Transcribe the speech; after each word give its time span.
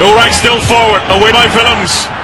All 0.00 0.14
right, 0.14 0.32
still 0.32 0.60
forward, 0.60 1.02
away 1.10 1.32
by 1.32 1.46
Willems. 1.56 2.17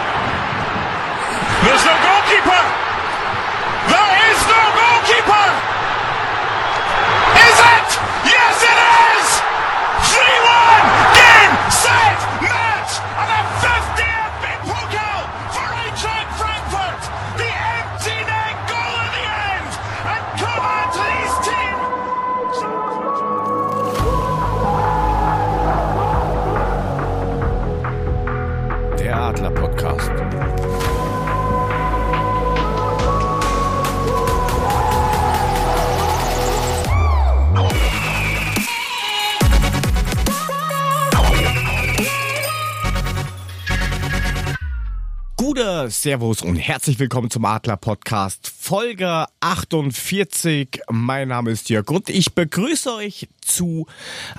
Gute 45.54 45.88
Servus 45.88 46.42
und 46.42 46.56
herzlich 46.56 46.98
willkommen 46.98 47.30
zum 47.30 47.44
Adler 47.44 47.76
Podcast 47.76 48.52
Folge 48.58 49.26
48. 49.38 50.80
Mein 50.90 51.28
Name 51.28 51.52
ist 51.52 51.70
Jörg 51.70 51.88
und 51.90 52.10
ich 52.10 52.34
begrüße 52.34 52.92
euch 52.92 53.28
zu 53.40 53.86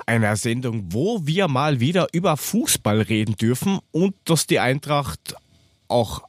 einer 0.04 0.36
Sendung, 0.36 0.92
wo 0.92 1.26
wir 1.26 1.48
mal 1.48 1.80
wieder 1.80 2.08
über 2.12 2.36
Fußball 2.36 3.00
reden 3.00 3.34
dürfen 3.34 3.78
und 3.92 4.14
dass 4.26 4.46
die 4.46 4.58
Eintracht 4.58 5.34
auch 5.88 6.22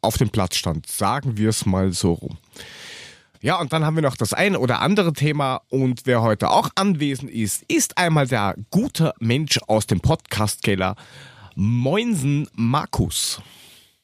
auf 0.00 0.16
dem 0.16 0.30
Platz 0.30 0.54
stand. 0.54 0.86
Sagen 0.86 1.36
wir 1.36 1.48
es 1.48 1.66
mal 1.66 1.92
so 1.92 2.12
rum. 2.12 2.38
Ja, 3.40 3.58
und 3.58 3.72
dann 3.72 3.84
haben 3.84 3.96
wir 3.96 4.04
noch 4.04 4.16
das 4.16 4.32
ein 4.32 4.54
oder 4.54 4.80
andere 4.80 5.12
Thema 5.12 5.62
und 5.70 6.02
wer 6.04 6.22
heute 6.22 6.50
auch 6.50 6.70
anwesend 6.76 7.32
ist, 7.32 7.64
ist 7.66 7.98
einmal 7.98 8.28
der 8.28 8.54
gute 8.70 9.12
Mensch 9.18 9.58
aus 9.66 9.88
dem 9.88 9.98
Podcast-Keller, 9.98 10.94
Moinsen 11.56 12.46
Markus. 12.54 13.42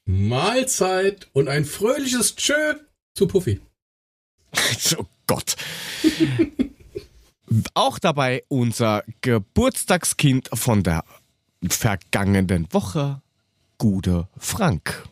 Mahlzeit 0.06 1.28
und 1.32 1.48
ein 1.48 1.64
fröhliches 1.64 2.36
Tschö 2.36 2.74
zu 3.14 3.26
Puffy. 3.26 3.60
Oh 4.98 5.04
Gott. 5.26 5.56
Auch 7.74 7.98
dabei 7.98 8.44
unser 8.48 9.02
Geburtstagskind 9.20 10.48
von 10.54 10.84
der 10.84 11.04
vergangenen 11.68 12.72
Woche, 12.72 13.22
Gude 13.78 14.28
Frank. 14.38 15.04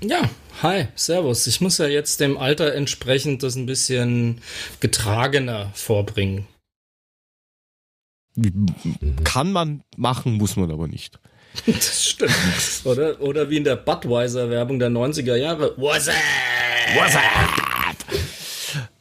Ja, 0.00 0.28
hi, 0.62 0.88
servus. 0.96 1.46
Ich 1.46 1.60
muss 1.60 1.78
ja 1.78 1.86
jetzt 1.86 2.20
dem 2.20 2.36
Alter 2.36 2.74
entsprechend 2.74 3.42
das 3.44 3.54
ein 3.54 3.66
bisschen 3.66 4.40
getragener 4.80 5.70
vorbringen. 5.74 6.46
Kann 9.24 9.52
man 9.52 9.82
machen, 9.96 10.34
muss 10.34 10.56
man 10.56 10.70
aber 10.70 10.88
nicht. 10.88 11.18
Das 11.66 12.04
stimmt. 12.10 12.32
Oder, 12.84 13.20
oder 13.20 13.50
wie 13.50 13.56
in 13.58 13.64
der 13.64 13.76
Budweiser-Werbung 13.76 14.78
der 14.78 14.88
90er 14.90 15.36
Jahre. 15.36 15.74
What's 15.76 16.08
up? 16.08 16.14
What's 16.94 17.14
up? 17.16 17.22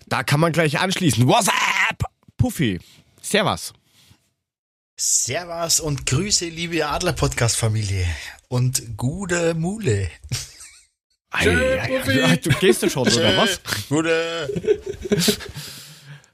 Da 0.08 0.24
kann 0.24 0.40
man 0.40 0.52
gleich 0.52 0.80
anschließen. 0.80 1.28
What's 1.28 1.48
up? 1.48 2.04
Puffy. 2.38 2.80
Servus. 3.22 3.74
Servus 5.00 5.80
und 5.80 6.06
Grüße, 6.06 6.46
liebe 6.46 6.86
Adler-Podcast-Familie. 6.86 8.06
Und 8.48 8.98
gute 8.98 9.54
Mule. 9.54 10.10
Ei, 11.32 12.38
Du 12.42 12.50
gehst 12.52 12.82
du 12.84 12.90
schon, 12.90 13.08
oder 13.08 13.38
was? 13.38 13.60
Gute. 13.90 14.50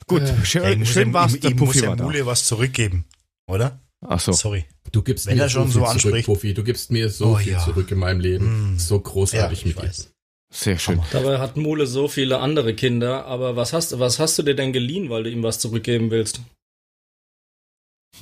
Gut, 0.08 0.22
Ja, 0.22 0.46
schön, 0.46 0.82
ich 0.84 0.92
schön 0.92 1.14
war's, 1.14 1.34
ich, 1.36 1.44
ich 1.44 1.56
muss 1.56 1.70
Puffy 1.70 1.82
der. 1.82 1.96
Mule 1.96 2.26
was 2.26 2.46
zurückgeben, 2.46 3.06
oder? 3.48 3.80
Ach 4.08 4.20
so. 4.20 4.32
Sorry. 4.34 4.66
Du 4.92 5.02
gibst 5.02 5.26
Wenn 5.28 5.38
mir 5.38 5.44
er 5.44 5.50
schon 5.50 5.70
so 5.72 5.80
so 5.80 5.86
viel 5.86 6.00
zurück, 6.00 6.14
anspricht. 6.14 6.26
Puffy. 6.28 6.54
Du 6.54 6.64
gibst 6.64 6.92
mir 6.92 7.10
so 7.10 7.28
Oh, 7.32 7.36
viel 7.36 7.54
ja. 7.54 7.60
zurück 7.64 7.90
in 7.92 7.98
meinem 8.00 8.20
Leben. 8.20 8.76
Mm. 8.76 8.80
So 8.80 9.00
großartig 9.00 9.62
Ja, 9.62 9.66
mit 9.68 9.76
ich 9.76 9.82
dir. 9.82 9.88
weiß. 9.90 10.10
Sehr 10.52 10.78
schön. 10.78 11.02
Dabei 11.12 11.40
hat 11.40 11.58
Mule 11.58 11.88
so 11.88 12.08
viele 12.08 12.40
andere 12.40 12.76
Kinder, 12.76 13.26
aber 13.26 13.56
was 13.56 13.74
hast, 13.74 13.98
was 14.00 14.20
hast 14.20 14.38
du 14.38 14.44
dir 14.44 14.56
denn 14.56 14.72
geliehen, 14.72 15.10
weil 15.10 15.24
du 15.24 15.32
ihm 15.32 15.42
was 15.42 15.58
zurückgeben 15.60 16.12
willst? 16.12 16.42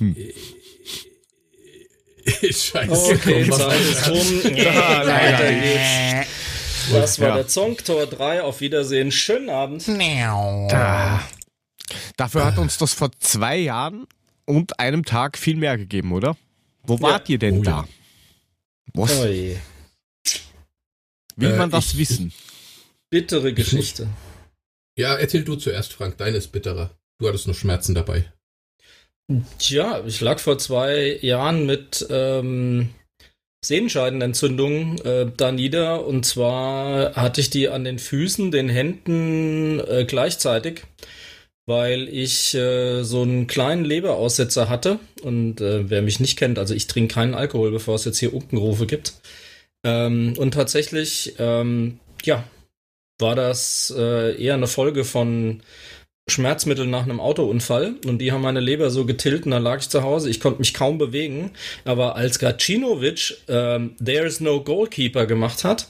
Scheiße. 2.24 3.14
Okay, 3.14 3.48
Was 3.50 3.58
Zeit 3.58 3.80
ist 3.80 4.08
rum. 4.08 4.56
Ja, 4.56 4.74
Weiter 4.74 5.04
leider. 5.04 5.52
geht's. 5.52 6.28
Das 6.92 7.20
war 7.20 7.28
Ja. 7.28 7.34
der 7.36 7.46
Zongtor 7.48 8.06
3. 8.06 8.42
Auf 8.42 8.60
Wiedersehen. 8.60 9.12
Schönen 9.12 9.50
Abend. 9.50 9.86
Da. 9.88 11.22
Dafür 12.16 12.44
hat 12.44 12.58
uns 12.58 12.78
das 12.78 12.94
vor 12.94 13.10
zwei 13.20 13.56
Jahren 13.58 14.06
und 14.44 14.78
einem 14.80 15.04
Tag 15.04 15.38
viel 15.38 15.56
mehr 15.56 15.76
gegeben, 15.78 16.12
oder? 16.12 16.36
Wo 16.84 17.00
wart 17.00 17.28
ihr 17.28 17.38
denn 17.38 17.58
Oh 17.60 17.62
da? 17.62 17.70
ja. 17.70 17.88
Was 18.94 19.18
Oi. 19.20 19.56
will 21.36 21.50
Äh, 21.52 21.56
man 21.56 21.70
das 21.70 21.92
ich- 21.92 21.98
wissen? 21.98 22.32
Bittere 23.10 23.52
Geschichte. 23.54 24.08
Ja, 24.96 25.14
erzähl 25.16 25.44
du 25.44 25.56
zuerst, 25.56 25.92
Frank. 25.92 26.18
Deine 26.18 26.36
ist 26.38 26.48
bitterer. 26.52 26.90
Du 27.18 27.28
hattest 27.28 27.46
noch 27.46 27.54
Schmerzen 27.54 27.94
dabei. 27.94 28.24
Tja, 29.58 30.02
ich 30.06 30.20
lag 30.20 30.38
vor 30.38 30.58
zwei 30.58 31.18
Jahren 31.22 31.64
mit 31.64 32.06
ähm, 32.10 32.90
Sehenscheidenentzündung 33.64 34.98
äh, 35.02 35.30
da 35.36 35.52
nieder. 35.52 36.04
Und 36.06 36.26
zwar 36.26 37.14
hatte 37.14 37.40
ich 37.40 37.48
die 37.50 37.68
an 37.68 37.84
den 37.84 37.98
Füßen, 37.98 38.50
den 38.50 38.68
Händen 38.68 39.80
äh, 39.80 40.04
gleichzeitig, 40.06 40.82
weil 41.66 42.08
ich 42.08 42.54
äh, 42.54 43.02
so 43.02 43.22
einen 43.22 43.46
kleinen 43.46 43.84
Leberaussetzer 43.84 44.68
hatte. 44.68 44.98
Und 45.22 45.60
äh, 45.60 45.88
wer 45.88 46.02
mich 46.02 46.20
nicht 46.20 46.38
kennt, 46.38 46.58
also 46.58 46.74
ich 46.74 46.86
trinke 46.86 47.14
keinen 47.14 47.34
Alkohol, 47.34 47.70
bevor 47.70 47.94
es 47.94 48.04
jetzt 48.04 48.18
hier 48.18 48.34
Unkenrufe 48.34 48.86
gibt. 48.86 49.14
Ähm, 49.84 50.34
und 50.36 50.54
tatsächlich, 50.54 51.34
ähm, 51.38 51.98
ja, 52.24 52.44
war 53.20 53.34
das 53.36 53.94
äh, 53.96 54.42
eher 54.42 54.54
eine 54.54 54.66
Folge 54.66 55.04
von 55.04 55.62
Schmerzmittel 56.28 56.86
nach 56.86 57.02
einem 57.02 57.20
Autounfall 57.20 57.96
und 58.06 58.18
die 58.18 58.30
haben 58.30 58.42
meine 58.42 58.60
Leber 58.60 58.90
so 58.90 59.04
getillt 59.04 59.44
und 59.44 59.50
dann 59.50 59.62
lag 59.62 59.80
ich 59.80 59.88
zu 59.88 60.02
Hause. 60.02 60.30
Ich 60.30 60.40
konnte 60.40 60.60
mich 60.60 60.72
kaum 60.72 60.98
bewegen. 60.98 61.50
Aber 61.84 62.16
als 62.16 62.38
Gacinovic 62.38 63.38
ähm, 63.48 63.96
There's 64.04 64.40
No 64.40 64.62
Goalkeeper 64.62 65.26
gemacht 65.26 65.64
hat, 65.64 65.88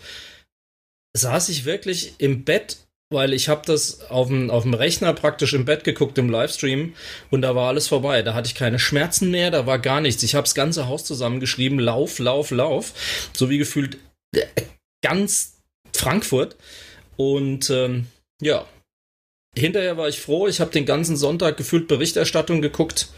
saß 1.14 1.50
ich 1.50 1.64
wirklich 1.64 2.14
im 2.18 2.44
Bett, 2.44 2.78
weil 3.12 3.32
ich 3.32 3.48
habe 3.48 3.62
das 3.66 4.10
auf 4.10 4.28
dem, 4.28 4.50
auf 4.50 4.62
dem 4.62 4.74
Rechner 4.74 5.12
praktisch 5.12 5.52
im 5.54 5.64
Bett 5.64 5.84
geguckt 5.84 6.18
im 6.18 6.30
Livestream 6.30 6.94
und 7.30 7.42
da 7.42 7.54
war 7.54 7.68
alles 7.68 7.88
vorbei. 7.88 8.22
Da 8.22 8.34
hatte 8.34 8.48
ich 8.48 8.54
keine 8.54 8.78
Schmerzen 8.78 9.30
mehr, 9.30 9.50
da 9.50 9.66
war 9.66 9.78
gar 9.78 10.00
nichts. 10.00 10.22
Ich 10.22 10.34
habe 10.34 10.44
das 10.44 10.54
ganze 10.54 10.88
Haus 10.88 11.04
zusammengeschrieben, 11.04 11.78
Lauf, 11.78 12.18
Lauf, 12.18 12.50
Lauf. 12.50 12.92
So 13.32 13.50
wie 13.50 13.58
gefühlt 13.58 13.98
äh, 14.34 14.46
ganz 15.02 15.58
Frankfurt. 15.94 16.56
Und 17.16 17.70
ähm, 17.70 18.06
ja, 18.40 18.66
hinterher 19.56 19.96
war 19.96 20.08
ich 20.08 20.20
froh. 20.20 20.48
Ich 20.48 20.60
habe 20.60 20.70
den 20.70 20.86
ganzen 20.86 21.16
Sonntag 21.16 21.56
gefühlt 21.56 21.88
Berichterstattung 21.88 22.62
geguckt 22.62 23.08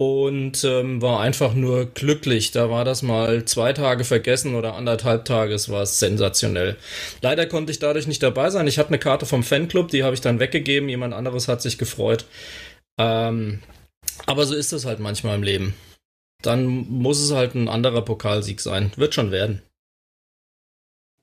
und 0.00 0.64
ähm, 0.64 1.02
war 1.02 1.20
einfach 1.20 1.52
nur 1.52 1.84
glücklich. 1.84 2.52
Da 2.52 2.70
war 2.70 2.86
das 2.86 3.02
mal 3.02 3.44
zwei 3.44 3.74
Tage 3.74 4.04
vergessen 4.04 4.54
oder 4.54 4.74
anderthalb 4.74 5.26
Tage. 5.26 5.52
Es 5.52 5.68
war 5.68 5.84
sensationell. 5.84 6.78
Leider 7.20 7.44
konnte 7.44 7.70
ich 7.70 7.80
dadurch 7.80 8.06
nicht 8.06 8.22
dabei 8.22 8.48
sein. 8.48 8.66
Ich 8.66 8.78
hatte 8.78 8.88
eine 8.88 8.98
Karte 8.98 9.26
vom 9.26 9.42
Fanclub, 9.42 9.88
die 9.88 10.02
habe 10.02 10.14
ich 10.14 10.22
dann 10.22 10.40
weggegeben. 10.40 10.88
Jemand 10.88 11.12
anderes 11.12 11.48
hat 11.48 11.60
sich 11.60 11.76
gefreut. 11.76 12.24
Ähm, 12.98 13.60
aber 14.24 14.46
so 14.46 14.54
ist 14.54 14.72
es 14.72 14.86
halt 14.86 15.00
manchmal 15.00 15.34
im 15.34 15.42
Leben. 15.42 15.74
Dann 16.40 16.64
muss 16.64 17.20
es 17.20 17.32
halt 17.32 17.54
ein 17.54 17.68
anderer 17.68 18.00
Pokalsieg 18.00 18.62
sein. 18.62 18.92
Wird 18.96 19.12
schon 19.12 19.30
werden. 19.30 19.60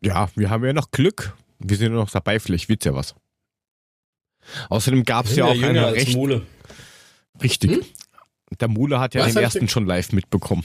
Ja, 0.04 0.30
wir 0.36 0.52
haben 0.52 0.64
ja 0.64 0.74
noch 0.74 0.92
Glück. 0.92 1.36
Wir 1.58 1.78
sind 1.78 1.94
ja 1.94 1.98
noch 1.98 2.12
dabei, 2.12 2.40
vielleicht 2.40 2.70
wird's 2.70 2.86
ja 2.86 2.94
was. 2.94 3.16
Außerdem 4.70 5.04
gab's 5.04 5.36
ja 5.36 5.52
Bin 5.52 5.64
auch 5.64 5.68
eine 5.68 5.94
recht 5.94 6.16
richtig. 7.42 7.72
Hm? 7.72 7.82
Der 8.60 8.68
Mule 8.68 9.00
hat 9.00 9.14
ja 9.14 9.22
Was 9.22 9.34
den 9.34 9.38
ich 9.40 9.44
ersten 9.44 9.60
denn- 9.60 9.70
schon 9.70 9.86
live 9.86 10.12
mitbekommen. 10.14 10.64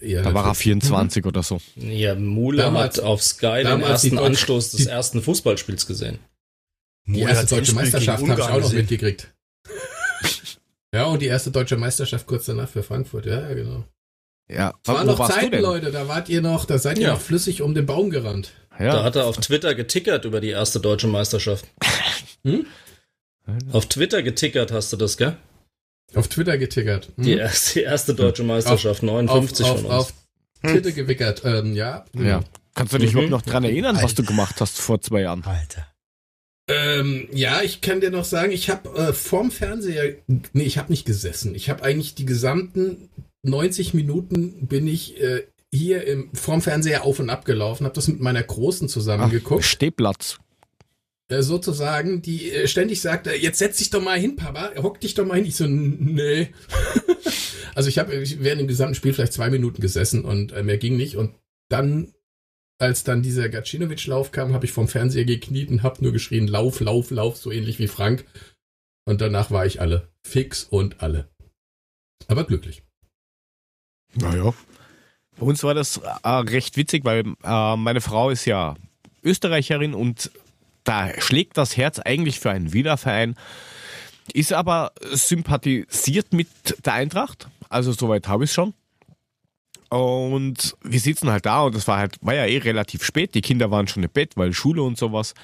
Ja, 0.00 0.22
Da 0.22 0.34
war 0.34 0.42
er 0.42 0.48
natürlich. 0.48 0.58
24 0.64 1.24
oder 1.24 1.42
so. 1.42 1.60
Ja, 1.76 2.14
Mule 2.14 2.62
Damals- 2.62 2.98
hat 2.98 3.04
auf 3.04 3.22
Sky 3.22 3.62
den 3.64 3.80
ersten 3.80 4.18
Anstoß 4.18 4.72
des 4.72 4.82
die- 4.84 4.88
ersten 4.88 5.22
Fußballspiels 5.22 5.86
gesehen. 5.86 6.18
Die 7.06 7.12
Mule 7.12 7.30
erste 7.30 7.54
deutsche 7.54 7.72
Meisterschaft 7.74 8.22
habe 8.28 8.40
ich 8.40 8.46
auch 8.46 8.60
noch 8.60 8.72
mitgekriegt. 8.72 9.32
ja, 10.92 11.04
und 11.04 11.22
die 11.22 11.26
erste 11.26 11.50
deutsche 11.50 11.76
Meisterschaft 11.76 12.26
kurz 12.26 12.46
danach 12.46 12.68
für 12.68 12.82
Frankfurt. 12.82 13.24
Ja, 13.26 13.52
genau. 13.54 13.84
Ja, 14.50 14.74
Es 14.82 14.88
waren 14.92 15.06
noch 15.06 15.28
Zeiten? 15.28 15.60
Leute. 15.60 15.90
Da 15.90 16.08
wart 16.08 16.28
ihr 16.28 16.42
noch, 16.42 16.64
da 16.64 16.78
seid 16.78 16.98
ihr 16.98 17.04
Ja. 17.08 17.12
noch 17.14 17.20
flüssig 17.20 17.62
um 17.62 17.74
den 17.74 17.86
Baum 17.86 18.10
gerannt. 18.10 18.52
Da 18.78 18.84
Ja. 18.84 19.02
hat 19.04 19.16
er 19.16 19.26
auf 19.26 19.36
Twitter 19.38 19.74
getickert 19.74 20.24
über 20.24 20.40
die 20.40 20.48
erste 20.50 20.80
deutsche 20.80 21.06
Meisterschaft. 21.08 21.66
Hm? 22.44 22.66
Auf 23.72 23.86
Twitter 23.86 24.22
getickert 24.22 24.70
hast 24.70 24.92
du 24.92 24.96
das, 24.96 25.16
gell? 25.16 25.36
Auf 26.14 26.28
Twitter 26.28 26.56
getickert. 26.58 27.10
Hm? 27.16 27.24
Die 27.24 27.34
erste, 27.34 27.78
die 27.80 27.84
erste 27.84 28.14
deutsche 28.14 28.42
Meisterschaft, 28.42 29.02
59 29.02 29.66
auf, 29.66 29.76
von 29.80 29.84
uns. 29.86 29.94
Auf 29.94 30.12
Twitter 30.62 30.92
gewickert, 30.92 31.42
ähm, 31.44 31.74
ja. 31.74 32.04
Ja. 32.14 32.42
Kannst 32.74 32.92
du 32.92 32.98
dich 32.98 33.12
Mhm. 33.12 33.18
überhaupt 33.24 33.30
noch 33.46 33.52
dran 33.52 33.64
erinnern, 33.64 33.98
was 34.00 34.14
du 34.14 34.22
gemacht 34.24 34.60
hast 34.60 34.78
vor 34.78 35.00
zwei 35.00 35.22
Jahren? 35.22 35.44
Alter. 35.44 35.86
Ähm, 36.70 37.28
ja, 37.32 37.62
ich 37.62 37.80
kann 37.80 38.00
dir 38.00 38.10
noch 38.10 38.24
sagen, 38.24 38.52
ich 38.52 38.68
habe 38.68 38.90
äh, 38.98 39.12
vorm 39.12 39.50
Fernseher, 39.50 40.16
nee, 40.52 40.64
ich 40.64 40.76
habe 40.78 40.90
nicht 40.92 41.06
gesessen. 41.06 41.54
Ich 41.54 41.70
habe 41.70 41.82
eigentlich 41.82 42.14
die 42.14 42.26
gesamten 42.26 43.08
90 43.42 43.94
Minuten 43.94 44.66
bin 44.66 44.86
ich 44.86 45.20
äh, 45.20 45.44
hier 45.72 46.06
im, 46.06 46.30
vorm 46.34 46.60
Fernseher 46.60 47.04
auf 47.04 47.18
und 47.20 47.30
ab 47.30 47.44
gelaufen, 47.46 47.84
habe 47.84 47.94
das 47.94 48.08
mit 48.08 48.20
meiner 48.20 48.42
Großen 48.42 48.88
zusammen 48.88 49.24
Ach, 49.26 49.30
geguckt. 49.30 49.64
Stehplatz. 49.64 50.38
Äh, 51.28 51.42
sozusagen, 51.42 52.22
die 52.22 52.50
äh, 52.50 52.68
ständig 52.68 53.00
sagte, 53.00 53.34
jetzt 53.34 53.58
setz 53.58 53.78
dich 53.78 53.90
doch 53.90 54.02
mal 54.02 54.18
hin, 54.18 54.36
Papa, 54.36 54.72
hock 54.82 55.00
dich 55.00 55.14
doch 55.14 55.26
mal 55.26 55.36
hin. 55.36 55.44
Ich 55.46 55.56
so, 55.56 55.64
"N- 55.64 56.14
nee. 56.14 56.52
also 57.74 57.88
ich 57.88 57.98
habe 57.98 58.12
während 58.40 58.60
dem 58.60 58.68
gesamten 58.68 58.94
Spiel 58.94 59.12
vielleicht 59.12 59.34
zwei 59.34 59.50
Minuten 59.50 59.80
gesessen 59.82 60.24
und 60.24 60.52
äh, 60.52 60.62
mehr 60.62 60.78
ging 60.78 60.96
nicht. 60.96 61.16
Und 61.16 61.34
dann, 61.68 62.14
als 62.80 63.04
dann 63.04 63.22
dieser 63.22 63.48
Gacinovic-Lauf 63.48 64.30
kam, 64.32 64.52
habe 64.54 64.64
ich 64.64 64.72
vom 64.72 64.88
Fernseher 64.88 65.24
gekniet 65.24 65.70
und 65.70 65.82
habe 65.82 66.02
nur 66.02 66.12
geschrien, 66.12 66.48
lauf, 66.48 66.80
lauf, 66.80 67.10
lauf, 67.10 67.36
so 67.36 67.50
ähnlich 67.50 67.78
wie 67.78 67.88
Frank. 67.88 68.24
Und 69.04 69.20
danach 69.20 69.50
war 69.50 69.66
ich 69.66 69.80
alle. 69.80 70.08
Fix 70.26 70.64
und 70.64 71.02
alle. 71.02 71.28
Aber 72.26 72.44
glücklich. 72.44 72.82
Naja. 74.14 74.54
Bei 75.38 75.46
uns 75.46 75.62
war 75.62 75.74
das 75.74 75.98
äh, 75.98 76.28
recht 76.28 76.76
witzig, 76.76 77.04
weil 77.04 77.24
äh, 77.44 77.76
meine 77.76 78.00
Frau 78.00 78.30
ist 78.30 78.44
ja 78.44 78.76
Österreicherin 79.22 79.94
und 79.94 80.30
da 80.88 81.10
schlägt 81.20 81.58
das 81.58 81.76
Herz 81.76 81.98
eigentlich 81.98 82.40
für 82.40 82.50
einen 82.50 82.72
Wiener 82.72 82.96
Verein, 82.96 83.36
ist 84.32 84.52
aber 84.52 84.92
sympathisiert 85.10 86.32
mit 86.32 86.48
der 86.84 86.94
Eintracht. 86.94 87.48
Also 87.68 87.92
soweit 87.92 88.26
habe 88.28 88.44
ich 88.44 88.50
es 88.50 88.54
schon. 88.54 88.72
Und 89.90 90.76
wir 90.82 91.00
sitzen 91.00 91.30
halt 91.30 91.46
da 91.46 91.62
und 91.62 91.74
das 91.74 91.88
war 91.88 91.98
halt, 91.98 92.16
war 92.20 92.34
ja 92.34 92.46
eh 92.46 92.58
relativ 92.58 93.04
spät. 93.04 93.34
Die 93.34 93.40
Kinder 93.40 93.70
waren 93.70 93.88
schon 93.88 94.02
im 94.02 94.10
Bett, 94.10 94.36
weil 94.36 94.52
Schule 94.52 94.82
und 94.82 94.98
sowas. 94.98 95.34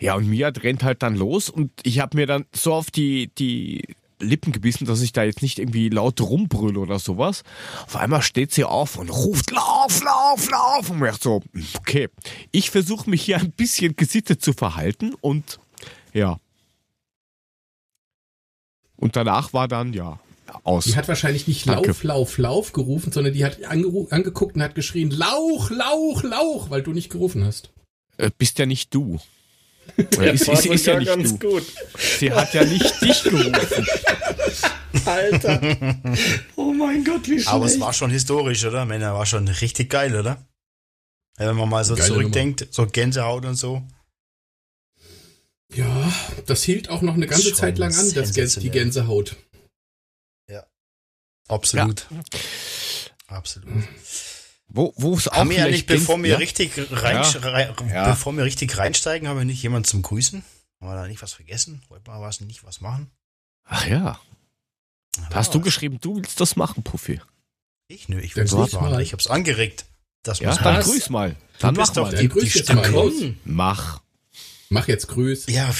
Ja, 0.00 0.14
und 0.14 0.28
Mia 0.28 0.48
rennt 0.48 0.84
halt 0.84 1.02
dann 1.02 1.16
los 1.16 1.50
und 1.50 1.72
ich 1.82 1.98
habe 1.98 2.16
mir 2.16 2.26
dann 2.26 2.46
so 2.52 2.72
auf 2.74 2.90
die, 2.90 3.32
die 3.38 3.82
Lippen 4.20 4.52
gebissen, 4.52 4.86
dass 4.86 5.00
ich 5.00 5.12
da 5.12 5.24
jetzt 5.24 5.42
nicht 5.42 5.58
irgendwie 5.58 5.88
laut 5.88 6.20
rumbrülle 6.20 6.80
oder 6.80 6.98
sowas. 6.98 7.42
Auf 7.86 7.96
einmal 7.96 8.22
steht 8.22 8.52
sie 8.52 8.64
auf 8.64 8.96
und 8.96 9.10
ruft, 9.10 9.50
lauf, 9.50 10.02
lauf, 10.02 10.50
lauf. 10.50 10.90
Und 10.90 11.00
dachte 11.00 11.22
so, 11.22 11.42
okay, 11.78 12.08
ich 12.52 12.70
versuche 12.70 13.08
mich 13.08 13.22
hier 13.22 13.38
ein 13.38 13.52
bisschen 13.52 13.96
gesittet 13.96 14.42
zu 14.42 14.52
verhalten 14.52 15.14
und 15.20 15.58
ja. 16.12 16.38
Und 18.96 19.14
danach 19.14 19.52
war 19.52 19.68
dann, 19.68 19.92
ja, 19.92 20.18
aus. 20.64 20.84
Die 20.84 20.96
hat 20.96 21.08
wahrscheinlich 21.08 21.46
nicht 21.46 21.68
Danke. 21.68 21.88
Lauf, 21.88 22.02
Lauf, 22.02 22.38
Lauf 22.38 22.72
gerufen, 22.72 23.12
sondern 23.12 23.32
die 23.32 23.44
hat 23.44 23.62
angeguckt 23.64 24.56
und 24.56 24.62
hat 24.62 24.74
geschrien, 24.74 25.10
Lauch, 25.10 25.70
Lauch, 25.70 26.22
Lauch, 26.22 26.70
weil 26.70 26.82
du 26.82 26.92
nicht 26.92 27.10
gerufen 27.10 27.44
hast. 27.44 27.70
Äh, 28.16 28.30
bist 28.36 28.58
ja 28.58 28.66
nicht 28.66 28.94
du. 28.94 29.20
Der 29.96 30.18
Oder 30.18 30.32
ist, 30.32 30.46
war 30.46 30.54
ist, 30.54 30.66
ist 30.66 30.86
ja 30.86 30.98
nicht 30.98 31.08
ganz 31.08 31.38
du. 31.38 31.48
gut. 31.50 31.66
Sie 32.18 32.32
hat 32.32 32.54
ja 32.54 32.64
nicht 32.64 33.00
dich 33.00 33.22
gerufen. 33.22 33.86
Alter. 35.04 35.60
Oh 36.56 36.72
mein 36.72 37.04
Gott, 37.04 37.24
wie 37.24 37.32
schlecht. 37.34 37.48
Aber 37.48 37.66
es 37.66 37.80
war 37.80 37.92
schon 37.92 38.10
historisch, 38.10 38.64
oder? 38.64 38.84
Männer, 38.84 39.14
war 39.14 39.26
schon 39.26 39.48
richtig 39.48 39.90
geil, 39.90 40.14
oder? 40.14 40.46
Ja, 41.38 41.48
Wenn 41.48 41.56
man 41.56 41.68
mal 41.68 41.84
so 41.84 41.94
Geile 41.94 42.06
zurückdenkt, 42.06 42.68
so 42.70 42.86
Gänsehaut 42.86 43.44
und 43.44 43.54
so. 43.54 43.82
Ja, 45.74 46.12
das 46.46 46.62
hielt 46.62 46.88
auch 46.88 47.02
noch 47.02 47.14
eine 47.14 47.26
ganze 47.26 47.48
Schon 47.48 47.54
Zeit 47.54 47.78
lang 47.78 47.94
an, 47.94 48.12
das 48.14 48.32
Gänse, 48.32 48.60
die. 48.60 48.70
Gänsehaut. 48.70 49.36
Absolut. 51.48 52.06
Absolut. 53.26 53.84
Wo, 54.68 54.92
wo 54.96 55.14
es 55.16 55.28
auch 55.28 55.36
Haben 55.36 55.50
wir 55.50 55.64
Gänse- 55.66 55.86
bevor 55.86 56.22
wir 56.22 56.30
ja? 56.32 56.36
richtig 56.36 56.72
rein, 56.90 57.16
Ja. 57.16 57.22
rein, 57.22 57.74
Ja. 57.90 58.10
bevor 58.10 58.36
wir 58.36 58.44
richtig 58.44 58.76
reinsteigen, 58.76 59.26
haben 59.28 59.38
wir 59.38 59.44
nicht 59.44 59.62
jemanden 59.62 59.88
zum 59.88 60.02
Grüßen? 60.02 60.44
Haben 60.80 60.90
wir 60.90 60.94
da 60.94 61.06
nicht 61.08 61.22
was 61.22 61.32
vergessen? 61.32 61.82
Wollten 61.88 62.06
wir 62.06 62.20
was 62.20 62.40
nicht 62.40 62.64
was 62.64 62.80
machen? 62.80 63.10
Ach 63.64 63.86
ja. 63.86 64.20
Haben 65.18 65.34
Hast 65.34 65.54
du 65.54 65.58
was? 65.58 65.64
geschrieben, 65.64 65.98
du 66.00 66.16
willst 66.16 66.38
das 66.40 66.54
machen, 66.56 66.82
Puffy? 66.82 67.20
Ich 67.88 68.08
nö, 68.08 68.20
ich 68.20 68.36
will 68.36 68.44
es 68.44 68.52
machen. 68.52 68.74
mal. 68.90 69.00
Ich 69.00 69.12
hab's 69.14 69.26
angeregt. 69.26 69.86
Das 70.22 70.40
Ja, 70.40 70.48
muss 70.50 70.58
dann. 70.58 70.76
Was? 70.76 70.86
grüß 70.86 71.10
mal. 71.10 71.34
Dann 71.60 71.74
bist 71.74 71.88
mach 71.88 71.94
doch 71.94 72.10
mal. 72.10 72.14
Dann 72.16 72.28
grüß 72.28 72.54
jetzt 72.54 72.64
Stimme. 72.64 73.34
Mach. 73.44 74.00
Mach 74.68 74.86
jetzt 74.86 75.08
Grüß. 75.08 75.46
Ja, 75.48 75.74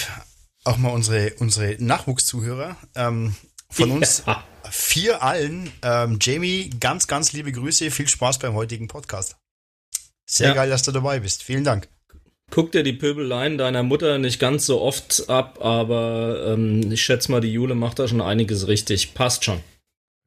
auch 0.64 0.79
mal 0.79 0.88
unsere, 0.88 1.35
unsere 1.35 1.76
Nachwuchszuhörer. 1.79 2.76
Ähm, 2.94 3.35
von 3.69 3.90
uns 3.93 4.23
Ja. 4.26 4.43
Vier 4.70 5.22
allen. 5.22 5.70
Ähm, 5.82 6.18
Jamie, 6.20 6.70
ganz, 6.80 7.06
ganz 7.06 7.32
liebe 7.32 7.52
Grüße. 7.52 7.90
Viel 7.90 8.08
Spaß 8.08 8.38
beim 8.38 8.54
heutigen 8.54 8.88
Podcast. 8.88 9.36
Sehr 10.26 10.48
Ja. 10.48 10.54
geil, 10.54 10.70
dass 10.70 10.82
du 10.82 10.92
dabei 10.92 11.20
bist. 11.20 11.42
Vielen 11.42 11.64
Dank. 11.64 11.88
Guck 12.50 12.72
dir 12.72 12.82
die 12.82 12.94
Pöbeleien 12.94 13.58
deiner 13.58 13.82
Mutter 13.82 14.16
nicht 14.18 14.38
ganz 14.38 14.64
so 14.64 14.80
oft 14.80 15.28
ab, 15.28 15.62
aber 15.62 16.46
ähm, 16.54 16.90
ich 16.90 17.02
schätze 17.02 17.30
mal, 17.30 17.40
die 17.42 17.52
Jule 17.52 17.74
macht 17.74 17.98
da 17.98 18.08
schon 18.08 18.20
einiges 18.22 18.66
richtig. 18.68 19.12
Passt 19.14 19.44
schon. 19.44 19.60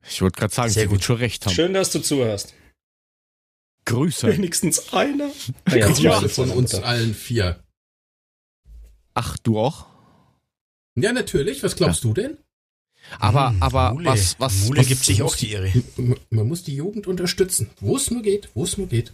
Ich 0.07 0.21
wollte 0.21 0.39
gerade 0.39 0.53
sagen, 0.53 0.69
Sehr 0.69 0.83
sie 0.83 0.87
gut. 0.87 0.97
wird 0.97 1.03
schon 1.03 1.15
recht 1.17 1.45
haben. 1.45 1.53
Schön, 1.53 1.73
dass 1.73 1.91
du 1.91 1.99
zuhörst. 1.99 2.53
Grüße. 3.85 4.27
Wenigstens 4.27 4.93
einer. 4.93 5.31
Ah 5.65 5.75
ja, 5.75 5.87
Ja, 5.89 5.93
zwei 6.21 6.27
von 6.29 6.51
uns 6.51 6.73
Mutter. 6.73 6.85
allen 6.85 7.15
vier. 7.15 7.63
Ach, 9.15 9.37
du 9.39 9.59
auch? 9.59 9.87
Ja, 10.95 11.13
natürlich. 11.13 11.63
Was 11.63 11.75
glaubst 11.75 12.03
du 12.03 12.13
denn? 12.13 12.37
Aber, 13.19 13.49
Hm, 13.49 13.61
aber 13.63 13.93
Mule. 13.93 14.05
was, 14.05 14.39
was, 14.39 14.65
Mule 14.65 14.79
was 14.79 14.87
gibt 14.87 15.03
sich 15.03 15.21
auch 15.21 15.35
die 15.35 15.51
Ehre. 15.51 15.71
Man 16.29 16.47
muss 16.47 16.63
die 16.63 16.75
Jugend 16.75 17.07
unterstützen. 17.07 17.69
Wo 17.79 17.97
es 17.97 18.09
nur 18.11 18.21
geht, 18.21 18.49
wo 18.53 18.63
es 18.63 18.77
nur 18.77 18.87
geht. 18.87 19.11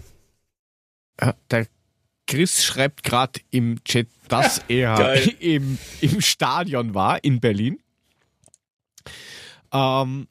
Äh, 1.18 1.34
Der 1.52 1.68
Chris 2.28 2.64
schreibt 2.64 3.04
gerade 3.04 3.40
im 3.52 3.84
Chat, 3.84 4.08
dass 4.28 4.60
er 4.68 5.16
im, 5.42 5.78
im 6.02 6.22
Stadion 6.22 6.94
war 6.94 7.24
in 7.24 7.40
Berlin. 7.40 7.80
Ähm, 9.74 10.28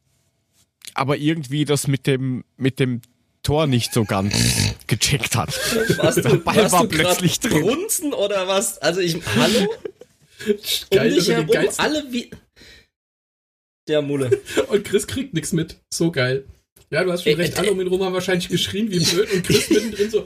aber 0.94 1.16
irgendwie 1.18 1.64
das 1.64 1.86
mit 1.88 2.06
dem, 2.06 2.44
mit 2.56 2.78
dem 2.80 3.02
Tor 3.42 3.66
nicht 3.66 3.92
so 3.92 4.04
ganz 4.04 4.34
gecheckt 4.86 5.36
hat. 5.36 5.48
Warst 5.98 6.18
Der 6.24 6.36
Ball 6.36 6.56
warst 6.56 6.72
war 6.72 6.82
du 6.82 6.88
plötzlich 6.88 7.38
drin. 7.40 7.60
Brunzen 7.62 8.12
oder 8.12 8.48
was? 8.48 8.78
Also 8.78 9.00
ich, 9.00 9.16
hallo? 9.36 9.68
Geil, 10.90 11.10
um 11.10 11.14
dich 11.18 11.28
er 11.28 11.46
herum, 11.46 11.68
alle 11.78 12.12
wie... 12.12 12.30
Der 13.88 14.02
Mule. 14.02 14.40
Und 14.68 14.84
Chris 14.84 15.06
kriegt 15.06 15.34
nichts 15.34 15.52
mit. 15.52 15.76
So 15.92 16.10
geil. 16.10 16.44
Ja, 16.90 17.02
du 17.02 17.10
hast 17.10 17.24
schon 17.24 17.34
recht. 17.34 17.58
Alle 17.58 17.72
um 17.72 17.80
ihn 17.80 17.88
rum 17.88 18.04
haben 18.04 18.14
wahrscheinlich 18.14 18.48
geschrien 18.48 18.88
wie 18.92 19.00
blöd 19.00 19.32
und 19.32 19.44
Chris 19.44 19.68
mittendrin 19.70 20.08
so. 20.08 20.24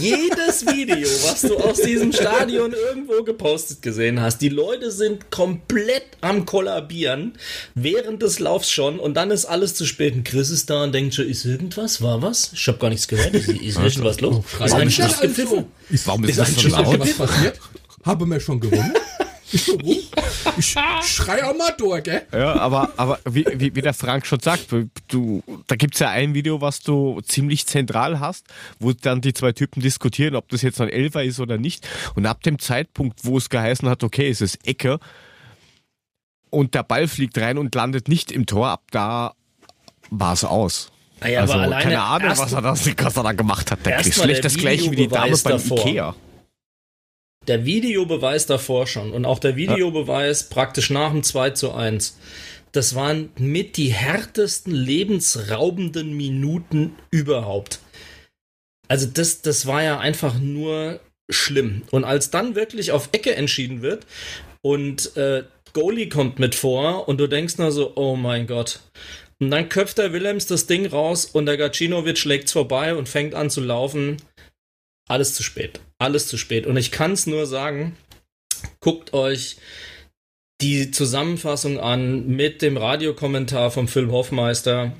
Jedes 0.00 0.66
Video, 0.66 1.06
was 1.22 1.42
du 1.42 1.56
aus 1.56 1.80
diesem 1.82 2.12
Stadion 2.12 2.72
irgendwo 2.72 3.22
gepostet 3.22 3.80
gesehen 3.80 4.20
hast, 4.20 4.38
die 4.38 4.48
Leute 4.48 4.90
sind 4.90 5.30
komplett 5.30 6.02
am 6.20 6.44
Kollabieren, 6.46 7.38
während 7.76 8.22
des 8.22 8.40
Laufs 8.40 8.72
schon, 8.72 8.98
und 8.98 9.14
dann 9.14 9.30
ist 9.30 9.44
alles 9.44 9.76
zu 9.76 9.86
spät. 9.86 10.14
Und 10.14 10.24
Chris 10.24 10.50
ist 10.50 10.68
da 10.68 10.82
und 10.82 10.92
denkt 10.92 11.14
schon, 11.14 11.28
ist 11.28 11.44
irgendwas? 11.44 12.02
War 12.02 12.20
was? 12.20 12.50
Ich 12.52 12.66
habe 12.66 12.78
gar 12.78 12.90
nichts 12.90 13.06
gehört. 13.06 13.34
Ist, 13.34 13.48
ist 13.48 13.78
irgendwas 13.78 14.20
los? 14.20 14.44
schrei 14.50 14.64
Ist 14.66 14.76
nicht 14.76 15.00
alle 15.00 15.28
gepfiffen? 15.28 15.66
Warum 16.06 16.24
ist, 16.24 16.30
Ist 16.30 16.38
das 16.40 16.48
ein 16.48 16.54
so 16.54 16.60
Schuss 16.60 16.72
laut? 16.72 17.60
Haben 18.04 18.30
wir 18.30 18.40
schon 18.40 18.58
gewonnen? 18.58 18.92
Ich 20.56 20.76
schrei 21.02 21.44
auch 21.44 21.56
mal 21.56 21.72
durch, 21.78 22.02
gell? 22.02 22.22
Ja, 22.32 22.54
aber, 22.56 22.90
aber 22.96 23.18
wie, 23.28 23.46
wie, 23.54 23.74
wie 23.74 23.82
der 23.82 23.94
Frank 23.94 24.26
schon 24.26 24.40
sagt, 24.40 24.66
du, 25.08 25.42
da 25.66 25.76
gibt's 25.76 26.00
ja 26.00 26.10
ein 26.10 26.34
Video, 26.34 26.60
was 26.60 26.80
du 26.80 27.20
ziemlich 27.22 27.66
zentral 27.66 28.20
hast, 28.20 28.46
wo 28.78 28.92
dann 28.92 29.20
die 29.20 29.32
zwei 29.32 29.52
Typen 29.52 29.80
diskutieren, 29.80 30.36
ob 30.36 30.48
das 30.48 30.62
jetzt 30.62 30.80
ein 30.80 30.88
Elfer 30.88 31.24
ist 31.24 31.40
oder 31.40 31.56
nicht. 31.58 31.86
Und 32.14 32.26
ab 32.26 32.42
dem 32.42 32.58
Zeitpunkt, 32.58 33.20
wo 33.24 33.38
es 33.38 33.48
geheißen 33.48 33.88
hat, 33.88 34.04
okay, 34.04 34.28
es 34.28 34.40
ist 34.40 34.66
Ecke 34.66 34.98
und 36.50 36.74
der 36.74 36.82
Ball 36.82 37.08
fliegt 37.08 37.38
rein 37.38 37.58
und 37.58 37.74
landet 37.74 38.08
nicht 38.08 38.32
im 38.32 38.46
Tor, 38.46 38.68
ab 38.68 38.82
da 38.90 39.34
war's 40.10 40.44
aus. 40.44 40.90
Ah 41.20 41.28
ja, 41.28 41.40
also 41.40 41.54
keine 41.54 42.02
Ahnung, 42.02 42.30
was 42.36 42.52
er, 42.52 42.62
da, 42.62 42.72
was 42.72 43.16
er 43.16 43.22
da 43.22 43.32
gemacht 43.32 43.70
hat. 43.70 43.86
Der 43.86 44.02
schlägt 44.02 44.18
der 44.18 44.42
das 44.42 44.56
gleiche 44.56 44.90
wie 44.90 44.96
die 44.96 45.08
Dame 45.08 45.36
beim 45.42 45.52
davor. 45.52 45.78
Ikea. 45.86 46.14
Der 47.46 47.64
Videobeweis 47.64 48.46
davor 48.46 48.86
schon 48.86 49.12
und 49.12 49.24
auch 49.24 49.38
der 49.38 49.56
Videobeweis 49.56 50.48
praktisch 50.48 50.90
nach 50.90 51.10
dem 51.10 51.22
2 51.22 51.50
zu 51.50 51.72
1. 51.72 52.18
Das 52.72 52.94
waren 52.94 53.30
mit 53.38 53.76
die 53.76 53.92
härtesten 53.92 54.74
lebensraubenden 54.74 56.16
Minuten 56.16 56.96
überhaupt. 57.10 57.78
Also 58.88 59.06
das, 59.06 59.42
das 59.42 59.66
war 59.66 59.82
ja 59.82 59.98
einfach 59.98 60.38
nur 60.38 61.00
schlimm. 61.30 61.82
Und 61.90 62.04
als 62.04 62.30
dann 62.30 62.54
wirklich 62.54 62.92
auf 62.92 63.08
Ecke 63.12 63.34
entschieden 63.34 63.82
wird 63.82 64.06
und 64.62 65.16
äh, 65.16 65.44
Goalie 65.72 66.08
kommt 66.08 66.38
mit 66.38 66.54
vor 66.54 67.08
und 67.08 67.18
du 67.18 67.26
denkst 67.26 67.58
nur 67.58 67.72
so, 67.72 67.92
oh 67.96 68.16
mein 68.16 68.46
Gott. 68.46 68.80
Und 69.40 69.50
dann 69.50 69.68
köpft 69.68 69.98
der 69.98 70.12
Willems 70.12 70.46
das 70.46 70.66
Ding 70.66 70.86
raus 70.86 71.26
und 71.26 71.46
der 71.46 71.56
Gacinovic 71.56 72.18
schlägt's 72.18 72.52
vorbei 72.52 72.94
und 72.94 73.08
fängt 73.08 73.34
an 73.34 73.50
zu 73.50 73.60
laufen. 73.60 74.16
Alles 75.08 75.34
zu 75.34 75.42
spät. 75.42 75.80
Alles 75.98 76.28
zu 76.28 76.36
spät. 76.36 76.66
Und 76.66 76.76
ich 76.76 76.90
kann 76.90 77.12
es 77.12 77.26
nur 77.26 77.46
sagen, 77.46 77.96
guckt 78.80 79.12
euch 79.12 79.56
die 80.60 80.90
Zusammenfassung 80.90 81.78
an 81.78 82.26
mit 82.28 82.62
dem 82.62 82.76
Radiokommentar 82.76 83.70
vom 83.70 83.88
Phil 83.88 84.10
Hoffmeister. 84.10 84.92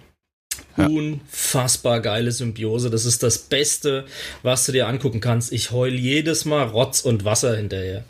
Unfassbar 0.77 2.01
geile 2.01 2.33
Symbiose. 2.33 2.91
Das 2.91 3.05
ist 3.05 3.23
das 3.23 3.39
Beste, 3.39 4.07
was 4.43 4.67
du 4.67 4.73
dir 4.73 4.89
angucken 4.89 5.21
kannst. 5.21 5.53
Ich 5.53 5.71
heul 5.71 5.95
jedes 5.95 6.45
Mal 6.45 6.65
Rotz 6.65 7.01
und 7.01 7.25
Wasser 7.25 7.57
hinterher. 7.57 8.05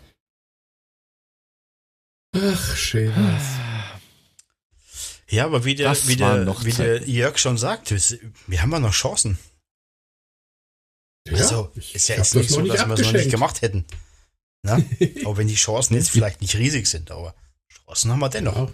Ach, 2.37 2.77
schön 2.77 3.13
was. 3.15 3.45
Ja, 5.29 5.45
aber 5.45 5.65
wie 5.65 5.75
der, 5.75 5.89
Das 5.89 6.09
wie 6.09 6.17
der, 6.17 6.45
noch 6.45 6.65
wie 6.65 6.73
der 6.73 7.03
Jörg 7.09 7.39
schon 7.39 7.59
sagt, 7.59 7.95
wir 8.47 8.63
haben 8.63 8.73
ja 8.73 8.81
noch 8.81 8.93
Chancen. 8.93 9.39
Ja, 11.27 11.39
also, 11.39 11.73
ist 11.75 12.09
ja 12.09 12.17
jetzt 12.17 12.35
nicht 12.35 12.51
so, 12.51 12.61
noch 12.61 12.75
dass 12.75 12.87
wir 12.87 12.95
es 12.95 13.01
noch 13.01 13.13
nicht 13.13 13.31
gemacht 13.31 13.63
hätten. 13.63 13.85
Na? 14.63 14.77
auch 15.25 15.37
wenn 15.37 15.49
die 15.49 15.55
Chancen 15.55 15.95
jetzt 15.95 16.11
vielleicht 16.11 16.41
nicht 16.43 16.57
riesig 16.57 16.87
sind, 16.87 17.11
aber 17.11 17.35
Chancen 17.69 18.11
haben 18.11 18.21
wir 18.21 18.29
dennoch. 18.29 18.57
Ja. 18.57 18.73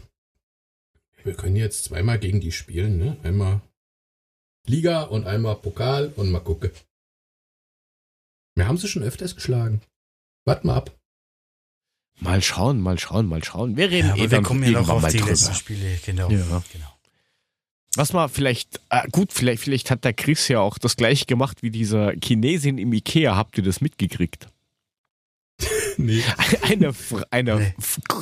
Wir 1.23 1.35
können 1.35 1.57
jetzt 1.57 1.85
zweimal 1.85 2.19
gegen 2.19 2.41
die 2.41 2.53
spielen, 2.53 2.99
ne? 2.99 3.17
Einmal 3.23 3.61
Liga 4.67 5.03
und 5.03 5.27
einmal 5.27 5.57
Pokal 5.57 6.13
und 6.17 6.31
mal 6.31 6.41
gucken. 6.41 6.71
Wir 8.55 8.67
haben 8.67 8.79
sie 8.79 8.89
schon 8.89 9.03
öfters 9.03 9.35
geschlagen. 9.35 9.81
Wart 10.45 10.65
mal 10.65 10.77
ab. 10.77 10.97
Mal 12.21 12.43
schauen, 12.43 12.81
mal 12.81 12.99
schauen, 12.99 13.27
mal 13.27 13.43
schauen. 13.43 13.77
Wir 13.77 13.91
reden 13.91 14.09
Ja, 14.09 14.15
eh 14.15 14.21
aber 14.21 14.21
wir 14.23 14.29
dann 14.29 14.45
kommen 14.45 14.63
ja 14.65 14.81
noch 14.81 14.89
auf 14.89 15.07
die 15.07 15.19
drüber. 15.19 15.31
letzten 15.31 15.55
Spiele, 15.55 15.99
genau. 16.05 16.31
Ja. 16.31 16.63
genau. 16.73 17.00
Was 17.97 18.13
man 18.13 18.29
vielleicht, 18.29 18.81
äh, 18.91 19.09
gut, 19.11 19.33
vielleicht, 19.33 19.63
vielleicht 19.63 19.91
hat 19.91 20.05
der 20.05 20.13
Chris 20.13 20.47
ja 20.49 20.61
auch 20.61 20.79
das 20.79 20.97
gleiche 20.97 21.27
gemacht 21.27 21.63
wie 21.63 21.71
dieser 21.71 22.13
Chinesin 22.23 22.79
im 22.79 22.93
Ikea. 22.93 23.35
Habt 23.35 23.59
ihr 23.59 23.65
das 23.65 23.81
mitgekriegt? 23.81 24.49
Nee. 25.97 26.23
Eine, 26.63 26.95
eine, 27.31 27.59
Nee. 27.59 27.75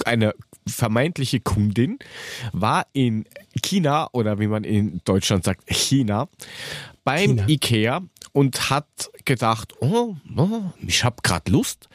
Eine 0.04 0.34
vermeintliche 0.66 1.38
Kundin 1.38 1.98
war 2.52 2.86
in 2.92 3.24
China 3.62 4.08
oder 4.12 4.40
wie 4.40 4.48
man 4.48 4.64
in 4.64 5.00
Deutschland 5.04 5.44
sagt, 5.44 5.68
China, 5.70 6.28
beim 7.04 7.36
China. 7.36 7.48
Ikea 7.48 8.02
und 8.32 8.70
hat 8.70 9.10
gedacht, 9.24 9.74
oh, 9.80 10.16
oh 10.36 10.62
ich 10.80 11.04
habe 11.04 11.16
gerade 11.22 11.52
Lust, 11.52 11.88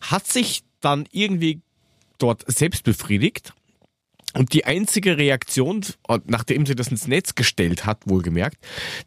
hat 0.00 0.26
sich 0.26 0.62
dann 0.80 1.06
irgendwie 1.12 1.60
dort 2.18 2.44
selbst 2.46 2.84
befriedigt 2.84 3.52
und 4.38 4.52
die 4.52 4.64
einzige 4.64 5.16
Reaktion, 5.18 5.84
nachdem 6.26 6.66
sie 6.66 6.74
das 6.74 6.88
ins 6.88 7.06
Netz 7.06 7.34
gestellt 7.34 7.84
hat, 7.86 8.02
wohlgemerkt, 8.06 8.58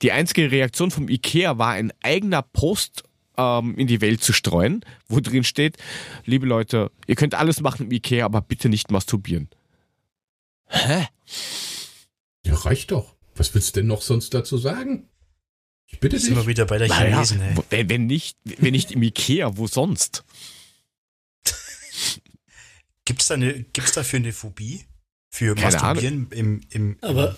die 0.01 0.12
einzige 0.12 0.51
Reaktion 0.51 0.91
vom 0.91 1.09
Ikea 1.09 1.57
war 1.57 1.71
ein 1.71 1.91
eigener 2.01 2.41
Post 2.41 3.03
ähm, 3.38 3.75
in 3.77 3.88
die 3.88 4.01
Welt 4.01 4.24
zu 4.24 4.33
streuen, 4.33 4.83
wo 5.07 5.19
drin 5.19 5.43
steht, 5.43 5.77
liebe 6.25 6.45
Leute, 6.45 6.91
ihr 7.07 7.15
könnt 7.15 7.36
alles 7.36 7.62
machen 7.62 7.86
im 7.88 7.91
Ikea, 7.91 8.25
aber 8.25 8.41
bitte 8.41 8.69
nicht 8.69 8.91
masturbieren. 8.91 9.50
Hä? 10.67 11.07
Ja, 12.45 12.53
reicht 12.55 12.91
doch. 12.91 13.15
Was 13.36 13.53
willst 13.55 13.75
du 13.75 13.79
denn 13.81 13.88
noch 13.88 14.01
sonst 14.01 14.33
dazu 14.33 14.57
sagen? 14.57 15.07
Ich 15.88 16.00
bitte 16.00 16.17
Jetzt 16.17 16.25
sind 16.25 16.36
wir 16.36 16.41
dich. 16.41 16.50
wieder 16.50 16.65
bei 16.65 16.77
der 16.77 16.88
Naja, 16.88 17.15
Chinesen, 17.15 17.41
ey. 17.41 17.57
wo- 17.57 17.63
wenn, 17.69 17.89
wenn, 17.89 18.05
nicht, 18.05 18.38
wenn 18.43 18.71
nicht 18.74 18.91
im 18.91 19.01
Ikea, 19.01 19.57
wo 19.57 19.65
sonst? 19.65 20.24
Gibt's 23.05 23.27
da, 23.27 23.33
eine, 23.36 23.63
gibt's 23.74 23.93
dafür 23.93 24.19
eine 24.19 24.31
Phobie? 24.33 24.86
Für 25.31 25.53
Keine 25.55 25.71
Masturbieren 25.71 26.27
im, 26.31 26.62
im, 26.71 26.98
Aber-? 27.01 27.38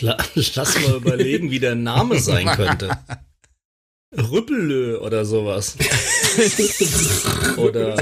La- 0.00 0.18
Lass 0.34 0.80
mal 0.82 0.96
überlegen, 0.96 1.50
wie 1.50 1.58
der 1.60 1.74
Name 1.74 2.20
sein 2.20 2.46
könnte. 2.48 2.90
Rüppelö 4.16 4.98
oder 5.00 5.24
sowas. 5.24 5.74
oder 7.56 7.96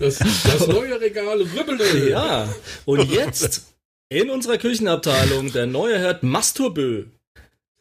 Das, 0.00 0.18
das 0.18 0.66
neue 0.66 0.98
Regal 1.00 1.42
Ribbele. 1.42 2.10
ja. 2.10 2.48
Und 2.86 3.10
jetzt 3.10 3.66
in 4.08 4.30
unserer 4.30 4.56
Küchenabteilung 4.56 5.52
der 5.52 5.66
neue 5.66 5.98
Herd 5.98 6.22
Masturbö. 6.22 7.04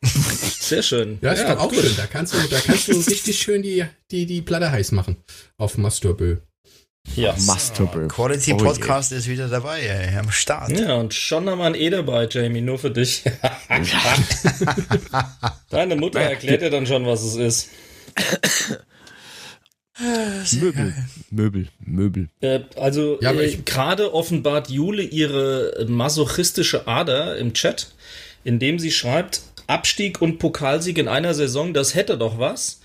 Sehr 0.03 0.83
schön. 0.83 1.19
Ja, 1.21 1.31
ist 1.31 1.43
doch 1.47 1.57
auch 1.59 1.69
gut. 1.71 1.79
schön. 1.79 1.95
Da 1.95 2.05
kannst 2.07 2.33
du, 2.33 2.37
da 2.49 2.59
kannst 2.59 2.89
du 2.89 2.93
richtig 2.97 3.37
schön 3.39 3.61
die, 3.61 3.85
die, 4.11 4.25
die 4.25 4.41
Platte 4.41 4.69
heiß 4.71 4.91
machen. 4.91 5.15
Auf 5.57 5.77
Masturbö. 5.77 6.37
Ja. 7.15 7.35
Masturbö. 7.45 8.07
Quality 8.07 8.53
Oh 8.53 8.57
je. 8.57 8.63
Podcast 8.63 9.11
ist 9.11 9.27
wieder 9.27 9.47
dabei, 9.47 9.81
ey, 9.81 10.17
am 10.17 10.31
Start. 10.31 10.71
Ja, 10.77 10.95
und 10.95 11.13
schon 11.13 11.49
haben 11.49 11.59
wir 11.59 11.65
ein 11.65 11.75
E 11.75 11.89
dabei, 11.89 12.27
Jamie, 12.29 12.61
nur 12.61 12.77
für 12.77 12.91
dich. 12.91 13.23
Deine 15.69 15.95
Mutter 15.95 16.19
erklärt 16.19 16.61
dir 16.61 16.69
dann 16.69 16.85
schon, 16.85 17.05
was 17.05 17.23
es 17.23 17.35
ist. 17.35 17.69
Möbel, 20.59 20.93
Möbel, 21.31 21.67
Möbel. 21.79 22.29
Äh, 22.41 22.59
also 22.75 23.17
Ja, 23.19 23.31
äh, 23.33 23.55
gerade 23.65 24.13
offenbart 24.13 24.69
Jule 24.69 25.01
ihre 25.01 25.85
masochistische 25.87 26.87
Ader 26.87 27.37
im 27.37 27.53
Chat, 27.53 27.87
indem 28.43 28.77
sie 28.77 28.91
schreibt, 28.91 29.41
Abstieg 29.65 30.21
und 30.21 30.37
Pokalsieg 30.37 30.99
in 30.99 31.07
einer 31.07 31.33
Saison, 31.33 31.73
das 31.73 31.95
hätte 31.95 32.17
doch 32.17 32.37
was. 32.37 32.79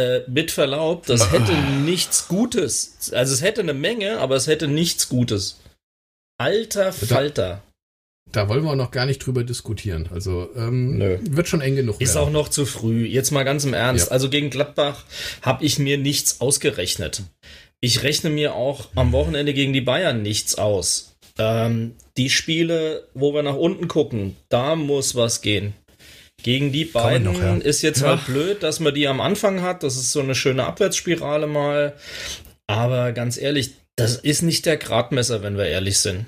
Äh, 0.00 0.24
mit 0.28 0.50
Verlaub, 0.50 1.06
das 1.06 1.30
hätte 1.32 1.52
nichts 1.84 2.28
Gutes. 2.28 3.10
Also 3.12 3.34
es 3.34 3.42
hätte 3.42 3.60
eine 3.60 3.74
Menge, 3.74 4.18
aber 4.18 4.36
es 4.36 4.46
hätte 4.46 4.66
nichts 4.66 5.08
Gutes. 5.08 5.60
Alter 6.38 6.92
Falter. 6.92 7.62
Da 8.32 8.48
wollen 8.48 8.62
wir 8.64 8.70
auch 8.70 8.76
noch 8.76 8.92
gar 8.92 9.06
nicht 9.06 9.18
drüber 9.18 9.44
diskutieren. 9.44 10.08
Also 10.12 10.48
ähm, 10.56 10.98
Nö. 10.98 11.18
wird 11.22 11.48
schon 11.48 11.60
eng 11.60 11.76
genug. 11.76 12.00
Ist 12.00 12.14
werden. 12.14 12.28
auch 12.28 12.30
noch 12.30 12.48
zu 12.48 12.64
früh. 12.64 13.04
Jetzt 13.04 13.30
mal 13.30 13.42
ganz 13.42 13.64
im 13.64 13.74
Ernst. 13.74 14.06
Ja. 14.06 14.12
Also 14.12 14.30
gegen 14.30 14.50
Gladbach 14.50 15.04
habe 15.42 15.64
ich 15.64 15.78
mir 15.78 15.98
nichts 15.98 16.40
ausgerechnet. 16.40 17.22
Ich 17.80 18.02
rechne 18.02 18.30
mir 18.30 18.54
auch 18.54 18.88
am 18.94 19.12
Wochenende 19.12 19.52
gegen 19.52 19.72
die 19.72 19.80
Bayern 19.80 20.22
nichts 20.22 20.54
aus. 20.54 21.16
Ähm, 21.38 21.94
die 22.16 22.30
Spiele, 22.30 23.08
wo 23.14 23.34
wir 23.34 23.42
nach 23.42 23.56
unten 23.56 23.88
gucken, 23.88 24.36
da 24.48 24.76
muss 24.76 25.14
was 25.14 25.40
gehen. 25.40 25.74
Gegen 26.42 26.72
die 26.72 26.84
beiden 26.84 27.24
noch, 27.24 27.40
ja. 27.40 27.56
ist 27.56 27.82
jetzt 27.82 28.02
halt 28.02 28.26
blöd, 28.26 28.62
dass 28.62 28.80
man 28.80 28.94
die 28.94 29.06
am 29.08 29.20
Anfang 29.20 29.62
hat. 29.62 29.82
Das 29.82 29.96
ist 29.96 30.12
so 30.12 30.20
eine 30.20 30.34
schöne 30.34 30.64
Abwärtsspirale 30.66 31.46
mal. 31.46 31.94
Aber 32.66 33.12
ganz 33.12 33.36
ehrlich, 33.36 33.74
das 33.96 34.16
ist 34.16 34.42
nicht 34.42 34.64
der 34.66 34.76
Gradmesser, 34.76 35.42
wenn 35.42 35.56
wir 35.56 35.66
ehrlich 35.66 35.98
sind. 35.98 36.26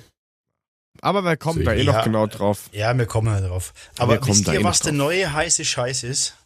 Aber 1.01 1.23
wir 1.25 1.37
kommen 1.37 1.61
So, 1.61 1.65
da 1.65 1.73
eh 1.73 1.83
ja. 1.83 1.93
noch 1.93 2.05
genau 2.05 2.27
drauf. 2.27 2.69
Ja, 2.73 2.97
wir 2.97 3.07
kommen 3.07 3.29
ja 3.29 3.41
drauf. 3.41 3.73
Wir 3.95 4.03
Aber 4.03 4.19
kommen 4.19 4.35
wisst 4.37 4.49
da 4.49 4.53
ihr, 4.53 4.61
eh 4.61 4.65
was 4.65 4.81
der 4.81 4.93
neue 4.93 5.33
heiße 5.33 5.65
Scheiß 5.65 6.05
ist? 6.05 6.37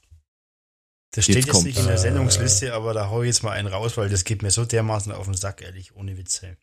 Das 1.12 1.25
steht 1.25 1.37
Jetzt 1.37 1.46
jetzt, 1.49 1.64
nicht 1.64 1.78
in 1.78 1.87
der. 1.87 1.99
Sendungsliste, 1.99 2.75
aber 2.75 2.92
da 2.94 3.08
hau 3.11 3.23
ich 3.23 3.28
jetzt 3.28 3.42
mal 3.42 3.52
einen 3.52 3.68
raus, 3.68 3.96
weil 3.96 4.08
das 4.08 4.25
geht 4.25 4.42
mir 4.42 4.50
so 4.50 4.64
dermaßen 4.64 5.12
auf 5.12 5.25
den 5.25 5.35
Sack, 5.35 5.62
ehrlich, 5.62 5.96
ohne 5.96 6.16
Witz. 6.16 6.42
ey. 6.42 6.56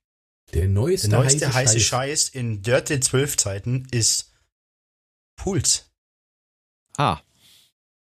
Der 0.53 0.67
neueste, 0.67 1.10
Der 1.10 1.19
neueste 1.19 1.53
heiße, 1.53 1.79
Scheiß. 1.79 1.83
Scheiß 1.88 2.29
in 2.29 2.62
Dörte 2.62 3.00
12 3.00 3.38
Zeiten 3.38 3.88
ist 3.91 4.31
Puls. 5.36 5.89
Ah, 6.98 7.20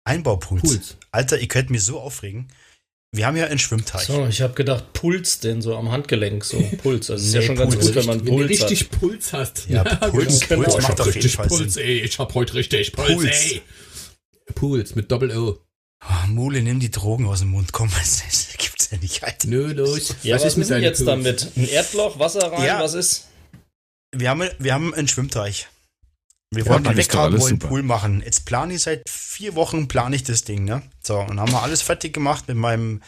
Einbaupuls. 0.05 0.63
Puls. 0.63 0.97
Alter, 1.13 1.39
ihr 1.39 1.49
könnt 1.49 1.71
mich 1.71 1.83
so 1.85 2.01
aufregen. 2.01 2.49
Wir 3.13 3.27
haben 3.27 3.37
ja 3.37 3.47
einen 3.47 3.59
Schwimmteich. 3.59 4.05
So, 4.07 4.27
ich 4.27 4.41
habe 4.41 4.55
gedacht, 4.55 4.93
Puls 4.93 5.41
denn 5.41 5.63
so 5.63 5.77
am 5.77 5.91
Handgelenk, 5.91 6.45
so 6.45 6.61
Puls. 6.83 7.11
Also 7.11 7.25
ist 7.27 7.35
ja 7.35 7.43
schon 7.43 7.57
ganz 7.57 7.75
Puls. 7.75 7.87
gut, 7.89 7.97
wenn 7.97 8.07
man 8.07 8.21
wenn 8.25 8.35
Puls 8.35 8.61
hat. 8.61 8.71
richtig 8.71 8.91
Puls 8.91 9.33
hast. 9.33 9.65
Ja, 9.69 9.83
Puls- 9.85 10.41
genau. 10.49 10.63
Puls 10.63 10.75
ich 10.77 10.83
macht 10.83 10.91
hab 10.93 11.01
auf 11.01 11.07
jeden 11.07 11.15
richtig 11.15 11.37
Fall 11.37 11.49
Puls, 11.49 11.75
Sinn. 11.75 11.83
ey. 11.85 12.01
Ich 12.01 12.19
hab 12.19 12.35
heute 12.35 12.55
richtig 12.55 12.93
Puls, 12.93 13.13
Puls. 13.13 13.27
ey. 13.53 13.63
Puls 14.55 14.95
mit 14.95 15.11
Doppel-O. 15.11 15.59
Oh, 16.03 16.27
Mule, 16.29 16.63
nimm 16.63 16.81
die 16.81 16.91
Drogen 16.91 17.27
aus 17.27 17.41
dem 17.41 17.49
Mund. 17.51 17.73
Komm, 17.73 17.91
das, 17.99 18.23
gibt's 18.57 18.91
ja 18.91 18.99
nicht, 18.99 19.23
Alter. 19.23 19.49
Nö, 19.49 19.73
los. 19.73 20.15
Ja, 20.23 20.37
was, 20.37 20.45
ist 20.45 20.57
denn 20.57 20.69
deinem 20.69 20.83
jetzt 20.85 20.99
Puls? 20.99 21.07
damit? 21.07 21.49
Ein 21.57 21.69
Erdloch, 21.69 22.19
Wasser 22.19 22.51
rein, 22.53 22.65
Ja. 22.65 22.81
was 22.83 22.95
ist? 22.95 23.27
Wir 24.13 24.31
haben, 24.31 24.49
wir 24.59 24.73
haben 24.73 24.95
einen 24.95 25.09
Schwimmteich. 25.09 25.69
Wir 26.53 26.65
Ja, 26.65 26.71
wollten 26.73 26.85
doch 26.85 26.97
weghaben, 26.97 27.33
wollen 27.35 27.43
einen 27.43 27.61
super. 27.61 27.69
Pool 27.69 27.83
machen. 27.85 28.23
Jetzt 28.25 28.45
plane 28.45 28.75
ich 28.75 28.83
seit 28.83 29.09
vier 29.09 29.55
Wochen, 29.55 29.87
plane 29.87 30.17
ich 30.17 30.25
das 30.25 30.43
Ding, 30.43 30.65
ne? 30.65 30.83
So, 31.01 31.19
und 31.21 31.39
haben 31.39 31.53
wir 31.53 31.63
alles 31.63 31.81
fertig 31.81 32.13
gemacht 32.13 32.49
mit 32.49 32.57
meinem 32.57 33.03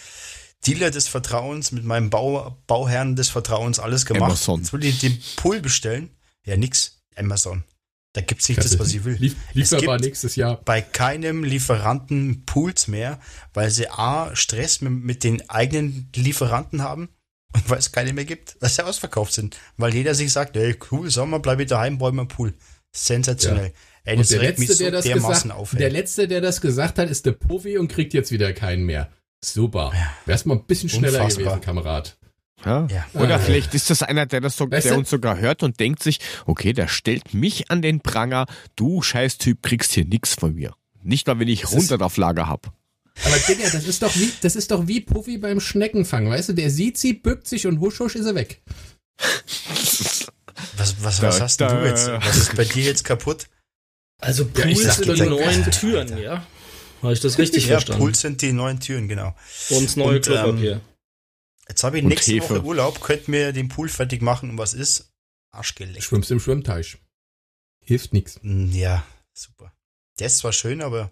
Dealer 0.64 0.92
des 0.92 1.08
Vertrauens, 1.08 1.72
mit 1.72 1.82
meinem 1.84 2.08
Bau, 2.08 2.56
Bauherrn 2.68 3.16
des 3.16 3.30
Vertrauens, 3.30 3.80
alles 3.80 4.06
gemacht. 4.06 4.30
Amazon. 4.30 4.60
Jetzt 4.60 4.72
will 4.72 4.84
ich 4.84 5.00
den 5.00 5.20
Pool 5.36 5.60
bestellen. 5.60 6.10
Ja, 6.44 6.56
nix. 6.56 7.00
Amazon. 7.16 7.64
Da 8.12 8.20
gibt's 8.20 8.48
nicht 8.48 8.62
das, 8.62 8.78
was 8.78 8.92
ich 8.94 9.04
will. 9.04 9.16
Lief, 9.16 9.34
Es 9.50 9.54
lieferbar 9.54 9.96
gibt- 9.96 10.04
nächstes 10.06 10.36
Jahr. 10.36 10.60
bei 10.64 10.80
keinem 10.80 11.42
Lieferanten 11.44 12.44
Pools 12.46 12.86
mehr, 12.86 13.18
weil 13.54 13.70
sie 13.70 13.88
A, 13.88 14.36
Stress 14.36 14.82
mit, 14.82 14.92
mit 14.92 15.24
den 15.24 15.48
eigenen 15.50 16.10
Lieferanten 16.14 16.82
haben 16.82 17.08
und 17.54 17.68
weil 17.68 17.78
es 17.78 17.90
keine 17.90 18.12
mehr 18.12 18.24
gibt, 18.26 18.62
dass 18.62 18.76
sie 18.76 18.84
ausverkauft 18.84 19.32
sind. 19.32 19.56
Weil 19.78 19.94
jeder 19.94 20.14
sich 20.14 20.30
sagt, 20.32 20.56
ey, 20.56 20.76
cool, 20.92 21.10
Sommer, 21.10 21.40
bleib 21.40 21.58
ich 21.58 21.68
daheim, 21.68 22.00
einen 22.02 22.28
Pool. 22.28 22.54
Sensationell. 22.94 23.72
Ey, 24.04 24.16
Und 24.18 24.28
der 24.30 24.40
letzte, 24.40 24.72
so 24.74 24.82
der 24.84 24.90
das 24.90 25.04
dermaßen 25.04 25.50
gesagt, 25.50 25.60
auf. 25.60 25.74
der 25.76 25.90
letzte, 25.90 26.26
der 26.28 26.40
das 26.40 26.60
gesagt 26.60 26.98
hat, 26.98 27.08
ist 27.08 27.24
der 27.24 27.32
Povi 27.32 27.78
und 27.78 27.88
kriegt 27.88 28.14
jetzt 28.14 28.32
wieder 28.32 28.52
keinen 28.52 28.84
mehr. 28.84 29.08
Super. 29.44 29.92
Wärst 30.26 30.46
mal 30.46 30.54
ein 30.56 30.64
bisschen 30.64 30.88
schneller 30.88 31.20
Unfassbar. 31.20 31.44
gewesen, 31.44 31.60
Kamerad. 31.64 32.16
ja. 32.64 32.86
Ja. 32.90 33.06
Oder 33.14 33.36
Ah. 33.36 33.38
vielleicht 33.38 33.74
ist 33.74 33.90
das 33.90 34.02
einer, 34.02 34.26
der 34.26 34.40
das 34.40 34.56
so, 34.56 34.70
Weißt 34.70 34.86
der 34.86 34.98
uns 34.98 35.08
sogar 35.10 35.38
hört 35.38 35.62
und 35.62 35.78
denkt 35.80 36.02
sich, 36.02 36.18
okay, 36.46 36.72
der 36.72 36.88
stellt 36.88 37.32
mich 37.34 37.70
an 37.70 37.80
den 37.82 38.00
Pranger, 38.00 38.46
du 38.76 39.02
Scheißtyp 39.02 39.62
kriegst 39.62 39.92
hier 39.92 40.04
nix 40.04 40.34
von 40.34 40.54
mir. 40.54 40.74
Nicht 41.02 41.26
mal, 41.26 41.38
wenn 41.40 41.48
ich 41.48 41.62
Das 41.62 41.70
ist- 41.72 41.76
100 41.76 42.02
auf 42.02 42.16
Lager 42.16 42.48
hab. 42.48 42.72
Aber 43.24 43.36
Digga, 43.48 43.68
das 43.70 43.84
ist 43.86 44.02
doch 44.02 44.14
wie, 44.16 44.32
das 44.40 44.56
ist 44.56 44.70
doch 44.70 44.86
wie 44.88 45.00
Puffy 45.00 45.38
beim 45.38 45.60
Schneckenfang, 45.60 46.28
weißt 46.30 46.50
du? 46.50 46.52
Der 46.54 46.70
sieht 46.70 46.96
sie, 46.98 47.12
bückt 47.12 47.46
sich 47.46 47.66
und 47.66 47.78
husch 47.80 48.00
husch 48.00 48.14
ist 48.16 48.26
er 48.26 48.34
weg. 48.34 48.62
Was, 50.76 51.02
was, 51.02 51.22
was 51.22 51.38
Da- 51.38 51.44
hast 51.44 51.60
denn 51.60 51.68
du 51.68 51.74
da- 51.74 51.86
jetzt? 51.86 52.08
Was 52.08 52.36
ist 52.36 52.56
bei 52.56 52.64
dir 52.64 52.84
jetzt 52.84 53.04
kaputt? 53.04 53.46
Also 54.20 54.44
Ja, 54.56 54.62
Pools 54.64 54.82
sag 54.82 54.94
sind 55.04 55.16
die 55.18 55.22
neuen 55.22 55.70
Türen, 55.70 56.18
ja? 56.18 56.46
Habe 57.02 57.12
ich 57.12 57.20
das 57.20 57.38
richtig 57.38 57.64
Ja, 57.66 57.72
verstanden? 57.72 58.00
Pools 58.02 58.20
sind 58.20 58.40
die 58.42 58.52
neuen 58.52 58.78
Türen, 58.78 59.08
genau. 59.08 59.34
Und 59.70 59.84
das 59.86 59.96
neue 59.96 60.16
Und, 60.16 60.24
Klopapier. 60.24 60.72
ähm, 60.74 60.80
Jetzt 61.68 61.84
habe 61.84 61.98
ich 61.98 62.04
Und 62.04 62.10
nächste 62.10 62.32
Hefe. 62.32 62.50
Woche 62.56 62.62
Urlaub, 62.64 63.00
könnt 63.00 63.28
mir 63.28 63.52
den 63.52 63.68
Pool 63.68 63.88
fertig 63.88 64.20
machen 64.20 64.50
und 64.50 64.58
was 64.58 64.74
ist? 64.74 65.10
Arschgeleckt. 65.52 66.02
Schwimmst 66.04 66.30
im 66.30 66.38
Schwimmteich. 66.40 66.98
Hilft 67.84 68.12
nix. 68.12 68.38
Mm, 68.42 68.70
Ja, 68.72 69.04
super. 69.32 69.72
Der 70.18 70.26
ist 70.26 70.38
zwar 70.38 70.52
schön, 70.52 70.82
aber 70.82 71.10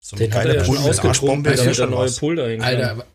so 0.00 0.16
ein 0.16 0.20
Den 0.20 0.32
hat 0.34 0.38
er 0.40 0.44
geiler 0.44 0.54
ja 0.60 0.64
schon 0.64 0.76
Pool 0.76 0.88
mit 0.88 1.04
Arschbombe 1.04 1.50
ist 1.50 1.58
ja 1.58 1.64
damit 1.64 1.78
der 1.78 1.82
schon 1.84 1.90
neue. 1.90 2.10
Pool 2.12 2.36
kann. 2.36 2.62
Alter, 2.62 3.06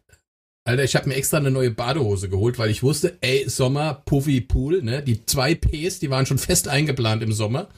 Alter, 0.66 0.84
ich 0.84 0.96
habe 0.96 1.10
mir 1.10 1.16
extra 1.16 1.38
eine 1.38 1.52
neue 1.52 1.72
Badehose 1.72 2.30
geholt, 2.30 2.58
weil 2.58 2.70
ich 2.70 2.84
wusste, 2.84 3.18
ey, 3.22 3.50
Sommer, 3.50 3.96
Puffy 4.06 4.40
Pool, 4.40 4.82
ne? 4.82 5.04
Die 5.04 5.26
zwei 5.26 5.56
Ps, 5.56 6.00
die 6.00 6.10
waren 6.10 6.26
schon 6.26 6.38
fest 6.38 6.70
eingeplant 6.70 7.22
im 7.22 7.34
Sommer. 7.34 7.70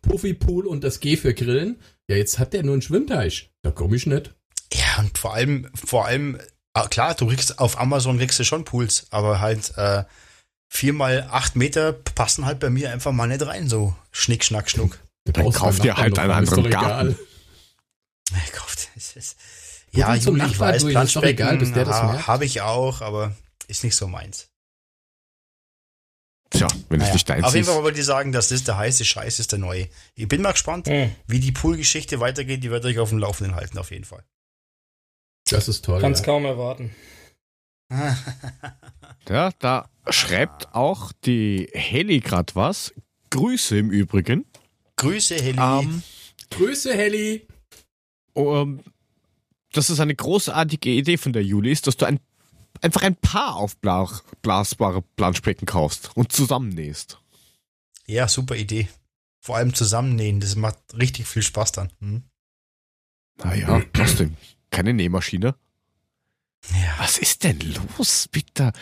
Puffy 0.00 0.34
Pool 0.34 0.66
und 0.66 0.82
das 0.82 0.98
G 1.00 1.16
für 1.16 1.34
Grillen. 1.34 1.80
Ja, 2.08 2.16
jetzt 2.16 2.38
hat 2.38 2.52
der 2.52 2.64
nur 2.64 2.72
einen 2.72 2.82
Schwimmteich. 2.82 3.50
Da 3.62 3.70
komme 3.70 3.94
ich 3.96 4.06
nicht. 4.06 4.34
Ja, 4.72 4.98
und 4.98 5.16
vor 5.18 5.34
allem, 5.34 5.70
vor 5.74 6.06
allem, 6.06 6.38
ah, 6.74 6.88
klar, 6.88 7.14
du 7.14 7.28
kriegst 7.28 7.58
auf 7.60 7.78
Amazon 7.78 8.18
kriegst 8.18 8.38
du 8.40 8.44
schon 8.44 8.64
Pools, 8.64 9.06
aber 9.10 9.40
halt 9.40 9.72
äh, 9.76 10.04
vier 10.68 10.94
mal 10.94 11.28
acht 11.30 11.54
Meter 11.54 11.92
passen 11.92 12.44
halt 12.44 12.58
bei 12.58 12.70
mir 12.70 12.90
einfach 12.90 13.12
mal 13.12 13.28
nicht 13.28 13.46
rein, 13.46 13.68
so 13.68 13.94
Schnick, 14.10 14.44
Schnack, 14.44 14.68
Schnuck. 14.68 14.98
Da 15.24 15.32
Dann 15.32 15.44
brauchst 15.44 15.58
du 15.58 15.60
kauf 15.62 15.76
beim 15.76 15.82
dir 15.82 15.88
Nachbarn 15.90 16.04
halt 16.04 16.18
einen 16.18 16.32
anderen 16.32 16.66
egal. 16.66 16.82
Garten. 16.82 17.18
Ich 18.44 18.52
glaub, 18.52 18.66
das 18.66 19.16
ist, 19.16 19.36
ja, 19.94 20.14
Juli, 20.14 20.46
ich 20.46 20.58
weiß, 20.58 20.82
durch, 20.82 20.94
ist 20.94 21.16
doch 21.16 21.22
egal, 21.22 21.58
bis 21.58 21.72
der 21.72 21.84
das 21.84 21.88
Planschbecken 21.96 22.12
merkt. 22.14 22.26
habe 22.28 22.44
ich 22.44 22.60
auch, 22.60 23.00
aber 23.02 23.34
ist 23.68 23.84
nicht 23.84 23.94
so 23.96 24.06
meins. 24.08 24.48
Tja, 26.50 26.68
wenn 26.88 27.00
es 27.00 27.04
Naja, 27.04 27.12
nicht 27.14 27.28
deins 27.28 27.44
auf 27.44 27.54
jeden 27.54 27.66
ist. 27.66 27.72
Fall 27.74 27.82
wollte 27.82 28.00
ich 28.00 28.04
sagen, 28.06 28.32
das 28.32 28.50
ist 28.52 28.68
der 28.68 28.76
heiße 28.76 29.04
Scheiß, 29.04 29.38
ist 29.38 29.52
der 29.52 29.58
neue. 29.58 29.88
Ich 30.14 30.28
bin 30.28 30.42
mal 30.42 30.52
gespannt, 30.52 30.86
Hm. 30.88 31.10
wie 31.26 31.40
die 31.40 31.52
Pool-Geschichte 31.52 32.20
weitergeht. 32.20 32.62
Die 32.62 32.70
wird 32.70 32.84
euch 32.84 32.98
auf 32.98 33.08
dem 33.08 33.18
Laufenden 33.18 33.54
halten, 33.54 33.78
auf 33.78 33.90
jeden 33.90 34.04
Fall. 34.04 34.22
Das 35.48 35.66
ist 35.68 35.84
toll. 35.84 36.00
Kann's 36.00 36.20
ja. 36.20 36.24
kaum 36.26 36.44
erwarten. 36.44 36.94
Ja, 39.28 39.50
da 39.60 39.88
schreibt 40.10 40.74
auch 40.74 41.12
die 41.24 41.70
Heli 41.72 42.18
grad 42.20 42.56
was. 42.56 42.92
Grüße 43.30 43.78
im 43.78 43.90
Übrigen. 43.90 44.44
Grüße, 44.96 45.36
Heli. 45.36 45.58
Ähm, 45.60 46.02
Grüße, 46.50 46.92
Helly. 46.92 47.46
ähm, 48.34 48.82
dass 49.72 49.88
es 49.88 50.00
eine 50.00 50.14
großartige 50.14 50.90
Idee 50.90 51.16
von 51.16 51.32
der 51.32 51.42
Juli 51.44 51.70
ist, 51.72 51.86
dass 51.86 51.96
du 51.96 52.06
ein, 52.06 52.20
einfach 52.80 53.02
ein 53.02 53.16
paar 53.16 53.56
aufblasbare 53.56 55.02
Planschbecken 55.16 55.66
kaufst 55.66 56.10
und 56.14 56.32
zusammennähst. 56.32 57.18
Ja, 58.06 58.28
super 58.28 58.56
Idee. 58.56 58.88
Vor 59.40 59.56
allem 59.56 59.74
zusammennähen, 59.74 60.40
das 60.40 60.54
macht 60.56 60.78
richtig 60.96 61.26
viel 61.26 61.42
Spaß 61.42 61.72
dann. 61.72 61.90
Hm? 62.00 62.22
Naja, 63.42 63.82
was 63.94 64.16
denn? 64.16 64.36
Keine 64.70 64.92
Nähmaschine? 64.92 65.54
Ja. 66.70 66.94
Was 66.98 67.18
ist 67.18 67.42
denn 67.42 67.58
los, 67.98 68.28
bitte? 68.30 68.72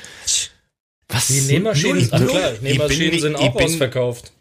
Was? 1.08 1.26
Die 1.28 1.40
Nähmaschinen, 1.40 2.08
null- 2.10 2.28
klar, 2.28 2.52
Nähmaschinen 2.60 3.10
nicht- 3.10 3.20
sind 3.22 3.32
ich 3.32 3.38
auch 3.38 3.56
bin- 3.56 3.64
ausverkauft. 3.66 4.32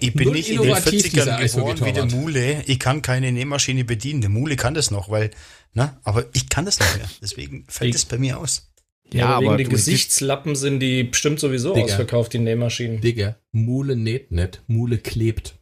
Ich 0.00 0.14
bin 0.14 0.26
Null 0.28 0.36
nicht 0.36 0.50
in 0.50 0.56
den 0.58 0.64
innovativ, 0.66 1.02
40ern 1.04 1.38
dieser 1.42 1.58
geboren 1.60 1.84
wie 1.84 1.92
der. 1.92 2.06
Mule. 2.06 2.62
Ich 2.66 2.78
kann 2.78 3.02
keine 3.02 3.32
Nähmaschine 3.32 3.84
bedienen. 3.84 4.20
Der 4.20 4.30
Mule 4.30 4.56
kann 4.56 4.74
das 4.74 4.90
noch, 4.90 5.08
weil, 5.10 5.30
ne? 5.72 5.96
Aber 6.04 6.26
ich 6.32 6.48
kann 6.48 6.64
das 6.64 6.78
nicht 6.78 6.96
mehr. 6.98 7.08
Deswegen 7.20 7.64
fällt 7.68 7.94
es 7.94 8.04
bei 8.04 8.18
mir 8.18 8.38
aus. 8.38 8.70
Ja, 9.12 9.20
Ja, 9.20 9.26
aber 9.36 9.40
wegen 9.46 9.58
den 9.58 9.64
du- 9.66 9.72
Gesichtslappen 9.72 10.54
sind 10.56 10.80
die 10.80 11.04
bestimmt 11.04 11.40
sowieso 11.40 11.74
Digga. 11.74 11.86
ausverkauft, 11.86 12.32
die 12.32 12.38
Nähmaschinen. 12.38 13.00
Digga, 13.00 13.36
Mule 13.52 13.96
näht 13.96 14.30
nicht, 14.32 14.62
Mule 14.68 14.98
klebt. 14.98 15.56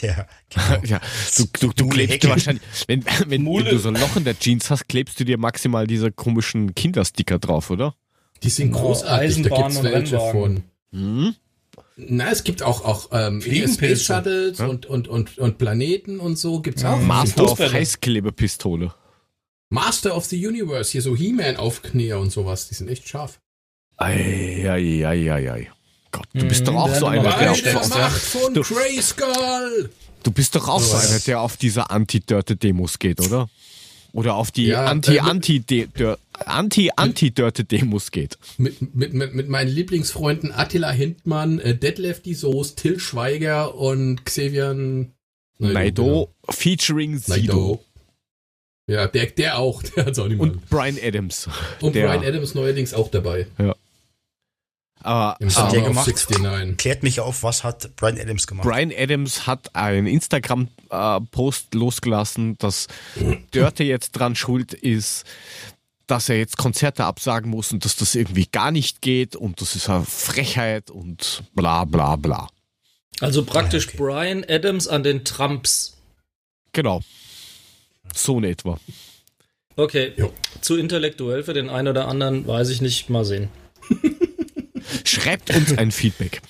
Ja, 0.00 0.26
genau. 0.48 0.82
Ja, 0.86 1.00
du, 1.36 1.44
du, 1.60 1.72
du 1.74 1.88
klebst 1.88 2.26
wahrscheinlich, 2.26 2.62
wenn, 2.86 3.04
wenn, 3.28 3.44
wenn 3.44 3.64
du 3.66 3.78
so 3.78 3.88
ein 3.88 3.96
Loch 3.96 4.16
in 4.16 4.24
der 4.24 4.38
Jeans 4.38 4.70
hast, 4.70 4.88
klebst 4.88 5.20
du 5.20 5.24
dir 5.24 5.36
maximal 5.36 5.86
diese 5.86 6.10
komischen 6.10 6.74
Kindersticker 6.74 7.38
drauf, 7.38 7.68
oder? 7.68 7.94
Die 8.42 8.48
sind 8.48 8.68
Genau, 8.72 8.84
großartig, 8.86 9.10
da 9.10 9.18
Eisenbahn 9.18 9.62
gibt's 9.64 9.76
und 9.76 9.84
welche 9.84 10.16
Rennwagen. 10.16 10.32
von. 10.32 10.62
Hm? 10.98 11.34
Na, 11.96 12.30
es 12.30 12.42
gibt 12.44 12.62
auch, 12.62 12.84
auch 12.84 13.08
ähm. 13.12 13.40
Space 13.42 14.02
Shuttles 14.04 14.58
Ja. 14.58 14.66
und, 14.66 14.86
und, 14.86 15.08
und, 15.08 15.38
und 15.38 15.58
Planeten 15.58 16.20
und 16.20 16.36
so 16.38 16.60
gibt's 16.60 16.84
auch. 16.84 17.00
Master 17.00 17.50
of. 17.50 17.58
Heißklebepistole. 17.60 18.94
Master 19.70 20.16
of 20.16 20.24
the 20.26 20.46
Universe, 20.46 20.92
hier 20.92 21.02
so 21.02 21.16
He-Man-Aufknäher 21.16 22.18
und 22.18 22.30
sowas, 22.30 22.68
die 22.68 22.74
sind 22.74 22.88
echt 22.88 23.08
scharf. 23.08 23.38
Eieieiei. 23.96 25.70
Gott, 26.10 26.26
du 26.34 26.46
bist 26.46 26.60
Mhm, 26.62 26.64
doch 26.66 26.74
auch 26.74 26.88
werden 26.88 27.00
so 27.00 27.06
einer, 27.06 27.22
der 27.38 27.50
auf, 27.50 27.60
der. 27.62 27.74
Macht 27.74 28.20
von 28.20 28.54
Du- 28.54 28.60
Grayskull! 28.62 29.90
du 30.22 30.30
bist 30.30 30.54
doch 30.54 30.68
auch 30.68 30.80
so 30.80 30.94
einer, 30.96 31.18
der 31.20 31.40
auf 31.40 31.56
diese 31.56 31.88
Anti-Dörte-Demos 31.90 32.98
geht, 32.98 33.20
oder? 33.20 33.48
Oder 34.12 34.34
auf 34.34 34.50
die 34.50 34.66
Ja, 34.66 34.84
Anti-Anti-Anti-Dörte-Demos 36.32 38.10
geht. 38.10 38.38
Mit, 38.58 38.94
mit, 38.94 39.12
mit, 39.12 39.34
mit 39.34 39.48
meinen 39.48 39.68
Lieblingsfreunden 39.70 40.52
Attila 40.52 40.90
Hindmann, 40.90 41.58
äh, 41.60 41.76
Detlef 41.76 42.20
die 42.22 42.34
Soos, 42.34 42.74
Till 42.74 42.98
Schweiger 42.98 43.74
und 43.74 44.24
Xavier 44.24 45.08
Naido 45.58 46.34
featuring 46.48 47.18
Sido. 47.18 47.34
Naido. 47.34 47.84
Ja, 48.88 49.06
der, 49.06 49.26
der 49.26 49.58
auch, 49.58 49.82
der 49.96 50.06
hat's 50.06 50.18
auch 50.18 50.28
nicht 50.28 50.38
mal. 50.38 50.50
Und 50.50 50.68
Brian 50.68 50.98
Adams. 51.02 51.48
Und 51.80 51.94
der- 51.94 52.08
Brian 52.08 52.24
Adams 52.24 52.54
neuerdings 52.54 52.94
auch 52.94 53.10
dabei. 53.10 53.46
Aber 55.04 55.36
Im 55.40 55.48
hat 55.48 55.54
Summer 55.54 55.70
der 55.72 55.82
gemacht? 55.82 56.06
69. 56.06 56.76
Klärt 56.76 57.02
mich 57.02 57.18
auf, 57.20 57.42
was 57.42 57.64
hat 57.64 57.94
Brian 57.96 58.18
Adams 58.20 58.46
gemacht? 58.46 58.68
Brian 58.68 58.92
Adams 58.96 59.46
hat 59.48 59.74
einen 59.74 60.06
Instagram-Post 60.06 61.74
losgelassen, 61.74 62.56
dass 62.58 62.86
Dörte 63.50 63.82
jetzt 63.82 64.12
dran 64.12 64.36
schuld 64.36 64.72
ist, 64.72 65.24
dass 66.06 66.28
er 66.28 66.38
jetzt 66.38 66.56
Konzerte 66.56 67.04
absagen 67.04 67.50
muss 67.50 67.72
und 67.72 67.84
dass 67.84 67.96
das 67.96 68.14
irgendwie 68.14 68.46
gar 68.46 68.70
nicht 68.70 69.00
geht 69.00 69.36
und 69.36 69.60
das 69.60 69.76
ist 69.76 69.88
eine 69.88 70.04
Frechheit 70.04 70.90
und 70.90 71.42
bla 71.54 71.84
bla 71.84 72.16
bla. 72.16 72.48
Also 73.20 73.44
praktisch 73.44 73.88
Okay. 73.88 73.96
Brian 73.98 74.44
Adams 74.48 74.88
an 74.88 75.02
den 75.02 75.24
Trumps. 75.24 75.96
Genau. 76.72 77.02
So 78.14 78.38
in 78.38 78.44
etwa. 78.44 78.78
Okay, 79.76 80.12
Jo. 80.16 80.32
zu 80.60 80.76
intellektuell 80.76 81.44
für 81.44 81.54
den 81.54 81.70
einen 81.70 81.88
oder 81.88 82.08
anderen, 82.08 82.46
weiß 82.46 82.68
ich 82.70 82.80
nicht, 82.82 83.08
mal 83.10 83.24
sehen. 83.24 83.48
Schreibt 85.04 85.54
uns 85.54 85.76
ein 85.78 85.90
Feedback. 85.92 86.42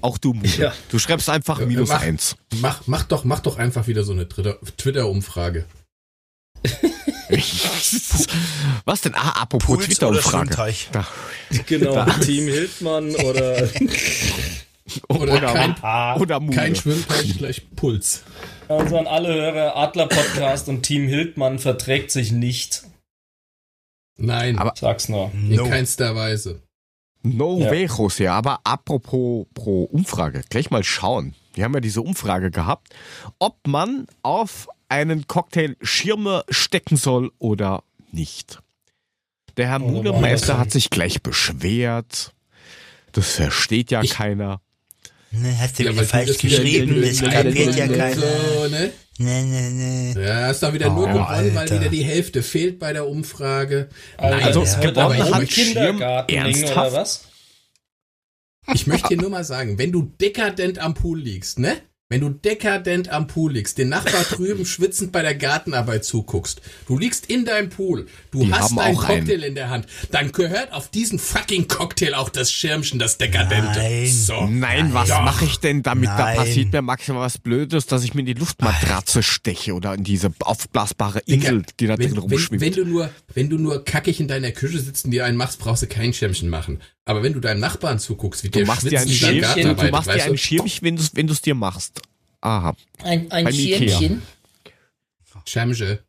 Auch 0.00 0.18
du, 0.18 0.32
Mute. 0.34 0.60
Ja. 0.62 0.74
Du 0.90 0.98
schreibst 0.98 1.28
einfach 1.28 1.60
Äh, 1.60 1.66
minus 1.66 1.88
mach- 1.88 2.00
eins. 2.02 2.36
Mach, 2.60 2.82
mach, 2.86 3.04
doch, 3.04 3.24
mach 3.24 3.40
doch 3.40 3.58
einfach 3.58 3.86
wieder 3.86 4.04
so 4.04 4.12
eine 4.12 4.28
Twitter- 4.28 4.58
Twitter-Umfrage. 4.76 5.66
Was 8.84 9.00
denn? 9.02 9.14
Ah, 9.14 9.42
apropos 9.42 9.76
oder 9.76 9.84
Twitter-Umfrage. 9.86 10.46
Schwimmteich? 10.46 10.88
Da- 10.92 11.06
Genau, 11.66 12.04
Team 12.20 12.44
Hildmann 12.48 13.14
oder 13.16 13.68
Oder 15.08 15.40
kein, 15.40 15.74
oder 16.20 16.40
Mule. 16.40 16.56
kein 16.56 16.74
Schwimmteich 16.74 17.36
gleich 17.36 17.66
Puls. 17.76 18.22
also 18.68 18.98
an 18.98 19.06
alle 19.06 19.28
Hörer, 19.34 19.76
Adler 19.76 20.06
Podcast 20.06 20.68
und 20.68 20.82
Team 20.82 21.06
Hildmann 21.08 21.58
verträgt 21.58 22.10
sich 22.10 22.32
nicht. 22.32 22.84
Nein, 24.16 24.58
Aber- 24.58 24.72
Sag's 24.76 25.08
nur. 25.10 25.30
in 25.34 25.50
No. 25.56 25.68
keinster 25.68 26.14
Weise. 26.16 26.62
No 27.22 27.58
Ja. 27.60 27.70
way, 27.70 27.84
José. 27.86 28.28
Aber 28.30 28.60
apropos 28.64 29.46
pro 29.52 29.84
Umfrage, 29.84 30.42
gleich 30.48 30.70
mal 30.70 30.84
schauen. 30.84 31.34
Wir 31.54 31.64
haben 31.64 31.74
ja 31.74 31.80
diese 31.80 32.00
Umfrage 32.00 32.50
gehabt, 32.50 32.88
ob 33.38 33.58
man 33.66 34.06
auf 34.22 34.68
einen 34.88 35.26
Cocktail 35.26 35.76
Schirme 35.82 36.44
stecken 36.48 36.96
soll 36.96 37.30
oder 37.38 37.82
nicht. 38.12 38.60
Der 39.56 39.68
Herr 39.68 39.82
Oh, 39.82 39.88
Mulemeister 39.88 40.48
Wahnsinn. 40.54 40.58
hat 40.58 40.70
sich 40.70 40.90
gleich 40.90 41.22
beschwert. 41.22 42.32
Das 43.12 43.32
versteht 43.32 43.90
ja 43.90 44.02
Ich- 44.02 44.10
keiner. 44.10 44.60
Ne, 45.30 45.54
hast 45.60 45.78
du 45.78 45.82
Ja, 45.84 45.92
wieder 45.92 46.04
falsch 46.04 46.38
geschrieben, 46.38 47.02
das 47.02 47.20
kapiert 47.20 47.76
ja 47.76 47.86
keiner. 47.86 48.14
So, 48.16 48.68
ne? 48.68 48.92
Ne, 49.18 49.42
ne, 49.44 49.70
ne. 50.14 50.24
Ja, 50.26 50.46
hast 50.46 50.62
da 50.62 50.72
wieder 50.72 50.88
nur 50.88 51.04
Oh, 51.04 51.12
gewonnen, 51.12 51.54
weil 51.54 51.68
wieder 51.70 51.90
die 51.90 52.04
Hälfte 52.04 52.42
fehlt 52.42 52.78
bei 52.78 52.92
der 52.94 53.06
Umfrage. 53.06 53.88
Also, 54.16 54.60
Nein, 54.62 54.68
ja. 54.72 54.82
wird 54.82 54.94
gewonnen 54.94 55.20
aber 55.22 55.34
hat 55.36 55.50
Schirm 55.50 55.66
Kindergarten 55.74 56.32
oder 56.34 56.44
ernsthaft? 56.44 56.92
was? 56.96 57.24
Ich 58.74 58.86
möchte 58.86 59.08
dir 59.08 59.18
nur 59.18 59.30
mal 59.30 59.44
sagen, 59.44 59.76
wenn 59.78 59.92
du 59.92 60.02
dekadent 60.02 60.78
am 60.78 60.94
Pool 60.94 61.18
liegst, 61.20 61.58
ne? 61.58 61.76
Wenn 62.10 62.22
du 62.22 62.30
dekadent 62.30 63.10
am 63.10 63.26
Pool 63.26 63.52
liegst, 63.52 63.76
den 63.76 63.90
Nachbar 63.90 64.22
drüben 64.30 64.64
schwitzend 64.64 65.12
bei 65.12 65.20
der 65.20 65.34
Gartenarbeit 65.34 66.06
zuguckst, 66.06 66.62
du 66.86 66.96
liegst 66.96 67.26
in 67.26 67.44
deinem 67.44 67.68
Pool, 67.68 68.06
du 68.30 68.44
Die 68.44 68.50
hast 68.50 68.70
haben 68.70 68.78
einen 68.78 68.96
auch 68.96 69.04
einen. 69.04 69.26
Cocktail 69.26 69.44
in 69.44 69.54
der 69.54 69.68
Hand, 69.68 69.86
dann 70.10 70.32
gehört 70.32 70.72
auf 70.72 70.90
diesen 70.90 71.18
fucking 71.18 71.68
Cocktail 71.68 72.14
auch 72.14 72.30
das 72.30 72.50
Schirmchen, 72.50 72.98
das 72.98 73.18
dekadente. 73.18 73.78
Nein. 73.78 74.06
So. 74.10 74.46
Nein, 74.46 74.94
was 74.94 75.10
Doch. 75.10 75.20
mache 75.20 75.44
ich 75.44 75.58
denn 75.58 75.82
damit? 75.82 76.08
Da 76.08 76.16
Nein. 76.16 76.36
passiert 76.38 76.72
mir 76.72 76.80
maximal 76.80 77.20
was 77.20 77.36
Blödes, 77.36 77.84
dass 77.84 78.02
ich 78.04 78.14
mir 78.14 78.20
in 78.20 78.26
die 78.26 78.32
Luftmatratze 78.34 79.22
steche 79.22 79.74
oder 79.74 79.92
in 79.92 80.02
diese 80.04 80.32
aufblasbare 80.40 81.18
Insel, 81.26 81.62
die 81.78 81.88
da 81.88 81.96
drin 81.96 82.12
wenn, 82.12 82.16
wenn, 82.16 82.22
rumschwimmt. 82.22 82.62
wenn 82.62 82.72
du 82.72 82.86
nur, 82.86 83.10
wenn 83.34 83.50
du 83.50 83.58
nur 83.58 83.84
kackig 83.84 84.18
in 84.18 84.28
deiner 84.28 84.52
Küche 84.52 84.78
sitzt 84.78 85.04
und 85.04 85.10
dir 85.10 85.26
einen 85.26 85.36
machst, 85.36 85.58
brauchst 85.58 85.82
du 85.82 85.86
kein 85.86 86.14
Schirmchen 86.14 86.48
machen. 86.48 86.80
Aber 87.08 87.22
wenn 87.22 87.32
du 87.32 87.40
deinem 87.40 87.60
Nachbarn 87.60 87.98
zuguckst, 87.98 88.44
wie 88.44 88.50
Du 88.50 88.58
der 88.58 88.66
machst 88.66 88.90
dir 88.90 89.00
ein 89.00 89.08
Schirmchen, 89.08 89.62
du 89.62 89.68
arbeitet, 89.70 89.92
machst 89.92 90.10
dir 90.10 90.24
ein 90.24 90.32
du? 90.32 90.36
Schirmchen, 90.36 90.84
wenn 90.84 90.96
du 90.96 91.02
wenn 91.14 91.26
du 91.26 91.32
es 91.32 91.40
dir 91.40 91.54
machst. 91.54 92.02
Aha. 92.42 92.76
Ein, 93.02 93.32
ein 93.32 93.44
Beim. 93.46 93.54
Schirmchen. 93.54 94.22
Schemge. 95.46 96.00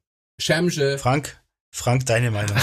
Schemge. 0.41 0.97
Frank, 0.97 1.41
Frank, 1.71 2.05
deine 2.05 2.31
Meinung. 2.31 2.57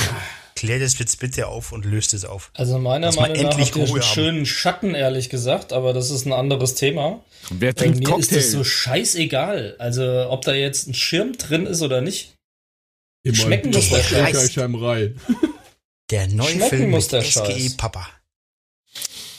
Klär 0.54 0.78
das 0.80 0.98
jetzt 0.98 1.18
bitte 1.18 1.46
auf 1.48 1.72
und 1.72 1.86
löst 1.86 2.12
es 2.12 2.26
auf. 2.26 2.50
Also 2.52 2.78
meiner 2.78 3.10
Meinung 3.12 3.36
nach 3.36 3.42
endlich 3.42 3.68
habt 3.68 3.76
ihr 3.76 3.84
einen 3.84 3.94
haben. 3.94 4.02
schönen 4.02 4.46
Schatten, 4.46 4.94
ehrlich 4.94 5.30
gesagt, 5.30 5.72
aber 5.72 5.94
das 5.94 6.10
ist 6.10 6.26
ein 6.26 6.34
anderes 6.34 6.74
Thema. 6.74 7.24
Wer 7.50 7.72
Bei 7.72 7.80
trinkt 7.84 8.00
mir 8.00 8.04
ist 8.04 8.10
Cocktail? 8.10 8.36
das 8.36 8.50
so 8.52 8.64
scheißegal. 8.64 9.76
Also 9.78 10.28
ob 10.28 10.42
da 10.44 10.52
jetzt 10.52 10.88
ein 10.88 10.94
Schirm 10.94 11.38
drin 11.38 11.64
ist 11.64 11.80
oder 11.80 12.02
nicht. 12.02 12.34
Immer 13.22 13.34
Schmecken 13.36 13.70
muss 13.70 13.88
der 13.88 14.02
Scheiß. 14.02 14.54
Der 16.10 16.28
neue 16.28 16.48
Schmecken 16.50 16.68
Film 16.68 16.90
muss 16.90 17.08
der 17.08 17.22
SGE 17.22 17.32
Scheiß. 17.32 17.76
Papa. 17.78 18.06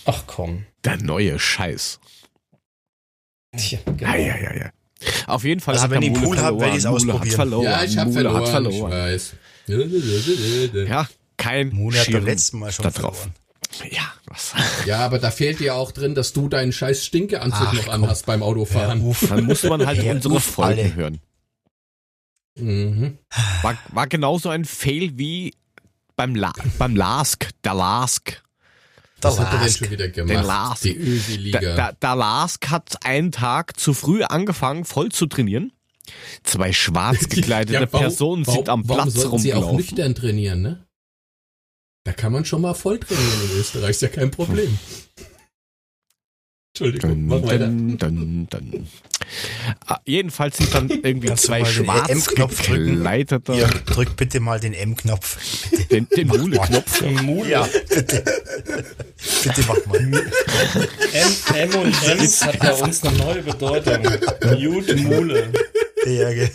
Ach 0.08 0.24
komm. 0.26 0.66
Der 0.84 0.98
neue 0.98 1.38
Scheiß. 1.38 2.00
Tja, 3.56 3.80
genau. 3.86 4.02
Ja, 4.02 4.16
ja, 4.16 4.38
ja, 4.42 4.56
ja. 4.56 4.70
Auf 5.28 5.44
jeden 5.44 5.62
Fall 5.62 5.76
Also 5.76 5.84
hat 5.84 5.92
wenn 5.92 6.02
der 6.02 6.10
ich 6.12 6.18
Mule 6.18 6.26
Pool 6.28 6.38
hab, 6.38 6.44
verloren. 6.46 6.62
werd 6.62 6.76
ich's 6.76 6.84
Mule 6.86 6.96
hat 6.96 7.10
ausprobieren. 7.12 7.36
verloren. 7.36 7.64
Ja, 7.66 7.84
ich 7.84 7.98
hab 7.98 8.08
Mule 8.08 8.14
verloren, 8.22 8.36
hat 8.36 8.44
ich 8.46 8.52
verloren. 8.52 8.92
weiß. 8.92 9.34
Ja, 10.88 11.08
kein 11.38 11.70
Mona 11.70 12.00
hat 12.00 12.12
beim 12.12 12.26
letzten 12.26 12.60
Mal 12.60 12.72
schon 12.72 12.84
da 12.84 12.90
drauf. 12.92 13.18
verloren. 13.20 13.92
Ja, 13.92 14.14
was? 14.26 14.54
Ja, 14.86 15.00
aber 15.06 15.20
da 15.20 15.30
fehlt 15.30 15.60
dir 15.60 15.76
auch 15.76 15.92
drin, 15.92 16.16
dass 16.16 16.34
du 16.34 16.48
deinen 16.50 16.72
scheiß 16.72 17.06
Stinkeanzug 17.06 17.68
Ach, 17.68 17.74
noch 17.74 17.84
komm. 17.86 17.94
anhast 18.06 18.26
beim 18.26 18.42
Autofahren. 18.42 19.02
Uff. 19.02 19.26
Dann 19.28 19.44
muss 19.46 19.62
man 19.64 19.86
halt 19.86 20.02
Ja, 20.04 20.14
unsere 20.14 20.36
uff, 20.36 20.44
Folgen 20.44 20.80
alle. 20.80 20.96
hören. 20.96 21.20
Mhm. 22.58 23.18
War, 23.62 23.78
war 23.90 24.08
genauso 24.08 24.50
ein 24.50 24.66
Fail 24.66 25.18
wie 25.18 25.54
beim, 26.16 26.34
La 26.34 26.54
beim 26.80 26.96
Lask, 26.96 27.50
der 27.64 27.76
Lask. 27.76 28.42
Was 29.22 29.40
hat 29.40 29.48
er 29.48 29.52
denn 29.54 29.62
Lask. 29.62 29.78
schon 29.80 29.90
wieder 29.92 30.08
Der 30.08 30.26
gemacht? 30.26 30.46
Lask. 30.46 30.82
Die 30.84 30.94
Der, 30.94 31.08
Ösi-Liga. 31.08 31.60
der, 31.60 31.94
der 31.94 32.16
Lask 32.16 32.68
hat 32.70 33.06
einen 33.06 33.32
Tag 33.32 33.80
zu 33.80 33.94
früh 33.94 34.24
angefangen, 34.24 34.86
voll 34.86 35.12
zu 35.12 35.26
trainieren. 35.26 35.72
Zwei 36.44 36.72
schwarz 36.72 37.20
gekleidete 37.30 37.74
Ja, 37.74 37.88
warum- 37.92 38.00
Personen 38.08 38.46
sind 38.46 38.68
warum- 38.68 38.70
am 38.70 38.90
warum 38.90 39.04
Platz 39.04 39.16
sollten 39.16 39.40
sie 39.40 39.54
auch 39.54 39.58
rumgelaufen. 39.64 39.78
nüchtern 39.78 40.16
trainieren, 40.16 40.62
ne? 40.62 40.84
Da 42.06 42.14
kann 42.14 42.32
man 42.32 42.46
schon 42.46 42.62
mal 42.62 42.74
voll 42.74 43.00
trainieren 43.00 43.42
in 43.52 43.60
Österreich, 43.60 43.90
ist 43.92 44.02
ja 44.02 44.08
kein 44.08 44.32
Problem. 44.32 44.78
Entschuldigung, 46.74 47.10
Dun, 47.12 47.26
mach 47.28 47.42
weiter. 47.50 47.68
dun, 47.68 48.48
dun, 48.48 48.48
jedenfalls 50.06 50.58
sind 50.58 50.74
dann 50.74 50.90
irgendwie 50.90 51.28
Kannst 51.28 51.46
zwei 51.46 51.62
den 51.62 51.66
schwarz 51.68 52.10
M-Knopf 52.10 52.68
drücken? 52.68 52.96
gekleidete, 52.98 53.54
Ja, 53.54 53.68
drück 53.68 54.16
bitte 54.16 54.40
mal 54.40 54.60
den 54.60 54.74
M-Knopf. 54.74 55.38
den, 55.92 56.08
den 56.10 56.28
Mule-Knopf. 56.28 57.02
Ein 57.02 57.26
Mule. 57.26 57.50
Ja, 57.50 57.68
bitte. 57.90 58.24
bitte 59.44 59.64
mach 59.68 59.86
mal. 59.86 59.98
M, 59.98 60.14
M 61.56 61.76
und 61.76 61.96
M's 62.08 62.46
hat 62.46 62.60
bei 62.60 62.74
uns 62.74 63.04
eine 63.04 63.18
neue 63.18 63.42
Bedeutung. 63.42 64.04
Mute 64.60 64.96
Mule. 64.98 65.52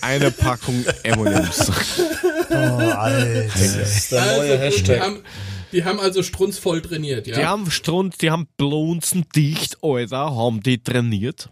Eine 0.01 0.31
Packung 0.31 0.85
M&M's. 1.03 1.71
oh, 2.51 2.55
Alter. 2.55 3.45
Das 3.45 3.97
ist 3.97 4.13
der 4.13 4.21
neue 4.25 4.31
Also, 4.31 4.53
die, 4.53 4.59
Hashtag. 4.59 5.01
haben, 5.01 5.23
die 5.73 5.85
haben 5.85 6.01
also 6.01 6.23
strunzvoll 6.23 6.81
trainiert, 6.83 7.27
ja? 7.27 7.37
Die 7.37 7.45
haben 7.45 7.71
Strund, 7.71 8.21
die 8.23 8.31
haben 8.31 8.47
blunzen 8.57 9.27
dicht, 9.35 9.79
Alter, 9.83 10.35
haben 10.35 10.63
die 10.63 10.83
trainiert. 10.83 11.51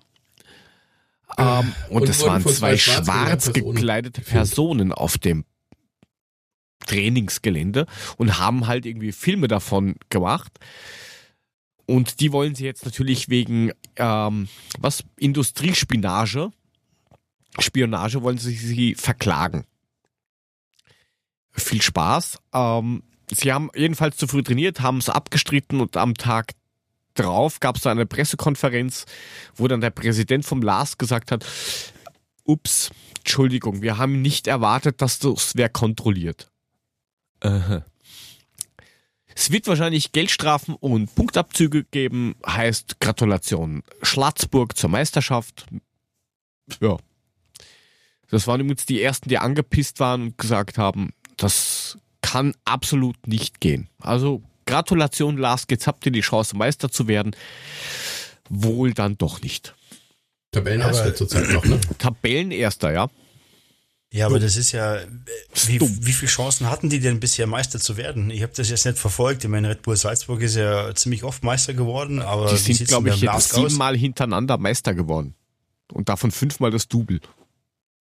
Ähm, 1.39 1.73
und, 1.89 2.03
Und 2.03 2.09
es 2.09 2.25
waren 2.25 2.45
zwei 2.45 2.77
schwarz 2.77 3.07
schwarz 3.07 3.53
gekleidete 3.53 4.21
Personen 4.21 4.91
Personen 4.91 4.93
auf 4.93 5.19
dem 5.19 5.45
Trainingsgelände 6.87 7.87
und 8.17 8.39
haben 8.39 8.67
halt 8.67 8.87
irgendwie 8.87 9.13
Filme 9.13 9.49
davon 9.49 9.97
gemacht. 10.09 10.53
Und 11.87 12.21
die 12.21 12.33
wollen 12.33 12.55
sie 12.55 12.65
jetzt 12.65 12.85
natürlich 12.85 13.29
wegen, 13.29 13.73
ähm, 13.97 14.49
was, 14.79 15.05
Industriespionage, 15.17 16.51
Spionage 17.59 18.23
wollen 18.23 18.39
sie 18.39 18.55
sie 18.55 18.95
verklagen. 18.95 19.65
Viel 21.53 21.83
Spaß. 21.83 22.39
Ähm, 22.55 23.03
sie 23.31 23.53
haben 23.53 23.71
jedenfalls 23.75 24.17
zu 24.17 24.29
früh 24.29 24.43
trainiert, 24.43 24.81
haben 24.81 24.99
es 24.99 25.09
abgestritten 25.09 25.81
und 25.81 25.97
am 25.97 26.15
Tag 26.15 26.53
drauf 27.21 27.61
gab 27.61 27.77
es 27.77 27.83
da 27.83 27.91
eine 27.91 28.07
Pressekonferenz, 28.07 29.07
wo 29.55 29.69
dann 29.69 29.81
der 29.81 29.91
Präsident 29.91 30.45
vom 30.45 30.63
LAS 30.63 30.99
gesagt 30.99 31.33
hat, 31.33 31.47
ups, 32.45 32.91
Entschuldigung, 33.19 33.83
wir 33.83 33.99
haben 33.99 34.23
nicht 34.23 34.47
erwartet, 34.47 35.03
dass 35.03 35.19
das 35.19 35.53
wer 35.55 35.69
kontrolliert. 35.69 36.51
Aha. 37.41 37.85
Es 39.35 39.51
wird 39.51 39.67
wahrscheinlich 39.69 40.13
Geldstrafen 40.13 40.75
und 40.75 41.15
Punktabzüge 41.15 41.85
geben, 41.85 42.35
heißt 42.47 43.01
Gratulation. 43.01 43.83
Schlatzburg 44.03 44.77
zur 44.77 44.91
Meisterschaft. 44.91 45.67
Ja. 46.81 46.99
Das 48.29 48.47
waren 48.47 48.61
übrigens 48.61 48.87
die 48.87 49.03
ersten, 49.03 49.29
die 49.29 49.39
angepisst 49.39 49.99
waren 50.01 50.23
und 50.23 50.39
gesagt 50.39 50.79
haben, 50.79 51.11
das 51.37 51.99
kann 52.21 52.55
absolut 52.65 53.27
nicht 53.27 53.61
gehen. 53.61 53.89
Also 53.99 54.43
Gratulation, 54.71 55.37
Lars, 55.37 55.67
jetzt 55.71 55.87
habt 55.87 56.07
ihr 56.07 56.13
die 56.13 56.21
Chance, 56.21 56.57
Meister 56.57 56.91
zu 56.91 57.09
werden. 57.09 57.35
Wohl 58.49 58.95
dann 58.95 59.19
doch 59.19 59.43
nicht. 59.43 59.75
Tabellenerster 60.53 61.15
zurzeit 61.15 61.51
noch, 61.51 61.65
ne? 61.65 61.81
Tabellenerster, 61.99 62.93
ja. 62.93 63.09
Ja, 64.13 64.27
aber 64.27 64.41
das 64.41 64.57
ist 64.57 64.73
ja, 64.73 64.99
wie, 65.67 65.81
wie 65.81 66.13
viele 66.13 66.31
Chancen 66.31 66.69
hatten 66.69 66.91
die 66.91 66.99
denn 66.99 67.21
bisher 67.21 67.47
Meister 67.47 67.79
zu 67.79 67.97
werden? 67.97 68.31
Ich 68.31 68.43
habe 68.43 68.53
das 68.57 68.69
jetzt 68.69 68.85
nicht 68.85 68.99
verfolgt. 68.99 69.45
Ich 69.45 69.51
meine, 69.51 69.71
Red 69.71 69.83
Bull 69.83 69.97
Salzburg 69.97 70.41
ist 70.41 70.57
ja 70.57 70.93
ziemlich 70.97 71.23
oft 71.23 71.45
Meister 71.45 71.75
geworden, 71.75 72.21
aber 72.21 72.51
Die 72.51 72.57
sind, 72.57 72.89
glaube 72.89 73.11
ich, 73.11 73.21
jetzt 73.21 73.53
siebenmal 73.53 73.97
hintereinander 73.97 74.59
Meister 74.59 74.95
geworden. 74.95 75.35
Und 75.93 76.09
davon 76.09 76.33
fünfmal 76.33 76.73
das 76.73 76.89
Double. 76.89 77.21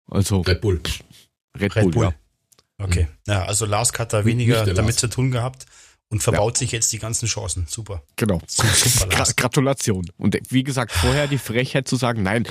Also 0.09 0.41
Red 0.41 0.59
Bull. 0.59 0.81
Red, 1.57 1.75
Red 1.77 1.83
Bull, 1.83 1.91
Bull. 1.93 2.03
ja. 2.05 2.13
Okay. 2.85 3.07
Ja, 3.25 3.45
also 3.45 3.65
Lask 3.65 3.97
hat 3.97 4.11
da 4.11 4.25
weniger 4.25 4.65
damit 4.65 4.77
Lask. 4.77 4.99
zu 4.99 5.07
tun 5.07 5.31
gehabt 5.31 5.65
und 6.09 6.21
verbaut 6.21 6.57
sich 6.57 6.71
jetzt 6.71 6.91
die 6.93 6.99
ganzen 6.99 7.27
Chancen. 7.27 7.65
Super. 7.67 8.03
Genau. 8.17 8.39
Super 8.47 9.07
Gra. 9.09 9.23
Gratulation. 9.35 10.05
Und 10.17 10.37
wie 10.49 10.63
gesagt, 10.63 10.91
vorher 10.91 11.27
die 11.27 11.37
Frechheit 11.39 11.87
zu 11.87 11.95
sagen, 11.95 12.21
nein, 12.23 12.45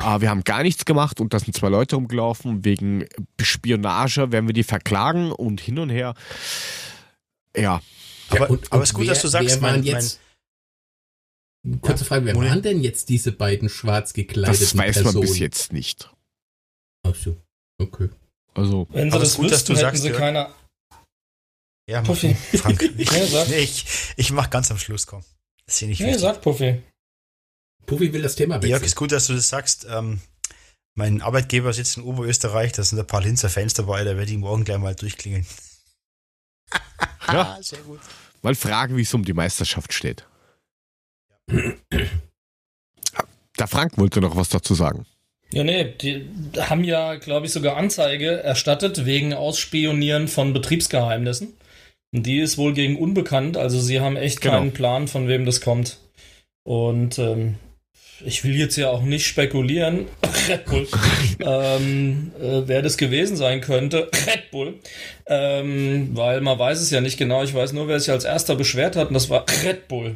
äh, 0.00 0.20
wir 0.20 0.28
haben 0.28 0.44
gar 0.44 0.62
nichts 0.62 0.84
gemacht 0.84 1.20
und 1.20 1.32
da 1.32 1.38
sind 1.40 1.56
zwei 1.56 1.68
Leute 1.70 1.96
rumgelaufen, 1.96 2.64
wegen 2.64 3.06
Spionage 3.40 4.30
werden 4.32 4.46
wir 4.46 4.52
die 4.52 4.62
verklagen 4.64 5.32
und 5.32 5.60
hin 5.60 5.78
und 5.78 5.88
her. 5.90 6.14
Ja, 7.56 7.80
Aber, 8.28 8.50
und- 8.50 8.66
aber 8.66 8.76
und 8.76 8.82
es 8.82 8.90
ist 8.90 8.94
gut, 8.94 9.06
wer- 9.06 9.14
dass 9.14 9.22
du 9.22 9.28
sagst, 9.28 9.48
wer 9.56 9.62
waren 9.62 9.74
mein, 9.76 9.84
jetzt, 9.84 10.20
Kurze 11.80 12.04
Frage, 12.04 12.24
wer 12.24 12.36
waren 12.36 12.62
denn 12.62 12.80
jetzt 12.82 13.08
diese 13.08 13.32
beiden 13.32 13.68
schwarz 13.68 14.12
gekleideten 14.12 14.60
das 14.60 14.76
weiß 14.76 14.94
Personen? 15.02 15.14
man 15.14 15.20
bis 15.22 15.38
jetzt 15.38 15.72
nicht. 15.72 16.08
Ach 17.06 17.14
so, 17.14 17.36
okay. 17.78 18.08
Also, 18.54 18.86
Wenn 18.90 19.10
sie 19.10 19.16
Aber 19.16 19.22
es 19.24 19.30
das 19.30 19.32
ist 19.32 19.36
gut, 19.36 19.44
dass 19.46 19.52
wüssten, 19.60 19.72
du 19.74 19.78
hätten 19.78 19.86
sagst, 19.88 20.02
sie 20.02 20.08
Jörg. 20.08 20.18
keine. 20.18 20.48
Ja, 21.88 22.02
Puffy. 22.02 22.34
Frank, 22.56 22.82
ich, 22.96 23.10
Ja, 23.12 23.26
sag. 23.26 23.48
nee, 23.48 23.58
ich, 23.58 23.84
ich 24.16 24.30
mach 24.30 24.50
ganz 24.50 24.70
am 24.70 24.78
Schluss, 24.78 25.06
komm. 25.06 25.22
Das 25.66 25.74
ist 25.76 25.80
ja 25.80 25.88
nicht 25.88 26.00
Nee, 26.00 26.06
wichtig. 26.06 26.20
sag 26.22 26.40
Puffy. 26.42 26.82
Puffy 27.86 28.12
will 28.12 28.22
das 28.22 28.34
Thema 28.36 28.56
Jörg, 28.56 28.64
wechseln. 28.64 28.84
ist 28.84 28.96
gut, 28.96 29.12
dass 29.12 29.26
du 29.26 29.34
das 29.34 29.48
sagst. 29.48 29.86
Ähm, 29.90 30.20
mein 30.94 31.22
Arbeitgeber 31.22 31.72
sitzt 31.72 31.96
in 31.96 32.02
Oberösterreich, 32.02 32.72
da 32.72 32.82
sind 32.82 32.98
ein 32.98 33.06
paar 33.06 33.22
Linzer 33.22 33.48
Fans 33.48 33.74
dabei, 33.74 34.04
da 34.04 34.16
werde 34.16 34.30
ich 34.30 34.36
morgen 34.38 34.64
gleich 34.64 34.78
mal 34.78 34.94
durchklingeln. 34.94 35.46
Ja. 37.28 37.58
sehr 37.62 37.78
gut. 37.80 38.00
mal 38.42 38.54
fragen, 38.54 38.96
wie 38.96 39.02
es 39.02 39.14
um 39.14 39.24
die 39.24 39.32
Meisterschaft 39.32 39.92
steht. 39.92 40.26
Der 43.58 43.66
Frank 43.66 43.96
wollte 43.98 44.20
noch 44.20 44.36
was 44.36 44.48
dazu 44.48 44.74
sagen. 44.74 45.06
Ja, 45.50 45.64
nee, 45.64 45.84
die 45.94 46.28
haben 46.58 46.84
ja, 46.84 47.14
glaube 47.16 47.46
ich, 47.46 47.52
sogar 47.52 47.76
Anzeige 47.76 48.42
erstattet 48.42 49.06
wegen 49.06 49.32
Ausspionieren 49.32 50.28
von 50.28 50.52
Betriebsgeheimnissen. 50.52 51.54
Die 52.12 52.38
ist 52.38 52.56
wohl 52.58 52.72
gegen 52.72 52.96
unbekannt, 52.96 53.56
also 53.56 53.78
sie 53.80 54.00
haben 54.00 54.16
echt 54.16 54.40
Genau. 54.40 54.54
keinen 54.58 54.72
Plan, 54.72 55.08
von 55.08 55.28
wem 55.28 55.44
das 55.44 55.60
kommt. 55.60 55.98
Und 56.64 57.18
ähm, 57.18 57.56
ich 58.24 58.44
will 58.44 58.56
jetzt 58.56 58.76
ja 58.76 58.88
auch 58.90 59.02
nicht 59.02 59.26
spekulieren, 59.26 60.06
Red 60.48 60.64
Bull, 60.66 60.88
ähm, 61.40 62.32
äh, 62.40 62.62
wer 62.66 62.80
das 62.82 62.96
gewesen 62.96 63.36
sein 63.36 63.60
könnte, 63.60 64.10
Red 64.26 64.50
Bull, 64.50 64.78
ähm, 65.26 66.10
weil 66.14 66.40
man 66.40 66.58
weiß 66.58 66.80
es 66.80 66.90
ja 66.90 67.00
nicht 67.00 67.18
genau. 67.18 67.42
Ich 67.44 67.52
weiß 67.54 67.72
nur, 67.74 67.88
wer 67.88 68.00
sich 68.00 68.10
als 68.10 68.24
erster 68.24 68.56
beschwert 68.56 68.96
hat, 68.96 69.08
und 69.08 69.14
das 69.14 69.28
war 69.28 69.44
Red 69.64 69.86
Bull. 69.88 70.14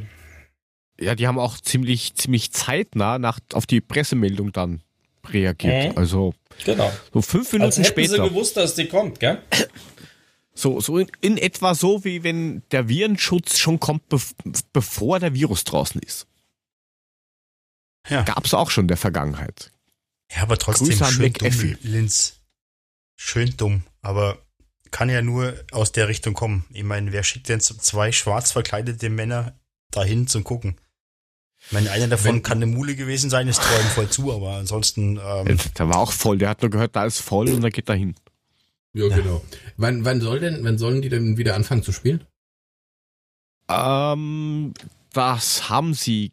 Ja, 1.01 1.15
die 1.15 1.27
haben 1.27 1.39
auch 1.39 1.59
ziemlich, 1.59 2.15
ziemlich 2.15 2.53
zeitnah 2.53 3.19
nach, 3.19 3.39
auf 3.53 3.67
die 3.67 3.81
Pressemeldung 3.81 4.53
dann 4.53 4.83
reagiert. 5.29 5.93
Mhm. 5.93 5.99
Also 5.99 6.35
Genau. 6.65 6.91
so 7.13 7.23
fünf 7.23 7.47
Als 7.47 7.53
Minuten 7.53 7.73
hätten 7.73 7.85
sie 7.85 7.89
später. 7.89 8.29
gewusst, 8.29 8.57
dass 8.57 8.75
die 8.75 8.87
kommt, 8.87 9.21
gell? 9.21 9.39
So, 10.55 10.81
so 10.81 10.99
in, 10.99 11.11
in 11.21 11.39
etwa 11.39 11.75
so, 11.75 12.05
wie 12.05 12.23
wenn 12.23 12.63
der 12.71 12.89
Virenschutz 12.89 13.59
schon 13.59 13.81
kommt, 13.81 14.09
bev 14.09 14.33
bevor 14.73 15.19
der 15.19 15.35
Virus 15.35 15.65
draußen 15.65 16.01
ist. 16.03 16.27
Ja. 18.09 18.23
Gab's 18.23 18.53
auch 18.53 18.71
schon 18.71 18.85
in 18.85 18.89
der 18.89 18.97
Vergangenheit. 18.97 19.73
Ja, 20.35 20.43
aber 20.43 20.59
trotzdem 20.59 20.89
Grüße 20.89 21.05
schön 21.07 21.33
dumm, 21.33 21.77
Linz. 21.83 22.41
Schön 23.17 23.57
dumm, 23.57 23.83
aber 24.01 24.39
kann 24.91 25.09
ja 25.09 25.23
nur 25.23 25.55
aus 25.71 25.93
der 25.93 26.09
Richtung 26.09 26.35
kommen. 26.35 26.65
Ich 26.71 26.85
meine, 26.85 27.13
wer 27.13 27.23
schickt 27.23 27.49
denn 27.49 27.61
zwei 27.61 28.13
schwarz 28.13 28.53
verkleidete 28.53 29.09
Männer 29.09 29.59
dahin 29.91 30.27
zum 30.27 30.45
Gucken? 30.45 30.77
Ich 31.65 31.73
meine, 31.73 31.91
einer 31.93 32.09
davon 32.09 32.37
Wenn- 32.37 32.43
kann 32.43 32.59
eine 32.59 32.67
Mule 32.67 32.97
gewesen 32.97 33.31
sein, 33.31 33.47
ist 33.49 33.63
träumen 33.63 33.89
voll 33.91 34.11
zu, 34.11 34.33
aber 34.33 34.57
ansonsten, 34.57 35.19
ähm, 35.25 35.59
Der 35.79 35.89
war 35.89 35.99
auch 35.99 36.13
voll. 36.13 36.37
Der 36.39 36.49
hat 36.49 36.61
nur 36.61 36.71
gehört, 36.71 36.97
da 36.97 37.07
ist 37.07 37.21
voll 37.21 37.49
und 37.51 37.63
da 37.63 37.69
geht 37.71 37.89
er 37.89 37.95
hin. 37.95 38.15
Ja, 38.95 39.09
genau. 39.09 39.43
Wann, 39.77 40.05
wann 40.05 40.21
soll 40.21 40.41
denn, 40.41 40.65
wann 40.65 40.79
sollen 40.79 41.03
die 41.03 41.09
denn 41.09 41.39
wieder 41.39 41.55
anfangen 41.55 41.83
zu 41.83 41.93
spielen? 41.93 42.27
Ähm, 43.69 44.75
das 45.13 45.71
haben 45.71 45.95
sie 45.95 46.33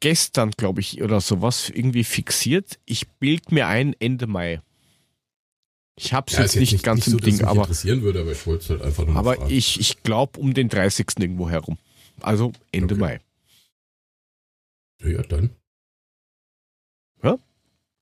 gestern, 0.00 0.52
glaube 0.52 0.80
ich, 0.80 1.02
oder 1.02 1.20
sowas 1.20 1.70
irgendwie 1.70 2.04
fixiert. 2.04 2.78
Ich 2.84 3.08
bild 3.08 3.50
mir 3.50 3.66
ein 3.66 3.96
Ende 3.98 4.26
Mai. 4.26 4.60
Ich 5.96 6.12
habe 6.12 6.30
es 6.30 6.38
jetzt, 6.38 6.56
nicht 6.56 6.82
ganz 6.82 7.06
im 7.06 7.12
so, 7.12 7.18
dass 7.18 7.24
Ding, 7.24 7.36
mich 7.36 7.46
aber, 7.46 7.62
interessieren 7.62 8.02
würde, 8.02 8.20
aber 8.20 8.32
ich 8.32 8.46
wollte 8.46 8.64
es 8.64 8.70
halt 8.70 8.82
einfach 8.82 9.04
nur 9.04 9.16
aber 9.16 9.36
fragen. 9.36 9.52
ich, 9.52 9.78
ich 9.78 10.02
glaube 10.02 10.40
um 10.40 10.54
den 10.54 10.68
30. 10.68 11.06
irgendwo 11.18 11.50
herum. 11.50 11.78
Also 12.20 12.52
Ende 12.70 12.94
Okay. 12.94 13.00
Mai. 13.00 13.20
Ja, 15.10 15.22
dann. 15.22 15.50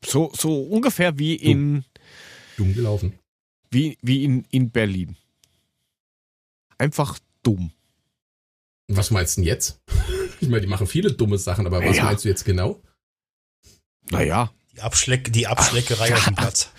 So, 0.04 0.32
so 0.34 0.62
ungefähr 0.62 1.18
wie 1.18 1.34
in, 1.34 1.84
Dumm 2.56 2.74
gelaufen. 2.74 3.18
Wie, 3.70 3.98
wie 4.02 4.24
in, 4.24 4.44
in 4.50 4.70
Berlin. 4.70 5.16
Einfach 6.78 7.18
dumm. 7.42 7.72
Was 8.88 9.10
meinst 9.10 9.36
du 9.36 9.42
denn 9.42 9.48
jetzt? 9.48 9.80
Ich 10.42 10.48
meine, 10.48 10.62
die 10.62 10.68
machen 10.68 10.86
viele 10.86 11.12
dumme 11.12 11.36
Sachen, 11.36 11.66
aber 11.66 11.84
was 11.84 11.98
Ja. 11.98 12.04
meinst 12.04 12.24
du 12.24 12.30
jetzt 12.30 12.46
genau? 12.46 12.80
Naja, 14.10 14.50
die, 14.72 14.80
Abschleck, 14.80 15.30
die 15.34 15.46
Abschleckerei 15.46 16.14
auf 16.14 16.24
dem 16.24 16.34
Platz. 16.34 16.70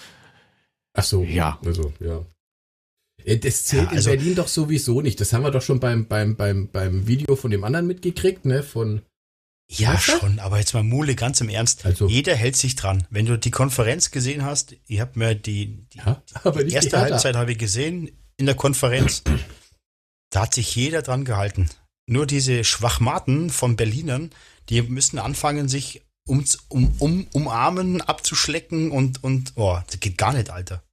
Ach 0.94 1.04
so. 1.04 1.22
ja. 1.24 1.60
Also, 1.64 1.94
ja. 2.00 2.26
Äh, 3.24 3.38
Das 3.38 3.66
zählt 3.66 3.84
Ja, 3.84 3.98
also- 3.98 4.10
in 4.10 4.18
Berlin 4.18 4.36
doch 4.36 4.48
sowieso 4.48 5.02
nicht. 5.02 5.22
Das 5.22 5.32
haben 5.32 5.44
wir 5.44 5.52
doch 5.52 5.62
schon 5.62 5.80
beim, 5.80 6.08
beim, 6.08 6.36
beim, 6.36 6.70
beim 6.72 7.06
Video 7.06 7.36
von 7.36 7.52
dem 7.52 7.64
anderen 7.64 7.86
mitgekriegt, 7.86 8.46
ne? 8.46 8.64
Von, 8.64 9.04
Ja, 9.74 9.94
Weißt 9.94 10.08
du? 10.10 10.18
schon, 10.20 10.40
aber 10.40 10.58
jetzt 10.60 10.74
mal 10.74 10.84
Mule, 10.84 11.16
ganz 11.16 11.40
im 11.40 11.48
Ernst. 11.48 11.86
Also- 11.86 12.08
Jeder 12.10 12.36
hält 12.36 12.58
sich 12.58 12.76
dran. 12.76 13.08
Wenn 13.10 13.26
du 13.26 13.38
die 13.38 13.52
Konferenz 13.52 14.12
gesehen 14.12 14.44
hast, 14.44 14.76
ich 14.86 15.00
habe 15.00 15.18
mir 15.18 15.34
die, 15.34 15.88
die 15.94 15.98
ja, 16.00 16.22
erste 16.44 16.64
die 16.66 16.74
Hertha. 16.74 17.00
Halbzeit 17.00 17.36
habe 17.38 17.54
ich 17.54 17.58
gesehen 17.58 18.12
in 18.38 18.46
der 18.48 18.56
Konferenz. 18.56 19.24
Da 20.30 20.42
hat 20.42 20.54
sich 20.54 20.76
jeder 20.76 21.02
dran 21.02 21.24
gehalten. 21.26 21.70
Nur 22.06 22.26
diese 22.28 22.64
Schwachmaten 22.66 23.50
von 23.50 23.76
Berlinern, 23.78 24.32
die 24.70 24.82
müssen 24.82 25.20
anfangen, 25.20 25.70
sich 25.70 26.02
um, 26.28 26.44
um, 26.68 26.94
um, 27.00 27.28
umarmen, 27.32 28.02
abzuschlecken 28.02 28.92
und, 28.92 29.24
und, 29.24 29.54
oh, 29.56 29.80
das 29.88 30.00
geht 30.02 30.18
gar 30.18 30.34
nicht, 30.34 30.50
Alter. 30.50 30.84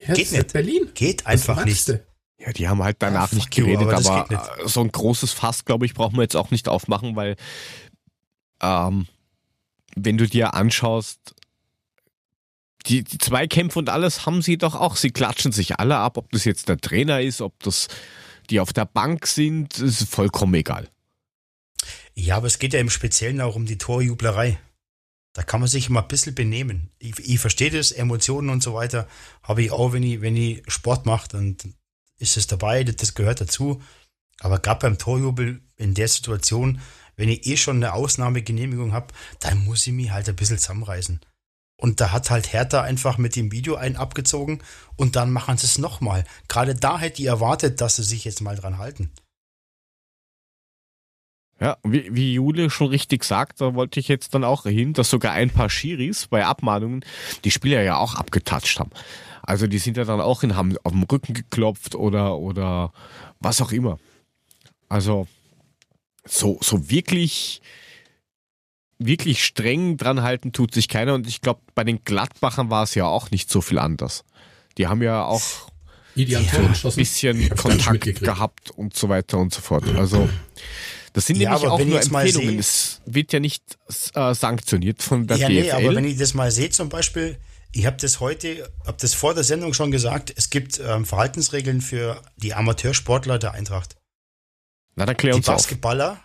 Ja, 0.00 0.08
das 0.08 0.16
geht 0.18 0.26
ist 0.26 0.32
nicht. 0.32 0.52
Berlin. 0.52 0.90
Geht 0.94 1.26
einfach 1.26 1.64
nicht. 1.64 1.88
Ja, 2.38 2.52
die 2.52 2.68
haben 2.68 2.82
halt 2.82 2.96
danach 2.98 3.32
Ah, 3.32 3.34
nicht 3.34 3.44
fuck 3.46 3.56
you, 3.56 3.64
geredet, 3.64 3.82
aber 3.84 3.92
das 3.92 4.06
aber, 4.06 4.28
geht 4.28 4.38
nicht. 4.38 4.66
äh, 4.66 4.68
so 4.68 4.80
ein 4.82 4.92
großes 4.92 5.32
Fass, 5.32 5.64
glaube 5.64 5.86
ich, 5.86 5.94
brauchen 5.94 6.16
wir 6.16 6.22
jetzt 6.22 6.36
auch 6.36 6.50
nicht 6.50 6.68
aufmachen, 6.68 7.16
weil 7.16 7.36
ähm, 8.62 9.06
wenn 9.94 10.18
du 10.18 10.28
dir 10.28 10.54
anschaust, 10.54 11.34
die, 12.86 13.02
die 13.02 13.18
Zweikämpfe 13.18 13.78
und 13.78 13.88
alles 13.88 14.26
haben 14.26 14.42
sie 14.42 14.58
doch 14.58 14.74
auch, 14.74 14.96
sie 14.96 15.10
klatschen 15.10 15.52
sich 15.52 15.78
alle 15.78 15.96
ab, 15.96 16.16
ob 16.16 16.30
das 16.30 16.44
jetzt 16.44 16.68
der 16.68 16.78
Trainer 16.78 17.20
ist, 17.20 17.40
ob 17.40 17.60
das 17.62 17.88
die 18.50 18.60
auf 18.60 18.72
der 18.72 18.84
Bank 18.84 19.26
sind, 19.26 19.78
ist 19.78 20.08
vollkommen 20.08 20.54
egal. 20.54 20.88
Ja, 22.14 22.36
aber 22.36 22.46
es 22.46 22.58
geht 22.58 22.72
ja 22.72 22.80
im 22.80 22.90
Speziellen 22.90 23.40
auch 23.40 23.56
um 23.56 23.66
die 23.66 23.78
Torjublerei. 23.78 24.58
Da 25.32 25.42
kann 25.42 25.60
man 25.60 25.68
sich 25.68 25.90
mal 25.90 26.00
ein 26.00 26.08
bisschen 26.08 26.34
benehmen. 26.34 26.90
Ich, 26.98 27.18
ich 27.18 27.38
verstehe 27.38 27.70
das, 27.70 27.92
Emotionen 27.92 28.48
und 28.48 28.62
so 28.62 28.72
weiter, 28.72 29.06
habe 29.42 29.62
ich 29.62 29.70
auch, 29.70 29.92
wenn 29.92 30.02
ich, 30.02 30.22
wenn 30.22 30.36
ich 30.36 30.62
Sport 30.66 31.04
mache, 31.04 31.28
dann 31.28 31.56
ist 32.18 32.36
es 32.38 32.46
dabei, 32.46 32.84
das 32.84 33.14
gehört 33.14 33.40
dazu. 33.40 33.82
Aber 34.40 34.58
gerade 34.58 34.80
beim 34.80 34.98
Torjubel 34.98 35.60
in 35.76 35.92
der 35.92 36.08
Situation, 36.08 36.80
wenn 37.16 37.28
ich 37.28 37.46
eh 37.46 37.56
schon 37.56 37.76
eine 37.76 37.94
Ausnahmegenehmigung 37.94 38.92
habe, 38.92 39.08
dann 39.40 39.64
muss 39.64 39.86
ich 39.86 39.92
mich 39.92 40.10
halt 40.10 40.28
ein 40.28 40.36
bisschen 40.36 40.58
zusammenreißen. 40.58 41.20
Und 41.78 42.00
da 42.00 42.12
hat 42.12 42.30
halt 42.30 42.52
Hertha 42.52 42.82
einfach 42.82 43.18
mit 43.18 43.36
dem 43.36 43.52
Video 43.52 43.74
einen 43.74 43.96
abgezogen 43.96 44.62
und 44.96 45.16
dann 45.16 45.30
machen 45.30 45.58
sie 45.58 45.66
es 45.66 45.78
nochmal. 45.78 46.24
Gerade 46.48 46.74
da 46.74 46.98
hätte 46.98 47.20
ich 47.20 47.28
erwartet, 47.28 47.80
dass 47.80 47.96
sie 47.96 48.02
sich 48.02 48.24
jetzt 48.24 48.40
mal 48.40 48.56
dran 48.56 48.78
halten. 48.78 49.10
Ja, 51.58 51.78
wie, 51.82 52.14
wie 52.14 52.34
Jule 52.34 52.68
schon 52.68 52.88
richtig 52.88 53.24
sagt, 53.24 53.62
da 53.62 53.74
wollte 53.74 53.98
ich 53.98 54.08
jetzt 54.08 54.34
dann 54.34 54.44
auch 54.44 54.64
hin, 54.64 54.92
dass 54.92 55.08
sogar 55.08 55.32
ein 55.32 55.50
paar 55.50 55.70
Schiris 55.70 56.26
bei 56.26 56.44
Abmahnungen 56.44 57.02
die 57.44 57.50
Spieler 57.50 57.82
ja 57.82 57.96
auch 57.96 58.14
abgetatscht 58.14 58.78
haben. 58.78 58.90
Also 59.42 59.66
die 59.66 59.78
sind 59.78 59.96
ja 59.96 60.04
dann 60.04 60.20
auch 60.20 60.42
in, 60.42 60.56
haben 60.56 60.76
auf 60.82 60.92
dem 60.92 61.04
Rücken 61.04 61.32
geklopft 61.32 61.94
oder, 61.94 62.36
oder 62.36 62.92
was 63.40 63.62
auch 63.62 63.72
immer. 63.72 63.98
Also 64.88 65.28
so, 66.26 66.58
so 66.62 66.90
wirklich, 66.90 67.60
wirklich 68.98 69.44
streng 69.44 69.96
dran 69.96 70.22
halten 70.22 70.52
tut 70.52 70.72
sich 70.74 70.88
keiner 70.88 71.14
und 71.14 71.26
ich 71.26 71.40
glaube, 71.40 71.60
bei 71.74 71.84
den 71.84 72.02
Gladbachern 72.04 72.70
war 72.70 72.82
es 72.84 72.94
ja 72.94 73.04
auch 73.06 73.30
nicht 73.30 73.50
so 73.50 73.60
viel 73.60 73.78
anders. 73.78 74.24
Die 74.78 74.86
haben 74.86 75.02
ja 75.02 75.24
auch 75.24 75.42
Ja, 76.14 76.40
ein 76.40 76.72
bisschen 76.94 77.48
Kontakt 77.50 78.20
gehabt 78.22 78.70
und 78.70 78.96
so 78.96 79.08
weiter 79.08 79.38
und 79.38 79.52
so 79.52 79.60
fort. 79.60 79.84
Also 79.96 80.28
das 81.12 81.26
sind 81.26 81.36
Ja, 81.36 81.50
nämlich 81.50 81.64
aber 81.64 81.72
auch 81.74 81.78
wenn 81.78 81.86
ich 81.88 81.90
nur 81.92 81.98
jetzt 82.00 82.10
mal 82.10 82.20
Empfehlungen. 82.26 82.50
sehe- 82.54 82.60
Es 82.60 83.00
wird 83.06 83.32
ja 83.32 83.40
nicht 83.40 83.62
äh, 84.14 84.34
sanktioniert 84.34 85.02
von 85.02 85.26
der 85.26 85.36
ja, 85.38 85.48
DFL. 85.48 85.60
nee, 85.62 85.70
aber 85.72 85.94
wenn 85.94 86.04
ich 86.04 86.16
das 86.16 86.34
mal 86.34 86.50
sehe 86.50 86.70
zum 86.70 86.88
Beispiel, 86.88 87.38
ich 87.72 87.84
habe 87.84 87.96
das 88.00 88.20
heute, 88.20 88.70
habe 88.86 88.96
das 89.00 89.12
vor 89.14 89.34
der 89.34 89.44
Sendung 89.44 89.74
schon 89.74 89.90
gesagt, 89.90 90.32
es 90.36 90.48
gibt 90.50 90.80
ähm, 90.80 91.04
Verhaltensregeln 91.04 91.80
für 91.82 92.22
die 92.36 92.54
Amateursportler 92.54 93.38
der 93.38 93.52
Eintracht. 93.52 93.96
Na, 94.96 95.06
dann 95.06 95.16
klär 95.16 95.32
Die 95.32 95.36
uns 95.36 95.48
auf. 95.48 95.56
Basketballer, 95.56 96.20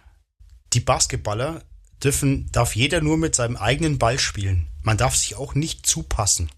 die 0.73 0.79
Basketballer 0.79 1.63
dürfen, 2.03 2.51
darf 2.51 2.75
jeder 2.75 3.01
nur 3.01 3.17
mit 3.17 3.35
seinem 3.35 3.57
eigenen 3.57 3.99
Ball 3.99 4.17
spielen. 4.17 4.67
Man 4.81 4.97
darf 4.97 5.15
sich 5.15 5.35
auch 5.35 5.53
nicht 5.53 5.85
zupassen. 5.85 6.49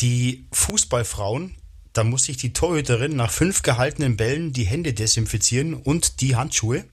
Die 0.00 0.48
Fußballfrauen, 0.52 1.54
da 1.92 2.04
muss 2.04 2.24
sich 2.24 2.38
die 2.38 2.52
Torhüterin 2.52 3.14
nach 3.16 3.30
fünf 3.30 3.62
gehaltenen 3.62 4.16
Bällen 4.16 4.52
die 4.52 4.64
Hände 4.64 4.94
desinfizieren 4.94 5.74
und 5.74 6.20
die 6.20 6.36
Handschuhe. 6.36 6.84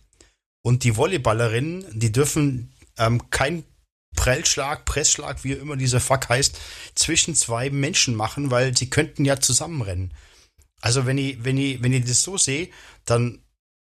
Und 0.61 0.83
die 0.83 0.97
Volleyballerinnen, 0.97 1.85
die 1.97 2.11
dürfen 2.11 2.73
ähm, 2.97 3.29
kein 3.29 3.63
Prellschlag, 4.15 4.83
Pressschlag, 4.83 5.43
wie 5.43 5.53
immer 5.53 5.77
dieser 5.77 6.01
Fuck 6.01 6.27
heißt, 6.27 6.59
zwischen 6.95 7.35
zwei 7.35 7.69
Menschen 7.69 8.15
machen, 8.15 8.51
weil 8.51 8.75
sie 8.75 8.89
könnten 8.89 9.23
ja 9.23 9.39
zusammenrennen. 9.39 10.13
Also 10.81 11.05
wenn 11.05 11.17
ich, 11.17 11.43
wenn 11.43 11.57
ich, 11.57 11.81
wenn 11.81 11.93
ich 11.93 12.05
das 12.05 12.21
so 12.21 12.37
sehe, 12.37 12.69
dann 13.05 13.41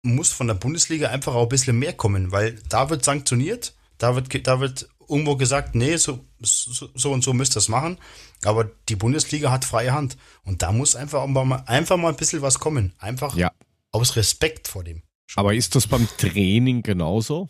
muss 0.02 0.32
von 0.32 0.48
der 0.48 0.54
Bundesliga 0.56 1.10
einfach 1.10 1.36
auch 1.36 1.44
ein 1.44 1.50
bisschen 1.50 1.78
mehr 1.78 1.94
kommen, 1.94 2.32
weil 2.32 2.56
da 2.70 2.90
wird 2.90 3.04
sanktioniert, 3.04 3.74
da 3.98 4.16
wird, 4.16 4.48
da 4.48 4.60
wird 4.60 4.88
irgendwo 5.10 5.36
gesagt, 5.36 5.76
nee, 5.76 5.98
so, 5.98 6.24
so, 6.42 6.90
so 6.94 7.12
und 7.12 7.24
so 7.24 7.34
müsst 7.34 7.56
ihr 7.56 7.60
es 7.60 7.68
machen, 7.68 7.98
aber 8.44 8.70
die 8.88 8.96
Bundesliga 8.96 9.52
hat 9.52 9.66
freie 9.66 9.94
Hand 9.94 10.18
und 10.44 10.62
da 10.62 10.72
muss 10.72 10.96
einfach 10.96 11.22
auch 11.22 11.28
mal, 11.28 11.64
einfach 11.66 11.98
mal 11.98 12.10
ein 12.10 12.16
bisschen 12.16 12.42
was 12.42 12.60
kommen, 12.60 12.94
einfach 13.00 13.36
Ja. 13.36 13.52
aus 13.92 14.16
Respekt 14.16 14.68
vor 14.68 14.84
dem. 14.84 15.02
Aber 15.36 15.54
ist 15.54 15.76
das 15.76 15.88
beim 15.88 16.08
Training 16.18 16.82
genauso? 16.82 17.50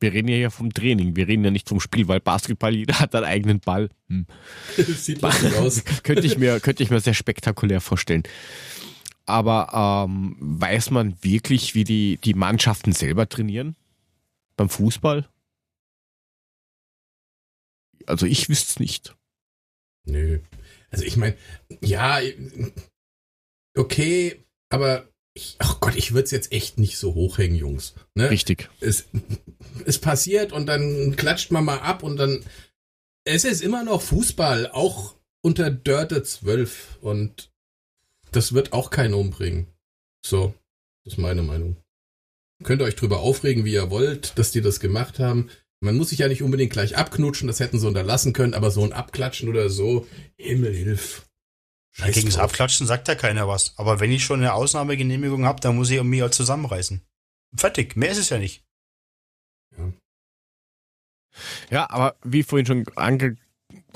Wir 0.00 0.12
reden 0.12 0.28
ja 0.28 0.36
hier 0.36 0.50
vom 0.50 0.72
Training, 0.72 1.14
wir 1.16 1.28
reden 1.28 1.44
ja 1.44 1.50
nicht 1.50 1.68
vom 1.68 1.80
Spiel, 1.80 2.08
weil 2.08 2.20
Basketball, 2.20 2.74
jeder 2.74 2.98
hat 2.98 3.14
einen 3.14 3.24
eigenen 3.24 3.60
Ball. 3.60 3.88
Hm. 4.08 4.26
Sieht 4.76 5.22
lustig 5.22 5.56
aus. 5.56 5.84
könnte, 6.02 6.26
ich 6.26 6.38
mir, 6.38 6.60
könnte 6.60 6.82
ich 6.82 6.90
mir 6.90 7.00
sehr 7.00 7.14
spektakulär 7.14 7.80
vorstellen. 7.80 8.24
Aber 9.32 10.04
ähm, 10.06 10.36
weiß 10.40 10.90
man 10.90 11.16
wirklich, 11.24 11.74
wie 11.74 11.84
die, 11.84 12.18
die 12.22 12.34
Mannschaften 12.34 12.92
selber 12.92 13.26
trainieren? 13.26 13.76
Beim 14.58 14.68
Fußball? 14.68 15.26
Also 18.04 18.26
ich 18.26 18.50
wüsste 18.50 18.68
es 18.68 18.78
nicht. 18.78 19.16
Nö. 20.04 20.40
Also 20.90 21.06
ich 21.06 21.16
meine, 21.16 21.34
ja, 21.80 22.20
okay, 23.74 24.44
aber 24.68 25.08
ich, 25.32 25.56
ach 25.60 25.80
Gott, 25.80 25.96
ich 25.96 26.12
würde 26.12 26.24
es 26.24 26.30
jetzt 26.30 26.52
echt 26.52 26.76
nicht 26.76 26.98
so 26.98 27.14
hochhängen, 27.14 27.56
Jungs. 27.56 27.94
Ne? 28.14 28.28
Richtig. 28.28 28.68
Es, 28.80 29.06
es 29.86 29.98
passiert 29.98 30.52
und 30.52 30.66
dann 30.66 31.16
klatscht 31.16 31.52
man 31.52 31.64
mal 31.64 31.78
ab 31.78 32.02
und 32.02 32.18
dann. 32.18 32.44
Es 33.24 33.44
ist 33.44 33.62
immer 33.62 33.82
noch 33.82 34.02
Fußball, 34.02 34.72
auch 34.72 35.16
unter 35.42 35.70
Dörte 35.70 36.22
12 36.22 36.98
und 37.00 37.51
das 38.32 38.52
wird 38.52 38.72
auch 38.72 38.90
keinen 38.90 39.14
umbringen. 39.14 39.66
So, 40.24 40.54
das 41.04 41.14
ist 41.14 41.18
meine 41.18 41.42
Meinung. 41.42 41.76
Könnt 42.62 42.80
ihr 42.80 42.86
euch 42.86 42.96
drüber 42.96 43.20
aufregen, 43.20 43.64
wie 43.64 43.72
ihr 43.72 43.90
wollt, 43.90 44.38
dass 44.38 44.52
die 44.52 44.60
das 44.60 44.80
gemacht 44.80 45.18
haben. 45.18 45.50
Man 45.80 45.96
muss 45.96 46.10
sich 46.10 46.20
ja 46.20 46.28
nicht 46.28 46.42
unbedingt 46.42 46.72
gleich 46.72 46.96
abknutschen, 46.96 47.48
das 47.48 47.58
hätten 47.58 47.80
sie 47.80 47.88
unterlassen 47.88 48.32
können, 48.32 48.54
aber 48.54 48.70
so 48.70 48.84
ein 48.84 48.92
Abklatschen 48.92 49.48
oder 49.48 49.68
so, 49.68 50.06
Himmel 50.36 50.72
hilf. 50.72 51.28
Scheiß 51.90 52.14
Gegen 52.14 52.28
das. 52.28 52.38
Abklatschen 52.38 52.86
sagt 52.86 53.08
ja 53.08 53.16
keiner 53.16 53.48
was. 53.48 53.74
Aber 53.76 54.00
wenn 54.00 54.12
ich 54.12 54.24
schon 54.24 54.40
eine 54.40 54.54
Ausnahmegenehmigung 54.54 55.44
habe, 55.44 55.60
dann 55.60 55.76
muss 55.76 55.90
ich 55.90 56.02
mich 56.02 56.22
auch 56.22 56.30
zusammenreißen. 56.30 57.02
Fertig, 57.54 57.96
mehr 57.96 58.12
ist 58.12 58.18
es 58.18 58.30
ja 58.30 58.38
nicht. 58.38 58.64
Ja, 61.70 61.90
aber 61.90 62.16
wie 62.22 62.42
vorhin 62.42 62.66
schon 62.66 62.86
ange, 62.96 63.36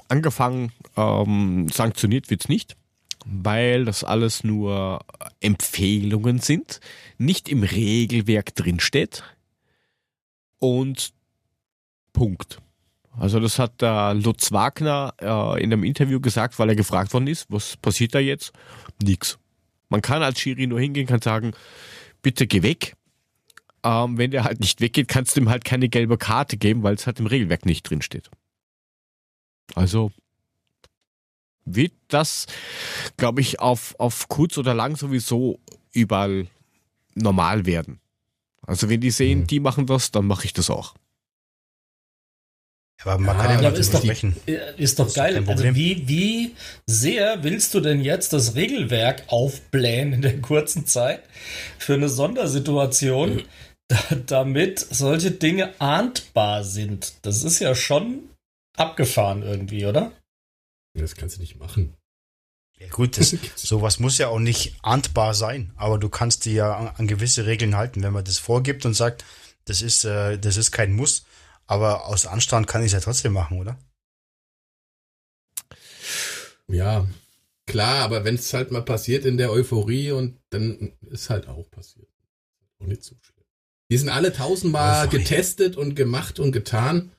angefangen, 0.08 0.72
ähm, 0.96 1.68
sanktioniert 1.72 2.30
wird's 2.30 2.48
nicht. 2.48 2.76
Weil 3.26 3.84
das 3.84 4.04
alles 4.04 4.44
nur 4.44 5.04
Empfehlungen 5.40 6.38
sind, 6.38 6.80
nicht 7.18 7.48
im 7.48 7.64
Regelwerk 7.64 8.54
drinsteht 8.54 9.24
und 10.58 11.12
Punkt. 12.12 12.60
Also 13.18 13.40
das 13.40 13.58
hat 13.58 13.80
der 13.82 14.14
Lutz 14.14 14.52
Wagner 14.52 15.14
äh, 15.20 15.62
in 15.62 15.72
einem 15.72 15.84
Interview 15.84 16.20
gesagt, 16.20 16.58
weil 16.58 16.68
er 16.68 16.76
gefragt 16.76 17.12
worden 17.12 17.26
ist, 17.26 17.46
was 17.50 17.76
passiert 17.78 18.14
da 18.14 18.20
jetzt? 18.20 18.52
Nix. 19.02 19.38
Man 19.88 20.02
kann 20.02 20.22
als 20.22 20.38
Schiri 20.38 20.66
nur 20.66 20.80
hingehen, 20.80 21.06
kann 21.06 21.22
sagen, 21.22 21.52
bitte 22.22 22.46
geh 22.46 22.62
weg. 22.62 22.94
Ähm, 23.82 24.18
wenn 24.18 24.30
der 24.30 24.44
halt 24.44 24.60
nicht 24.60 24.80
weggeht, 24.80 25.08
kannst 25.08 25.36
du 25.36 25.40
ihm 25.40 25.48
halt 25.48 25.64
keine 25.64 25.88
gelbe 25.88 26.18
Karte 26.18 26.56
geben, 26.56 26.82
weil 26.82 26.94
es 26.94 27.06
halt 27.06 27.18
im 27.18 27.26
Regelwerk 27.26 27.66
nicht 27.66 27.88
drinsteht. 27.88 28.30
Also 29.74 30.12
wird 31.66 31.92
das, 32.08 32.46
glaube 33.16 33.40
ich, 33.42 33.60
auf, 33.60 33.94
auf 33.98 34.28
kurz 34.28 34.56
oder 34.56 34.72
lang 34.74 34.96
sowieso 34.96 35.58
überall 35.92 36.46
normal 37.14 37.66
werden. 37.66 38.00
Also 38.66 38.88
wenn 38.88 39.00
die 39.00 39.10
sehen, 39.10 39.40
Mhm. 39.40 39.46
die 39.48 39.60
machen 39.60 39.86
das, 39.86 40.10
dann 40.10 40.26
mache 40.26 40.44
ich 40.46 40.52
das 40.52 40.70
auch. 40.70 40.94
Aber 43.04 43.18
man 43.18 43.36
Ja, 43.36 43.42
kann 43.42 43.50
ja 43.52 43.58
aber 43.58 43.70
mal 43.70 43.78
ist 43.78 43.94
doch, 43.94 44.02
sprechen. 44.02 44.34
äh, 44.46 44.58
ist 44.82 44.98
doch 44.98 45.06
ist 45.06 45.14
geil. 45.14 45.44
Also 45.46 45.64
wie, 45.74 46.08
wie 46.08 46.56
sehr 46.86 47.44
willst 47.44 47.74
du 47.74 47.80
denn 47.80 48.00
jetzt 48.00 48.32
das 48.32 48.54
Regelwerk 48.54 49.24
aufblähen 49.28 50.12
in 50.14 50.22
der 50.22 50.40
kurzen 50.40 50.86
Zeit 50.86 51.22
für 51.78 51.94
eine 51.94 52.08
Sondersituation, 52.08 53.42
da, 53.88 53.98
damit 54.26 54.80
solche 54.80 55.30
Dinge 55.30 55.78
ahndbar 55.80 56.64
sind? 56.64 57.14
Das 57.22 57.44
ist 57.44 57.58
ja 57.60 57.74
schon 57.74 58.30
abgefahren 58.76 59.42
irgendwie, 59.42 59.86
oder? 59.86 60.10
Das 60.96 61.14
kannst 61.14 61.36
du 61.36 61.40
nicht 61.40 61.58
machen. 61.58 61.94
Ja, 62.78 62.88
gut, 62.88 63.18
das, 63.18 63.34
sowas 63.56 63.98
muss 63.98 64.18
ja 64.18 64.28
auch 64.28 64.38
nicht 64.38 64.76
ahndbar 64.82 65.34
sein, 65.34 65.72
aber 65.76 65.98
du 65.98 66.08
kannst 66.08 66.44
dir 66.44 66.52
ja 66.52 66.76
an, 66.76 66.88
an 66.88 67.06
gewisse 67.06 67.46
Regeln 67.46 67.76
halten, 67.76 68.02
wenn 68.02 68.12
man 68.12 68.24
das 68.24 68.38
vorgibt 68.38 68.84
und 68.84 68.94
sagt, 68.94 69.24
das 69.64 69.82
ist, 69.82 70.04
äh, 70.04 70.38
das 70.38 70.56
ist 70.56 70.72
kein 70.72 70.92
Muss, 70.92 71.24
aber 71.66 72.06
aus 72.06 72.26
Anstand 72.26 72.66
kann 72.66 72.82
ich 72.82 72.88
es 72.88 72.92
ja 72.92 73.00
trotzdem 73.00 73.32
machen, 73.32 73.58
oder? 73.58 73.78
Ja, 76.68 77.06
klar, 77.66 78.04
aber 78.04 78.24
wenn 78.24 78.34
es 78.34 78.52
halt 78.52 78.70
mal 78.70 78.82
passiert 78.82 79.24
in 79.24 79.38
der 79.38 79.50
Euphorie 79.50 80.10
und 80.12 80.38
dann 80.50 80.92
ist 81.10 81.30
halt 81.30 81.48
auch 81.48 81.70
passiert. 81.70 82.08
Auch 82.78 82.86
nicht 82.86 83.02
so 83.02 83.14
schlimm. 83.20 83.44
Die 83.90 83.98
sind 83.98 84.08
alle 84.08 84.32
tausendmal 84.32 85.06
Euphorie. 85.06 85.18
getestet 85.18 85.76
und 85.76 85.94
gemacht 85.94 86.40
und 86.40 86.52
getan. 86.52 87.12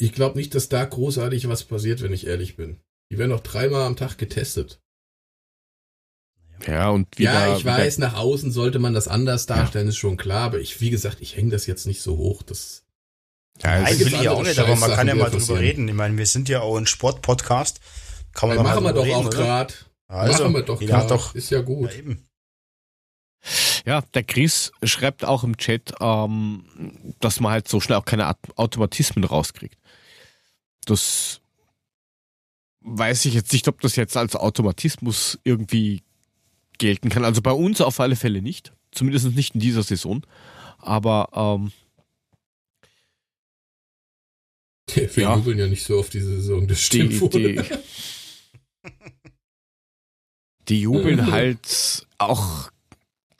Ich 0.00 0.12
glaube 0.12 0.38
nicht, 0.38 0.54
dass 0.54 0.68
da 0.68 0.84
großartig 0.84 1.46
was 1.48 1.64
passiert, 1.64 2.00
wenn 2.02 2.12
ich 2.12 2.26
ehrlich 2.26 2.56
bin. 2.56 2.80
Die 3.12 3.18
werden 3.18 3.30
noch 3.30 3.40
dreimal 3.40 3.82
am 3.82 3.96
Tag 3.96 4.16
getestet. 4.18 4.80
Ja, 6.66 6.90
und 6.90 7.18
wieder, 7.18 7.32
ja, 7.48 7.56
ich 7.56 7.64
weiß, 7.64 7.98
nach 7.98 8.14
außen 8.14 8.50
sollte 8.50 8.78
man 8.78 8.92
das 8.94 9.08
anders 9.08 9.46
darstellen, 9.46 9.88
ist 9.88 9.96
schon 9.96 10.16
klar, 10.16 10.42
aber 10.46 10.60
ich, 10.60 10.80
wie 10.80 10.90
gesagt, 10.90 11.18
ich 11.20 11.36
hänge 11.36 11.50
das 11.50 11.66
jetzt 11.66 11.86
nicht 11.86 12.02
so 12.02 12.16
hoch. 12.18 12.42
Das, 12.42 12.84
Ja, 13.62 13.82
gibt's 13.84 14.00
will 14.00 14.14
ich 14.14 14.22
ja 14.22 14.32
auch 14.32 14.42
nicht, 14.42 14.58
aber 14.58 14.76
man 14.76 14.90
kann 14.90 15.08
ja 15.08 15.14
mal 15.14 15.30
drüber 15.30 15.58
reden. 15.58 15.88
Ich 15.88 15.94
meine, 15.94 16.16
wir 16.18 16.26
sind 16.26 16.48
ja 16.48 16.60
auch 16.60 16.76
ein 16.76 16.86
Sport-Podcast. 16.86 17.80
Kann 18.32 18.48
man 18.50 18.58
da 18.58 18.62
machen 18.62 18.76
wir 18.84 18.92
mal 18.92 18.92
doch 18.92 19.02
auch 19.02 19.06
reden, 19.06 19.26
oder? 19.26 19.36
gerade. 19.36 19.74
Also, 20.06 20.42
machen 20.44 20.54
wir 20.54 20.62
doch 20.62 20.80
gerade. 20.80 21.08
doch, 21.08 21.34
Ist 21.34 21.50
ja 21.50 21.60
gut. 21.62 21.90
ja, 21.92 21.98
eben. 21.98 22.26
Ja, 23.86 24.02
der 24.12 24.24
Chris 24.24 24.70
schreibt 24.82 25.24
auch 25.24 25.44
im 25.44 25.56
Chat, 25.56 25.94
ähm, 26.00 27.14
dass 27.20 27.40
man 27.40 27.52
halt 27.52 27.68
so 27.68 27.80
schnell 27.80 27.96
auch 27.98 28.04
keine 28.04 28.26
At- 28.26 28.38
Automatismen 28.56 29.24
rauskriegt. 29.24 29.79
Das 30.86 31.40
weiß 32.80 33.26
ich 33.26 33.34
jetzt 33.34 33.52
nicht, 33.52 33.68
ob 33.68 33.80
das 33.80 33.96
jetzt 33.96 34.16
als 34.16 34.34
Automatismus 34.36 35.38
irgendwie 35.44 36.02
gelten 36.78 37.10
kann. 37.10 37.24
Also 37.24 37.42
bei 37.42 37.52
uns 37.52 37.80
auf 37.80 38.00
alle 38.00 38.16
Fälle 38.16 38.40
nicht. 38.42 38.72
Zumindest 38.92 39.26
nicht 39.34 39.54
in 39.54 39.60
dieser 39.60 39.82
Saison. 39.82 40.24
Aber 40.78 41.28
ähm, 41.60 41.72
Wir 44.94 45.22
Ja. 45.22 45.36
jubeln 45.36 45.58
ja 45.58 45.66
nicht 45.68 45.84
so 45.84 46.00
auf 46.00 46.10
diese 46.10 46.36
Saison, 46.40 46.66
das 46.66 46.80
stimmt 46.80 47.12
die, 47.12 47.20
wohl. 47.20 47.30
die, 47.30 47.62
die 50.68 50.80
jubeln 50.80 51.30
halt 51.30 52.06
auch. 52.18 52.70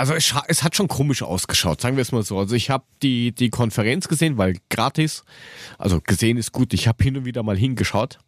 Also 0.01 0.15
es, 0.15 0.33
es 0.49 0.63
hat 0.63 0.75
schon 0.75 0.89
komisch 0.89 1.23
ausgeschaut, 1.23 1.81
sagen 1.81 1.97
wir 1.97 2.03
es 2.03 2.11
mal 2.11 2.23
so. 2.23 2.39
Also 2.39 2.55
ich 2.55 2.71
habe 2.71 2.85
die, 3.03 3.33
die 3.33 3.51
Konferenz 3.51 4.09
gesehen, 4.09 4.39
weil 4.39 4.57
gratis. 4.71 5.25
Also 5.79 6.01
gesehen 6.01 6.39
ist 6.39 6.53
gut. 6.53 6.73
Ich 6.73 6.89
habe 6.89 7.05
hin 7.05 7.19
und 7.19 7.25
wieder 7.27 7.43
mal 7.43 7.57
hingeschaut. 7.57 8.19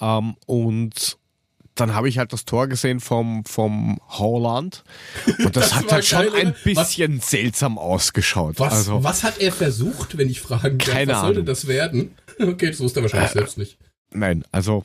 Ähm, 0.00 0.36
und 0.46 1.18
dann 1.74 1.94
habe 1.94 2.08
ich 2.08 2.18
halt 2.18 2.32
das 2.32 2.44
Tor 2.44 2.68
gesehen 2.68 3.00
vom, 3.00 3.44
vom 3.44 3.98
Holland. 4.08 4.84
Und 5.38 5.56
das, 5.56 5.70
Das 5.70 5.74
hat 5.74 5.90
halt 5.92 6.04
schon 6.04 6.18
geil, 6.20 6.30
ein 6.34 6.46
oder? 6.48 6.56
Was- 6.56 6.62
bisschen 6.88 7.20
seltsam 7.20 7.76
ausgeschaut. 7.78 8.60
Was, 8.60 8.72
also, 8.72 9.02
was 9.02 9.24
hat 9.24 9.38
er 9.38 9.50
versucht, 9.52 10.16
wenn 10.16 10.30
ich 10.30 10.40
fragen 10.40 10.78
darf? 10.78 10.88
Keine 10.88 11.12
Was 11.12 11.20
sollte 11.22 11.38
Ahnung. 11.38 11.46
das 11.46 11.66
werden? 11.66 12.14
Okay, 12.40 12.70
das 12.70 12.80
wusste 12.80 13.00
er 13.00 13.02
wahrscheinlich 13.04 13.30
Äh, 13.30 13.34
selbst 13.34 13.58
nicht. 13.58 13.78
Nein, 14.10 14.44
also 14.52 14.84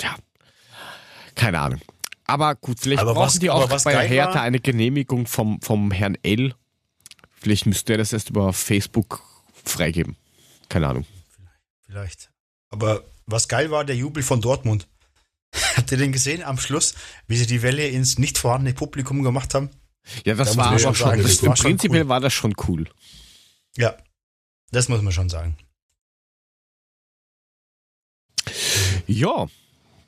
ja, 0.00 0.14
keine 1.34 1.60
Ahnung. 1.60 1.80
Aber 2.26 2.54
gut, 2.54 2.80
vielleicht 2.80 3.02
Aber 3.02 3.14
brauchen 3.14 3.26
was- 3.26 3.38
die 3.38 3.50
auch 3.50 3.68
bei 3.84 4.08
Hertha 4.08 4.34
war- 4.36 4.42
eine 4.42 4.60
Genehmigung 4.60 5.26
vom, 5.26 5.60
vom 5.60 5.90
Herrn 5.90 6.16
L. 6.22 6.54
Vielleicht 7.32 7.66
müsste 7.66 7.92
er 7.94 7.98
das 7.98 8.12
erst 8.12 8.30
über 8.30 8.52
Facebook 8.52 9.20
freigeben. 9.64 10.16
Keine 10.68 10.88
Ahnung. 10.88 11.06
Vielleicht. 11.86 12.30
Aber 12.70 13.04
was 13.26 13.48
geil 13.48 13.70
war, 13.70 13.84
der 13.84 13.96
Jubel 13.96 14.22
von 14.22 14.40
Dortmund. 14.40 14.88
Habt 15.76 15.92
ihr 15.92 15.98
den 15.98 16.12
gesehen 16.12 16.42
am 16.42 16.58
Schluss, 16.58 16.94
wie 17.28 17.36
sie 17.36 17.46
die 17.46 17.62
Welle 17.62 17.86
ins 17.88 18.18
nicht 18.18 18.38
vorhandene 18.38 18.74
Publikum 18.74 19.22
gemacht 19.22 19.54
haben? 19.54 19.70
Ja, 20.24 20.34
das 20.34 20.52
Da 20.52 20.56
war 20.56 20.66
aber 20.68 20.78
schon 20.78 20.94
sagen, 20.94 21.22
das, 21.22 21.36
das 21.38 21.46
war 21.46 21.56
schon 21.56 21.64
prinzipiell 21.66 22.02
cool. 22.02 22.08
war 22.08 22.20
das 22.20 22.32
schon 22.32 22.54
cool. 22.68 22.88
Ja, 23.76 23.96
das 24.70 24.88
muss 24.88 25.00
man 25.02 25.12
schon 25.12 25.28
sagen. 25.28 25.56
Ja, 29.06 29.46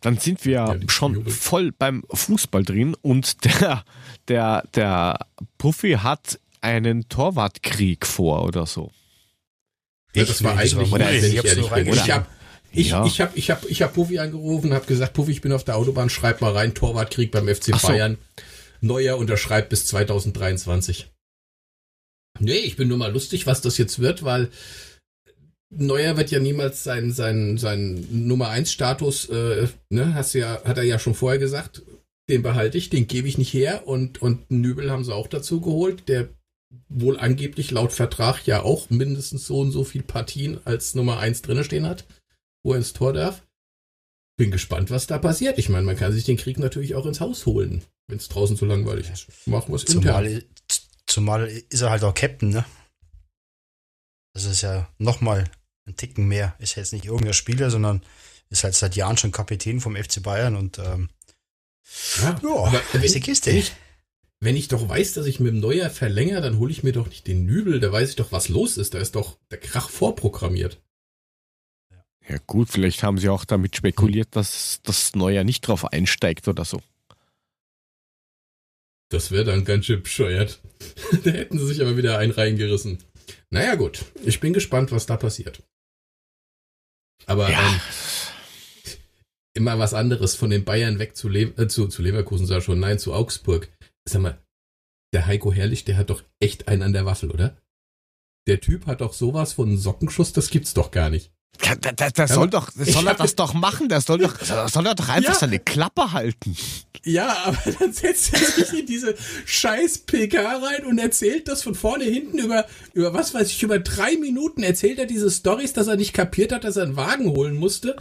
dann 0.06 0.18
sind 0.18 0.44
wir 0.44 0.52
Ja, 0.52 0.76
schon 0.88 1.14
Jubel. 1.14 1.32
voll 1.32 1.72
beim 1.72 2.04
Fußball 2.12 2.62
drin 2.62 2.94
und 3.02 3.44
der, 3.60 3.84
der, 4.28 4.62
der 4.74 5.18
Puffy 5.58 5.94
hat 5.94 6.38
einen 6.60 7.08
Torwartkrieg 7.08 8.06
vor 8.06 8.44
oder 8.44 8.66
so. 8.66 8.92
Ja, 10.14 10.24
das 10.24 10.42
war 10.44 10.56
eigentlich, 10.56 10.72
ich 10.74 12.10
habe 12.10 12.26
ich, 12.72 12.88
Ja. 12.90 13.04
ich 13.04 13.20
hab, 13.20 13.36
ich 13.36 13.50
hab, 13.50 13.64
ich 13.66 13.82
hab 13.82 13.94
Puffy 13.94 14.18
angerufen, 14.18 14.72
habe 14.74 14.86
gesagt, 14.86 15.12
Puffy, 15.12 15.32
ich 15.32 15.40
bin 15.40 15.52
auf 15.52 15.64
der 15.64 15.76
Autobahn, 15.76 16.08
schreib 16.08 16.40
mal 16.40 16.52
rein, 16.52 16.74
Torwartkrieg 16.74 17.30
beim 17.32 17.48
FC 17.48 17.70
Ach 17.72 17.80
so. 17.80 17.88
Bayern. 17.88 18.16
Neuer 18.80 19.16
unterschreibt 19.18 19.70
bis 19.70 19.86
2023. 19.86 21.10
Nee, 22.38 22.58
ich 22.58 22.76
bin 22.76 22.86
nur 22.88 22.98
mal 22.98 23.10
lustig, 23.12 23.46
was 23.46 23.60
das 23.60 23.76
jetzt 23.78 23.98
wird, 23.98 24.22
weil 24.22 24.50
Neuer 25.78 26.16
wird 26.16 26.30
ja 26.30 26.40
niemals 26.40 26.84
seinen 26.84 27.12
sein, 27.12 27.58
sein 27.58 28.06
Nummer 28.10 28.48
1 28.48 28.72
Status, 28.72 29.28
äh, 29.28 29.68
ne, 29.90 30.14
hast 30.14 30.32
ja, 30.34 30.62
hat 30.64 30.78
er 30.78 30.84
ja 30.84 30.98
schon 30.98 31.14
vorher 31.14 31.38
gesagt, 31.38 31.82
den 32.28 32.42
behalte 32.42 32.78
ich, 32.78 32.90
den 32.90 33.06
gebe 33.06 33.28
ich 33.28 33.38
nicht 33.38 33.52
her 33.52 33.86
und, 33.86 34.20
und 34.20 34.50
Nübel 34.50 34.90
haben 34.90 35.04
sie 35.04 35.14
auch 35.14 35.28
dazu 35.28 35.60
geholt, 35.60 36.08
der 36.08 36.28
wohl 36.88 37.18
angeblich 37.18 37.70
laut 37.70 37.92
Vertrag 37.92 38.46
ja 38.46 38.62
auch 38.62 38.90
mindestens 38.90 39.46
so 39.46 39.60
und 39.60 39.70
so 39.70 39.84
viel 39.84 40.02
Partien 40.02 40.60
als 40.64 40.94
Nummer 40.94 41.18
1 41.18 41.42
drinne 41.42 41.64
stehen 41.64 41.86
hat, 41.86 42.04
wo 42.64 42.72
er 42.72 42.78
ins 42.78 42.92
Tor 42.92 43.12
darf. 43.12 43.42
Bin 44.38 44.50
gespannt, 44.50 44.90
was 44.90 45.06
da 45.06 45.18
passiert. 45.18 45.58
Ich 45.58 45.68
meine, 45.68 45.86
man 45.86 45.96
kann 45.96 46.12
sich 46.12 46.24
den 46.24 46.36
Krieg 46.36 46.58
natürlich 46.58 46.94
auch 46.94 47.06
ins 47.06 47.20
Haus 47.20 47.46
holen, 47.46 47.82
wenn 48.08 48.18
es 48.18 48.28
draußen 48.28 48.56
zu 48.56 48.66
langweilig 48.66 49.10
ist. 49.10 49.46
Machen 49.46 49.72
wir 49.72 49.76
es. 49.76 49.84
Zumal, 49.84 50.44
zumal 51.06 51.46
ist 51.46 51.80
er 51.80 51.90
halt 51.90 52.04
auch 52.04 52.14
Captain, 52.14 52.50
ne? 52.50 52.64
Das 54.34 54.44
ist 54.44 54.60
ja 54.60 54.92
nochmal 54.98 55.44
ein 55.86 55.96
Ticken 55.96 56.26
mehr. 56.26 56.54
Ist 56.58 56.74
jetzt 56.76 56.92
nicht 56.92 57.04
irgendein 57.04 57.34
Spieler, 57.34 57.70
sondern 57.70 58.02
ist 58.50 58.64
halt 58.64 58.74
seit 58.74 58.96
Jahren 58.96 59.16
schon 59.16 59.32
Kapitän 59.32 59.80
vom 59.80 59.96
FC 59.96 60.22
Bayern 60.22 60.56
und 60.56 60.78
ähm, 60.78 61.08
Ja, 62.22 62.38
ja, 62.42 62.54
aber 62.54 62.82
wenn, 62.92 63.02
ist 63.02 63.14
die 63.14 63.20
Kiste. 63.20 63.50
wenn, 63.50 63.58
ich, 63.58 63.72
wenn 64.40 64.56
ich 64.56 64.68
doch 64.68 64.88
weiß, 64.88 65.14
dass 65.14 65.26
ich 65.26 65.40
mit 65.40 65.52
dem 65.52 65.60
Neuer 65.60 65.90
verlängere, 65.90 66.42
dann 66.42 66.58
hole 66.58 66.70
ich 66.70 66.82
mir 66.82 66.92
doch 66.92 67.08
nicht 67.08 67.26
den 67.26 67.46
Nübel, 67.46 67.80
da 67.80 67.90
weiß 67.90 68.10
ich 68.10 68.16
doch, 68.16 68.32
was 68.32 68.48
los 68.48 68.76
ist. 68.76 68.94
Da 68.94 68.98
ist 68.98 69.16
doch 69.16 69.38
der 69.50 69.58
Krach 69.58 69.88
vorprogrammiert. 69.88 70.80
Ja 72.28 72.38
gut, 72.46 72.68
vielleicht 72.70 73.02
haben 73.02 73.18
sie 73.18 73.28
auch 73.28 73.44
damit 73.44 73.76
spekuliert, 73.76 74.34
dass 74.34 74.80
das 74.82 75.14
Neuer 75.14 75.44
nicht 75.44 75.60
drauf 75.60 75.84
einsteigt 75.92 76.48
oder 76.48 76.64
so. 76.64 76.80
Das 79.08 79.30
wäre 79.30 79.44
dann 79.44 79.64
ganz 79.64 79.86
schön 79.86 80.02
bescheuert. 80.02 80.60
da 81.24 81.30
hätten 81.30 81.58
sie 81.58 81.66
sich 81.66 81.80
aber 81.80 81.96
wieder 81.96 82.18
einen 82.18 82.32
reingerissen. 82.32 82.98
Naja, 83.50 83.76
gut. 83.76 84.04
Ich 84.24 84.40
bin 84.40 84.52
gespannt, 84.52 84.90
was 84.90 85.06
da 85.06 85.16
passiert. 85.16 85.62
Aber 87.24 87.50
Ja, 87.50 87.66
ähm, 87.66 87.80
immer 89.54 89.78
was 89.78 89.94
anderes 89.94 90.36
von 90.36 90.50
den 90.50 90.64
Bayern 90.64 90.98
weg 90.98 91.16
zu, 91.16 91.28
Le 91.28 91.54
äh, 91.56 91.66
zu, 91.66 91.88
zu 91.88 92.02
Leverkusen, 92.02 92.46
sag 92.46 92.62
schon, 92.62 92.78
nein, 92.78 92.98
zu 92.98 93.14
Augsburg. 93.14 93.68
Sag 94.04 94.22
mal, 94.22 94.38
der 95.14 95.26
Heiko 95.26 95.52
Herrlich, 95.52 95.84
der 95.84 95.96
hat 95.96 96.10
doch 96.10 96.22
echt 96.40 96.68
einen 96.68 96.82
an 96.82 96.92
der 96.92 97.06
Waffel, 97.06 97.30
oder? 97.30 97.56
Der 98.46 98.60
Typ 98.60 98.86
hat 98.86 99.00
doch 99.00 99.12
sowas 99.12 99.54
von 99.54 99.68
einem 99.68 99.78
Sockenschuss, 99.78 100.32
das 100.32 100.50
gibt's 100.50 100.74
doch 100.74 100.90
gar 100.90 101.10
nicht. 101.10 101.32
Da, 101.80 101.92
da, 101.92 102.10
da 102.10 102.28
soll 102.28 102.48
doch, 102.50 102.70
das 102.76 102.92
soll 102.92 103.06
er 103.06 103.14
das 103.14 103.34
doch 103.34 103.54
machen, 103.54 103.88
der 103.88 104.00
soll 104.00 104.18
doch, 104.18 104.34
soll 104.68 104.86
er 104.86 104.94
doch 104.94 105.08
einfach 105.08 105.32
Ja. 105.32 105.38
seine 105.38 105.58
Klappe 105.58 106.12
halten. 106.12 106.56
Ja, 107.04 107.36
aber 107.44 107.58
dann 107.78 107.92
setzt 107.92 108.32
er 108.34 108.38
sich 108.40 108.80
in 108.80 108.86
diese 108.86 109.14
scheiß 109.44 109.98
PK 109.98 110.40
rein 110.58 110.84
und 110.86 110.98
erzählt 110.98 111.46
das 111.48 111.62
von 111.62 111.74
vorne 111.74 112.04
hinten 112.04 112.38
über, 112.38 112.66
über 112.94 113.14
was 113.14 113.32
weiß 113.34 113.48
ich, 113.50 113.62
über 113.62 113.78
drei 113.78 114.16
Minuten 114.16 114.62
erzählt 114.62 114.98
er 114.98 115.06
diese 115.06 115.30
Stories, 115.30 115.72
dass 115.72 115.86
er 115.86 115.96
nicht 115.96 116.12
kapiert 116.14 116.52
hat, 116.52 116.64
dass 116.64 116.76
er 116.76 116.82
einen 116.84 116.96
Wagen 116.96 117.30
holen 117.30 117.54
musste 117.56 117.96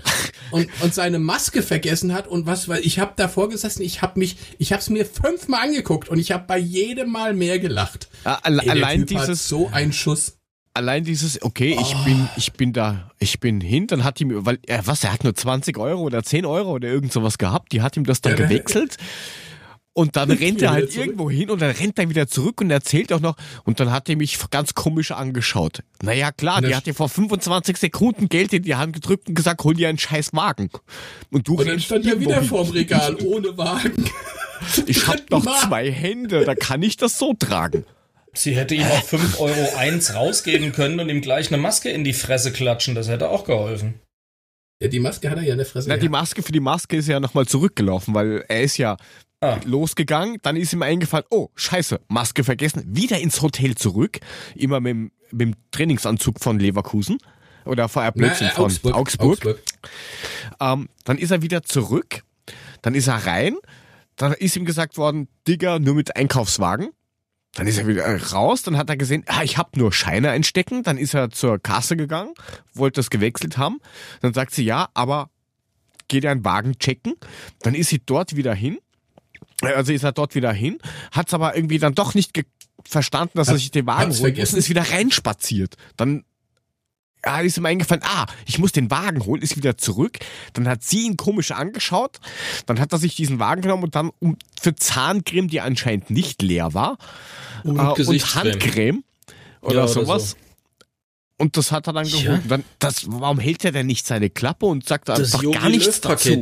und, 0.51 0.67
und 0.81 0.93
seine 0.95 1.19
Maske 1.19 1.61
vergessen 1.61 2.13
hat 2.13 2.27
und 2.27 2.45
was, 2.47 2.67
weil 2.67 2.85
ich 2.85 2.97
habe 2.99 3.13
davor 3.15 3.49
gesessen, 3.49 3.83
ich 3.83 4.01
habe 4.01 4.17
mich, 4.19 4.37
ich 4.57 4.71
habe 4.73 4.81
es 4.81 4.89
mir 4.89 5.05
fünfmal 5.05 5.61
angeguckt 5.67 6.09
und 6.09 6.17
ich 6.17 6.31
habe 6.31 6.45
bei 6.47 6.57
jedem 6.57 7.11
Mal 7.11 7.33
mehr 7.33 7.59
gelacht. 7.59 8.07
Ja, 8.25 8.39
alle- 8.41 8.59
Ey, 8.61 8.65
der 8.65 8.73
allein 8.73 9.05
typ 9.05 9.19
hat 9.19 9.27
dieses, 9.27 9.47
so 9.47 9.69
ein 9.71 9.93
Schuss. 9.93 10.37
Allein 10.75 11.03
dieses, 11.03 11.41
okay, 11.41 11.77
ich 11.81 11.95
bin, 12.03 12.29
ich 12.35 12.53
bin 12.53 12.73
da, 12.73 13.09
ich 13.17 13.39
bin 13.39 13.61
hin, 13.61 13.87
dann 13.87 14.03
hat 14.03 14.21
ihm, 14.21 14.45
weil 14.45 14.59
er, 14.67 14.85
was, 14.85 15.03
er 15.03 15.13
hat 15.13 15.23
nur 15.23 15.33
20 15.33 15.77
Euro 15.77 16.01
oder 16.01 16.21
10 16.21 16.45
Euro 16.45 16.73
oder 16.73 16.87
irgend 16.89 17.11
sowas 17.11 17.37
gehabt, 17.37 17.71
die 17.71 17.81
hat 17.81 17.97
ihm 17.97 18.03
das 18.03 18.21
dann 18.21 18.35
gewechselt. 18.35 18.97
Und 19.93 20.17
dann 20.17 20.29
rennt 20.31 20.61
er 20.61 20.71
halt 20.71 20.95
irgendwo 20.95 21.29
hin 21.29 21.49
und 21.49 21.61
dann 21.61 21.71
rennt 21.71 21.97
er 21.97 22.09
wieder 22.09 22.27
zurück 22.27 22.59
und 22.59 22.69
erzählt 22.69 23.13
auch 23.13 23.21
noch, 23.21 23.37
und 23.63 23.79
dann 23.79 23.91
hat 23.91 24.09
er 24.09 24.17
mich 24.17 24.37
ganz 24.51 24.73
komisch 24.73 25.11
angeschaut. 25.11 25.79
Naja, 26.03 26.33
klar, 26.33 26.61
die 26.61 26.75
hat 26.75 26.85
dir 26.85 26.93
vor 26.93 27.07
25 27.07 27.77
Sekunden 27.77 28.27
Geld 28.27 28.51
in 28.51 28.63
die 28.63 28.75
Hand 28.75 28.93
gedrückt 28.93 29.29
und 29.29 29.35
gesagt, 29.35 29.63
hol 29.63 29.73
dir 29.73 29.87
einen 29.87 29.97
scheiß 29.97 30.33
Wagen. 30.33 30.69
Und 31.31 31.47
du 31.47 31.55
Und 31.55 31.67
dann 31.67 31.79
stand 31.79 32.05
er 32.05 32.19
wieder 32.19 32.43
vorm 32.43 32.69
Regal 32.69 33.15
ohne 33.23 33.57
Wagen. 33.57 34.09
Ich 34.85 35.07
hab 35.07 35.29
noch 35.29 35.45
zwei 35.67 35.89
Hände, 35.89 36.43
da 36.43 36.55
kann 36.55 36.83
ich 36.83 36.97
das 36.97 37.17
so 37.17 37.33
tragen. 37.33 37.85
Sie 38.35 38.55
hätte 38.55 38.75
ihm 38.75 38.83
auch 38.85 39.03
5 39.03 39.39
Euro 39.39 39.75
eins 39.77 40.13
rausgeben 40.13 40.71
können 40.71 40.99
und 40.99 41.09
ihm 41.09 41.21
gleich 41.21 41.47
eine 41.47 41.57
Maske 41.57 41.89
in 41.89 42.03
die 42.03 42.13
Fresse 42.13 42.51
klatschen. 42.51 42.95
Das 42.95 43.07
hätte 43.07 43.29
auch 43.29 43.45
geholfen. 43.45 43.95
Ja, 44.81 44.89
die 44.89 44.99
Maske 44.99 45.29
hat 45.29 45.37
er 45.37 45.43
ja 45.43 45.53
in 45.53 45.57
der 45.57 45.65
Fresse. 45.65 45.87
Na, 45.89 45.97
die. 45.97 46.09
Maske 46.09 46.43
für 46.43 46.51
die 46.51 46.59
Maske 46.59 46.97
ist 46.97 47.07
ja 47.07 47.19
nochmal 47.19 47.45
zurückgelaufen, 47.45 48.13
weil 48.13 48.43
er 48.47 48.61
ist 48.61 48.77
ja 48.77 48.97
Ah. 49.41 49.59
losgegangen, 49.65 50.37
dann 50.41 50.55
ist 50.55 50.73
ihm 50.73 50.81
eingefallen, 50.81 51.25
oh, 51.29 51.49
scheiße, 51.55 51.99
Maske 52.07 52.43
vergessen, 52.43 52.83
wieder 52.87 53.19
ins 53.19 53.41
Hotel 53.41 53.75
zurück, 53.75 54.19
immer 54.55 54.79
mit, 54.79 54.91
dem- 54.91 55.11
mit 55.31 55.41
dem 55.41 55.55
Trainingsanzug 55.71 56.39
von 56.41 56.57
Leverkusen 56.57 57.17
oder 57.65 57.87
vorher 57.89 58.11
Na, 58.15 58.19
Blödsinn 58.27 58.47
äh, 58.47 58.51
von 58.51 58.65
Augsburg. 58.65 58.95
Augsburg. 58.95 59.61
Ähm, 60.59 60.89
dann 61.03 61.17
ist 61.17 61.31
er 61.31 61.41
wieder 61.41 61.63
zurück, 61.63 62.23
dann 62.81 62.95
ist 62.95 63.07
er 63.07 63.25
rein, 63.25 63.55
dann 64.15 64.33
ist 64.33 64.55
ihm 64.55 64.65
gesagt 64.65 64.97
worden, 64.97 65.27
Digga, 65.47 65.79
nur 65.79 65.95
mit 65.95 66.15
Einkaufswagen. 66.15 66.89
Dann 67.55 67.67
ist 67.67 67.77
er 67.77 67.87
wieder 67.87 68.03
äh, 68.03 68.15
raus, 68.31 68.61
dann 68.61 68.77
hat 68.77 68.89
er 68.89 68.97
gesehen, 68.97 69.23
ah, 69.27 69.41
ich 69.43 69.57
hab 69.57 69.75
nur 69.77 69.91
Scheine 69.91 70.29
einstecken, 70.29 70.83
dann 70.83 70.97
ist 70.97 71.13
er 71.15 71.29
zur 71.31 71.57
Kasse 71.57 71.95
gegangen, 71.97 72.33
wollte 72.73 72.99
das 72.99 73.09
gewechselt 73.09 73.57
haben, 73.57 73.79
dann 74.21 74.33
sagt 74.33 74.53
sie, 74.53 74.63
ja, 74.63 74.89
aber 74.93 75.29
geht 76.07 76.23
er 76.25 76.31
einen 76.31 76.45
Wagen 76.45 76.77
checken, 76.77 77.15
dann 77.61 77.73
ist 77.73 77.89
sie 77.89 78.01
dort 78.05 78.35
wieder 78.35 78.53
hin, 78.53 78.77
äh, 79.63 79.73
also 79.73 79.91
ist 79.93 80.03
er 80.03 80.11
dort 80.11 80.35
wieder 80.35 80.51
hin, 80.53 80.77
hat's 81.11 81.33
aber 81.33 81.55
irgendwie 81.55 81.79
dann 81.79 81.95
doch 81.95 82.13
nicht 82.13 82.39
verstanden, 82.87 83.37
dass 83.37 83.47
er 83.47 83.53
Hat- 83.55 83.59
sich 83.61 83.71
den 83.71 83.87
Wagen 83.87 83.99
holen 84.01 84.09
muss 84.09 84.19
vergessen? 84.19 84.55
und 84.55 84.59
ist 84.59 84.69
wieder 84.69 84.91
reinspaziert. 84.91 85.75
Dann 85.97 86.23
ja, 87.25 87.39
ist 87.41 87.57
ihm 87.57 87.65
eingefallen, 87.65 88.03
ah, 88.05 88.25
ich 88.45 88.59
muss 88.59 88.71
den 88.71 88.91
Wagen 88.91 89.25
holen, 89.25 89.41
ist 89.41 89.57
wieder 89.57 89.77
zurück. 89.77 90.19
Dann 90.53 90.67
hat 90.67 90.83
sie 90.83 91.01
ihn 91.05 91.17
komisch 91.17 91.51
angeschaut. 91.51 92.19
Dann 92.65 92.79
hat 92.79 92.91
er 92.91 92.99
sich 92.99 93.15
diesen 93.15 93.39
Wagen 93.39 93.61
genommen 93.61 93.83
und 93.83 93.95
dann 93.95 94.11
um, 94.19 94.37
für 94.61 94.75
Zahncreme, 94.75 95.47
die 95.47 95.61
anscheinend 95.61 96.09
nicht 96.09 96.41
leer 96.41 96.73
war, 96.73 96.97
Und 97.63 97.77
äh, 97.79 98.03
und. 98.03 98.35
Handcreme 98.35 99.03
oder, 99.61 99.73
Ja, 99.75 99.83
oder 99.83 99.87
sowas. 99.87 100.31
so. 100.31 100.37
Und 101.37 101.57
das 101.57 101.71
hat 101.71 101.87
er 101.87 101.93
dann 101.93 102.05
Ja. 102.05 102.21
geholt. 102.21 102.41
Dann, 102.47 102.63
das, 102.79 103.05
warum 103.09 103.39
hält 103.39 103.65
er 103.65 103.71
denn 103.71 103.87
nicht 103.87 104.05
seine 104.05 104.29
Klappe 104.29 104.67
und 104.67 104.87
sagt 104.87 105.09
Das 105.09 105.19
einfach 105.19 105.41
gar 105.41 105.43
Jogi 105.63 105.69
nichts 105.69 105.99
dazu? 106.01 106.39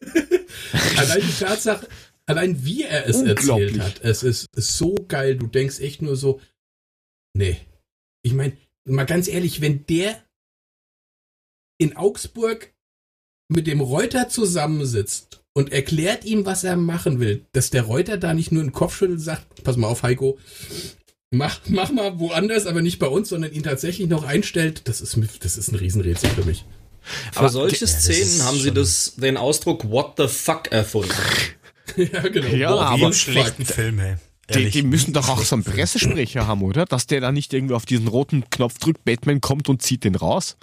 Allein 0.96 1.20
die 1.20 1.44
Tatsache, 1.44 1.88
allein 2.26 2.64
wie 2.64 2.82
er 2.84 3.06
es 3.08 3.20
erzählt 3.22 3.80
hat, 3.80 4.00
es 4.02 4.22
ist 4.22 4.46
so 4.54 4.94
geil. 5.08 5.36
Du 5.36 5.46
denkst 5.46 5.80
echt 5.80 6.02
nur 6.02 6.16
so, 6.16 6.40
nee. 7.34 7.56
Ich 8.22 8.32
meine, 8.32 8.56
mal 8.86 9.04
ganz 9.04 9.28
ehrlich, 9.28 9.60
wenn 9.60 9.84
der 9.86 10.22
in 11.78 11.96
Augsburg 11.96 12.72
mit 13.48 13.66
dem 13.66 13.80
Reuter 13.80 14.28
zusammensitzt 14.28 15.42
und 15.52 15.72
erklärt 15.72 16.24
ihm, 16.24 16.46
was 16.46 16.64
er 16.64 16.76
machen 16.76 17.20
will, 17.20 17.46
dass 17.52 17.70
der 17.70 17.82
Reuter 17.82 18.16
da 18.18 18.34
nicht 18.34 18.52
nur 18.52 18.62
den 18.62 18.72
Kopf 18.72 18.96
schüttelt 18.96 19.18
und 19.18 19.24
sagt, 19.24 19.62
pass 19.62 19.76
mal 19.76 19.88
auf, 19.88 20.02
Heiko, 20.02 20.38
mach, 21.30 21.60
mach 21.66 21.90
mal 21.92 22.18
woanders, 22.18 22.66
aber 22.66 22.82
nicht 22.82 22.98
bei 22.98 23.06
uns, 23.06 23.28
sondern 23.28 23.52
ihn 23.52 23.62
tatsächlich 23.62 24.08
noch 24.08 24.24
einstellt, 24.24 24.88
das 24.88 25.00
ist, 25.00 25.18
das 25.40 25.56
ist 25.56 25.68
ein 25.68 25.76
Riesenrätsel 25.76 26.30
für 26.30 26.44
mich. 26.44 26.64
Für 27.32 27.48
solche 27.48 27.80
das 27.80 28.02
Szenen 28.02 28.42
haben 28.42 28.58
sie 28.58 28.72
das, 28.72 29.14
den 29.16 29.36
Ausdruck 29.36 29.88
What 29.88 30.14
the 30.16 30.26
fuck 30.26 30.72
erfunden. 30.72 31.14
ja, 31.96 32.20
genau. 32.22 32.48
Ja, 32.48 32.70
Boah, 32.72 32.86
aber 32.86 33.12
schlechten 33.12 33.64
Film, 33.64 34.00
hey. 34.00 34.16
Die, 34.54 34.70
die 34.70 34.82
müssen 34.82 35.12
doch 35.12 35.28
auch 35.28 35.42
so 35.42 35.56
einen 35.56 35.64
Pressesprecher 35.64 36.46
haben, 36.46 36.62
oder? 36.62 36.84
Dass 36.84 37.06
der 37.06 37.20
da 37.20 37.32
nicht 37.32 37.52
irgendwie 37.52 37.74
auf 37.74 37.84
diesen 37.84 38.06
roten 38.06 38.48
Knopf 38.48 38.78
drückt, 38.78 39.04
Batman 39.04 39.40
kommt 39.40 39.68
und 39.68 39.82
zieht 39.82 40.04
den 40.04 40.14
raus. 40.14 40.56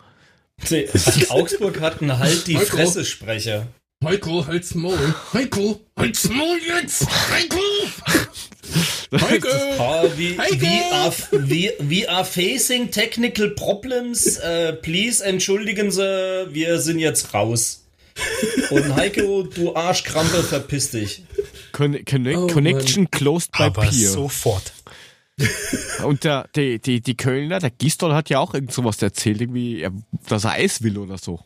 Nee, 0.69 0.87
Augsburg 1.29 1.81
hat 1.81 2.01
einen 2.01 2.17
Halt 2.17 2.47
die 2.47 2.57
Heiko. 2.57 2.77
Fresse-Sprecher. 2.77 3.67
Heiko, 4.03 4.45
halt's 4.45 4.75
Maul. 4.75 4.97
Heiko, 5.33 5.79
halt's 5.97 6.29
Maul 6.29 6.59
jetzt. 6.65 7.07
Heiko. 7.31 7.59
Heiko. 9.29 9.47
Ah, 9.77 10.03
we, 10.17 10.37
Heiko! 10.37 10.61
we, 10.61 10.91
are, 10.91 11.13
we, 11.49 11.71
we 11.79 12.09
are 12.09 12.25
facing 12.25 12.91
technical 12.91 13.49
problems. 13.51 14.37
Äh, 14.37 14.73
please 14.73 15.23
entschuldigen 15.23 15.91
Sie, 15.91 16.01
wir 16.51 16.79
sind 16.79 16.99
jetzt 16.99 17.33
raus. 17.33 17.85
Und 18.69 18.95
Heiko, 18.95 19.43
du 19.43 19.75
Arschkrampe, 19.75 20.43
verpiss 20.43 20.91
dich. 20.91 21.23
Con 21.73 21.97
Conne 22.05 22.37
Oh, 22.37 22.47
Connection 22.47 23.11
closed 23.11 23.51
by 23.51 23.63
Aber 23.63 23.81
Peer. 23.81 24.09
sofort. 24.11 24.71
Und 26.05 26.23
der, 26.23 26.47
die, 26.55 26.79
die, 26.79 27.01
die 27.01 27.17
Kölner, 27.17 27.59
der 27.59 27.71
Gistol 27.71 28.13
hat 28.13 28.29
ja 28.29 28.39
auch 28.39 28.53
irgend 28.53 28.71
sowas 28.71 29.01
erzählt, 29.01 29.41
irgendwie, 29.41 29.81
er- 29.81 29.91
dass 30.29 30.45
er 30.45 30.51
Eis 30.51 30.81
will 30.83 30.97
oder 30.99 31.17
so. 31.17 31.39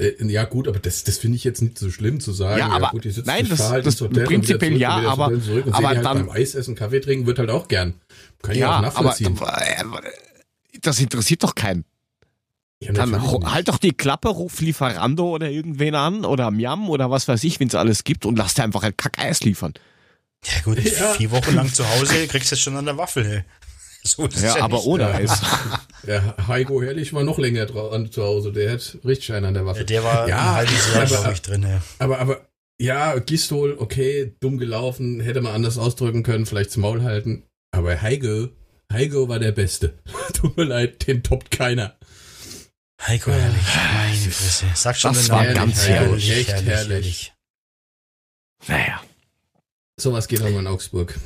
Äh, 0.00 0.14
ja 0.26 0.44
gut, 0.44 0.66
aber 0.66 0.78
das, 0.78 1.04
das 1.04 1.18
finde 1.18 1.36
ich 1.36 1.44
jetzt 1.44 1.60
nicht 1.60 1.78
so 1.78 1.90
schlimm 1.90 2.18
zu 2.20 2.32
sagen. 2.32 2.58
Ja, 2.58 2.68
aber- 2.70 2.88
gut, 2.90 3.04
die 3.04 3.10
sitzen 3.10 3.26
nein, 3.28 3.46
das- 3.48 3.58
fahr 3.58 3.70
halt 3.70 3.84
das 3.86 3.96
prinzipiell 3.96 4.70
zurück 4.70 4.80
ja, 4.80 4.90
aber- 4.96 5.26
zurück 5.28 5.44
zurück 5.44 5.66
und 5.66 5.74
aber 5.74 5.88
halt 5.88 6.04
dann- 6.04 6.26
beim 6.26 6.30
Eis 6.30 6.54
essen, 6.54 6.74
Kaffee 6.74 7.00
trinken, 7.00 7.26
wird 7.26 7.38
halt 7.38 7.50
auch 7.50 7.68
gern. 7.68 8.00
Kann 8.42 8.56
ich 8.56 8.64
auch 8.64 8.70
aber 8.70 8.82
nachvollziehen. 8.86 9.38
äh, 9.38 9.84
das 10.80 10.98
interessiert 10.98 11.42
doch 11.44 11.54
keinen. 11.54 11.84
Ja, 12.82 12.92
Dann 12.92 13.20
halt 13.52 13.68
doch 13.68 13.78
die 13.78 13.92
Klappe, 13.92 14.28
ruf 14.28 14.60
Lieferando 14.60 15.28
oder 15.28 15.50
irgendwen 15.50 15.94
an 15.94 16.24
oder 16.24 16.50
Miam 16.50 16.88
oder 16.88 17.10
was 17.10 17.28
weiß 17.28 17.44
ich, 17.44 17.60
wenn 17.60 17.68
es 17.68 17.74
alles 17.74 18.04
gibt 18.04 18.24
und 18.26 18.36
lass 18.36 18.54
dir 18.54 18.64
einfach 18.64 18.82
ein 18.82 18.96
Kackeis 18.96 19.40
liefern. 19.42 19.74
Ja 20.44 20.60
gut, 20.64 20.78
Ja. 20.82 21.12
vier 21.12 21.30
Wochen 21.30 21.54
lang 21.54 21.72
zu 21.72 21.86
Hause 21.88 22.26
kriegst 22.26 22.50
du 22.50 22.54
es 22.54 22.60
schon 22.60 22.76
an 22.76 22.86
der 22.86 22.96
Waffel, 22.96 23.26
hey. 23.26 23.42
So 24.02 24.24
ist 24.24 24.36
es 24.36 24.42
Ja, 24.42 24.62
aber 24.64 24.76
nicht. 24.78 24.86
ohne 24.86 25.02
Ja. 25.02 25.10
Eis. 25.14 25.42
Der 26.06 26.34
Heiko 26.48 26.80
Herrlich 26.82 27.12
war 27.12 27.22
noch 27.22 27.36
länger 27.38 27.64
dra- 27.66 27.90
an, 27.92 28.10
zu 28.10 28.22
Hause. 28.24 28.50
Der 28.50 28.72
hat 28.72 28.96
richtig 29.04 29.34
einen 29.34 29.44
an 29.44 29.52
der 29.52 29.66
Waffe. 29.66 29.80
Ja, 29.80 29.84
der 29.84 30.04
war 30.04 30.26
Ja, 30.28 30.38
ein 30.38 30.56
halbes 30.56 30.86
Jahr, 30.88 30.96
aber- 31.02 31.06
glaube 31.06 31.32
ich, 31.34 31.42
drin. 31.42 31.62
hey. 31.66 31.78
Aber, 31.98 32.18
aber, 32.18 32.48
ja, 32.80 33.18
Gistol, 33.18 33.76
okay, 33.78 34.34
dumm 34.40 34.56
gelaufen, 34.56 35.20
hätte 35.20 35.42
man 35.42 35.52
anders 35.54 35.76
ausdrücken 35.76 36.22
können, 36.22 36.46
vielleicht 36.46 36.70
zum 36.70 36.80
Maul 36.80 37.02
halten. 37.02 37.42
Aber 37.72 38.00
Heiko, 38.00 38.48
Heiko 38.90 39.28
war 39.28 39.38
der 39.38 39.52
Beste. 39.52 39.98
Tut 40.32 40.56
mir 40.56 40.64
leid, 40.64 41.06
den 41.06 41.22
toppt 41.22 41.50
keiner. 41.50 41.94
Heiko 43.06 43.30
Herrlich, 43.30 43.62
meine 43.94 44.30
Fresse. 44.30 44.66
Sag 44.74 44.96
schon 44.96 45.14
Das 45.14 45.24
den 45.24 45.32
war 45.32 45.46
ganz 45.46 45.86
herrlich, 45.88 46.30
echt 46.30 46.62
herrlich. 46.64 47.32
Naja. 48.68 49.00
Sowas 49.96 50.28
geht 50.28 50.42
auch 50.42 50.50
mal 50.50 50.60
in 50.60 50.66
Augsburg. 50.66 51.18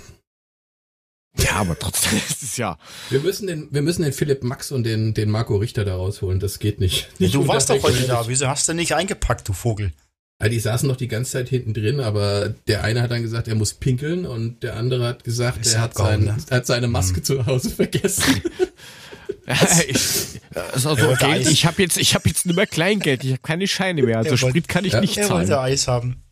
Ja, 1.37 1.57
aber 1.57 1.77
trotzdem 1.79 2.17
ist 2.29 2.43
es 2.43 2.57
ja. 2.57 2.79
Wir 3.11 3.21
müssen 3.21 3.49
den, 3.49 3.69
wir 3.73 3.83
müssen 3.83 4.03
den 4.03 4.13
Philipp 4.13 4.45
Max 4.45 4.71
und 4.71 4.85
den, 4.85 5.15
den 5.15 5.31
Marco 5.31 5.57
Richter 5.57 5.85
da 5.85 5.97
rausholen. 5.97 6.39
Das 6.39 6.61
geht 6.61 6.79
nicht. 6.79 7.09
Ja, 7.19 7.27
nicht 7.27 7.35
du 7.35 7.47
warst 7.49 7.71
doch 7.71 7.83
heute 7.83 8.03
da. 8.03 8.15
Herrlich. 8.15 8.29
Wieso 8.29 8.49
hast 8.49 8.69
du 8.69 8.73
nicht 8.75 8.95
eingepackt, 8.95 9.49
du 9.49 9.53
Vogel? 9.53 9.93
Ja, 10.41 10.49
die 10.49 10.61
saßen 10.61 10.89
noch 10.89 10.97
die 10.97 11.09
ganze 11.09 11.33
Zeit 11.33 11.49
hinten 11.49 11.75
drin, 11.75 12.01
aber 12.01 12.55
der 12.67 12.83
eine 12.85 13.03
hat 13.03 13.11
dann 13.11 13.23
gesagt, 13.23 13.49
er 13.49 13.55
muss 13.55 13.75
pinkeln 13.75 14.27
und 14.27 14.63
der 14.63 14.77
andere 14.77 15.07
hat 15.07 15.25
gesagt, 15.25 15.67
er 15.67 15.81
hat, 15.81 15.95
sein, 15.95 16.25
ne? 16.25 16.37
hat 16.51 16.67
seine 16.67 16.89
Maske 16.89 17.23
zu 17.23 17.47
Hause 17.47 17.71
vergessen. 17.71 18.43
ich, 19.89 20.41
also, 20.55 20.91
Eis. 21.21 21.49
ich 21.51 21.67
habe 21.67 21.83
jetzt, 21.83 21.97
ich 21.99 22.15
habe 22.15 22.29
jetzt 22.29 22.47
nur 22.47 22.55
mehr 22.55 22.67
Kleingeld, 22.67 23.25
ich 23.25 23.33
habe 23.33 23.43
keine 23.43 23.67
Scheine 23.69 24.03
mehr, 24.03 24.19
also 24.19 24.31
wollte- 24.31 24.49
Sprit 24.49 24.69
kann 24.69 24.85
ich 24.85 24.93
Ja, 24.95 25.01
nicht 25.01 25.17
Er 25.19 25.29
wollte 25.31 25.49
zahlen. 25.49 25.73
Eis 25.73 25.89
haben. 25.89 26.23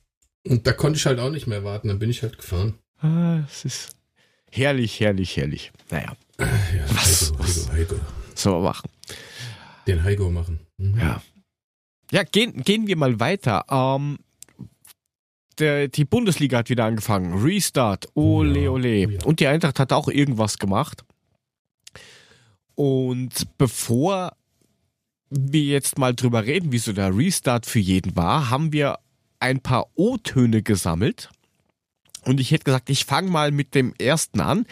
Und 0.46 0.66
da 0.66 0.72
konnte 0.72 0.98
ich 0.98 1.06
halt 1.06 1.18
auch 1.20 1.30
nicht 1.30 1.46
mehr 1.46 1.62
warten, 1.64 1.88
dann 1.88 1.98
bin 1.98 2.10
ich 2.10 2.22
halt 2.22 2.38
gefahren. 2.38 2.74
Ah, 3.00 3.40
es 3.48 3.64
ist 3.64 3.96
herrlich, 4.50 4.98
herrlich, 5.00 5.36
herrlich. 5.36 5.72
Naja, 5.90 6.16
Ja, 6.40 6.46
Was? 6.88 7.32
Heiko, 7.32 7.44
Heiko, 7.44 7.72
Heiko. 7.72 7.94
so 8.34 8.60
machen. 8.60 8.90
Den 9.86 10.02
Heiko 10.04 10.30
machen. 10.30 10.60
Mhm. 10.78 10.98
Ja. 10.98 11.22
Ja, 12.10 12.22
gehen, 12.24 12.62
gehen 12.62 12.86
wir 12.86 12.96
mal 12.96 13.18
weiter. 13.20 13.64
Ähm, 13.70 14.18
der, 15.58 15.88
die 15.88 16.04
Bundesliga 16.04 16.58
hat 16.58 16.70
wieder 16.70 16.84
angefangen. 16.84 17.42
Restart. 17.42 18.06
Ole, 18.14 18.64
Ja, 18.64 18.70
ole. 18.70 19.06
oh 19.06 19.10
ja. 19.10 19.18
Und 19.24 19.40
die 19.40 19.46
Eintracht 19.46 19.78
hat 19.78 19.92
auch 19.92 20.08
irgendwas 20.08 20.58
gemacht. 20.58 21.04
Und 22.74 23.58
bevor 23.58 24.32
wir 25.30 25.62
jetzt 25.62 25.98
mal 25.98 26.14
drüber 26.14 26.44
reden, 26.44 26.72
wie 26.72 26.78
so 26.78 26.92
der 26.92 27.16
Restart 27.16 27.66
für 27.66 27.78
jeden 27.78 28.16
war, 28.16 28.50
haben 28.50 28.72
wir 28.72 28.98
ein 29.40 29.60
paar 29.60 29.86
O-Töne 29.94 30.62
gesammelt. 30.62 31.30
Und 32.24 32.38
ich 32.38 32.52
hätte 32.52 32.64
gesagt, 32.64 32.88
ich 32.88 33.04
fange 33.04 33.30
mal 33.30 33.50
mit 33.50 33.74
dem 33.74 33.94
ersten 33.98 34.40
an. 34.40 34.66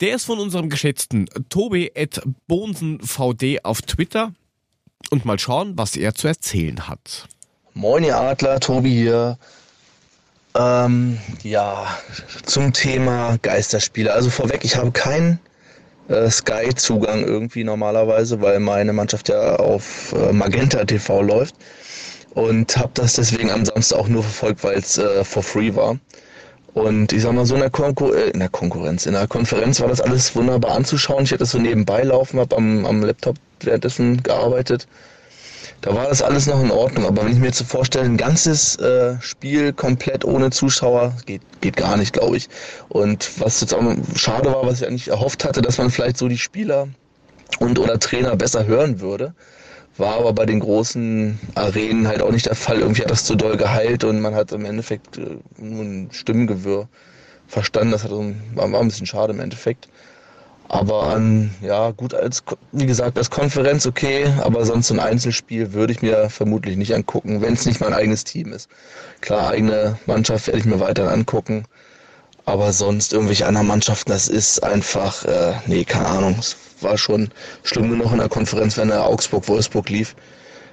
Der 0.00 0.14
ist 0.14 0.26
von 0.26 0.38
unserem 0.38 0.70
geschätzten 0.70 1.28
Tobi 1.48 1.90
at 1.96 2.22
BonsenVD 2.46 3.64
auf 3.64 3.82
Twitter. 3.82 4.32
Und 5.10 5.24
mal 5.24 5.38
schauen, 5.38 5.76
was 5.76 5.96
er 5.96 6.14
zu 6.14 6.28
erzählen 6.28 6.86
hat. 6.86 7.28
Moin, 7.74 8.04
ihr 8.04 8.16
Adler, 8.16 8.60
Tobi 8.60 8.90
hier. 8.90 9.38
Ähm, 10.54 11.18
ja, 11.42 11.86
zum 12.44 12.72
Thema 12.72 13.38
Geisterspiele. 13.38 14.12
Also 14.12 14.30
vorweg, 14.30 14.64
ich 14.64 14.76
habe 14.76 14.92
keinen 14.92 15.40
äh, 16.08 16.30
Sky-Zugang 16.30 17.24
irgendwie 17.24 17.64
normalerweise, 17.64 18.40
weil 18.40 18.60
meine 18.60 18.92
Mannschaft 18.92 19.28
ja 19.28 19.56
auf 19.56 20.12
äh, 20.12 20.32
Magenta 20.32 20.84
TV 20.84 21.22
läuft. 21.22 21.54
Und 22.34 22.76
habe 22.76 22.90
das 22.94 23.14
deswegen 23.14 23.50
am 23.50 23.64
Samstag 23.64 23.98
auch 23.98 24.08
nur 24.08 24.22
verfolgt, 24.22 24.62
weil 24.62 24.78
es 24.78 24.98
äh, 24.98 25.24
for 25.24 25.42
free 25.42 25.74
war. 25.74 25.98
Und 26.74 27.12
ich 27.12 27.22
sag 27.22 27.32
mal 27.32 27.46
so 27.46 27.56
in 27.56 27.60
der, 27.60 27.72
äh, 28.14 28.30
in 28.30 28.40
der 28.40 28.48
Konkurrenz, 28.48 29.06
in 29.06 29.14
der 29.14 29.26
Konferenz 29.26 29.80
war 29.80 29.88
das 29.88 30.00
alles 30.00 30.36
wunderbar 30.36 30.76
anzuschauen. 30.76 31.24
Ich 31.24 31.30
hätte 31.30 31.40
das 31.40 31.50
so 31.50 31.58
nebenbei 31.58 32.02
laufen, 32.02 32.38
habe 32.38 32.56
am, 32.56 32.86
am 32.86 33.02
Laptop 33.02 33.36
währenddessen 33.60 34.22
gearbeitet. 34.22 34.86
Da 35.80 35.94
war 35.94 36.08
das 36.08 36.22
alles 36.22 36.46
noch 36.46 36.60
in 36.60 36.70
Ordnung. 36.70 37.06
Aber 37.06 37.24
wenn 37.24 37.32
ich 37.32 37.38
mir 37.38 37.46
jetzt 37.46 37.58
so 37.58 37.64
vorstelle, 37.64 38.04
ein 38.06 38.16
ganzes 38.16 38.76
äh, 38.76 39.20
Spiel 39.20 39.72
komplett 39.72 40.24
ohne 40.24 40.50
Zuschauer, 40.50 41.16
geht, 41.26 41.42
geht 41.60 41.76
gar 41.76 41.96
nicht, 41.96 42.12
glaube 42.12 42.36
ich. 42.36 42.48
Und 42.88 43.40
was 43.40 43.60
jetzt 43.60 43.74
auch 43.74 43.82
schade 44.16 44.52
war, 44.52 44.66
was 44.66 44.80
ich 44.80 44.88
eigentlich 44.88 45.08
erhofft 45.08 45.44
hatte, 45.44 45.62
dass 45.62 45.78
man 45.78 45.90
vielleicht 45.90 46.16
so 46.16 46.28
die 46.28 46.38
Spieler 46.38 46.88
und 47.60 47.78
oder 47.78 47.98
Trainer 47.98 48.34
besser 48.36 48.66
hören 48.66 49.00
würde. 49.00 49.34
War 49.96 50.16
aber 50.18 50.32
bei 50.32 50.46
den 50.46 50.60
großen 50.60 51.38
Arenen 51.54 52.06
halt 52.06 52.22
auch 52.22 52.30
nicht 52.30 52.46
der 52.46 52.54
Fall. 52.54 52.80
Irgendwie 52.80 53.02
hat 53.02 53.10
das 53.10 53.24
zu 53.24 53.34
doll 53.36 53.56
geheilt 53.56 54.04
und 54.04 54.20
man 54.20 54.34
hat 54.34 54.52
im 54.52 54.64
Endeffekt 54.64 55.16
äh, 55.18 55.38
nur 55.58 55.84
ein 55.84 56.08
Stimmengewirr 56.12 56.88
verstanden. 57.46 57.92
Das 57.92 58.04
hat 58.04 58.10
war 58.10 58.80
ein 58.80 58.88
bisschen 58.88 59.06
schade 59.06 59.32
im 59.32 59.40
Endeffekt. 59.40 59.88
Aber 60.70 61.04
an, 61.04 61.54
ja, 61.62 61.92
gut, 61.92 62.12
als, 62.12 62.44
wie 62.72 62.84
gesagt, 62.84 63.16
als 63.16 63.30
Konferenz 63.30 63.86
okay, 63.86 64.30
aber 64.42 64.66
sonst 64.66 64.88
so 64.88 64.94
ein 64.94 65.00
Einzelspiel 65.00 65.72
würde 65.72 65.94
ich 65.94 66.02
mir 66.02 66.28
vermutlich 66.28 66.76
nicht 66.76 66.94
angucken, 66.94 67.40
wenn 67.40 67.54
es 67.54 67.64
nicht 67.64 67.80
mein 67.80 67.94
eigenes 67.94 68.24
Team 68.24 68.52
ist. 68.52 68.68
Klar, 69.22 69.48
eigene 69.48 69.98
Mannschaft 70.04 70.46
werde 70.46 70.60
ich 70.60 70.66
mir 70.66 70.78
weiter 70.78 71.10
angucken, 71.10 71.64
aber 72.44 72.74
sonst 72.74 73.14
irgendwelche 73.14 73.46
anderen 73.46 73.66
Mannschaften, 73.66 74.10
das 74.10 74.28
ist 74.28 74.62
einfach, 74.62 75.24
äh, 75.24 75.54
nee, 75.66 75.84
keine 75.84 76.06
Ahnung. 76.06 76.36
Es 76.38 76.56
war 76.82 76.98
schon 76.98 77.30
schlimm 77.62 77.90
genug 77.90 78.12
in 78.12 78.18
der 78.18 78.28
Konferenz, 78.28 78.76
wenn 78.76 78.88
der 78.88 79.06
Augsburg-Wolfsburg 79.06 79.88
lief. 79.88 80.16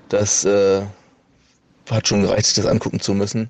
Das 0.10 0.44
äh, 0.44 0.82
hat 1.90 2.08
schon 2.08 2.22
gereicht, 2.22 2.48
sich 2.48 2.56
das 2.56 2.66
angucken 2.66 3.00
zu 3.00 3.14
müssen. 3.14 3.50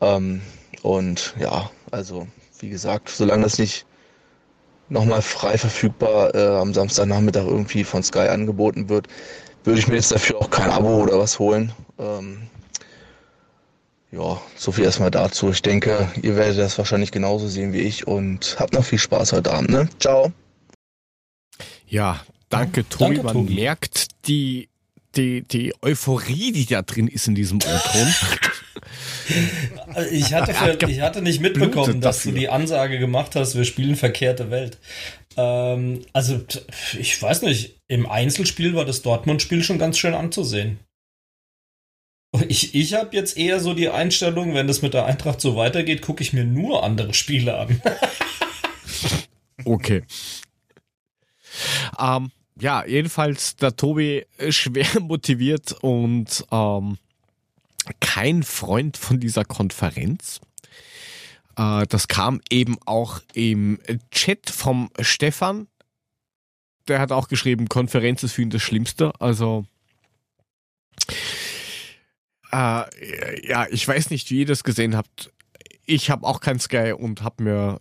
Ähm, 0.00 0.40
und 0.82 1.34
ja, 1.38 1.70
also, 1.90 2.26
wie 2.60 2.70
gesagt, 2.70 3.10
solange 3.10 3.42
das 3.42 3.58
nicht 3.58 3.84
nochmal 4.88 5.22
frei 5.22 5.58
verfügbar 5.58 6.34
äh, 6.34 6.56
am 6.60 6.74
Samstagnachmittag 6.74 7.44
irgendwie 7.46 7.84
von 7.84 8.02
Sky 8.02 8.28
angeboten 8.28 8.88
wird, 8.88 9.08
würde 9.64 9.80
ich 9.80 9.88
mir 9.88 9.96
jetzt 9.96 10.12
dafür 10.12 10.38
auch 10.40 10.50
kein 10.50 10.70
Abo 10.70 11.02
oder 11.02 11.18
was 11.18 11.38
holen. 11.38 11.72
Ähm, 11.98 12.48
ja, 14.10 14.40
so 14.56 14.72
viel 14.72 14.84
erstmal 14.84 15.10
dazu. 15.10 15.50
Ich 15.50 15.60
denke, 15.60 16.08
ihr 16.22 16.36
werdet 16.36 16.58
das 16.58 16.78
wahrscheinlich 16.78 17.12
genauso 17.12 17.48
sehen 17.48 17.72
wie 17.72 17.80
ich 17.80 18.06
und 18.06 18.56
habt 18.58 18.72
noch 18.72 18.84
viel 18.84 18.98
Spaß 18.98 19.32
heute 19.32 19.52
Abend. 19.52 19.70
Ne? 19.70 19.88
Ciao. 19.98 20.32
Ja, 21.86 22.20
danke 22.48 22.88
Tobi. 22.88 23.16
Danke, 23.16 23.22
Man 23.24 23.32
Tobi. 23.34 23.54
merkt 23.54 24.26
die, 24.26 24.68
die, 25.16 25.42
die 25.42 25.74
Euphorie, 25.82 26.52
die 26.52 26.66
da 26.66 26.80
drin 26.82 27.08
ist 27.08 27.28
in 27.28 27.34
diesem 27.34 27.58
O-Ton. 27.58 28.14
Ich 30.12 30.32
hatte, 30.34 30.58
hat 30.58 30.82
für, 30.82 30.90
ich 30.90 31.00
hatte 31.00 31.22
nicht 31.22 31.40
mitbekommen, 31.40 32.00
dass 32.00 32.22
du 32.22 32.32
die 32.32 32.48
Ansage 32.48 32.98
gemacht 32.98 33.34
hast, 33.34 33.56
wir 33.56 33.64
spielen 33.64 33.96
verkehrte 33.96 34.50
Welt. 34.50 34.78
Ähm, 35.36 36.04
also, 36.12 36.40
ich 36.98 37.20
weiß 37.20 37.42
nicht, 37.42 37.80
im 37.88 38.08
Einzelspiel 38.08 38.74
war 38.74 38.84
das 38.84 39.02
Dortmund-Spiel 39.02 39.62
schon 39.62 39.78
ganz 39.78 39.98
schön 39.98 40.14
anzusehen. 40.14 40.78
Ich, 42.48 42.74
ich 42.74 42.94
habe 42.94 43.16
jetzt 43.16 43.38
eher 43.38 43.58
so 43.58 43.72
die 43.72 43.88
Einstellung, 43.88 44.54
wenn 44.54 44.66
das 44.66 44.82
mit 44.82 44.94
der 44.94 45.06
Eintracht 45.06 45.40
so 45.40 45.56
weitergeht, 45.56 46.02
gucke 46.02 46.22
ich 46.22 46.32
mir 46.32 46.44
nur 46.44 46.84
andere 46.84 47.14
Spiele 47.14 47.56
an. 47.56 47.80
Okay. 49.64 50.02
Ähm, 51.98 52.30
ja, 52.60 52.84
jedenfalls 52.86 53.56
der 53.56 53.76
Tobi 53.76 54.24
ist 54.36 54.56
schwer 54.56 54.86
motiviert 55.00 55.72
und 55.80 56.44
ähm, 56.50 56.98
kein 58.00 58.42
Freund 58.42 58.96
von 58.96 59.20
dieser 59.20 59.44
Konferenz. 59.44 60.40
Äh, 61.56 61.86
das 61.86 62.08
kam 62.08 62.40
eben 62.50 62.76
auch 62.86 63.20
im 63.34 63.78
Chat 64.10 64.50
vom 64.50 64.90
Stefan. 65.00 65.66
Der 66.86 67.00
hat 67.00 67.12
auch 67.12 67.28
geschrieben, 67.28 67.68
Konferenz 67.68 68.22
ist 68.22 68.32
für 68.32 68.42
ihn 68.42 68.50
das 68.50 68.62
Schlimmste. 68.62 69.12
Also 69.20 69.66
äh, 72.52 73.46
ja, 73.46 73.66
ich 73.70 73.86
weiß 73.86 74.10
nicht, 74.10 74.30
wie 74.30 74.40
ihr 74.40 74.46
das 74.46 74.64
gesehen 74.64 74.96
habt. 74.96 75.32
Ich 75.84 76.10
habe 76.10 76.26
auch 76.26 76.40
kein 76.40 76.58
Sky 76.58 76.92
und 76.96 77.22
habe 77.22 77.42
mir 77.42 77.80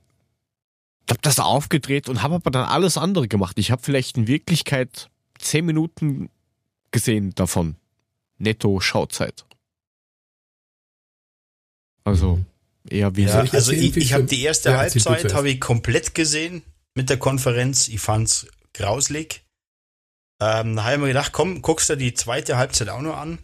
hab 1.10 1.22
das 1.22 1.39
aufgedreht 1.39 2.10
und 2.10 2.22
habe 2.22 2.36
aber 2.36 2.51
dann 2.51 2.66
alles 2.66 2.97
andere 2.97 3.28
gemacht. 3.28 3.58
Ich 3.60 3.72
habe 3.72 3.82
vielleicht 3.82 4.18
in 4.18 4.28
Wirklichkeit 4.28 5.10
zehn 5.39 5.66
Minuten 5.66 6.30
gesehen 6.91 7.34
davon. 7.36 7.76
Netto 8.38 8.80
Schauzeit. 8.80 9.47
Also 12.08 12.39
eher 12.89 13.18
wie 13.18 13.26
Ja, 13.26 13.41
also 13.41 13.74
ich, 13.74 13.97
ich 13.97 14.14
habe 14.14 14.24
die 14.24 14.41
erste 14.41 14.70
Ja, 14.70 14.78
Halbzeit 14.78 15.34
habe 15.34 15.49
ich 15.49 15.60
komplett 15.60 16.16
gesehen 16.16 16.62
mit 16.95 17.10
der 17.10 17.18
Konferenz. 17.20 17.89
Ich 17.89 17.99
fand's 17.99 18.47
grauslig. 18.74 19.43
Ähm, 20.41 20.78
da 20.78 20.84
habe 20.86 20.93
ich 20.93 21.01
mir 21.01 21.08
gedacht, 21.10 21.34
komm, 21.34 21.62
guckst 21.62 21.89
du 21.89 21.97
die 21.97 22.14
zweite 22.14 22.55
Halbzeit 22.55 22.88
auch 22.88 23.01
noch 23.01 23.18
an. 23.18 23.39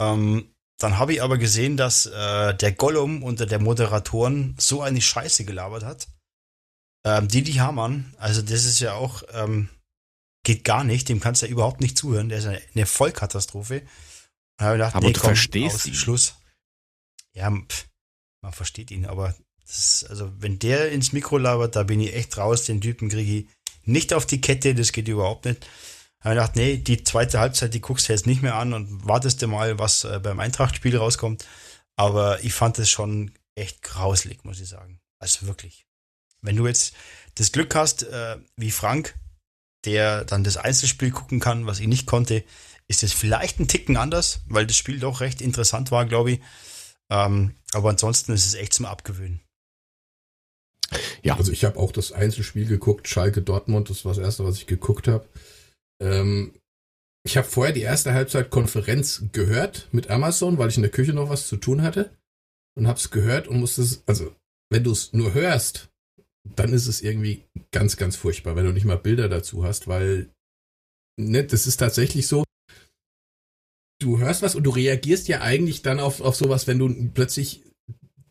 Ähm, 0.00 0.54
dann 0.78 0.96
habe 0.96 1.12
ich 1.12 1.22
aber 1.22 1.36
gesehen, 1.36 1.76
dass 1.76 2.06
äh, 2.06 2.54
der 2.54 2.72
Gollum 2.72 3.22
unter 3.22 3.44
der 3.44 3.58
Moderatoren 3.58 4.56
so 4.58 4.80
eine 4.80 5.02
Scheiße 5.02 5.44
gelabert 5.44 5.84
hat. 5.84 6.08
Ähm, 7.04 7.28
Didi 7.28 7.54
Hamann, 7.54 8.14
also 8.16 8.40
das 8.40 8.64
ist 8.64 8.80
ja 8.80 8.94
auch, 8.94 9.22
ähm, 9.34 9.68
geht 10.42 10.64
gar 10.64 10.84
nicht, 10.84 11.10
dem 11.10 11.20
kannst 11.20 11.42
du 11.42 11.46
ja 11.46 11.52
überhaupt 11.52 11.82
nicht 11.82 11.98
zuhören, 11.98 12.30
der 12.30 12.38
ist 12.38 12.46
eine, 12.46 12.62
eine 12.74 12.86
Vollkatastrophe. 12.86 13.82
Da 14.56 14.64
habe 14.64 14.76
ich 14.76 14.78
gedacht, 14.78 14.94
Aber 14.94 15.06
nee, 15.06 15.12
du 15.12 15.20
komm, 15.20 15.28
verstehst 15.28 15.74
aus, 15.74 15.86
ihn. 15.86 15.94
Schluss. 15.94 16.34
Ja, 17.34 17.50
pff, 17.50 17.89
man 18.42 18.52
versteht 18.52 18.90
ihn, 18.90 19.06
aber 19.06 19.34
das 19.66 20.04
also 20.08 20.32
wenn 20.38 20.58
der 20.58 20.90
ins 20.90 21.12
Mikro 21.12 21.38
labert, 21.38 21.76
da 21.76 21.82
bin 21.82 22.00
ich 22.00 22.14
echt 22.14 22.36
raus, 22.36 22.64
den 22.64 22.80
Typen 22.80 23.08
kriege 23.08 23.38
ich 23.38 23.46
nicht 23.84 24.12
auf 24.12 24.26
die 24.26 24.40
Kette, 24.40 24.74
das 24.74 24.92
geht 24.92 25.08
überhaupt 25.08 25.44
nicht. 25.44 25.66
Habe 26.20 26.34
ich 26.34 26.40
gedacht, 26.40 26.56
nee, 26.56 26.76
die 26.76 27.02
zweite 27.02 27.40
Halbzeit, 27.40 27.72
die 27.72 27.80
guckst 27.80 28.08
du 28.08 28.12
jetzt 28.12 28.26
nicht 28.26 28.42
mehr 28.42 28.56
an 28.56 28.74
und 28.74 29.06
wartest 29.06 29.40
du 29.40 29.46
mal, 29.46 29.78
was 29.78 30.04
äh, 30.04 30.20
beim 30.22 30.38
Eintracht-Spiel 30.38 30.96
rauskommt. 30.96 31.46
Aber 31.96 32.44
ich 32.44 32.52
fand 32.52 32.78
es 32.78 32.90
schon 32.90 33.32
echt 33.54 33.82
grauslig, 33.82 34.44
muss 34.44 34.60
ich 34.60 34.68
sagen. 34.68 35.00
Also 35.18 35.46
wirklich. 35.46 35.86
Wenn 36.42 36.56
du 36.56 36.66
jetzt 36.66 36.94
das 37.36 37.52
Glück 37.52 37.74
hast, 37.74 38.02
äh, 38.02 38.36
wie 38.56 38.70
Frank, 38.70 39.18
der 39.86 40.24
dann 40.24 40.44
das 40.44 40.58
Einzelspiel 40.58 41.10
gucken 41.10 41.40
kann, 41.40 41.66
was 41.66 41.80
ich 41.80 41.86
nicht 41.86 42.06
konnte, 42.06 42.44
ist 42.86 43.02
es 43.02 43.12
vielleicht 43.12 43.58
ein 43.58 43.68
Ticken 43.68 43.96
anders, 43.96 44.40
weil 44.46 44.66
das 44.66 44.76
Spiel 44.76 44.98
doch 44.98 45.20
recht 45.20 45.40
interessant 45.40 45.90
war, 45.90 46.04
glaube 46.04 46.32
ich. 46.32 46.40
Ähm, 47.10 47.54
aber 47.72 47.90
ansonsten 47.90 48.32
ist 48.32 48.46
es 48.46 48.54
echt 48.54 48.72
zum 48.72 48.86
Abgewöhnen. 48.86 49.40
Ja. 51.22 51.36
Also 51.36 51.52
ich 51.52 51.64
habe 51.64 51.78
auch 51.78 51.92
das 51.92 52.12
Einzelspiel 52.12 52.66
geguckt, 52.66 53.08
Schalke 53.08 53.42
Dortmund, 53.42 53.90
das 53.90 54.04
war 54.04 54.14
das 54.14 54.22
erste, 54.22 54.44
was 54.44 54.56
ich 54.56 54.66
geguckt 54.66 55.06
habe. 55.08 55.28
Ähm, 56.02 56.54
ich 57.24 57.36
habe 57.36 57.46
vorher 57.46 57.74
die 57.74 57.82
erste 57.82 58.14
Halbzeit 58.14 58.50
Konferenz 58.50 59.24
gehört 59.32 59.88
mit 59.92 60.10
Amazon, 60.10 60.58
weil 60.58 60.70
ich 60.70 60.76
in 60.76 60.82
der 60.82 60.90
Küche 60.90 61.12
noch 61.12 61.28
was 61.28 61.46
zu 61.46 61.56
tun 61.56 61.82
hatte 61.82 62.16
und 62.76 62.86
habe 62.86 62.98
es 62.98 63.10
gehört 63.10 63.46
und 63.46 63.60
musste 63.60 63.82
es, 63.82 64.02
also 64.06 64.34
wenn 64.70 64.84
du 64.84 64.92
es 64.92 65.12
nur 65.12 65.34
hörst, 65.34 65.90
dann 66.56 66.72
ist 66.72 66.86
es 66.86 67.02
irgendwie 67.02 67.44
ganz, 67.70 67.96
ganz 67.96 68.16
furchtbar, 68.16 68.56
wenn 68.56 68.64
du 68.64 68.72
nicht 68.72 68.86
mal 68.86 68.96
Bilder 68.96 69.28
dazu 69.28 69.64
hast, 69.64 69.86
weil 69.86 70.30
ne, 71.18 71.44
das 71.44 71.66
ist 71.66 71.76
tatsächlich 71.76 72.26
so. 72.26 72.44
Du 74.00 74.18
hörst 74.18 74.42
was 74.42 74.54
und 74.54 74.64
du 74.64 74.70
reagierst 74.70 75.28
ja 75.28 75.42
eigentlich 75.42 75.82
dann 75.82 76.00
auf, 76.00 76.20
auf 76.20 76.34
sowas, 76.34 76.66
wenn 76.66 76.78
du 76.78 77.10
plötzlich 77.12 77.62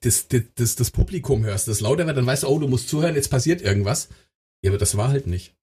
das, 0.02 0.28
das, 0.28 0.42
das, 0.56 0.76
das 0.76 0.92
Publikum 0.92 1.44
hörst, 1.44 1.68
das 1.68 1.80
lauter 1.80 2.08
wird, 2.08 2.18
dann 2.18 2.26
weißt 2.26 2.44
du, 2.44 2.48
oh, 2.48 2.60
du 2.60 2.68
musst 2.68 2.90
zuhören, 2.90 3.16
jetzt 3.16 3.30
passiert 3.30 3.62
irgendwas. 3.62 4.10
Ja, 4.64 4.72
aber 4.72 4.78
das 4.78 4.98
war 4.98 5.10
halt 5.10 5.28
nicht. 5.28 5.56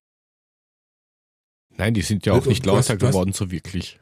Nein, 1.77 1.93
die 1.95 2.03
sind 2.03 2.25
ja 2.25 2.33
auch 2.35 2.43
du- 2.45 2.49
nicht 2.49 2.65
lauter 2.65 2.97
geworden, 2.97 3.33
so 3.33 3.51
wirklich. 3.51 3.99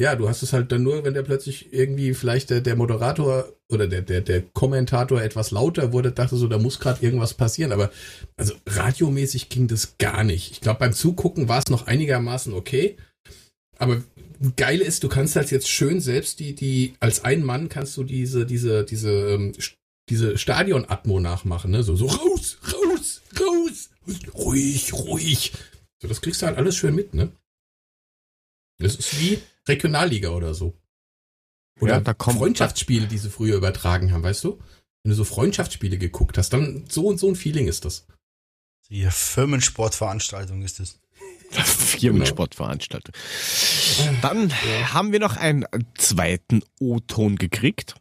Ja, 0.00 0.16
du 0.16 0.28
hast 0.28 0.42
es 0.42 0.52
halt 0.52 0.72
dann 0.72 0.82
nur, 0.82 1.04
wenn 1.04 1.14
der 1.14 1.22
plötzlich 1.22 1.72
irgendwie 1.72 2.14
vielleicht 2.14 2.50
der, 2.50 2.60
der 2.60 2.76
Moderator 2.76 3.52
oder 3.68 3.86
der, 3.86 4.02
der, 4.02 4.20
der 4.22 4.42
Kommentator 4.42 5.20
etwas 5.20 5.50
lauter 5.50 5.92
wurde, 5.92 6.12
dachte 6.12 6.36
so, 6.36 6.48
da 6.48 6.58
muss 6.58 6.80
gerade 6.80 7.04
irgendwas 7.04 7.34
passieren. 7.34 7.72
Aber 7.72 7.90
also 8.36 8.54
radiomäßig 8.66 9.48
ging 9.48 9.68
das 9.68 9.98
gar 9.98 10.24
nicht. 10.24 10.50
Ich 10.52 10.60
glaube, 10.60 10.80
beim 10.80 10.92
Zugucken 10.92 11.48
war 11.48 11.58
es 11.58 11.68
noch 11.68 11.86
einigermaßen 11.86 12.52
okay. 12.54 12.96
Aber 13.78 14.02
geil 14.56 14.80
ist, 14.80 15.04
du 15.04 15.08
kannst 15.08 15.36
halt 15.36 15.50
jetzt 15.50 15.68
schön 15.68 16.00
selbst 16.00 16.40
die, 16.40 16.54
die, 16.54 16.94
als 17.00 17.24
ein 17.24 17.44
Mann 17.44 17.68
kannst 17.68 17.96
du 17.96 18.04
diese, 18.04 18.44
diese, 18.46 18.84
diese, 18.84 19.10
ähm, 19.34 19.52
diese 20.08 20.36
Stadion-Atmo 20.36 21.20
nachmachen, 21.20 21.70
ne? 21.70 21.82
So, 21.82 21.94
so 21.96 22.06
raus, 22.06 22.58
raus, 22.72 23.20
raus, 23.38 23.90
ruhig, 24.34 24.92
ruhig. 24.92 25.52
So, 26.00 26.08
das 26.08 26.20
kriegst 26.20 26.42
du 26.42 26.46
halt 26.46 26.58
alles 26.58 26.76
schön 26.76 26.94
mit, 26.94 27.14
ne? 27.14 27.30
Das 28.78 28.96
ist 28.96 29.20
wie 29.20 29.38
Regionalliga 29.68 30.30
oder 30.30 30.54
so. 30.54 30.76
Oder 31.80 31.94
Ja, 31.94 32.00
da 32.00 32.14
kommt- 32.14 32.38
Freundschaftsspiele, 32.38 33.06
die 33.06 33.18
sie 33.18 33.30
früher 33.30 33.56
übertragen 33.56 34.12
haben, 34.12 34.22
weißt 34.24 34.42
du? 34.44 34.58
Wenn 35.04 35.10
du 35.10 35.14
so 35.14 35.24
Freundschaftsspiele 35.24 35.98
geguckt 35.98 36.36
hast, 36.38 36.52
dann 36.52 36.84
so 36.88 37.06
und 37.06 37.18
so 37.18 37.28
ein 37.28 37.36
Feeling 37.36 37.68
ist 37.68 37.84
das. 37.84 38.06
Die 38.88 39.06
Firmensportveranstaltung 39.08 40.62
ist 40.62 40.80
es. 40.80 41.00
Firmensportveranstaltung. 41.64 43.14
Dann 44.22 44.52
haben 44.92 45.12
wir 45.12 45.20
noch 45.20 45.36
einen 45.36 45.66
zweiten 45.96 46.62
O-Ton 46.80 47.36
gekriegt. 47.36 47.94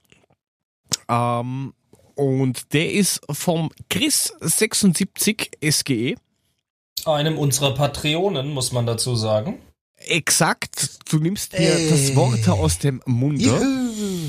Ähm, 1.10 1.74
und 2.16 2.74
der 2.74 2.92
ist 2.92 3.22
vom 3.30 3.72
Chris76 3.92 5.72
SGE. 5.72 6.16
Einem 7.06 7.38
unserer 7.38 7.74
Patreonen, 7.74 8.52
muss 8.52 8.72
man 8.72 8.86
dazu 8.86 9.16
sagen. 9.16 9.60
Exakt, 9.96 11.00
du 11.10 11.20
nimmst 11.20 11.54
mir 11.54 11.76
Ey. 11.76 11.90
das 11.90 12.16
Wort 12.16 12.48
aus 12.50 12.80
dem 12.80 13.02
Munde. 13.06 13.62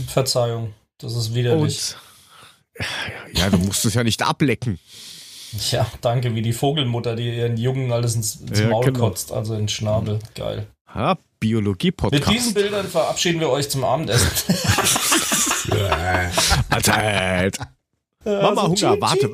Verzeihung, 0.07 0.75
das 0.99 1.14
ist 1.14 1.35
widerlich. 1.35 1.95
Und 2.79 3.39
ja, 3.39 3.51
du 3.51 3.59
musst 3.59 3.85
es 3.85 3.95
ja 3.95 4.05
nicht 4.05 4.23
ablecken. 4.23 4.79
Ja, 5.70 5.86
danke, 6.00 6.34
wie 6.34 6.42
die 6.42 6.53
Vogelmutter, 6.53 7.14
die 7.14 7.36
ihren 7.36 7.57
Jungen 7.57 7.92
alles 7.92 8.14
ins, 8.14 8.36
ins 8.36 8.59
Ja, 8.61 8.68
Maul 8.68 8.86
genau. 8.86 9.00
kotzt, 9.00 9.32
also 9.32 9.55
ins 9.55 9.72
Schnabel. 9.72 10.18
Geil. 10.34 10.66
Ja, 10.94 11.18
Biologie-Podcast. 11.40 12.26
Mit 12.26 12.34
diesen 12.34 12.55
Bildern 12.55 12.86
verabschieden 12.88 13.40
wir 13.40 13.50
euch 13.50 13.68
zum 13.68 13.84
Abendessen. 13.84 14.30
Mahlzeit. 16.70 17.59
Mama 18.24 18.62
Hunger, 18.62 19.00
warte. 19.00 19.28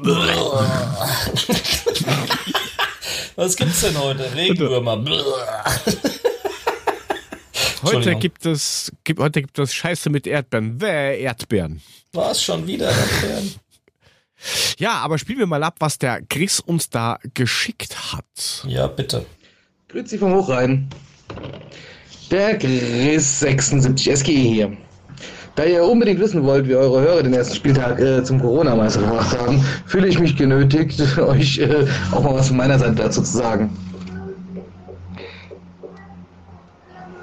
Was 3.36 3.56
gibt's 3.56 3.80
denn 3.82 3.98
heute? 3.98 4.34
Regenwürmer. 4.34 5.04
Heute 7.82 8.16
gibt 8.16 8.44
es, 8.46 8.90
gibt, 9.04 9.20
heute 9.20 9.42
gibt 9.42 9.58
es 9.58 9.72
Scheiße 9.74 10.10
mit 10.10 10.26
Erdbeeren. 10.26 10.80
Wäh, 10.80 11.20
Erdbeeren. 11.22 11.80
War's 12.12 12.42
schon 12.42 12.66
wieder? 12.66 12.90
Erdbeeren? 12.90 13.54
Ja, 14.78 14.92
aber 14.98 15.18
spielen 15.18 15.38
wir 15.38 15.46
mal 15.46 15.62
ab, 15.64 15.76
was 15.80 15.98
der 15.98 16.22
Chris 16.28 16.60
uns 16.60 16.90
da 16.90 17.18
geschickt 17.34 18.12
hat. 18.12 18.64
Ja, 18.66 18.86
bitte. 18.86 19.26
Grüezi 19.88 20.18
vom 20.18 20.34
Hochrhein. 20.34 20.88
Der 22.30 22.58
Chris 22.58 23.40
76 23.40 24.18
SGE 24.18 24.32
hier. 24.32 24.76
Da 25.58 25.64
ihr 25.64 25.82
unbedingt 25.82 26.20
wissen 26.20 26.44
wollt, 26.44 26.68
wie 26.68 26.76
eure 26.76 27.00
Hörer 27.00 27.24
den 27.24 27.34
ersten 27.34 27.56
Spieltag 27.56 27.98
äh, 27.98 28.22
zum 28.22 28.40
Corona-Meister 28.40 29.00
gebracht 29.00 29.36
haben, 29.36 29.60
fühle 29.86 30.06
ich 30.06 30.20
mich 30.20 30.36
genötigt, 30.36 31.00
euch 31.18 31.58
äh, 31.58 31.84
auch 32.12 32.22
mal 32.22 32.34
was 32.34 32.46
von 32.46 32.58
meiner 32.58 32.78
Seite 32.78 32.94
dazu 32.94 33.22
zu 33.22 33.38
sagen. 33.38 33.76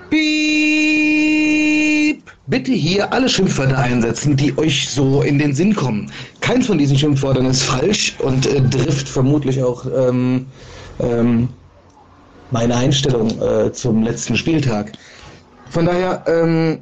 Piep! 0.10 0.66
Bitte 2.48 2.74
hier 2.74 3.12
alle 3.14 3.30
Schimpfwörter 3.30 3.78
einsetzen, 3.78 4.36
die 4.36 4.58
euch 4.58 4.90
so 4.90 5.22
in 5.22 5.40
den 5.40 5.56
Sinn 5.56 5.74
kommen. 5.74 6.12
Keins 6.46 6.68
von 6.68 6.78
diesen 6.78 6.96
Schimpfwörtern 6.96 7.48
ist 7.48 7.64
falsch 7.64 8.16
und 8.20 8.46
äh, 8.46 8.62
trifft 8.70 9.10
vermutlich 9.10 9.64
auch 9.64 9.84
ähm, 9.88 10.46
ähm, 11.00 11.50
meine 12.52 12.76
Einstellung 12.76 13.32
äh, 13.42 13.72
zum 13.72 14.04
letzten 14.04 14.38
Spieltag. 14.38 14.92
Von 15.72 15.88
daher, 15.88 16.24
ähm, 16.28 16.78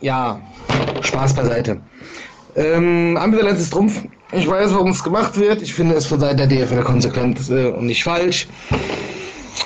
ja, 0.00 0.40
Spaß 1.02 1.34
beiseite. 1.34 1.78
Ähm, 2.54 3.18
Ambivalenz 3.18 3.60
ist 3.60 3.70
Trumpf. 3.74 4.00
Ich 4.32 4.48
weiß, 4.48 4.72
warum 4.72 4.92
es 4.92 5.04
gemacht 5.04 5.38
wird. 5.38 5.60
Ich 5.60 5.74
finde 5.74 5.94
es 5.94 6.06
von 6.06 6.18
Seiten 6.18 6.38
der 6.38 6.46
DFL 6.46 6.82
konsequent 6.82 7.50
äh, 7.50 7.66
und 7.72 7.84
nicht 7.84 8.02
falsch. 8.02 8.48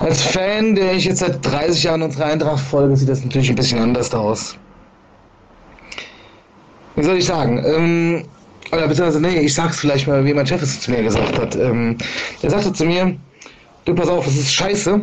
Als 0.01 0.23
Fan, 0.23 0.75
der 0.75 0.95
ich 0.95 1.05
jetzt 1.05 1.21
seit 1.21 1.47
30 1.47 1.85
Jahren 1.85 2.03
unserer 2.03 2.25
Eintracht 2.25 2.59
folge, 2.59 2.97
sieht 2.97 3.09
das 3.09 3.23
natürlich 3.23 3.51
ein 3.51 3.55
bisschen 3.55 3.79
anders 3.79 4.13
aus. 4.13 4.57
Wie 6.97 7.05
soll 7.05 7.19
ich 7.19 7.27
sagen? 7.27 7.63
Ähm, 7.65 8.25
oder 8.73 8.87
beziehungsweise, 8.87 9.21
nee, 9.21 9.41
ich 9.41 9.55
sag's 9.55 9.81
vielleicht 9.81 10.07
mal, 10.07 10.25
wie 10.25 10.35
mein 10.35 10.47
Chef 10.47 10.63
es 10.63 10.81
zu 10.81 10.91
mir 10.91 11.03
gesagt 11.03 11.39
hat. 11.39 11.57
Ähm, 11.57 11.97
er 12.43 12.51
sagte 12.51 12.73
zu 12.73 12.85
mir, 12.85 13.17
du 13.85 13.95
pass 13.95 14.09
auf, 14.09 14.27
es 14.27 14.37
ist 14.37 14.53
scheiße, 14.53 15.01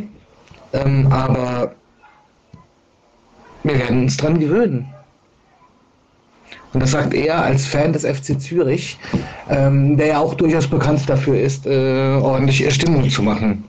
ähm, 0.74 1.08
aber 1.12 1.76
wir 3.64 3.80
werden 3.80 4.04
uns 4.04 4.18
dran 4.18 4.40
gewöhnen. 4.40 4.88
Und 6.74 6.82
das 6.82 6.92
sagt 6.92 7.14
er 7.14 7.44
als 7.44 7.66
Fan 7.66 7.94
des 7.94 8.06
FC 8.06 8.40
Zürich, 8.40 8.98
ähm, 9.50 9.98
der 9.98 10.08
ja 10.08 10.20
auch 10.20 10.34
durchaus 10.36 10.68
bekannt 10.68 11.10
dafür 11.10 11.40
ist, 11.40 11.66
äh, 11.66 12.16
ordentlich 12.22 12.74
Stimmung 12.74 13.10
zu 13.10 13.24
machen. 13.24 13.64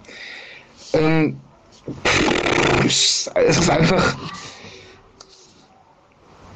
Ähm, 0.93 1.41
es 2.87 3.31
ist 3.49 3.71
einfach 3.71 4.17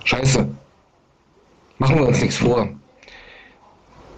scheiße. 0.05 0.47
Machen 1.79 1.97
wir 1.97 2.07
uns 2.07 2.21
nichts 2.21 2.37
vor. 2.37 2.69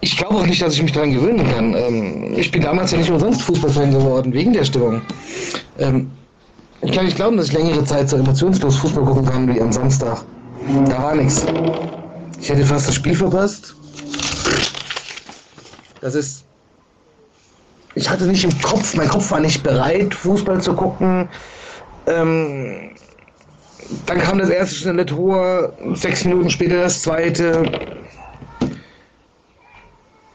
Ich 0.04 0.18
glaube 0.18 0.34
auch 0.34 0.46
nicht, 0.46 0.60
dass 0.60 0.74
ich 0.74 0.82
mich 0.82 0.92
daran 0.92 1.14
gewöhnen 1.14 1.50
kann. 1.50 1.72
Ähm, 1.72 2.34
ich 2.36 2.50
bin 2.50 2.60
damals 2.60 2.90
ja 2.90 2.98
nicht 2.98 3.10
umsonst 3.10 3.40
Fußballfan 3.40 3.90
geworden, 3.90 4.34
wegen 4.34 4.52
der 4.52 4.62
Stimmung. 4.62 5.00
Ähm, 5.78 6.10
ich 6.82 6.92
kann 6.92 7.06
nicht 7.06 7.16
glauben, 7.16 7.38
dass 7.38 7.46
ich 7.46 7.54
längere 7.54 7.82
Zeit 7.86 8.10
so 8.10 8.18
emotionslos 8.18 8.76
Fußball 8.76 9.02
gucken 9.02 9.24
kann 9.24 9.54
wie 9.54 9.58
am 9.62 9.72
Samstag. 9.72 10.22
Da 10.90 11.02
war 11.02 11.14
nichts. 11.14 11.46
Ich 12.38 12.50
hätte 12.50 12.66
fast 12.66 12.86
das 12.86 12.96
Spiel 12.96 13.14
verpasst. 13.14 13.74
Das 16.02 16.14
ist. 16.14 16.44
Ich 17.94 18.10
hatte 18.10 18.26
nicht 18.26 18.44
im 18.44 18.60
Kopf, 18.60 18.94
mein 18.96 19.08
Kopf 19.08 19.30
war 19.30 19.40
nicht 19.40 19.62
bereit, 19.62 20.12
Fußball 20.12 20.60
zu 20.60 20.74
gucken. 20.74 21.30
Ähm, 22.06 22.90
dann 24.04 24.18
kam 24.18 24.36
das 24.38 24.50
erste 24.50 24.74
schnelle 24.74 25.06
Tor, 25.06 25.72
sechs 25.94 26.26
Minuten 26.26 26.50
später 26.50 26.82
das 26.82 27.00
zweite. 27.00 27.72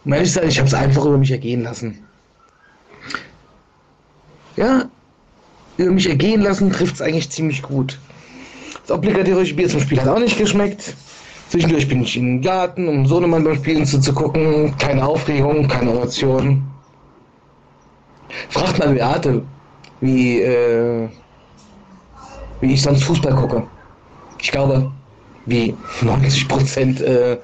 Um 0.05 0.13
ehrlich 0.13 0.29
zu 0.29 0.39
sein, 0.39 0.49
ich 0.49 0.57
habe 0.57 0.67
es 0.67 0.73
einfach 0.73 1.05
über 1.05 1.17
mich 1.17 1.31
ergehen 1.31 1.63
lassen. 1.63 1.99
Ja, 4.55 4.89
über 5.77 5.91
mich 5.91 6.09
ergehen 6.09 6.41
lassen 6.41 6.71
trifft 6.71 6.95
es 6.95 7.01
eigentlich 7.01 7.29
ziemlich 7.29 7.61
gut. 7.61 7.99
Das 8.85 8.97
obligatorische 8.97 9.55
Bier 9.55 9.69
zum 9.69 9.81
Spiel 9.81 10.01
hat 10.01 10.07
auch 10.07 10.19
nicht 10.19 10.37
geschmeckt. 10.37 10.95
Zwischendurch 11.49 11.87
bin 11.87 12.03
ich 12.03 12.15
in 12.17 12.25
den 12.25 12.41
Garten, 12.41 12.87
um 12.87 13.05
Sohnemann 13.05 13.43
beim 13.43 13.55
Spielen 13.55 13.85
zuzugucken. 13.85 14.75
Keine 14.77 15.05
Aufregung, 15.05 15.67
keine 15.67 15.91
Emotionen. 15.91 16.63
Fragt 18.49 18.77
mal 18.79 18.93
Beate, 18.93 19.43
wie, 20.01 20.41
äh, 20.41 21.07
wie 22.61 22.73
ich 22.73 22.81
sonst 22.81 23.03
Fußball 23.03 23.33
gucke. 23.33 23.67
Ich 24.39 24.51
glaube, 24.51 24.91
wie 25.49 25.75
90 26.01 26.47
Prozent 26.47 27.01
äh, 27.01 27.33
äh, 27.33 27.37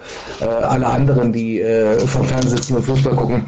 aller 0.43 0.89
anderen, 0.93 1.33
die 1.33 1.59
äh, 1.59 1.99
vom 2.07 2.25
Fernsehen 2.25 2.57
sitzen 2.57 2.75
und 2.75 2.83
Fußball 2.83 3.15
gucken. 3.15 3.45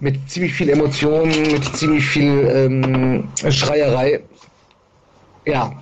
Mit 0.00 0.18
ziemlich 0.28 0.52
viel 0.54 0.68
Emotionen, 0.68 1.30
mit 1.52 1.64
ziemlich 1.76 2.04
viel 2.04 2.48
ähm, 2.52 3.28
Schreierei. 3.50 4.20
Ja. 5.46 5.72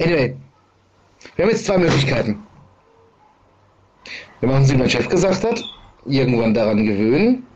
Anyway, 0.00 0.36
wir 1.36 1.44
haben 1.44 1.50
jetzt 1.50 1.66
zwei 1.66 1.78
Möglichkeiten. 1.78 2.38
Wir 4.40 4.48
machen 4.48 4.62
es, 4.62 4.72
wie 4.72 4.76
mein 4.76 4.90
Chef 4.90 5.08
gesagt 5.08 5.42
hat, 5.44 5.62
irgendwann 6.06 6.54
daran 6.54 6.84
gewöhnen, 6.86 7.46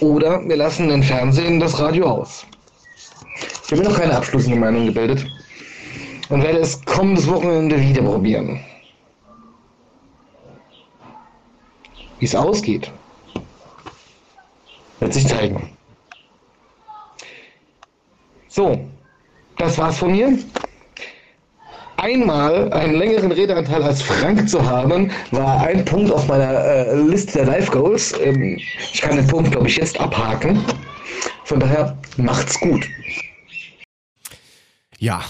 oder 0.00 0.46
wir 0.46 0.56
lassen 0.56 0.88
den 0.88 1.02
Fernsehen 1.02 1.58
das 1.58 1.78
Radio 1.80 2.06
aus. 2.06 2.46
Ich 3.64 3.72
habe 3.72 3.82
mir 3.82 3.88
noch 3.88 3.98
keine 3.98 4.16
abschließende 4.16 4.58
Meinung 4.58 4.86
gebildet 4.86 5.26
und 6.28 6.42
werde 6.42 6.58
es 6.58 6.82
kommendes 6.84 7.28
Wochenende 7.28 7.80
wieder 7.80 8.02
probieren. 8.02 8.60
Wie 12.18 12.24
es 12.24 12.34
ausgeht, 12.34 12.90
wird 15.00 15.12
sich 15.12 15.26
zeigen. 15.26 15.76
So, 18.48 18.78
das 19.58 19.76
war's 19.78 19.98
von 19.98 20.12
mir. 20.12 20.38
Einmal 21.96 22.72
einen 22.72 22.94
längeren 22.94 23.32
Redeanteil 23.32 23.82
als 23.82 24.02
Frank 24.02 24.48
zu 24.48 24.64
haben, 24.64 25.10
war 25.30 25.62
ein 25.62 25.84
Punkt 25.84 26.12
auf 26.12 26.28
meiner 26.28 26.52
äh, 26.52 26.96
Liste 26.96 27.38
der 27.38 27.46
Live 27.46 27.70
Goals. 27.70 28.12
Ähm, 28.20 28.58
ich 28.92 29.00
kann 29.00 29.16
den 29.16 29.26
Punkt, 29.26 29.50
glaube 29.52 29.68
ich, 29.68 29.76
jetzt 29.76 29.98
abhaken. 29.98 30.62
Von 31.44 31.60
daher 31.60 31.96
macht's 32.16 32.60
gut. 32.60 32.86
Ja. 34.98 35.22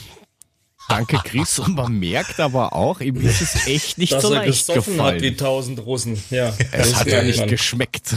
Danke, 0.89 1.17
Chris. 1.25 1.59
Und 1.59 1.77
man 1.77 1.99
merkt 1.99 2.39
aber 2.41 2.73
auch, 2.75 3.01
ihm 3.01 3.17
ist 3.27 3.41
es 3.41 3.67
echt 3.67 3.99
nicht 3.99 4.13
Dass 4.13 4.23
so 4.23 4.33
er 4.33 4.41
leicht 4.47 4.67
gesoffen 4.67 5.01
hat 5.03 5.15
wie 5.17 5.31
gefallen. 5.31 5.37
tausend 5.39 5.79
Russen. 5.81 6.23
Ja, 6.31 6.55
Es 6.73 6.95
hat 6.95 7.07
ja 7.07 7.23
nicht 7.23 7.47
geschmeckt. 7.49 8.15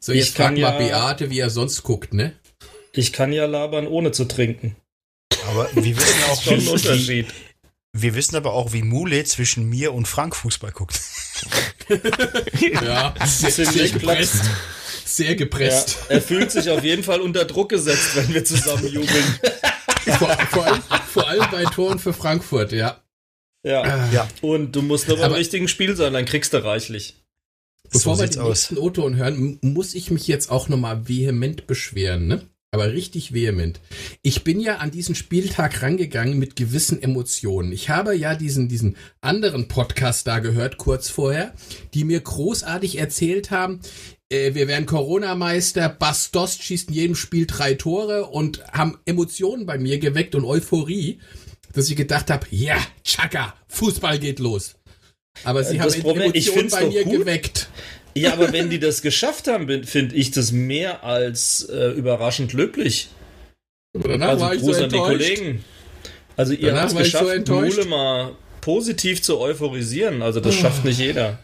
So, 0.00 0.12
Ich 0.12 0.18
jetzt 0.20 0.36
frag 0.36 0.46
kann 0.46 0.60
mal 0.60 0.72
ja- 0.72 0.78
Beate, 0.78 1.30
wie 1.30 1.38
er 1.38 1.50
sonst 1.50 1.82
guckt, 1.82 2.12
ne? 2.14 2.32
Ich 2.92 3.12
kann 3.12 3.32
ja 3.32 3.46
labern, 3.46 3.86
ohne 3.86 4.12
zu 4.12 4.24
trinken. 4.26 4.76
Aber 5.48 5.68
wir 5.74 5.96
wissen 5.96 6.22
auch, 6.30 6.42
Schon 6.42 6.54
ein 6.54 6.62
wie, 6.64 6.68
Unterschied. 6.68 7.26
wir 7.92 8.14
wissen 8.14 8.36
aber 8.36 8.52
auch, 8.52 8.72
wie 8.72 8.82
Mule 8.82 9.24
zwischen 9.24 9.68
mir 9.68 9.92
und 9.94 10.06
Frank 10.08 10.34
Fußball 10.36 10.72
guckt. 10.72 11.00
Ja, 12.84 13.14
sehr, 13.26 13.50
sehr 13.66 13.88
gepresst. 13.88 14.42
Sehr 15.04 15.30
Ja, 15.30 15.34
gepresst. 15.36 15.98
er 16.08 16.22
fühlt 16.22 16.50
sich 16.50 16.70
auf 16.70 16.82
jeden 16.84 17.02
Fall 17.02 17.20
unter 17.20 17.44
Druck 17.44 17.68
gesetzt, 17.70 18.14
wenn 18.14 18.32
wir 18.32 18.44
zusammen 18.44 18.86
jubeln. 18.86 19.24
Vor, 20.04 20.28
vor, 20.50 20.66
allem, 20.66 20.82
vor 21.06 21.28
allem 21.28 21.44
bei 21.50 21.64
Toren 21.64 21.98
für 21.98 22.12
Frankfurt, 22.12 22.72
ja. 22.72 23.02
Ja. 23.64 24.10
Ja. 24.10 24.28
Und 24.40 24.72
du 24.72 24.82
musst 24.82 25.08
nur 25.08 25.18
beim 25.18 25.32
richtigen 25.32 25.68
Spiel 25.68 25.96
sein, 25.96 26.12
dann 26.12 26.24
kriegst 26.24 26.52
du 26.52 26.64
reichlich. 26.64 27.16
Bevor 27.90 28.16
so 28.16 28.22
wir 28.22 28.28
den 28.28 28.40
aus. 28.40 28.48
nächsten 28.48 28.78
O-Ton 28.78 29.16
hören, 29.16 29.58
muss 29.62 29.94
ich 29.94 30.10
mich 30.10 30.26
jetzt 30.26 30.50
auch 30.50 30.68
nochmal 30.68 31.08
vehement 31.08 31.66
beschweren, 31.66 32.26
ne? 32.26 32.48
Aber 32.74 32.90
richtig 32.90 33.34
vehement. 33.34 33.80
Ich 34.22 34.44
bin 34.44 34.58
ja 34.58 34.76
an 34.78 34.90
diesen 34.90 35.14
Spieltag 35.14 35.82
rangegangen 35.82 36.38
mit 36.38 36.56
gewissen 36.56 37.02
Emotionen. 37.02 37.70
Ich 37.70 37.90
habe 37.90 38.14
ja 38.16 38.34
diesen, 38.34 38.70
diesen 38.70 38.96
anderen 39.20 39.68
Podcast 39.68 40.26
da 40.26 40.38
gehört, 40.38 40.78
kurz 40.78 41.10
vorher, 41.10 41.52
die 41.92 42.04
mir 42.04 42.18
großartig 42.20 42.96
erzählt 42.96 43.50
haben, 43.50 43.80
äh, 44.30 44.54
wir 44.54 44.68
wären 44.68 44.86
Corona-Meister, 44.86 45.90
Bastos 45.90 46.56
schießt 46.56 46.88
in 46.88 46.94
jedem 46.94 47.14
Spiel 47.14 47.46
drei 47.46 47.74
Tore 47.74 48.24
und 48.28 48.64
haben 48.72 48.96
Emotionen 49.04 49.66
bei 49.66 49.76
mir 49.76 49.98
geweckt 49.98 50.34
und 50.34 50.46
Euphorie, 50.46 51.20
dass 51.74 51.90
ich 51.90 51.96
gedacht 51.96 52.30
habe, 52.30 52.46
ja, 52.50 52.78
Chaka, 53.04 53.52
Fußball 53.68 54.18
geht 54.18 54.38
los. 54.38 54.76
Aber 55.44 55.62
sie 55.62 55.76
Äh, 55.76 55.80
haben 55.80 55.88
das 55.90 56.00
Problem- 56.00 56.30
ich 56.32 56.46
Emotionen 56.48 56.70
bei 56.70 56.86
mir 56.88 57.04
gut. 57.04 57.18
geweckt. 57.18 57.68
Ja, 58.14 58.32
aber 58.34 58.52
wenn 58.52 58.68
die 58.70 58.78
das 58.78 59.00
geschafft 59.02 59.48
haben, 59.48 59.84
finde 59.84 60.14
ich 60.14 60.30
das 60.30 60.52
mehr 60.52 61.02
als 61.04 61.64
äh, 61.68 61.90
überraschend 61.92 62.52
löblich. 62.52 63.08
Aber 63.96 64.08
danach 64.08 64.28
also 64.30 64.44
war 64.44 64.54
ich 64.54 64.60
Gruß 64.60 64.76
so 64.76 64.84
an 64.84 64.90
die 64.90 64.96
enttäuscht. 64.96 65.18
Kollegen. 65.36 65.64
Also 66.36 66.52
ihr 66.54 66.74
habt 66.74 66.86
es 66.86 66.92
so 66.92 66.98
geschafft, 66.98 67.30
enttäuscht. 67.30 67.76
Mule 67.78 67.88
mal 67.88 68.36
positiv 68.60 69.22
zu 69.22 69.38
euphorisieren. 69.38 70.22
Also 70.22 70.40
das 70.40 70.54
schafft 70.54 70.84
nicht 70.84 70.98
jeder. 70.98 71.38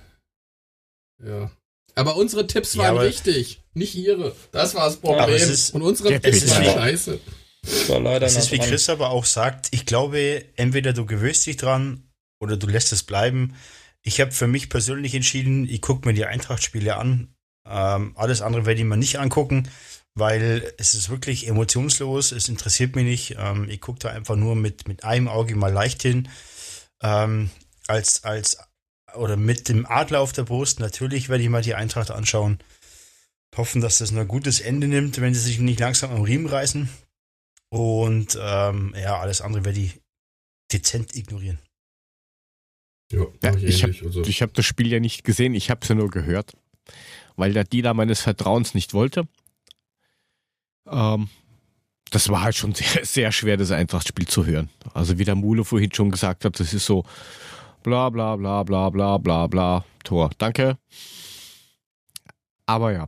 Ja. 1.24 1.50
Aber 1.94 2.16
unsere 2.16 2.46
Tipps 2.46 2.74
Ja, 2.74 2.82
waren 2.84 2.90
aber- 2.92 3.02
richtig, 3.06 3.60
nicht 3.74 3.94
ihre. 3.96 4.34
Das 4.52 4.74
war 4.74 4.86
das 4.86 4.96
Problem. 4.98 5.34
Ist- 5.34 5.74
Und 5.74 5.82
unsere 5.82 6.10
der 6.10 6.22
Tipps 6.22 6.48
waren 6.50 6.66
war- 6.66 6.74
scheiße. 6.74 7.18
Das 7.62 7.88
war 7.88 8.00
leider 8.00 8.20
Das 8.20 8.36
ist, 8.36 8.52
wie 8.52 8.58
dran. 8.58 8.68
Chris 8.68 8.88
aber 8.88 9.10
auch 9.10 9.24
sagt, 9.24 9.68
ich 9.72 9.84
glaube, 9.84 10.44
entweder 10.56 10.92
du 10.92 11.04
gewöhnst 11.06 11.44
dich 11.46 11.56
dran 11.56 12.04
oder 12.40 12.56
du 12.56 12.66
lässt 12.68 12.92
es 12.92 13.02
bleiben. 13.02 13.54
Ich 14.03 14.20
habe 14.20 14.32
für 14.32 14.46
mich 14.46 14.68
persönlich 14.68 15.14
entschieden, 15.14 15.68
ich 15.68 15.80
gucke 15.80 16.07
mir 16.07 16.14
die 16.14 16.24
Eintracht-Spiele 16.24 16.96
an. 16.96 17.34
Ähm, 17.66 18.12
alles 18.16 18.40
andere 18.40 18.64
werde 18.66 18.80
ich 18.80 18.86
mir 18.86 18.96
nicht 18.96 19.18
angucken, 19.18 19.68
weil 20.14 20.72
es 20.78 20.94
ist 20.94 21.11
wirklich 21.11 21.46
emotionslos, 21.46 22.32
es 22.32 22.49
interessiert 22.49 22.96
mich 22.96 23.05
nicht. 23.05 23.36
Ähm, 23.38 23.68
ich 23.68 23.80
gucke 23.80 23.99
da 23.99 24.11
einfach 24.11 24.36
nur 24.36 24.57
mit, 24.57 24.88
mit 24.88 25.05
einem 25.05 25.28
Auge 25.28 25.55
mal 25.57 25.72
leicht 25.72 26.03
hin. 26.03 26.28
Ähm, 27.03 27.51
als, 27.86 28.24
als, 28.24 28.59
oder 29.14 29.36
mit 29.36 29.68
dem 29.68 29.86
Adler 29.86 30.20
auf 30.20 30.32
der 30.32 30.44
Brust, 30.44 30.80
natürlich 30.80 31.28
werde 31.28 31.42
ich 31.42 31.51
mal 31.51 31.62
die 31.62 31.74
Eintracht 31.74 32.11
anschauen. 32.11 32.59
Hoffen, 33.57 33.80
dass 33.80 33.99
das 33.99 34.12
ein 34.12 34.28
gutes 34.28 34.61
Ende 34.61 34.86
nimmt, 34.86 35.20
wenn 35.20 35.34
sie 35.34 35.40
sich 35.40 35.59
nicht 35.59 35.80
langsam 35.80 36.12
am 36.12 36.22
Riemen 36.22 36.46
reißen. 36.46 36.88
Und 37.70 38.38
ähm, 38.40 38.94
ja, 38.96 39.18
alles 39.18 39.40
andere 39.40 39.64
werde 39.64 39.80
ich 39.80 40.01
dezent 40.72 41.16
ignorieren. 41.16 41.59
Ja, 43.11 43.20
Ja, 43.42 43.52
mach 43.52 43.62
ich 43.62 43.82
habe 43.82 43.92
ähnlich. 43.92 44.04
Also, 44.04 44.22
ich 44.22 44.42
hab 44.42 44.54
das 44.54 44.66
Spiel 44.66 44.88
ja 44.88 45.00
nicht 45.00 45.24
gesehen, 45.24 45.54
ich 45.54 45.70
habe 45.70 45.80
es 45.82 45.88
ja 45.88 45.94
nur 45.94 46.11
gehört, 46.11 46.52
weil 47.36 47.52
der 47.52 47.64
Dealer 47.64 47.94
meines 47.94 48.20
Vertrauens 48.20 48.74
nicht 48.74 48.94
wollte. 48.94 49.26
Ähm, 50.86 51.28
das 52.11 52.28
war 52.28 52.42
halt 52.42 52.56
schon 52.56 52.74
sehr, 52.74 53.04
sehr 53.04 53.32
schwer, 53.32 53.56
das 53.56 53.70
Eintracht-Spiel 53.70 54.26
zu 54.26 54.46
hören. 54.46 54.70
Also 54.94 55.18
wie 55.18 55.24
der 55.24 55.34
Mule 55.34 55.64
vorhin 55.64 55.92
schon 55.92 56.11
gesagt 56.11 56.44
hat, 56.44 56.59
das 56.61 56.72
ist 56.74 56.86
so 56.86 57.04
bla 57.82 58.11
bla 58.11 58.36
bla 58.36 58.62
bla 58.62 58.90
bla 58.90 59.18
bla 59.18 59.46
bla 59.46 59.84
Tor. 60.04 60.30
Danke. 60.38 60.78
Aber 62.66 62.92
ja. 62.92 63.06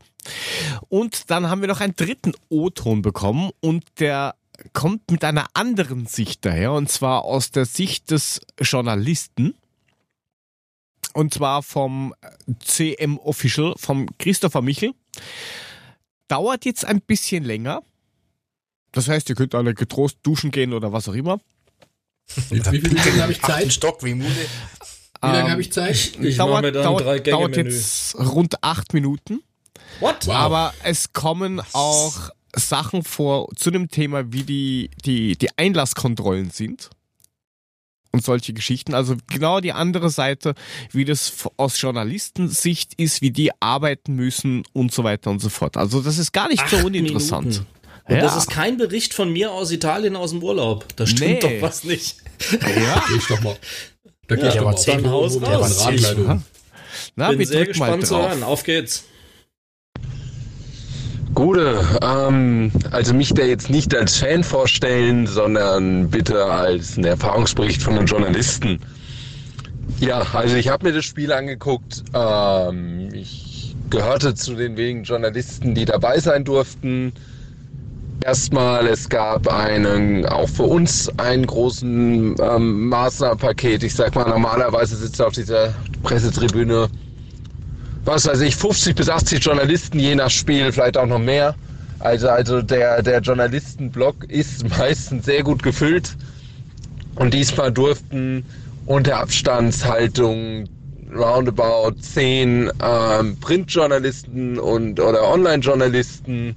Und 0.89 1.31
dann 1.31 1.49
haben 1.49 1.61
wir 1.61 1.69
noch 1.69 1.81
einen 1.81 1.97
dritten 1.97 2.33
O-Ton 2.49 3.03
bekommen 3.03 3.51
und 3.61 3.85
der 3.99 4.35
kommt 4.73 5.11
mit 5.11 5.25
einer 5.25 5.47
anderen 5.55 6.07
Sicht 6.07 6.45
daher 6.45 6.73
und 6.73 6.91
zwar 6.91 7.25
aus 7.25 7.51
der 7.51 7.65
Sicht 7.65 8.11
des 8.11 8.41
Journalisten. 8.61 9.55
Und 11.15 11.35
zwar 11.35 11.63
vom 11.63 12.15
CM 12.65 13.19
Official, 13.19 13.75
vom 13.77 14.07
Christopher 14.19 14.63
Michel. 14.63 14.93
Dauert 16.29 16.65
jetzt 16.65 16.85
ein 16.85 17.01
bisschen 17.01 17.45
länger. 17.45 17.83
Das 18.93 19.09
heißt, 19.09 19.29
ihr 19.29 19.35
könnt 19.35 19.55
alle 19.55 19.75
getrost 19.75 20.19
duschen 20.23 20.51
gehen 20.51 20.73
oder 20.73 20.93
was 20.93 21.09
auch 21.09 21.15
immer. 21.15 21.41
wie, 22.51 22.59
wie 22.59 22.81
viele 22.81 22.95
Minuten 22.95 23.23
habe 23.23 23.33
ich 23.33 23.43
Zeit? 23.43 23.73
Stock 23.73 24.03
wie 24.05 24.15
Mule. 24.15 24.31
Wie 24.31 25.27
lange 25.27 25.41
Ähm, 25.41 25.51
habe 25.51 25.61
ich 25.61 25.73
Zeit? 25.73 26.13
Ich 26.21 26.39
mache 26.39 26.63
mir 26.63 26.73
dann 26.73 26.85
dauert, 26.85 27.01
dauert 27.03 27.25
Drei-Gänge-Menü. 27.27 27.71
jetzt 27.71 28.15
rund 28.19 28.63
acht 28.63 28.95
Minuten. 28.95 29.43
What? 30.01 30.27
Wow. 30.27 30.35
Aber 30.35 30.75
es 30.83 31.13
kommen 31.13 31.61
auch 31.73 32.31
Sachen 32.55 33.03
vor 33.05 33.49
zu 33.57 33.71
dem 33.71 33.89
Thema, 33.89 34.33
wie 34.33 34.45
die, 34.45 34.91
die, 35.05 35.37
die 35.37 35.49
Einlasskontrollen 35.59 36.51
sind. 36.51 36.91
Und 38.13 38.25
solche 38.25 38.53
Geschichten. 38.53 38.93
Also 38.95 39.15
genau 39.29 39.61
die 39.61 39.73
andere 39.73 40.11
Seite, 40.11 40.55
wie 40.91 41.05
das 41.05 41.33
aus 41.57 41.81
Journalistensicht 41.81 42.95
ist, 42.95 43.23
wie 43.23 43.31
die 43.31 43.51
arbeiten 43.61 44.15
müssen 44.17 44.65
und 44.73 44.93
so 44.93 45.05
weiter 45.05 45.31
und 45.31 45.39
so 45.41 45.49
fort. 45.49 45.77
Also 45.77 46.01
das 46.03 46.19
ist 46.19 46.33
gar 46.33 46.49
nicht 46.49 46.69
so 46.69 46.79
Acht 46.79 46.85
uninteressant. 46.85 47.47
Minuten. 47.47 47.67
Und 48.09 48.17
das 48.17 48.37
ist 48.37 48.51
kein 48.51 48.77
Bericht 48.79 49.15
von 49.15 49.33
mir 49.33 49.53
aus 49.53 49.71
Italien 49.71 50.17
aus 50.17 50.31
dem 50.31 50.43
Urlaub. 50.43 50.87
Da 50.97 51.07
stimmt 51.07 51.31
Nee. 51.45 51.59
doch 51.61 51.63
was 51.69 51.85
nicht. 51.85 52.17
ja. 52.51 53.05
Geh 53.09 53.15
ich 53.17 53.27
doch 53.29 53.41
mal. 53.43 53.57
Da 54.27 54.35
geh 54.35 54.43
Ja, 54.43 54.49
ich 54.49 54.55
doch 54.57 54.65
mal. 54.65 54.77
zehn 54.77 55.09
Haus 55.09 55.41
raus. 55.41 55.87
Na, 57.15 57.31
Bin 57.31 57.39
wir 57.39 57.47
sehr 57.47 57.65
drücken 57.65 57.79
mal 57.79 57.87
gespannt 57.87 58.07
zu 58.07 58.15
drauf. 58.15 58.29
hören. 58.31 58.43
Auf 58.43 58.65
geht's. 58.65 59.05
Gute, 61.41 61.81
ähm, 62.03 62.71
also 62.91 63.15
mich 63.15 63.33
da 63.33 63.43
jetzt 63.43 63.71
nicht 63.71 63.97
als 63.97 64.19
Fan 64.19 64.45
vorstellen, 64.45 65.27
sondern 65.27 66.11
bitte 66.11 66.45
als 66.45 66.99
einen 66.99 67.07
Erfahrungsbericht 67.07 67.81
von 67.81 67.95
einem 67.95 68.05
Journalisten. 68.05 68.79
Ja, 70.01 70.23
also 70.35 70.57
ich 70.57 70.69
habe 70.69 70.89
mir 70.89 70.93
das 70.93 71.07
Spiel 71.07 71.33
angeguckt. 71.33 72.03
Ähm, 72.13 73.09
ich 73.15 73.75
gehörte 73.89 74.35
zu 74.35 74.55
den 74.55 74.77
wenigen 74.77 75.05
Journalisten, 75.05 75.75
die 75.75 75.87
dabei 75.87 76.19
sein 76.19 76.45
durften. 76.45 77.15
Erstmal, 78.23 78.87
es 78.87 79.09
gab 79.09 79.49
einen, 79.49 80.27
auch 80.27 80.49
für 80.51 80.65
uns 80.65 81.09
einen 81.19 81.47
großen 81.47 82.37
ähm, 82.39 82.89
Maßnahmenpaket. 82.91 83.83
Ich 83.83 83.95
sag 83.95 84.15
mal, 84.15 84.29
normalerweise 84.29 84.95
sitzt 84.95 85.23
auf 85.23 85.33
dieser 85.33 85.73
Pressetribüne 86.03 86.91
was 88.11 88.27
weiß 88.27 88.41
ich, 88.41 88.57
50 88.57 88.97
bis 88.97 89.09
80 89.09 89.45
Journalisten 89.45 90.01
je 90.01 90.17
nach 90.17 90.31
Spiel, 90.31 90.73
vielleicht 90.73 90.97
auch 90.97 91.07
noch 91.07 91.21
mehr. 91.21 91.55
Also, 92.01 92.29
also 92.29 92.61
der, 92.61 93.03
der 93.03 93.21
Journalistenblock 93.21 94.25
ist 94.25 94.69
meistens 94.79 95.27
sehr 95.27 95.45
gut 95.45 95.63
gefüllt. 95.63 96.17
Und 97.15 97.35
diesmal 97.35 97.71
durften 97.71 98.45
unter 98.87 99.19
Abstandshaltung 99.19 100.69
roundabout 101.15 101.93
10 102.01 102.71
ähm, 102.83 103.37
Printjournalisten 103.41 104.59
und 104.59 104.99
oder 104.99 105.29
Online-Journalisten, 105.29 106.57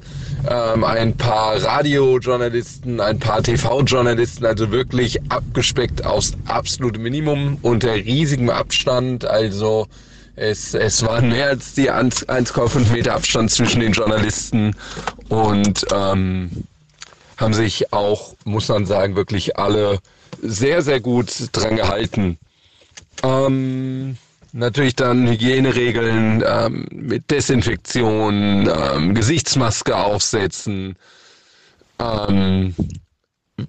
ähm, 0.50 0.84
ein 0.84 1.16
paar 1.18 1.62
Radiojournalisten, 1.64 3.00
ein 3.00 3.20
paar 3.20 3.44
TV-Journalisten, 3.44 4.46
also 4.46 4.72
wirklich 4.72 5.20
abgespeckt 5.30 6.06
aufs 6.06 6.34
absolute 6.46 7.00
Minimum 7.00 7.58
unter 7.62 7.94
riesigem 7.94 8.50
Abstand. 8.50 9.26
Also 9.26 9.88
es, 10.36 10.74
es 10.74 11.06
waren 11.06 11.30
mehr 11.30 11.48
als 11.48 11.74
die 11.74 11.90
1 11.90 12.28
1,5 12.28 12.92
Meter 12.92 13.16
Abstand 13.16 13.52
zwischen 13.52 13.82
den 13.82 13.94
Journalisten 13.94 14.76
und 15.30 15.86
ähm, 15.94 16.50
haben 17.38 17.54
sich 17.54 17.94
auch, 17.94 18.36
muss 18.44 18.68
man 18.68 18.86
sagen, 18.86 19.16
wirklich 19.16 19.58
alle 19.58 20.00
sehr, 20.42 20.82
sehr 20.82 21.00
gut 21.00 21.32
dran 21.52 21.76
gehalten. 21.76 22.38
Ähm, 23.22 24.18
natürlich 24.52 24.96
dann 24.96 25.28
Hygieneregeln 25.28 26.44
ähm, 26.46 26.88
mit 26.92 27.30
Desinfektion, 27.30 28.68
ähm, 28.68 29.16
Gesichtsmaske 29.16 29.96
aufsetzen. 29.96 30.96
Ähm, 32.00 32.76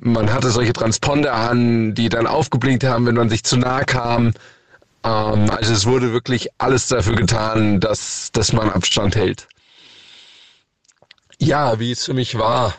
man 0.00 0.32
hatte 0.32 0.50
solche 0.50 0.72
Transponder 0.72 1.34
an, 1.34 1.94
die 1.94 2.08
dann 2.08 2.26
aufgeblinkt 2.26 2.84
haben, 2.84 3.06
wenn 3.06 3.14
man 3.14 3.28
sich 3.28 3.44
zu 3.44 3.56
nah 3.56 3.84
kam. 3.84 4.32
Ähm, 5.04 5.50
also 5.50 5.72
es 5.72 5.86
wurde 5.86 6.12
wirklich 6.12 6.48
alles 6.58 6.88
dafür 6.88 7.14
getan, 7.14 7.78
dass, 7.78 8.32
dass 8.32 8.52
man 8.52 8.70
Abstand 8.70 9.14
hält. 9.16 9.46
Ja, 11.38 11.78
wie 11.78 11.92
es 11.92 12.04
für 12.04 12.14
mich 12.14 12.38
war. 12.38 12.74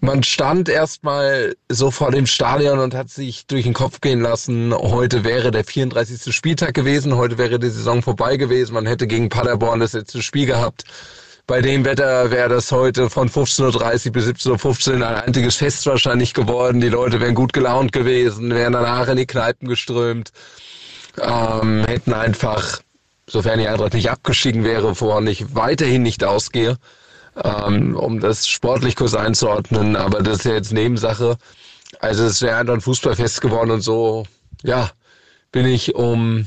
Man 0.00 0.22
stand 0.22 0.68
erstmal 0.68 1.56
so 1.70 1.90
vor 1.90 2.10
dem 2.10 2.26
Stadion 2.26 2.78
und 2.78 2.94
hat 2.94 3.08
sich 3.08 3.46
durch 3.46 3.64
den 3.64 3.72
Kopf 3.72 4.02
gehen 4.02 4.20
lassen, 4.20 4.74
heute 4.74 5.24
wäre 5.24 5.50
der 5.50 5.64
34. 5.64 6.34
Spieltag 6.34 6.74
gewesen, 6.74 7.16
heute 7.16 7.38
wäre 7.38 7.58
die 7.58 7.70
Saison 7.70 8.02
vorbei 8.02 8.36
gewesen, 8.36 8.74
man 8.74 8.86
hätte 8.86 9.06
gegen 9.06 9.30
Paderborn 9.30 9.80
das 9.80 9.94
letzte 9.94 10.22
Spiel 10.22 10.44
gehabt. 10.44 10.84
Bei 11.46 11.60
dem 11.60 11.84
Wetter 11.84 12.30
wäre 12.30 12.48
das 12.48 12.72
heute 12.72 13.10
von 13.10 13.28
15.30 13.28 14.06
Uhr 14.06 14.12
bis 14.12 14.26
17.15 14.26 14.88
Uhr 15.00 15.06
ein 15.06 15.14
einziges 15.16 15.56
Fest 15.56 15.84
wahrscheinlich 15.86 16.32
geworden. 16.32 16.80
Die 16.80 16.88
Leute 16.88 17.20
wären 17.20 17.34
gut 17.34 17.52
gelaunt 17.52 17.92
gewesen, 17.92 18.54
wären 18.54 18.72
danach 18.72 19.08
in 19.08 19.16
die 19.18 19.26
Kneipen 19.26 19.68
geströmt, 19.68 20.32
ähm, 21.20 21.84
hätten 21.86 22.14
einfach, 22.14 22.80
sofern 23.28 23.58
die 23.58 23.68
Eintracht 23.68 23.92
nicht 23.92 24.10
abgestiegen 24.10 24.64
wäre, 24.64 24.98
woran 24.98 25.26
ich 25.26 25.54
weiterhin 25.54 26.02
nicht 26.02 26.24
ausgehe, 26.24 26.78
ähm, 27.42 27.94
um 27.94 28.20
das 28.20 28.48
sportlich 28.48 28.96
kurz 28.96 29.14
einzuordnen, 29.14 29.96
aber 29.96 30.22
das 30.22 30.38
ist 30.38 30.44
ja 30.44 30.52
jetzt 30.52 30.72
Nebensache. 30.72 31.36
Also 32.00 32.24
es 32.24 32.40
wäre 32.40 32.56
einfach 32.56 32.74
ein 32.74 32.80
Fußballfest 32.80 33.42
geworden 33.42 33.70
und 33.70 33.82
so, 33.82 34.24
ja, 34.62 34.90
bin 35.52 35.66
ich 35.66 35.94
um 35.94 36.46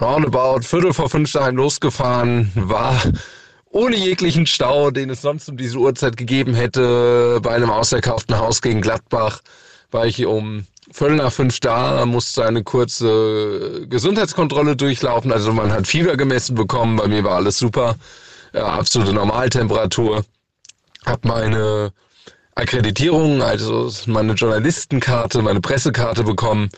roundabout 0.00 0.62
Viertel 0.62 0.94
vor 0.94 1.10
fünf 1.10 1.32
daheim 1.32 1.56
losgefahren, 1.56 2.52
war 2.54 3.02
ohne 3.70 3.96
jeglichen 3.96 4.46
Stau, 4.46 4.90
den 4.90 5.10
es 5.10 5.22
sonst 5.22 5.48
um 5.48 5.56
diese 5.56 5.78
Uhrzeit 5.78 6.16
gegeben 6.16 6.54
hätte, 6.54 7.40
bei 7.42 7.50
einem 7.50 7.70
ausverkauften 7.70 8.36
Haus 8.38 8.60
gegen 8.62 8.80
Gladbach, 8.80 9.40
war 9.90 10.06
ich 10.06 10.24
um 10.26 10.66
Viertel 10.92 11.16
nach 11.16 11.32
fünf 11.32 11.60
da, 11.60 12.04
musste 12.04 12.44
eine 12.44 12.64
kurze 12.64 13.86
Gesundheitskontrolle 13.88 14.74
durchlaufen. 14.74 15.32
Also 15.32 15.52
man 15.52 15.72
hat 15.72 15.86
Fieber 15.86 16.16
gemessen 16.16 16.56
bekommen, 16.56 16.96
bei 16.96 17.06
mir 17.06 17.22
war 17.22 17.36
alles 17.36 17.58
super, 17.58 17.94
ja, 18.52 18.66
absolute 18.66 19.12
Normaltemperatur. 19.12 20.24
Hab 21.06 21.24
meine 21.24 21.92
Akkreditierung, 22.56 23.40
also 23.40 23.90
meine 24.06 24.32
Journalistenkarte, 24.32 25.42
meine 25.42 25.60
Pressekarte 25.60 26.24
bekommen, 26.24 26.70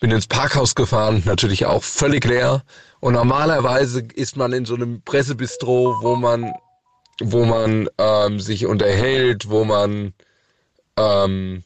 bin 0.00 0.10
ins 0.10 0.26
Parkhaus 0.26 0.74
gefahren, 0.74 1.22
natürlich 1.26 1.66
auch 1.66 1.82
völlig 1.82 2.24
leer. 2.24 2.62
Und 3.00 3.14
normalerweise 3.14 4.02
ist 4.14 4.36
man 4.36 4.52
in 4.52 4.64
so 4.64 4.74
einem 4.74 5.02
Pressebistro, 5.02 5.98
wo 6.00 6.16
man, 6.16 6.52
wo 7.20 7.44
man 7.44 7.88
ähm, 7.98 8.40
sich 8.40 8.66
unterhält, 8.66 9.48
wo 9.48 9.64
man, 9.64 10.14
ähm, 10.96 11.64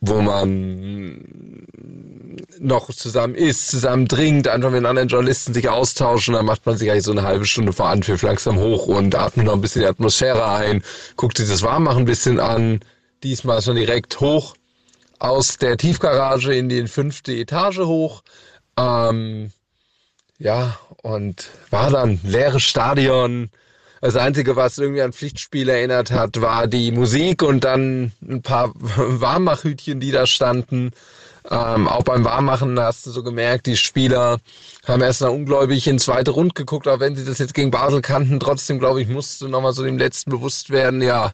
wo 0.00 0.20
man 0.20 1.66
noch 2.58 2.92
zusammen 2.92 3.34
isst, 3.34 3.68
zusammen 3.68 4.08
trinkt, 4.08 4.48
einfach 4.48 4.70
mit 4.70 4.84
anderen 4.84 5.08
Journalisten 5.08 5.54
sich 5.54 5.68
austauschen, 5.68 6.34
dann 6.34 6.46
macht 6.46 6.66
man 6.66 6.76
sich 6.76 6.90
eigentlich 6.90 7.04
so 7.04 7.12
eine 7.12 7.22
halbe 7.22 7.46
Stunde 7.46 7.72
vor 7.72 7.88
Anpfiff 7.88 8.22
langsam 8.22 8.58
hoch 8.58 8.86
und 8.86 9.14
atmet 9.14 9.46
noch 9.46 9.54
ein 9.54 9.60
bisschen 9.60 9.82
die 9.82 9.88
Atmosphäre 9.88 10.46
ein, 10.46 10.82
guckt 11.16 11.38
sich 11.38 11.48
das 11.48 11.62
Warmmachen 11.62 12.00
ein 12.00 12.06
bisschen 12.06 12.40
an, 12.40 12.80
diesmal 13.22 13.62
schon 13.62 13.76
direkt 13.76 14.20
hoch 14.20 14.54
aus 15.18 15.56
der 15.56 15.76
Tiefgarage 15.76 16.54
in 16.54 16.68
die 16.68 16.86
fünfte 16.86 17.32
Etage 17.32 17.78
hoch. 17.78 18.22
Ähm, 18.76 19.50
ja, 20.38 20.78
und 21.02 21.50
war 21.70 21.90
dann 21.90 22.20
leeres 22.22 22.62
Stadion. 22.62 23.50
Das 24.00 24.16
Einzige, 24.16 24.56
was 24.56 24.76
irgendwie 24.76 25.02
an 25.02 25.12
Pflichtspiel 25.12 25.68
erinnert 25.68 26.10
hat, 26.10 26.40
war 26.40 26.66
die 26.66 26.92
Musik 26.92 27.42
und 27.42 27.64
dann 27.64 28.12
ein 28.22 28.42
paar 28.42 28.72
Warmmachhütchen, 28.74 30.00
die 30.00 30.10
da 30.10 30.26
standen. 30.26 30.90
Ähm, 31.50 31.88
auch 31.88 32.02
beim 32.02 32.24
Warmmachen 32.24 32.78
hast 32.80 33.06
du 33.06 33.10
so 33.10 33.22
gemerkt, 33.22 33.66
die 33.66 33.76
Spieler 33.76 34.38
haben 34.86 35.02
erst 35.02 35.20
mal 35.20 35.28
ungläubig 35.28 35.86
in 35.86 35.98
zweite 35.98 36.30
Rund 36.30 36.54
geguckt, 36.54 36.88
auch 36.88 37.00
wenn 37.00 37.16
sie 37.16 37.24
das 37.24 37.38
jetzt 37.38 37.54
gegen 37.54 37.70
Basel 37.70 38.00
kannten. 38.00 38.40
Trotzdem, 38.40 38.78
glaube 38.78 39.02
ich, 39.02 39.08
musste 39.08 39.48
nochmal 39.48 39.72
so 39.74 39.82
dem 39.84 39.98
Letzten 39.98 40.30
bewusst 40.30 40.70
werden, 40.70 41.02
ja, 41.02 41.32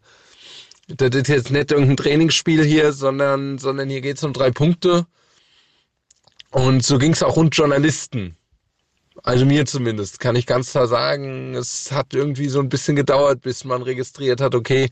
das 0.89 1.15
ist 1.15 1.29
jetzt 1.29 1.51
nicht 1.51 1.71
irgendein 1.71 1.97
Trainingsspiel 1.97 2.65
hier, 2.65 2.93
sondern, 2.93 3.59
sondern 3.59 3.89
hier 3.89 4.01
geht 4.01 4.17
es 4.17 4.25
um 4.25 4.33
drei 4.33 4.51
Punkte. 4.51 5.07
Und 6.51 6.85
so 6.85 6.99
ging 6.99 7.13
es 7.13 7.23
auch 7.23 7.37
rund 7.37 7.57
Journalisten. 7.57 8.37
Also 9.23 9.45
mir 9.45 9.67
zumindest, 9.67 10.21
kann 10.21 10.37
ich 10.37 10.47
ganz 10.47 10.71
klar 10.71 10.87
sagen. 10.87 11.55
Es 11.55 11.93
hat 11.93 12.15
irgendwie 12.15 12.49
so 12.49 12.61
ein 12.61 12.69
bisschen 12.69 12.97
gedauert, 12.97 13.43
bis 13.43 13.65
man 13.65 13.83
registriert 13.83 14.41
hat, 14.41 14.55
okay, 14.55 14.89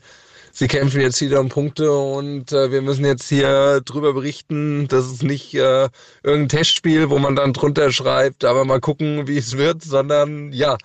sie 0.51 0.67
kämpfen 0.67 1.01
jetzt 1.01 1.21
wieder 1.21 1.39
um 1.39 1.49
Punkte 1.49 1.91
und 1.91 2.51
äh, 2.51 2.71
wir 2.71 2.81
müssen 2.81 3.05
jetzt 3.05 3.29
hier 3.29 3.81
drüber 3.81 4.13
berichten. 4.13 4.87
Das 4.87 5.05
ist 5.05 5.23
nicht 5.23 5.53
äh, 5.55 5.89
irgendein 6.23 6.49
Testspiel, 6.49 7.09
wo 7.09 7.19
man 7.19 7.35
dann 7.35 7.53
drunter 7.53 7.91
schreibt, 7.91 8.45
aber 8.45 8.65
mal 8.65 8.79
gucken, 8.79 9.27
wie 9.27 9.37
es 9.37 9.57
wird, 9.57 9.83
sondern 9.83 10.51
ja, 10.53 10.77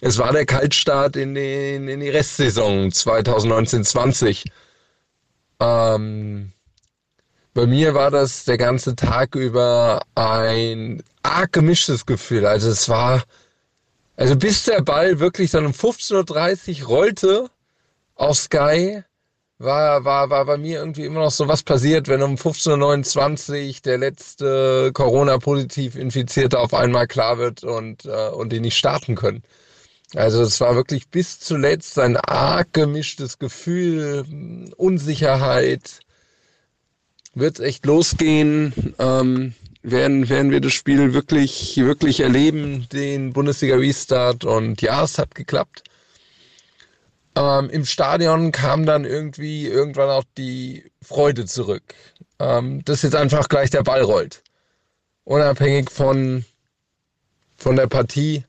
es 0.00 0.18
war 0.18 0.32
der 0.32 0.46
Kaltstart 0.46 1.16
in, 1.16 1.34
den, 1.34 1.88
in 1.88 2.00
die 2.00 2.08
Restsaison 2.08 2.88
2019-20. 2.90 4.44
Ähm, 5.60 6.52
bei 7.54 7.66
mir 7.66 7.94
war 7.94 8.10
das 8.10 8.44
der 8.44 8.58
ganze 8.58 8.94
Tag 8.96 9.34
über 9.34 10.02
ein 10.14 11.02
arg 11.22 11.52
gemischtes 11.52 12.06
Gefühl. 12.06 12.46
Also 12.46 12.70
es 12.70 12.88
war, 12.88 13.24
also 14.16 14.36
bis 14.36 14.64
der 14.64 14.82
Ball 14.82 15.18
wirklich 15.20 15.50
dann 15.50 15.66
um 15.66 15.72
15.30 15.72 16.82
Uhr 16.82 16.88
rollte 16.88 17.50
auf 18.14 18.36
Sky, 18.38 19.02
war, 19.58 20.04
war, 20.04 20.30
war 20.30 20.44
bei 20.46 20.56
mir 20.56 20.78
irgendwie 20.80 21.04
immer 21.04 21.20
noch 21.20 21.30
so 21.30 21.46
was 21.48 21.62
passiert, 21.62 22.08
wenn 22.08 22.22
um 22.22 22.36
15.29 22.36 23.68
Uhr 23.68 23.80
der 23.84 23.98
letzte 23.98 24.90
Corona-positiv 24.94 25.96
Infizierte 25.96 26.58
auf 26.58 26.72
einmal 26.72 27.06
klar 27.06 27.38
wird 27.38 27.62
und, 27.64 28.06
äh, 28.06 28.28
und 28.30 28.52
die 28.52 28.60
nicht 28.60 28.78
starten 28.78 29.16
können. 29.16 29.42
Also 30.14 30.42
es 30.42 30.60
war 30.60 30.74
wirklich 30.74 31.08
bis 31.08 31.38
zuletzt 31.40 31.98
ein 31.98 32.16
arg 32.16 32.72
gemischtes 32.72 33.38
Gefühl, 33.38 34.72
Unsicherheit. 34.76 36.00
Wird 37.40 37.58
es 37.58 37.64
echt 37.64 37.86
losgehen? 37.86 38.94
Ähm, 38.98 39.54
werden, 39.82 40.28
werden 40.28 40.50
wir 40.50 40.60
das 40.60 40.74
Spiel 40.74 41.14
wirklich, 41.14 41.74
wirklich 41.78 42.20
erleben, 42.20 42.86
den 42.92 43.32
Bundesliga-Restart? 43.32 44.44
Und 44.44 44.82
ja, 44.82 45.02
es 45.02 45.16
hat 45.16 45.34
geklappt. 45.34 45.84
Ähm, 47.34 47.70
Im 47.70 47.86
Stadion 47.86 48.52
kam 48.52 48.84
dann 48.84 49.06
irgendwie 49.06 49.66
irgendwann 49.66 50.10
auch 50.10 50.24
die 50.36 50.84
Freude 51.00 51.46
zurück, 51.46 51.94
ähm, 52.38 52.84
dass 52.84 53.00
jetzt 53.00 53.16
einfach 53.16 53.48
gleich 53.48 53.70
der 53.70 53.84
Ball 53.84 54.02
rollt. 54.02 54.42
Unabhängig 55.24 55.88
von, 55.90 56.44
von 57.56 57.74
der 57.74 57.86
Partie 57.86 58.44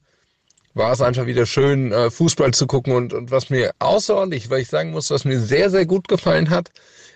war 0.73 0.91
es 0.91 0.99
einfach 0.99 1.27
wieder 1.27 1.45
schön, 1.45 1.93
äh, 1.93 2.11
Fußball 2.11 2.53
zu 2.53 2.67
gucken. 2.67 2.93
Und, 2.93 3.13
und 3.13 3.31
was 3.31 3.49
mir 3.49 3.71
außerordentlich, 3.79 4.49
weil 4.49 4.63
ich 4.63 4.67
sagen 4.67 4.91
muss, 4.91 5.11
was 5.11 5.23
mir 5.23 5.39
sehr, 5.39 5.69
sehr 5.69 5.85
gut 5.85 6.09
gefallen 6.09 6.49
hat, 6.49 6.71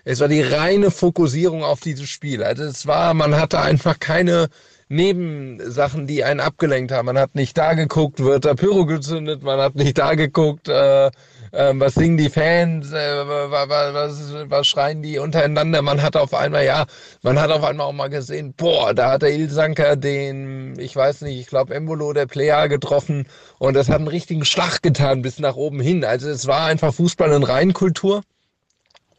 es 0.06 0.20
war 0.20 0.28
die 0.28 0.40
reine 0.40 0.92
Fokussierung 0.92 1.64
auf 1.64 1.80
dieses 1.80 2.08
Spiel. 2.08 2.44
Also 2.44 2.62
es 2.62 2.86
war, 2.86 3.12
man 3.12 3.34
hatte 3.34 3.58
einfach 3.58 3.98
keine 3.98 4.46
Nebensachen, 4.88 6.06
die 6.06 6.22
einen 6.22 6.38
abgelenkt 6.38 6.92
haben. 6.92 7.06
Man 7.06 7.18
hat 7.18 7.34
nicht 7.34 7.58
da 7.58 7.74
geguckt, 7.74 8.20
wird 8.20 8.44
da 8.44 8.54
Pyro 8.54 8.86
gezündet, 8.86 9.42
man 9.42 9.58
hat 9.58 9.74
nicht 9.74 9.98
da 9.98 10.14
geguckt, 10.14 10.68
äh, 10.68 11.10
ähm, 11.52 11.80
was 11.80 11.94
singen 11.94 12.18
die 12.18 12.30
Fans, 12.30 12.92
äh, 12.92 13.26
was, 13.26 13.68
was, 13.68 14.34
was 14.48 14.66
schreien 14.68 15.02
die 15.02 15.18
untereinander. 15.18 15.82
Man 15.82 16.00
hat 16.00 16.14
auf 16.14 16.34
einmal, 16.34 16.64
ja, 16.64 16.86
man 17.22 17.40
hat 17.40 17.50
auf 17.50 17.64
einmal 17.64 17.88
auch 17.88 17.92
mal 17.92 18.08
gesehen, 18.08 18.54
boah, 18.56 18.94
da 18.94 19.10
hat 19.10 19.22
der 19.22 19.32
Ilsanker 19.32 19.96
den, 19.96 20.78
ich 20.78 20.94
weiß 20.94 21.22
nicht, 21.22 21.40
ich 21.40 21.48
glaube 21.48 21.74
Embolo, 21.74 22.12
der 22.12 22.26
Player 22.26 22.68
getroffen 22.68 23.26
und 23.58 23.74
das 23.74 23.88
hat 23.88 23.96
einen 23.96 24.06
richtigen 24.06 24.44
Schlag 24.44 24.82
getan 24.82 25.22
bis 25.22 25.40
nach 25.40 25.56
oben 25.56 25.80
hin. 25.80 26.04
Also 26.04 26.30
es 26.30 26.46
war 26.46 26.66
einfach 26.66 26.94
Fußball 26.94 27.32
in 27.32 27.42
Reinkultur 27.42 28.22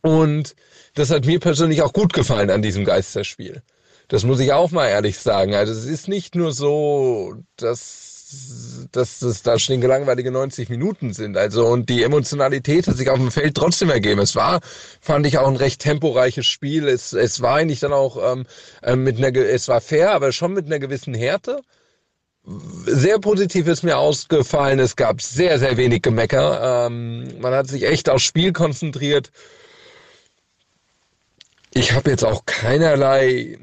und 0.07 0.55
das 0.95 1.09
hat 1.11 1.25
mir 1.25 1.39
persönlich 1.39 1.81
auch 1.81 1.93
gut 1.93 2.13
gefallen 2.13 2.49
an 2.49 2.61
diesem 2.61 2.85
Geisterspiel. 2.85 3.61
Das 4.07 4.23
muss 4.23 4.39
ich 4.39 4.53
auch 4.53 4.71
mal 4.71 4.87
ehrlich 4.87 5.19
sagen. 5.19 5.53
Also 5.53 5.73
es 5.73 5.85
ist 5.85 6.07
nicht 6.07 6.33
nur 6.33 6.53
so, 6.53 7.35
dass 7.57 8.07
dass 8.91 9.21
es 9.21 9.41
da 9.41 9.57
schon 9.57 9.79
gelangweilige 9.79 10.31
90 10.31 10.69
Minuten 10.69 11.13
sind. 11.13 11.37
Also 11.37 11.65
und 11.65 11.89
die 11.89 12.03
Emotionalität 12.03 12.87
hat 12.87 12.97
sich 12.97 13.09
auf 13.09 13.17
dem 13.17 13.31
Feld 13.31 13.55
trotzdem 13.55 13.89
ergeben. 13.89 14.19
Es 14.19 14.35
war, 14.35 14.59
fand 14.99 15.25
ich, 15.25 15.37
auch 15.37 15.47
ein 15.47 15.55
recht 15.55 15.81
temporeiches 15.81 16.45
Spiel. 16.45 16.87
Es, 16.87 17.13
es 17.13 17.41
war 17.41 17.55
eigentlich 17.55 17.79
dann 17.79 17.93
auch 17.93 18.33
ähm, 18.33 18.45
äh, 18.81 18.95
mit 18.95 19.17
einer, 19.17 19.33
es 19.37 19.67
war 19.69 19.79
fair, 19.79 20.11
aber 20.11 20.31
schon 20.33 20.53
mit 20.53 20.65
einer 20.65 20.79
gewissen 20.79 21.13
Härte. 21.13 21.61
Sehr 22.85 23.19
positiv 23.19 23.67
ist 23.67 23.83
mir 23.83 23.97
ausgefallen. 23.97 24.79
Es 24.79 24.95
gab 24.95 25.21
sehr, 25.21 25.59
sehr 25.59 25.77
wenig 25.77 26.01
Gemecker. 26.01 26.87
Ähm, 26.87 27.39
man 27.39 27.53
hat 27.53 27.67
sich 27.67 27.83
echt 27.83 28.09
aufs 28.09 28.23
Spiel 28.23 28.51
konzentriert. 28.51 29.31
Ich 31.77 31.93
habe 31.93 32.09
jetzt 32.09 32.25
auch 32.25 32.43
keinerlei 32.47 33.59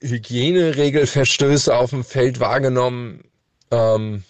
Hygieneregelverstöße 0.00 1.76
auf 1.76 1.90
dem 1.90 2.02
Feld 2.02 2.40
wahrgenommen. 2.40 3.24
Ähm, 3.70 4.24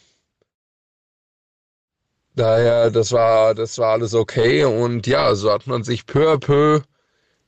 daher, 2.34 2.90
das 2.90 3.12
war, 3.12 3.54
das 3.54 3.78
war 3.78 3.92
alles 3.92 4.14
okay 4.14 4.64
und 4.64 5.06
ja, 5.06 5.36
so 5.36 5.52
hat 5.52 5.68
man 5.68 5.84
sich 5.84 6.04
peu 6.04 6.32
à 6.32 6.38
peu 6.40 6.80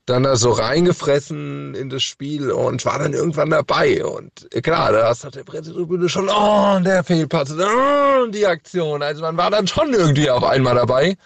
dann 0.07 0.23
da 0.23 0.37
so 0.37 0.53
reingefressen 0.53 1.75
in 1.75 1.91
das 1.91 2.05
Spiel 2.05 2.53
und 2.53 2.85
war 2.85 3.01
dann 3.01 3.13
irgendwann 3.13 3.51
dabei. 3.51 4.05
Und 4.05 4.49
klar, 4.63 4.93
da 4.93 5.09
hast 5.09 5.25
du 5.25 5.31
der 5.31 5.43
Pressetribüne 5.43 6.09
schon, 6.09 6.29
oh, 6.29 6.79
der 6.85 7.03
Fehlpass, 7.03 7.51
oh, 7.51 8.27
die 8.29 8.47
Aktion. 8.47 9.03
Also 9.03 9.23
man 9.23 9.37
war 9.37 9.51
dann 9.51 9.67
schon 9.67 9.93
irgendwie 9.93 10.31
auf 10.31 10.45
einmal 10.45 10.77
dabei. 10.77 11.17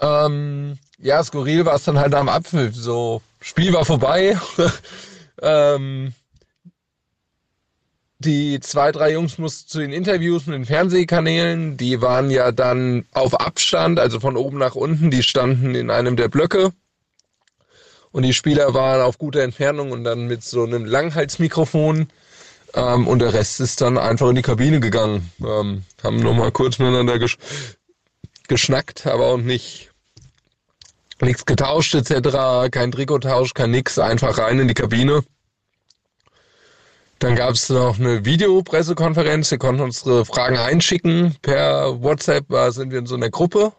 Ähm, 0.00 0.78
ja, 0.96 1.22
skurril 1.22 1.66
war 1.66 1.74
es 1.74 1.84
dann 1.84 1.98
halt 1.98 2.14
am 2.14 2.30
Abpfiff. 2.30 2.74
So, 2.74 3.20
Spiel 3.42 3.72
war 3.72 3.84
vorbei. 3.84 4.38
ähm, 5.42 6.14
die 8.18 8.60
zwei, 8.60 8.92
drei 8.92 9.12
Jungs 9.12 9.36
mussten 9.38 9.68
zu 9.68 9.78
den 9.80 9.92
Interviews 9.92 10.46
mit 10.46 10.54
den 10.54 10.64
Fernsehkanälen. 10.64 11.76
Die 11.76 12.00
waren 12.00 12.30
ja 12.30 12.52
dann 12.52 13.04
auf 13.12 13.38
Abstand, 13.40 13.98
also 13.98 14.20
von 14.20 14.36
oben 14.36 14.58
nach 14.58 14.76
unten. 14.76 15.10
Die 15.10 15.24
standen 15.24 15.74
in 15.74 15.90
einem 15.90 16.16
der 16.16 16.28
Blöcke. 16.28 16.72
Und 18.12 18.22
die 18.22 18.34
Spieler 18.34 18.74
waren 18.74 19.00
auf 19.00 19.18
guter 19.18 19.42
Entfernung 19.42 19.90
und 19.90 20.04
dann 20.04 20.26
mit 20.26 20.44
so 20.44 20.62
einem 20.62 20.84
Langhalsmikrofon. 20.84 22.08
Ähm, 22.74 23.08
und 23.08 23.18
der 23.18 23.32
Rest 23.32 23.60
ist 23.60 23.80
dann 23.80 23.98
einfach 23.98 24.28
in 24.28 24.36
die 24.36 24.42
Kabine 24.42 24.78
gegangen. 24.78 25.32
Ähm, 25.40 25.82
haben 26.02 26.20
nochmal 26.20 26.52
kurz 26.52 26.78
miteinander 26.78 27.18
gesch 27.18 27.38
geschnackt, 28.48 29.06
aber 29.06 29.26
auch 29.26 29.38
nicht 29.38 29.91
nichts 31.22 31.46
getauscht 31.46 31.94
etc. 31.94 32.70
Kein 32.70 32.92
Trikottausch, 32.92 33.54
kein 33.54 33.70
nix. 33.70 33.98
Einfach 33.98 34.38
rein 34.38 34.58
in 34.58 34.68
die 34.68 34.74
Kabine. 34.74 35.22
Dann 37.18 37.36
gab 37.36 37.54
es 37.54 37.68
noch 37.68 38.00
eine 38.00 38.24
Videopressekonferenz. 38.24 39.50
Wir 39.50 39.58
konnten 39.58 39.82
unsere 39.82 40.24
Fragen 40.24 40.56
einschicken. 40.56 41.36
Per 41.40 42.02
WhatsApp 42.02 42.50
äh, 42.52 42.70
sind 42.72 42.90
wir 42.90 42.98
in 42.98 43.06
so 43.06 43.14
einer 43.14 43.30
Gruppe. 43.30 43.72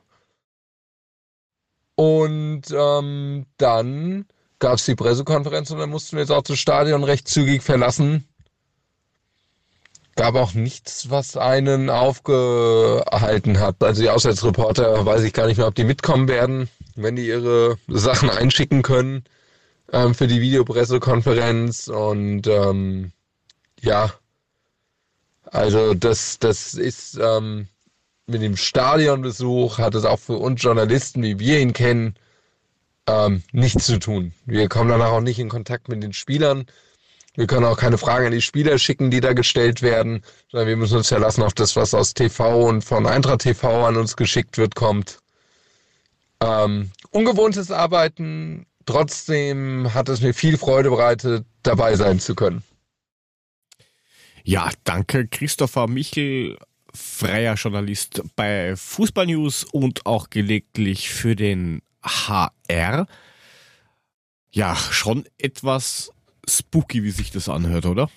Und 1.95 2.63
ähm, 2.71 3.45
dann 3.57 4.25
gab 4.59 4.75
es 4.75 4.85
die 4.85 4.95
Pressekonferenz 4.95 5.69
und 5.71 5.79
dann 5.79 5.89
mussten 5.89 6.15
wir 6.15 6.21
jetzt 6.21 6.31
auch 6.31 6.41
das 6.41 6.57
Stadion 6.57 7.03
recht 7.03 7.27
zügig 7.27 7.61
verlassen. 7.61 8.25
Gab 10.15 10.35
auch 10.35 10.53
nichts, 10.53 11.09
was 11.09 11.35
einen 11.37 11.89
aufgehalten 11.89 13.59
hat. 13.59 13.83
Also 13.83 14.03
die 14.03 14.09
Auswärtsreporter 14.09 15.05
weiß 15.05 15.23
ich 15.23 15.33
gar 15.33 15.47
nicht 15.47 15.57
mehr, 15.57 15.67
ob 15.67 15.75
die 15.75 15.83
mitkommen 15.83 16.27
werden, 16.27 16.69
wenn 16.95 17.15
die 17.15 17.27
ihre 17.27 17.77
Sachen 17.87 18.29
einschicken 18.29 18.81
können 18.81 19.23
ähm, 19.91 20.13
für 20.15 20.27
die 20.27 20.41
Videopressekonferenz. 20.41 21.87
Und 21.87 22.47
ähm, 22.47 23.11
ja, 23.81 24.13
also 25.45 25.93
das, 25.93 26.39
das 26.39 26.73
ist 26.73 27.19
ähm, 27.21 27.67
mit 28.25 28.41
dem 28.41 28.57
Stadionbesuch 28.57 29.77
hat 29.77 29.95
es 29.95 30.05
auch 30.05 30.19
für 30.19 30.37
uns 30.37 30.61
Journalisten, 30.61 31.23
wie 31.23 31.39
wir 31.39 31.59
ihn 31.59 31.73
kennen, 31.73 32.15
ähm, 33.07 33.43
nichts 33.51 33.85
zu 33.85 33.99
tun. 33.99 34.33
Wir 34.45 34.69
kommen 34.69 34.89
danach 34.89 35.11
auch 35.11 35.21
nicht 35.21 35.39
in 35.39 35.49
Kontakt 35.49 35.89
mit 35.89 36.01
den 36.01 36.13
Spielern. 36.13 36.65
Wir 37.35 37.47
können 37.47 37.65
auch 37.65 37.77
keine 37.77 37.97
Fragen 37.97 38.27
an 38.27 38.31
die 38.31 38.41
Spieler 38.41 38.77
schicken, 38.77 39.09
die 39.09 39.19
da 39.19 39.33
gestellt 39.33 39.81
werden, 39.81 40.23
sondern 40.51 40.67
wir 40.67 40.77
müssen 40.77 40.97
uns 40.97 41.07
verlassen 41.07 41.43
auf 41.43 41.53
das, 41.53 41.75
was 41.75 41.93
aus 41.93 42.13
TV 42.13 42.67
und 42.67 42.83
von 42.83 43.07
Eintracht 43.07 43.41
TV 43.41 43.85
an 43.85 43.97
uns 43.97 44.15
geschickt 44.15 44.57
wird, 44.57 44.75
kommt. 44.75 45.22
Ähm, 46.43 46.91
ungewohntes 47.11 47.71
Arbeiten, 47.71 48.65
trotzdem 48.85 49.93
hat 49.93 50.09
es 50.09 50.21
mir 50.21 50.33
viel 50.33 50.57
Freude 50.57 50.89
bereitet, 50.89 51.45
dabei 51.61 51.95
sein 51.95 52.19
zu 52.19 52.35
können. 52.35 52.63
Ja, 54.43 54.69
danke 54.83 55.27
Christopher 55.27 55.87
Michel, 55.87 56.57
freier 56.93 57.55
Journalist 57.55 58.21
bei 58.35 58.75
Fußball 58.75 59.25
News 59.25 59.63
und 59.63 60.05
auch 60.05 60.29
gelegentlich 60.29 61.09
für 61.09 61.35
den 61.35 61.81
HR. 62.03 63.07
Ja, 64.51 64.75
schon 64.75 65.23
etwas 65.37 66.11
spooky, 66.47 67.03
wie 67.03 67.11
sich 67.11 67.31
das 67.31 67.47
anhört, 67.47 67.85
oder? 67.85 68.09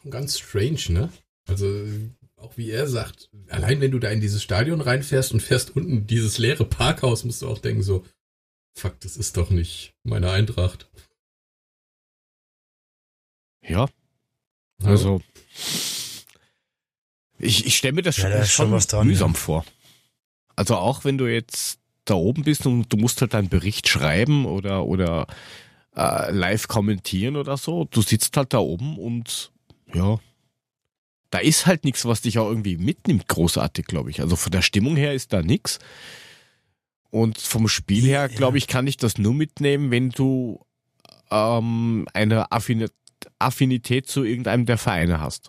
Schon 0.00 0.12
ganz 0.12 0.38
strange, 0.38 0.80
ne? 0.88 1.12
Also, 1.48 1.66
auch 2.42 2.56
wie 2.56 2.70
er 2.70 2.86
sagt, 2.88 3.30
allein 3.48 3.80
wenn 3.80 3.90
du 3.90 3.98
da 3.98 4.10
in 4.10 4.20
dieses 4.20 4.42
Stadion 4.42 4.80
reinfährst 4.80 5.32
und 5.32 5.40
fährst 5.40 5.76
unten 5.76 6.06
dieses 6.06 6.38
leere 6.38 6.64
Parkhaus, 6.64 7.24
musst 7.24 7.42
du 7.42 7.48
auch 7.48 7.58
denken 7.58 7.82
so, 7.82 8.04
fuck, 8.74 8.98
das 9.00 9.16
ist 9.16 9.36
doch 9.36 9.50
nicht 9.50 9.94
meine 10.02 10.30
Eintracht. 10.30 10.90
Ja. 13.62 13.88
Also, 14.82 15.22
ich, 17.38 17.66
ich 17.66 17.76
stelle 17.76 17.94
mir 17.94 18.02
das 18.02 18.16
Ja, 18.16 18.22
schon, 18.22 18.30
da 18.32 18.38
schon 18.38 18.46
schon 18.66 18.72
was 18.72 18.86
dran, 18.88 19.06
mühsam 19.06 19.32
ja. 19.32 19.38
vor. 19.38 19.64
Also 20.56 20.76
auch 20.76 21.04
wenn 21.04 21.18
du 21.18 21.26
jetzt 21.26 21.78
da 22.04 22.14
oben 22.14 22.42
bist 22.42 22.66
und 22.66 22.92
du 22.92 22.96
musst 22.96 23.20
halt 23.20 23.34
deinen 23.34 23.48
Bericht 23.48 23.88
schreiben 23.88 24.44
oder, 24.46 24.84
oder 24.84 25.28
äh, 25.96 26.32
live 26.32 26.66
kommentieren 26.66 27.36
oder 27.36 27.56
so, 27.56 27.84
du 27.84 28.02
sitzt 28.02 28.36
halt 28.36 28.52
da 28.52 28.58
oben 28.58 28.98
und 28.98 29.52
ja, 29.94 30.18
da 31.32 31.38
ist 31.38 31.66
halt 31.66 31.82
nichts, 31.84 32.04
was 32.04 32.20
dich 32.20 32.38
auch 32.38 32.48
irgendwie 32.48 32.76
mitnimmt, 32.76 33.26
großartig, 33.26 33.86
glaube 33.86 34.10
ich. 34.10 34.20
Also 34.20 34.36
von 34.36 34.52
der 34.52 34.62
Stimmung 34.62 34.96
her 34.96 35.14
ist 35.14 35.32
da 35.32 35.42
nichts. 35.42 35.78
Und 37.10 37.38
vom 37.38 37.68
Spiel 37.68 38.04
her, 38.04 38.28
glaube 38.28 38.58
ich, 38.58 38.66
kann 38.66 38.86
ich 38.86 38.96
das 38.98 39.18
nur 39.18 39.34
mitnehmen, 39.34 39.90
wenn 39.90 40.10
du 40.10 40.60
ähm, 41.30 42.06
eine 42.14 42.46
Affini- 42.52 42.90
Affinität 43.38 44.06
zu 44.08 44.24
irgendeinem 44.24 44.66
der 44.66 44.78
Vereine 44.78 45.20
hast. 45.20 45.48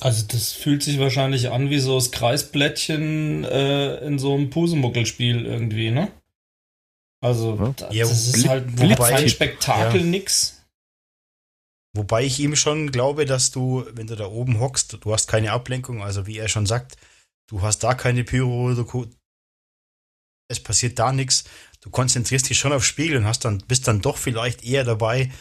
Also 0.00 0.26
das 0.28 0.52
fühlt 0.52 0.82
sich 0.82 0.98
wahrscheinlich 0.98 1.50
an 1.50 1.68
wie 1.70 1.78
so 1.78 1.94
das 1.96 2.10
Kreisblättchen 2.12 3.44
äh, 3.44 3.96
in 4.06 4.18
so 4.18 4.34
einem 4.34 4.48
Pusemuckelspiel 4.50 5.44
irgendwie, 5.46 5.90
ne? 5.90 6.10
Also 7.22 7.56
Ja. 7.58 7.74
da- 7.76 7.90
Ja, 7.92 8.04
das 8.04 8.26
ist 8.28 8.32
Blitz- 8.34 8.48
halt 8.48 8.98
kein 9.16 9.28
Spektakel, 9.28 10.00
ja. 10.00 10.06
nix. 10.06 10.59
Wobei 11.96 12.24
ich 12.24 12.38
ihm 12.38 12.54
schon 12.54 12.92
glaube, 12.92 13.24
dass 13.24 13.50
du, 13.50 13.84
wenn 13.92 14.06
du 14.06 14.14
da 14.14 14.26
oben 14.26 14.60
hockst, 14.60 14.98
du 15.00 15.12
hast 15.12 15.26
keine 15.26 15.52
Ablenkung, 15.52 16.02
also 16.02 16.26
wie 16.26 16.38
er 16.38 16.48
schon 16.48 16.66
sagt, 16.66 16.96
du 17.48 17.62
hast 17.62 17.80
da 17.80 17.94
keine 17.94 18.22
Pyro, 18.22 18.74
du, 18.74 19.10
es 20.48 20.60
passiert 20.60 20.98
da 20.98 21.12
nichts, 21.12 21.44
du 21.80 21.90
konzentrierst 21.90 22.48
dich 22.48 22.58
schon 22.58 22.72
aufs 22.72 22.86
Spiel 22.86 23.16
und 23.16 23.24
hast 23.24 23.44
dann, 23.44 23.58
bist 23.58 23.88
dann 23.88 24.02
doch 24.02 24.18
vielleicht 24.18 24.64
eher 24.64 24.84
dabei, 24.84 25.32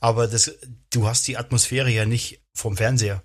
aber 0.00 0.26
das, 0.26 0.58
du 0.90 1.06
hast 1.06 1.28
die 1.28 1.36
Atmosphäre 1.36 1.90
ja 1.90 2.04
nicht 2.04 2.42
vom 2.54 2.76
Fernseher. 2.76 3.22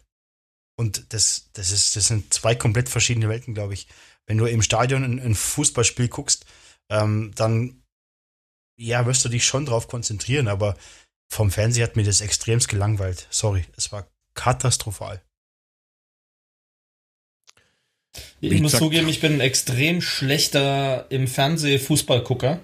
Und 0.80 1.12
das, 1.12 1.50
das 1.54 1.72
ist, 1.72 1.96
das 1.96 2.06
sind 2.06 2.32
zwei 2.32 2.54
komplett 2.54 2.88
verschiedene 2.88 3.30
Welten, 3.30 3.56
glaube 3.56 3.74
ich. 3.74 3.88
Wenn 4.28 4.38
du 4.38 4.46
im 4.46 4.62
Stadion 4.62 5.04
ein, 5.04 5.20
ein 5.20 5.34
Fußballspiel 5.34 6.08
guckst, 6.10 6.46
ähm, 6.92 7.32
dann 7.34 7.82
ja, 8.80 9.08
wirst 9.08 9.26
du 9.26 9.30
dich 9.30 9.44
schon 9.44 9.66
drauf 9.66 9.88
konzentrieren, 9.88 10.48
aber 10.48 10.78
vom 11.30 11.52
Fernseher 11.52 11.86
hat 11.88 11.96
mir 11.96 12.04
das 12.04 12.22
extremst 12.22 12.68
gelangweilt. 12.70 13.28
Sorry, 13.30 13.66
es 13.76 13.92
war 13.92 14.08
katastrophal. 14.34 15.22
Ich 18.40 18.52
Wie 18.52 18.62
muss 18.62 18.72
gesagt- 18.72 18.84
zugeben, 18.84 19.10
ich 19.10 19.20
bin 19.20 19.34
ein 19.34 19.40
extrem 19.42 20.02
schlechter 20.02 21.06
im 21.10 21.28
Fernseh 21.28 21.78
Fußballgucker. 21.80 22.60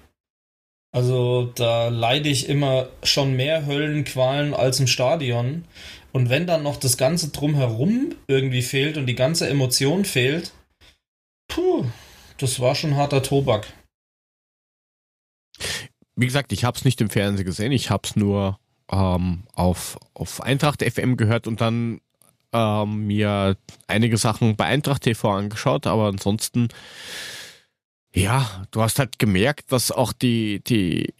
Also 0.92 1.46
da 1.56 1.88
leide 1.88 2.28
ich 2.28 2.48
immer 2.48 2.88
schon 3.02 3.34
mehr 3.34 3.66
Höllenqualen 3.66 4.54
als 4.54 4.78
im 4.80 4.86
Stadion. 4.86 5.64
Und 6.12 6.30
wenn 6.30 6.46
dann 6.46 6.62
noch 6.62 6.76
das 6.76 6.96
Ganze 6.96 7.30
drumherum 7.30 8.14
irgendwie 8.28 8.62
fehlt 8.62 8.96
und 8.96 9.06
die 9.06 9.16
ganze 9.16 9.48
Emotion 9.48 10.04
fehlt, 10.04 10.52
puh, 11.48 11.84
das 12.38 12.60
war 12.60 12.76
schon 12.76 12.94
harter 12.96 13.22
Tobak. 13.24 13.72
Wie 16.16 16.26
gesagt, 16.26 16.52
ich 16.52 16.64
habe 16.64 16.76
es 16.76 16.84
nicht 16.84 17.00
im 17.00 17.10
Fernsehen 17.10 17.44
gesehen, 17.44 17.72
ich 17.72 17.90
habe 17.90 18.02
es 18.04 18.16
nur 18.16 18.58
ähm, 18.90 19.44
auf, 19.54 19.98
auf 20.14 20.40
Eintracht 20.40 20.82
FM 20.82 21.16
gehört 21.16 21.46
und 21.46 21.60
dann 21.60 22.00
ähm, 22.52 23.06
mir 23.06 23.56
einige 23.88 24.16
Sachen 24.16 24.56
bei 24.56 24.64
Eintracht 24.66 25.02
TV 25.02 25.30
angeschaut, 25.30 25.86
aber 25.86 26.06
ansonsten, 26.06 26.68
ja, 28.14 28.64
du 28.70 28.80
hast 28.80 28.98
halt 28.98 29.18
gemerkt, 29.18 29.72
dass 29.72 29.90
auch 29.90 30.12
die, 30.12 30.62
die, 30.62 31.12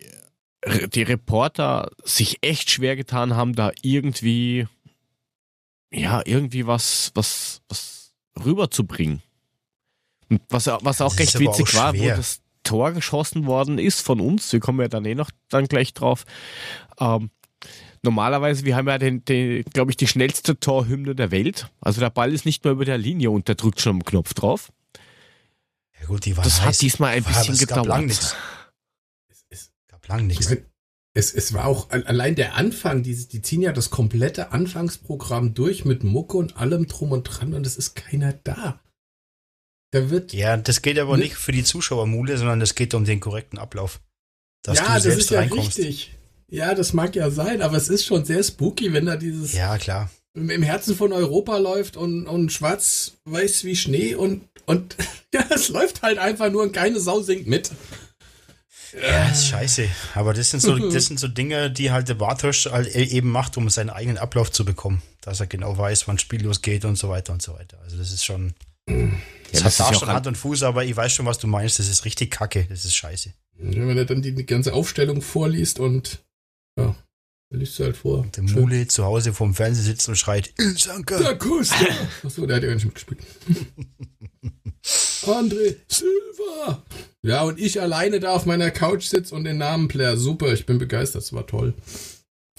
die 0.93 1.03
Reporter 1.03 1.91
sich 2.05 2.39
echt 2.43 2.71
schwer 2.71 2.95
getan 2.95 3.35
haben, 3.35 3.55
da 3.55 3.73
irgendwie, 3.83 4.69
ja, 5.93 6.23
irgendwie 6.25 6.67
was, 6.67 7.11
was, 7.15 7.63
was 7.69 8.15
rüberzubringen. 8.45 9.23
Und 10.31 10.41
was, 10.49 10.67
was 10.67 11.01
auch 11.01 11.15
Das 11.17 11.19
recht 11.19 11.39
witzig 11.41 11.75
auch 11.75 11.81
war, 11.81 11.99
wo 11.99 12.07
das 12.07 12.41
Tor 12.65 12.91
geschossen 12.93 13.47
worden 13.47 13.79
ist 13.79 14.01
von 14.01 14.21
uns, 14.21 14.53
wir 14.53 14.59
kommen 14.61 14.81
ja 14.81 14.89
dann 14.89 15.05
eh 15.05 15.15
noch 15.15 15.31
dann 15.49 15.67
gleich 15.67 15.95
drauf. 15.95 16.25
Ähm, 16.99 17.31
normalerweise, 18.03 18.65
wir 18.65 18.75
haben 18.77 18.89
ja 18.89 18.99
den, 18.99 19.25
den 19.25 19.63
glaube 19.73 19.91
ich, 19.93 19.97
die 19.97 20.07
schnellste 20.09 20.59
Torhymne 20.59 21.15
der 21.15 21.31
Welt. 21.31 21.71
Also 21.81 22.01
der 22.01 22.11
Ball 22.11 22.33
ist 22.33 22.45
nicht 22.45 22.65
mehr 22.65 22.73
über 22.73 22.85
der 22.85 22.99
Linie 22.99 23.31
und 23.31 23.47
der 23.49 23.55
drückt 23.55 23.81
schon 23.81 23.97
am 23.97 24.05
Knopf 24.05 24.35
drauf. 24.35 24.73
Ja 26.01 26.07
gut, 26.07 26.25
die 26.25 26.37
waren 26.37 26.45
Das 26.45 26.61
hat 26.61 26.69
heiß. 26.69 26.79
diesmal 26.79 27.15
ein 27.15 27.25
War- 27.25 27.33
bisschen 27.33 27.55
es 27.55 27.67
gab 27.67 27.77
lang 27.77 27.83
gedauert. 27.85 28.07
nichts. 28.07 28.37
Es, 29.31 29.45
es, 29.49 29.73
Gab 29.89 30.07
lang 30.09 30.29
ich 30.31 30.39
nichts. 30.41 30.57
es, 31.15 31.33
es 31.33 31.53
war 31.55 31.65
auch 31.67 31.89
al- 31.91 32.05
allein 32.07 32.35
der 32.35 32.57
Anfang, 32.57 33.03
die, 33.03 33.15
die 33.29 33.41
ziehen 33.41 33.63
ja 33.63 33.73
das 33.73 33.89
komplette 33.91 34.53
Anfangsprogramm 34.53 35.55
durch 35.55 35.85
mit 35.87 36.05
Mucke 36.05 36.37
und 36.37 36.57
allem 36.59 36.87
drum 36.89 37.13
und 37.13 37.23
dran 37.25 37.55
und 37.55 37.67
es 37.67 37.77
ist 37.77 37.95
keiner 37.95 38.33
da. 38.35 38.81
Da 39.95 40.11
wird 40.11 40.33
Ja, 40.33 40.57
das 40.57 40.83
geht 40.83 40.99
aber 40.99 41.17
Ne- 41.17 41.23
nicht 41.23 41.37
für 41.37 41.53
die 41.53 41.63
Zuschauermule, 41.63 42.37
sondern 42.37 42.59
das 42.59 42.75
geht 42.75 42.95
um 42.95 43.05
den 43.05 43.21
korrekten 43.21 43.61
Ablauf. 43.61 44.01
Dass 44.65 44.79
ja, 44.79 44.99
du 44.99 45.09
das 45.09 45.19
ist 45.19 45.31
ja 45.31 45.39
reinkommst. 45.39 45.79
richtig. 45.79 46.15
Ja, 46.51 46.75
das 46.75 46.93
mag 46.95 47.15
ja 47.15 47.31
sein, 47.31 47.63
aber 47.63 47.77
es 47.77 47.89
ist 47.89 48.05
schon 48.05 48.25
sehr 48.25 48.43
spooky, 48.43 48.93
wenn 48.93 49.07
da 49.07 49.17
dieses 49.17 49.53
Ja, 49.53 49.79
klar. 49.79 50.11
im 50.35 50.63
Herzen 50.65 50.97
von 50.97 51.13
Europa 51.13 51.59
läuft 51.59 51.97
und, 51.97 52.27
und 52.27 52.51
schwarz-weiß 52.53 53.63
wie 53.65 53.77
Schnee 53.77 54.17
und, 54.17 54.43
und 54.67 54.97
ja, 55.35 55.45
es 55.55 55.69
läuft 55.69 56.03
halt 56.03 56.19
einfach 56.19 56.51
nur 56.51 56.63
und 56.65 56.73
keine 56.73 56.99
Sau 56.99 57.21
singt 57.23 57.47
mit. 57.47 57.71
Ja, 59.01 59.29
ist 59.29 59.47
scheiße. 59.47 59.89
Aber 60.15 60.35
das 60.35 60.51
sind 60.51 60.61
so, 60.61 60.77
das 60.91 61.07
sind 61.07 61.21
so 61.21 61.29
Dinge, 61.29 61.71
die 61.71 61.93
halt 61.93 62.09
der 62.09 62.15
Bartosch 62.15 62.67
halt 62.67 62.95
eben 62.97 63.31
macht, 63.31 63.57
um 63.57 63.71
seinen 63.71 63.91
eigenen 63.91 64.19
Ablauf 64.19 64.51
zu 64.51 64.65
bekommen. 64.65 65.03
Dass 65.21 65.39
er 65.39 65.47
genau 65.47 65.79
weiß, 65.79 66.09
wann 66.09 66.19
Spiel 66.19 66.43
losgeht 66.43 66.85
und 66.85 66.97
so 66.97 67.09
weiter 67.09 67.33
und 67.33 67.43
so 67.43 67.55
weiter. 67.55 67.79
Also 67.85 67.97
das 67.97 68.13
ist 68.13 68.25
schon. 68.25 68.55
Das 68.87 69.63
das 69.63 69.81
hat 69.81 69.93
ja 69.93 69.99
schon 69.99 70.09
auch 70.09 70.15
Hand 70.15 70.27
und 70.27 70.37
Fuß, 70.37 70.63
aber 70.65 70.85
ich 70.85 70.97
weiß 70.97 71.13
schon, 71.13 71.27
was 71.27 71.39
du 71.39 71.47
meinst. 71.47 71.79
Das 71.79 71.89
ist 71.89 72.05
richtig 72.05 72.31
kacke. 72.31 72.67
Das 72.69 72.85
ist 72.85 72.95
scheiße. 72.97 73.33
Wenn 73.57 73.97
er 73.97 74.05
dann 74.05 74.21
die, 74.21 74.35
die 74.35 74.47
ganze 74.47 74.75
Aufstellung 74.75 75.23
vorliest 75.23 75.79
und 75.79 76.25
ja, 76.79 76.97
dann 77.51 77.61
liest 77.61 77.79
du 77.79 77.85
halt 77.85 77.97
vor. 77.97 78.27
Der 78.35 78.43
Mule 78.43 78.89
zu 78.89 79.05
Hause 79.05 79.33
vorm 79.33 79.55
Fernseher 79.55 79.85
sitzt 79.85 80.09
und 80.09 80.17
schreit, 80.17 80.53
Ilsanka! 80.59 81.21
Da 81.21 81.35
Costa! 81.35 81.87
Achso, 82.25 82.47
der 82.47 82.57
hat 82.57 82.63
ja 82.65 82.69
gar 82.69 82.75
nicht 82.75 82.85
mitgespielt. 82.85 83.21
André 85.23 85.77
Silva! 85.89 86.83
Ja, 87.23 87.43
und 87.45 87.61
ich 87.61 87.81
alleine 87.81 88.19
da 88.21 88.33
auf 88.33 88.45
meiner 88.45 88.71
Couch 88.71 89.05
sitze 89.07 89.35
und 89.35 89.45
den 89.45 89.59
Namen 89.59 89.89
Player. 89.89 90.17
Super, 90.17 90.53
ich 90.53 90.67
bin 90.67 90.79
begeistert, 90.79 91.23
das 91.23 91.33
war 91.33 91.47
toll. 91.47 91.75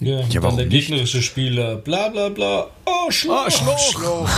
Ja, 0.00 0.20
Ja, 0.20 0.26
dann 0.28 0.42
warum 0.42 0.56
der 0.58 0.66
nicht? 0.66 0.88
gegnerische 0.88 1.22
Spieler, 1.22 1.76
bla 1.76 2.08
bla 2.08 2.28
bla. 2.28 2.70
Oh, 2.84 3.10
Schloch. 3.10 3.50
Schloch. 3.50 4.28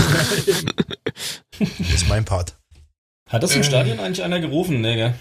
das 1.58 1.94
ist 1.94 2.08
mein 2.08 2.24
Part. 2.24 2.56
Hat 3.28 3.42
das 3.42 3.54
im 3.54 3.62
Äh. 3.62 3.64
Stadion 3.64 3.98
eigentlich 3.98 4.22
einer 4.22 4.40
gerufen? 4.40 4.80
Nee, 4.80 4.94
gell? 4.96 5.14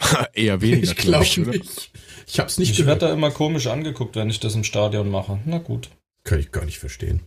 Eher 0.34 0.60
weniger, 0.60 0.82
ich 0.82 0.96
glaube 0.96 1.24
glaube 1.24 1.24
ich, 1.24 1.38
oder? 1.40 1.50
nicht. 1.52 1.90
Ich 2.26 2.38
hab's 2.40 2.58
nicht 2.58 2.70
Ich 2.72 2.78
werde 2.80 2.98
gehört. 2.98 3.02
da 3.02 3.12
immer 3.12 3.30
komisch 3.30 3.68
angeguckt, 3.68 4.16
wenn 4.16 4.28
ich 4.28 4.40
das 4.40 4.54
im 4.54 4.64
Stadion 4.64 5.08
mache. 5.10 5.38
Na 5.46 5.58
gut. 5.58 5.88
Kann 6.24 6.40
ich 6.40 6.50
gar 6.52 6.64
nicht 6.66 6.78
verstehen. 6.78 7.22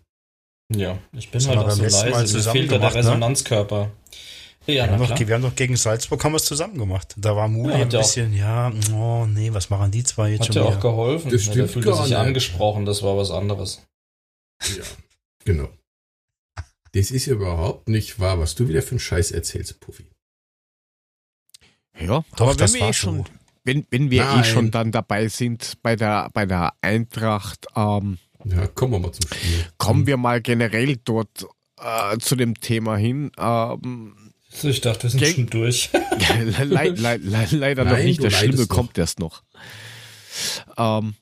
Ja, 0.74 1.00
ich 1.14 1.32
bin 1.32 1.40
Das 1.40 1.48
halt 1.48 1.58
auch 1.58 1.72
so 1.72 1.82
leise. 1.84 2.06
Mir 2.06 2.26
zusammen 2.26 2.58
fehlt 2.58 2.72
da 2.72 2.78
der 2.78 2.90
gemacht, 2.90 2.96
ne? 2.96 3.02
Ja, 4.74 4.86
Wir 4.86 4.92
haben, 4.94 5.08
doch, 5.08 5.20
wir 5.28 5.36
haben 5.36 5.42
doch 5.42 5.56
gegen 5.56 5.76
Salzburg 5.78 6.24
haben 6.24 6.34
wir 6.34 6.38
es 6.38 6.46
zusammen 6.46 6.78
gemacht. 6.78 7.14
Da 7.18 7.36
war 7.36 7.48
Mule 7.48 7.74
Ja, 7.74 7.80
hat 7.86 7.94
ein 7.96 8.00
bisschen, 8.02 8.34
ja, 8.34 8.72
oh 8.94 9.26
nee, 9.26 9.54
was 9.54 9.70
machen 9.70 9.92
die 9.92 10.04
zwei 10.04 10.32
jetzt 10.32 10.42
Hat 10.42 10.48
schon 10.48 10.56
ja 10.58 10.64
auch 10.64 10.80
geholfen. 10.80 11.30
Das 11.32 11.46
Ja, 11.46 11.54
der 11.54 11.54
stimmt 11.68 11.72
fühlte 11.72 11.90
gar 11.90 11.98
sich 12.04 12.10
nicht. 12.12 12.18
angesprochen, 12.18 12.86
das 12.86 13.04
war 13.04 13.18
was 13.18 13.32
anderes. 13.32 13.82
Ja, 14.78 14.84
genau. 15.46 15.70
Das 16.94 17.10
ist 17.12 17.26
ja 17.26 17.34
überhaupt 17.34 17.88
nicht 17.88 18.20
wahr, 18.20 18.40
was 18.40 18.56
du 18.56 18.68
wieder 18.68 18.82
für 18.82 18.92
einen 18.92 19.00
Scheiß 19.00 19.32
erzählst, 19.32 19.80
Puffy. 19.80 20.08
Ja, 22.00 22.08
Doch, 22.08 22.24
aber 22.38 22.52
wenn 22.52 22.58
das 22.58 22.74
wir 22.74 22.82
war 22.82 22.90
eh 22.90 22.94
so. 22.94 22.98
schon, 22.98 23.26
wenn, 23.64 23.86
wenn 23.92 24.10
wir 24.12 24.24
eh 24.24 24.26
Nein. 24.26 24.44
schon 24.44 24.72
dann 24.72 24.92
dabei 24.92 25.28
sind 25.28 25.74
bei 25.84 25.96
der, 25.96 26.30
bei 26.34 26.46
der 26.46 26.74
Eintracht, 26.82 27.68
ähm, 27.76 28.18
Ja, 28.46 28.68
kommen 28.68 28.94
wir 28.94 29.00
mal 29.00 29.12
zum 29.12 29.28
Spiel. 29.28 29.66
kommen 29.78 30.08
wir 30.08 30.18
mal 30.18 30.42
generell 30.42 30.98
dort 30.98 31.46
äh, 31.80 32.18
zu 32.18 32.36
dem 32.36 32.56
Thema 32.56 32.96
hin. 32.98 33.32
Ähm, 33.38 34.16
So, 34.18 34.21
ich 34.64 34.82
dachte, 34.82 35.04
wir 35.04 35.10
sind 35.10 35.22
Geg- 35.24 35.36
schon 35.36 35.48
durch. 35.48 35.90
le 36.38 36.64
le 36.66 36.88
le 36.90 37.18
le 37.18 37.46
leider 37.58 37.84
noch 37.86 37.92
Nein, 37.94 38.06
nicht. 38.06 38.20
du 38.20 38.24
Das 38.24 38.34
Schlimme 38.40 38.56
noch. 38.62 38.68
kommt 38.68 38.98
erst 38.98 39.20
noch. 39.20 39.44
Ähm, 40.78 41.16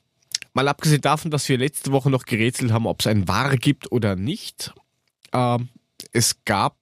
mal 0.52 0.68
abgesehen 0.68 1.00
davon, 1.00 1.30
dass 1.30 1.48
wir 1.48 1.58
letzte 1.58 1.92
Woche 1.92 2.10
noch 2.10 2.24
gerätselt 2.24 2.72
haben, 2.72 2.86
ob 2.86 3.00
es 3.00 3.06
ein 3.06 3.28
War 3.28 3.56
gibt 3.56 3.90
oder 3.92 4.16
nicht. 4.16 4.72
Ähm, 5.32 5.68
es 6.12 6.44
gab 6.44 6.76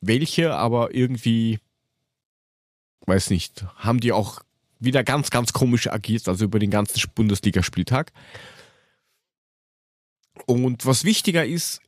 welche, 0.00 0.54
aber 0.54 0.94
irgendwie, 0.94 1.58
weiß 3.06 3.30
nicht, 3.30 3.64
haben 3.76 4.00
die 4.00 4.12
auch 4.12 4.40
wieder 4.80 5.02
ganz, 5.04 5.30
ganz 5.30 5.52
komisch 5.54 5.86
agiert, 5.90 6.28
also 6.28 6.44
über 6.44 6.58
den 6.58 6.70
ganzen 6.70 7.00
Bundesligaspieltag. 7.14 8.12
Und 10.46 10.84
was 10.84 11.04
wichtiger 11.04 11.46
ist, 11.46 11.80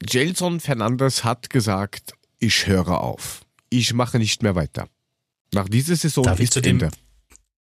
Gelson 0.00 0.60
Fernandes 0.60 1.24
hat 1.24 1.50
gesagt, 1.50 2.12
ich 2.38 2.66
höre 2.66 3.00
auf. 3.00 3.40
Ich 3.78 3.92
mache 3.92 4.18
nicht 4.18 4.42
mehr 4.42 4.54
weiter. 4.54 4.88
Nach 5.52 5.68
dieser 5.68 5.96
Saison 5.96 6.24
Darf 6.24 6.38
ich 6.38 6.44
ist 6.44 6.52
zu 6.54 6.60
dem- 6.62 6.80
Ende. 6.80 6.90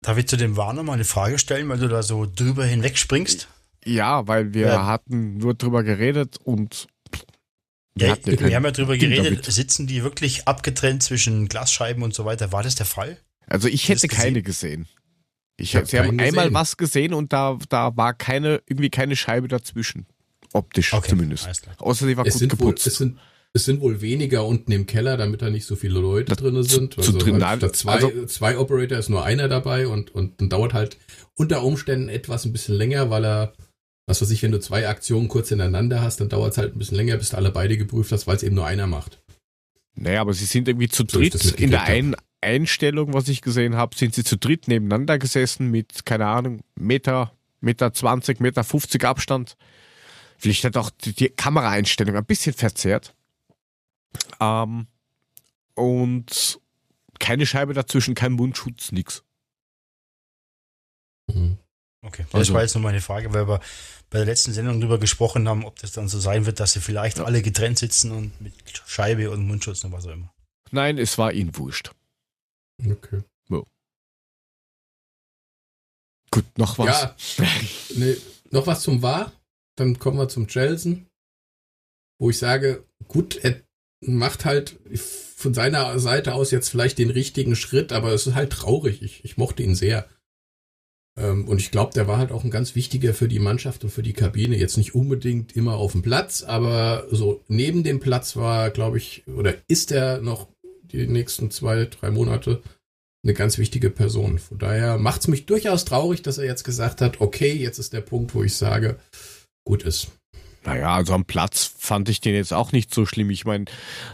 Darf 0.01 0.17
ich 0.17 0.27
zu 0.27 0.37
dem 0.37 0.55
Warner 0.55 0.83
mal 0.83 0.93
eine 0.93 1.05
Frage 1.05 1.39
stellen, 1.39 1.67
weil 1.69 1.79
du 1.79 1.87
da 1.87 2.03
so 2.03 2.25
drüber 2.25 2.65
hinweg 2.65 2.97
springst? 2.97 3.47
Ja, 3.83 4.27
weil 4.27 4.53
wir 4.53 4.67
Ja. 4.67 4.85
hatten 4.85 5.37
nur 5.37 5.53
drüber 5.55 5.83
geredet 5.83 6.37
und 6.43 6.87
wir 7.95 8.07
Ja, 8.07 8.13
hatten 8.13 8.29
ja 8.31 8.39
wir 8.39 8.55
haben 8.55 8.63
ja 8.65 8.71
drüber 8.71 8.95
Ding 8.97 9.09
geredet, 9.09 9.43
damit. 9.43 9.45
sitzen 9.45 9.87
die 9.87 10.03
wirklich 10.03 10.47
abgetrennt 10.47 11.01
zwischen 11.01 11.47
Glasscheiben 11.47 12.03
und 12.03 12.13
so 12.13 12.25
weiter? 12.25 12.51
War 12.51 12.61
das 12.63 12.75
der 12.75 12.85
Fall? 12.85 13.17
Also 13.47 13.67
ich 13.67 13.89
hätte 13.89 14.07
keine 14.07 14.43
gesehen. 14.43 14.87
Ich 15.59 15.69
Ich 15.69 15.75
hab 15.75 15.81
hätte, 15.83 15.91
sie 15.91 15.99
haben 15.99 16.09
einmal 16.19 16.45
gesehen. 16.45 16.53
was 16.53 16.77
gesehen 16.77 17.13
und 17.15 17.33
da, 17.33 17.57
da 17.69 17.95
war 17.97 18.13
keine, 18.13 18.61
irgendwie 18.67 18.91
keine 18.91 19.15
Scheibe 19.15 19.47
dazwischen. 19.47 20.05
Optisch 20.53 20.91
zumindest. 21.07 21.45
alles 21.45 21.61
klar. 21.61 21.75
Außer 21.79 22.05
sie 22.05 22.15
war 22.15 22.25
Es 22.25 22.33
gut 22.33 22.39
sind, 22.41 22.51
wohl, 22.53 22.57
geputzt. 22.67 22.85
es, 22.87 22.97
sind, 22.97 23.17
es 23.57 23.65
sind 23.65 23.81
wohl 23.81 23.99
weniger 24.01 24.45
unten 24.45 24.71
im 24.71 24.85
Keller, 24.87 25.17
damit 25.17 25.41
da 25.41 25.49
nicht 25.49 25.65
so 25.65 25.75
viele 25.75 25.99
Leute 25.99 26.35
drin 26.35 26.63
sind. 26.63 26.93
zu- 26.93 27.01
zu 27.01 27.11
drin, 27.13 27.45
halt 27.45 27.75
zwei, 27.75 27.91
also- 27.93 28.25
zwei 28.25 28.57
Operator 28.57 28.97
ist 28.97 29.09
nur 29.09 29.23
einer 29.25 29.47
dabei 29.49 29.87
und, 29.87 30.15
und 30.15 30.39
dann 30.39 30.49
dauert 30.49 30.73
halt 30.73 30.97
unter 31.35 31.63
Umständen 31.63 32.09
etwas 32.09 32.45
ein 32.45 32.53
bisschen 32.53 32.75
länger, 32.75 33.09
weil 33.09 33.25
er, 33.25 33.53
was 34.07 34.21
weiß 34.21 34.31
ich, 34.31 34.41
wenn 34.41 34.51
du 34.51 34.59
zwei 34.59 34.87
Aktionen 34.87 35.27
kurz 35.27 35.49
hintereinander 35.49 36.01
hast, 36.01 36.19
dann 36.21 36.29
dauert 36.29 36.53
es 36.53 36.57
halt 36.57 36.75
ein 36.75 36.79
bisschen 36.79 36.97
länger, 36.97 37.17
bis 37.17 37.29
du 37.29 37.37
alle 37.37 37.51
beide 37.51 37.77
geprüft 37.77 38.11
hast, 38.11 38.25
weil 38.27 38.37
es 38.37 38.43
eben 38.43 38.55
nur 38.55 38.65
einer 38.65 38.87
macht. 38.87 39.19
Naja, 39.95 40.21
aber 40.21 40.33
sie 40.33 40.45
sind 40.45 40.67
irgendwie 40.67 40.89
zu 40.89 41.03
So 41.09 41.17
dritt. 41.19 41.35
In 41.59 41.71
der 41.71 41.83
einen 41.83 42.15
Einstellung, 42.41 43.13
was 43.13 43.27
ich 43.27 43.41
gesehen 43.41 43.75
habe, 43.75 43.95
sind 43.95 44.13
sie 44.15 44.23
zu 44.23 44.37
dritt 44.37 44.67
nebeneinander 44.67 45.17
gesessen 45.19 45.69
mit, 45.71 46.05
keine 46.05 46.27
Ahnung, 46.27 46.61
Meter, 46.75 47.33
Meter 47.61 47.91
20, 47.91 48.39
Meter 48.39 48.63
50 48.63 49.03
Abstand. 49.03 49.57
Vielleicht 50.37 50.63
hat 50.65 50.77
auch 50.77 50.91
die, 50.91 51.13
die 51.13 51.29
Kameraeinstellung 51.29 52.15
ein 52.15 52.25
bisschen 52.25 52.53
verzerrt. 52.53 53.15
Ähm, 54.39 54.87
und 55.75 56.59
keine 57.19 57.45
Scheibe 57.45 57.73
dazwischen, 57.73 58.15
kein 58.15 58.33
Mundschutz, 58.33 58.91
nix. 58.91 59.23
Mhm. 61.27 61.57
Okay, 62.03 62.23
das 62.31 62.39
Also- 62.39 62.53
war 62.53 62.61
jetzt 62.61 62.75
nur 62.75 62.83
meine 62.83 63.01
Frage, 63.01 63.33
weil 63.33 63.47
wir 63.47 63.59
bei 64.09 64.19
der 64.19 64.25
letzten 64.25 64.53
Sendung 64.53 64.79
drüber 64.79 64.99
gesprochen 64.99 65.47
haben, 65.49 65.65
ob 65.65 65.77
das 65.79 65.91
dann 65.91 66.07
so 66.07 66.19
sein 66.19 66.45
wird, 66.45 66.59
dass 66.59 66.73
sie 66.73 66.79
vielleicht 66.81 67.19
alle 67.19 67.41
getrennt 67.41 67.79
sitzen 67.79 68.11
und 68.11 68.39
mit 68.39 68.53
Scheibe 68.85 69.29
und 69.31 69.45
Mundschutz 69.45 69.83
und 69.83 69.91
was 69.91 70.05
auch 70.05 70.11
immer. 70.11 70.33
Nein, 70.71 70.97
es 70.97 71.17
war 71.17 71.33
ihnen 71.33 71.55
wurscht. 71.57 71.91
Okay. 72.85 73.23
Gut, 76.29 76.57
noch 76.57 76.77
was? 76.77 77.37
Ja, 77.37 77.45
nee, 77.95 78.17
noch 78.51 78.67
was 78.67 78.83
zum 78.83 79.01
War. 79.01 79.31
Dann 79.77 79.97
kommen 79.97 80.17
wir 80.17 80.27
zum 80.27 80.47
Chelsea, 80.47 80.97
wo 82.19 82.29
ich 82.29 82.37
sage, 82.37 82.85
gut, 83.07 83.37
er 83.37 83.61
macht 84.01 84.45
halt 84.45 84.77
von 85.35 85.53
seiner 85.53 85.99
Seite 85.99 86.33
aus 86.33 86.51
jetzt 86.51 86.69
vielleicht 86.69 86.97
den 86.97 87.09
richtigen 87.09 87.55
Schritt, 87.55 87.91
aber 87.91 88.11
es 88.13 88.27
ist 88.27 88.35
halt 88.35 88.51
traurig. 88.51 89.01
Ich, 89.01 89.23
ich 89.23 89.37
mochte 89.37 89.63
ihn 89.63 89.75
sehr. 89.75 90.07
Ähm, 91.17 91.47
und 91.47 91.59
ich 91.59 91.71
glaube, 91.71 91.93
der 91.93 92.07
war 92.07 92.17
halt 92.17 92.31
auch 92.31 92.43
ein 92.43 92.51
ganz 92.51 92.75
wichtiger 92.75 93.13
für 93.13 93.27
die 93.27 93.39
Mannschaft 93.39 93.83
und 93.83 93.89
für 93.89 94.03
die 94.03 94.13
Kabine. 94.13 94.57
Jetzt 94.57 94.77
nicht 94.77 94.95
unbedingt 94.95 95.55
immer 95.55 95.75
auf 95.75 95.91
dem 95.91 96.01
Platz, 96.01 96.43
aber 96.43 97.07
so 97.11 97.43
neben 97.47 97.83
dem 97.83 97.99
Platz 97.99 98.35
war, 98.35 98.69
glaube 98.69 98.97
ich, 98.97 99.23
oder 99.27 99.55
ist 99.67 99.91
er 99.91 100.21
noch 100.21 100.47
die 100.91 101.07
nächsten 101.07 101.51
zwei, 101.51 101.85
drei 101.85 102.11
Monate 102.11 102.61
eine 103.23 103.33
ganz 103.33 103.57
wichtige 103.57 103.89
Person. 103.89 104.39
Von 104.39 104.57
daher 104.57 104.97
macht 104.97 105.22
es 105.22 105.27
mich 105.27 105.45
durchaus 105.45 105.85
traurig, 105.85 106.22
dass 106.22 106.38
er 106.38 106.45
jetzt 106.45 106.63
gesagt 106.63 107.01
hat, 107.01 107.19
okay, 107.19 107.51
jetzt 107.51 107.80
ist 107.80 107.93
der 107.93 108.01
Punkt, 108.01 108.34
wo 108.34 108.43
ich 108.43 108.55
sage, 108.55 108.97
gut 109.65 109.84
ist. 109.84 110.07
Naja, 110.68 110.94
also 110.94 111.14
am 111.14 111.23
Platz 111.23 111.64
fand 111.77 112.10
ich 112.10 112.19
den 112.19 112.35
jetzt 112.35 112.53
auch 112.53 112.73
nicht 112.73 112.94
so 112.94 113.06
schlimm. 113.06 113.30
Ich 113.30 113.45
meine, 113.45 113.65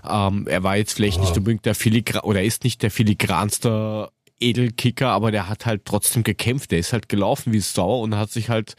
ähm, 0.07 0.45
er 0.47 0.61
war 0.61 0.77
jetzt 0.77 0.93
vielleicht 0.93 1.17
Ah. 1.17 1.21
nicht 1.21 1.35
unbedingt 1.35 1.65
der 1.65 1.73
Filigra 1.73 2.21
oder 2.21 2.41
er 2.41 2.45
ist 2.45 2.63
nicht 2.63 2.83
der 2.83 2.91
filigranste 2.91 4.11
Edelkicker, 4.39 5.09
aber 5.09 5.31
der 5.31 5.49
hat 5.49 5.65
halt 5.65 5.85
trotzdem 5.85 6.23
gekämpft. 6.23 6.69
Der 6.71 6.77
ist 6.77 6.93
halt 6.93 7.09
gelaufen 7.09 7.53
wie 7.53 7.59
Sau 7.59 8.01
und 8.01 8.15
hat 8.15 8.29
sich 8.29 8.49
halt, 8.49 8.75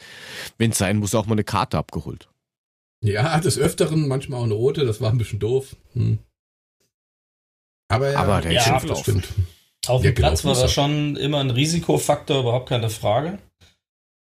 wenn 0.57 0.71
es 0.71 0.77
sein 0.77 0.97
muss, 0.97 1.13
auch 1.15 1.25
mal 1.25 1.33
eine 1.33 1.43
Karte 1.43 1.77
abgeholt. 1.77 2.29
Ja, 3.03 3.37
des 3.39 3.57
Öfteren, 3.59 4.07
manchmal 4.07 4.39
auch 4.39 4.45
eine 4.45 4.53
rote, 4.53 4.85
das 4.85 5.01
war 5.01 5.11
ein 5.11 5.17
bisschen 5.17 5.39
doof. 5.39 5.75
Hm. 5.93 6.19
Aber, 7.89 8.11
ja, 8.11 8.19
Aber 8.19 8.41
der 8.41 8.51
ist 8.57 8.65
ja, 8.67 8.79
schon 8.79 8.89
das 8.89 8.99
stimmt. 9.01 9.27
Auf 9.87 10.03
Ja, 10.03 10.11
dem 10.11 10.15
Platz 10.15 10.45
war 10.45 10.57
er 10.57 10.69
schon 10.69 11.15
immer 11.17 11.39
ein 11.39 11.51
Risikofaktor, 11.51 12.39
überhaupt 12.39 12.69
keine 12.69 12.89
Frage. 12.89 13.37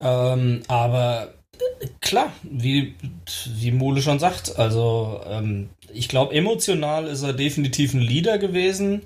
Ähm, 0.02 0.62
aber 0.68 1.34
klar, 2.00 2.32
wie, 2.42 2.94
wie 3.46 3.72
Mole 3.72 4.02
schon 4.02 4.18
sagt, 4.18 4.58
also 4.58 5.20
ähm, 5.26 5.70
ich 5.92 6.08
glaube, 6.08 6.34
emotional 6.34 7.06
ist 7.06 7.22
er 7.22 7.32
definitiv 7.32 7.94
ein 7.94 8.00
Leader 8.00 8.38
gewesen. 8.38 9.02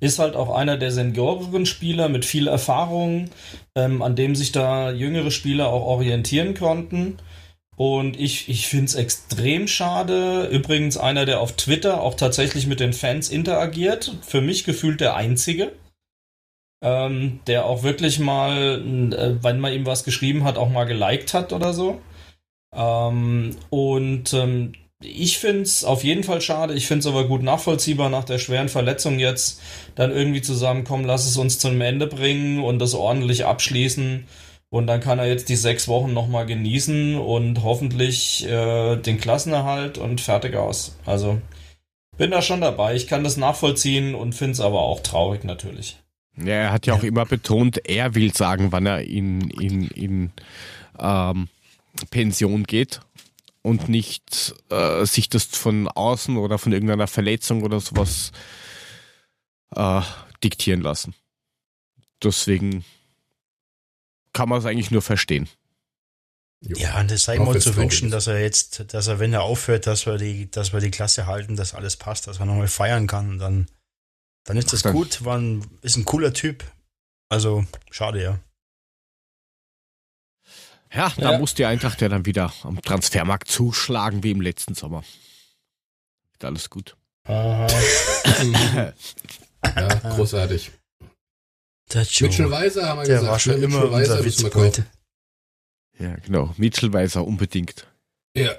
Ist 0.00 0.20
halt 0.20 0.36
auch 0.36 0.54
einer 0.54 0.76
der 0.76 0.92
senioreren 0.92 1.66
Spieler 1.66 2.08
mit 2.08 2.24
viel 2.24 2.46
Erfahrung, 2.46 3.30
ähm, 3.74 4.00
an 4.02 4.14
dem 4.14 4.36
sich 4.36 4.52
da 4.52 4.92
jüngere 4.92 5.32
Spieler 5.32 5.68
auch 5.68 5.84
orientieren 5.84 6.54
konnten. 6.54 7.18
Und 7.76 8.18
ich, 8.18 8.48
ich 8.48 8.66
finde 8.66 8.86
es 8.86 8.94
extrem 8.94 9.68
schade. 9.68 10.48
Übrigens 10.50 10.96
einer, 10.96 11.26
der 11.26 11.40
auf 11.40 11.52
Twitter 11.52 12.00
auch 12.00 12.14
tatsächlich 12.14 12.66
mit 12.66 12.80
den 12.80 12.92
Fans 12.92 13.28
interagiert. 13.28 14.16
Für 14.22 14.40
mich 14.40 14.64
gefühlt 14.64 15.00
der 15.00 15.14
einzige. 15.14 15.72
Ähm, 16.80 17.40
der 17.46 17.66
auch 17.66 17.82
wirklich 17.82 18.20
mal, 18.20 18.80
äh, 19.12 19.42
wenn 19.42 19.58
man 19.58 19.72
ihm 19.72 19.84
was 19.84 20.04
geschrieben 20.04 20.44
hat, 20.44 20.56
auch 20.56 20.68
mal 20.68 20.84
geliked 20.84 21.34
hat 21.34 21.52
oder 21.52 21.72
so. 21.72 22.00
Ähm, 22.72 23.56
und 23.70 24.32
ähm, 24.32 24.72
ich 25.00 25.38
finde 25.38 25.62
es 25.62 25.84
auf 25.84 26.02
jeden 26.02 26.24
Fall 26.24 26.40
schade. 26.40 26.74
Ich 26.74 26.86
finde 26.86 27.00
es 27.00 27.06
aber 27.06 27.26
gut 27.26 27.42
nachvollziehbar 27.42 28.10
nach 28.10 28.24
der 28.24 28.38
schweren 28.38 28.68
Verletzung 28.68 29.18
jetzt 29.18 29.60
dann 29.94 30.10
irgendwie 30.10 30.42
zusammenkommen. 30.42 31.04
Lass 31.04 31.26
es 31.26 31.36
uns 31.36 31.58
zum 31.58 31.80
Ende 31.80 32.06
bringen 32.06 32.62
und 32.62 32.78
das 32.80 32.94
ordentlich 32.94 33.44
abschließen. 33.44 34.26
Und 34.70 34.86
dann 34.86 35.00
kann 35.00 35.18
er 35.18 35.26
jetzt 35.28 35.48
die 35.48 35.56
sechs 35.56 35.88
Wochen 35.88 36.12
nochmal 36.12 36.46
genießen 36.46 37.16
und 37.16 37.62
hoffentlich 37.62 38.46
äh, 38.46 38.96
den 38.96 39.18
Klassenerhalt 39.18 39.98
und 39.98 40.20
fertig 40.20 40.56
aus. 40.56 40.96
Also 41.06 41.40
bin 42.18 42.32
da 42.32 42.42
schon 42.42 42.60
dabei. 42.60 42.94
Ich 42.94 43.06
kann 43.06 43.24
das 43.24 43.36
nachvollziehen 43.36 44.14
und 44.14 44.34
finde 44.34 44.52
es 44.52 44.60
aber 44.60 44.80
auch 44.80 45.00
traurig 45.00 45.44
natürlich. 45.44 45.96
Ja, 46.40 46.54
er 46.54 46.72
hat 46.72 46.86
ja, 46.86 46.94
auch 46.94 47.02
immer 47.02 47.24
betont, 47.24 47.78
er 47.88 48.14
will 48.14 48.34
sagen, 48.34 48.72
wann 48.72 48.86
er 48.86 49.02
in, 49.02 49.50
in, 49.50 49.88
in 49.88 50.32
ähm, 50.98 51.48
Pension 52.10 52.64
geht 52.64 53.00
und 53.62 53.88
nicht 53.88 54.54
äh, 54.70 55.04
sich 55.04 55.28
das 55.28 55.44
von 55.44 55.88
außen 55.88 56.36
oder 56.36 56.58
von 56.58 56.72
irgendeiner 56.72 57.06
Verletzung 57.06 57.62
oder 57.62 57.80
sowas 57.80 58.32
äh, 59.74 60.00
diktieren 60.42 60.80
lassen. 60.80 61.14
Deswegen 62.22 62.84
kann 64.32 64.48
man 64.48 64.58
es 64.58 64.64
eigentlich 64.64 64.90
nur 64.90 65.02
verstehen. 65.02 65.48
Ja, 66.60 66.98
und 67.00 67.10
es 67.12 67.24
sei 67.24 67.38
wenn's 67.38 67.62
zu 67.62 67.76
wünschen, 67.76 68.10
dass 68.10 68.26
er 68.26 68.40
jetzt, 68.40 68.92
dass 68.92 69.06
er, 69.06 69.20
wenn 69.20 69.32
er 69.32 69.42
aufhört, 69.42 69.86
dass 69.86 70.06
wir 70.06 70.16
die, 70.18 70.50
dass 70.50 70.72
wir 70.72 70.80
die 70.80 70.90
Klasse 70.90 71.26
halten, 71.26 71.54
dass 71.54 71.74
alles 71.74 71.96
passt, 71.96 72.26
dass 72.26 72.40
er 72.40 72.46
nochmal 72.46 72.68
feiern 72.68 73.06
kann. 73.06 73.30
Und 73.30 73.38
dann, 73.38 73.66
dann 74.48 74.56
ist 74.56 74.72
das 74.72 74.82
Dann- 74.82 74.94
gut, 74.94 75.24
war 75.24 75.36
ein, 75.38 75.64
ist 75.82 75.96
ein 75.96 76.04
cooler 76.04 76.32
Typ. 76.32 76.64
Also, 77.30 77.66
schade, 77.90 78.22
ja. 78.22 78.38
Ja, 80.92 81.12
da 81.18 81.32
Ja. 81.32 81.38
muss 81.38 81.54
die 81.54 81.66
Eintracht 81.66 82.00
ja 82.00 82.08
dann 82.08 82.24
wieder 82.24 82.52
am 82.62 82.80
Transfermarkt 82.80 83.48
zuschlagen 83.48 84.22
wie 84.22 84.30
im 84.30 84.40
letzten 84.40 84.74
Sommer. 84.74 85.04
Ist 86.32 86.44
alles 86.44 86.70
gut. 86.70 86.96
Aha. 87.24 87.66
Ja, 89.76 89.88
großartig. 90.14 90.70
Der 91.92 92.02
Joe, 92.04 92.28
Mitchell 92.28 92.50
Weiser 92.50 92.88
haben 92.88 92.98
wir 93.00 93.04
der 93.04 93.16
gesagt. 93.16 93.32
war 93.32 93.38
schon 93.40 93.52
ne? 93.58 93.64
immer 93.64 93.76
Mitchell 93.80 93.92
Weiser 93.92 94.12
unser 94.12 94.24
müssen 94.24 94.38
wir 94.44 94.44
Witzbold. 94.46 94.74
kaufen. 94.76 94.86
Ja, 95.98 96.14
genau. 96.16 96.54
Mitchell 96.56 96.92
Weiser 96.92 97.26
unbedingt. 97.26 97.86
Ja. 98.36 98.52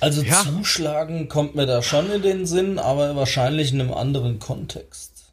Also 0.00 0.22
Ja. 0.22 0.42
zuschlagen 0.42 1.28
kommt 1.28 1.54
mir 1.54 1.66
da 1.66 1.82
schon 1.82 2.10
in 2.10 2.22
den 2.22 2.46
Sinn, 2.46 2.78
aber 2.78 3.16
wahrscheinlich 3.16 3.72
in 3.72 3.80
einem 3.80 3.92
anderen 3.92 4.38
Kontext. 4.38 5.32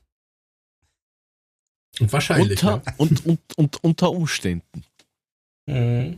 Und 2.00 2.12
wahrscheinlich. 2.12 2.64
Unter, 2.64 2.82
ja. 2.86 2.94
und, 2.98 3.26
und, 3.26 3.40
und 3.56 3.84
unter 3.84 4.12
Umständen. 4.12 4.84
Mhm. 5.66 6.18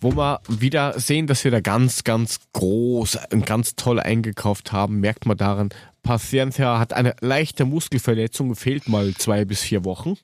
Wo 0.00 0.12
wir 0.12 0.40
wieder 0.48 0.98
sehen, 1.00 1.26
dass 1.26 1.44
wir 1.44 1.50
da 1.50 1.60
ganz, 1.60 2.04
ganz 2.04 2.40
groß 2.52 3.18
und 3.32 3.46
ganz 3.46 3.76
toll 3.76 3.98
eingekauft 3.98 4.72
haben, 4.72 5.00
merkt 5.00 5.24
man 5.26 5.36
daran, 5.36 5.70
Paciencia 6.02 6.78
hat 6.78 6.92
eine 6.92 7.16
leichte 7.20 7.64
Muskelverletzung, 7.64 8.54
fehlt 8.54 8.88
mal 8.88 9.14
zwei 9.14 9.44
bis 9.44 9.62
vier 9.62 9.84
Wochen. 9.84 10.16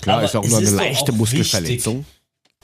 Klar, 0.00 0.18
Aber 0.18 0.24
ist 0.24 0.36
auch 0.36 0.46
nur 0.46 0.58
eine 0.58 0.70
leichte 0.70 1.12
Muskelverletzung. 1.12 2.06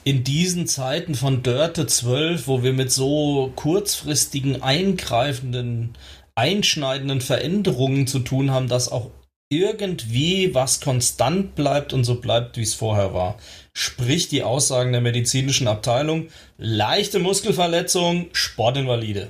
In 0.07 0.23
diesen 0.23 0.67
Zeiten 0.67 1.15
von 1.15 1.43
Dörte 1.43 1.85
12, 1.85 2.47
wo 2.47 2.63
wir 2.63 2.71
mit 2.71 2.93
so 2.93 3.51
kurzfristigen, 3.57 4.61
eingreifenden, 4.63 5.97
einschneidenden 6.33 7.19
Veränderungen 7.19 8.07
zu 8.07 8.19
tun 8.19 8.51
haben, 8.51 8.69
dass 8.69 8.89
auch 8.89 9.11
irgendwie 9.49 10.55
was 10.55 10.79
konstant 10.79 11.55
bleibt 11.55 11.91
und 11.91 12.05
so 12.05 12.21
bleibt, 12.21 12.55
wie 12.55 12.61
es 12.61 12.73
vorher 12.73 13.13
war. 13.13 13.37
Sprich 13.73 14.29
die 14.29 14.43
Aussagen 14.43 14.93
der 14.93 15.01
medizinischen 15.01 15.67
Abteilung, 15.67 16.29
leichte 16.57 17.19
Muskelverletzung, 17.19 18.29
Sportinvalide. 18.31 19.29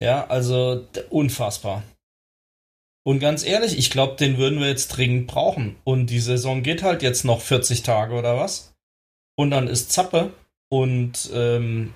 Ja, 0.00 0.24
also 0.28 0.86
unfassbar. 1.08 1.82
Und 3.04 3.18
ganz 3.18 3.44
ehrlich, 3.44 3.76
ich 3.76 3.90
glaube, 3.90 4.14
den 4.14 4.38
würden 4.38 4.60
wir 4.60 4.68
jetzt 4.68 4.96
dringend 4.96 5.26
brauchen. 5.26 5.74
Und 5.82 6.10
die 6.10 6.20
Saison 6.20 6.62
geht 6.62 6.84
halt 6.84 7.02
jetzt 7.02 7.24
noch 7.24 7.40
40 7.40 7.82
Tage 7.82 8.14
oder 8.14 8.36
was? 8.36 8.69
Und 9.40 9.52
dann 9.52 9.68
ist 9.68 9.90
Zappe. 9.90 10.34
Und 10.68 11.30
ähm, 11.32 11.94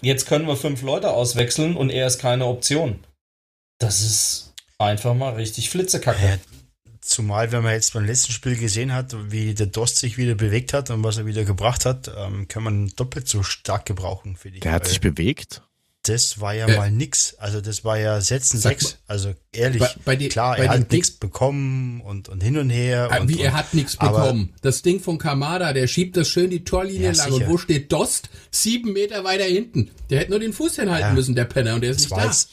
jetzt 0.00 0.26
können 0.26 0.46
wir 0.46 0.56
fünf 0.56 0.80
Leute 0.80 1.10
auswechseln 1.10 1.76
und 1.76 1.90
er 1.90 2.06
ist 2.06 2.18
keine 2.18 2.46
Option. 2.46 3.04
Das 3.78 4.00
ist 4.00 4.54
einfach 4.78 5.12
mal 5.12 5.34
richtig 5.34 5.68
Flitzekacke. 5.68 6.26
Ja, 6.26 6.38
zumal, 7.02 7.52
wenn 7.52 7.62
man 7.62 7.74
jetzt 7.74 7.92
beim 7.92 8.06
letzten 8.06 8.32
Spiel 8.32 8.56
gesehen 8.56 8.94
hat, 8.94 9.14
wie 9.30 9.52
der 9.52 9.66
Dost 9.66 9.98
sich 9.98 10.16
wieder 10.16 10.34
bewegt 10.34 10.72
hat 10.72 10.88
und 10.88 11.04
was 11.04 11.18
er 11.18 11.26
wieder 11.26 11.44
gebracht 11.44 11.84
hat, 11.84 12.10
ähm, 12.16 12.48
kann 12.48 12.62
man 12.62 12.88
doppelt 12.96 13.28
so 13.28 13.42
stark 13.42 13.84
gebrauchen, 13.84 14.36
finde 14.36 14.56
ich. 14.56 14.62
Der 14.62 14.72
hat 14.72 14.86
sich 14.86 15.02
bewegt. 15.02 15.60
Das 16.04 16.40
war 16.40 16.54
ja 16.54 16.66
Äh, 16.66 16.76
mal 16.76 16.90
nix. 16.90 17.34
Also 17.34 17.60
das 17.60 17.84
war 17.84 17.98
ja 17.98 18.20
Setzen 18.20 18.58
Sag 18.58 18.80
sechs. 18.80 18.98
Also 19.06 19.34
ehrlich, 19.52 19.80
Bei- 19.80 19.94
bei 20.04 20.16
die- 20.16 20.28
klar, 20.28 20.56
bei 20.56 20.62
er 20.64 20.72
den 20.74 20.82
hat 20.84 20.92
nichts 20.92 21.10
bekommen 21.10 22.00
und, 22.00 22.28
und 22.30 22.42
hin 22.42 22.56
und 22.56 22.70
her. 22.70 23.08
Ah, 23.10 23.18
und, 23.18 23.28
Wie, 23.28 23.40
er 23.40 23.52
und, 23.52 23.58
hat 23.58 23.74
nichts 23.74 23.96
bekommen. 23.96 24.54
Das 24.62 24.80
Ding 24.82 25.00
von 25.00 25.18
Kamada, 25.18 25.72
der 25.74 25.86
schiebt 25.86 26.16
das 26.16 26.28
schön 26.28 26.48
die 26.50 26.64
Torlinie 26.64 27.12
Ja, 27.12 27.12
lang. 27.12 27.32
sicher. 27.32 27.44
Und 27.44 27.48
wo 27.52 27.58
steht 27.58 27.92
Dost? 27.92 28.30
Sieben 28.50 28.92
Meter 28.94 29.22
weiter 29.24 29.44
hinten. 29.44 29.90
Der 30.08 30.20
hätte 30.20 30.30
nur 30.30 30.40
den 30.40 30.52
Fuß 30.54 30.76
hinhalten 30.76 31.08
Ja. 31.10 31.14
müssen, 31.14 31.34
der 31.34 31.44
Penner. 31.44 31.74
Und 31.74 31.82
der 31.82 31.90
ist 31.90 32.10
Das 32.10 32.10
nicht 32.10 32.22
da. 32.22 32.26
jetzt 32.26 32.48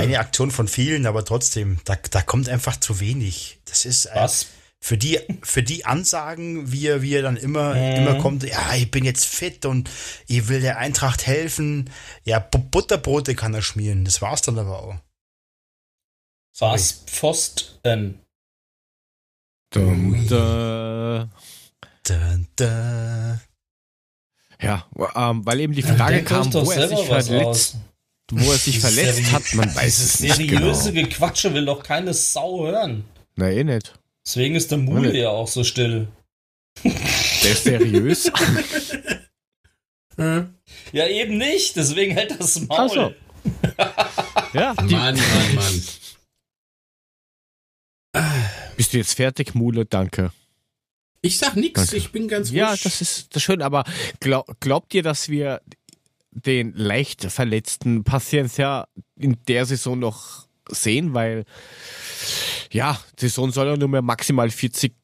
eine 0.00 0.18
Aktion 0.18 0.50
von 0.50 0.68
vielen, 0.68 1.06
aber 1.06 1.24
trotzdem, 1.24 1.78
da, 1.84 1.96
da 2.10 2.22
kommt 2.22 2.48
einfach 2.48 2.78
zu 2.78 3.00
wenig. 3.00 3.58
Das 3.64 3.84
ist 3.84 4.06
äh, 4.06 4.10
Was? 4.14 4.46
Für 4.84 4.98
die, 4.98 5.18
für 5.40 5.62
die 5.62 5.86
Ansagen, 5.86 6.70
wie 6.70 6.88
er, 6.88 7.00
wie 7.00 7.14
er 7.14 7.22
dann 7.22 7.38
immer, 7.38 7.74
Mhm. 7.74 7.96
immer 8.06 8.18
kommt, 8.18 8.42
ja, 8.44 8.74
ich 8.74 8.90
bin 8.90 9.02
jetzt 9.06 9.24
fit 9.24 9.64
und 9.64 9.88
ich 10.26 10.48
will 10.48 10.60
der 10.60 10.76
Eintracht 10.76 11.26
helfen. 11.26 11.88
Ja, 12.24 12.38
Bu- 12.38 12.58
Butterbrote 12.58 13.34
kann 13.34 13.54
er 13.54 13.62
schmieren. 13.62 14.04
Das 14.04 14.20
war's 14.20 14.42
dann 14.42 14.58
aber 14.58 14.82
auch. 14.82 14.96
Was? 16.58 16.92
Pfosten. 17.06 18.20
Äh, 19.74 19.78
Da, 20.30 21.28
da. 22.56 23.40
ja, 24.60 24.86
ähm, 25.16 25.46
weil 25.46 25.60
eben 25.60 25.72
die 25.72 25.82
Frage 25.82 26.22
kam, 26.24 26.52
wo 26.52 26.70
er 26.70 26.88
sich 26.88 27.06
verletzt, 27.06 27.76
wo 28.30 28.52
er 28.52 28.58
sich 28.58 28.80
verletzt 28.80 29.32
hat, 29.32 29.54
man 29.54 29.74
weiß 29.74 29.96
Dieses 29.96 30.14
es 30.16 30.20
nicht 30.20 30.36
seriöse 30.36 30.92
genau. 30.92 31.08
Gequatsche 31.08 31.54
will 31.54 31.64
doch 31.64 31.82
keine 31.82 32.12
Sau 32.12 32.66
hören. 32.66 33.04
Na 33.36 33.50
eh 33.50 33.64
nicht. 33.64 33.94
Deswegen 34.26 34.54
ist 34.54 34.70
der 34.70 34.78
Mule 34.78 35.16
ja 35.16 35.28
auch 35.30 35.48
so 35.48 35.64
still. 35.64 36.08
Der 36.82 36.92
ist 37.52 37.64
seriös. 37.64 38.26
Äh, 40.16 40.42
Ja, 40.92 41.08
eben 41.08 41.38
nicht. 41.38 41.74
Deswegen 41.76 42.12
hält 42.12 42.38
das 42.40 42.60
Maul. 42.60 42.78
Ach 42.78 42.88
so. 42.88 43.14
ja, 44.58 44.74
die, 44.74 44.94
Mann, 44.94 45.16
Mann, 45.16 45.54
Mann. 45.56 45.82
bist 48.76 48.92
du 48.92 48.98
jetzt 48.98 49.14
fertig, 49.14 49.54
Mule? 49.54 49.84
Danke. 49.86 50.32
Ich 51.20 51.38
sag 51.38 51.56
nix, 51.56 51.80
Danke. 51.80 51.96
ich 51.96 52.12
bin 52.12 52.28
ganz 52.28 52.50
Ja, 52.50 52.68
ruhig. 52.70 52.82
das 52.82 53.00
ist 53.00 53.34
das 53.34 53.42
schön, 53.42 53.60
aber 53.60 53.84
glaub, 54.20 54.60
glaubt 54.60 54.94
ihr, 54.94 55.02
dass 55.02 55.28
wir 55.28 55.60
den 56.30 56.72
leicht 56.74 57.22
verletzten 57.24 58.04
Paciencia 58.04 58.86
in 59.16 59.36
der 59.48 59.66
Saison 59.66 59.98
noch 59.98 60.46
sehen? 60.68 61.14
Weil, 61.14 61.44
ja, 62.72 62.98
die 63.18 63.28
Saison 63.28 63.50
soll 63.52 63.68
ja 63.68 63.76
nur 63.76 63.88
mehr 63.88 64.02
maximal 64.02 64.50
40 64.50 64.94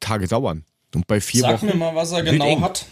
Tage 0.00 0.26
dauern. 0.28 0.64
Und 0.94 1.06
bei 1.06 1.20
vier 1.20 1.42
Sag 1.42 1.52
Wochen 1.54 1.66
mir 1.66 1.74
mal, 1.74 1.94
was 1.94 2.12
er 2.12 2.22
genau 2.22 2.46
eng. 2.46 2.62
hat. 2.62 2.86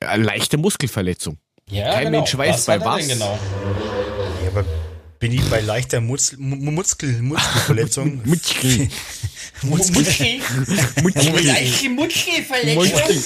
eine 0.00 0.22
leichte 0.22 0.56
Muskelverletzung. 0.56 1.38
Ja, 1.68 1.92
Kein 1.92 2.06
genau. 2.06 2.18
Mensch 2.18 2.36
weiß, 2.36 2.54
was 2.54 2.66
bei 2.66 2.84
was. 2.84 3.08
genau? 3.08 3.38
Bin 5.20 5.32
ich 5.32 5.42
bei 5.50 5.60
leichter 5.60 6.00
Muskel, 6.00 6.38
Mu- 6.38 6.56
Muskel, 6.56 7.20
Muskelverletzung? 7.20 8.22
Muskel. 8.24 8.88
Muskel, 9.62 10.40
Leichte 11.44 11.90
Muskelverletzung. 11.90 13.22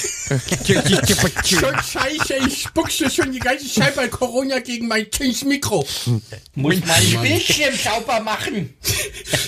Schon 1.44 1.74
scheiße, 1.74 2.34
ich 2.48 2.62
spuckse 2.62 3.08
schon 3.08 3.30
die 3.30 3.38
ganze 3.38 3.72
Zeit 3.72 3.94
bei 3.94 4.08
Corona 4.08 4.58
gegen 4.58 4.88
mein 4.88 5.08
Kinds 5.08 5.44
Mikro. 5.44 5.86
Muss 6.56 6.74
mein 6.84 7.12
Mann. 7.12 7.22
Bildschirm 7.22 7.76
sauber 7.76 8.18
machen. 8.18 8.74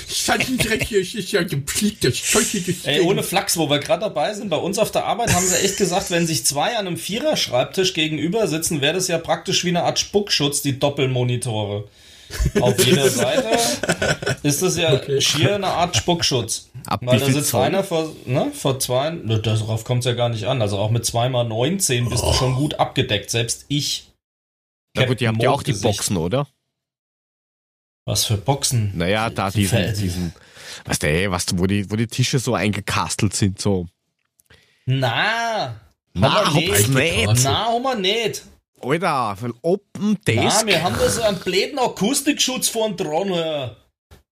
Schandendreck 0.09 0.85
hier, 0.85 1.01
es 1.01 1.15
ist 1.15 1.33
ja 1.33 1.43
gepflegt, 1.43 2.05
das 2.05 2.15
das 2.33 2.85
Ey, 2.85 3.01
ohne 3.01 3.25
Flachs, 3.25 3.57
wo 3.57 3.69
wir 3.69 3.81
gerade 3.81 4.03
dabei 4.03 4.33
sind, 4.35 4.51
bei 4.51 4.57
uns 4.57 4.79
auf 4.79 4.93
der 4.93 5.05
Arbeit 5.05 5.33
haben 5.35 5.45
sie 5.47 5.57
echt 5.65 5.79
gesagt, 5.79 6.13
wenn 6.13 6.29
sich 6.29 6.45
zwei 6.45 6.77
an 6.77 6.87
einem 6.87 6.97
Vierer-Schreibtisch 6.97 7.93
gegenüber 7.93 8.47
sitzen, 8.47 8.81
wäre 8.81 8.95
das 8.95 9.09
ja 9.09 9.19
praktisch 9.19 9.65
wie 9.65 9.71
eine 9.71 9.83
Art 9.83 9.99
Spuckschutz, 9.99 10.63
die 10.63 10.79
Doppelmonitore. 10.79 11.89
Auf 12.61 12.79
jeder 12.85 13.09
Seite 13.11 13.59
ist 14.43 14.63
das 14.63 14.77
ja 14.77 15.21
schier 15.21 15.55
eine 15.57 15.69
Art 15.69 15.97
Spuckschutz. 15.97 16.71
Ab 16.87 17.01
Weil 17.05 17.19
da 17.21 17.27
sitzt 17.27 17.51
Zoll? 17.51 17.63
einer 17.63 17.85
vor, 17.85 18.13
ne, 18.27 18.51
vor 18.53 18.79
zwei, 18.79 19.11
ne, 19.11 19.39
darauf 19.41 19.85
kommt 19.85 20.01
es 20.01 20.07
ja 20.07 20.13
gar 20.15 20.29
nicht 20.29 20.45
an. 20.47 20.61
Also 20.63 20.79
auch 20.79 20.91
mit 20.91 21.05
zweimal 21.05 21.45
19 21.45 22.09
bist 22.09 22.25
du 22.25 22.33
schon 22.33 22.55
gut 22.57 22.75
abgedeckt, 22.81 23.31
selbst 23.31 23.65
ich. 23.69 24.13
Na 24.95 25.05
gut, 25.05 25.21
ihr 25.21 25.29
habt 25.29 25.43
ja 25.43 25.51
auch 25.51 25.63
die. 25.63 25.73
Boxen, 25.73 26.17
oder? 26.17 26.47
Was 28.05 28.25
für 28.25 28.37
Boxen? 28.37 28.93
Naja, 28.97 29.31
da 29.31 29.51
Die 29.51 29.59
diesen, 29.61 29.79
Fel- 29.79 29.93
diesen, 29.93 30.33
was 30.85 30.99
der, 31.01 31.11
ey, 31.13 31.31
was, 31.31 31.47
wo 31.59 31.67
die, 31.67 31.91
wo 31.91 31.97
die 31.97 32.07
Tische 32.07 32.39
so 32.39 32.55
eingekastelt 32.55 33.35
sind, 33.35 33.61
so. 33.61 33.87
Na, 34.87 35.81
Na, 36.15 36.45
Haben 36.47 36.55
nicht. 36.55 36.89
nicht. 36.89 37.45
na, 37.45 37.67
haben 37.67 37.83
wir 37.83 37.95
nicht. 37.97 38.43
Alter, 38.87 39.37
von 39.37 39.55
Open 39.63 40.19
Desk. 40.27 40.67
wir 40.67 40.83
haben 40.83 40.97
da 40.99 41.09
so 41.09 41.23
einen 41.23 41.39
bläden 41.39 41.79
Akustikschutz 41.79 42.69
vorn 42.69 42.97
dran. 42.97 43.33
Ja. 43.33 43.77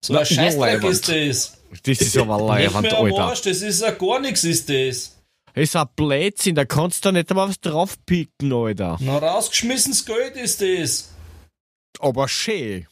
So 0.03 0.13
Na, 0.13 0.19
ein 0.19 0.25
Scheißdreck 0.25 0.83
ist 0.83 1.09
das. 1.09 1.57
Das 1.83 2.01
ist 2.01 2.17
aber 2.17 2.53
mehr 2.53 2.73
Alter. 2.75 3.19
Arsch, 3.19 3.41
das 3.41 3.61
ist 3.61 3.81
ja 3.81 3.91
gar 3.91 4.19
nichts, 4.19 4.43
ist 4.43 4.69
das. 4.69 5.15
Das 5.53 5.63
ist 5.63 5.75
ein 5.75 5.87
Blödsinn, 5.95 6.55
da 6.55 6.65
kannst 6.65 7.05
du 7.05 7.11
nicht 7.11 7.29
einmal 7.29 7.49
was 7.49 7.59
draufpicken, 7.59 8.51
Alter. 8.51 8.97
Na, 8.99 9.17
rausgeschmissenes 9.17 10.05
Geld 10.05 10.35
ist 10.35 10.61
das. 10.61 11.09
Aber 11.99 12.27
schön. 12.27 12.87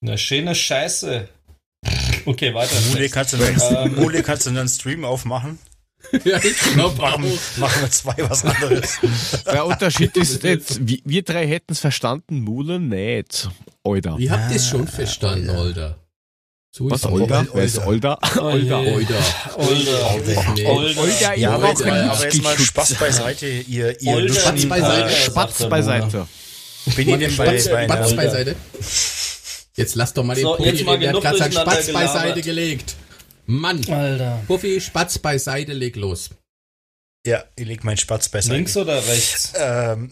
Na, 0.00 0.16
schöne 0.16 0.54
Scheiße. 0.54 1.28
Okay, 2.26 2.54
weiter. 2.54 2.74
Mule 2.90 3.08
kannst 3.08 3.32
du 3.32 3.36
dann, 3.36 3.94
Mule 3.94 4.22
kannst 4.22 4.46
du 4.46 4.50
dann 4.50 4.58
einen 4.58 4.68
Stream 4.68 5.04
aufmachen. 5.04 5.58
Ja, 6.24 6.38
ich 6.42 6.58
glaube 6.74 7.02
auch. 7.02 7.18
Machen, 7.18 7.80
wir 7.82 7.90
zwei 7.90 8.14
was 8.18 8.44
anderes. 8.44 8.98
Der 9.46 9.66
Unterschied 9.66 10.16
ist 10.16 10.42
jetzt, 10.44 10.86
wir, 10.86 10.98
wir 11.04 11.22
drei 11.22 11.46
hätten 11.48 11.72
es 11.72 11.80
verstanden, 11.80 12.40
Mule 12.42 12.78
nicht. 12.78 13.48
Alter. 13.82 14.16
Ihr 14.18 14.30
habt 14.30 14.54
es 14.54 14.68
schon 14.68 14.86
verstanden, 14.86 15.50
Older. 15.50 15.98
So 16.70 16.90
Was, 16.90 17.00
ist 17.00 17.06
Olga? 17.06 17.46
Wer 17.54 17.64
ist 17.64 17.78
Olga? 17.78 18.18
Olga. 18.38 18.78
Older. 18.80 19.14
Olga. 19.56 20.68
Olga. 20.68 21.00
Olga, 21.00 21.34
ich 21.34 21.40
Ja, 21.40 21.56
brauche 21.56 21.84
aber- 21.86 22.22
jetzt 22.24 22.42
mal. 22.42 22.58
Spaß 22.58 22.94
beiseite, 22.96 23.46
ihr, 23.46 23.98
ihr 24.00 24.12
Olga. 24.12 24.34
Spatz 24.34 24.66
beiseite. 24.66 25.08
Äh, 25.10 25.16
Spatz 25.16 25.68
beiseite. 25.68 26.28
Bin 26.94 27.08
ich 27.08 27.18
denn 27.18 27.36
bei, 27.36 27.58
Spatz, 27.58 27.68
bei 27.70 27.84
Spatz 27.84 28.06
einer, 28.12 28.16
beiseite. 28.22 28.56
Jetzt 29.76 29.94
lass 29.94 30.12
doch 30.12 30.22
mal 30.24 30.34
den 30.34 30.42
So, 30.44 30.54
Puffy 30.56 30.68
jetzt 30.68 30.84
mal 30.84 30.92
reden, 30.92 31.00
der 31.00 31.08
hat 31.08 31.14
genug 31.14 31.22
gerade 31.22 31.38
seinen 31.38 31.52
Spatz 31.52 31.92
beiseite 31.92 32.42
gelabert. 32.42 32.44
gelegt. 32.44 32.96
Mann, 33.46 33.84
Alter. 33.90 34.42
Puffy, 34.46 34.80
Spatz 34.80 35.18
beiseite, 35.18 35.72
leg 35.72 35.96
los. 35.96 36.30
Ja, 37.26 37.44
ich 37.56 37.66
leg 37.66 37.82
meinen 37.84 37.96
Spatz 37.96 38.28
beiseite. 38.28 38.54
Links 38.56 38.76
oder 38.76 39.04
rechts? 39.06 39.52
Ähm, 39.56 40.08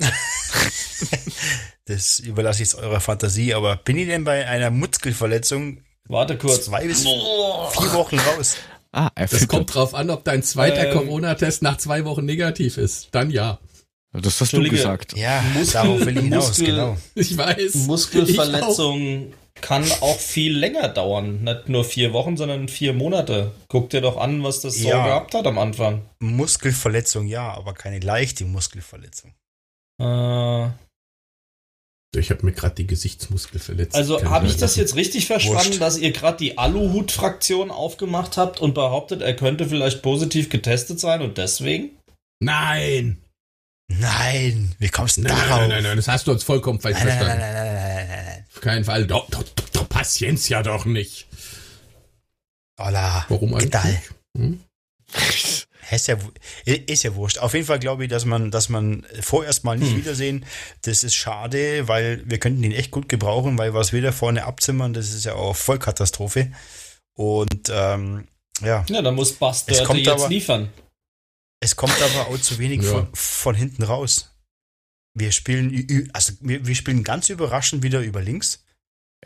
das 1.87 2.19
überlasse 2.21 2.63
ich 2.63 2.69
jetzt 2.71 2.75
eurer 2.77 3.01
Fantasie, 3.01 3.55
aber 3.55 3.77
bin 3.77 3.99
ich 3.99 4.07
denn 4.09 4.25
bei 4.25 4.47
einer 4.47 4.71
Muskelverletzung 4.71 5.79
Warte 6.09 6.37
kurz. 6.37 6.65
zwei 6.67 6.87
bis 6.87 7.03
vier 7.03 7.13
Wochen 7.93 8.19
raus? 8.19 8.57
Ah, 8.93 9.11
Das 9.17 9.49
kommt 9.49 9.75
drauf 9.75 9.95
an, 9.95 10.11
ob 10.11 10.25
dein 10.25 10.43
zweiter 10.43 10.87
Ähm. 10.89 10.93
Corona-Test 10.99 11.63
nach 11.63 11.79
zwei 11.79 12.05
Wochen 12.05 12.25
negativ 12.25 12.79
ist. 12.79 13.09
Dann 13.13 13.31
ja. 13.31 13.59
Das 14.13 14.41
hast 14.41 14.53
du 14.53 14.63
gesagt. 14.69 15.17
Ja, 15.17 15.43
Muskel- 15.55 15.73
darauf 15.73 16.01
will 16.07 16.17
ich 16.17 16.23
hinaus, 16.23 16.49
Muskel- 16.49 16.67
genau. 16.67 16.97
Ich 17.17 17.37
weiß. 17.37 17.75
Muskelverletzung 17.75 19.33
kann 19.61 19.85
auch 20.01 20.19
viel 20.19 20.57
länger 20.57 20.89
dauern. 20.89 21.43
Nicht 21.45 21.69
nur 21.69 21.85
vier 21.85 22.13
Wochen, 22.13 22.37
sondern 22.37 22.69
vier 22.69 22.93
Monate. 22.93 23.53
Guck 23.69 23.91
dir 23.91 24.01
doch 24.01 24.17
an, 24.17 24.43
was 24.43 24.61
das 24.61 24.77
so 24.77 24.89
Ja. 24.89 25.07
gehabt 25.07 25.35
hat 25.35 25.47
am 25.47 25.59
Anfang. 25.59 26.03
Muskelverletzung 26.21 27.27
ja, 27.27 27.53
aber 27.55 27.73
keine 27.75 28.01
leichte 28.01 28.45
Muskelverletzung. 28.45 29.33
Äh, 30.01 30.69
Ich 32.17 32.31
habe 32.31 32.45
mir 32.47 32.53
gerade 32.53 32.75
die 32.77 32.87
Gesichtsmuskel 32.87 33.59
verletzt. 33.61 33.97
also 33.97 34.23
habe 34.25 34.47
ich 34.47 34.57
das 34.57 34.77
jetzt 34.77 34.95
richtig 34.97 35.27
verstanden, 35.27 35.67
Wurscht. 35.69 35.81
dass 35.81 35.99
ihr 35.99 36.13
gerade 36.13 36.37
die 36.39 36.59
Aluhut-Fraktion 36.59 37.71
aufgemacht 37.73 38.37
habt 38.37 38.61
und 38.61 38.75
behauptet, 38.75 39.21
er 39.23 39.35
könnte 39.35 39.67
vielleicht 39.69 40.01
positiv 40.03 40.49
getestet 40.49 41.01
sein 41.01 41.23
und 41.23 41.39
deswegen? 41.39 41.91
Nein! 42.41 43.21
Nein, 43.89 44.75
wie 44.79 44.89
kommst 44.89 45.17
du 45.19 45.23
Nein, 45.23 45.37
darauf? 45.37 45.59
nein, 45.61 45.69
nein, 45.71 45.83
nein, 45.83 45.97
das 45.97 46.09
hast 46.09 46.27
du 46.27 46.33
uns 46.33 46.43
vollkommen 46.45 46.81
falsch 46.81 46.99
verstanden. 46.99 47.27
nein, 47.27 47.39
nein, 47.39 47.53
nein, 47.55 47.65
nein, 47.75 47.75
nein. 47.85 47.94
Auf 48.55 48.61
keinen 48.61 48.85
Fall. 48.85 49.07
Doch, 49.07 49.29
doch, 49.31 49.43
doch, 49.43 49.69
doch 49.71 49.89
Patienz 49.89 50.49
ja 50.49 50.63
doch 50.63 50.85
nicht. 50.85 51.27
Olla, 52.79 53.25
Warum 53.29 53.55
eigentlich? 53.55 54.01
Hm? 54.37 54.61
Ist 55.91 56.09
ja, 56.09 56.17
ist 56.65 57.03
ja 57.05 57.15
wurscht. 57.15 57.39
Auf 57.39 57.53
jeden 57.53 57.67
Fall 57.67 57.79
glaube 57.79 58.05
ich, 58.05 58.11
dass 58.11 58.25
man, 58.25 58.51
dass 58.51 58.69
man 58.71 59.07
vorerst 59.21 59.65
mal 59.65 59.77
nicht 59.77 59.91
Hm. 59.93 59.99
wiedersehen. 59.99 60.47
Das 60.83 61.05
ist 61.05 61.15
schade, 61.15 61.87
weil 61.87 62.23
wir 62.29 62.39
könnten 62.39 62.65
ihn 62.65 62.73
echt 62.73 62.91
gut 62.91 63.09
gebrauchen, 63.09 63.59
weil 63.59 63.75
was 63.75 63.93
wir 63.93 64.01
da 64.01 64.11
vorne 64.11 64.45
abzimmern, 64.45 64.95
das 64.95 65.13
ist 65.13 65.25
ja 65.27 65.35
auch 65.35 65.55
Vollkatastrophe. 65.55 66.51
Und 67.15 67.69
ähm, 67.71 68.27
ja, 68.63 68.85
Ja, 68.89 69.03
dann 69.03 69.15
muss 69.15 69.39
kommt 69.39 69.69
jetzt 70.01 70.09
aber- 70.09 70.29
liefern. 70.29 70.71
es 71.61 71.77
kommt 71.77 72.01
aber 72.01 72.29
auch 72.29 72.39
zu 72.41 72.59
wenig 72.59 72.83
Ja. 72.83 72.91
von, 72.91 73.09
von 73.15 73.55
hinten 73.55 73.83
raus. 73.83 74.31
Wir 75.15 75.31
spielen, 75.33 76.11
also 76.13 76.33
wir, 76.41 76.67
wir 76.67 76.75
spielen 76.75 77.05
ganz 77.05 77.29
überraschend 77.31 77.83
wieder 77.83 78.01
über 78.01 78.21
links. 78.21 78.65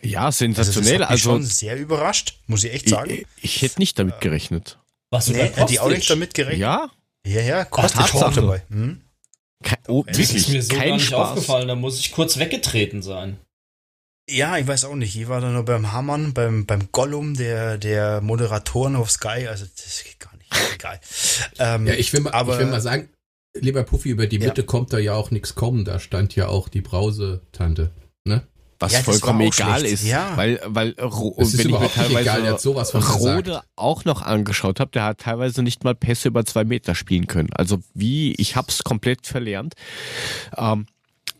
Ja, 0.02 0.27
Also 0.27 0.39
sensationell. 0.39 0.98
das 0.98 1.09
hat 1.09 1.15
mich 1.16 1.23
Also, 1.27 1.31
schon 1.31 1.44
sehr 1.44 1.77
überrascht, 1.77 2.39
muss 2.47 2.62
ich 2.65 2.73
echt 2.73 2.89
sagen. 2.89 3.10
ich, 3.10 3.27
ich 3.43 3.62
hätte 3.62 3.78
nicht 3.81 3.98
damit 3.98 4.20
gerechnet. 4.20 4.78
Was 5.10 5.28
nee, 5.28 5.39
hätte 5.39 5.73
ich 5.73 5.81
auch 5.81 5.89
nicht 5.89 6.09
damit 6.10 6.35
gerechnet. 6.35 6.60
Ja? 6.60 6.90
Ja, 7.27 7.40
ja, 7.40 7.65
kostet 7.65 8.01
auch 8.02 8.09
Tatsache. 8.10 8.40
dabei. 8.43 8.62
Hm? 8.69 9.01
Kein, 9.65 9.78
oh, 9.89 10.05
Das 10.06 10.19
wirklich, 10.19 10.36
ist 10.36 10.48
mir 10.51 10.62
so 10.62 10.74
kein 10.77 10.89
gar 10.90 10.94
nicht 10.97 11.06
Spaß. 11.06 11.28
aufgefallen, 11.31 11.69
da 11.69 11.74
muss 11.74 11.98
ich 11.98 12.12
kurz 12.12 12.36
weggetreten 12.39 13.02
sein. 13.02 13.39
Ja, 14.31 14.59
ich 14.59 14.66
weiß 14.66 14.85
auch 14.85 14.94
nicht. 14.94 15.16
Ich 15.16 15.27
war 15.28 15.40
da 15.40 15.48
nur 15.51 15.65
beim 15.65 15.90
Hammern, 15.90 16.35
beim, 16.35 16.66
beim 16.66 16.93
Gollum 16.93 17.35
der, 17.35 17.78
der 17.78 18.20
Moderatoren 18.20 18.94
auf 18.94 19.10
Sky. 19.10 19.48
Also, 19.48 19.65
das 19.65 20.05
geht 20.05 20.20
gar 20.20 20.36
nicht. 20.36 20.52
Egal. 20.74 21.01
Ähm, 21.59 21.86
Ja, 21.86 21.94
ich 21.94 22.12
will, 22.12 22.20
mal, 22.20 22.32
aber, 22.35 22.52
ich 22.52 22.59
will 22.60 22.66
mal 22.66 22.81
sagen, 22.82 23.09
lieber 23.55 23.83
Puffy, 23.83 24.11
über 24.11 24.27
die 24.27 24.39
Ja. 24.39 24.47
Mitte 24.49 24.62
kommt 24.65 24.93
da 24.93 24.99
ja 24.99 25.15
auch 25.15 25.31
nichts 25.31 25.55
kommen. 25.55 25.85
Da 25.85 25.99
stand 25.99 26.35
ja 26.37 26.49
auch 26.49 26.69
die 26.69 26.81
Brause-Tante. 26.81 27.91
Ne? 28.25 28.47
Was 28.81 28.93
Ja, 28.93 29.01
vollkommen 29.03 29.41
egal 29.41 29.81
schlecht. 29.81 29.95
ist. 29.95 30.07
Ja. 30.07 30.37
Weil, 30.37 30.61
weil 30.65 30.93
Ro 31.01 31.35
Es 31.39 31.53
ist 31.55 31.59
wenn 31.65 31.70
ich 31.70 31.79
mir 31.81 31.91
teilweise 31.91 32.20
egal, 32.20 32.59
sowas 32.61 32.93
von 32.93 33.03
Rode 33.03 33.43
gesagt. 33.43 33.69
auch 33.75 34.05
noch 34.05 34.23
angeschaut 34.23 34.79
habe, 34.79 34.93
der 34.93 35.03
hat 35.05 35.19
teilweise 35.19 35.62
nicht 35.65 35.83
mal 35.83 35.97
Pässe 35.97 36.29
über 36.29 36.45
zwei 36.45 36.62
Meter 36.65 36.95
spielen 36.95 37.27
können. 37.27 37.49
Also 37.53 37.79
wie, 37.95 38.35
ich 38.35 38.55
hab's 38.55 38.85
komplett 38.85 39.27
verlernt. 39.27 39.75
Ähm, 40.57 40.87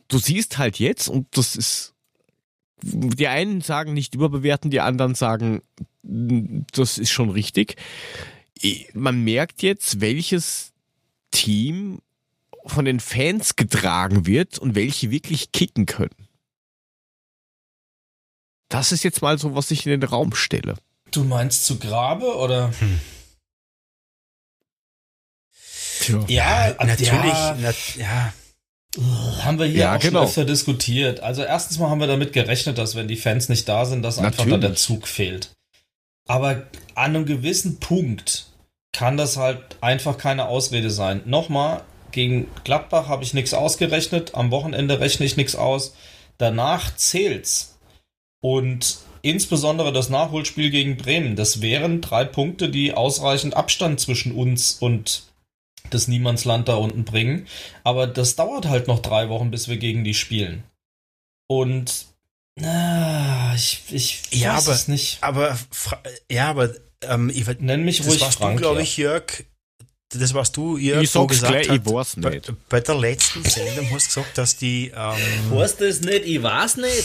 du 0.09 0.19
siehst 0.19 0.59
halt 0.59 0.81
jetzt, 0.81 1.09
und 1.09 1.29
das 1.37 1.55
ist, 1.55 1.95
die 2.83 3.29
einen 3.29 3.61
sagen 3.61 3.93
nicht 3.93 4.15
überbewerten, 4.17 4.71
die 4.71 4.81
anderen 4.81 5.15
sagen, 5.15 5.63
das 6.03 6.99
ist 6.99 7.11
schon 7.11 7.31
richtig. 7.31 7.77
Man 8.95 9.23
merkt 9.23 9.63
jetzt, 9.63 10.01
welches 10.01 10.73
Team 11.31 12.01
von 12.67 12.85
den 12.85 13.01
Fans 13.01 13.57
getragen 13.57 14.27
wird 14.27 14.59
und 14.59 14.75
welche 14.75 15.11
wirklich 15.11 15.53
kicken 15.53 15.87
können. 15.87 16.29
Das 18.69 18.93
ist 18.93 19.03
jetzt 19.05 19.23
mal 19.23 19.39
so, 19.39 19.55
was 19.55 19.71
ich 19.71 19.87
in 19.87 19.99
den 19.99 20.03
Raum 20.09 20.35
stelle. 20.35 20.77
Du 21.11 21.25
meinst 21.25 21.65
zu 21.65 21.79
Grabe 21.79 22.37
oder? 22.37 22.73
Tja. 26.01 26.25
Ja, 26.29 26.75
natürlich, 26.85 27.11
Ja, 27.11 27.57
na, 27.59 27.73
ja, 27.97 28.33
haben 29.45 29.59
wir 29.59 29.67
hier 29.67 29.79
Ja, 29.79 29.97
auch 29.97 30.01
genau. 30.01 30.21
schon 30.21 30.29
öfter 30.29 30.45
diskutiert. 30.45 31.21
Also 31.21 31.43
erstens 31.43 31.79
mal 31.79 31.89
haben 31.89 32.01
wir 32.01 32.07
damit 32.07 32.33
gerechnet, 32.33 32.79
dass 32.79 32.95
wenn 32.95 33.09
die 33.09 33.17
Fans 33.17 33.49
nicht 33.49 33.69
da 33.69 33.87
sind, 33.87 34.03
dass 34.03 34.19
einfach 34.19 34.45
da 34.45 34.45
Natürlich. 34.45 34.61
der 34.67 34.75
Zug 34.77 35.09
fehlt. 35.09 35.51
Aber 36.27 36.67
an 36.95 37.15
einem 37.17 37.25
gewissen 37.25 37.81
Punkt 37.81 38.48
kann 38.93 39.17
das 39.17 39.37
halt 39.37 39.77
einfach 39.81 40.19
keine 40.19 40.49
Ausrede 40.49 40.91
sein. 40.91 41.23
Nochmal, 41.27 41.83
gegen 42.11 42.49
Gladbach 42.65 43.09
habe 43.09 43.23
ich 43.23 43.35
nichts 43.35 43.55
ausgerechnet, 43.55 44.35
am 44.35 44.51
Wochenende 44.51 45.01
rechne 45.01 45.27
ich 45.27 45.37
nichts 45.37 45.55
aus. 45.57 45.95
Danach 46.39 46.95
zählt's. 46.97 47.79
Und 48.41 48.99
insbesondere 49.23 49.93
das 49.93 50.09
Nachholspiel 50.09 50.71
gegen 50.71 50.97
Bremen, 50.97 51.35
das 51.37 51.61
wären 51.61 52.01
drei 52.01 52.25
Punkte, 52.25 52.69
die 52.71 52.95
ausreichend 52.95 53.57
Abstand 53.57 54.01
zwischen 54.01 54.33
uns 54.33 54.73
und 54.81 55.25
das 55.91 56.07
Niemandsland 56.09 56.69
da 56.69 56.75
unten 56.77 57.05
bringen. 57.05 57.47
Aber 57.85 58.07
das 58.07 58.37
dauert 58.37 58.67
halt 58.67 58.87
noch 58.89 59.01
drei 59.01 59.29
Wochen, 59.29 59.51
bis 59.51 59.69
wir 59.69 59.77
gegen 59.77 60.05
die 60.05 60.15
spielen. 60.15 60.63
Und 61.47 62.07
ah, 62.63 63.53
ich, 63.55 63.83
ich 63.91 64.23
Ja, 64.33 64.57
weiß 64.57 64.67
aber- 64.69 64.77
es 64.77 64.89
nicht. 64.89 65.19
aber, 65.23 65.59
ja, 66.31 66.51
aber, 66.51 66.71
ähm, 67.03 67.31
ich, 67.31 67.47
Nenn 67.61 67.85
mich 67.85 67.99
das 67.99 68.07
ruhig 68.09 68.21
warst 68.21 68.39
Frank. 68.39 68.57
du, 68.57 68.63
glaube 68.63 68.79
ja. 68.79 68.83
ich, 68.83 68.97
Jörg. 68.97 69.45
Das 70.11 70.33
warst 70.33 70.57
du, 70.57 70.79
Jörg, 70.79 71.03
Ich 71.03 71.11
so 71.11 71.21
sag's 71.23 71.33
gesagt 71.35 71.53
gleich, 71.53 71.69
hat, 71.69 71.87
ich 71.87 71.93
weiß 71.93 72.17
bei, 72.17 72.31
nicht. 72.31 72.69
bei 72.69 72.81
der 72.81 72.95
letzten 72.95 73.45
Sendung 73.45 73.91
hast 73.91 74.07
du 74.17 74.21
gesagt, 74.21 74.39
dass 74.39 74.57
die, 74.57 74.91
ähm, 74.95 75.51
Weißt 75.51 75.81
du 75.81 75.87
es 75.89 76.01
nicht? 76.01 76.25
Ich 76.25 76.43
weiß 76.43 76.77
nicht. 76.79 77.05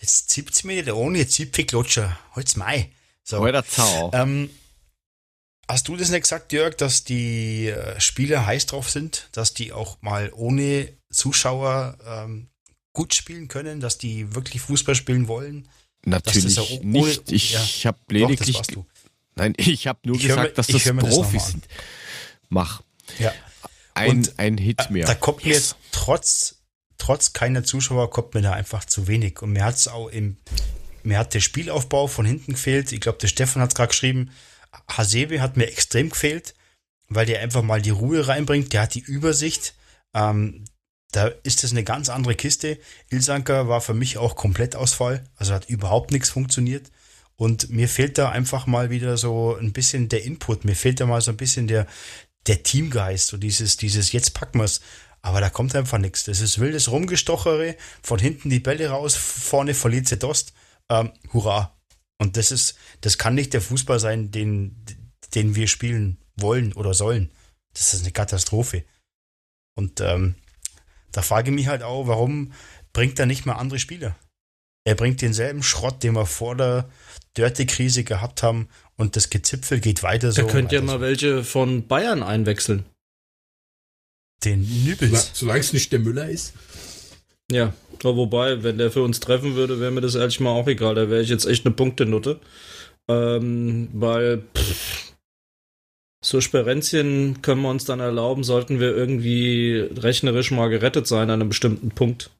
jetzt 0.00 0.30
zipft's 0.30 0.64
mir 0.64 0.82
nicht 0.82 0.92
ohne 0.92 1.26
Zipfelklutscher. 1.26 2.18
Halt's 2.34 2.56
Mai. 2.56 2.90
So. 3.22 3.42
Alter 3.42 3.66
Zau. 3.66 4.10
Ähm, 4.14 4.50
hast 5.68 5.88
du 5.88 5.96
das 5.96 6.10
nicht 6.10 6.22
gesagt, 6.22 6.52
Jörg, 6.52 6.76
dass 6.76 7.04
die 7.04 7.66
äh, 7.68 8.00
Spieler 8.00 8.46
heiß 8.46 8.66
drauf 8.66 8.88
sind, 8.88 9.28
dass 9.32 9.52
die 9.52 9.72
auch 9.72 10.00
mal 10.00 10.30
ohne 10.34 10.88
Zuschauer 11.10 11.98
ähm, 12.06 12.48
gut 12.92 13.14
spielen 13.14 13.48
können, 13.48 13.80
dass 13.80 13.98
die 13.98 14.34
wirklich 14.34 14.62
Fußball 14.62 14.94
spielen 14.94 15.28
wollen? 15.28 15.68
Natürlich 16.06 16.54
das 16.54 16.68
ja 16.70 16.76
ohne- 16.78 16.86
nicht. 16.86 17.32
Ich 17.32 17.52
ja. 17.52 17.88
habe 17.88 17.98
Doch, 18.08 18.28
das 18.30 18.38
lediglich. 18.46 18.66
du. 18.68 18.86
Nein, 19.34 19.52
ich 19.56 19.86
habe 19.86 19.98
nur 20.04 20.16
Ich 20.16 20.22
gesagt, 20.22 20.42
mir- 20.50 20.54
dass 20.54 20.66
das 20.68 20.82
das 20.84 20.96
Profis 20.96 21.46
sind. 21.48 21.66
Mach. 22.48 22.82
Ja. 23.18 23.32
Ein, 23.94 24.10
Und, 24.10 24.38
ein 24.38 24.56
Hit 24.58 24.90
mehr. 24.90 25.06
Da 25.06 25.14
kommt 25.14 25.42
Yes. 25.44 25.70
mir 25.72 25.76
trotz, 25.92 26.56
trotz 26.98 27.32
keiner 27.32 27.64
Zuschauer 27.64 28.10
kommt 28.10 28.34
mir 28.34 28.42
da 28.42 28.52
einfach 28.52 28.84
zu 28.84 29.08
wenig. 29.08 29.42
Und 29.42 29.52
mir 29.52 29.64
hat's 29.64 29.88
auch 29.88 30.08
im, 30.08 30.36
mir 31.02 31.18
hat 31.18 31.34
der 31.34 31.40
Spielaufbau 31.40 32.06
von 32.06 32.24
hinten 32.26 32.52
gefehlt. 32.52 32.92
Ich 32.92 33.00
glaube, 33.00 33.18
der 33.18 33.28
Stefan 33.28 33.62
hat's 33.62 33.74
gerade 33.74 33.88
geschrieben. 33.88 34.30
Hasebe 34.88 35.40
hat 35.40 35.56
mir 35.56 35.66
extrem 35.66 36.10
gefehlt, 36.10 36.54
weil 37.08 37.26
der 37.26 37.40
einfach 37.40 37.62
mal 37.62 37.80
die 37.82 37.90
Ruhe 37.90 38.28
reinbringt. 38.28 38.72
Der 38.72 38.82
hat 38.82 38.94
die 38.94 39.00
Übersicht. 39.00 39.74
Ähm, 40.14 40.64
da 41.16 41.28
ist 41.44 41.64
es 41.64 41.70
eine 41.70 41.82
ganz 41.82 42.10
andere 42.10 42.34
Kiste. 42.34 42.78
Ilsanker 43.08 43.68
war 43.68 43.80
für 43.80 43.94
mich 43.94 44.18
auch 44.18 44.36
komplett 44.36 44.76
Ausfall, 44.76 45.24
also 45.36 45.54
hat 45.54 45.70
überhaupt 45.70 46.12
nichts 46.12 46.28
funktioniert. 46.28 46.90
Und 47.36 47.70
mir 47.70 47.88
fehlt 47.88 48.18
da 48.18 48.28
einfach 48.28 48.66
mal 48.66 48.90
wieder 48.90 49.16
so 49.16 49.56
ein 49.56 49.72
bisschen 49.72 50.10
der 50.10 50.24
Input. 50.24 50.66
Mir 50.66 50.76
fehlt 50.76 51.00
da 51.00 51.06
mal 51.06 51.22
so 51.22 51.30
ein 51.30 51.38
bisschen 51.38 51.68
der, 51.68 51.86
der 52.46 52.62
Teamgeist, 52.62 53.28
so 53.28 53.38
dieses, 53.38 53.78
dieses 53.78 54.12
jetzt 54.12 54.34
packen 54.34 54.60
wir's. 54.60 54.82
Aber 55.22 55.40
da 55.40 55.48
kommt 55.48 55.74
einfach 55.74 55.96
nichts. 55.96 56.24
Das 56.24 56.40
ist 56.40 56.58
wildes 56.58 56.90
Rumgestochere, 56.90 57.76
von 58.02 58.18
hinten 58.18 58.50
die 58.50 58.60
Bälle 58.60 58.90
raus, 58.90 59.16
vorne 59.16 59.72
verliert 59.72 60.08
sie 60.08 60.18
Dost. 60.18 60.52
Ähm, 60.90 61.12
hurra. 61.32 61.78
Und 62.18 62.36
das 62.36 62.52
ist, 62.52 62.76
das 63.00 63.16
kann 63.16 63.34
nicht 63.34 63.54
der 63.54 63.62
Fußball 63.62 64.00
sein, 64.00 64.30
den, 64.30 64.84
den 65.34 65.54
wir 65.54 65.66
spielen 65.66 66.18
wollen 66.36 66.74
oder 66.74 66.92
sollen. 66.92 67.30
Das 67.72 67.94
ist 67.94 68.02
eine 68.02 68.12
Katastrophe. 68.12 68.84
Und 69.74 70.02
ähm, 70.02 70.34
da 71.12 71.22
frage 71.22 71.50
ich 71.50 71.54
mich 71.54 71.66
halt 71.68 71.82
auch, 71.82 72.06
warum 72.06 72.52
bringt 72.92 73.18
er 73.18 73.26
nicht 73.26 73.46
mal 73.46 73.54
andere 73.54 73.78
Spieler? 73.78 74.16
Er 74.84 74.94
bringt 74.94 75.20
denselben 75.20 75.62
Schrott, 75.62 76.02
den 76.02 76.14
wir 76.14 76.26
vor 76.26 76.56
der 76.56 76.88
Dörte-Krise 77.34 78.04
gehabt 78.04 78.42
haben 78.42 78.68
und 78.96 79.16
das 79.16 79.30
Gezipfel 79.30 79.80
geht 79.80 80.02
weiter 80.02 80.32
so. 80.32 80.42
Da 80.42 80.48
könnt 80.48 80.72
ihr 80.72 80.80
mal 80.82 80.94
so. 80.94 81.00
welche 81.00 81.44
von 81.44 81.86
Bayern 81.86 82.22
einwechseln. 82.22 82.84
Den 84.44 84.62
Nübels. 84.84 85.30
Solange 85.34 85.60
es 85.60 85.72
nicht 85.72 85.92
der 85.92 85.98
Müller 85.98 86.28
ist. 86.28 86.52
Ja, 87.50 87.72
aber 88.00 88.16
wobei, 88.16 88.62
wenn 88.62 88.78
der 88.78 88.90
für 88.90 89.02
uns 89.02 89.20
treffen 89.20 89.54
würde, 89.54 89.80
wäre 89.80 89.90
mir 89.90 90.00
das 90.00 90.14
ehrlich 90.14 90.40
mal 90.40 90.50
auch 90.50 90.66
egal. 90.66 90.94
Da 90.94 91.10
wäre 91.10 91.22
ich 91.22 91.28
jetzt 91.28 91.46
echt 91.46 91.64
eine 91.64 91.74
Punktenutte. 91.74 92.40
Ähm, 93.08 93.88
weil 93.92 94.42
pff, 94.56 95.05
so 96.26 96.40
Sperenzchen 96.40 97.40
können 97.42 97.62
wir 97.62 97.70
uns 97.70 97.84
dann 97.84 98.00
erlauben, 98.00 98.42
sollten 98.42 98.80
wir 98.80 98.96
irgendwie 98.96 99.78
rechnerisch 99.78 100.50
mal 100.50 100.68
gerettet 100.68 101.06
sein 101.06 101.30
an 101.30 101.40
einem 101.40 101.50
bestimmten 101.50 101.90
Punkt. 101.90 102.30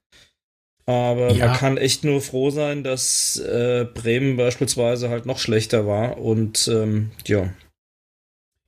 Aber 0.87 1.33
Ja. 1.33 1.47
man 1.49 1.57
kann 1.57 1.77
echt 1.77 2.03
nur 2.03 2.21
froh 2.21 2.51
sein, 2.51 2.83
dass 2.83 3.37
äh, 3.39 3.87
Bremen 3.95 4.37
beispielsweise 4.37 5.09
halt 5.09 5.27
noch 5.27 5.39
schlechter 5.39 5.87
war. 5.87 6.19
Und 6.19 6.67
ähm, 6.69 7.11
ja, 7.27 7.53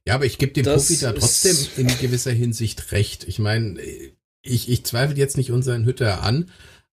Ja, 0.06 0.14
aber 0.14 0.24
ich 0.26 0.38
gebe 0.38 0.52
dem 0.52 0.64
Das 0.64 0.86
Profi 0.86 1.00
da 1.00 1.12
trotzdem 1.12 1.56
in 1.76 1.88
gewisser 1.98 2.32
Hinsicht 2.32 2.92
recht. 2.92 3.24
Ich 3.26 3.38
meine, 3.40 3.80
ich, 4.42 4.68
ich 4.68 4.84
zweifle 4.84 5.16
jetzt 5.16 5.36
nicht 5.36 5.50
unseren 5.50 5.84
Hütter 5.84 6.22
an, 6.22 6.50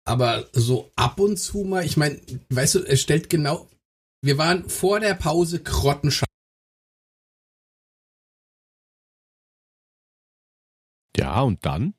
aber 0.05 0.47
so 0.53 0.91
ab 0.97 1.21
und 1.21 1.39
zu 1.39 1.65
mal, 1.65 1.85
ich 1.87 1.97
meine, 1.97 2.21
weißt 2.51 2.75
du, 2.77 2.79
er 2.81 2.97
stellt 2.97 3.31
genau, 3.31 3.67
wir 4.23 4.37
waren 4.37 4.69
vor 4.69 5.01
der 5.01 5.15
Pause 5.15 5.61
grottenscheiße. 5.61 6.30
Ja, 11.21 11.41
und 11.43 11.65
dann? 11.65 11.95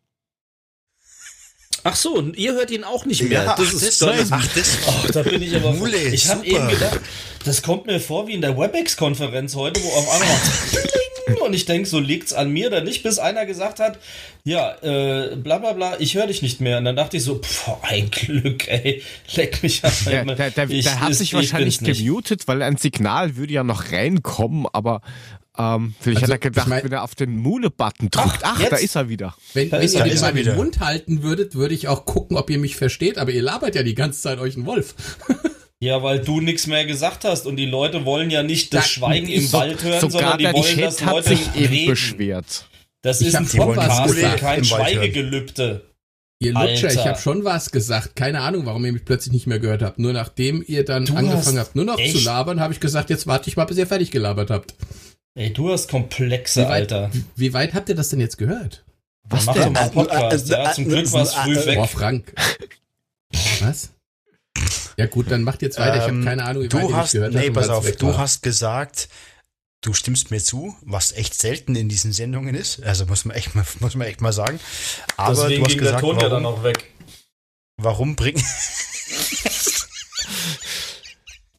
Ach 1.84 1.96
so, 1.96 2.14
und 2.16 2.38
ihr 2.38 2.54
hört 2.54 2.70
ihn 2.70 2.84
auch 2.84 3.06
nicht 3.06 3.24
mehr. 3.24 3.44
Ja, 3.44 3.56
das 3.56 3.70
ach, 3.70 3.74
ist 3.74 3.84
das, 3.84 3.98
das 4.00 4.20
ist- 4.22 4.32
ach, 4.32 4.48
das, 4.54 4.78
Ach, 4.88 5.12
da 5.12 5.24
bin 5.24 5.42
ich 5.42 5.56
aber. 5.56 5.74
Mule, 5.74 5.98
ich 5.98 6.28
habe 6.30 6.46
eben 6.46 6.68
gedacht, 6.68 7.00
das 7.44 7.64
kommt 7.64 7.88
mir 7.88 8.00
vor 8.00 8.28
wie 8.28 8.34
in 8.34 8.42
der 8.42 8.56
WebEx-Konferenz 8.56 9.56
heute, 9.56 9.82
wo 9.84 9.88
auf 9.90 10.08
einmal 10.12 11.42
und 11.48 11.54
ich 11.56 11.66
denke, 11.66 11.90
so 11.90 11.98
liegt's 12.00 12.34
an 12.34 12.52
mir 12.52 12.68
oder 12.68 12.82
nicht, 12.84 13.02
bis 13.02 13.18
einer 13.18 13.48
gesagt 13.48 13.80
hat, 13.80 13.98
ja, 14.44 14.76
äh, 14.84 15.36
bla 15.38 15.58
bla 15.58 15.74
bla, 15.74 16.00
ich 16.00 16.14
höre 16.14 16.28
dich 16.28 16.44
nicht 16.44 16.62
mehr. 16.62 16.78
Und 16.78 16.86
dann 16.86 16.96
dachte 16.96 17.18
ich 17.18 17.24
so, 17.24 17.40
pff, 17.40 17.70
ein 17.82 18.12
Glück, 18.12 18.68
ey, 18.68 19.02
leck 19.36 19.64
mich 19.64 19.84
an. 19.84 19.92
Der, 20.06 20.26
der, 20.26 20.52
der, 20.52 20.70
Ich- 20.70 20.86
der 20.86 21.00
hat 21.00 21.10
ich- 21.10 21.18
sich 21.18 21.30
ich 21.30 21.34
wahrscheinlich 21.34 21.80
gemutet, 21.80 22.48
weil 22.48 22.62
ein 22.62 22.78
Signal 22.78 23.38
würde 23.38 23.54
ja 23.54 23.64
noch 23.64 23.92
reinkommen, 23.92 24.68
aber 24.72 25.02
ähm, 25.76 25.94
vielleicht 26.00 26.24
Also, 26.24 26.34
hat 26.34 26.42
er 26.44 26.50
gedacht, 26.50 26.66
ich 26.66 26.70
mein- 26.70 26.84
wenn 26.84 26.92
er 26.92 27.04
auf 27.04 27.16
den 27.16 27.38
Mule-Button 27.38 28.10
drückt, 28.10 28.40
ach, 28.44 28.60
jetzt? 28.60 28.72
da 28.72 28.76
ist 28.78 28.96
er 28.96 29.10
wieder. 29.10 29.36
Wenn, 29.54 29.72
wenn 29.72 29.82
ist 29.82 29.94
ihr 29.96 30.04
den 30.04 30.14
ist 30.14 30.22
mal 30.22 30.34
den. 30.34 30.56
Mund 30.56 30.80
halten 30.80 31.24
würdet, 31.24 31.56
würde 31.56 31.74
ich 31.74 31.88
auch 31.88 32.06
gucken, 32.06 32.38
ob 32.38 32.50
ihr 32.50 32.58
mich 32.60 32.76
versteht, 32.76 33.18
aber 33.18 33.32
ihr 33.32 33.42
labert 33.42 33.76
ja 33.76 33.84
die 33.84 33.96
ganze 33.96 34.22
Zeit 34.22 34.40
euch 34.40 34.56
einen 34.56 34.66
Wolf. 34.66 34.96
Ja, 35.84 36.04
weil 36.04 36.20
du 36.20 36.42
nichts 36.42 36.68
mehr 36.68 36.86
gesagt 36.86 37.24
hast 37.26 37.48
und 37.48 37.56
die 37.56 37.66
Leute 37.66 38.06
wollen 38.06 38.30
ja 38.30 38.44
nicht 38.44 38.72
das 38.72 38.84
Da- 38.84 38.88
Schweigen 38.88 39.28
im 39.28 39.48
So- 39.48 39.58
Wald 39.58 39.82
hören, 39.84 40.12
sondern 40.12 40.38
die 40.38 40.44
wollen, 40.46 40.78
dass 40.80 40.98
Chat 40.98 41.06
hat 41.08 41.14
Leute 41.16 41.30
sich 41.30 41.56
eben 41.56 41.74
reden. 41.74 41.88
beschwert. 41.90 42.66
Das 43.02 43.20
Ich 43.20 43.30
ist 43.30 43.36
ein 43.36 43.48
schon 43.48 43.76
was 43.76 43.88
Podcast 43.88 44.40
kein. 44.40 44.64
Schweigegelübde. 44.64 45.82
Ihr 46.40 46.54
Lutscher, 46.54 46.88
Alter. 46.88 47.02
ich 47.02 47.08
habe 47.08 47.20
schon 47.20 47.44
was 47.46 47.72
gesagt. 47.72 48.16
Keine 48.16 48.42
Ahnung, 48.42 48.68
warum 48.68 48.86
ihr 48.86 48.94
mich 48.94 49.06
plötzlich 49.06 49.34
nicht 49.34 49.48
mehr 49.48 49.58
gehört 49.60 49.82
habt. 49.82 49.98
Nur 49.98 50.14
nachdem 50.14 50.64
ihr 50.68 50.86
dann 50.86 51.06
Du 51.06 51.16
angefangen 51.16 51.58
habt, 51.58 51.76
nur 51.76 51.86
noch 51.86 51.98
echt- 51.98 52.16
zu 52.18 52.24
labern, 52.24 52.60
habe 52.60 52.74
ich 52.74 52.80
gesagt, 52.80 53.10
jetzt 53.10 53.26
warte 53.26 53.50
ich 53.50 53.58
mal, 53.58 53.66
bis 53.66 53.78
ihr 53.78 53.88
fertig 53.88 54.12
gelabert 54.12 54.52
habt. 54.52 54.76
Ey, 55.36 55.54
du 55.54 55.72
hast 55.72 55.90
Komplexe, 55.90 56.62
Wie 56.62 56.66
weit, 56.66 56.92
Alter. 56.92 57.10
wie, 57.14 57.24
wie 57.36 57.54
weit 57.54 57.74
habt 57.74 57.88
ihr 57.90 57.96
das 57.96 58.10
denn 58.10 58.20
jetzt 58.20 58.38
gehört? 58.38 58.84
Was 59.24 59.46
Mach 59.46 59.56
doch 59.56 59.70
mal 59.70 59.80
einen 59.82 59.92
Podcast. 59.92 60.50
Ja, 60.50 60.74
zum 60.74 60.86
Glück 60.90 61.12
war 61.14 61.22
es 61.24 61.34
früh 61.34 61.56
Boah, 61.56 61.66
weg. 61.66 61.90
Frank. 61.90 62.34
Was? 63.62 63.90
Ja 64.98 65.06
gut, 65.06 65.32
dann 65.32 65.44
macht 65.44 65.62
jetzt 65.62 65.80
weiter. 65.80 65.96
Ich 65.96 66.02
habe 66.02 66.12
Ähm, 66.14 66.26
keine 66.26 66.44
Ahnung, 66.44 66.64
wie 66.64 66.74
weit 66.74 66.84
du 66.84 66.96
hast, 66.96 67.12
gehört 67.14 67.34
nee, 67.34 67.50
pass 67.50 67.70
auf, 67.70 67.90
du 67.94 68.08
war. 68.08 68.18
hast 68.18 68.44
gesagt, 68.44 69.08
du 69.82 69.94
stimmst 69.94 70.32
mir 70.32 70.42
zu, 70.44 70.76
was 70.82 71.14
echt 71.14 71.40
selten 71.40 71.76
in 71.78 71.88
diesen 71.88 72.12
Sendungen 72.12 72.54
ist. 72.54 72.84
Also 72.84 73.06
muss 73.06 73.24
man 73.24 73.38
echt 73.38 73.56
mal, 73.56 73.66
muss 73.80 73.96
man 73.96 74.08
echt 74.08 74.20
mal 74.20 74.34
sagen. 74.34 74.60
Aber 75.16 75.34
Deswegen 75.48 75.60
du 75.62 75.66
hast 75.66 75.70
ging 75.70 75.80
gesagt, 75.80 76.02
der 76.04 76.10
Ton 76.10 76.20
ja 76.20 76.28
dann 76.30 76.44
warum, 76.44 76.60
auch 76.60 76.64
weg. 76.66 76.84
warum 77.78 78.16
bringt, 78.18 78.44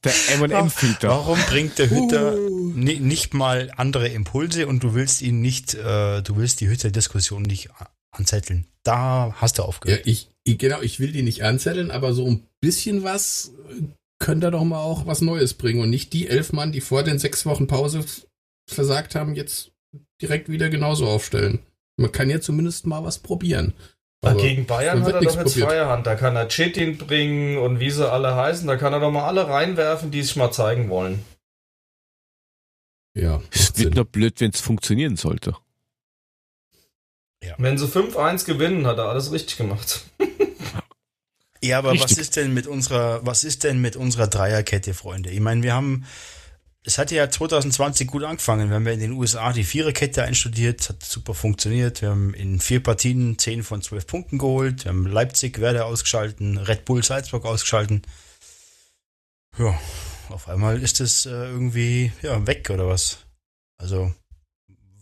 Der 0.05 0.13
M&M-Filter. 0.35 1.09
warum 1.09 1.39
bringt 1.49 1.79
der 1.79 1.89
Hütter 1.91 2.37
ni- 2.75 2.99
nicht 2.99 3.35
mal 3.35 3.71
andere 3.77 4.09
Impulse 4.09 4.67
und 4.67 4.83
du 4.83 4.95
willst 4.95 5.23
ihn 5.23 5.41
nicht, 5.41 5.75
äh, 5.75 6.23
du 6.23 6.37
willst 6.37 6.61
die 6.61 6.69
Hütter-Diskussion 6.69 7.43
nicht 7.43 7.71
anzetteln. 8.11 8.67
Da 8.83 9.33
hast 9.37 9.59
du 9.59 9.63
Ja, 9.63 9.69
aufgehört. 9.69 10.03
ich, 10.07 10.29
ich, 10.45 10.59
genau, 10.59 10.81
ich 10.83 10.99
will 10.99 11.13
die 11.13 11.23
nicht 11.23 11.45
anzetteln, 11.45 11.91
aber 11.93 12.15
so 12.15 12.27
ein 12.27 12.43
bisschen 12.61 13.05
was 13.05 13.53
äh, 13.71 13.83
könnte 14.19 14.51
doch 14.51 14.65
mal 14.65 14.81
auch 14.83 15.07
was 15.07 15.21
Neues 15.21 15.55
bringen 15.55 15.81
und 15.81 15.91
nicht 15.91 16.13
die 16.13 16.29
elf 16.29 16.53
Mann, 16.53 16.73
die 16.73 16.81
vor 16.81 17.05
den 17.05 17.19
sechs 17.19 17.47
Wochen 17.47 17.67
Pause 17.69 18.05
versagt 18.69 19.15
haben, 19.15 19.35
jetzt 19.37 19.71
direkt 20.21 20.49
wieder 20.49 20.69
genauso 20.69 21.07
aufstellen. 21.07 21.61
Man 21.97 22.11
kann 22.13 22.31
ja 22.31 22.41
zumindest 22.41 22.87
mal 22.87 23.05
was 23.05 23.19
probieren. 23.21 23.73
Aber 24.25 24.41
Gegen 24.41 24.67
Bayern 24.67 25.01
hat 25.01 25.07
wird 25.07 25.17
er 25.17 25.21
doch 25.23 25.35
jetzt 25.37 25.45
probiert. 25.53 25.69
freie 25.69 25.87
Hand. 25.87 26.07
Da 26.07 26.15
kann 26.15 26.37
er 26.37 26.47
Chetin 26.49 26.97
bringen 26.97 27.59
und 27.59 27.81
wie 27.81 27.91
sie 27.91 28.09
alle 28.11 28.37
heißen. 28.37 28.67
Da 28.69 28.77
kann 28.77 28.93
er 28.93 29.01
doch 29.01 29.11
mal 29.11 29.27
alle 29.27 29.49
reinwerfen, 29.49 30.11
die 30.13 30.23
sich 30.23 30.37
mal 30.37 30.53
zeigen 30.53 30.89
wollen. 30.89 31.25
Ja, 33.15 33.43
Es 33.51 33.77
wird 33.77 33.95
nur 33.95 34.05
blöd, 34.05 34.41
wenn 34.41 34.53
es 34.53 34.61
funktionieren 34.61 35.17
sollte. 35.17 35.57
Wenn 37.59 37.77
sie 37.77 37.87
5-1 37.87 38.47
gewinnen, 38.47 38.87
hat 38.87 38.99
er 38.99 39.09
alles 39.09 39.33
richtig 39.33 39.57
gemacht. 39.57 40.05
Ja, 41.65 41.79
aber 41.79 41.91
was 41.91 42.03
Richtig. 42.03 42.19
ist 42.19 42.37
denn 42.37 42.55
mit 42.55 42.67
unserer, 42.67 43.25
was 43.27 43.45
ist 43.45 43.63
denn 43.65 43.81
mit 43.81 43.95
unserer 43.97 44.27
Dreierkette, 44.29 44.95
Freunde? 44.95 45.31
Ich 45.31 45.39
meine, 45.41 45.63
wir 45.63 45.75
haben, 45.75 46.05
es 46.85 46.99
hat 46.99 47.11
ja 47.13 47.31
2020 47.31 48.09
gut 48.09 48.25
angefangen. 48.25 48.69
Wir 48.69 48.77
haben 48.77 48.87
ja 48.87 48.93
in 48.93 49.01
den 49.01 49.13
USA 49.13 49.53
die 49.53 49.63
Viererkette 49.65 50.25
einstudiert, 50.25 50.89
hat 50.89 51.03
super 51.03 51.35
funktioniert. 51.35 52.03
Wir 52.03 52.11
haben 52.11 52.35
in 52.35 52.59
vier 52.61 52.83
Partien 52.83 53.39
10 53.39 53.63
von 53.63 53.83
12 53.83 54.07
Punkten 54.07 54.39
geholt. 54.39 54.85
Wir 54.85 54.91
haben 54.91 55.07
Leipzig, 55.07 55.61
Werder 55.61 55.87
ausgeschalten, 55.87 56.59
Red 56.59 56.85
Bull 56.85 57.05
Salzburg 57.05 57.45
ausgeschalten. 57.45 58.03
Ja, 59.59 59.79
auf 60.29 60.49
einmal 60.49 60.83
ist 60.83 61.01
es 61.01 61.27
äh, 61.27 61.31
irgendwie, 61.31 62.11
ja, 62.23 62.47
weg 62.47 62.69
oder 62.71 62.89
was? 62.89 63.19
Also, 63.79 64.13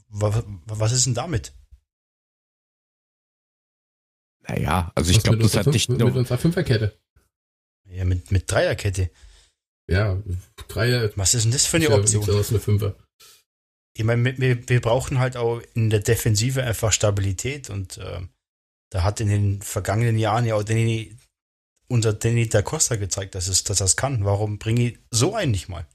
wa, 0.09 0.43
was 0.67 0.93
ist 0.93 1.07
denn 1.07 1.15
damit? 1.15 1.55
Naja, 4.49 4.91
also 4.95 5.11
ich 5.11 5.19
Was 5.19 5.23
glaube, 5.25 5.39
mit 5.39 5.47
das 5.47 5.57
hat 5.57 5.67
nicht 5.69 5.87
Fünf- 5.87 5.99
mit 5.99 6.09
nur... 6.09 6.17
unserer 6.17 6.39
Fünferkette. 6.39 6.99
Ja, 7.89 8.05
mit, 8.05 8.31
mit 8.31 8.51
Dreierkette. 8.51 9.11
Ja, 9.91 10.23
Dreier. 10.69 11.11
Was 11.17 11.35
ist 11.35 11.45
denn 11.45 11.53
das 11.53 11.67
für 11.67 11.77
eine 11.77 11.91
Option? 11.91 12.29
aus, 12.31 12.51
eine 12.51 12.61
Fünfer. 12.61 12.95
Ich 13.97 14.05
meine, 14.05 14.39
wir, 14.39 14.69
wir 14.69 14.81
brauchen 14.81 15.19
halt 15.19 15.37
auch 15.37 15.61
in 15.75 15.91
der 15.91 16.01
Defensive 16.01 16.63
einfach 16.63 16.93
Stabilität 16.93 17.71
und 17.71 17.99
äh, 17.99 18.21
da 18.91 19.03
hat 19.03 19.21
in 19.21 19.29
den 19.29 19.63
vergangenen 19.63 20.17
Jahren 20.17 20.47
ja 20.47 20.55
auch 20.55 20.63
Danny, 20.63 21.17
unser 21.89 22.13
Danny 22.13 22.49
da 22.49 22.63
Costa 22.63 22.97
gezeigt, 22.97 23.35
dass 23.35 23.49
es, 23.49 23.65
dass 23.65 23.79
das 23.79 23.97
kann. 23.97 24.25
Warum 24.25 24.59
bringe 24.59 24.91
ich 24.91 24.99
so 25.11 25.35
einen 25.35 25.51
nicht 25.51 25.69
mal? 25.69 25.87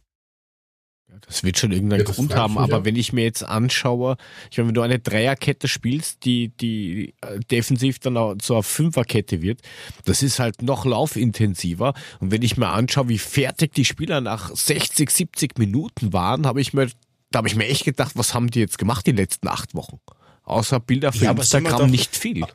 Das 1.28 1.44
wird 1.44 1.58
schon 1.58 1.72
irgendeinen 1.72 2.06
Ja, 2.06 2.12
Grund 2.12 2.36
haben, 2.36 2.58
aber 2.58 2.80
auch. 2.80 2.86
wenn 2.86 2.96
ich 2.96 3.14
mir 3.14 3.24
jetzt 3.24 3.44
anschaue, 3.44 4.18
ich 4.52 4.58
meine, 4.58 4.68
wenn 4.70 4.76
du 4.76 4.82
eine 4.82 5.00
Dreierkette 5.00 5.68
spielst, 5.68 6.26
die, 6.26 6.50
die 6.50 7.14
äh, 7.22 7.40
defensiv 7.52 8.00
dann 8.00 8.18
auch 8.18 8.36
zur 8.38 8.64
Fünferkette 8.64 9.42
wird, 9.42 9.62
das 10.06 10.22
ist 10.24 10.40
halt 10.40 10.62
noch 10.62 10.86
laufintensiver. 10.86 11.94
Und 12.20 12.32
wenn 12.32 12.42
ich 12.42 12.58
mir 12.58 12.70
anschaue, 12.70 13.10
wie 13.10 13.18
fertig 13.18 13.74
die 13.74 13.86
Spieler 13.86 14.22
nach 14.22 14.56
60, 14.56 15.10
70 15.10 15.58
Minuten 15.58 16.14
waren, 16.14 16.46
habe 16.46 16.62
ich 16.62 16.74
mir, 16.74 16.88
da 17.32 17.38
habe 17.38 17.48
ich 17.48 17.56
mir 17.56 17.68
echt 17.68 17.86
gedacht, 17.86 18.14
was 18.16 18.34
haben 18.34 18.52
die 18.52 18.60
jetzt 18.60 18.78
gemacht 18.78 19.06
die 19.08 19.12
letzten 19.12 19.48
acht 19.48 19.74
Wochen? 19.76 20.00
Außer 20.44 20.80
Bilder 20.80 21.12
für 21.12 21.26
Ja, 21.26 21.32
Instagram 21.32 21.80
doch- 21.80 21.88
nicht 21.88 22.16
viel. 22.16 22.46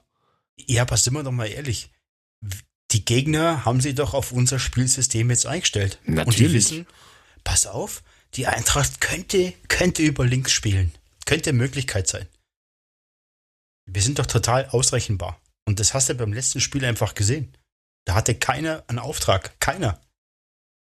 Ja, 0.67 0.83
aber 0.83 0.97
sind 0.97 1.15
wir 1.15 1.23
doch 1.23 1.33
mal 1.33 1.47
ehrlich. 1.47 1.91
Die 2.93 3.05
Gegner 3.05 3.65
haben 3.65 3.81
sie 3.81 3.95
doch 3.95 4.15
auf 4.15 4.33
unser 4.33 4.59
Spielsystem 4.59 5.31
jetzt 5.31 5.47
eingestellt. 5.47 5.99
Und 6.07 6.15
die 6.15 6.17
Natürlich. 6.19 6.53
wissen, 6.53 6.87
pass 7.45 7.67
auf, 7.67 8.03
die 8.35 8.47
Eintracht 8.47 9.01
könnte, 9.01 9.53
könnte 9.69 10.03
über 10.03 10.25
links 10.25 10.53
spielen. 10.53 10.93
Könnte 11.27 11.53
Möglichkeit 11.53 12.09
sein. 12.09 12.27
Wir 13.87 14.03
sind 14.03 14.19
doch 14.19 14.27
total 14.27 14.69
ausrechenbar. 14.71 15.41
Und 15.67 15.81
das 15.81 15.95
hast 15.95 16.09
du 16.09 16.15
beim 16.15 16.33
letzten 16.33 16.61
Spiel 16.61 16.85
einfach 16.85 17.15
gesehen. 17.15 17.57
Da 18.07 18.15
hatte 18.15 18.35
keiner 18.35 18.85
einen 18.89 18.99
Auftrag. 18.99 19.59
Keiner. 19.61 20.01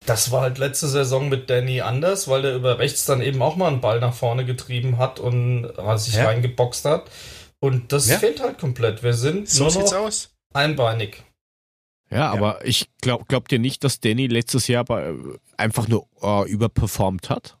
Das 0.06 0.30
war 0.30 0.42
halt 0.42 0.58
letzte 0.58 0.88
Saison 0.88 1.28
mit 1.28 1.48
Danny 1.48 1.80
anders, 1.80 2.26
weil 2.28 2.42
der 2.42 2.54
über 2.56 2.78
rechts 2.78 3.04
dann 3.04 3.22
eben 3.22 3.40
auch 3.40 3.56
mal 3.56 3.68
einen 3.68 3.80
Ball 3.80 4.00
nach 4.00 4.14
vorne 4.14 4.44
getrieben 4.44 4.98
hat 4.98 5.20
und 5.20 5.64
äh, 5.78 5.98
sich 5.98 6.14
Ja. 6.14 6.24
reingeboxt 6.26 6.84
hat. 6.84 7.10
Und 7.60 7.92
das 7.92 8.08
Ja. 8.08 8.18
fehlt 8.18 8.40
halt 8.40 8.58
komplett. 8.58 9.02
Wir 9.02 9.14
sind 9.14 9.48
So 9.48 9.64
nur 9.68 9.74
noch 9.84 9.92
aus. 9.92 10.30
einbeinig. 10.52 11.22
Ja, 12.12 12.30
aber 12.30 12.64
ich 12.66 12.88
glaub, 13.00 13.28
glaubt 13.28 13.50
ihr 13.52 13.58
nicht, 13.58 13.84
dass 13.84 14.00
Danny 14.00 14.26
letztes 14.26 14.66
Jahr 14.68 14.84
bei, 14.84 15.14
einfach 15.56 15.88
nur 15.88 16.06
äh, 16.22 16.48
überperformt 16.50 17.30
hat? 17.30 17.58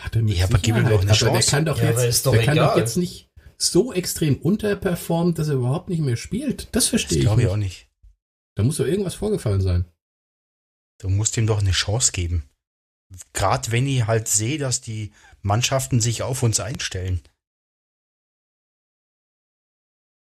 Hat 0.00 0.16
er 0.16 0.22
mit 0.22 0.36
Ja, 0.36 0.44
aber 0.46 0.58
gib 0.58 0.76
ihm 0.76 0.84
doch 0.88 0.98
eine 1.00 1.06
Der 1.06 1.14
Chance. 1.14 1.50
kann 1.50 1.64
doch 1.64 1.78
Ja, 1.78 1.84
jetzt, 1.84 1.98
aber 1.98 2.06
ist 2.08 2.26
doch 2.26 2.32
der 2.32 2.44
kann 2.44 2.56
doch 2.56 2.76
jetzt 2.76 2.96
nicht 2.96 3.30
so 3.58 3.92
extrem 3.92 4.36
unterperformen, 4.36 5.34
dass 5.34 5.48
er 5.48 5.54
überhaupt 5.54 5.88
nicht 5.88 6.00
mehr 6.00 6.16
spielt. 6.16 6.64
Das 6.66 6.70
Das 6.84 6.88
verstehe 6.88 7.18
ich 7.18 7.24
glaube 7.24 7.42
ich 7.42 7.46
nicht. 7.46 7.52
auch 7.52 7.56
nicht. 7.58 7.88
Da 8.56 8.62
muss 8.62 8.76
doch 8.76 8.86
irgendwas 8.86 9.14
vorgefallen 9.14 9.60
sein. 9.60 9.84
Du 11.00 11.08
musst 11.08 11.36
ihm 11.36 11.46
doch 11.46 11.58
eine 11.60 11.72
Chance 11.72 12.12
geben. 12.12 12.48
Gerade 13.32 13.70
wenn 13.72 13.86
ich 13.86 14.06
halt 14.06 14.28
sehe, 14.28 14.58
dass 14.58 14.80
die 14.80 15.12
Mannschaften 15.42 16.00
sich 16.00 16.22
auf 16.22 16.42
uns 16.42 16.60
einstellen. 16.60 17.20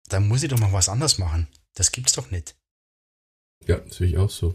Dann 0.09 0.29
muss 0.29 0.43
ich 0.43 0.51
doch 0.51 0.59
mal 0.59 0.73
was 0.73 0.89
anderes 0.89 1.19
machen. 1.19 1.49
Das 1.75 1.93
gibt's 1.93 2.13
doch 2.13 2.31
nicht. 2.31 2.57
Ja, 3.67 3.79
das 3.79 3.97
sehe 3.97 4.09
ich 4.09 4.19
auch 4.19 4.31
so. 4.31 4.55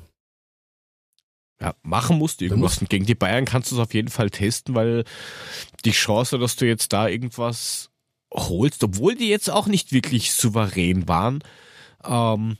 Ja, 1.61 1.75
machen 1.81 2.17
musst 2.17 2.39
du 2.39 2.45
irgendwas. 2.45 2.77
Und 2.79 2.89
gegen 2.89 3.05
die 3.05 3.15
Bayern 3.15 3.43
kannst 3.45 3.71
du 3.71 3.75
es 3.75 3.81
auf 3.81 3.93
jeden 3.93 4.07
Fall 4.09 4.29
testen, 4.29 4.75
weil 4.75 5.03
die 5.83 5.91
Chance, 5.91 6.39
dass 6.39 6.55
du 6.55 6.65
jetzt 6.65 6.93
da 6.93 7.07
irgendwas 7.09 7.89
holst, 8.33 8.83
obwohl 8.83 9.15
die 9.15 9.27
jetzt 9.27 9.49
auch 9.49 9.67
nicht 9.67 9.91
wirklich 9.91 10.31
souverän 10.33 11.07
waren, 11.09 11.43
ähm, 12.05 12.57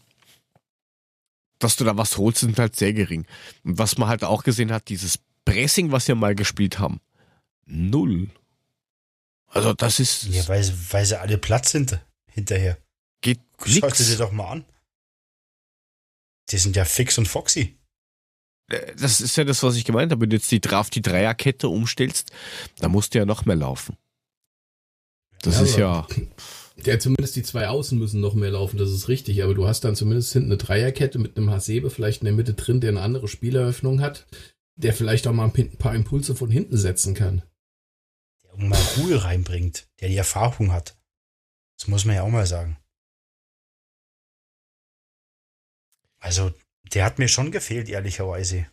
dass 1.60 1.76
du 1.78 1.84
da 1.86 1.96
was 1.98 2.18
holst, 2.18 2.40
sind 2.40 2.58
halt 2.60 2.76
sehr 2.76 2.94
gering. 2.94 3.26
Und 3.64 3.78
was 3.78 3.98
man 3.98 4.10
halt 4.10 4.24
auch 4.24 4.44
gesehen 4.44 4.72
hat, 4.72 4.90
dieses 4.90 5.20
Pressing, 5.46 5.92
was 5.92 6.08
wir 6.08 6.16
mal 6.16 6.36
gespielt 6.36 6.80
haben, 6.80 7.00
null. 7.66 8.30
Also 9.48 9.74
das 9.74 10.00
ist 10.00 10.24
Ja, 10.26 10.48
weil, 10.48 10.64
sie- 10.64 10.74
weil 10.92 11.06
sie 11.06 11.20
alle 11.20 11.38
platt 11.38 11.68
sind 11.68 12.00
hinterher. 12.32 12.78
geht 13.22 13.40
Schau 13.60 13.66
dir 13.66 13.86
nix. 13.88 13.98
sie 14.00 14.18
doch 14.18 14.32
mal 14.32 14.50
an. 14.52 14.66
Die 16.52 16.58
sind 16.58 16.76
ja 16.76 16.86
fix 16.86 17.18
und 17.18 17.28
foxy. 17.28 17.78
Äh, 18.70 18.96
Das 18.96 19.22
ist 19.22 19.36
ja 19.36 19.44
das, 19.44 19.64
was 19.64 19.76
ich 19.76 19.86
gemeint 19.86 20.12
habe. 20.12 20.22
Wenn 20.22 20.30
du 20.30 20.36
jetzt 20.36 20.52
die, 20.52 20.62
auf 20.72 20.90
die 20.90 21.02
Dreierkette 21.02 21.68
umstellst, 21.68 22.32
da 22.80 22.90
musst 22.90 23.14
du 23.14 23.20
ja 23.20 23.26
noch 23.26 23.46
mehr 23.46 23.56
laufen. 23.56 23.98
Das 25.42 25.56
Ja, 25.56 25.62
ist 25.62 25.78
ja. 25.78 26.08
Ja, 26.86 26.98
zumindest 26.98 27.36
die 27.36 27.44
zwei 27.44 27.68
Außen 27.68 28.00
müssen 28.00 28.22
noch 28.22 28.36
mehr 28.36 28.52
laufen, 28.52 28.78
das 28.78 28.90
ist 28.92 29.10
richtig. 29.10 29.44
Aber 29.44 29.54
du 29.54 29.68
hast 29.68 29.84
dann 29.84 29.98
zumindest 29.98 30.32
hinten 30.32 30.48
eine 30.48 30.58
Dreierkette 30.58 31.20
mit 31.20 31.36
einem 31.36 31.50
Hasebe 31.50 31.90
vielleicht 31.90 32.22
in 32.22 32.26
der 32.26 32.34
Mitte 32.34 32.54
drin, 32.54 32.80
der 32.80 32.92
eine 32.92 33.02
andere 33.02 33.28
Spieleröffnung 33.28 34.00
hat, 34.00 34.28
der 34.78 34.94
vielleicht 34.94 35.28
auch 35.28 35.34
mal 35.34 35.52
ein 35.54 35.78
paar 35.78 35.94
Impulse 35.94 36.36
von 36.36 36.50
hinten 36.50 36.78
setzen 36.78 37.16
kann. 37.16 37.44
Der 38.44 38.66
mal 38.66 38.80
Ruhe 38.98 39.26
reinbringt. 39.26 39.90
Der 40.00 40.08
die 40.08 40.16
Erfahrung 40.16 40.72
hat. 40.72 40.98
Das 41.78 41.90
muss 41.90 42.06
man 42.06 42.16
ja 42.16 42.24
auch 42.24 42.30
mal 42.30 42.46
sagen. 42.46 42.78
Also, 46.20 46.52
der 46.94 47.06
hat 47.06 47.20
mir 47.20 47.28
schon 47.28 47.52
gefehlt, 47.52 47.90
ehrlicherweise. 47.90 48.68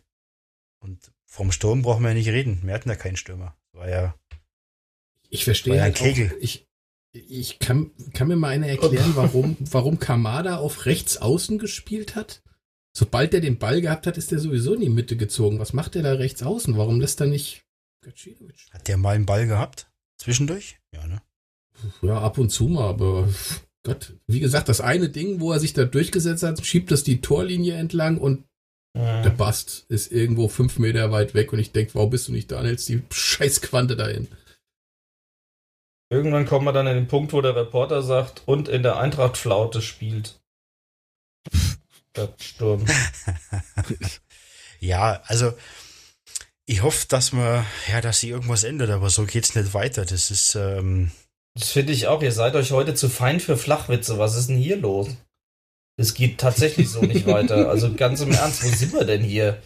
Und 0.79 1.11
vom 1.25 1.51
Sturm 1.51 1.81
brauchen 1.81 2.03
wir 2.03 2.09
ja 2.09 2.15
nicht 2.15 2.29
reden. 2.29 2.61
Wir 2.63 2.73
hatten 2.73 2.89
ja 2.89 2.95
keinen 2.95 3.17
Stürmer. 3.17 3.55
War 3.73 3.89
ja, 3.89 4.15
Ich 5.29 5.43
verstehe 5.43 5.75
ja 5.75 5.83
halt 5.83 5.95
ein 5.95 6.03
Kegel. 6.03 6.31
auch, 6.31 6.37
ich, 6.41 6.67
ich 7.11 7.59
kann, 7.59 7.91
kann 8.13 8.27
mir 8.27 8.35
mal 8.35 8.49
einer 8.49 8.67
erklären, 8.67 9.15
warum, 9.15 9.57
warum 9.59 9.99
Kamada 9.99 10.57
auf 10.57 10.85
rechts 10.85 11.17
außen 11.17 11.57
gespielt 11.59 12.15
hat. 12.15 12.41
Sobald 12.95 13.33
er 13.33 13.41
den 13.41 13.59
Ball 13.59 13.81
gehabt 13.81 14.07
hat, 14.07 14.17
ist 14.17 14.31
er 14.31 14.39
sowieso 14.39 14.73
in 14.73 14.81
die 14.81 14.89
Mitte 14.89 15.17
gezogen. 15.17 15.59
Was 15.59 15.73
macht 15.73 15.95
er 15.95 16.01
da 16.01 16.13
rechts 16.13 16.41
außen? 16.41 16.77
Warum 16.77 16.99
lässt 16.99 17.21
er 17.21 17.27
nicht 17.27 17.63
Gacinovic? 18.01 18.67
hat 18.71 18.87
der 18.87 18.97
mal 18.97 19.15
einen 19.15 19.25
Ball 19.25 19.45
gehabt? 19.45 19.91
Zwischendurch? 20.17 20.79
Ja, 20.91 21.05
ne? 21.05 21.21
Ja, 22.01 22.19
ab 22.19 22.39
und 22.39 22.49
zu 22.49 22.67
mal, 22.67 22.89
aber 22.89 23.29
Gott, 23.87 24.13
wie 24.27 24.41
gesagt, 24.41 24.67
das 24.67 24.81
eine 24.81 25.07
Ding, 25.07 25.39
wo 25.39 25.53
er 25.53 25.59
sich 25.59 25.71
da 25.71 25.85
durchgesetzt 25.85 26.43
hat, 26.43 26.65
schiebt 26.65 26.91
das 26.91 27.03
die 27.03 27.21
Torlinie 27.21 27.75
entlang 27.75 28.17
und 28.17 28.43
der 28.97 29.29
Bast 29.29 29.85
ist 29.89 30.11
irgendwo 30.11 30.47
fünf 30.47 30.79
Meter 30.79 31.11
weit 31.11 31.35
weg 31.35 31.53
und 31.53 31.59
ich 31.59 31.71
denke, 31.71 31.93
warum 31.95 32.09
bist 32.09 32.27
du 32.27 32.31
nicht 32.31 32.51
da 32.51 32.59
und 32.59 32.65
hältst 32.65 32.89
die 32.89 33.03
Scheißquante 33.11 33.95
dahin? 33.95 34.27
Irgendwann 36.09 36.47
kommen 36.47 36.65
wir 36.65 36.73
dann 36.73 36.87
in 36.87 36.95
den 36.95 37.07
Punkt, 37.07 37.31
wo 37.31 37.41
der 37.41 37.55
Reporter 37.55 38.01
sagt, 38.01 38.41
und 38.45 38.67
in 38.67 38.83
der 38.83 38.97
Eintracht 38.97 39.37
Flaute 39.37 39.81
spielt. 39.81 40.41
Der 42.15 42.33
Sturm. 42.39 42.85
Ja, 44.79 45.23
also 45.25 45.53
ich 46.65 46.83
hoffe, 46.83 47.07
dass 47.07 47.31
man, 47.31 47.65
ja, 47.87 48.01
dass 48.01 48.19
sich 48.19 48.29
irgendwas 48.29 48.63
ändert, 48.63 48.89
aber 48.89 49.09
so 49.09 49.25
geht's 49.25 49.55
nicht 49.55 49.73
weiter. 49.73 50.05
Das 50.05 50.29
ist, 50.29 50.53
ähm, 50.55 51.11
Das 51.57 51.71
finde 51.71 51.93
ich 51.93 52.07
auch. 52.07 52.21
Ihr 52.21 52.31
seid 52.31 52.55
euch 52.55 52.71
heute 52.71 52.93
zu 52.93 53.09
fein 53.09 53.39
für 53.39 53.57
Flachwitze. 53.57 54.19
Was 54.19 54.35
ist 54.35 54.47
denn 54.49 54.57
hier 54.57 54.77
los? 54.77 55.09
Es 55.99 56.13
geht 56.13 56.37
tatsächlich 56.37 56.89
so 56.89 57.01
nicht 57.01 57.25
weiter. 57.25 57.67
Also 57.69 57.93
ganz 57.95 58.21
im 58.21 58.31
Ernst, 58.31 58.63
wo 58.63 58.69
sind 58.69 58.93
wir 58.93 59.05
denn 59.05 59.23
hier? 59.23 59.61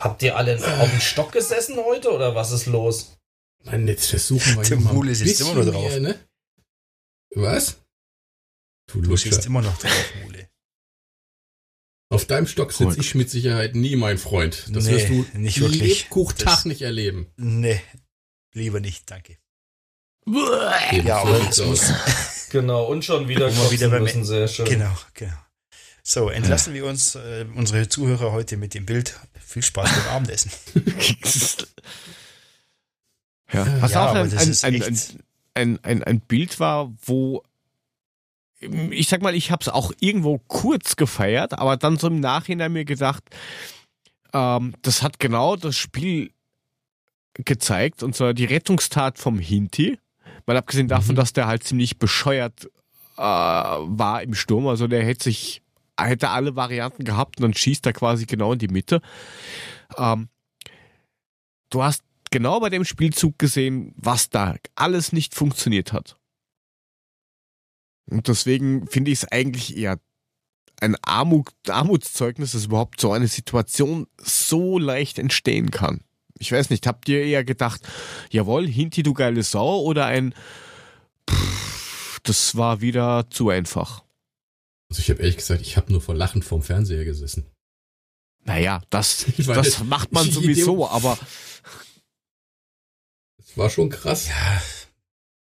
Habt 0.00 0.22
ihr 0.22 0.36
alle 0.36 0.56
auf 0.56 0.90
dem 0.90 1.00
Stock 1.00 1.30
gesessen 1.32 1.76
heute 1.76 2.10
oder 2.12 2.34
was 2.34 2.50
ist 2.50 2.66
los? 2.66 3.16
Mann, 3.64 3.86
jetzt 3.86 4.06
versuchen 4.08 4.56
wir 4.56 4.62
Der 4.62 4.64
hier 4.64 4.76
mal 4.80 4.90
ein 4.90 4.96
Mule 4.96 5.14
sitzt 5.14 5.38
bisschen 5.38 5.52
immer 5.52 5.64
noch 5.64 5.72
drauf. 5.72 5.88
Mehr, 5.90 6.00
ne? 6.00 6.18
Was? 7.36 7.78
Du 8.90 9.00
du 9.00 9.16
stehst 9.16 9.46
immer 9.46 9.62
noch 9.62 9.78
drauf, 9.78 10.12
Mule. 10.24 10.48
Auf 12.10 12.24
deinem 12.26 12.46
Stock 12.48 12.72
sitze 12.72 13.00
ich 13.00 13.14
mit 13.14 13.30
Sicherheit 13.30 13.74
nie, 13.76 13.94
mein 13.96 14.18
Freund. 14.18 14.66
Das 14.72 14.84
Nee, 14.84 14.90
wirst 14.92 15.08
du 15.08 15.38
nicht 15.38 15.60
wirklich. 15.60 15.80
Lebkuchtag 16.00 16.44
Das- 16.46 16.64
nicht 16.64 16.82
erleben. 16.82 17.30
Nee, 17.36 17.80
lieber 18.52 18.80
nicht, 18.80 19.08
danke. 19.10 19.38
Ja, 20.26 21.18
aber 21.22 21.48
es 21.48 21.64
muss. 21.64 21.92
Genau, 22.52 22.84
und 22.84 23.02
schon 23.02 23.28
wieder 23.28 23.46
kotzen 23.46 23.70
wieder 23.70 23.88
beim- 23.88 24.02
müssen. 24.02 24.26
Sehr 24.26 24.46
schön. 24.46 24.66
genau, 24.66 24.94
genau. 25.14 25.32
So, 26.02 26.28
entlassen 26.28 26.74
wir 26.74 26.84
uns, 26.84 27.14
äh, 27.14 27.46
unsere 27.54 27.88
Zuhörer 27.88 28.32
heute 28.32 28.58
mit 28.58 28.74
dem 28.74 28.84
Bild. 28.84 29.18
Viel 29.40 29.62
Spaß 29.62 29.88
beim 29.90 30.08
Abendessen. 30.16 30.50
ja, 33.52 33.66
was 33.82 33.92
Ja, 33.92 34.06
auch 34.10 34.14
ein, 34.14 34.30
das 34.30 34.42
ein, 34.42 34.50
ist 34.50 34.64
ein, 34.64 34.74
echt- 34.74 35.16
ein, 35.54 35.78
ein, 35.82 36.02
ein 36.04 36.20
Bild 36.20 36.60
war, 36.60 36.92
wo 37.06 37.42
ich 38.60 39.08
sag 39.08 39.22
mal, 39.22 39.34
ich 39.34 39.50
habe 39.50 39.62
es 39.62 39.68
auch 39.68 39.92
irgendwo 39.98 40.38
kurz 40.38 40.94
gefeiert, 40.96 41.54
aber 41.58 41.76
dann 41.76 41.96
so 41.98 42.06
im 42.06 42.20
Nachhinein 42.20 42.72
mir 42.72 42.84
gedacht, 42.84 43.24
ähm, 44.32 44.74
das 44.82 45.02
hat 45.02 45.18
genau 45.18 45.56
das 45.56 45.76
Spiel 45.76 46.32
gezeigt, 47.34 48.02
und 48.04 48.14
zwar 48.14 48.34
die 48.34 48.44
Rettungstat 48.44 49.18
vom 49.18 49.38
Hinti. 49.40 49.98
Mal 50.46 50.56
abgesehen 50.56 50.88
davon, 50.88 51.14
Mhm. 51.14 51.16
dass 51.16 51.32
der 51.32 51.46
halt 51.46 51.64
ziemlich 51.64 51.98
bescheuert 51.98 52.66
äh, 53.16 53.22
war 53.22 54.22
im 54.22 54.34
Sturm, 54.34 54.66
also 54.66 54.86
der 54.88 55.04
hätte 55.04 55.24
sich, 55.24 55.62
hätte 55.98 56.30
alle 56.30 56.56
Varianten 56.56 57.04
gehabt 57.04 57.38
und 57.38 57.42
dann 57.42 57.54
schießt 57.54 57.84
er 57.86 57.92
quasi 57.92 58.26
genau 58.26 58.52
in 58.54 58.58
die 58.58 58.68
Mitte. 58.68 59.00
Ähm, 59.96 60.28
du 61.70 61.82
hast 61.82 62.02
genau 62.30 62.58
bei 62.60 62.70
dem 62.70 62.84
Spielzug 62.84 63.38
gesehen, 63.38 63.92
was 63.96 64.30
da 64.30 64.56
alles 64.74 65.12
nicht 65.12 65.34
funktioniert 65.34 65.92
hat. 65.92 66.16
Und 68.10 68.28
deswegen 68.28 68.86
finde 68.88 69.10
ich 69.10 69.18
es 69.22 69.30
eigentlich 69.30 69.76
eher 69.76 70.00
ein 70.80 70.96
Armut, 71.02 71.48
Armutszeugnis, 71.68 72.52
dass 72.52 72.64
überhaupt 72.64 73.00
so 73.00 73.12
eine 73.12 73.28
Situation 73.28 74.06
so 74.18 74.78
leicht 74.78 75.18
entstehen 75.18 75.70
kann. 75.70 76.02
Ich 76.42 76.52
weiß 76.52 76.70
nicht, 76.70 76.86
habt 76.86 77.08
ihr 77.08 77.22
eher 77.22 77.44
gedacht, 77.44 77.80
jawohl, 78.30 78.66
Hinti, 78.66 79.02
du 79.02 79.14
geile 79.14 79.42
Sau, 79.42 79.80
oder 79.80 80.06
ein, 80.06 80.34
pff, 81.30 82.20
das 82.24 82.56
war 82.56 82.80
wieder 82.80 83.30
zu 83.30 83.48
einfach. 83.48 84.02
Also 84.90 85.00
ich 85.00 85.10
habe 85.10 85.20
ehrlich 85.20 85.36
gesagt, 85.36 85.62
ich 85.62 85.76
habe 85.76 85.92
nur 85.92 86.00
vor 86.00 86.14
Lachen 86.14 86.42
vorm 86.42 86.62
Fernseher 86.62 87.04
gesessen. 87.04 87.46
Naja, 88.44 88.82
das, 88.90 89.26
Weil 89.46 89.54
das 89.54 89.84
macht 89.84 90.12
man 90.12 90.30
sowieso, 90.30 90.88
aber 90.88 91.18
Das 93.36 93.56
war 93.56 93.70
schon 93.70 93.88
krass. 93.88 94.28
Ja, 94.28 94.62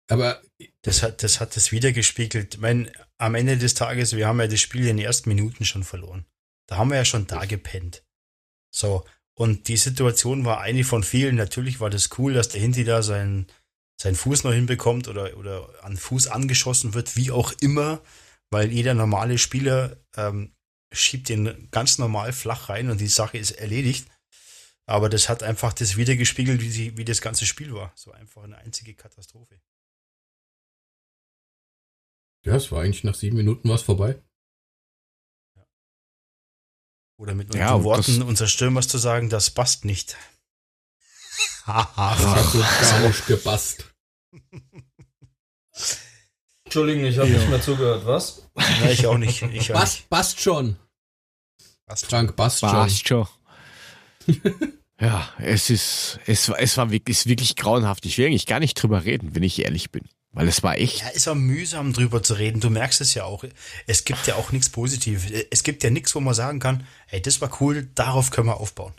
Aber 0.08 0.42
das 0.82 1.02
hat, 1.02 1.22
das 1.22 1.40
hat 1.40 1.56
das 1.56 1.72
wieder 1.72 1.92
gespiegelt. 1.92 2.54
Ich 2.54 2.60
meine, 2.60 2.92
am 3.18 3.34
Ende 3.34 3.56
des 3.56 3.74
Tages, 3.74 4.14
wir 4.14 4.26
haben 4.26 4.40
ja 4.40 4.46
das 4.46 4.60
Spiel 4.60 4.82
in 4.82 4.98
den 4.98 5.06
ersten 5.06 5.28
Minuten 5.30 5.64
schon 5.64 5.84
verloren. 5.84 6.26
Da 6.66 6.76
haben 6.76 6.90
wir 6.90 6.96
ja 6.96 7.04
schon 7.04 7.26
da 7.26 7.46
gepennt. 7.46 8.04
So. 8.70 9.04
Und 9.40 9.68
die 9.68 9.78
Situation 9.78 10.44
war 10.44 10.60
eine 10.60 10.84
von 10.84 11.02
vielen. 11.02 11.36
Natürlich 11.36 11.80
war 11.80 11.88
das 11.88 12.10
cool, 12.18 12.34
dass 12.34 12.50
der 12.50 12.60
Hinti 12.60 12.84
da 12.84 13.02
seinen, 13.02 13.46
seinen 13.98 14.14
Fuß 14.14 14.44
noch 14.44 14.52
hinbekommt 14.52 15.08
oder, 15.08 15.34
oder 15.38 15.82
an 15.82 15.96
Fuß 15.96 16.26
angeschossen 16.26 16.92
wird, 16.92 17.16
wie 17.16 17.30
auch 17.30 17.54
immer, 17.62 18.02
weil 18.50 18.70
jeder 18.70 18.92
normale 18.92 19.38
Spieler 19.38 19.96
ähm, 20.14 20.54
schiebt 20.92 21.30
den 21.30 21.68
ganz 21.70 21.96
normal 21.96 22.34
flach 22.34 22.68
rein 22.68 22.90
und 22.90 23.00
die 23.00 23.06
Sache 23.06 23.38
ist 23.38 23.52
erledigt. 23.52 24.06
Aber 24.84 25.08
das 25.08 25.30
hat 25.30 25.42
einfach 25.42 25.72
das 25.72 25.96
wiedergespiegelt, 25.96 26.60
wie, 26.60 26.70
sie, 26.70 26.98
wie 26.98 27.06
das 27.06 27.22
ganze 27.22 27.46
Spiel 27.46 27.72
war. 27.72 27.92
So 27.94 28.12
einfach 28.12 28.42
eine 28.42 28.58
einzige 28.58 28.92
Katastrophe. 28.92 29.58
Ja, 32.44 32.56
es 32.56 32.70
war 32.70 32.82
eigentlich 32.82 33.04
nach 33.04 33.14
sieben 33.14 33.38
Minuten 33.38 33.70
was 33.70 33.80
vorbei. 33.80 34.22
Oder 37.20 37.34
mit 37.34 37.54
Ja, 37.54 37.74
unseren 37.74 37.84
Worten 37.84 38.22
unseres 38.22 38.50
Stürmers 38.50 38.88
zu 38.88 38.96
sagen, 38.96 39.28
das 39.28 39.50
passt 39.50 39.84
nicht. 39.84 40.16
Haha. 41.66 42.16
Das 42.16 42.26
hat 42.26 42.44
so 42.46 42.60
gar 42.60 43.06
nicht 43.06 43.26
gepasst. 43.26 43.84
Entschuldigung, 46.64 47.04
ich 47.04 47.18
habe 47.18 47.28
nicht 47.28 47.48
mehr 47.50 47.60
zugehört, 47.60 48.06
was? 48.06 48.48
ja, 48.56 48.90
ich 48.90 49.06
auch 49.06 49.18
nicht. 49.18 49.42
Ich 49.42 49.70
auch 49.70 49.76
Passt, 49.78 49.96
nicht. 49.98 50.08
passt 50.08 50.40
schon. 50.40 50.76
Passt. 51.84 52.06
Frank, 52.06 52.34
passt 52.36 52.60
schon. 52.60 52.70
Passt 52.70 53.06
schon. 53.06 53.28
ja, 54.98 55.28
es 55.40 55.68
ist, 55.68 56.20
es 56.24 56.48
war, 56.48 56.58
es 56.58 56.78
war 56.78 56.90
wirklich, 56.90 57.18
ist 57.18 57.26
wirklich 57.26 57.54
grauenhaft. 57.54 58.06
Ich 58.06 58.16
will 58.16 58.28
eigentlich 58.28 58.46
gar 58.46 58.60
nicht 58.60 58.80
drüber 58.82 59.04
reden, 59.04 59.34
wenn 59.34 59.42
ich 59.42 59.62
ehrlich 59.62 59.90
bin. 59.90 60.08
Weil 60.32 60.46
es 60.46 60.62
war 60.62 60.78
echt, 60.78 61.00
Ja, 61.00 61.08
ist 61.08 61.26
auch 61.28 61.34
mühsam 61.34 61.92
drüber 61.92 62.22
zu 62.22 62.34
reden. 62.34 62.60
Du 62.60 62.70
merkst 62.70 63.00
es 63.00 63.14
ja 63.14 63.24
auch. 63.24 63.44
Es 63.86 64.04
gibt 64.04 64.26
ja 64.28 64.36
auch 64.36 64.52
nichts 64.52 64.68
Positives. 64.68 65.24
Es 65.50 65.62
gibt 65.64 65.82
ja 65.82 65.90
nichts, 65.90 66.14
wo 66.14 66.20
man 66.20 66.34
sagen 66.34 66.60
kann, 66.60 66.86
hey, 67.06 67.20
das 67.20 67.40
war 67.40 67.50
cool, 67.60 67.88
darauf 67.94 68.30
können 68.30 68.46
wir 68.46 68.60
aufbauen. 68.60 68.92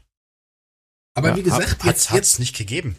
Aber 1.13 1.29
Ja, 1.29 1.35
wie 1.37 1.43
gesagt, 1.43 1.69
Hat's, 1.69 1.85
jetzt, 1.85 2.09
hat's 2.11 2.13
jetzt, 2.13 2.39
nicht 2.39 2.57
gegeben. 2.57 2.95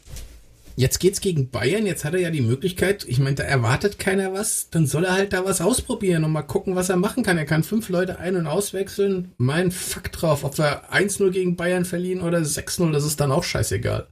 jetzt 0.77 0.99
geht's 1.01 1.21
gegen 1.21 1.51
Bayern. 1.51 1.87
Jetzt 1.87 2.05
hat 2.05 2.15
er 2.15 2.21
ja 2.21 2.31
die 2.31 2.41
Möglichkeit. 2.41 3.05
Ich 3.07 3.19
meine, 3.19 3.37
da 3.37 3.43
erwartet 3.43 3.99
keiner 3.99 4.33
was. 4.33 4.69
Dann 4.71 4.87
soll 4.87 5.05
er 5.05 5.13
halt 5.13 5.33
da 5.35 5.45
was 5.45 5.61
ausprobieren 5.61 6.25
und 6.25 6.33
mal 6.33 6.43
gucken, 6.43 6.75
was 6.75 6.89
er 6.89 6.97
machen 6.97 7.23
kann. 7.23 7.37
Er 7.39 7.47
kann 7.47 7.65
fünf 7.65 7.89
Leute 7.91 8.19
ein- 8.19 8.37
und 8.37 8.47
auswechseln. 8.47 9.33
Mein 9.39 9.71
Fuck 9.71 10.11
drauf. 10.13 10.45
Ob 10.45 10.57
wir 10.59 10.91
1-0 10.93 11.31
gegen 11.31 11.57
Bayern 11.57 11.85
verlieren 11.85 12.23
oder 12.23 12.39
6-0, 12.45 12.93
das 12.93 13.05
ist 13.05 13.21
dann 13.21 13.33
auch 13.33 13.45
scheißegal. 13.45 14.09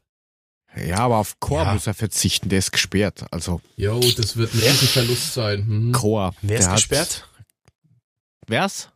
Ja, 0.76 0.98
aber 0.98 1.16
auf 1.18 1.38
Chor 1.40 1.62
Ja. 1.62 1.72
muss 1.74 1.86
er 1.86 1.94
verzichten, 1.94 2.48
der 2.48 2.59
ist 2.60 2.72
gesperrt. 2.72 3.24
Also 3.30 3.60
Jo, 3.76 3.98
das 4.16 4.36
wird 4.36 4.55
ein 4.55 4.60
Riesenverlust 4.60 5.34
sein. 5.34 5.66
Hm. 5.66 5.92
Chor. 5.92 6.34
Wer 6.42 6.59
ist 6.59 6.70
gesperrt? 6.70 7.28
Wer's? 8.47 8.88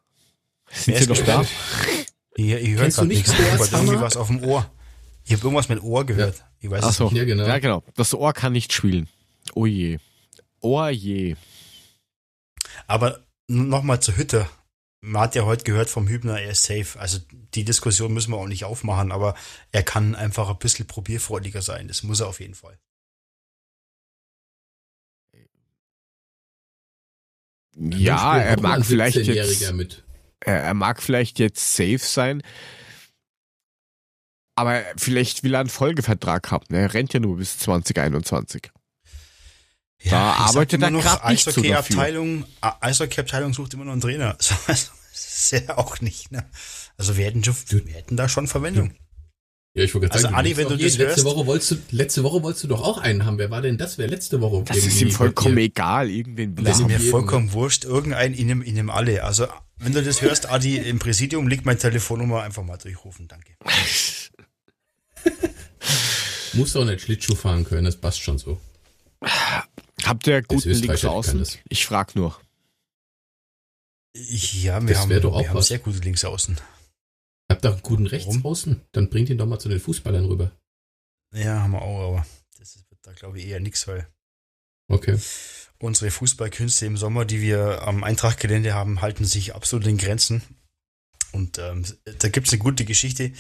Sind 0.71 0.95
Wer 0.95 0.97
Sie 1.05 1.13
ist 1.13 1.19
noch 1.21 1.27
da? 1.27 1.41
gesperrt? 1.43 2.07
Ihr, 2.37 2.61
ihr 2.61 2.79
hört 2.79 2.87
nicht 2.87 3.03
nichts. 3.05 3.33
Ich 3.33 3.39
Boas 3.39 3.73
hab 3.73 3.81
irgendwie 3.83 4.01
was 4.01 4.17
auf 4.17 4.27
dem 4.27 4.43
Ohr. 4.45 4.69
Ich 5.25 5.33
habe 5.33 5.43
irgendwas 5.43 5.69
mit 5.69 5.83
Ohr 5.83 6.05
gehört. 6.05 6.45
Ich 6.61 6.71
weiß 6.71 6.83
Ach 6.85 6.91
es 6.91 6.97
so. 6.97 7.05
nicht. 7.05 7.15
Ja, 7.17 7.25
genau. 7.25 7.47
Ja, 7.47 7.59
genau. 7.59 7.83
Das 7.95 8.13
Ohr 8.15 8.33
kann 8.33 8.53
nicht 8.53 8.73
spielen. 8.73 9.09
Oh 9.55 9.67
je. 9.67 9.99
Oh 10.61 10.87
je. 10.89 11.37
Aber 12.87 13.21
nochmal 13.47 14.01
zur 14.01 14.17
Hütte. 14.17 14.49
Man 15.07 15.21
hat 15.21 15.35
ja 15.35 15.45
heute 15.45 15.65
gehört 15.65 15.91
vom 15.91 16.09
Hübner, 16.09 16.41
er 16.41 16.53
ist 16.53 16.63
safe. 16.63 16.99
Also 16.99 17.19
die 17.55 17.65
Diskussion 17.65 18.15
müssen 18.15 18.33
wir 18.33 18.39
auch 18.39 18.47
nicht 18.49 18.65
aufmachen, 18.65 19.13
aber 19.13 19.35
er 19.71 19.83
kann 19.83 20.15
einfach 20.15 20.49
ein 20.49 20.59
bisschen 20.59 20.87
probierfreudiger 20.87 21.61
sein. 21.61 21.89
Das 21.89 22.03
muss 22.03 22.21
er 22.21 22.29
auf 22.29 22.41
jeden 22.41 22.55
Fall. 22.55 22.79
Ja, 27.77 28.39
er 28.39 28.61
mag 28.61 28.85
vielleicht 28.87 29.19
17-Jähriger 29.19 29.61
jetzt, 29.61 29.73
mit. 29.73 30.05
er, 30.41 30.63
er 30.63 30.75
mag 30.75 31.03
vielleicht 31.03 31.39
jetzt 31.39 31.77
safe 31.77 31.99
sein. 31.99 32.43
Aber 34.57 34.83
vielleicht 34.97 35.43
will 35.43 35.55
er 35.55 35.61
einen 35.61 35.69
Folgevertrag 35.69 36.51
haben. 36.51 36.65
ne? 36.71 36.79
Er 36.79 36.95
rennt 36.95 37.13
ja 37.13 37.21
nur 37.21 37.37
bis 37.37 37.59
2021. 37.59 38.71
Da 40.03 40.05
ich 40.05 40.11
sag 40.11 40.21
arbeitet 40.49 40.83
er 40.83 40.91
noch, 40.91 41.03
grad 41.03 41.29
nicht 41.31 41.45
so 41.45 41.51
dafür. 41.63 42.03
Eishockey-Abteilung, 42.81 43.55
sucht 43.55 43.75
immer 43.75 43.85
noch 43.85 43.93
einen 43.93 44.01
Trainer. 44.01 44.37
So, 44.41 44.55
also, 44.67 44.91
das 45.13 45.53
ist 45.53 45.67
ja 45.69 45.79
auch 45.79 46.01
nicht, 46.01 46.31
ne? 46.33 46.45
Also 46.97 47.17
wir 47.17 47.25
hätten, 47.25 47.43
schon, 47.43 47.55
wir 47.69 47.95
hätten 47.95 48.17
da 48.17 48.29
schon 48.29 48.47
Verwendung. 48.47 48.95
Ja, 49.77 49.83
ich 49.83 49.93
wollte 49.95 50.07
gerade 50.07 50.15
Also, 50.15 50.25
sagen, 50.27 50.37
Adi, 50.37 50.57
willst 50.57 50.71
wenn 50.71 50.79
du 50.79 50.85
das 50.85 50.97
letzte 50.99 51.07
hörst- 51.23 51.25
Woche 51.25 51.47
wolltest 51.47 51.71
du 51.73 51.77
letzte 51.91 52.23
Woche 52.23 52.43
wolltest 52.45 52.63
du 52.65 52.69
doch 52.69 52.81
auch 52.83 52.99
einen 52.99 53.25
haben. 53.27 53.39
Wer 53.39 53.51
war 53.51 53.61
denn 53.63 53.77
das? 53.77 53.99
Wer 53.99 54.07
letzte 54.07 54.41
Woche? 54.41 54.63
Das 54.65 54.77
ist 54.77 55.01
ihm 55.01 55.11
vollkommen 55.11 55.59
egal. 55.59 56.09
Irgendwen 56.11 56.55
Das 56.57 56.79
ist 56.79 56.87
mir 56.87 57.01
vollkommen 57.01 57.53
wurscht. 57.53 57.85
Irgendein 57.85 58.35
in 58.35 58.47
dem, 58.49 58.63
in 58.63 58.77
dem 58.77 58.89
alle. 58.91 59.25
Also, 59.25 59.49
wenn 59.79 59.93
du 59.93 60.03
das 60.03 60.23
hörst, 60.23 60.49
Adi, 60.49 60.77
im 60.79 61.01
Präsidium 61.01 61.49
liegt 61.49 61.65
meine 61.67 61.79
Telefonnummer, 61.79 62.43
einfach 62.43 62.63
mal 62.63 62.77
durchrufen. 62.77 63.27
Danke. 63.27 63.55
Muss 66.53 66.73
doch 66.73 66.85
nicht 66.85 67.01
Schlittschuh 67.03 67.35
fahren 67.35 67.65
können, 67.65 67.85
das 67.85 67.97
passt 67.97 68.21
schon 68.23 68.39
so. 68.39 68.61
Habt 70.05 70.27
ihr 70.27 70.43
guten 70.43 70.71
links 70.71 71.05
außen? 71.05 71.45
Ich 71.69 71.87
frag 71.87 72.15
nur. 72.15 72.39
Ja, 74.17 74.81
wir 74.81 74.89
Das 74.95 74.99
haben, 75.03 75.21
doch 75.21 75.35
auch 75.35 75.41
wir 75.41 75.49
haben 75.49 75.57
was. 75.57 75.69
sehr 75.69 75.79
gute 75.81 75.99
Linksaußen. 75.99 76.61
Habt 77.51 77.65
ihr 77.65 77.73
einen 77.73 77.83
guten 77.83 78.05
Warum? 78.05 78.19
Rechtsaußen? 78.19 78.81
Dann 78.93 79.11
bringt 79.11 79.29
ihn 79.29 79.39
doch 79.39 79.47
mal 79.47 79.59
zu 79.59 79.69
den 79.69 79.81
Fußballern 79.81 80.25
rüber. 80.27 80.53
Ja, 81.35 81.63
haben 81.63 81.73
wir 81.73 81.83
auch, 81.83 82.09
aber 82.13 82.27
das 82.59 82.77
wird 82.77 83.01
da, 83.03 83.13
glaube 83.13 83.39
ich, 83.41 83.47
eher 83.47 83.61
nix, 83.61 83.89
weil 83.89 84.07
Okay. 84.89 85.19
unsere 85.79 86.11
Fußballkünste 86.11 86.87
im 86.87 86.97
Sommer, 86.97 87.25
die 87.25 87.41
wir 87.41 87.83
am 87.83 88.05
Eintrachtgelände 88.05 88.75
haben, 88.75 89.01
halten 89.03 89.25
sich 89.25 89.55
absolut 89.55 89.87
in 89.87 89.99
Grenzen. 89.99 90.43
Und 91.33 91.59
ähm, 91.59 91.85
da 92.05 92.29
gibt 92.29 92.47
es 92.47 92.53
eine 92.53 92.63
gute 92.63 92.85
Geschichte. 92.85 93.33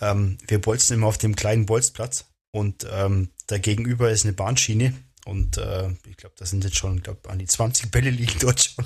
Ähm, 0.00 0.38
wir 0.46 0.60
bolzen 0.60 0.94
immer 0.94 1.08
auf 1.08 1.18
dem 1.18 1.34
kleinen 1.34 1.66
Bolzplatz 1.66 2.26
und 2.52 2.86
ähm, 2.88 3.30
da 3.48 3.58
gegenüber 3.58 4.10
ist 4.12 4.24
eine 4.24 4.32
Bahnschiene 4.34 4.94
und 5.26 5.56
äh, 5.58 5.90
ich 6.08 6.16
glaube, 6.16 6.34
da 6.38 6.46
sind 6.46 6.64
jetzt 6.64 6.76
schon, 6.76 7.02
glaub, 7.02 7.28
an 7.28 7.38
die 7.38 7.46
20 7.46 7.90
Bälle 7.90 8.10
liegen 8.10 8.38
dort 8.40 8.60
schon. 8.60 8.84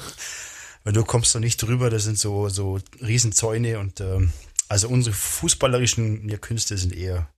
Weil 0.84 0.92
du 0.92 1.04
kommst 1.04 1.34
da 1.34 1.40
nicht 1.40 1.56
drüber, 1.62 1.88
das 1.90 2.04
sind 2.04 2.18
so, 2.18 2.48
so 2.50 2.78
Riesenzäune 3.00 3.78
und 3.78 4.00
ähm, 4.00 4.32
also 4.68 4.88
unsere 4.88 5.14
fußballerischen 5.14 6.28
ja, 6.28 6.36
Künste 6.36 6.76
sind 6.76 6.94
eher 6.94 7.32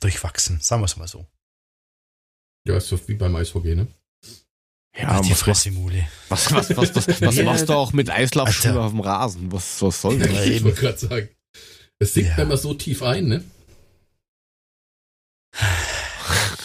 durchwachsen, 0.00 0.60
sagen 0.60 0.80
wir 0.82 0.86
es 0.86 0.96
mal 0.96 1.08
so. 1.08 1.26
Ja, 2.66 2.76
ist 2.76 2.88
so 2.88 2.98
wie 3.08 3.14
beim 3.14 3.34
Eishockey, 3.36 3.74
ne? 3.74 3.88
Ja, 4.96 5.08
Ach, 5.08 5.20
die 5.20 5.30
was, 5.30 5.38
was, 5.38 5.40
Fresse, 5.40 5.70
Mule. 5.70 6.06
was, 6.28 6.52
was, 6.52 6.76
was, 6.76 6.94
was, 6.94 7.08
was 7.22 7.36
Ja. 7.36 7.44
machst 7.44 7.68
du 7.68 7.72
auch 7.72 7.92
mit 7.92 8.10
Eislaufschuhen 8.10 8.76
auf 8.76 8.90
dem 8.92 9.00
Rasen? 9.00 9.50
Was, 9.50 9.80
was 9.82 10.00
soll 10.00 10.18
das? 10.18 10.30
Ja, 10.30 10.42
ich 10.44 10.62
wollte 10.64 10.80
gerade 10.80 10.98
sagen. 10.98 11.28
Es 11.98 12.14
sinkt 12.14 12.30
Ja. 12.30 12.36
wenn 12.38 12.48
man 12.48 12.58
so 12.58 12.74
tief 12.74 13.02
ein, 13.02 13.26
ne? 13.26 13.44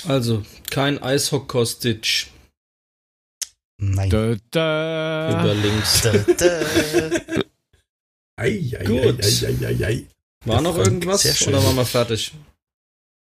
Also, 0.08 0.44
kein 0.70 1.02
Eishock-Kostic 1.02 2.28
Nein. 3.80 4.10
Da, 4.10 4.36
da. 4.52 5.42
über 5.44 5.54
links. 5.54 6.02
Da, 6.02 6.12
da. 6.14 7.42
Ei, 8.40 8.72
ei, 8.80 8.84
Gut. 8.86 9.24
ei, 9.24 9.46
ei, 9.48 9.66
ei, 9.66 9.86
ei. 9.86 10.08
War 10.46 10.62
noch 10.62 10.78
irgendwas 10.78 11.48
oder 11.48 11.64
waren 11.64 11.76
wir 11.76 11.86
fertig? 11.86 12.34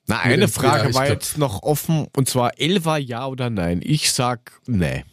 Na, 0.06 0.20
eine 0.20 0.42
Ja, 0.42 0.48
Frage 0.48 0.94
war 0.94 1.08
jetzt 1.08 1.36
noch 1.36 1.62
offen 1.62 2.06
und 2.16 2.28
zwar 2.28 2.58
Elva 2.58 2.96
ja 2.96 3.26
oder 3.26 3.50
nein. 3.50 3.80
Ich 3.84 4.12
sag 4.12 4.60
nee. 4.66 5.04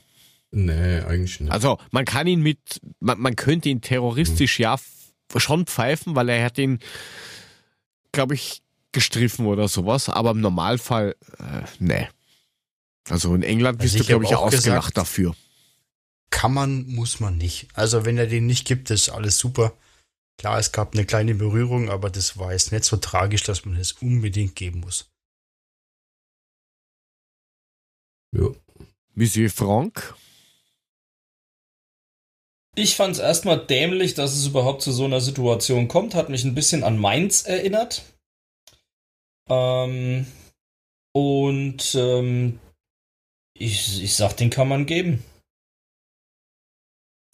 Nee, 0.52 1.00
eigentlich 1.00 1.40
nicht. 1.42 1.52
Also 1.52 1.80
man 1.92 2.06
kann 2.06 2.28
ihn 2.28 2.42
mit, 2.42 2.80
man, 3.02 3.20
man 3.20 3.36
könnte 3.36 3.68
ihn 3.70 3.82
terroristisch 3.82 4.60
ja 4.60 4.76
f- 4.76 4.86
schon 5.36 5.66
pfeifen, 5.66 6.16
weil 6.16 6.30
er 6.30 6.46
hat 6.46 6.58
ihn, 6.58 6.80
glaube 8.14 8.36
ich, 8.36 8.62
gestriffen 8.96 9.46
oder 9.46 9.68
sowas, 9.68 10.10
aber 10.10 10.32
im 10.32 10.42
Normalfall 10.42 11.16
äh, 11.38 11.62
nee. 11.80 12.08
Also 13.08 13.36
in 13.36 13.44
England 13.44 13.80
Also 13.80 13.84
bist 13.84 13.96
du, 13.96 14.02
ich 14.02 14.08
glaube 14.08 14.24
ich, 14.26 14.34
auch 14.34 14.42
ausgelacht 14.42 14.94
gesagt- 14.94 14.98
dafür. 14.98 15.36
Kann 16.32 16.54
man, 16.54 16.88
muss 16.88 17.20
man 17.20 17.38
nicht. 17.38 17.68
Also 17.76 18.04
wenn 18.04 18.18
er 18.18 18.26
den 18.28 18.48
nicht 18.48 18.66
gibt, 18.66 18.90
ist 18.90 19.10
alles 19.10 19.38
super. 19.38 19.74
Klar, 20.38 20.58
es 20.60 20.72
gab 20.72 20.94
eine 20.94 21.06
kleine 21.06 21.36
Berührung, 21.36 21.90
aber 21.90 22.10
das 22.10 22.38
war 22.38 22.52
jetzt 22.52 22.72
nicht 22.72 22.84
so 22.84 22.98
tragisch, 22.98 23.44
dass 23.44 23.64
man 23.66 23.78
es 23.78 23.94
unbedingt 23.94 24.56
geben 24.56 24.80
muss. 24.82 25.06
ja. 28.36 28.50
Monsieur 29.14 29.50
Franck? 29.50 30.14
Ich 32.76 32.98
fand 32.98 33.14
es 33.16 33.20
erstmal 33.20 33.66
dämlich, 33.66 34.14
dass 34.16 34.34
es 34.34 34.48
überhaupt 34.48 34.82
zu 34.82 34.92
so 34.92 35.06
einer 35.06 35.22
Situation 35.22 35.88
kommt. 35.88 36.14
Hat 36.16 36.28
mich 36.28 36.44
ein 36.44 36.54
bisschen 36.56 36.84
an 36.84 36.98
Mainz 37.00 37.44
erinnert. 37.46 38.04
Ähm, 39.50 40.26
und 41.14 41.96
ähm, 41.96 42.60
ich, 43.54 44.04
ich 44.04 44.16
sag, 44.16 44.36
den 44.38 44.50
kann 44.50 44.68
man 44.68 44.86
geben. 44.86 45.24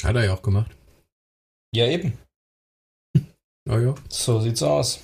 Hat 0.04 0.16
er 0.16 0.26
ja 0.26 0.34
auch 0.34 0.42
gemacht. 0.42 0.76
Ja, 1.74 1.88
eben. 1.88 2.18
Ja, 3.68 3.80
ja. 3.82 3.96
So 4.10 4.40
sieht's 4.40 4.64
aus. 4.64 5.02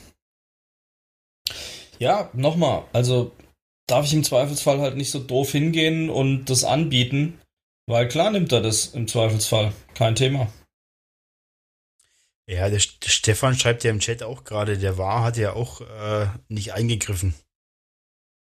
Ja, 1.99 2.29
nochmal. 2.33 2.85
Also 2.93 3.31
darf 3.87 4.05
ich 4.05 4.13
im 4.13 4.23
Zweifelsfall 4.23 4.79
halt 4.79 4.97
nicht 4.97 5.11
so 5.11 5.19
doof 5.19 5.51
hingehen 5.51 6.09
und 6.09 6.45
das 6.45 6.63
anbieten, 6.63 7.39
weil 7.87 8.07
klar 8.07 8.31
nimmt 8.31 8.51
er 8.51 8.61
das 8.61 8.87
im 8.87 9.07
Zweifelsfall. 9.07 9.73
Kein 9.93 10.15
Thema. 10.15 10.51
Ja, 12.49 12.69
der, 12.69 12.79
der 12.79 13.09
Stefan 13.09 13.57
schreibt 13.57 13.83
ja 13.83 13.91
im 13.91 13.99
Chat 13.99 14.23
auch 14.23 14.43
gerade, 14.45 14.77
der 14.77 14.97
war 14.97 15.23
hat 15.23 15.37
ja 15.37 15.53
auch 15.53 15.81
äh, 15.81 16.27
nicht 16.47 16.73
eingegriffen. 16.73 17.33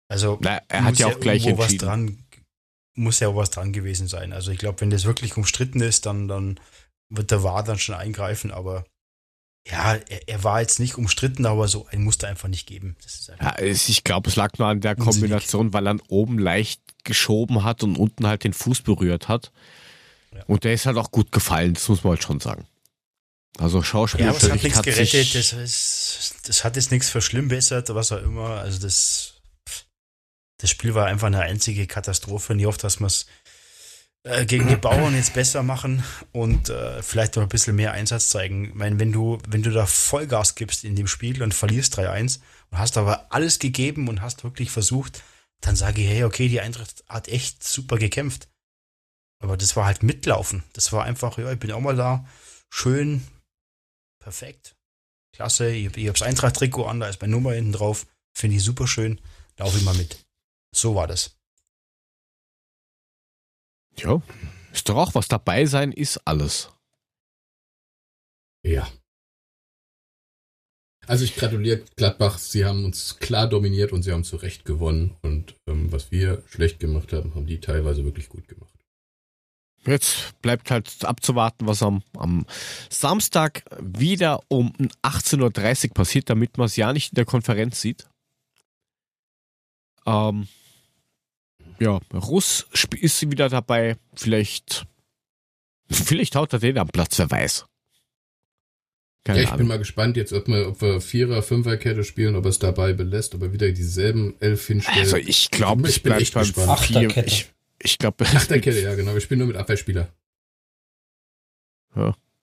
Also 0.08 0.38
Na, 0.40 0.60
er 0.68 0.84
hat 0.84 0.98
ja 0.98 1.06
auch 1.06 1.20
gleich 1.20 1.46
irgendwo 1.46 1.62
was 1.62 1.76
dran, 1.76 2.18
muss 2.94 3.20
ja 3.20 3.28
auch 3.28 3.36
was 3.36 3.50
dran 3.50 3.72
gewesen 3.72 4.08
sein. 4.08 4.32
Also 4.32 4.50
ich 4.50 4.58
glaube, 4.58 4.80
wenn 4.80 4.90
das 4.90 5.04
wirklich 5.04 5.36
umstritten 5.36 5.80
ist, 5.80 6.04
dann, 6.04 6.26
dann 6.28 6.58
wird 7.08 7.30
der 7.30 7.42
War 7.42 7.62
dann 7.62 7.78
schon 7.78 7.94
eingreifen, 7.94 8.50
aber 8.50 8.84
ja, 9.68 9.94
er, 9.94 10.28
er 10.28 10.44
war 10.44 10.60
jetzt 10.60 10.80
nicht 10.80 10.98
umstritten, 10.98 11.46
aber 11.46 11.68
so 11.68 11.86
ein 11.86 12.02
musste 12.02 12.26
einfach 12.26 12.48
nicht 12.48 12.66
geben. 12.66 12.96
Das 13.02 13.14
ist 13.14 13.30
einfach, 13.30 13.58
Ja, 13.58 13.64
ich 13.64 14.02
glaube, 14.02 14.28
es 14.28 14.36
lag 14.36 14.58
nur 14.58 14.66
an 14.66 14.80
der 14.80 14.98
Unsinnig. 14.98 15.14
Kombination, 15.14 15.72
weil 15.72 15.86
er 15.86 15.96
oben 16.08 16.38
leicht 16.38 16.82
geschoben 17.04 17.62
hat 17.62 17.84
und 17.84 17.96
unten 17.96 18.26
halt 18.26 18.42
den 18.42 18.52
Fuß 18.52 18.82
berührt 18.82 19.28
hat. 19.28 19.52
Und 20.46 20.64
der 20.64 20.72
ist 20.72 20.86
halt 20.86 20.96
auch 20.96 21.10
gut 21.10 21.30
gefallen, 21.30 21.74
das 21.74 21.88
muss 21.88 22.02
man 22.02 22.12
halt 22.12 22.22
schon 22.22 22.40
sagen. 22.40 22.66
Also 23.58 23.82
Schauspiel 23.82 24.22
Ja, 24.22 24.30
aber 24.30 24.38
es 24.38 24.50
hat 24.50 24.62
nichts 24.62 24.82
gerettet, 24.82 25.34
das, 25.34 25.52
ist, 25.52 26.34
das 26.48 26.64
hat 26.64 26.76
jetzt 26.76 26.90
nichts 26.90 27.10
verschlimmbessert, 27.10 27.94
was 27.94 28.12
auch 28.12 28.22
immer. 28.22 28.60
Also 28.60 28.80
das, 28.80 29.34
das 30.58 30.70
Spiel 30.70 30.94
war 30.94 31.06
einfach 31.06 31.26
eine 31.26 31.40
einzige 31.40 31.86
Katastrophe. 31.86 32.54
Nie 32.54 32.66
oft, 32.66 32.82
dass 32.82 33.00
wir 33.00 33.06
es 33.06 33.26
äh, 34.24 34.46
gegen 34.46 34.68
die 34.68 34.76
Bauern 34.76 35.14
jetzt 35.14 35.34
besser 35.34 35.62
machen 35.62 36.02
und 36.30 36.70
äh, 36.70 37.02
vielleicht 37.02 37.36
noch 37.36 37.42
ein 37.42 37.48
bisschen 37.48 37.76
mehr 37.76 37.92
Einsatz 37.92 38.28
zeigen. 38.28 38.66
Ich 38.66 38.74
meine, 38.74 38.98
wenn 38.98 39.12
du, 39.12 39.38
wenn 39.48 39.62
du 39.62 39.70
da 39.70 39.84
Vollgas 39.84 40.54
gibst 40.54 40.84
in 40.84 40.96
dem 40.96 41.08
Spiel 41.08 41.42
und 41.42 41.52
verlierst 41.52 41.98
3-1 41.98 42.38
und 42.70 42.78
hast 42.78 42.96
aber 42.96 43.26
alles 43.30 43.58
gegeben 43.58 44.08
und 44.08 44.22
hast 44.22 44.44
wirklich 44.44 44.70
versucht, 44.70 45.22
dann 45.60 45.76
sage 45.76 46.02
ich, 46.02 46.08
hey, 46.08 46.24
okay, 46.24 46.48
die 46.48 46.60
Eintracht 46.60 47.04
hat 47.08 47.28
echt 47.28 47.64
super 47.64 47.98
gekämpft. 47.98 48.48
Aber 49.40 49.56
das 49.56 49.74
war 49.74 49.86
halt 49.86 50.02
mitlaufen. 50.02 50.62
Das 50.72 50.92
war 50.92 51.04
einfach, 51.04 51.36
ja, 51.38 51.52
ich 51.52 51.58
bin 51.58 51.72
auch 51.72 51.80
mal 51.80 51.96
da. 51.96 52.24
Schön, 52.70 53.26
perfekt. 54.22 54.74
Klasse, 55.34 55.70
ich, 55.70 55.96
ich 55.96 56.08
hab's 56.08 56.22
Eintracht-Trikot 56.22 56.86
an, 56.86 57.00
da 57.00 57.08
ist 57.08 57.20
meine 57.20 57.32
Nummer 57.32 57.52
hinten 57.52 57.72
drauf. 57.72 58.06
Finde 58.34 58.56
ich 58.56 58.64
super 58.64 58.86
schön. 58.86 59.20
Laufe 59.58 59.78
ich 59.78 59.84
mal 59.84 59.94
mit. 59.94 60.24
So 60.74 60.94
war 60.94 61.06
das. 61.06 61.36
Ja, 63.98 64.22
ist 64.72 64.88
doch 64.88 64.96
auch 64.96 65.14
was 65.14 65.28
dabei 65.28 65.66
sein, 65.66 65.92
ist 65.92 66.18
alles. 66.26 66.70
Ja. 68.64 68.90
Also 71.06 71.24
ich 71.24 71.34
gratuliere 71.34 71.84
Gladbach, 71.96 72.38
sie 72.38 72.64
haben 72.64 72.84
uns 72.84 73.18
klar 73.18 73.48
dominiert 73.48 73.92
und 73.92 74.02
sie 74.02 74.12
haben 74.12 74.24
zu 74.24 74.36
Recht 74.36 74.64
gewonnen. 74.64 75.16
Und 75.22 75.56
ähm, 75.66 75.90
was 75.92 76.10
wir 76.10 76.42
schlecht 76.46 76.78
gemacht 76.78 77.12
haben, 77.12 77.34
haben 77.34 77.46
die 77.46 77.60
teilweise 77.60 78.04
wirklich 78.04 78.28
gut 78.28 78.46
gemacht. 78.48 78.72
Jetzt 79.84 80.40
bleibt 80.42 80.70
halt 80.70 81.04
abzuwarten, 81.04 81.66
was 81.66 81.82
am, 81.82 82.02
am 82.16 82.46
Samstag 82.88 83.64
wieder 83.80 84.40
um 84.48 84.72
18.30 85.02 85.88
Uhr 85.88 85.94
passiert, 85.94 86.30
damit 86.30 86.56
man 86.56 86.66
es 86.66 86.76
ja 86.76 86.92
nicht 86.92 87.12
in 87.12 87.16
der 87.16 87.24
Konferenz 87.24 87.80
sieht. 87.80 88.06
Ähm, 90.06 90.46
ja, 91.80 92.00
Russ 92.14 92.66
ist 93.00 93.28
wieder 93.30 93.48
dabei. 93.48 93.96
Vielleicht, 94.14 94.86
vielleicht 95.90 96.36
haut 96.36 96.52
er 96.52 96.60
den 96.60 96.78
am 96.78 96.88
Platz, 96.88 97.18
wer 97.18 97.30
weiß. 97.30 97.66
Keine 99.24 99.38
ja, 99.38 99.44
ich 99.44 99.50
bin 99.50 99.54
Ahnung. 99.60 99.68
mal 99.68 99.78
gespannt 99.78 100.16
jetzt, 100.16 100.32
ob 100.32 100.48
wir, 100.48 100.68
ob 100.68 100.80
wir 100.80 101.00
Vierer-, 101.00 101.42
Fünferkette 101.42 102.02
spielen, 102.02 102.34
ob 102.34 102.44
er 102.44 102.48
es 102.50 102.58
dabei 102.58 102.92
belässt, 102.92 103.34
ob 103.36 103.42
er 103.42 103.52
wieder 103.52 103.70
dieselben 103.70 104.34
elf 104.40 104.66
hinstellt. 104.66 104.98
Also 104.98 105.16
ich 105.16 105.50
glaube, 105.50 105.88
Ich 105.88 105.96
ich 105.96 106.02
bin 106.02 106.10
bleibe 106.10 106.22
echt 106.22 106.34
beim 106.34 106.42
gespannt. 106.44 106.80
vier. 106.80 106.98
Achterkette. 107.08 107.28
Ich, 107.28 107.50
ich 107.82 107.98
glaube, 107.98 108.24
Achterkette, 108.26 108.80
ja 108.80 108.94
genau. 108.94 109.14
Wir 109.14 109.20
spielen 109.20 109.38
nur 109.38 109.48
mit 109.48 109.56
Abwehrspieler. 109.56 110.12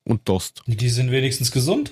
und 0.04 0.28
Dost. 0.30 0.62
Die 0.68 0.90
sind 0.90 1.12
wenigstens 1.12 1.52
gesund. 1.52 1.92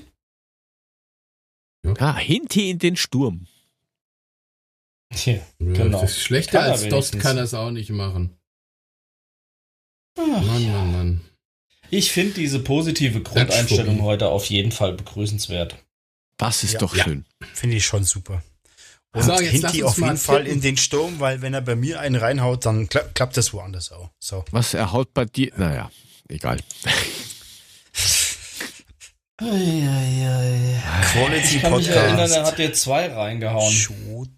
Ja, 1.86 2.18
Hinti 2.18 2.70
in 2.70 2.80
den 2.80 2.96
Sturm. 2.96 3.48
Ja, 5.14 5.34
Ja, 5.34 5.42
Genau. 5.60 6.02
das 6.02 6.12
ist 6.12 6.22
Schlechter 6.24 6.60
Kann 6.60 6.72
als 6.72 6.88
Dost 6.90 7.20
kann 7.20 7.38
er 7.38 7.44
es 7.44 7.54
auch 7.54 7.72
nicht 7.72 7.90
machen. 7.90 8.36
Ach, 10.20 10.26
Mann, 10.44 10.72
Mann, 10.72 10.92
Mann. 10.92 11.22
Ich 11.90 12.12
finde 12.12 12.34
diese 12.34 12.60
positive 12.60 13.22
Grundeinstellung 13.22 14.02
heute 14.02 14.28
auf 14.30 14.46
jeden 14.46 14.72
Fall 14.72 14.94
begrüßenswert. 14.94 15.78
Das 16.38 16.64
ist 16.64 16.74
Ja. 16.74 16.80
doch 16.80 16.96
Ja. 16.96 17.04
schön. 17.06 17.26
Finde 17.54 17.78
ich 17.78 17.86
schon 17.86 18.04
super. 18.04 18.44
Und 19.14 19.24
So, 19.24 19.34
Hinti 19.40 19.84
auf 19.84 19.98
jeden 19.98 20.18
Fall 20.18 20.40
tippen. 20.44 20.54
in 20.54 20.62
den 20.62 20.78
Sturm, 20.78 21.20
weil 21.20 21.42
wenn 21.42 21.54
er 21.54 21.62
bei 21.62 21.76
mir 21.76 22.00
einen 22.00 22.16
reinhaut, 22.16 22.66
dann 22.66 22.88
kla 22.90 23.02
klappt 23.14 23.38
das 23.38 23.54
woanders 23.54 23.92
auch. 23.92 24.10
So. 24.20 24.44
Was 24.52 24.74
er 24.74 24.92
haut 24.92 25.14
bei 25.14 25.26
dir? 25.26 25.52
Naja, 25.58 25.90
egal. 26.30 26.60
Quality 31.14 31.56
Ich 31.58 31.62
kann 31.62 31.76
mich 31.76 31.88
erinnern, 31.90 32.20
er 32.20 32.26
Podcast. 32.28 32.52
hat 32.52 32.58
dir 32.60 32.74
zwei 32.74 33.14
reingehauen. 33.14 33.72
Shoot. 33.72 34.30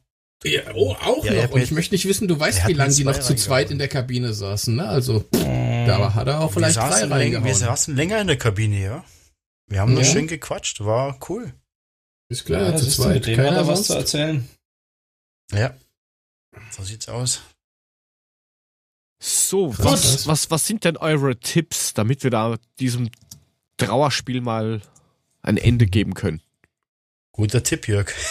Ja, 0.44 0.62
oh, 0.74 0.94
auch 0.94 1.24
Ja, 1.26 1.34
noch. 1.34 1.44
hat 1.44 1.52
Und 1.52 1.62
ich 1.62 1.72
möchte 1.72 1.94
nicht 1.96 2.06
wissen, 2.06 2.28
du 2.28 2.40
weißt, 2.40 2.62
hat 2.64 2.70
wie 2.70 2.74
lange 2.74 2.94
die 2.94 3.04
noch 3.04 3.20
zu 3.20 3.36
zweit 3.36 3.68
reingehauen. 3.68 3.72
in 3.74 3.78
der 3.80 3.88
Kabine 3.90 4.34
saßen, 4.34 4.76
ne? 4.76 4.88
Also, 4.88 5.26
da 5.32 6.14
hat 6.14 6.28
er 6.28 6.40
auch 6.40 6.50
Wir 6.52 6.54
vielleicht 6.62 6.78
drei 6.78 6.90
saßen, 6.92 7.10
länger, 7.10 7.20
wir 7.20 7.36
reingehauen. 7.36 7.56
saßen 7.56 7.96
länger 7.96 8.22
in 8.22 8.28
der 8.28 8.38
Kabine, 8.38 8.82
ja. 8.82 9.04
Wir 9.68 9.82
haben 9.82 9.94
noch 9.94 10.02
Ja. 10.02 10.08
schön 10.12 10.28
gequatscht, 10.28 10.80
war 10.82 11.18
cool. 11.30 11.54
Ist 12.30 12.46
klar, 12.46 12.70
Ja, 12.72 12.76
zu 12.76 12.88
zweit. 12.88 13.16
mit 13.16 13.28
dem 13.28 13.38
hat 13.38 13.46
Keiner 13.46 13.58
er 13.58 13.68
was 13.68 13.78
sonst. 13.80 13.88
zu 13.88 13.94
erzählen. 13.96 14.50
Ja. 15.52 15.76
So 16.72 16.84
sieht's 16.84 17.08
aus. 17.10 17.42
So, 19.22 19.78
was, 19.78 20.28
was, 20.28 20.50
was 20.50 20.66
sind 20.66 20.86
denn 20.86 20.96
eure 20.98 21.38
Tipps, 21.40 21.94
damit 21.94 22.24
wir 22.24 22.32
da 22.32 22.58
diesem 22.80 23.10
Trauerspiel 23.78 24.40
mal 24.42 24.82
ein 25.42 25.58
Ende 25.58 25.88
geben 25.88 26.14
können? 26.14 26.42
Guter 27.34 27.64
Tipp, 27.64 27.88
Jörg. 27.88 28.12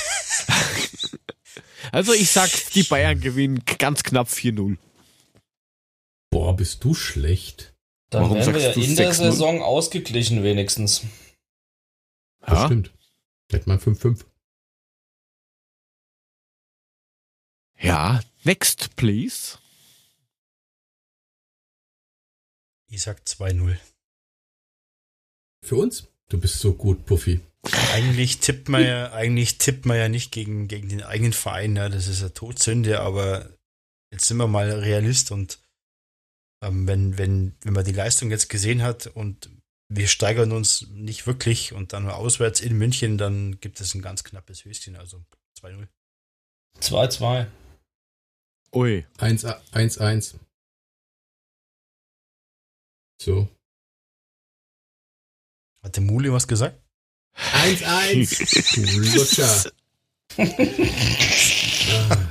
Also 1.90 2.12
ich 2.12 2.30
sag, 2.30 2.50
die 2.74 2.82
Bayern 2.82 3.18
gewinnen 3.18 3.62
ganz 3.78 4.02
knapp 4.02 4.28
4-0. 4.28 4.76
Boah, 6.28 6.54
bist 6.54 6.84
du 6.84 6.92
schlecht. 6.92 7.72
Dann 8.10 8.24
Warum 8.24 8.36
wären 8.36 8.54
wir 8.54 8.60
ja 8.60 8.72
in 8.72 8.94
der 8.94 9.10
6-0? 9.10 9.14
Saison 9.14 9.62
ausgeglichen 9.62 10.42
wenigstens. 10.42 11.02
Das 12.40 12.58
Ja. 12.58 12.66
stimmt. 12.66 12.92
Hätte 13.50 13.68
man 13.70 13.78
5-5. 13.80 14.26
Ja, 17.80 18.20
next 18.44 18.96
please. 18.96 19.58
Ich 22.90 23.02
sag 23.02 23.20
2-0. 23.20 23.76
Für 25.64 25.76
uns? 25.76 26.08
Du 26.28 26.40
bist 26.40 26.58
so 26.58 26.74
gut, 26.74 27.06
Puffy. 27.06 27.40
Eigentlich 27.92 28.38
tippt 28.38 28.68
man 28.68 28.82
ja, 28.82 29.12
eigentlich 29.12 29.58
tippt 29.58 29.84
man 29.84 29.96
ja 29.96 30.08
nicht 30.08 30.30
gegen, 30.32 30.68
gegen 30.68 30.88
den 30.88 31.02
eigenen 31.02 31.32
Verein, 31.32 31.74
ne? 31.74 31.90
das 31.90 32.06
ist 32.06 32.20
eine 32.20 32.32
Todsünde, 32.32 33.00
aber 33.00 33.50
jetzt 34.12 34.26
sind 34.26 34.36
wir 34.38 34.46
mal 34.46 34.70
Realist 34.70 35.30
und 35.30 35.58
ähm, 36.62 36.86
wenn, 36.86 37.18
wenn, 37.18 37.54
wenn 37.62 37.72
man 37.72 37.84
die 37.84 37.92
Leistung 37.92 38.30
jetzt 38.30 38.48
gesehen 38.48 38.82
hat 38.82 39.06
und 39.06 39.50
wir 39.88 40.06
steigern 40.06 40.52
uns 40.52 40.86
nicht 40.90 41.26
wirklich 41.26 41.72
und 41.72 41.92
dann 41.92 42.08
auswärts 42.08 42.60
in 42.60 42.76
München, 42.76 43.18
dann 43.18 43.60
gibt 43.60 43.80
es 43.80 43.94
ein 43.94 44.02
ganz 44.02 44.24
knappes 44.24 44.64
Höchstchen, 44.64 44.96
also 44.96 45.24
2-0. 45.60 45.88
2-2. 46.80 47.46
Ui. 48.74 49.06
1-1. 49.18 50.34
So. 53.20 53.48
Hat 55.82 55.96
der 55.96 56.02
Muli 56.02 56.32
was 56.32 56.46
gesagt? 56.46 56.78
1-1. 57.36 59.14
Lutscher. 59.14 59.70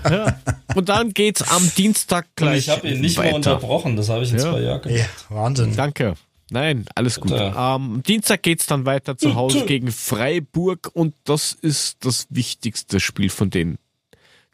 Ja. 0.10 0.40
Und 0.76 0.88
dann 0.90 1.14
geht's 1.14 1.42
am 1.42 1.70
Dienstag 1.76 2.28
gleich 2.36 2.60
ich 2.60 2.70
habe 2.70 2.88
ihn 2.88 3.02
nicht 3.02 3.18
weiter. 3.18 3.26
mehr 3.28 3.36
unterbrochen, 3.36 3.96
das 3.96 4.08
habe 4.10 4.24
ich 4.24 4.32
in 4.32 4.38
Ja. 4.38 4.44
zwei 4.52 4.60
Jahren 4.62 4.82
gemacht. 4.82 5.00
Ja, 5.00 5.36
Wahnsinn. 5.36 5.76
Danke. 5.76 6.14
Nein, 6.52 6.86
alles 6.96 7.20
gut. 7.20 7.34
Am 7.34 8.04
Dienstag 8.04 8.44
geht's 8.44 8.68
dann 8.68 8.86
weiter 8.86 9.18
zu 9.18 9.36
Hause 9.36 9.66
gegen 9.66 9.92
Freiburg 9.92 10.92
und 10.94 11.16
das 11.26 11.52
ist 11.54 12.06
das 12.06 12.28
wichtigste 12.30 13.00
Spiel 13.00 13.30
von 13.30 13.50
den 13.50 13.78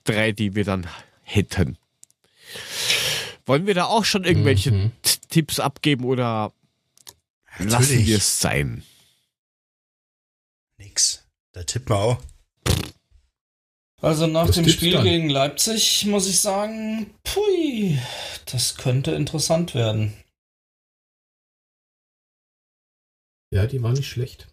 drei, 0.05 0.31
die 0.31 0.55
wir 0.55 0.63
dann 0.63 0.87
hätten. 1.23 1.77
Wollen 3.45 3.65
wir 3.67 3.73
da 3.73 3.85
auch 3.85 4.05
schon 4.05 4.23
irgendwelche 4.23 4.71
Mhm. 4.71 4.91
Tipps 5.29 5.59
abgeben 5.59 6.05
oder 6.05 6.53
lassen 7.57 7.69
Natürlich. 7.69 8.07
wir 8.07 8.17
es 8.17 8.39
sein? 8.39 8.83
Nix. 10.77 11.23
Da 11.53 11.63
tippen 11.63 11.89
wir 11.89 11.97
auch. 11.97 12.21
Also 14.01 14.27
nach 14.27 14.49
Was 14.49 14.55
dem 14.55 14.67
Spiel 14.67 14.91
dann? 14.93 15.03
gegen 15.05 15.29
Leipzig 15.29 16.05
muss 16.05 16.27
ich 16.27 16.39
sagen, 16.39 17.13
pui, 17.23 17.97
das 18.45 18.75
könnte 18.75 19.11
interessant 19.11 19.73
werden. 19.75 20.13
Ja, 23.51 23.65
die 23.67 23.81
war 23.81 23.93
nicht 23.93 24.09
schlecht. 24.09 24.47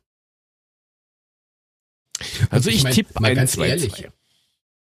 Also 2.50 2.68
Ich 2.70 2.76
ich, 2.76 2.82
mein, 2.84 2.92
tippe 2.92 3.20
mal 3.20 3.28
ein 3.30 3.34
ganz 3.36 3.52
2 3.52 3.68
ehrlich. 3.68 4.08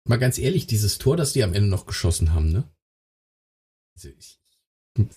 Mal 0.06 0.18
ganz 0.18 0.38
ehrlich, 0.38 0.66
dieses 0.66 0.98
Tor, 0.98 1.16
das 1.16 1.32
die 1.32 1.42
am 1.42 1.54
Ende 1.54 1.68
noch 1.68 1.86
geschossen 1.86 2.32
haben, 2.32 2.52
ne? 2.52 2.64
Also 3.96 4.08
ich, 4.08 4.38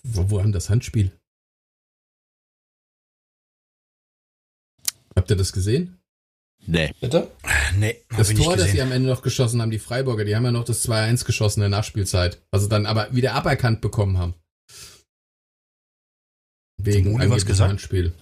wo, 0.04 0.30
wo 0.30 0.40
haben 0.40 0.52
das 0.52 0.70
Handspiel? 0.70 1.12
Habt 5.16 5.30
ihr 5.30 5.36
das 5.36 5.54
gesehen? 5.54 6.00
Nee. 6.66 6.94
Bitte? 7.00 7.32
Nee, 7.76 8.04
Das 8.10 8.34
Tor, 8.34 8.58
das 8.58 8.72
sie 8.72 8.82
am 8.82 8.92
Ende 8.92 9.10
noch 9.10 9.22
geschossen 9.22 9.62
haben, 9.62 9.72
die 9.72 9.80
Freiburger, 9.80 10.26
die 10.26 10.36
haben 10.36 10.46
ja 10.46 10.52
noch 10.52 10.66
das 10.66 10.88
2-1 10.88 11.26
geschossen 11.26 11.60
in 11.60 11.72
der 11.72 11.78
Nachspielzeit. 11.78 12.42
Also 12.52 12.68
dann 12.68 12.86
aber 12.86 13.14
wieder 13.14 13.34
aberkannt 13.34 13.82
bekommen 13.82 14.18
haben. 14.18 14.34
Wegen 16.78 17.18
gesagt? 17.46 17.70
Handspiel. 17.70 18.14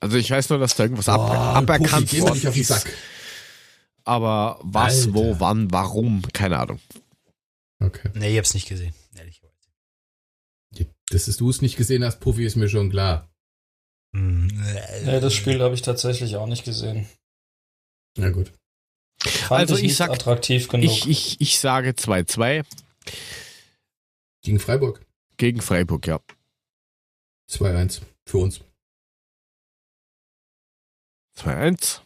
Also 0.00 0.16
ich 0.16 0.30
weiß 0.30 0.50
nur, 0.50 0.58
dass 0.58 0.74
da 0.74 0.84
irgendwas 0.84 1.08
ab, 1.08 1.28
Boah, 1.28 1.36
aberkannt 1.56 2.08
Puffy, 2.08 2.20
worden 2.22 2.34
nicht 2.34 2.48
auf 2.48 2.54
den 2.54 2.62
ist. 2.62 2.68
Sack. 2.68 2.92
Aber 4.04 4.58
was, 4.62 5.02
Alter. 5.06 5.14
wo, 5.14 5.40
wann, 5.40 5.70
warum, 5.70 6.22
keine 6.32 6.58
Ahnung. 6.58 6.80
Okay. 7.80 8.10
Nee, 8.14 8.32
ich 8.32 8.38
hab's 8.38 8.54
nicht 8.54 8.68
gesehen, 8.68 8.94
ehrlicherweise. 9.14 9.52
Dass 11.10 11.26
du 11.26 11.50
es 11.50 11.60
nicht 11.60 11.76
gesehen 11.76 12.04
hast, 12.04 12.20
Puffy, 12.20 12.44
ist 12.46 12.56
mir 12.56 12.68
schon 12.68 12.88
klar. 12.90 13.28
Hm, 14.14 14.46
Nee, 15.04 15.20
das 15.20 15.34
Spiel 15.34 15.60
habe 15.62 15.74
ich 15.74 15.82
tatsächlich 15.82 16.36
auch 16.36 16.46
nicht 16.46 16.64
gesehen. 16.64 17.06
Na 18.16 18.30
gut. 18.30 18.52
Fand 19.20 19.60
Also 19.60 19.76
ich 19.76 19.82
nicht 19.82 19.96
sag- 19.96 20.10
attraktiv 20.10 20.68
genug. 20.68 20.84
Ich, 20.84 21.06
ich, 21.08 21.40
ich 21.40 21.58
sage 21.60 21.90
2-2 21.90 22.64
Gegen 24.42 24.58
Freiburg. 24.58 25.04
gegen 25.36 25.60
Freiburg, 25.60 26.06
ja. 26.06 26.20
2-1 27.50 28.00
für 28.26 28.38
uns. 28.38 28.60
2-1. 31.38 32.00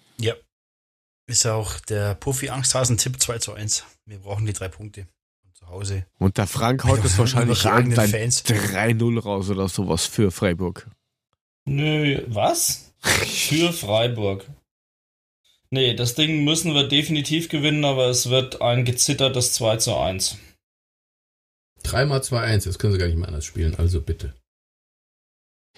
Ja. 1.26 1.32
Ist 1.32 1.46
auch 1.46 1.80
der 1.80 2.14
Puffy-Angsthasen-Tipp 2.14 3.20
2 3.20 3.38
zu 3.38 3.52
1. 3.54 3.84
Wir 4.06 4.18
brauchen 4.18 4.46
die 4.46 4.52
drei 4.52 4.68
Punkte. 4.68 5.08
Und 5.44 5.56
zu 5.56 5.66
Hause. 5.68 6.06
Und 6.18 6.38
der 6.38 6.46
Frank 6.46 6.84
haut 6.84 7.02
jetzt 7.02 7.18
wahrscheinlich 7.18 7.64
irgendein 7.64 8.08
Fans. 8.10 8.44
3-0 8.44 9.20
raus 9.20 9.50
oder 9.50 9.68
sowas 9.68 10.06
für 10.06 10.30
Freiburg. 10.30 10.88
Nö, 11.64 12.22
was? 12.28 12.92
Für 13.00 13.72
Freiburg. 13.72 14.48
Nee, 15.70 15.94
das 15.94 16.14
Ding 16.14 16.44
müssen 16.44 16.74
wir 16.74 16.86
definitiv 16.88 17.48
gewinnen, 17.48 17.84
aber 17.84 18.06
es 18.06 18.30
wird 18.30 18.62
ein 18.62 18.84
gezittertes 18.84 19.52
2 19.54 19.76
zu 19.78 19.96
1. 19.96 20.38
Dreimal 21.82 22.20
2-1, 22.20 22.66
das 22.66 22.78
können 22.78 22.92
sie 22.92 22.98
gar 22.98 23.06
nicht 23.06 23.18
mehr 23.18 23.28
anders 23.28 23.44
spielen, 23.44 23.74
also 23.74 24.00
bitte. 24.00 24.34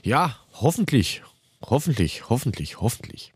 Ja, 0.02 0.38
hoffentlich. 0.52 1.22
Hoffentlich, 1.62 2.28
hoffentlich, 2.28 2.80
hoffentlich. 2.80 3.32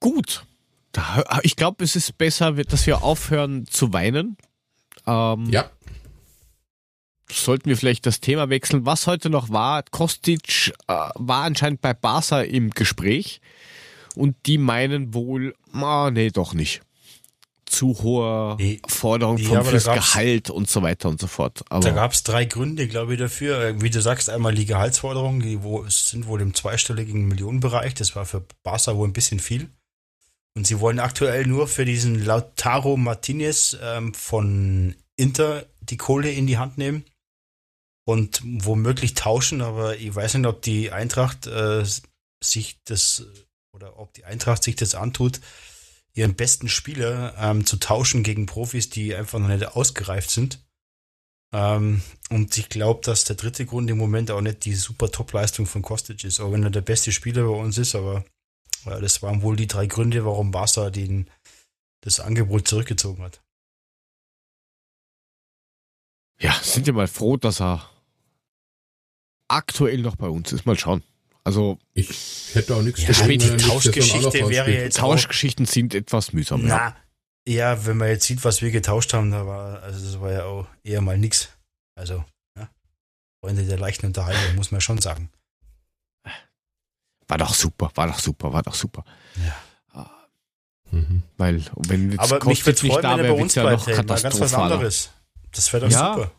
Gut. 0.00 0.44
Da, 0.92 1.22
ich 1.42 1.54
glaube, 1.56 1.84
es 1.84 1.94
ist 1.94 2.18
besser, 2.18 2.52
dass 2.52 2.86
wir 2.86 3.02
aufhören 3.02 3.66
zu 3.66 3.92
weinen. 3.92 4.36
Ähm, 5.06 5.46
Ja, 5.50 5.70
Sollten 7.32 7.68
wir 7.68 7.76
vielleicht 7.76 8.06
das 8.06 8.18
Thema 8.18 8.50
wechseln. 8.50 8.86
Was 8.86 9.06
heute 9.06 9.30
noch 9.30 9.50
war, 9.50 9.84
Kostic 9.84 10.72
äh, 10.88 10.92
war 11.14 11.44
anscheinend 11.44 11.80
bei 11.80 11.94
Barca 11.94 12.40
im 12.42 12.70
Gespräch 12.70 13.40
und 14.16 14.34
die 14.46 14.58
meinen 14.58 15.14
wohl, 15.14 15.54
ah, 15.72 16.10
nee, 16.10 16.30
doch 16.30 16.54
nicht. 16.54 16.80
Zu 17.66 18.02
hohe 18.02 18.56
Die- 18.58 18.82
Forderung 18.88 19.36
die- 19.36 19.44
vom 19.44 19.58
da 19.58 19.62
fürs 19.62 19.84
Gehalt 19.84 20.50
und 20.50 20.68
so 20.68 20.82
weiter 20.82 21.08
und 21.08 21.20
so 21.20 21.28
fort. 21.28 21.60
Da 21.70 21.76
Aber 21.76 21.92
gab 21.92 22.10
es 22.10 22.24
drei 22.24 22.46
Gründe, 22.46 22.88
glaube 22.88 23.12
ich, 23.14 23.20
dafür. 23.20 23.80
Wie 23.80 23.90
du 23.90 24.02
sagst, 24.02 24.28
einmal 24.28 24.56
die 24.56 24.66
Gehaltsforderungen, 24.66 25.40
die 25.40 25.62
wo, 25.62 25.86
sind 25.88 26.26
wohl 26.26 26.40
im 26.40 26.52
zweistelligen 26.52 27.28
Millionenbereich. 27.28 27.94
Das 27.94 28.16
war 28.16 28.26
für 28.26 28.44
Barca 28.64 28.96
wohl 28.96 29.06
ein 29.06 29.12
bisschen 29.12 29.38
viel. 29.38 29.70
Und 30.60 30.66
sie 30.66 30.78
wollen 30.78 31.00
aktuell 31.00 31.46
nur 31.46 31.68
für 31.68 31.86
diesen 31.86 32.22
Lautaro 32.22 32.98
Martinez 32.98 33.78
ähm, 33.80 34.12
von 34.12 34.94
Inter 35.16 35.64
die 35.80 35.96
Kohle 35.96 36.30
in 36.30 36.46
die 36.46 36.58
Hand 36.58 36.76
nehmen 36.76 37.06
und 38.04 38.42
womöglich 38.44 39.14
tauschen, 39.14 39.62
aber 39.62 39.96
ich 39.96 40.14
weiß 40.14 40.34
nicht, 40.34 40.46
ob 40.46 40.60
die 40.60 40.92
Eintracht 40.92 41.46
äh, 41.46 41.82
sich 42.44 42.78
das 42.84 43.24
oder 43.74 43.98
ob 43.98 44.12
die 44.12 44.26
Eintracht 44.26 44.62
sich 44.62 44.76
das 44.76 44.94
antut, 44.94 45.40
ihren 46.12 46.34
besten 46.34 46.68
Spieler 46.68 47.34
ähm, 47.38 47.64
zu 47.64 47.78
tauschen 47.78 48.22
gegen 48.22 48.44
Profis, 48.44 48.90
die 48.90 49.14
einfach 49.14 49.38
noch 49.38 49.48
nicht 49.48 49.66
ausgereift 49.66 50.28
sind. 50.28 50.62
Ähm, 51.54 52.02
und 52.28 52.58
ich 52.58 52.68
glaube, 52.68 53.00
dass 53.02 53.24
der 53.24 53.36
dritte 53.36 53.64
Grund 53.64 53.88
im 53.88 53.96
Moment 53.96 54.30
auch 54.30 54.42
nicht 54.42 54.66
die 54.66 54.74
super 54.74 55.10
Top-Leistung 55.10 55.64
von 55.64 55.80
Kostic 55.80 56.22
ist, 56.22 56.38
auch 56.38 56.52
wenn 56.52 56.64
er 56.64 56.70
der 56.70 56.82
beste 56.82 57.12
Spieler 57.12 57.44
bei 57.44 57.56
uns 57.56 57.78
ist, 57.78 57.94
aber 57.94 58.26
äh, 58.86 59.00
das 59.00 59.22
waren 59.22 59.42
wohl 59.42 59.56
die 59.56 59.66
drei 59.66 59.86
Gründe, 59.86 60.24
warum 60.24 60.50
Barca 60.50 60.90
den, 60.90 61.28
das 62.02 62.20
Angebot 62.20 62.66
zurückgezogen 62.68 63.22
hat. 63.22 63.40
ja, 66.40 66.54
sind 66.62 66.86
wir 66.86 66.94
mal 66.94 67.06
froh, 67.08 67.36
dass 67.36 67.60
er 67.60 67.88
aktuell 69.48 69.98
noch 69.98 70.16
bei 70.16 70.28
uns 70.28 70.52
ist. 70.52 70.64
Mal 70.64 70.78
schauen. 70.78 71.02
Also 71.44 71.78
ich 71.94 72.54
hätte 72.54 72.74
auch 72.76 72.82
nichts 72.82 73.02
Ja, 73.02 73.12
dagegen, 73.12 73.56
die 73.58 73.64
Tauschgeschichte 73.64 74.48
wäre 74.48 74.70
jetzt 74.72 74.98
auch- 74.98 75.10
Tauschgeschichten 75.12 75.66
sind 75.66 75.94
etwas 75.94 76.32
mühsam. 76.32 76.66
Ja. 76.66 76.94
Na, 76.94 76.96
ja, 77.52 77.86
wenn 77.86 77.96
man 77.96 78.08
jetzt 78.08 78.24
sieht, 78.26 78.44
was 78.44 78.62
wir 78.62 78.70
getauscht 78.70 79.12
haben, 79.12 79.30
da 79.30 79.46
war, 79.46 79.82
also 79.82 80.04
das 80.04 80.20
war 80.20 80.32
ja 80.32 80.44
auch 80.44 80.66
eher 80.84 81.00
mal 81.00 81.18
nix. 81.18 81.48
Also, 81.94 82.24
ja. 82.56 82.70
Freunde 83.42 83.64
der 83.64 83.78
leichten 83.78 84.06
Unterhaltung, 84.06 84.54
muss 84.54 84.70
man 84.70 84.80
schon 84.80 84.98
sagen. 85.00 85.30
War 87.30 87.38
doch 87.38 87.54
super, 87.54 87.90
war 87.94 88.08
doch 88.08 88.18
super, 88.18 88.52
war 88.52 88.62
doch 88.62 88.74
super. 88.74 89.04
Mhm. 90.92 91.22
Weil, 91.36 91.62
wenn 91.76 92.10
jetzt 92.10 92.20
Aber 92.32 92.44
mich 92.46 92.64
nicht 92.66 92.78
freuen, 92.80 93.02
da 93.02 93.12
wenn 93.12 93.18
er 93.20 93.24
wäre, 93.24 93.34
bei 93.34 93.42
uns 93.42 93.54
ja 93.54 93.62
noch 93.70 93.86
ganz 93.86 94.40
was 94.40 94.54
anderes. 94.54 95.10
Das 95.52 95.72
wäre 95.72 95.86
doch 95.86 95.92
Ja, 95.92 96.14
super. 96.14 96.30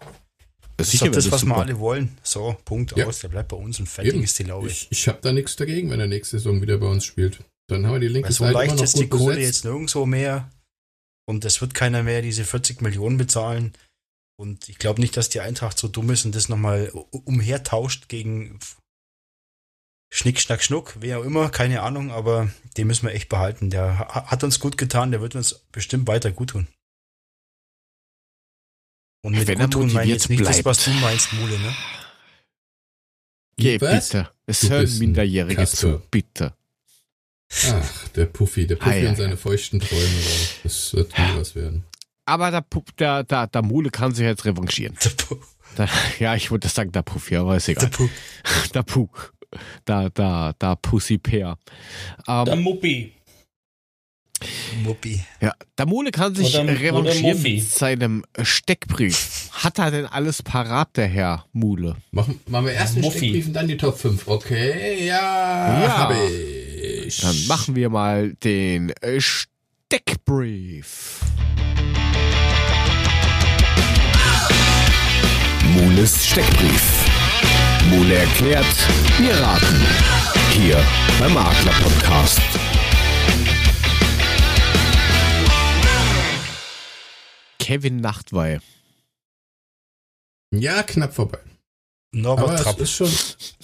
Das 0.78 0.94
ist 0.94 1.02
doch 1.02 1.08
das, 1.10 1.32
was 1.32 1.44
wir 1.44 1.50
super. 1.50 1.62
alle 1.62 1.80
wollen. 1.80 2.18
So, 2.24 2.58
Punkt 2.66 2.96
Ja. 2.98 3.06
aus. 3.06 3.20
Der 3.20 3.30
bleibt 3.30 3.50
bei 3.50 3.56
uns 3.58 3.80
und 3.80 3.88
fertig 3.88 4.14
Eben. 4.14 4.24
ist 4.24 4.38
die 4.40 4.44
Laube. 4.44 4.68
Ich, 4.68 4.88
ich 4.90 5.08
habe 5.08 5.20
da 5.22 5.32
nichts 5.32 5.56
dagegen, 5.56 5.90
wenn 5.90 6.00
er 6.00 6.08
nächste 6.08 6.38
Saison 6.38 6.62
wieder 6.62 6.78
bei 6.80 6.88
uns 6.88 7.06
spielt. 7.06 7.40
Dann 7.68 7.86
haben 7.86 7.94
wir 7.94 8.00
die 8.00 8.08
linke 8.08 8.28
Weil 8.30 8.34
so 8.34 8.44
Seite 8.44 8.52
immer 8.52 8.60
leicht 8.62 8.76
noch 8.76 8.84
ist 8.84 9.00
die 9.00 9.08
Kohle 9.08 9.36
besetzt. 9.36 9.46
jetzt 9.58 9.66
nirgendwo 9.66 10.06
mehr. 10.06 10.50
Und 11.26 11.46
es 11.46 11.62
wird 11.62 11.74
keiner 11.74 12.04
mehr 12.04 12.22
diese 12.22 12.44
40 12.44 12.82
Millionen 12.82 13.18
bezahlen. 13.18 13.74
Und 14.38 14.68
ich 14.70 14.80
glaube 14.80 15.00
nicht, 15.00 15.16
dass 15.16 15.30
die 15.30 15.40
Eintracht 15.40 15.78
so 15.78 15.88
dumm 15.88 16.10
ist 16.10 16.26
und 16.26 16.36
das 16.36 16.50
nochmal 16.50 16.90
umhertauscht 17.12 18.10
gegen 18.10 18.60
Schnick, 20.14 20.40
Schnack, 20.42 20.62
Schnuck, 20.62 20.96
wer 21.00 21.20
auch 21.20 21.24
immer, 21.24 21.50
keine 21.50 21.82
Ahnung, 21.84 22.12
aber 22.12 22.52
den 22.78 22.88
müssen 22.88 23.08
wir 23.08 23.14
echt 23.16 23.30
behalten. 23.30 23.70
Der 23.70 23.98
ha- 24.00 24.26
hat 24.30 24.44
uns 24.44 24.60
gut 24.60 24.78
getan, 24.78 25.12
der 25.12 25.22
wird 25.22 25.36
uns 25.36 25.62
bestimmt 25.72 26.08
weiter 26.08 26.32
gut 26.32 26.50
tun. 26.50 26.68
Und 29.24 29.34
mit 29.36 29.48
Wenn 29.48 29.60
er 29.60 29.66
gut 29.68 29.74
tun 29.74 29.94
meine 29.94 30.06
ich 30.08 30.12
jetzt 30.14 30.30
nicht 30.30 30.42
das, 30.46 30.66
was 30.66 30.84
bleibt. 30.84 31.00
du 31.00 31.02
meinst, 31.06 31.34
Mule, 31.34 31.60
ne? 31.60 31.76
Geh 33.58 33.78
bitte. 33.78 34.30
Es 34.48 34.68
hören 34.70 34.86
ein 34.88 34.98
Minderjährige 35.00 35.66
zu, 35.68 36.02
bitte. 36.12 36.56
Ach, 37.68 38.08
der 38.10 38.26
Puffy, 38.26 38.66
der 38.66 38.78
Puffy 38.78 38.90
Ei, 38.90 39.06
ei, 39.06 39.10
und 39.10 39.16
seine 39.18 39.38
feuchten 39.38 39.80
Träume. 39.80 40.22
Das 40.64 40.94
wird 40.94 41.18
nie 41.18 41.36
was 41.38 41.54
werden. 41.56 41.84
Aber 42.26 42.50
der, 42.50 42.62
Pu- 42.64 42.86
der, 42.98 43.24
der, 43.24 43.48
der 43.48 43.62
Mule 43.62 43.92
kann 43.92 44.14
sich 44.16 44.26
jetzt 44.26 44.46
revanchieren. 44.46 44.98
Der 45.04 45.12
Pu- 45.12 45.42
Der, 45.78 45.90
ja, 46.20 46.36
ich 46.36 46.50
wollte 46.50 46.70
sagen, 46.70 46.92
der 46.92 47.02
Puff, 47.02 47.30
ja, 47.30 47.42
aber 47.42 47.58
ist 47.58 47.68
der 47.68 47.78
egal. 47.78 47.90
Pu- 47.90 48.10
Der 48.74 48.84
Puh. 48.84 49.10
Da, 49.86 50.10
da, 50.10 50.54
da 50.58 50.76
Pussy 50.76 51.18
Pear. 51.18 51.58
Der 52.28 52.48
Ähm, 52.48 52.62
Muppi. 52.62 53.14
Muppi. 54.84 55.24
ja, 55.40 55.54
der 55.78 55.86
Mule 55.86 56.10
kann 56.10 56.34
sich 56.34 56.56
Oder- 56.58 56.80
revanchieren 56.80 57.42
mit 57.44 57.62
seinem 57.70 58.26
Steckbrief. 58.42 59.50
Hat 59.52 59.78
er 59.78 59.92
denn 59.92 60.06
alles 60.08 60.42
parat, 60.42 60.98
der 60.98 61.06
Herr 61.08 61.46
Mule? 61.54 61.96
Machen, 62.12 62.40
machen 62.48 62.66
wir 62.66 62.74
erst 62.74 62.96
den 62.96 63.04
Muffi. 63.04 63.20
Steckbrief 63.20 63.46
und 63.48 63.54
dann 63.54 63.68
die 63.68 63.78
Top 63.78 64.00
5. 64.00 64.28
Okay, 64.28 65.06
ja, 65.06 65.84
Ja. 65.84 65.98
habe 65.98 66.16
ich. 66.18 67.18
Dann 67.22 67.46
machen 67.48 67.76
wir 67.76 67.90
mal 67.90 68.34
den 68.44 68.90
äh, 69.02 69.20
Steckbrief. 69.22 71.20
Mules 75.76 76.26
Steckbrief. 76.26 77.06
Mule 77.90 78.16
erklärt, 78.16 78.66
wir 79.18 79.34
raten. 79.34 79.86
Hier 80.54 80.82
beim 81.20 81.34
Makler 81.34 81.74
Podcast. 81.82 82.40
Kevin 87.60 87.98
Nachtwey. 87.98 88.60
Ja, 90.54 90.84
knapp 90.84 91.14
vorbei. 91.14 91.40
Norbert 92.14 92.50
Aber 92.50 92.58
Trapp. 92.58 92.80
ist 92.80 92.92
schon. 92.92 93.10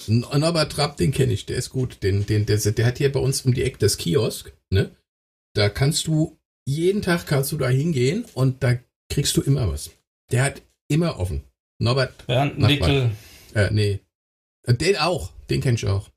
Norbert 0.06 0.72
Trapp, 0.72 0.96
den 0.96 1.12
kenne 1.12 1.32
ich, 1.32 1.44
der 1.46 1.56
ist 1.58 1.70
gut. 1.70 2.02
Den, 2.02 2.24
den, 2.26 2.46
der, 2.46 2.56
der 2.58 2.86
hat 2.86 2.98
hier 2.98 3.12
bei 3.12 3.20
uns 3.20 3.42
um 3.42 3.52
die 3.52 3.62
Ecke 3.62 3.78
das 3.78 3.98
Kiosk, 3.98 4.52
ne? 4.70 4.96
Da 5.54 5.68
kannst 5.68 6.06
du, 6.06 6.38
jeden 6.66 7.02
Tag 7.02 7.26
kannst 7.26 7.52
du 7.52 7.58
da 7.58 7.68
hingehen 7.68 8.24
und 8.34 8.62
da 8.62 8.78
kriegst 9.10 9.36
du 9.36 9.42
immer 9.42 9.70
was. 9.70 9.90
Der 10.30 10.42
hat 10.44 10.62
immer 10.88 11.18
offen. 11.18 11.44
Norbert, 11.78 12.26
Bernd 12.26 12.58
Nickel, 12.58 13.10
äh, 13.54 13.70
nee. 13.70 14.00
Äh, 14.68 14.74
Den 14.74 14.96
auch, 14.96 15.32
den 15.50 15.60
kenn 15.60 15.74
ich 15.76 15.86
auch. 15.86 16.10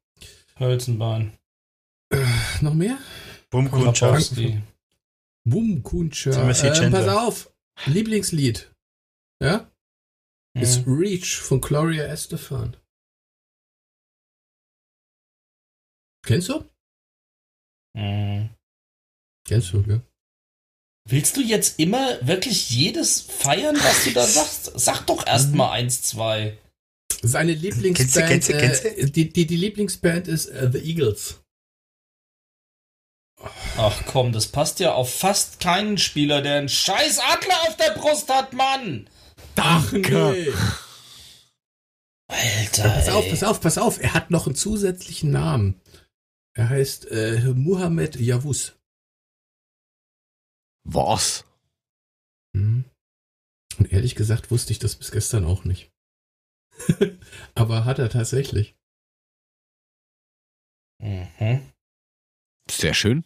Hölzenbein, 0.60 1.38
Noch 2.62 2.74
mehr? 2.74 2.98
Bumkutscher. 3.50 4.08
Grabowski. 4.10 4.62
Bum, 5.44 5.82
Kuntscher. 5.82 6.34
Sind 6.34 6.44
wir 6.44 6.50
jetzt 6.50 6.62
hier 6.78 6.84
Ähm, 6.84 6.92
pass 6.92 7.08
auf. 7.08 7.52
Lieblingslied. 7.86 8.72
Ja? 9.42 9.72
Ist 10.54 10.86
Mhm. 10.86 10.94
Reach 11.00 11.38
von 11.40 11.62
Gloria 11.62 12.04
Estefan. 12.06 12.78
Kennst 16.24 16.50
du? 16.50 16.64
Mhm. 17.98 18.50
Kennst 19.48 19.74
du, 19.74 19.82
gell? 19.84 20.02
Willst 21.10 21.36
du 21.38 21.42
jetzt 21.42 21.80
immer 21.80 22.26
wirklich 22.28 22.70
jedes 22.70 23.22
feiern, 23.22 23.76
was 23.78 24.04
du 24.04 24.12
da 24.12 24.26
sagst? 24.28 24.72
Sag 24.80 25.06
doch 25.08 25.26
erst 25.26 25.54
mal 25.56 25.72
eins, 25.72 26.04
zwei. 26.04 26.58
Seine 27.22 27.54
Lieblingsband, 27.54 28.28
Kennst 28.28 28.50
du, 28.50 28.58
kennst 28.58 28.84
du, 28.84 28.88
Äh, 28.90 29.10
die, 29.10 29.32
die, 29.32 29.46
die 29.46 29.56
Lieblingsband 29.56 30.28
ist 30.28 30.48
äh, 30.48 30.70
The 30.72 30.80
Eagles. 30.80 31.40
Ach 33.78 34.04
komm, 34.06 34.32
das 34.32 34.48
passt 34.48 34.80
ja 34.80 34.94
auf 34.94 35.14
fast 35.14 35.60
keinen 35.60 35.98
Spieler, 35.98 36.42
der 36.42 36.58
einen 36.58 36.70
scheiß 36.70 37.20
Adler 37.20 37.62
auf 37.68 37.78
der 37.78 37.92
Brust 37.92 38.30
hat, 38.30 38.54
Mann! 38.54 39.10
Ach 39.56 39.92
nee. 39.92 40.52
Alter. 42.28 42.90
Pass 42.90 43.10
auf, 43.10 43.30
pass 43.30 43.44
auf, 43.44 43.62
pass 43.62 43.78
auf. 43.78 44.02
Er 44.02 44.14
hat 44.14 44.32
noch 44.32 44.48
einen 44.48 44.56
zusätzlichen 44.56 45.32
Namen. 45.32 45.80
Er 46.54 46.70
heißt 46.70 47.12
äh, 47.12 47.54
Muhammad 47.54 48.16
Yavuz. 48.16 48.74
Was? 50.84 51.46
Mhm. 52.54 52.86
Und 53.78 53.92
ehrlich 53.92 54.16
gesagt 54.16 54.50
wusste 54.52 54.72
ich 54.72 54.80
das 54.80 54.96
bis 54.96 55.12
gestern 55.12 55.46
auch 55.46 55.64
nicht. 55.64 55.91
Aber 57.56 57.86
hat 57.86 58.00
er 58.00 58.10
tatsächlich. 58.10 58.76
Mhm. 61.02 61.72
Sehr 62.70 62.94
schön. 62.94 63.24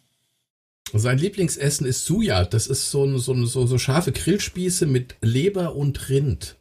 Sein 0.92 1.18
Lieblingsessen 1.18 1.86
ist 1.86 2.04
Suya. 2.04 2.44
Das 2.44 2.66
ist 2.68 2.90
so, 2.90 3.04
ein- 3.04 3.18
so, 3.18 3.32
ein- 3.32 3.46
so, 3.46 3.66
so 3.66 3.78
scharfe 3.78 4.12
Grillspieße 4.12 4.86
mit 4.86 5.16
Leber 5.20 5.74
und 5.74 6.08
Rind. 6.08 6.58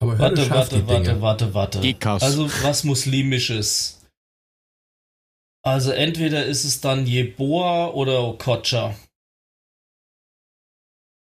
Aber 0.00 0.18
Warte, 0.18 0.44
scharf, 0.44 0.68
die 0.68 0.86
warte, 0.86 1.20
warte, 1.20 1.22
warte, 1.22 1.54
warte. 1.54 1.80
Gekas. 1.80 2.22
Also 2.22 2.48
was 2.62 2.84
Muslimisches. 2.84 4.06
Also 5.64 5.90
entweder 5.90 6.44
ist 6.44 6.64
es 6.64 6.80
dann 6.80 7.06
Jeboa 7.06 7.88
oder 7.88 8.22
Okocha. 8.24 8.94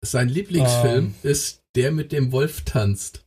Sein 0.05 0.29
Lieblingsfilm 0.29 1.05
Ähm. 1.05 1.15
ist 1.23 1.61
Der 1.75 1.91
mit 1.91 2.11
dem 2.11 2.31
Wolf 2.31 2.63
tanzt. 2.65 3.25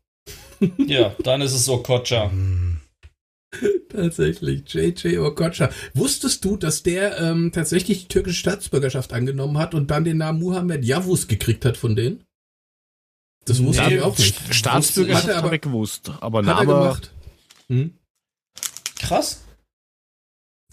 Ja, 0.79 1.15
dann 1.23 1.41
ist 1.43 1.53
es 1.53 1.69
Okocha. 1.69 2.31
Tatsächlich, 3.91 4.63
JJ 4.73 5.19
Okocha. 5.19 5.71
Wusstest 5.95 6.45
du, 6.45 6.57
dass 6.57 6.83
der 6.83 7.19
ähm, 7.19 7.53
tatsächlich 7.53 8.03
die 8.03 8.09
türkische 8.09 8.39
Staatsbürgerschaft 8.39 9.13
angenommen 9.13 9.59
hat 9.59 9.75
und 9.75 9.91
dann 9.91 10.05
den 10.05 10.17
Namen 10.19 10.41
Muhammed 10.41 10.85
Yavuz 10.85 11.29
gekriegt 11.29 11.65
hat 11.65 11.77
von 11.77 11.95
denen? 11.95 12.25
Das 13.45 13.63
wusste 13.63 13.83
Nee, 13.89 13.97
ich 13.97 14.03
auch 14.03 14.17
nicht. 14.17 14.39
St- 14.39 14.53
Staatsbürgerschaft 14.55 15.25
Hat 15.29 15.31
er 15.35 15.39
aber- 15.45 15.59
gewusst. 15.59 16.11
Aber 16.21 16.39
Hat 16.39 16.47
er 16.47 16.55
Name, 16.55 16.67
gemacht. 16.67 17.13
Hm? 17.69 17.95
Krass. 19.01 19.43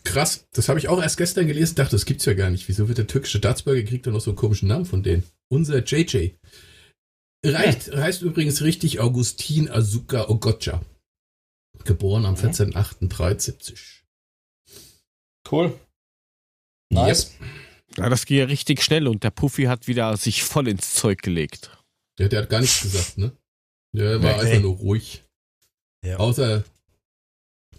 Krass, 0.06 0.48
das 0.54 0.70
habe 0.70 0.80
ich 0.80 0.88
auch 0.88 1.02
erst 1.02 1.18
gestern 1.18 1.48
gelesen, 1.48 1.76
dachte, 1.76 1.92
das 1.92 2.06
gibt's 2.06 2.26
ja 2.26 2.34
gar 2.34 2.50
nicht. 2.50 2.68
Wieso 2.70 2.88
wird 2.88 2.98
der 3.00 3.08
türkische 3.08 3.40
Staatsbürger 3.40 3.84
kriegt 3.84 4.06
dann 4.08 4.14
noch 4.14 4.22
so 4.22 4.32
einen 4.32 4.38
komischen 4.38 4.70
Namen 4.70 4.86
von 4.86 5.04
denen? 5.04 5.24
Unser 5.50 5.84
JJ. 5.84 6.30
Reicht, 7.46 7.92
heißt 7.96 8.22
übrigens 8.22 8.62
richtig 8.62 9.00
Augustin 9.00 9.70
Azuka 9.70 10.28
Ogocha. 10.30 10.82
Geboren 11.86 12.26
am 12.26 12.36
14.08.73. 12.36 14.02
Cool. 15.50 15.80
Nice. 16.92 17.32
ja, 17.98 18.10
das 18.10 18.26
ging 18.26 18.40
ja 18.40 18.46
richtig 18.46 18.84
schnell 18.84 19.08
und 19.08 19.24
der 19.24 19.30
Puffy 19.32 19.64
hat 19.64 19.88
wieder 19.88 20.16
sich 20.18 20.44
voll 20.44 20.68
ins 20.68 20.94
Zeug 20.96 21.22
gelegt. 21.22 21.72
Der, 22.18 22.28
der 22.30 22.42
hat 22.42 22.50
gar 22.50 22.60
nichts 22.62 22.82
gesagt, 22.82 23.18
ne? 23.18 23.32
Der 23.96 24.22
war 24.22 24.36
Nee. 24.36 24.50
einfach 24.50 24.62
nur 24.62 24.76
ruhig. 24.76 25.24
Ja. 26.06 26.18
Außer 26.18 26.64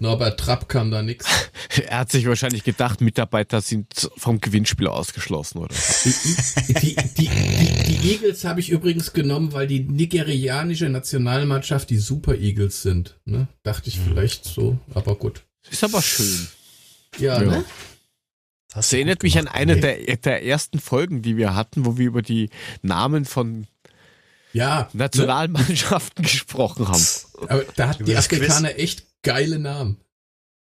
Norbert 0.00 0.40
Trapp 0.40 0.68
kam 0.68 0.90
da 0.90 1.02
nix. 1.02 1.26
Er 1.86 2.00
hat 2.00 2.10
sich 2.10 2.26
wahrscheinlich 2.26 2.64
gedacht, 2.64 3.00
Mitarbeiter 3.00 3.60
sind 3.60 4.10
vom 4.16 4.40
Gewinnspiel 4.40 4.88
ausgeschlossen 4.88 5.58
oder. 5.58 5.72
Die, 6.04 6.74
die, 6.80 6.96
die, 6.96 7.28
die, 7.28 8.10
Eagles 8.12 8.44
habe 8.44 8.58
ich 8.58 8.70
übrigens 8.70 9.12
genommen, 9.12 9.52
weil 9.52 9.68
die 9.68 9.80
nigerianische 9.80 10.88
Nationalmannschaft 10.88 11.88
die 11.90 11.98
Super 11.98 12.34
Eagles 12.34 12.82
sind. 12.82 13.20
Ne? 13.24 13.46
Dachte 13.62 13.88
ich 13.88 14.00
vielleicht 14.00 14.44
so, 14.46 14.78
aber 14.94 15.14
gut. 15.14 15.42
Ist 15.70 15.84
aber 15.84 16.02
schön. 16.02 16.48
Ja, 17.18 17.40
Ja. 17.40 17.48
ne? 17.48 17.64
Das 18.74 18.92
erinnert 18.92 19.22
mich 19.22 19.38
an 19.38 19.46
eine 19.48 19.74
Nee. 19.76 19.80
der, 19.80 20.16
der 20.16 20.44
ersten 20.44 20.80
Folgen, 20.80 21.22
die 21.22 21.36
wir 21.36 21.54
hatten, 21.54 21.84
wo 21.86 21.98
wir 21.98 22.06
über 22.06 22.22
die 22.22 22.50
Namen 22.82 23.24
von 23.26 23.66
Ja. 24.52 24.88
Ne? 24.92 25.04
Nationalmannschaften 25.04 26.24
gesprochen 26.24 26.88
haben. 26.88 27.04
Aber 27.48 27.64
da 27.76 27.88
hat 27.90 28.06
die? 28.06 28.16
Afrikaner 28.16 28.76
echt 28.78 29.04
geile 29.22 29.58
Namen. 29.58 29.98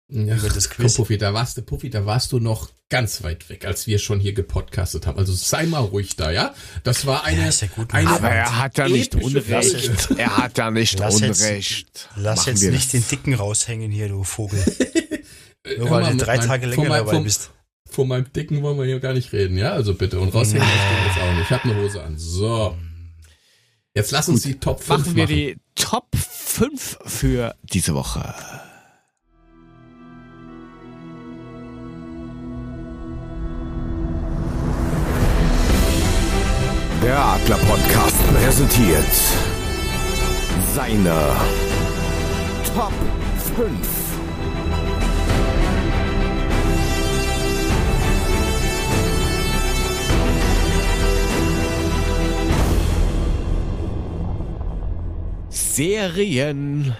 Ja, 0.09 0.37
Über 0.37 0.47
das 0.49 0.69
komm? 0.69 0.85
Puffi, 0.87 1.17
da 1.17 1.33
warst 1.33 1.57
du, 1.57 1.61
Puffi, 1.63 1.89
da 1.89 2.05
warst 2.05 2.31
du 2.31 2.39
noch 2.39 2.69
ganz 2.89 3.23
weit 3.23 3.49
weg, 3.49 3.65
als 3.65 3.87
wir 3.87 3.99
schon 3.99 4.21
hier 4.21 4.31
gepodcastet 4.31 5.05
haben. 5.05 5.19
Also 5.19 5.33
sei 5.33 5.65
mal 5.65 5.79
ruhig 5.81 6.15
da, 6.15 6.31
ja? 6.31 6.53
Das 6.83 7.05
war 7.05 7.25
eine, 7.25 7.41
Ja, 7.41 7.47
ist 7.49 7.61
ja 7.61 7.67
gut. 7.67 7.93
eine 7.93 8.09
Aber 8.09 8.29
er 8.29 8.57
hat 8.57 8.77
ja 8.77 8.87
nicht 8.87 9.15
Unrecht. 9.15 10.09
Er 10.17 10.37
hat 10.37 10.57
ja 10.57 10.71
nicht 10.71 10.97
Lass 10.97 11.19
jetzt- 11.19 11.41
Unrecht. 11.41 12.09
Lass 12.15 12.39
Machen 12.39 12.51
jetzt 12.51 12.61
nicht 12.71 12.85
das. 12.85 12.91
den 12.91 13.07
Dicken 13.09 13.33
raushängen 13.33 13.91
hier, 13.91 14.07
du 14.07 14.23
Vogel. 14.23 14.63
Nur 15.77 15.89
weil 15.89 16.03
mal, 16.03 16.11
du 16.13 16.17
drei 16.19 16.37
meinem- 16.37 16.47
Tage 16.47 16.65
länger 16.67 16.83
meinem- 16.87 16.91
dabei 17.05 17.11
von- 17.15 17.23
bist. 17.25 17.51
Von 17.89 18.07
meinem 18.07 18.31
Dicken 18.31 18.61
wollen 18.63 18.77
wir 18.77 18.85
hier 18.85 18.99
gar 19.01 19.13
nicht 19.13 19.31
reden, 19.33 19.57
ja? 19.57 19.71
Also 19.73 19.93
bitte. 19.93 20.19
Und 20.19 20.33
raushängen 20.33 20.59
das 20.59 20.69
Ding 20.69 21.05
jetzt 21.07 21.17
auch 21.21 21.33
nicht. 21.33 21.43
Ich 21.43 21.49
habe 21.51 21.63
eine 21.69 21.81
Hose 21.81 22.03
an. 22.03 22.17
So. 22.17 22.77
Jetzt 23.97 24.11
lass 24.11 24.29
uns 24.29 24.43
die 24.43 24.53
Top 24.59 24.79
5 24.79 24.89
Machen 24.89 25.15
wir 25.15 25.25
die 25.25 25.57
Top 25.73 26.05
5 26.15 26.99
für 27.07 27.55
diese 27.63 27.95
Woche. 27.95 28.31
Der 37.03 37.19
Adler 37.19 37.57
Podcast 37.57 38.15
präsentiert 38.35 39.03
seine 40.75 41.35
Top 42.75 42.93
5. 43.55 43.96
Serien. 55.77 56.95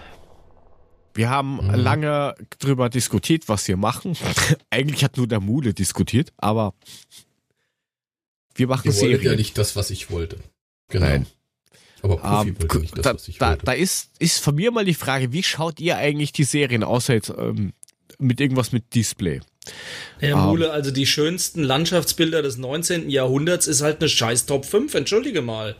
Wir 1.15 1.31
haben 1.31 1.59
lange 1.73 2.35
drüber 2.59 2.89
diskutiert, 2.89 3.49
was 3.49 3.67
wir 3.67 3.75
machen. 3.75 4.15
Eigentlich 4.69 5.03
hat 5.03 5.17
nur 5.17 5.25
der 5.25 5.39
Mule 5.39 5.73
diskutiert, 5.73 6.31
aber 6.37 6.75
wir 8.53 8.67
machen 8.67 8.85
Ihr 8.85 8.91
Serien. 8.91 9.31
ja 9.31 9.35
nicht 9.35 9.57
das, 9.57 9.75
was 9.75 9.89
ich 9.89 10.11
wollte. 10.11 10.37
Genau. 10.89 11.07
Nein. 11.07 11.25
Aber 12.03 12.17
Puffy 12.17 12.49
Ähm, 12.49 12.59
wollte 12.61 12.79
nicht 12.79 12.95
das, 12.95 13.03
da, 13.03 13.13
was 13.15 13.27
ich 13.27 13.39
da, 13.39 13.49
wollte. 13.49 13.65
da 13.65 13.71
ist, 13.71 14.11
ist 14.19 14.43
von 14.43 14.53
mir 14.53 14.69
mal 14.69 14.85
die 14.85 14.93
Frage, 14.93 15.33
wie 15.33 15.41
schaut 15.41 15.79
ihr 15.79 15.97
eigentlich 15.97 16.31
die 16.31 16.43
Serien, 16.43 16.83
außer 16.83 17.15
jetzt 17.15 17.33
ähm, 17.35 17.73
mit 18.19 18.39
irgendwas 18.39 18.73
mit 18.73 18.93
Display? 18.93 19.41
Herr 20.19 20.37
Ähm. 20.37 20.43
Mule, 20.43 20.71
also 20.71 20.91
die 20.91 21.07
schönsten 21.07 21.63
Landschaftsbilder 21.63 22.43
des 22.43 22.57
19. 22.57 23.09
Jahrhunderts 23.09 23.65
ist 23.65 23.81
halt 23.81 24.01
eine 24.01 24.09
scheiß 24.09 24.45
Top 24.45 24.65
5, 24.65 24.93
entschuldige 24.93 25.41
mal. 25.41 25.75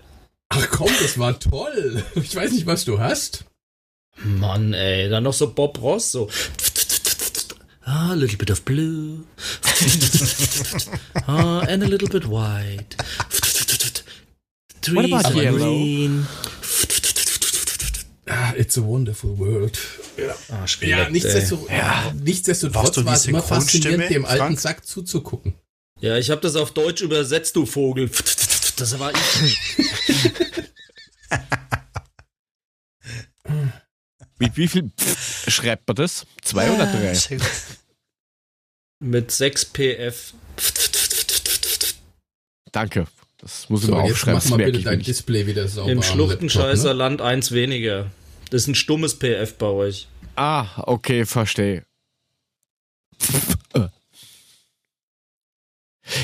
Ach 0.50 0.70
komm, 0.70 0.90
das 1.02 1.18
war 1.18 1.40
toll. 1.40 2.04
Ich 2.16 2.36
weiß 2.36 2.52
nicht, 2.52 2.66
was 2.66 2.86
du 2.86 3.00
hast. 3.00 3.46
Mann, 4.24 4.74
ey, 4.74 5.10
dann 5.10 5.24
noch 5.24 5.34
so 5.34 5.54
Bob 5.54 5.82
Ross, 5.82 6.12
so. 6.12 6.30
Ah, 7.84 8.12
a 8.12 8.16
little 8.16 8.38
bit 8.38 8.52
of 8.52 8.64
blue. 8.64 9.24
ah, 11.28 11.60
and 11.60 11.84
a 11.84 11.88
little 11.88 12.10
bit 12.10 12.26
white. 12.28 12.98
Trees 14.82 15.14
about 15.14 15.26
are 15.26 15.44
yellow? 15.44 15.58
green. 15.58 16.28
Ah, 18.30 18.54
it's 18.58 18.78
a 18.78 18.82
wonderful 18.82 19.38
world. 19.38 19.80
Ja, 20.18 20.36
Arschgeleckt, 20.58 21.00
ja, 21.00 21.06
ey. 21.06 21.12
nichtsdestotrotz, 21.12 21.70
Warst 21.70 22.24
nichtsdestotrotz 22.24 23.06
war 23.06 23.14
es 23.14 23.26
immer 23.26 23.42
faszinierend, 23.42 24.10
dem 24.10 24.26
alten 24.26 24.38
Frank? 24.38 24.60
Sack 24.60 24.86
zuzugucken. 24.86 25.54
Ja, 26.02 26.18
ich 26.18 26.30
habe 26.30 26.42
das 26.42 26.56
auf 26.56 26.72
Deutsch 26.72 27.02
übersetzt, 27.02 27.56
du 27.56 27.66
Vogel. 27.66 28.10
Das 28.78 28.98
war 29.00 29.12
ich. 29.12 29.20
Mit 34.40 34.56
wie 34.58 34.68
viel 34.68 34.92
schreibt 35.48 35.88
man 35.88 35.96
das? 35.96 36.26
Zwei 36.42 36.70
oder 36.72 36.86
drei? 36.86 37.14
Sehr 37.14 37.38
gut. 37.40 37.48
Mit 39.00 39.32
6 39.32 39.66
PF. 39.66 40.34
Danke. 42.72 43.08
Das 43.40 43.70
muss 43.70 43.82
ich 43.82 43.88
So, 43.88 43.94
mal 43.94 44.04
jetzt 44.04 44.14
aufschreiben. 44.14 44.42
mach 44.44 44.50
mal 44.58 44.66
bitte 44.66 44.82
dein 44.84 44.98
nicht. 44.98 45.08
Display 45.08 45.46
wieder 45.48 45.68
sauber 45.68 45.92
Im 45.92 46.02
Schluchtenscheißer 46.04 46.90
ne? 46.90 46.94
Land 46.94 47.22
eins 47.22 47.52
weniger. 47.52 48.12
Das 48.50 48.64
ist 48.64 48.68
ein 48.68 48.76
stummes 48.76 49.18
PF 49.18 49.56
bei 49.58 49.68
euch. 49.68 50.08
Ah, 50.36 50.68
okay, 50.88 51.26
verstehe. 51.26 51.84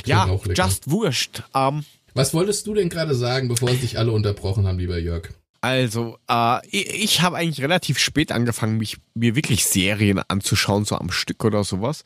Ja, 0.06 0.40
just 0.56 0.90
wurscht. 0.90 1.44
Ähm, 1.54 1.86
Was 2.14 2.34
wolltest 2.34 2.68
du 2.68 2.74
denn 2.74 2.90
gerade 2.90 3.16
sagen, 3.16 3.48
bevor 3.48 3.70
sich 3.70 3.98
alle 3.98 4.12
unterbrochen 4.12 4.68
haben, 4.68 4.80
lieber 4.80 5.00
Jörg? 5.00 5.30
Also, 5.62 6.18
äh, 6.30 6.60
ich, 6.68 7.04
ich 7.04 7.22
habe 7.22 7.38
eigentlich 7.38 7.62
relativ 7.62 7.98
spät 7.98 8.32
angefangen, 8.32 8.78
mich 8.78 8.98
mir 9.14 9.36
wirklich 9.36 9.66
Serien 9.66 10.20
anzuschauen, 10.28 10.86
so 10.86 10.96
am 10.96 11.10
Stück 11.10 11.44
oder 11.46 11.64
sowas. 11.64 12.04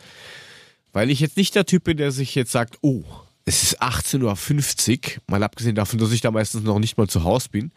Weil 0.93 1.09
ich 1.09 1.19
jetzt 1.19 1.37
nicht 1.37 1.55
der 1.55 1.65
Typ 1.65 1.85
bin, 1.85 1.97
der 1.97 2.11
sich 2.11 2.35
jetzt 2.35 2.51
sagt, 2.51 2.77
oh, 2.81 3.03
es 3.45 3.63
ist 3.63 3.81
18.50 3.81 4.21
Uhr, 4.23 5.21
mal 5.27 5.43
abgesehen 5.43 5.75
davon, 5.75 5.99
dass 5.99 6.11
ich 6.11 6.21
da 6.21 6.31
meistens 6.31 6.63
noch 6.63 6.79
nicht 6.79 6.97
mal 6.97 7.07
zu 7.07 7.23
Hause 7.23 7.49
bin. 7.51 7.71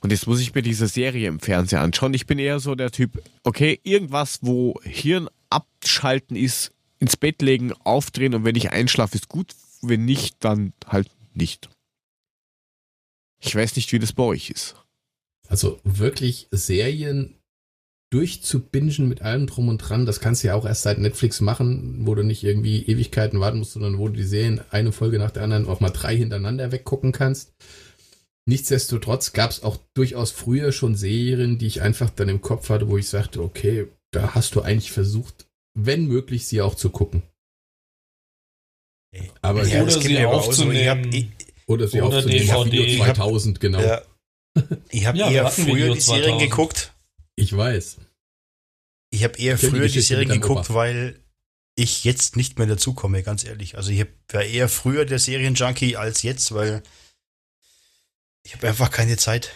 Und 0.00 0.10
jetzt 0.10 0.26
muss 0.26 0.40
ich 0.40 0.54
mir 0.54 0.62
diese 0.62 0.86
Serie 0.86 1.28
im 1.28 1.40
Fernseher 1.40 1.80
anschauen. 1.80 2.14
Ich 2.14 2.26
bin 2.26 2.38
eher 2.38 2.60
so 2.60 2.74
der 2.74 2.90
Typ, 2.90 3.22
okay, 3.42 3.80
irgendwas, 3.82 4.38
wo 4.42 4.80
Hirn 4.82 5.28
abschalten 5.50 6.36
ist, 6.36 6.72
ins 6.98 7.16
Bett 7.16 7.42
legen, 7.42 7.72
aufdrehen 7.84 8.34
und 8.34 8.44
wenn 8.44 8.56
ich 8.56 8.72
einschlafe, 8.72 9.16
ist 9.16 9.28
gut. 9.28 9.54
Wenn 9.82 10.04
nicht, 10.04 10.36
dann 10.40 10.72
halt 10.86 11.08
nicht. 11.34 11.70
Ich 13.42 13.54
weiß 13.54 13.76
nicht, 13.76 13.92
wie 13.92 13.98
das 13.98 14.12
bei 14.12 14.22
euch 14.22 14.50
ist. 14.50 14.76
Also 15.48 15.80
wirklich 15.82 16.46
Serien 16.50 17.40
durchzubingen 18.12 19.08
mit 19.08 19.22
allem 19.22 19.46
drum 19.46 19.68
und 19.68 19.78
dran, 19.78 20.04
das 20.04 20.20
kannst 20.20 20.42
du 20.42 20.48
ja 20.48 20.54
auch 20.54 20.66
erst 20.66 20.82
seit 20.82 20.98
Netflix 20.98 21.40
machen, 21.40 22.06
wo 22.06 22.14
du 22.14 22.24
nicht 22.24 22.42
irgendwie 22.42 22.84
Ewigkeiten 22.84 23.40
warten 23.40 23.58
musst, 23.58 23.72
sondern 23.72 23.98
wo 23.98 24.08
du 24.08 24.14
die 24.14 24.24
Serien 24.24 24.60
eine 24.70 24.92
Folge 24.92 25.18
nach 25.18 25.30
der 25.30 25.44
anderen 25.44 25.68
auch 25.68 25.80
mal 25.80 25.90
drei 25.90 26.16
hintereinander 26.16 26.72
weggucken 26.72 27.12
kannst. 27.12 27.54
Nichtsdestotrotz 28.46 29.32
gab 29.32 29.50
es 29.50 29.62
auch 29.62 29.78
durchaus 29.94 30.32
früher 30.32 30.72
schon 30.72 30.96
Serien, 30.96 31.58
die 31.58 31.68
ich 31.68 31.82
einfach 31.82 32.10
dann 32.10 32.28
im 32.28 32.40
Kopf 32.40 32.68
hatte, 32.68 32.88
wo 32.88 32.98
ich 32.98 33.08
sagte, 33.08 33.42
okay, 33.42 33.86
da 34.12 34.34
hast 34.34 34.56
du 34.56 34.62
eigentlich 34.62 34.90
versucht, 34.90 35.46
wenn 35.74 36.06
möglich, 36.06 36.48
sie 36.48 36.60
auch 36.62 36.74
zu 36.74 36.90
gucken. 36.90 37.22
Aber 39.42 39.66
Ja, 39.66 39.82
Oder 39.82 39.90
sie 40.00 40.08
mir 40.08 40.28
aber 40.28 40.36
auch 40.38 40.52
so. 40.52 40.70
Ich 40.70 40.86
hab, 40.88 40.98
aufzunehmen. 40.98 41.12
ich, 41.12 41.28
oder 41.66 41.88
sie 41.88 42.00
oder 42.00 42.16
aufzunehmen. 42.18 42.46
DVD. 42.46 42.72
Video 42.90 43.04
2000, 43.04 43.60
genau. 43.60 43.80
ja, 43.80 44.02
ich 44.90 45.06
hab 45.06 45.16
Ja, 45.16 45.30
eher 45.30 45.50
früher 45.50 45.66
Video 45.76 45.94
die 45.94 46.00
Serien 46.00 46.24
2000. 46.38 46.50
geguckt. 46.50 46.92
Ich 47.36 47.56
weiß. 47.56 47.96
Ich 49.10 49.24
habe 49.24 49.38
eher 49.38 49.54
Ich 49.54 49.60
die 49.60 49.66
früher 49.66 49.80
die, 49.80 49.86
Geschichte 49.86 50.02
Serien 50.14 50.28
geguckt, 50.28 50.66
Opa. 50.70 50.74
weil 50.74 51.18
ich 51.76 52.04
jetzt 52.04 52.36
nicht 52.36 52.58
mehr 52.58 52.66
dazukomme, 52.68 53.22
ganz 53.22 53.44
ehrlich. 53.44 53.76
Also 53.76 53.90
ich 53.90 54.00
hab- 54.00 54.08
war 54.32 54.42
eher 54.44 54.68
früher 54.68 55.04
der 55.04 55.18
Serienjunkie 55.18 55.96
als 55.96 56.22
jetzt, 56.22 56.52
weil 56.52 56.82
ich 58.44 58.54
habe 58.54 58.68
einfach 58.68 58.90
keine 58.90 59.16
Zeit. 59.16 59.50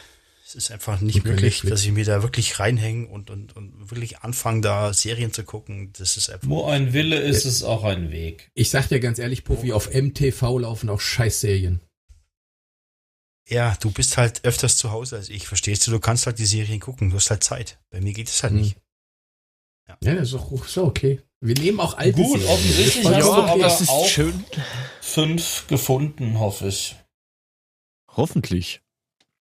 Es 0.56 0.64
ist 0.66 0.70
einfach 0.70 1.00
nicht 1.00 1.24
möglich, 1.24 1.54
Netflix. 1.64 1.70
dass 1.70 1.84
ich 1.84 1.90
mir 1.92 2.04
da 2.04 2.22
wirklich 2.22 2.60
reinhänge 2.60 3.08
und, 3.08 3.28
und, 3.30 3.56
und 3.56 3.90
wirklich 3.90 4.18
anfange, 4.20 4.60
da 4.60 4.92
Serien 4.94 5.32
zu 5.32 5.42
gucken. 5.42 5.92
Das 5.98 6.16
ist 6.16 6.30
einfach. 6.30 6.48
Wo 6.48 6.64
ein 6.66 6.92
Wille 6.92 7.16
ist, 7.18 7.44
ist 7.44 7.64
auch 7.64 7.82
ein 7.82 8.12
Weg. 8.12 8.50
Ich 8.54 8.70
sag 8.70 8.88
dir 8.88 9.00
ganz 9.00 9.18
ehrlich, 9.18 9.42
Puffy, 9.44 9.72
auf 9.72 9.92
MTV 9.92 10.58
laufen 10.60 10.90
auch 10.90 11.00
Scheißserien. 11.00 11.80
Ja, 13.48 13.76
du 13.80 13.90
bist 13.90 14.16
halt 14.16 14.44
öfters 14.44 14.76
zu 14.78 14.90
Hause 14.92 15.16
als 15.16 15.28
ich, 15.28 15.46
verstehst 15.46 15.86
du? 15.86 15.90
Du 15.90 16.00
kannst 16.00 16.26
halt 16.26 16.38
die 16.38 16.46
Serien 16.46 16.80
gucken, 16.80 17.10
du 17.10 17.16
hast 17.16 17.30
halt 17.30 17.44
Zeit. 17.44 17.78
Bei 17.90 18.00
mir 18.00 18.12
geht 18.12 18.28
es 18.28 18.42
halt 18.42 18.52
Mhm. 18.54 18.60
nicht. 18.60 18.76
Ja, 19.88 20.14
das 20.14 20.28
ist 20.28 20.34
auch 20.34 20.64
so 20.64 20.84
okay. 20.84 21.20
Wir 21.40 21.54
nehmen 21.56 21.78
auch 21.80 21.98
alte 21.98 22.22
Gut, 22.22 22.38
Serien. 22.40 22.48
offensichtlich 22.54 23.04
hast 23.04 23.16
du 23.18 23.22
vollkommen 23.22 23.48
aber 23.50 23.62
das 23.62 23.80
ist 23.82 23.88
auch 23.90 24.08
schön. 24.08 24.44
fünf 25.02 25.66
gefunden, 25.66 26.38
hoffe 26.38 26.68
ich. 26.68 26.96
Hoffentlich. 28.16 28.80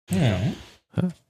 Ja. 0.09 0.41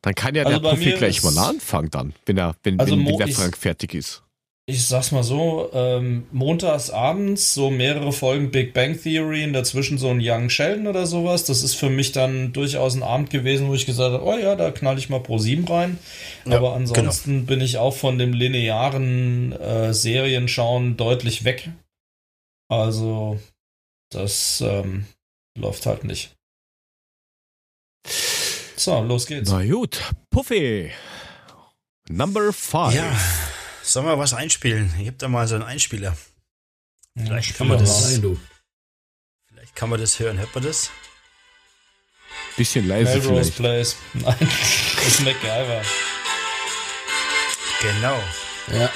Dann 0.02 0.16
kann 0.16 0.34
ja 0.36 0.44
Also 0.44 0.60
der 0.60 0.70
Profi 0.70 0.92
gleich 0.94 1.24
mal 1.24 1.38
anfangen 1.38 1.90
dann, 1.92 2.14
wenn 2.26 2.38
er, 2.38 2.56
wenn, 2.64 2.80
Also 2.80 2.98
wenn, 2.98 3.06
wenn 3.06 3.18
der 3.18 3.28
ich- 3.28 3.36
Frank 3.36 3.58
fertig 3.58 3.94
ist. 3.94 4.24
Ich 4.68 4.86
sag's 4.86 5.12
mal 5.12 5.24
so, 5.24 5.70
ähm, 5.74 6.28
montags 6.32 6.92
abends 6.92 7.54
so 7.54 7.72
mehrere 7.72 8.14
Folgen 8.14 8.52
Big 8.52 8.74
Bang 8.74 8.98
Theory, 9.02 9.44
in 9.44 9.54
dazwischen 9.54 9.98
so 9.98 10.08
ein 10.10 10.20
Young 10.22 10.50
Sheldon 10.50 10.88
oder 10.88 11.08
sowas. 11.08 11.44
Das 11.44 11.62
ist 11.64 11.74
für 11.76 11.90
mich 11.90 12.12
dann 12.14 12.54
durchaus 12.54 12.96
ein 12.96 13.04
Abend 13.04 13.32
gewesen, 13.32 13.68
wo 13.68 13.74
ich 13.74 13.86
gesagt 13.88 14.14
habe, 14.14 14.24
oh 14.24 14.38
ja, 14.38 14.56
da 14.56 14.70
knall 14.72 14.98
ich 15.00 15.10
mal 15.10 15.20
pro 15.20 15.40
sieben 15.40 15.68
rein. 15.68 15.98
Ja, 16.46 16.58
Aber 16.58 16.74
ansonsten 16.76 17.48
bin 17.48 17.60
ich 17.60 17.80
auch 17.80 17.96
von 17.96 18.18
dem 18.20 18.34
linearen 18.34 19.52
äh, 19.54 19.94
Serienschauen 19.94 20.96
deutlich 20.96 21.44
weg. 21.44 21.70
Also, 22.70 23.40
das 24.12 24.62
ähm, 24.62 25.06
läuft 25.58 25.86
halt 25.88 26.04
nicht. 26.06 26.32
So, 28.82 29.00
los 29.04 29.28
geht's. 29.28 29.52
Na 29.52 29.64
gut, 29.64 30.02
Puffy. 30.32 30.92
Number 32.10 32.52
five. 32.52 32.96
Ja, 32.96 33.16
sollen 33.84 34.08
wir 34.08 34.18
was 34.18 34.34
einspielen? 34.34 34.92
Ich 35.00 35.08
hab 35.08 35.20
da 35.20 35.28
mal 35.28 35.48
so 35.48 35.54
einen 35.56 35.64
Einspieler. 35.64 36.18
Vielleicht 37.16 37.52
Ja, 37.52 37.58
kann 37.58 37.68
man 37.68 37.78
das- 37.78 38.20
du. 38.20 38.40
Vielleicht 39.48 39.76
kann 39.76 39.90
man 39.90 40.00
das 40.00 40.18
hören. 40.20 40.40
Hört 40.40 40.56
man 40.56 40.64
das? 40.64 40.90
Bisschen 42.58 42.88
leise 42.88 43.20
Melrose 43.20 43.52
vielleicht. 43.52 43.58
Place. 43.58 43.96
Nein, 44.14 44.36
das 44.40 45.08
ist 45.08 45.22
MacGyver. 45.22 45.82
Genau. 47.82 48.20
Ja. 48.72 48.90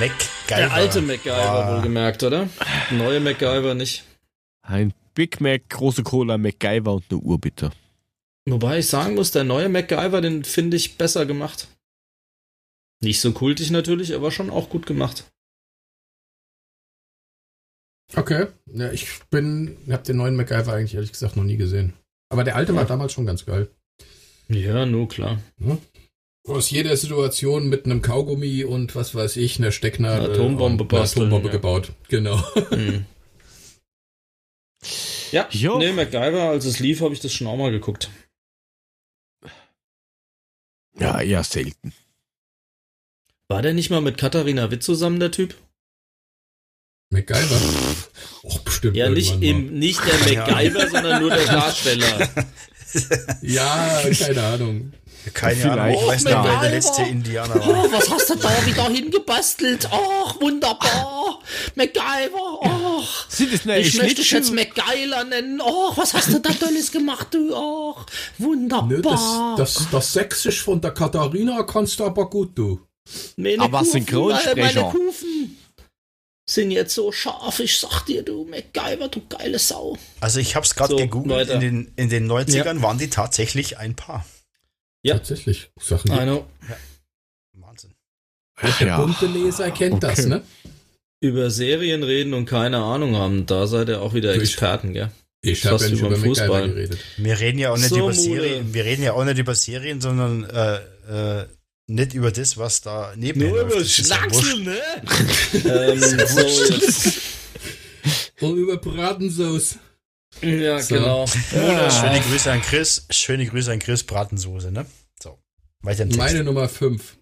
MacGyver. 0.00 0.16
Der 0.48 0.72
alte 0.72 1.00
MacGyver 1.02 1.36
Ah. 1.36 1.74
wohlgemerkt, 1.76 2.22
oder? 2.24 2.48
Neue 2.90 3.20
MacGyver 3.20 3.74
nicht. 3.74 4.04
Ein 4.62 4.92
Big 5.14 5.40
Mac, 5.40 5.68
große 5.68 6.02
Cola, 6.02 6.36
MacGyver 6.38 6.92
und 6.94 7.04
eine 7.10 7.20
Uhr 7.20 7.40
bitte. 7.40 7.70
Wobei 8.48 8.78
ich 8.78 8.86
sagen 8.86 9.14
muss, 9.14 9.32
der 9.32 9.44
neue 9.44 9.68
MacGyver, 9.68 10.20
den 10.20 10.44
finde 10.44 10.76
ich 10.76 10.96
besser 10.96 11.26
gemacht. 11.26 11.68
Nicht 13.02 13.20
so 13.20 13.32
kultig 13.32 13.70
natürlich, 13.70 14.14
aber 14.14 14.30
schon 14.30 14.50
auch 14.50 14.70
gut 14.70 14.86
gemacht. 14.86 15.24
Okay. 18.14 18.46
Ja, 18.72 18.92
ich 18.92 19.08
bin, 19.30 19.76
hab 19.90 20.04
den 20.04 20.16
neuen 20.16 20.36
MacGyver 20.36 20.72
eigentlich 20.72 20.94
ehrlich 20.94 21.12
gesagt 21.12 21.36
noch 21.36 21.44
nie 21.44 21.56
gesehen. 21.56 21.92
Aber 22.28 22.44
der 22.44 22.56
alte 22.56 22.74
war 22.74 22.84
damals 22.84 23.12
schon 23.12 23.26
ganz 23.26 23.44
geil. 23.44 23.68
Ja, 24.48 24.86
nur 24.86 25.08
klar. 25.08 25.40
Aus 26.46 26.70
jeder 26.70 26.96
Situation 26.96 27.68
mit 27.68 27.84
einem 27.84 28.00
Kaugummi 28.00 28.62
und 28.62 28.94
was 28.94 29.14
weiß 29.16 29.36
ich, 29.36 29.58
einer 29.58 29.72
Stecknadel. 29.72 30.26
Eine 30.26 30.34
Atombombe 30.34 30.84
basteln, 30.84 31.26
Atombombe 31.26 31.48
ja. 31.48 31.52
gebaut. 31.52 31.92
Genau. 32.08 32.40
Hm. 32.70 33.06
Ja, 35.32 35.48
Jo. 35.50 35.78
nee, 35.78 35.90
MacGyver, 35.92 36.50
als 36.50 36.66
es 36.66 36.78
lief, 36.78 37.00
habe 37.00 37.12
ich 37.12 37.18
das 37.18 37.32
schon 37.32 37.48
auch 37.48 37.56
mal 37.56 37.72
geguckt. 37.72 38.10
Ja, 40.98 41.20
eher 41.20 41.44
selten. 41.44 41.92
War 43.48 43.62
der 43.62 43.74
nicht 43.74 43.90
mal 43.90 44.00
mit 44.00 44.18
Katharina 44.18 44.70
Witt 44.70 44.82
zusammen, 44.82 45.20
der 45.20 45.30
Typ? 45.30 45.54
MacGyver. 47.10 47.60
Och, 48.42 48.60
bestimmt. 48.60 48.96
Ja, 48.96 49.08
nicht, 49.08 49.40
im, 49.42 49.78
nicht 49.78 50.00
der 50.04 50.32
Ja. 50.32 50.46
MacGyver, 50.46 50.88
sondern 50.90 51.20
nur 51.22 51.30
der 51.30 51.46
Darsteller. 51.46 52.28
Ja, 53.42 54.02
keine 54.18 54.42
Ahnung. 54.42 54.92
Keine 55.34 55.56
Vielleicht. 55.56 55.78
Ahnung, 55.78 55.94
ich 56.00 56.06
weiß 56.06 56.24
nicht, 56.24 56.34
wer 56.34 56.42
der 56.42 56.52
MacGyver. 56.52 56.70
letzte 56.70 57.02
Indianer 57.02 57.54
war. 57.56 57.68
Oh, 57.84 57.92
was 57.92 58.10
hast 58.10 58.30
du 58.30 58.34
da 58.36 58.66
wieder 58.66 58.88
hingebastelt? 58.88 59.88
Ach, 59.90 60.40
wunderbar. 60.40 61.40
MacGyver, 61.74 62.60
ach. 62.62 63.26
Sind 63.28 63.52
es 63.52 63.60
Ich 63.66 63.98
möchte 63.98 64.14
dich 64.22 64.30
jetzt? 64.30 64.52
MacGyler 64.52 65.24
nennen. 65.24 65.60
Ach, 65.62 65.96
was 65.96 66.14
hast 66.14 66.28
du 66.32 66.38
da 66.38 66.50
Tolles 66.52 66.90
gemacht, 66.92 67.28
du? 67.32 67.54
Ach, 67.54 68.06
Nö, 68.38 68.46
wunderbar. 68.46 69.54
das, 69.56 69.74
das, 69.74 69.90
das 69.90 70.12
Sächsisch 70.12 70.62
von 70.62 70.80
der 70.80 70.92
Katharina 70.92 71.62
kannst 71.64 71.98
du 72.00 72.04
aber 72.04 72.30
gut, 72.30 72.56
du. 72.56 72.80
meine 73.36 73.62
Aber 73.62 73.78
Kufen, 73.80 73.92
Synchronsprecher. 73.92 74.80
Meine 74.82 74.90
Kufen 74.92 75.56
sind 76.48 76.70
jetzt 76.70 76.94
so 76.94 77.10
scharf. 77.10 77.58
Ich 77.60 77.78
sag 77.78 78.02
dir, 78.06 78.22
du 78.22 78.44
MacGyver, 78.44 79.08
du 79.08 79.20
geile 79.28 79.58
Sau. 79.58 79.98
Also 80.20 80.38
ich 80.40 80.54
habe 80.54 80.64
es 80.64 80.74
gerade 80.74 80.92
So, 80.92 80.96
gegoogelt. 80.96 81.50
In 81.50 81.60
den, 81.60 81.92
in 81.96 82.08
den 82.08 82.30
90ern 82.30 82.80
waren 82.82 82.98
die 82.98 83.10
tatsächlich 83.10 83.78
ein 83.78 83.94
Paar. 83.96 84.24
Ja. 85.06 85.14
Tatsächlich. 85.14 85.70
Sachen. 85.80 86.12
I 86.12 86.22
know. 86.24 86.46
Wahnsinn. 87.54 87.92
Der 88.80 88.86
Ja. 88.86 89.00
bunte 89.00 89.26
Leser 89.26 89.70
kennt 89.70 90.02
das, 90.02 90.20
Okay. 90.20 90.28
ne? 90.28 90.42
Über 91.20 91.50
Serien 91.50 92.02
reden 92.02 92.34
und 92.34 92.46
keine 92.46 92.78
Ahnung 92.78 93.16
haben, 93.16 93.46
da 93.46 93.66
seid 93.66 93.88
ihr 93.88 94.02
auch 94.02 94.14
wieder 94.14 94.34
Durch- 94.34 94.50
Experten, 94.50 94.92
gell? 94.92 95.10
Ich 95.42 95.64
habe 95.64 95.82
ja 95.82 95.90
nicht 95.90 96.00
über 96.02 96.16
Fußball. 96.16 96.68
geredet. 96.68 96.98
Wir 97.18 97.38
reden 97.38 97.58
ja 97.58 97.70
auch 97.70 97.76
nicht 97.76 97.88
So, 97.90 97.96
über 97.96 98.06
Mule. 98.14 98.42
Serien. 98.42 98.74
Wir 98.74 98.84
reden 98.84 99.02
ja 99.02 99.12
auch 99.12 99.24
nicht 99.24 99.38
über 99.38 99.54
Serien, 99.54 100.00
sondern 100.00 100.44
äh, 100.44 101.40
äh, 101.40 101.46
nicht 101.86 102.14
über 102.14 102.32
das, 102.32 102.56
was 102.56 102.80
da 102.80 103.12
neben 103.16 103.40
Nur 103.48 103.60
über 103.60 103.76
Das 103.76 103.96
ja 103.98 104.04
Schlagsel, 104.04 104.62
ne? 104.64 104.74
ähm, 105.64 106.00
so, 106.00 106.46
Und 108.46 108.56
über 108.58 108.76
Bratensauce. 108.78 109.78
Ja, 110.42 110.78
So. 110.80 110.94
genau. 110.94 111.26
Schöne 111.26 112.20
Grüße 112.20 112.52
an 112.52 112.62
Chris. 112.62 113.06
Schöne 113.10 113.46
Grüße 113.46 113.72
an 113.72 113.78
Chris 113.78 114.04
Bratensoße, 114.04 114.70
ne? 114.70 114.86
So. 115.22 115.38
Weiter 115.82 116.02
im 116.04 116.10
Text. 116.10 116.18
Meine 116.18 116.44
Nummer 116.44 116.68
5 116.68 117.16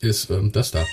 ist 0.00 0.30
ähm, 0.30 0.52
das 0.52 0.70
da. 0.70 0.84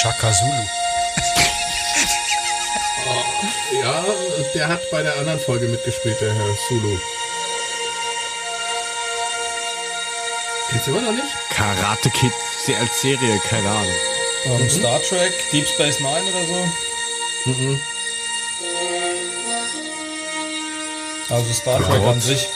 Shaka 0.00 0.32
Zulu. 0.32 0.52
Ja, 3.82 4.04
der 4.54 4.68
hat 4.68 4.80
bei 4.90 5.02
der 5.02 5.14
anderen 5.18 5.38
Folge 5.40 5.66
mitgespielt, 5.66 6.18
der 6.20 6.32
Herr 6.32 6.54
Sulu. 6.68 6.96
Du 10.84 10.90
immer 10.90 11.02
noch 11.02 11.12
nicht? 11.12 11.32
Karate 11.50 12.10
Kid 12.10 12.32
als 12.80 13.00
Serie, 13.00 13.38
keine 13.48 13.68
Ahnung. 13.70 13.92
Ähm, 14.46 14.68
Star 14.70 15.00
Trek, 15.02 15.32
Deep 15.52 15.66
Space 15.66 16.00
Nine 16.00 16.22
oder 16.22 16.46
so. 16.46 17.50
Mhm. 17.50 17.80
Also 21.30 21.52
Star 21.52 21.78
Trek 21.78 21.88
Gott. 22.00 22.14
an 22.14 22.20
sich. 22.20 22.46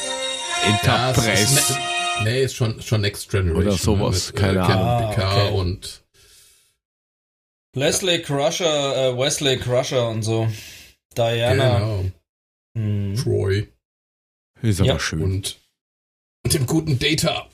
Ja, 0.62 0.68
Enterprise. 0.70 1.30
ist, 1.42 1.70
ne, 1.70 1.78
nee, 2.24 2.42
ist 2.42 2.54
schon, 2.56 2.82
schon 2.82 3.00
Next 3.00 3.30
Generation. 3.30 3.62
Oder 3.66 3.72
sowas, 3.78 4.32
Ne, 4.32 4.32
mit, 4.32 4.40
keine 4.42 4.58
äh, 4.58 4.62
Ahnung. 4.62 5.10
Picard 5.14 5.32
Ah, 5.32 5.44
okay. 5.46 5.52
und 5.54 6.02
Leslie 7.74 8.22
Crusher, 8.22 8.96
äh, 9.14 9.16
Wesley 9.18 9.58
Crusher 9.58 10.08
und 10.08 10.22
so. 10.22 10.48
Diana. 11.16 11.78
genau, 11.78 12.04
Hm. 12.76 13.16
Troy 13.16 13.68
Ist 14.62 14.80
aber 14.80 14.88
Ja. 14.90 14.98
schön. 14.98 15.22
und, 15.22 15.56
und 16.44 16.54
dem 16.54 16.66
guten 16.66 16.98
Data. 16.98 17.48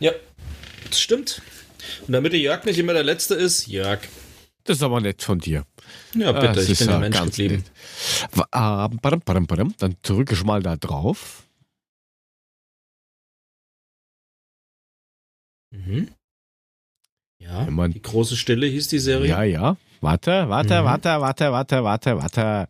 Ja, 0.00 0.12
das 0.88 1.00
stimmt. 1.00 1.40
Und 2.06 2.12
damit 2.12 2.32
der 2.32 2.40
Jörg 2.40 2.64
nicht 2.64 2.78
immer 2.78 2.92
der 2.92 3.02
Letzte 3.04 3.34
ist, 3.34 3.66
Jörg. 3.66 4.00
Das 4.64 4.76
ist 4.78 4.82
aber 4.82 5.00
nett 5.00 5.22
von 5.22 5.38
dir. 5.38 5.64
Ja, 6.14 6.32
bitte, 6.32 6.52
Das 6.54 6.68
ich 6.68 6.78
bin 6.78 6.88
ja 6.88 6.92
der 6.98 7.00
Mensch 7.00 7.20
geblieben. 7.20 7.64
nett. 8.32 8.46
Ah. 8.52 8.88
Dann 9.78 9.96
drücke 10.02 10.34
ich 10.34 10.44
mal 10.44 10.62
da 10.62 10.76
drauf. 10.76 11.44
Mhm. 15.72 16.08
Ja, 17.40 17.64
man- 17.70 17.92
die 17.92 18.02
große 18.02 18.36
Stille 18.36 18.66
hieß 18.66 18.88
die 18.88 18.98
Serie. 18.98 19.28
Ja, 19.30 19.42
ja. 19.42 19.76
Warte, 20.00 20.48
warte, 20.48 20.80
Mhm. 20.80 20.84
warte, 20.84 21.08
warte, 21.20 21.52
warte, 21.52 21.84
warte, 21.84 22.16
warte. 22.18 22.68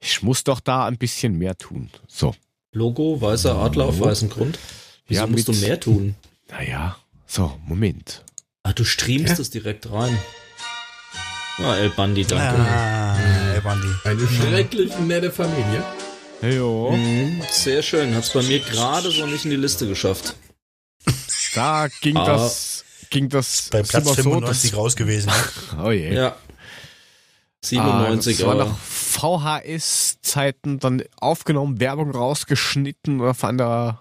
Ich 0.00 0.22
muss 0.22 0.44
doch 0.44 0.60
da 0.60 0.86
ein 0.86 0.98
bisschen 0.98 1.38
mehr 1.38 1.56
tun. 1.56 1.90
So. 2.08 2.34
Logo, 2.72 3.20
weißer 3.20 3.56
Adler 3.56 3.86
auf 3.86 4.00
weißem 4.00 4.28
Grund. 4.28 4.58
Wieso 5.06 5.20
Ja, 5.22 5.26
musst 5.26 5.48
du 5.48 5.52
mehr 5.54 5.80
tun? 5.80 6.14
Naja. 6.50 6.96
So, 7.26 7.58
Moment. 7.66 8.24
Ah, 8.62 8.72
du 8.72 8.84
streamst 8.84 9.38
es 9.38 9.50
direkt 9.50 9.90
rein. 9.90 10.16
Ah, 11.58 11.76
El 11.76 11.90
Bandi, 11.90 12.24
danke. 12.24 12.60
Ah, 12.60 13.16
ey, 13.54 13.60
Bandi. 13.60 13.88
Eine 14.04 14.28
schrecklich 14.28 14.96
nette 14.98 15.30
Familie. 15.32 15.82
Jo. 16.42 16.92
Mhm, 16.92 17.42
sehr 17.50 17.82
schön. 17.82 18.14
Hat's 18.14 18.32
bei 18.32 18.42
mir 18.42 18.60
gerade 18.60 19.10
so 19.10 19.26
nicht 19.26 19.44
in 19.44 19.50
die 19.50 19.56
Liste 19.56 19.88
geschafft. 19.88 20.36
Da 21.54 21.88
ging 22.02 22.16
Ah. 22.16 22.26
das, 22.26 22.84
ging 23.10 23.28
das 23.30 23.68
Bei 23.70 23.82
Platz 23.82 24.04
immer 24.04 24.14
so, 24.14 24.22
95 24.22 24.70
dass, 24.70 24.78
raus 24.78 24.96
gewesen. 24.96 25.28
Ne? 25.28 25.82
oh 25.84 25.90
je. 25.90 26.14
Ja. 26.14 26.36
97, 27.64 28.36
ah, 28.36 28.38
das 28.38 28.46
war 28.46 28.52
aber 28.60 28.64
noch 28.70 28.78
VHS-Zeiten, 28.78 30.78
dann 30.78 31.02
aufgenommen, 31.18 31.80
Werbung 31.80 32.10
rausgeschnitten 32.10 33.20
oder 33.20 33.32
von 33.34 33.56
der 33.56 34.00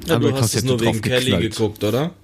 ja, 0.00 0.18
du 0.18 0.26
andere 0.28 0.40
hast 0.40 0.54
es 0.54 0.62
nur 0.64 0.80
wegen 0.80 1.00
Kelly 1.00 1.38
geguckt, 1.48 1.82
oder? 1.84 2.14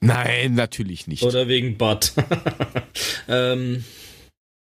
Nein, 0.00 0.54
natürlich 0.54 1.06
nicht. 1.06 1.22
Oder 1.22 1.48
wegen 1.48 1.76
Bud. 1.78 2.12
ähm, 3.28 3.84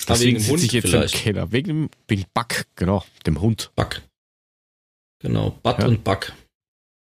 aber 0.05 0.15
Deswegen 0.15 0.31
wegen 0.33 0.39
sitze 0.41 0.53
Hund 0.53 0.63
ich 0.65 0.73
jetzt 0.73 0.89
vielleicht. 0.89 1.15
im 1.15 1.21
Keller. 1.21 1.53
Wegen, 1.53 1.69
dem- 1.69 1.91
wegen 2.09 2.25
Buck, 2.35 2.67
genau, 2.75 3.05
dem 3.27 3.41
Hund. 3.41 3.71
Buck. 3.77 4.03
Genau, 5.21 5.51
Bud 5.63 5.79
Ja. 5.79 5.87
und 5.87 6.03
Buck. 6.05 6.33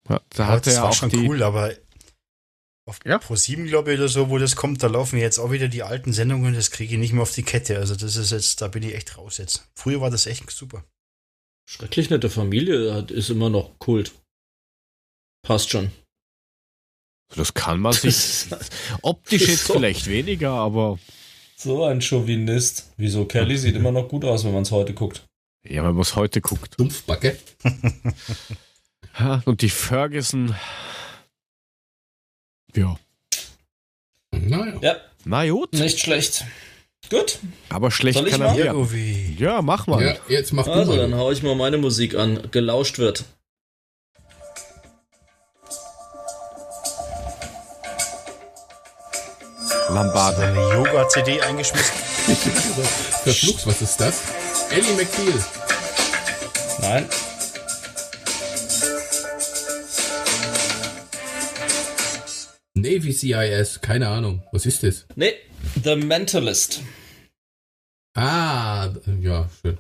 Ja, 0.08 0.20
da 0.30 0.44
Aber 0.44 0.52
hat 0.54 0.66
das 0.66 0.74
er 0.76 0.82
war 0.82 0.90
auch 0.90 0.94
schon 0.94 1.10
die, 1.10 1.18
cool, 1.28 1.42
aber 1.42 1.74
auf 2.88 3.00
Ja. 3.04 3.18
Pro 3.18 3.34
7, 3.36 3.66
glaube 3.66 3.92
ich, 3.92 3.98
oder 3.98 4.08
so, 4.08 4.30
wo 4.30 4.38
das 4.38 4.56
kommt, 4.56 4.82
da 4.82 4.86
laufen 4.86 5.18
jetzt 5.18 5.38
auch 5.38 5.50
wieder 5.50 5.68
die 5.68 5.82
alten 5.82 6.12
Sendungen, 6.12 6.54
das 6.54 6.70
kriege 6.70 6.94
ich 6.94 7.00
nicht 7.00 7.12
mehr 7.12 7.22
auf 7.22 7.32
die 7.34 7.42
Kette. 7.42 7.78
Also 7.78 7.96
das 7.96 8.16
ist 8.16 8.30
jetzt, 8.30 8.62
da 8.62 8.68
bin 8.68 8.82
ich 8.84 8.94
echt 8.94 9.18
raus 9.18 9.38
jetzt. 9.38 9.68
Früher 9.74 10.00
war 10.00 10.10
das 10.10 10.26
echt 10.26 10.48
super. 10.50 10.84
Schrecklich 11.68 12.08
nette 12.10 12.30
Familie 12.30 12.94
hat, 12.94 13.10
ist 13.10 13.28
immer 13.28 13.50
noch 13.50 13.78
Kult. 13.80 14.12
Passt 15.46 15.70
schon. 15.70 15.90
Das 17.34 17.54
kann 17.54 17.80
man 17.80 17.92
sich 17.92 18.46
optisch 19.02 19.48
jetzt 19.48 19.66
So. 19.66 19.74
vielleicht 19.74 20.06
weniger, 20.06 20.50
aber 20.52 20.98
So 21.56 21.84
ein 21.84 22.00
Chauvinist. 22.00 22.92
Wieso? 22.96 23.24
Kelly 23.24 23.56
sieht 23.56 23.74
immer 23.76 23.92
noch 23.92 24.08
gut 24.08 24.24
aus, 24.24 24.44
wenn 24.44 24.52
man 24.52 24.62
es 24.62 24.70
heute 24.70 24.94
guckt. 24.94 25.22
ja, 25.64 25.82
wenn 25.84 25.92
man 25.94 26.02
es 26.02 26.14
heute 26.16 26.40
guckt. 26.40 26.78
Dumpfbacke. 26.78 27.36
Und 29.46 29.62
die 29.62 29.70
Ferguson. 29.70 30.54
Ja, 32.74 32.96
Naja. 34.32 34.78
Ja, 34.82 34.96
na 35.24 35.48
gut, 35.48 35.72
nicht 35.72 35.98
schlecht. 35.98 36.44
Gut. 37.08 37.38
aber 37.70 37.90
schlecht 37.90 38.18
Soll 38.18 38.26
ich 38.26 38.32
kann 38.32 38.42
er 38.42 38.48
mal? 38.52 38.58
Irgendwie. 38.58 39.36
Ja, 39.38 39.62
mach 39.62 39.86
mal. 39.86 40.04
Ja, 40.04 40.16
jetzt 40.28 40.52
mach 40.52 40.66
Also, 40.66 40.92
du 40.92 40.98
dann 40.98 41.10
mal. 41.12 41.18
hau 41.20 41.30
ich 41.32 41.42
mal 41.42 41.54
meine 41.54 41.78
Musik 41.78 42.14
an. 42.16 42.48
Gelauscht 42.50 42.98
wird. 42.98 43.24
Lambade. 49.88 50.42
Eine 50.42 50.60
Yoga-CD 50.74 51.40
eingeschmissen. 51.40 51.94
Verflucht, 53.24 53.66
was 53.66 53.82
ist 53.82 54.00
das? 54.00 54.22
Ellie 54.70 54.92
McBeal. 54.94 55.44
Nein. 56.80 57.08
Navy 62.74 63.12
CIS, 63.12 63.80
keine 63.80 64.08
Ahnung. 64.08 64.42
Was 64.52 64.66
ist 64.66 64.82
das? 64.82 65.06
Nee, 65.14 65.34
The 65.82 65.96
Mentalist. 65.96 66.82
Ah, 68.14 68.90
ja, 69.20 69.48
schön. 69.62 69.78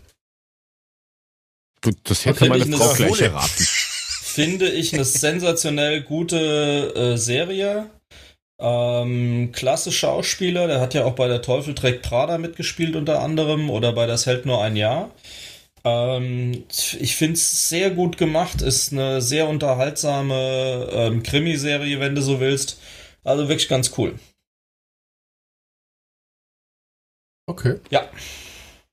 Du, 1.80 1.90
das 2.04 2.24
hätte 2.24 2.48
meine 2.48 2.64
ich 2.64 2.66
eine 2.66 2.76
Frau 2.76 2.94
gleich 2.94 3.20
erraten. 3.20 3.66
Finde 3.66 4.68
ich 4.68 4.94
eine 4.94 5.04
sensationell 5.04 6.02
gute 6.02 6.94
äh, 6.94 7.16
Serie. 7.16 7.90
Ähm, 8.58 9.52
klasse 9.52 9.92
Schauspieler, 9.92 10.66
der 10.66 10.80
hat 10.80 10.94
ja 10.94 11.04
auch 11.04 11.14
bei 11.14 11.28
der 11.28 11.42
Teufel 11.42 11.74
trägt 11.74 12.02
Prada 12.02 12.38
mitgespielt 12.38 12.96
unter 12.96 13.20
anderem 13.20 13.68
oder 13.68 13.92
bei 13.92 14.06
Das 14.06 14.24
hält 14.24 14.46
nur 14.46 14.62
ein 14.62 14.76
Jahr. 14.76 15.10
Ähm, 15.84 16.64
ich 16.70 17.16
finde 17.16 17.34
es 17.34 17.68
sehr 17.68 17.90
gut 17.90 18.16
gemacht, 18.16 18.62
ist 18.62 18.92
eine 18.92 19.20
sehr 19.20 19.48
unterhaltsame 19.48 20.88
ähm, 20.90 21.22
Krimiserie, 21.22 22.00
wenn 22.00 22.14
du 22.14 22.22
so 22.22 22.40
willst. 22.40 22.80
Also 23.24 23.48
wirklich 23.48 23.68
ganz 23.68 23.92
cool. 23.98 24.18
Okay. 27.46 27.78
Ja. 27.90 28.10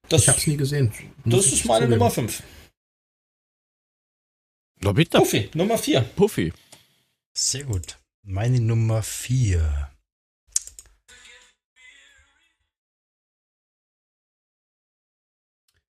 Das, 0.10 0.23
Ich 0.23 0.30
hab's 0.30 0.45
nie 0.45 0.57
gesehen. 0.57 0.94
Muss 1.23 1.45
das 1.45 1.53
ist 1.53 1.65
meine 1.65 1.85
zugeben. 1.85 1.99
Nummer 1.99 2.11
5. 2.11 2.44
Na 4.81 4.91
bitte, 4.91 5.18
Puffy, 5.18 5.49
Nummer 5.53 5.77
4. 5.77 6.02
Puffy. 6.02 6.53
Sehr 7.35 7.64
gut. 7.64 7.98
Meine 8.25 8.61
Nummer 8.61 9.03
4. 9.03 9.91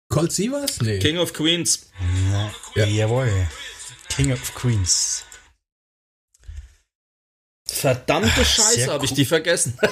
Colt 0.10 0.32
Sievers? 0.32 0.82
Nee. 0.82 1.00
King 1.00 1.18
of 1.18 1.34
Queens. 1.34 1.90
Na, 2.32 2.52
Ja. 2.76 2.86
Jawohl. 2.86 3.48
King 4.10 4.32
of 4.32 4.56
Queens. 4.56 5.26
Verdammte 7.68 8.46
Scheiße, 8.46 8.76
sehr 8.76 8.88
habe 8.88 9.06
ich 9.06 9.14
die 9.14 9.26
vergessen. 9.26 9.78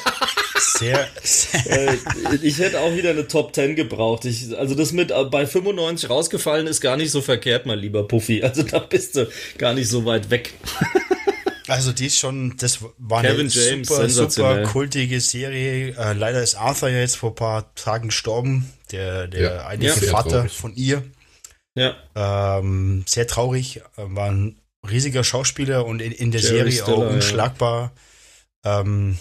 Sehr, 0.77 1.09
sehr 1.21 1.89
Äh, 1.91 1.97
ich 2.41 2.57
hätte 2.57 2.79
auch 2.79 2.95
wieder 2.95 3.09
eine 3.09 3.27
Top 3.27 3.53
10 3.53 3.75
gebraucht. 3.75 4.23
Ich, 4.23 4.57
also 4.57 4.75
das 4.75 4.93
mit 4.93 5.11
äh, 5.11 5.25
bei 5.25 5.45
95 5.45 6.09
rausgefallen 6.09 6.67
ist 6.67 6.79
gar 6.79 6.95
nicht 6.95 7.11
so 7.11 7.21
verkehrt, 7.21 7.65
mein 7.65 7.79
lieber 7.79 8.07
Puffy. 8.07 8.41
Also 8.41 8.63
da 8.63 8.79
bist 8.79 9.15
du 9.17 9.29
gar 9.57 9.73
nicht 9.73 9.89
so 9.89 10.05
weit 10.05 10.29
weg. 10.29 10.53
Also 11.73 11.91
die 11.91 12.05
ist 12.05 12.19
schon, 12.19 12.55
das 12.57 12.83
war 12.99 13.23
Kevin 13.23 13.39
eine 13.39 13.49
James, 13.49 13.87
super, 13.87 14.07
super 14.07 14.63
kultige 14.63 15.19
Serie. 15.19 15.95
Äh, 15.97 16.13
leider 16.13 16.43
ist 16.43 16.53
Arthur 16.53 16.89
ja 16.89 16.99
jetzt 16.99 17.17
vor 17.17 17.31
ein 17.31 17.35
paar 17.35 17.73
Tagen 17.73 18.09
gestorben, 18.09 18.71
der, 18.91 19.27
der 19.27 19.41
Ja, 19.41 19.65
eigentliche 19.65 19.99
sehr 20.01 20.11
Vater 20.11 20.29
traurig. 20.29 20.51
von 20.51 20.75
ihr. 20.75 21.03
Ja, 21.75 21.95
Ähm, 22.13 23.03
sehr 23.07 23.25
traurig, 23.25 23.77
äh, 23.97 24.03
war 24.05 24.29
ein 24.29 24.59
riesiger 24.87 25.23
Schauspieler 25.23 25.87
und 25.87 25.99
in, 25.99 26.11
in 26.11 26.29
der 26.29 26.41
Jerry 26.41 26.57
Serie 26.57 26.71
Stiller, 26.73 26.97
auch 26.97 27.01
ja. 27.01 27.09
unschlagbar. 27.09 27.91
Ähm, 28.63 29.17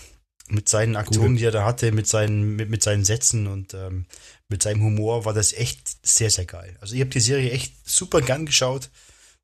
mit 0.49 0.69
seinen 0.69 0.97
Aktionen, 0.97 1.37
die 1.37 1.45
er 1.47 1.53
da 1.53 1.65
hatte, 1.65 1.91
mit 1.93 2.07
seinen, 2.07 2.57
mit, 2.57 2.69
mit 2.69 2.83
seinen 2.83 3.05
Sätzen 3.07 3.47
und 3.47 3.73
ähm, 3.73 4.05
mit 4.51 4.63
seinem 4.63 4.83
Humor 4.83 5.25
war 5.25 5.33
das 5.33 5.55
echt 5.55 6.07
sehr, 6.07 6.29
sehr 6.29 6.45
geil. 6.45 6.77
Also 6.83 6.95
ich 6.95 7.01
habe 7.01 7.09
die 7.09 7.21
Serie 7.21 7.51
echt 7.51 7.89
super 7.89 8.21
gern 8.21 8.45
geschaut 8.45 8.91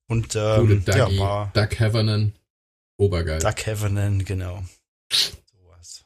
und 0.07 0.35
Gute 0.35 0.39
ähm, 0.61 0.83
ja, 0.87 1.07
Dougie, 1.07 1.19
war 1.19 1.51
Doug 1.55 1.81
Havernan. 1.81 2.35
Obergeil. 2.99 3.39
Doug 3.39 3.55
Heffernan, 3.65 4.25
genau. 4.25 4.63
Sowas. 5.11 6.05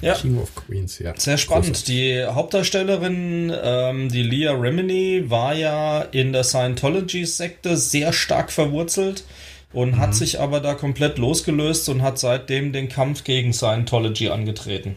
Ja. 0.00 0.14
King 0.14 0.38
of 0.38 0.54
Queens, 0.54 0.98
ja. 0.98 1.14
Sehr 1.16 1.38
spannend. 1.38 1.68
Großartig. 1.68 1.84
Die 1.84 2.24
Hauptdarstellerin, 2.24 3.52
ähm, 3.62 4.08
die 4.08 4.22
Leah 4.22 4.52
Remini, 4.52 5.30
war 5.30 5.54
ja 5.54 6.02
in 6.02 6.32
der 6.32 6.44
Scientology-Sekte 6.44 7.76
sehr 7.76 8.12
stark 8.12 8.50
verwurzelt 8.50 9.24
und 9.72 9.96
hat 9.96 10.14
sich 10.14 10.40
aber 10.40 10.60
da 10.60 10.74
komplett 10.74 11.18
losgelöst 11.18 11.88
und 11.88 12.02
hat 12.02 12.18
seitdem 12.18 12.72
den 12.72 12.88
Kampf 12.88 13.24
gegen 13.24 13.52
Scientology 13.52 14.28
angetreten. 14.28 14.96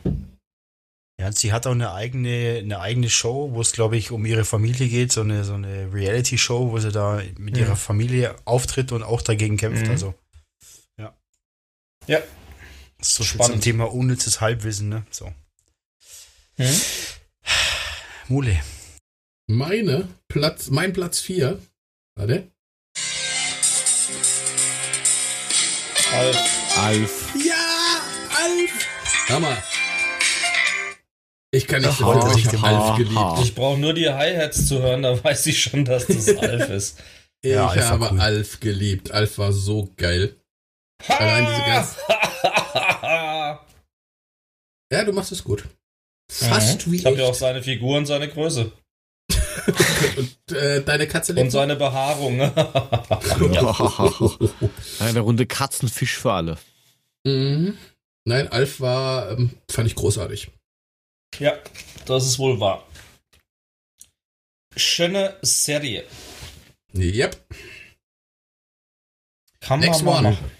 Ja, 1.21 1.31
sie 1.31 1.53
hat 1.53 1.65
auch 1.65 1.71
eine 1.71 1.93
eigene, 1.93 2.59
eine 2.61 2.79
eigene 2.81 3.09
Show, 3.09 3.51
wo 3.53 3.61
es, 3.61 3.71
glaube 3.71 3.95
ich, 3.95 4.11
um 4.11 4.25
ihre 4.25 4.43
Familie 4.43 4.89
geht, 4.89 5.13
so 5.13 5.21
eine, 5.21 5.45
so 5.45 5.53
eine 5.53 5.93
Reality-Show, 5.93 6.71
wo 6.71 6.79
sie 6.79 6.91
da 6.91 7.21
mit 7.37 7.57
ihrer 7.57 7.77
Familie 7.77 8.35
auftritt 8.43 8.91
und 8.91 9.03
auch 9.03 9.21
dagegen 9.21 9.55
kämpft. 9.55 9.85
Mhm. 9.85 9.91
Also. 9.91 10.13
Ja. 12.07 12.19
So 13.01 13.23
viel 13.23 13.33
Spannend. 13.35 13.53
zum 13.55 13.61
Thema 13.61 13.91
unnützes 13.91 14.41
Halbwissen, 14.41 14.89
ne? 14.89 15.05
So. 15.11 15.31
Hm? 16.57 16.81
Mule. 18.27 18.59
Meine 19.47 20.07
Platz, 20.27 20.69
mein 20.69 20.93
Platz 20.93 21.19
4. 21.19 21.59
Warte. 22.15 22.47
Alf. 26.13 26.37
Alf. 26.77 27.33
Ja, 27.45 28.01
Alf! 28.37 29.29
Hammer. 29.29 29.57
Ich 31.51 31.67
kann 31.67 31.81
nicht 31.81 32.01
Aha, 32.01 32.13
dafür, 32.19 32.37
ich 32.37 32.47
habe. 32.47 32.63
Alf 32.63 32.97
geliebt. 32.97 33.39
Ich 33.43 33.55
brauche 33.55 33.79
nur 33.79 33.93
die 33.93 34.09
Hi-Hats 34.09 34.67
zu 34.67 34.81
hören, 34.81 35.03
da 35.03 35.21
weiß 35.23 35.45
ich 35.47 35.61
schon, 35.61 35.85
dass 35.85 36.07
das 36.07 36.29
Alf 36.37 36.69
ist. 36.69 36.99
Ich 37.41 37.51
Ja, 37.51 37.67
Alf 37.67 37.89
habe 37.89 38.09
cool. 38.11 38.19
Alf 38.19 38.59
geliebt. 38.59 39.11
Alf 39.11 39.37
war 39.37 39.51
so 39.53 39.91
geil. 39.97 40.35
Allein 41.07 41.45
diese 41.45 41.63
ganzen, 41.65 41.97
Ja, 44.91 45.03
du 45.03 45.13
machst 45.13 45.31
es 45.31 45.43
gut. 45.43 45.63
Fast 46.31 46.85
Mhm. 46.87 46.91
wie 46.91 46.95
Ich 46.97 47.05
habe 47.05 47.17
ja 47.17 47.25
auch 47.25 47.33
seine 47.35 47.61
Figur 47.63 47.97
und 47.97 48.05
seine 48.05 48.27
Größe. 48.29 48.71
Und 50.17 50.37
äh, 50.55 50.83
deine 50.83 51.07
Katze 51.07 51.31
Und 51.31 51.37
lebt 51.37 51.47
noch? 51.47 51.53
seine 51.53 51.75
Behaarung. 51.75 52.39
Eine 54.99 55.19
Runde 55.21 55.47
Katzenfisch 55.47 56.17
für 56.17 56.31
alle. 56.33 56.57
Mhm. 57.23 57.75
Nein, 58.25 58.47
Alf 58.49 58.79
war, 58.79 59.31
ähm, 59.31 59.49
fand 59.69 59.87
ich 59.87 59.95
großartig. 59.95 60.51
ja, 61.39 61.57
das 62.05 62.25
ist 62.25 62.37
wohl 62.37 62.59
wahr. 62.59 62.85
Schöne 64.75 65.35
Serie. 65.41 66.05
Yep. 66.93 67.35
Kann 69.61 69.79
Next 69.79 70.03
man 70.03 70.13
mal 70.13 70.19
one. 70.19 70.29
machen. 70.37 70.51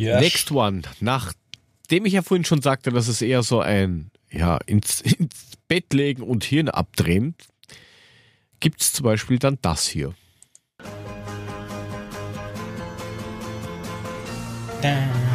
Ja, 0.00 0.18
Next 0.18 0.50
one. 0.50 0.80
Nachdem 1.00 2.06
ich 2.06 2.14
ja 2.14 2.22
vorhin 2.22 2.46
schon 2.46 2.62
sagte, 2.62 2.90
dass 2.90 3.06
es 3.06 3.20
eher 3.20 3.42
so 3.42 3.60
ein 3.60 4.10
ja, 4.30 4.56
ins, 4.64 5.00
ins 5.02 5.58
Bett 5.68 5.92
legen 5.92 6.22
und 6.22 6.42
Hirn 6.42 6.70
abdrehen, 6.70 7.34
gibt 8.60 8.80
es 8.80 8.94
zum 8.94 9.04
Beispiel 9.04 9.38
dann 9.38 9.58
das 9.60 9.86
hier. 9.86 10.14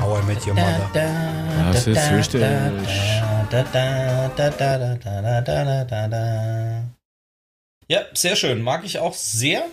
How 0.02 0.20
I 0.20 0.26
Met 0.26 0.48
Your 0.48 0.56
Mother. 0.56 1.72
Das 1.72 1.86
ist 1.86 2.12
richtig. 2.12 2.42
Ja, 7.88 8.02
sehr 8.16 8.36
schön. 8.36 8.64
Mag 8.64 8.84
ich 8.84 8.98
auch 8.98 9.14
sehr. 9.14 9.68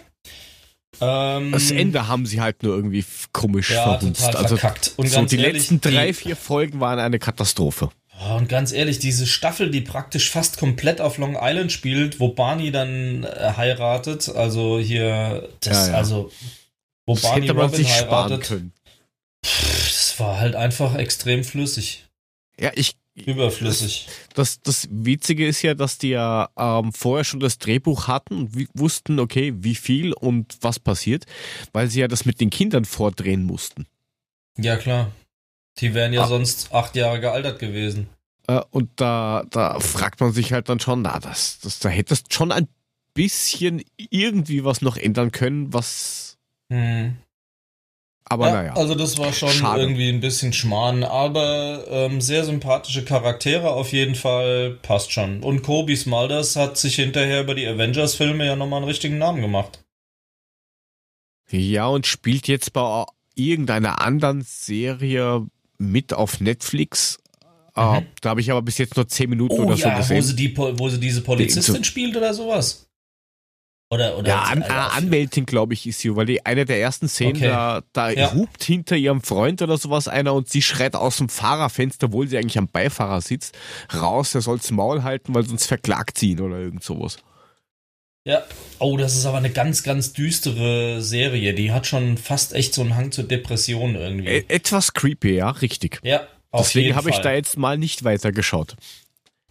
Ähm, 1.03 1.53
Das 1.53 1.71
Ende 1.71 2.07
haben 2.09 2.27
sie 2.27 2.41
halt 2.41 2.63
nur 2.63 2.77
irgendwie 2.77 3.05
komisch 3.33 3.71
Ja, 3.71 3.83
verhunzt. 3.99 4.21
total 4.25 4.43
Also 4.43 4.57
verkackt. 4.57 4.93
Und 4.97 5.09
so 5.09 5.25
die 5.25 5.37
ehrlich, 5.37 5.55
letzten 5.55 5.81
drei, 5.81 6.15
vier 6.15 6.37
Folgen 6.37 6.81
waren 6.81 6.99
eine 6.99 7.19
Katastrophe. 7.19 7.91
Und 8.37 8.49
ganz 8.49 8.71
ehrlich, 8.73 9.01
diese 9.01 9.27
Staffel, 9.27 9.71
die 9.71 9.81
praktisch 9.81 10.31
fast 10.31 10.57
komplett 10.59 11.01
auf 11.01 11.19
Long 11.19 11.37
Island 11.41 11.73
spielt, 11.73 12.21
wo 12.21 12.29
Barney 12.29 12.71
dann 12.71 13.25
äh, 13.25 13.53
heiratet, 13.57 14.29
also 14.29 14.79
hier, 14.79 15.49
das, 15.61 15.87
Ja, 15.89 15.93
ja. 15.93 15.99
also, 15.99 16.31
wo 17.05 17.15
Das 17.15 17.23
Barney 17.23 17.43
hätte 17.43 17.55
man 17.55 17.65
Robin 17.65 17.77
sich 17.85 17.93
sparen 17.93 18.31
heiratet, 18.31 18.47
können. 18.49 18.73
pff, 19.45 19.87
das 19.89 20.21
war 20.21 20.39
halt 20.39 20.55
einfach 20.55 20.95
extrem 20.95 21.43
flüssig, 21.43 22.05
Ja, 22.61 22.71
ich. 22.75 22.95
Überflüssig. 23.15 24.09
Das, 24.35 24.61
das 24.63 24.89
Witzige 24.91 25.47
ist 25.47 25.63
ja, 25.63 25.75
dass 25.75 25.99
die 25.99 26.11
ja 26.11 26.49
ähm, 26.57 26.93
vorher 26.93 27.25
schon 27.25 27.41
das 27.41 27.59
Drehbuch 27.59 28.09
hatten 28.09 28.37
und 28.37 28.69
wussten, 28.75 29.21
okay, 29.21 29.53
wie 29.57 29.75
viel 29.75 30.13
und 30.13 30.57
was 30.61 30.79
passiert, 30.79 31.27
weil 31.73 31.89
sie 31.89 32.01
ja 32.01 32.09
das 32.09 32.25
mit 32.25 32.41
den 32.41 32.51
Kindern 32.51 32.85
vordrehen 32.85 33.45
mussten. 33.45 33.87
Ja, 34.59 34.77
klar. 34.77 35.13
Die 35.79 35.95
wären 35.95 36.13
ja 36.13 36.23
Ah. 36.25 36.27
sonst 36.29 36.73
acht 36.73 36.97
Jahre 36.97 37.21
gealtert 37.21 37.59
gewesen. 37.59 38.09
Äh, 38.47 38.61
und 38.71 38.91
da, 38.97 39.45
da 39.51 39.81
fragt 39.81 40.21
man 40.21 40.33
sich 40.33 40.53
halt 40.53 40.69
dann 40.69 40.81
schon, 40.81 41.03
na, 41.03 41.19
das, 41.19 41.61
das, 41.61 41.79
da 41.79 41.89
hättest 41.89 42.33
schon 42.35 42.53
ein 42.53 42.69
bisschen 43.15 43.83
irgendwie 43.97 44.65
was 44.65 44.83
noch 44.83 44.97
ändern 44.97 45.33
können, 45.33 45.73
was. 45.73 46.39
Hm. 46.71 47.17
Aber 48.33 48.49
ja, 48.49 48.53
naja. 48.55 48.73
Also 48.75 48.95
das 48.95 49.19
war 49.19 49.33
schon 49.33 49.51
Schade. 49.51 49.81
irgendwie 49.83 50.09
ein 50.09 50.21
bisschen 50.21 50.53
Schmarrn, 50.53 51.05
aber 51.05 51.85
ähm, 51.89 52.21
sehr 52.21 52.45
sympathische 52.45 53.05
Charaktere 53.05 53.71
auf 53.71 53.93
jeden 53.93 54.15
Fall, 54.15 54.79
passt 54.83 55.13
schon. 55.13 55.43
Und 55.43 55.63
Kobe 55.63 55.97
Smulders 55.97 56.57
hat 56.57 56.77
sich 56.79 56.97
hinterher 56.97 57.43
über 57.43 57.55
die 57.55 57.67
Avengers-Filme 57.67 58.47
ja 58.47 58.57
nochmal 58.57 58.79
einen 58.79 58.89
richtigen 58.89 59.19
Namen 59.19 59.41
gemacht. 59.41 59.81
Ja, 61.51 61.87
und 61.89 62.07
spielt 62.07 62.49
jetzt 62.49 62.73
bei 62.73 63.05
irgendeiner 63.35 64.01
anderen 64.01 64.43
Serie 64.43 65.47
mit 65.79 66.13
auf 66.15 66.41
Netflix. 66.41 67.19
Äh, 67.77 68.01
Mhm. 68.01 68.07
da 68.21 68.31
habe 68.31 68.41
ich 68.41 68.51
aber 68.51 68.63
bis 68.63 68.79
jetzt 68.79 68.97
nur 68.97 69.09
10 69.09 69.31
Minuten 69.31 69.55
Oh 69.61 69.65
oder 69.65 69.77
so 69.77 69.83
ja, 69.89 69.95
wo 69.95 69.99
gesehen. 69.99 70.23
sie, 70.23 70.37
die, 70.37 70.57
wo 70.57 70.89
sie 70.89 71.01
diese 71.01 71.23
Polizistin 71.23 71.77
so- 71.77 71.83
spielt 71.83 72.17
oder 72.17 72.33
sowas? 72.35 72.87
Oder, 73.93 74.17
oder 74.17 74.29
ja, 74.29 74.43
an, 74.45 74.63
äh, 74.63 74.69
Anwältin, 74.71 75.45
glaube 75.45 75.75
ich, 75.75 75.87
ist 75.87 75.99
sie, 76.01 76.17
weil 76.17 76.25
die 76.25 76.47
eine 76.47 76.65
der 76.65 76.81
ersten 76.81 77.09
Szenen, 77.09 77.37
Okay. 77.37 77.49
da, 77.49 77.83
da 77.93 78.11
Ja. 78.11 78.33
hupt 78.33 78.65
hinter 78.65 78.97
ihrem 78.97 79.21
Freund 79.21 79.61
oder 79.61 79.77
sowas 79.77 80.09
einer 80.09 80.33
und 80.33 80.49
sie 80.49 80.63
schreit 80.63 80.95
aus 80.95 81.19
dem 81.19 81.29
Fahrerfenster, 81.29 82.07
obwohl 82.07 82.27
sie 82.27 82.39
eigentlich 82.39 82.57
am 82.57 82.69
Beifahrer 82.69 83.21
sitzt, 83.21 83.55
raus, 83.95 84.35
er 84.35 84.41
soll's 84.41 84.71
Maul 84.71 85.03
halten, 85.03 85.35
weil 85.35 85.45
sonst 85.45 85.67
verklagt 85.67 86.17
sie 86.17 86.31
ihn 86.31 86.41
oder 86.41 86.57
irgend 86.59 86.83
sowas. 86.83 87.19
Ja. 88.25 88.43
Oh, 88.79 88.97
das 88.97 89.15
ist 89.15 89.27
aber 89.27 89.39
eine 89.39 89.51
ganz, 89.51 89.83
ganz 89.83 90.15
düstere 90.15 91.03
Serie. 91.03 91.53
Die 91.53 91.71
hat 91.73 91.87
schon 91.87 92.17
fast 92.17 92.55
echt 92.55 92.73
so 92.73 92.81
einen 92.81 92.97
Hang 92.97 93.13
zur 93.13 93.25
Depression 93.25 93.95
irgendwie. 93.95 94.29
E 94.29 94.45
etwas 94.49 94.95
creepy, 94.95 95.35
ja, 95.35 95.51
richtig. 95.51 96.01
ja, 96.03 96.27
auf 96.51 96.69
Deswegen 96.69 96.95
habe 96.95 97.11
ich 97.11 97.19
da 97.19 97.33
jetzt 97.35 97.59
mal 97.59 97.77
nicht 97.77 98.05
weiter 98.05 98.33
geschaut. 98.33 98.77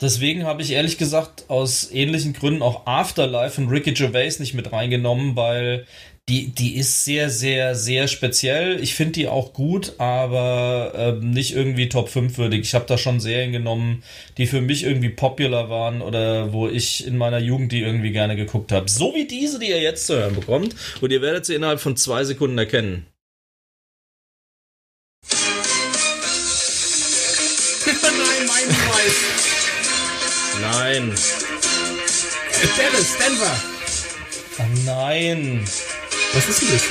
Deswegen 0.02 0.46
habe 0.46 0.64
ich 0.64 0.72
ehrlich 0.72 0.98
gesagt 0.98 1.46
aus 1.48 1.92
ähnlichen 1.92 2.34
Gründen 2.34 2.64
auch 2.64 2.88
Afterlife 2.88 3.56
von 3.56 3.70
Ricky 3.70 3.94
Gervais 3.94 4.40
nicht 4.40 4.56
mit 4.56 4.72
reingenommen, 4.72 5.36
weil 5.36 5.86
die, 6.28 6.48
die 6.48 6.78
ist 6.78 7.04
sehr, 7.04 7.30
sehr, 7.30 7.76
sehr 7.76 8.08
speziell. 8.08 8.82
Ich 8.82 8.96
finde 8.96 9.14
die 9.14 9.28
auch 9.28 9.54
gut, 9.54 9.94
aber 9.98 10.94
ähm, 10.96 11.32
nicht 11.32 11.54
irgendwie 11.54 11.90
Top 11.90 12.10
5 12.10 12.38
würdig. 12.38 12.62
Ich 12.62 12.74
habe 12.74 12.86
da 12.88 12.98
schon 12.98 13.20
Serien 13.20 13.52
genommen, 13.52 14.04
die 14.38 14.48
für 14.48 14.62
mich 14.62 14.84
irgendwie 14.84 15.10
popular 15.10 15.70
waren 15.70 16.02
oder 16.02 16.54
wo 16.54 16.68
ich 16.68 17.06
in 17.06 17.18
meiner 17.18 17.40
Jugend 17.40 17.72
die 17.72 17.82
irgendwie 17.82 18.12
gerne 18.12 18.36
geguckt 18.36 18.72
habe. 18.72 18.90
So 18.90 19.14
wie 19.14 19.28
diese, 19.28 19.60
die 19.60 19.70
ihr 19.70 19.82
jetzt 19.82 20.08
zu 20.08 20.16
hören 20.16 20.36
bekommt. 20.36 20.76
Und 21.02 21.12
ihr 21.12 21.22
werdet 21.22 21.46
sie 21.46 21.56
innerhalb 21.56 21.80
von 21.80 21.98
zwei 21.98 22.24
Sekunden 22.24 22.58
erkennen. 22.58 23.08
Nein. 30.72 31.14
Dallas, 32.78 33.18
Denver. 33.18 33.56
Oh 34.60 34.64
nein. 34.86 35.64
Was 36.34 36.48
ist 36.48 36.62
denn 36.62 36.70
das? 36.72 36.84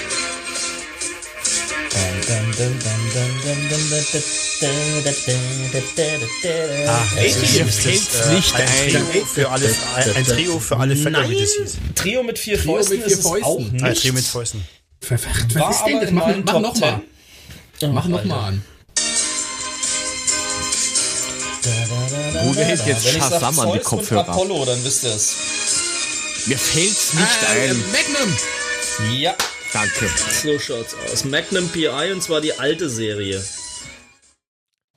Ah, 6.86 7.02
es 7.16 7.36
ist, 7.36 7.52
Mir 7.54 7.66
fällt's 7.66 8.20
äh, 8.26 8.34
nicht 8.34 8.54
ein, 8.54 8.62
ein. 8.68 9.06
Trio 9.10 9.24
für 9.24 9.50
alle, 9.50 9.74
ein, 9.96 10.16
ein 10.16 10.24
Trio 10.24 10.58
für 10.58 10.76
alle 10.76 10.96
Fälle, 10.96 11.28
wie 11.28 11.40
das 11.40 11.50
hieß. 11.54 11.78
Trio 11.94 12.22
mit 12.22 12.38
vier 12.38 12.58
Trio 12.58 12.74
Fäusten 12.74 12.96
mit 12.98 13.06
vier 13.06 13.16
ist 13.16 13.22
Fäusten. 13.22 13.44
auch 13.44 13.58
Ein 13.58 13.72
nicht. 13.90 14.02
Trio 14.02 14.12
mit 14.12 14.24
Fäusten. 14.24 14.64
Verfacht, 15.00 15.54
War 15.54 15.68
was 15.70 15.76
ist 15.76 15.86
denn 15.86 16.00
das? 16.00 16.10
Mach, 16.10 16.26
mach 16.44 16.60
nochmal. 16.60 17.00
10. 17.78 17.94
Mach 17.94 18.06
nochmal 18.06 18.48
an. 18.48 18.64
Bruder 21.62 22.64
hält 22.64 22.86
jetzt 22.86 23.08
Shazam 23.08 23.58
an 23.60 23.72
die 23.72 23.78
Kopfhörer. 23.80 24.28
Apollo, 24.28 24.64
dann 24.64 24.82
wisst 24.84 25.04
ihr 25.04 25.14
es. 25.14 26.46
Mir 26.46 26.58
fällt's 26.58 27.14
nicht 27.14 27.42
äh, 27.54 27.70
ein. 27.70 27.84
Magnum. 27.92 28.36
Ja, 29.18 29.34
Danke. 29.72 30.08
so 30.42 30.58
schaut's 30.58 30.94
aus. 30.94 31.24
Magnum 31.24 31.68
PI 31.68 32.12
und 32.12 32.22
zwar 32.22 32.40
die 32.40 32.54
alte 32.58 32.88
Serie. 32.88 33.42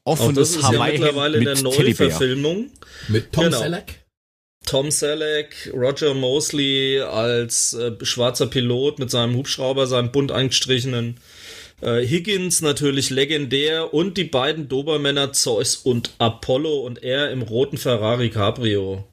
Auch 0.06 0.20
Offenes 0.20 0.54
das 0.54 0.64
ist 0.64 0.72
ja 0.72 0.84
mittlerweile 0.84 1.38
in 1.38 1.46
der. 1.46 1.62
Neuverfilmung. 1.62 2.72
Mit 3.08 3.32
Tom 3.34 3.46
Genau. 3.46 3.60
Selleck. 3.60 4.00
Tom 4.66 4.92
Selleck, 4.92 5.72
Roger 5.74 6.14
Mosley 6.14 7.02
als 7.02 7.74
äh, 7.74 7.92
schwarzer 8.02 8.48
Pilot 8.48 8.98
mit 9.00 9.12
seinem 9.12 9.36
Hubschrauber, 9.36 9.88
seinem 9.88 10.12
bunt 10.14 10.32
angestrichenen. 10.32 11.20
Äh, 11.84 12.06
Higgins 12.08 12.62
natürlich 12.62 13.10
legendär 13.10 13.94
und 13.94 14.18
die 14.18 14.24
beiden 14.24 14.70
Dobermänner 14.70 15.34
Zeus 15.34 15.76
und 15.76 16.12
Apollo 16.18 16.82
und 16.86 17.04
er 17.04 17.32
im 17.32 17.42
roten 17.42 17.78
Ferrari 17.78 18.30
Cabrio. 18.30 19.06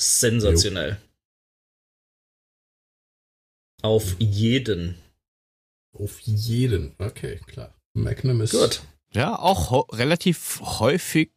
Sensationell. 0.00 0.98
Auf 3.82 4.16
jeden. 4.20 4.96
Auf 5.92 6.20
jeden. 6.20 6.94
Okay, 6.98 7.40
klar. 7.46 7.74
Magnum 7.94 8.40
ist. 8.40 8.52
Gut. 8.52 8.82
Ja, 9.12 9.38
auch 9.38 9.88
relativ 9.92 10.60
häufig 10.62 11.30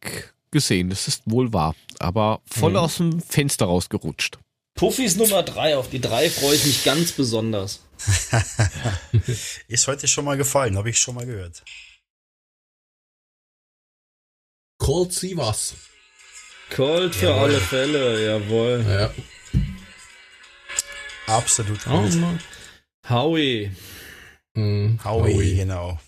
gesehen. 0.50 0.88
Das 0.88 1.08
ist 1.08 1.22
wohl 1.26 1.52
wahr. 1.52 1.74
Aber 1.98 2.40
voll 2.46 2.70
Mhm. 2.72 2.76
aus 2.76 2.96
dem 2.98 3.20
Fenster 3.20 3.66
rausgerutscht. 3.66 4.38
Puffis 4.74 5.16
Nummer 5.16 5.42
3. 5.42 5.76
Auf 5.76 5.90
die 5.90 6.00
3 6.00 6.30
freue 6.30 6.54
ich 6.54 6.64
mich 6.64 6.84
ganz 6.84 7.12
besonders. 7.12 7.80
Ist 9.68 9.86
heute 9.86 10.06
schon 10.08 10.24
mal 10.24 10.36
gefallen, 10.36 10.76
habe 10.76 10.90
ich 10.90 10.98
schon 10.98 11.14
mal 11.14 11.26
gehört. 11.26 11.64
Cold 14.78 15.12
Sivas. 15.12 15.74
Cold 16.70 17.14
für 17.14 17.26
Jawohl. 17.26 17.42
alle 17.42 17.60
Fälle, 17.60 18.24
jawohl. 18.26 18.84
Ja. 18.86 19.14
Absolut 21.26 21.86
Oh, 21.86 22.02
gut. 22.02 22.14
Mann. 22.16 22.40
Howie. 23.08 23.70
Howie, 24.56 25.56
genau. 25.56 25.98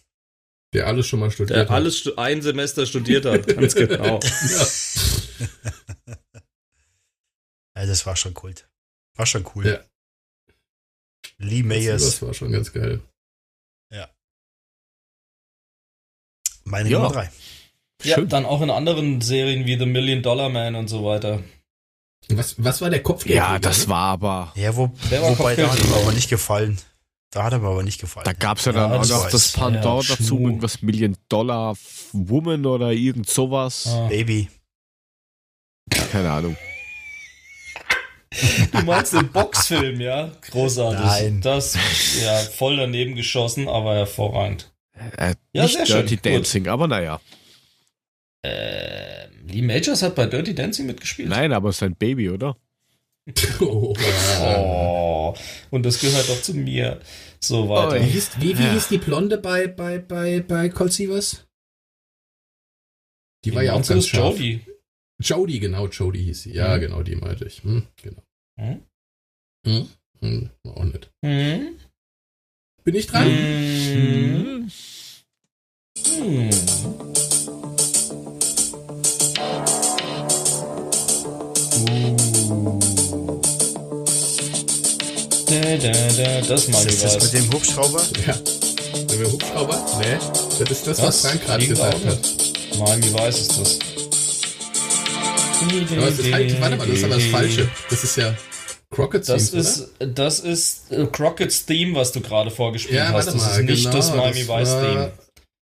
Der 0.74 0.86
alles 0.86 1.06
schon 1.06 1.20
mal 1.20 1.31
studiert 1.31 1.56
der 1.56 1.62
hat. 1.65 1.70
alles 1.70 1.98
stu- 1.98 2.15
ein 2.16 2.43
Semester 2.43 2.85
studiert 2.86 3.24
hat, 3.24 3.47
ganz 3.47 3.74
genau. 3.77 4.20
Ja. 4.20 4.66
Ja, 7.77 7.86
das 7.86 8.05
war 8.06 8.16
schon 8.16 8.35
Kult. 8.35 8.69
War 9.15 9.24
schon 9.24 9.47
cool. 9.55 9.65
Ja. 9.65 9.85
Lee 11.39 11.62
Mayers, 11.62 12.02
Das 12.02 12.23
war 12.23 12.35
schon 12.35 12.52
ganz 12.52 12.73
geil. 12.73 13.01
meine 16.65 16.89
Ja. 16.90 16.98
Nummer 16.98 17.12
drei. 17.12 17.31
Ja, 18.02 18.16
Schön. 18.16 18.28
dann 18.28 18.44
auch 18.44 18.60
in 18.60 18.69
anderen 18.70 19.20
Serien 19.23 19.65
wie 19.65 19.78
The 19.78 19.86
Million 19.86 20.23
Dollar 20.23 20.51
Man 20.51 20.74
und 20.74 20.89
so 20.89 21.02
weiter. 21.05 21.43
Was, 22.28 22.62
was 22.62 22.81
war 22.82 22.90
der 22.90 23.02
Kopf? 23.02 23.24
Ja, 23.27 23.59
das 23.59 23.89
war 23.89 24.10
aber. 24.12 24.52
Ja, 24.55 24.77
wo, 24.77 24.90
wobei 24.90 25.56
da 25.56 25.73
hat 25.73 25.82
mir 25.82 25.94
aber 25.97 26.12
nicht 26.12 26.28
gefallen. 26.28 26.78
Da 27.31 27.44
hat 27.44 27.52
er 27.55 27.59
mir 27.60 27.69
aber 27.69 27.82
nicht 27.82 28.01
gefallen. 28.01 28.24
Da 28.27 28.32
gab's 28.35 28.66
ja 28.66 28.73
dann 28.73 28.90
Ja, 28.90 28.97
auch 28.97 29.01
das 29.01 29.09
noch 29.10 29.24
weiß. 29.24 29.32
das 29.32 29.52
Pendant 29.52 29.85
Ja, 30.09 30.15
dazu, 30.16 30.23
Schmuh. 30.36 30.47
irgendwas 30.48 30.82
Million 30.82 31.16
Dollar 31.31 31.74
Woman 32.12 32.66
oder 32.66 32.93
irgend 32.93 33.28
sowas. 33.31 33.86
Ah. 33.89 34.09
Baby. 34.09 34.51
Keine 36.12 36.31
Ahnung. 36.31 36.56
Du 38.73 38.83
meinst 38.83 39.13
den 39.15 39.29
Boxfilm, 39.33 40.01
ja? 40.01 40.31
Großartig. 40.51 41.01
Nein. 41.05 41.41
Das, 41.41 41.77
ja, 42.23 42.37
voll 42.39 42.77
daneben 42.77 43.15
geschossen, 43.15 43.69
aber 43.69 43.95
hervorragend. 43.95 44.71
Äh, 45.17 45.35
Ja, 45.53 45.63
nicht 45.63 45.77
sehr 45.77 45.87
schön. 45.87 45.97
Dirty 46.07 46.17
Gut. 46.17 46.27
Dancing, 46.27 46.69
aber 46.69 46.87
naja. 46.89 47.21
Ähm, 48.45 49.31
Lee 49.47 49.63
Majors 49.63 50.03
hat 50.03 50.15
bei 50.15 50.27
Dirty 50.27 50.55
Dancing 50.55 50.87
mitgespielt. 50.87 51.29
Nein, 51.29 51.53
aber 51.53 51.73
sein 51.73 51.95
Baby, 51.97 52.31
oder? 52.31 52.57
Oh, 53.61 53.95
Oh, 54.41 55.35
und 55.71 55.85
das 55.85 56.01
gehört 56.01 56.29
doch 56.29 56.41
zu 56.41 56.55
mir. 56.55 57.01
So 57.41 57.69
weiter. 57.69 57.93
Oi. 57.93 58.01
Wie, 58.01 58.11
hieß, 58.11 58.31
wie, 58.39 58.59
wie 58.59 58.63
Ja. 58.63 58.73
hieß 58.73 58.89
die 58.89 58.99
Blonde 58.99 59.39
bei, 59.39 59.67
bei, 59.67 59.99
bei, 59.99 60.41
bei 60.41 60.69
Colt 60.71 60.93
Sievers? 60.93 61.47
Die 63.45 63.55
war 63.55 63.63
ja 63.63 63.75
auch 63.75 63.87
ganz 63.87 64.07
scharf. 64.07 64.35
Jodie? 64.37 64.61
Jodie, 65.20 65.59
genau, 65.59 65.89
Jodie 65.89 66.23
hieß 66.23 66.43
sie. 66.43 66.53
Ja, 66.55 66.77
Mhm. 66.77 66.81
genau, 66.81 67.03
die 67.03 67.16
meinte 67.16 67.45
ich. 67.45 67.62
Hm, 67.65 67.82
genau. 67.97 68.23
Hm? 68.61 68.82
Hm? 69.66 69.89
Hm, 70.20 70.51
auch 70.74 70.85
nicht. 70.85 71.11
Hm? 71.24 71.77
Bin 72.85 72.95
ich 72.95 73.07
dran? 73.07 73.27
Hm. 73.27 74.70
Hm. 76.07 76.51
Da, 85.47 85.77
da, 85.78 85.93
da, 86.16 86.40
das 86.47 86.69
mal 86.69 86.86
Ist 86.86 87.03
das 87.03 87.16
was. 87.16 87.32
mit 87.32 87.32
dem 87.43 87.53
Hubschrauber? 87.53 88.03
Ja. 88.27 88.35
Sind 88.35 89.19
wir 89.20 89.32
Hubschrauber? 89.32 89.86
Nee. 90.01 90.19
Das 90.59 90.70
ist 90.70 90.86
das, 90.86 90.99
was 90.99 91.07
Was? 91.07 91.20
Frank 91.23 91.45
gerade 91.47 91.66
gesagt 91.66 92.05
hat. 92.05 92.12
Autos? 92.12 92.78
Miami 92.78 93.12
Weiß 93.15 93.40
ist 93.40 93.59
das. 93.59 93.78
Aber 95.63 96.09
es 96.09 96.19
ist 96.19 96.33
halt, 96.33 96.61
warte 96.61 96.77
mal, 96.77 96.87
das 96.87 96.97
ist 96.99 97.05
aber 97.05 97.15
das 97.15 97.25
Falsche. 97.25 97.69
Das 97.91 98.05
ist 98.05 98.17
ja 98.17 98.35
Crockett 98.91 99.29
Das 99.29 99.51
Themes, 99.51 99.67
ist, 99.77 99.89
das 99.99 100.41
ist 100.41 100.91
äh, 100.93 101.07
Crockett's 101.07 101.67
Theme, 101.67 101.95
was 101.95 102.13
du 102.13 102.21
gerade 102.21 102.51
vorgespielt 102.51 102.97
Ja, 102.99 103.13
hast. 103.13 103.27
Das 103.27 103.35
mal, 103.35 103.51
ist 103.51 103.63
nicht 103.65 103.85
genau, 103.85 103.97
das 103.97 104.11
Miami 104.15 104.47
das 104.47 104.49
Vice 104.49 104.69
war- 104.71 104.83
Theme. 104.83 105.13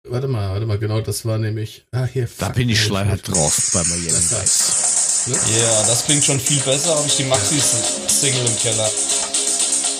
Warte 0.09 0.27
mal, 0.27 0.51
warte 0.51 0.67
mal, 0.67 0.79
genau, 0.79 1.01
das 1.01 1.25
war 1.25 1.39
nämlich. 1.39 1.85
Ah, 1.93 2.07
hier. 2.13 2.29
Da 2.39 2.49
bin 2.49 2.69
ich 2.69 2.81
ich- 2.83 2.89
drauf 2.89 3.71
bei 3.73 3.85
Miami 3.85 4.09
Das 4.09 4.33
Vice. 4.33 5.29
Ja, 5.61 5.87
das 5.87 6.05
klingt 6.07 6.25
schon 6.25 6.41
viel 6.41 6.59
besser. 6.59 6.97
Habe 6.97 7.07
ich 7.07 7.17
die 7.17 7.25
Maxi-Single 7.25 8.45
im 8.45 8.57
Keller. 8.59 8.91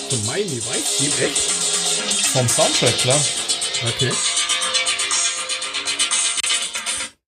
Von 0.09 0.25
Miami 0.25 0.57
Vice 0.57 0.97
Team, 0.97 1.11
echt? 1.25 1.37
Vom 2.33 2.49
Soundtrack, 2.49 2.97
klar. 2.97 3.19
Okay. 3.87 4.11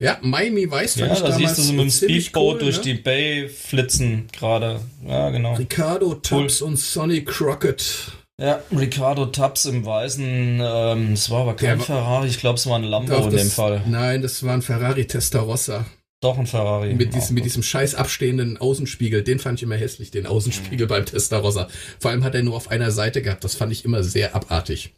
Ja, 0.02 0.20
Miami 0.22 0.70
Vice 0.70 0.96
Ja, 0.98 1.08
da 1.08 1.32
siehst 1.32 1.58
du 1.58 1.62
so 1.62 1.74
mit 1.74 1.84
dem 1.84 1.90
Speedboat 1.92 2.56
cool, 2.56 2.60
durch 2.60 2.78
ne? 2.78 2.82
die 2.84 2.94
Bay 2.96 3.48
flitzen 3.48 4.28
gerade. 4.34 4.82
Ja, 5.06 5.30
genau. 5.30 5.54
Ricardo 5.56 6.16
Tubbs 6.16 6.62
und 6.62 6.78
Sonny 6.78 7.24
Crockett. 7.24 8.12
Ja, 8.38 8.62
Ricardo 8.78 9.28
Tubbs 9.28 9.64
im 9.66 9.86
Weißen. 9.86 10.60
Ähm, 10.62 11.14
es 11.14 11.30
war 11.30 11.42
aber 11.44 11.56
kein 11.56 11.78
Der 11.78 11.86
Ferrari. 11.86 12.28
Ich 12.28 12.40
glaube, 12.40 12.58
es 12.60 12.68
war 12.68 12.76
ein 12.78 12.84
Lambo 12.84 13.14
Doch, 13.14 13.26
in 13.28 13.32
das- 13.32 13.42
dem 13.42 13.50
Fall. 13.52 13.82
Nein, 13.88 14.22
das 14.22 14.44
war 14.44 14.54
ein 14.54 14.62
Ferrari 14.62 15.08
Testarossa. 15.08 15.86
Doch 16.22 16.38
ein 16.38 16.48
Ferrari. 16.48 16.94
Mit 16.94 17.14
diesem, 17.14 17.36
mit 17.36 17.46
diesem 17.46 17.64
scheiß 17.64 17.96
abstehenden 17.96 18.58
Außenspiegel. 18.58 19.24
Den 19.24 19.40
fand 19.40 19.60
ich 19.60 19.64
immer 19.64 19.76
hässlich, 19.78 20.12
den 20.12 20.26
Außenspiegel 20.26 20.88
beim 20.88 21.06
Testarossa. 21.06 21.70
Vor 22.00 22.12
allem 22.12 22.24
hat 22.26 22.36
er 22.36 22.44
nur 22.44 22.56
auf 22.56 22.70
einer 22.70 22.92
Seite 22.92 23.22
gehabt. 23.22 23.44
Das 23.46 23.56
fand 23.56 23.72
ich 23.72 23.86
immer 23.86 24.04
sehr 24.04 24.36
abartig. 24.36 24.94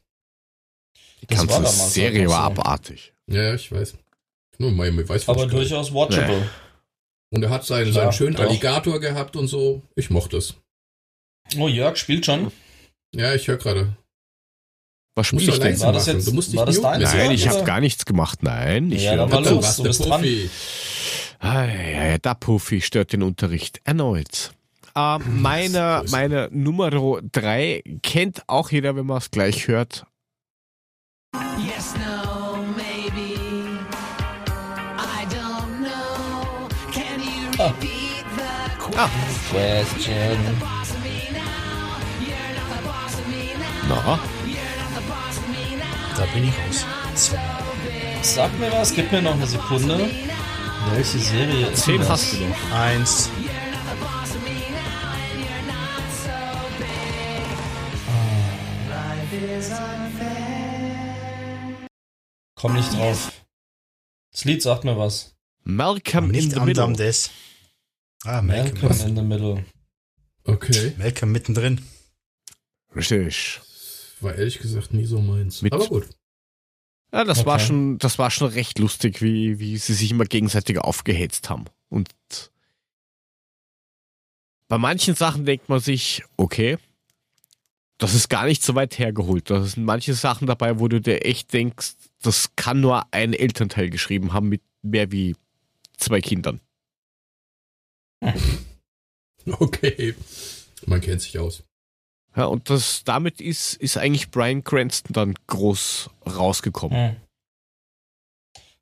Die 1.21 1.27
Das 1.27 1.47
war 1.47 1.61
ganze 1.61 1.89
Serie 1.89 2.27
war 2.29 2.45
abartig. 2.45 3.13
Ja, 3.29 3.53
ich 3.53 3.71
weiß. 3.71 3.93
Nur 4.59 4.71
Miami 4.71 5.07
Vice. 5.07 5.27
aber 5.29 5.45
durchaus 5.47 5.93
watchable. 5.93 6.49
Und 7.29 7.43
er 7.43 7.49
hat 7.49 7.65
seinen, 7.65 7.91
Klar, 7.91 8.05
seinen 8.05 8.13
schönen 8.13 8.35
doch. 8.35 8.43
Alligator 8.45 8.99
gehabt 8.99 9.35
und 9.35 9.47
so. 9.47 9.81
Ich 9.95 10.09
mochte 10.09 10.37
es. 10.37 10.55
Oh, 11.57 11.67
Jörg 11.67 11.97
spielt 11.97 12.25
schon. 12.25 12.51
Ja, 13.13 13.33
ich 13.33 13.47
höre 13.47 13.57
gerade. 13.57 13.95
Was 15.15 15.31
Musst 15.33 15.45
spiele 15.45 15.59
du 15.59 15.67
ich 15.67 15.75
denn? 15.77 15.85
War 15.85 15.93
das 15.93 16.05
jetzt- 16.05 16.27
Du 16.27 16.31
musst 16.33 16.49
dich 16.51 16.57
war 16.57 16.65
das 16.65 16.79
deines 16.79 17.13
Nein, 17.13 17.31
ich 17.31 17.47
habe 17.47 17.63
gar 17.63 17.79
nichts 17.79 18.05
gemacht. 18.05 18.43
Nein, 18.43 18.91
ich 18.91 19.03
Ja, 19.03 19.15
höre. 19.15 19.31
war 19.31 19.41
Du 19.41 19.49
los, 19.51 19.81
bist 19.81 20.01
dran. 20.05 20.21
Profi. 20.21 20.49
Ah, 21.39 21.65
ja, 21.65 22.07
ja, 22.11 22.17
der 22.17 22.35
Puffy 22.35 22.81
stört 22.81 23.13
den 23.13 23.23
Unterricht 23.23 23.79
erneut. 23.83 24.51
Äh, 24.95 25.17
meine, 25.19 26.03
meine 26.09 26.49
Nummer 26.51 26.89
drei 27.31 27.83
kennt 28.03 28.43
auch 28.47 28.71
jeder, 28.71 28.95
wenn 28.95 29.05
man 29.05 29.17
es 29.19 29.29
gleich 29.31 29.67
hört. 29.67 30.05
Me 38.97 39.03
now. 43.87 43.89
na. 43.89 44.19
Da 46.17 46.25
bin 46.33 46.43
ich 46.45 46.53
raus. 46.57 46.85
So. 47.13 47.37
Sag 48.23 48.57
mir 48.59 48.71
was, 48.71 48.93
gib 48.93 49.11
mir 49.11 49.21
noch 49.21 49.33
eine 49.35 49.45
Sekunde. 49.45 50.09
Welche 50.91 51.19
Serie 51.19 51.67
ist 51.67 51.83
zehn 51.83 51.99
das? 51.99 52.09
hast 52.09 52.33
du 52.33 52.45
noch. 52.45 52.71
Eins. 52.71 53.29
Komm 62.55 62.73
nicht 62.73 62.91
drauf. 62.93 63.31
Das 64.31 64.45
Lied 64.45 64.63
sagt 64.63 64.83
mir 64.83 64.97
was. 64.97 65.35
Malcolm 65.63 66.31
in 66.31 66.49
the 66.49 66.59
Middle. 66.61 66.93
des. 66.93 67.29
Ah, 68.27 68.41
Malcolm. 68.41 68.81
Malcolm 68.81 69.07
in 69.09 69.15
the 69.15 69.21
Middle. 69.21 69.65
Okay. 70.43 70.93
Malcolm 70.97 71.31
mittendrin. 71.31 71.81
Richtig. 72.95 73.61
War 74.21 74.35
ehrlich 74.35 74.59
gesagt 74.59 74.93
nie 74.93 75.05
so 75.05 75.21
meins. 75.21 75.61
Mit- 75.61 75.73
Aber 75.73 75.87
gut. 75.87 76.09
Ja, 77.13 77.23
das 77.23 77.45
war 77.45 77.55
Okay. 77.55 77.67
schon, 77.67 77.97
das 77.99 78.19
war 78.19 78.29
schon 78.31 78.49
recht 78.49 78.79
lustig, 78.79 79.21
wie, 79.21 79.59
wie 79.59 79.77
sie 79.77 79.93
sich 79.93 80.11
immer 80.11 80.25
gegenseitig 80.25 80.77
aufgehetzt 80.77 81.49
haben. 81.49 81.65
Und 81.89 82.09
bei 84.67 84.77
manchen 84.77 85.15
Sachen 85.15 85.45
denkt 85.45 85.69
man 85.69 85.79
sich, 85.79 86.23
okay, 86.35 86.77
das 87.97 88.13
ist 88.13 88.29
gar 88.29 88.45
nicht 88.45 88.61
so 88.61 88.75
weit 88.75 88.99
hergeholt. 88.99 89.49
Da 89.49 89.63
sind 89.63 89.85
manche 89.85 90.13
Sachen 90.13 90.47
dabei, 90.47 90.79
wo 90.79 90.87
du 90.89 90.99
dir 90.99 91.25
echt 91.25 91.53
denkst, 91.53 91.93
das 92.21 92.49
kann 92.57 92.81
nur 92.81 93.05
ein 93.13 93.33
Elternteil 93.33 93.89
geschrieben 93.89 94.33
haben 94.33 94.49
mit 94.49 94.61
mehr 94.81 95.11
wie 95.11 95.35
zwei 95.95 96.19
Kindern. 96.19 96.59
Okay. 99.59 100.13
Man 100.85 101.01
kennt 101.01 101.21
sich 101.21 101.39
aus. 101.39 101.63
Ja, 102.35 102.45
und 102.45 102.69
das, 102.69 103.03
damit 103.03 103.41
ist, 103.41 103.75
ist 103.75 103.97
eigentlich 103.97 104.29
Brian 104.29 104.63
Cranston 104.63 105.13
dann 105.13 105.33
groß 105.47 106.09
rausgekommen. 106.25 107.11
Hm. 107.11 107.15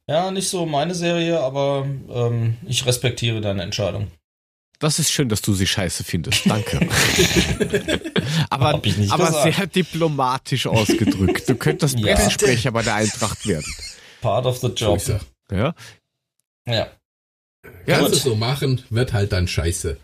Ja, 0.07 0.30
nicht 0.30 0.49
so 0.49 0.66
meine 0.66 0.94
Serie, 0.94 1.40
aber 1.40 1.88
ähm, 2.10 2.57
ich 2.68 2.86
respektiere 2.86 3.41
deine 3.41 3.64
Entscheidung. 3.64 4.12
Das 4.80 4.99
ist 4.99 5.10
schön, 5.10 5.30
dass 5.30 5.41
du 5.41 5.53
sie 5.53 5.66
scheiße 5.66 6.03
findest. 6.03 6.48
Danke. 6.49 6.80
aber 8.49 8.82
aber 9.10 9.32
sehr 9.44 9.68
diplomatisch 9.68 10.68
ausgedrückt. 10.68 11.48
Du 11.48 11.56
könntest 11.56 11.98
Ja. 11.98 12.14
Pressesprecher 12.14 12.72
bei 12.72 12.82
der 12.82 12.95
Eintracht 12.95 13.48
werden. 13.48 13.74
Part 14.22 14.45
of 14.45 14.57
the 14.57 14.68
job. 14.68 15.02
Ja? 15.49 15.74
Ja, 16.68 16.90
Ja, 17.85 17.99
Kannst 17.99 18.15
es 18.15 18.23
so 18.23 18.35
machen, 18.35 18.83
wird 18.89 19.13
halt 19.13 19.31
dann 19.31 19.47
scheiße. 19.47 19.97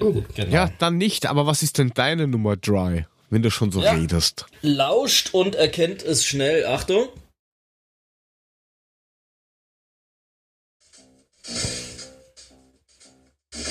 Oh, 0.00 0.22
genau. 0.34 0.52
ja, 0.52 0.70
dann 0.78 0.98
nicht. 0.98 1.26
Aber 1.26 1.46
was 1.46 1.62
ist 1.62 1.78
denn 1.78 1.92
deine 1.94 2.26
Nummer 2.26 2.56
Dry, 2.56 3.06
wenn 3.30 3.42
du 3.42 3.50
schon 3.50 3.70
so 3.70 3.80
Ja. 3.82 3.92
redest? 3.92 4.46
Lauscht 4.62 5.30
und 5.32 5.54
erkennt 5.54 6.02
es 6.02 6.24
schnell. 6.24 6.66
Achtung. 6.66 7.08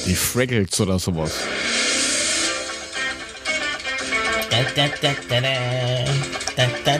Die 0.05 0.15
Fraggles 0.15 0.79
oder 0.79 0.99
sowas. 0.99 1.31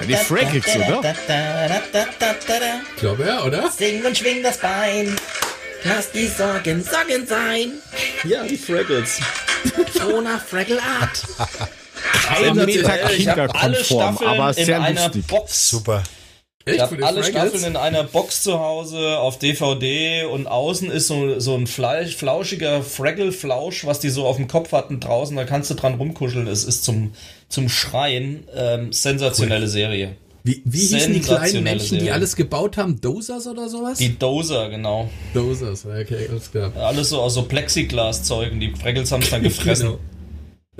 Die 0.08 0.14
Fraggles, 0.16 0.76
oder? 0.76 1.02
Ich 2.96 3.00
glaube 3.00 3.26
ja, 3.26 3.44
oder? 3.44 3.70
Sing 3.72 4.04
und 4.06 4.18
schwing 4.18 4.42
das 4.44 4.58
Bein. 4.60 5.16
Lass 5.86 6.12
die 6.12 6.28
Sorgen 6.28 6.84
Sorgen 6.84 7.28
sein. 7.28 7.74
Ja, 8.24 8.44
die 8.44 8.58
Fraggles. 8.58 9.20
Frohner 9.94 10.40
Fraggle 10.40 10.80
Art. 10.82 11.24
Kein 12.26 12.56
Meter 12.56 12.98
kinderkonform, 13.10 14.16
Staffeln 14.16 14.30
aber 14.30 14.58
in 14.58 14.66
sehr 14.66 14.82
einer 14.82 15.04
lustig. 15.04 15.28
Box. 15.28 15.70
Super. 15.70 16.04
Ich 16.66 16.80
habe 16.80 17.06
alle 17.06 17.24
Fraggles? 17.24 17.50
Staffeln 17.52 17.64
in 17.66 17.76
einer 17.76 18.04
Box 18.04 18.44
zu 18.44 18.60
Hause 18.60 19.18
auf 19.18 19.40
DVD 19.40 20.24
und 20.24 20.48
außen 20.48 20.90
ist 20.90 21.08
so, 21.08 21.40
so 21.40 21.56
ein 21.56 21.68
Fleisch, 21.68 22.16
flauschiger 22.16 22.82
Fraggle-Flausch, 22.82 23.86
was 23.86 24.00
die 24.00 24.10
so 24.10 24.26
auf 24.26 24.38
dem 24.38 24.48
Kopf 24.48 24.72
hatten 24.72 25.02
draußen. 25.02 25.36
Da 25.36 25.44
kannst 25.44 25.70
du 25.70 25.74
dran 25.74 25.96
rumkuscheln. 25.96 26.48
Es 26.48 26.64
ist 26.64 26.86
zum, 26.86 27.14
zum 27.50 27.68
Schreien. 27.68 28.48
Ähm, 28.56 28.94
sensationelle 28.94 29.68
Serie. 29.68 30.16
Wie, 30.46 30.62
wie 30.66 30.78
hießen 30.80 31.14
die 31.14 31.22
kleinen 31.22 31.64
Menschen, 31.64 32.00
die 32.00 32.06
Serie. 32.06 32.14
alles 32.14 32.36
gebaut 32.36 32.76
haben? 32.76 33.00
Dosers 33.00 33.48
oder 33.48 33.70
sowas? 33.70 33.98
Die 33.98 34.18
Dozer, 34.20 34.70
genau. 34.70 35.10
Dosers, 35.34 35.86
okay, 35.86 36.28
alles 36.30 36.52
klar. 36.52 36.76
Alles 36.76 37.10
so 37.10 37.22
aus 37.22 37.36
so 37.36 37.44
Plexiglas-Zeugen. 37.44 38.60
Die 38.60 38.74
Fraggles 38.76 39.12
haben 39.14 39.24
es 39.24 39.30
dann 39.30 39.44
gefressen. 39.44 39.88
Genau. 39.88 40.00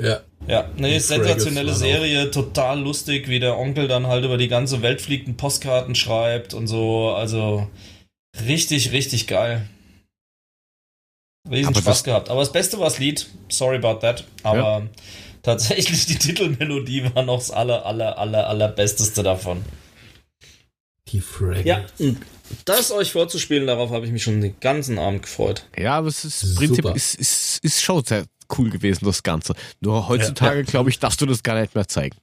Ja. 0.10 0.22
Ja, 0.48 0.70
nee, 0.76 0.96
Die 0.96 1.00
sensationelle 1.00 1.74
Serie, 1.74 2.30
total 2.30 2.82
lustig, 2.82 3.30
wie 3.30 3.40
der 3.40 3.58
Onkel 3.58 3.88
dann 3.88 4.08
halt 4.08 4.26
über 4.26 4.38
die 4.38 4.50
ganze 4.50 4.82
Welt 4.82 5.00
fliegt 5.00 5.28
und 5.28 5.38
Postkarten 5.38 5.96
schreibt 5.96 6.54
und 6.54 6.68
so. 6.68 7.12
Also 7.12 7.68
richtig, 8.46 8.92
richtig 8.92 9.28
geil. 9.28 9.70
Riesen 11.50 11.68
Aber 11.70 11.80
Spaß 11.80 12.04
gehabt. 12.04 12.30
Aber 12.30 12.42
das 12.42 12.52
Beste 12.52 12.78
war 12.80 12.86
das 12.86 13.00
Lied. 13.00 13.28
Sorry 13.50 13.78
about 13.78 14.00
that. 14.00 14.26
Aber 14.44 14.88
tatsächlich 15.44 16.08
die 16.08 16.18
Titelmelodie 16.18 17.14
war 17.14 17.24
noch 17.24 17.38
das 17.38 17.52
aller, 17.52 17.86
aller, 17.86 18.18
aller, 18.18 18.48
allerbesteste 18.48 19.22
davon. 19.22 19.64
Die 21.10 21.22
Fraggles. 21.22 21.66
Ja, 21.66 21.86
das 22.66 22.92
euch 22.92 23.12
vorzuspielen, 23.12 23.68
darauf 23.68 23.92
habe 23.92 24.06
ich 24.06 24.12
mich 24.12 24.24
schon 24.24 24.42
den 24.42 24.60
ganzen 24.60 24.98
Abend 24.98 25.24
gefreut. 25.24 25.68
Ja, 25.78 25.98
aber 25.98 26.08
es 26.08 26.26
ist 26.26 26.40
Super. 26.40 26.66
Prinzip 26.66 26.96
ist, 26.96 27.16
ist, 27.16 27.64
ist 27.64 27.84
schon 27.84 28.04
sehr 28.04 28.26
cool 28.58 28.70
gewesen, 28.70 29.06
das 29.06 29.22
Ganze. 29.22 29.54
Nur 29.80 30.08
heutzutage, 30.08 30.64
glaube 30.64 30.90
ich, 30.90 31.00
darfst 31.00 31.22
du 31.22 31.26
das 31.26 31.44
gar 31.44 31.60
nicht 31.60 31.76
mehr 31.76 31.88
zeigen. 31.88 32.18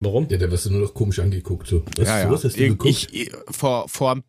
Warum? 0.00 0.26
Ja, 0.30 0.38
da 0.38 0.50
wirst 0.50 0.66
du 0.66 0.70
nur 0.70 0.80
noch 0.80 0.94
komisch 0.94 1.18
angeguckt. 1.18 1.66
So. 1.66 1.84
Was, 1.96 2.08
ja, 2.08 2.18
ja. 2.20 2.26
sowas 2.26 2.44
hast 2.44 2.56
du 2.56 2.60
Ich, 2.60 2.68
geguckt? 2.68 2.90
ich, 2.90 3.14
ich, 3.14 3.32
vor, 3.50 3.88
vor 3.88 4.20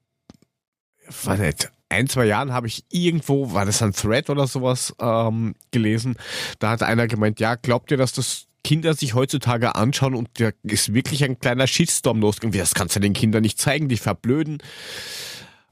war 1.24 1.38
nicht, 1.38 1.72
ein, 1.92 2.08
zwei 2.08 2.26
Jahren 2.26 2.52
habe 2.54 2.68
ich 2.68 2.84
irgendwo, 2.90 3.54
war 3.54 3.66
das 3.66 3.82
ein 3.82 3.94
Thread 3.94 4.30
oder 4.30 4.48
sowas, 4.48 4.94
ähm, 5.00 5.54
gelesen. 5.72 6.16
Da 6.60 6.70
hat 6.72 6.82
einer 6.84 7.08
gemeint, 7.08 7.40
ja, 7.40 7.56
glaubt 7.56 7.92
ihr, 7.92 7.98
dass 7.98 8.14
das 8.14 8.46
Kinder 8.64 8.94
sich 8.94 9.14
heutzutage 9.16 9.76
anschauen 9.76 10.14
und 10.16 10.30
da 10.40 10.52
ist 10.64 10.94
wirklich 10.94 11.24
ein 11.24 11.40
kleiner 11.40 11.68
Shitstorm 11.68 12.20
losgegangen. 12.22 12.54
Wie, 12.54 12.60
Das 12.60 12.74
kannst 12.74 12.96
du 12.96 13.00
den 13.00 13.14
Kindern 13.14 13.42
nicht 13.42 13.60
zeigen, 13.60 13.90
die 13.90 13.98
verblöden. 13.98 14.60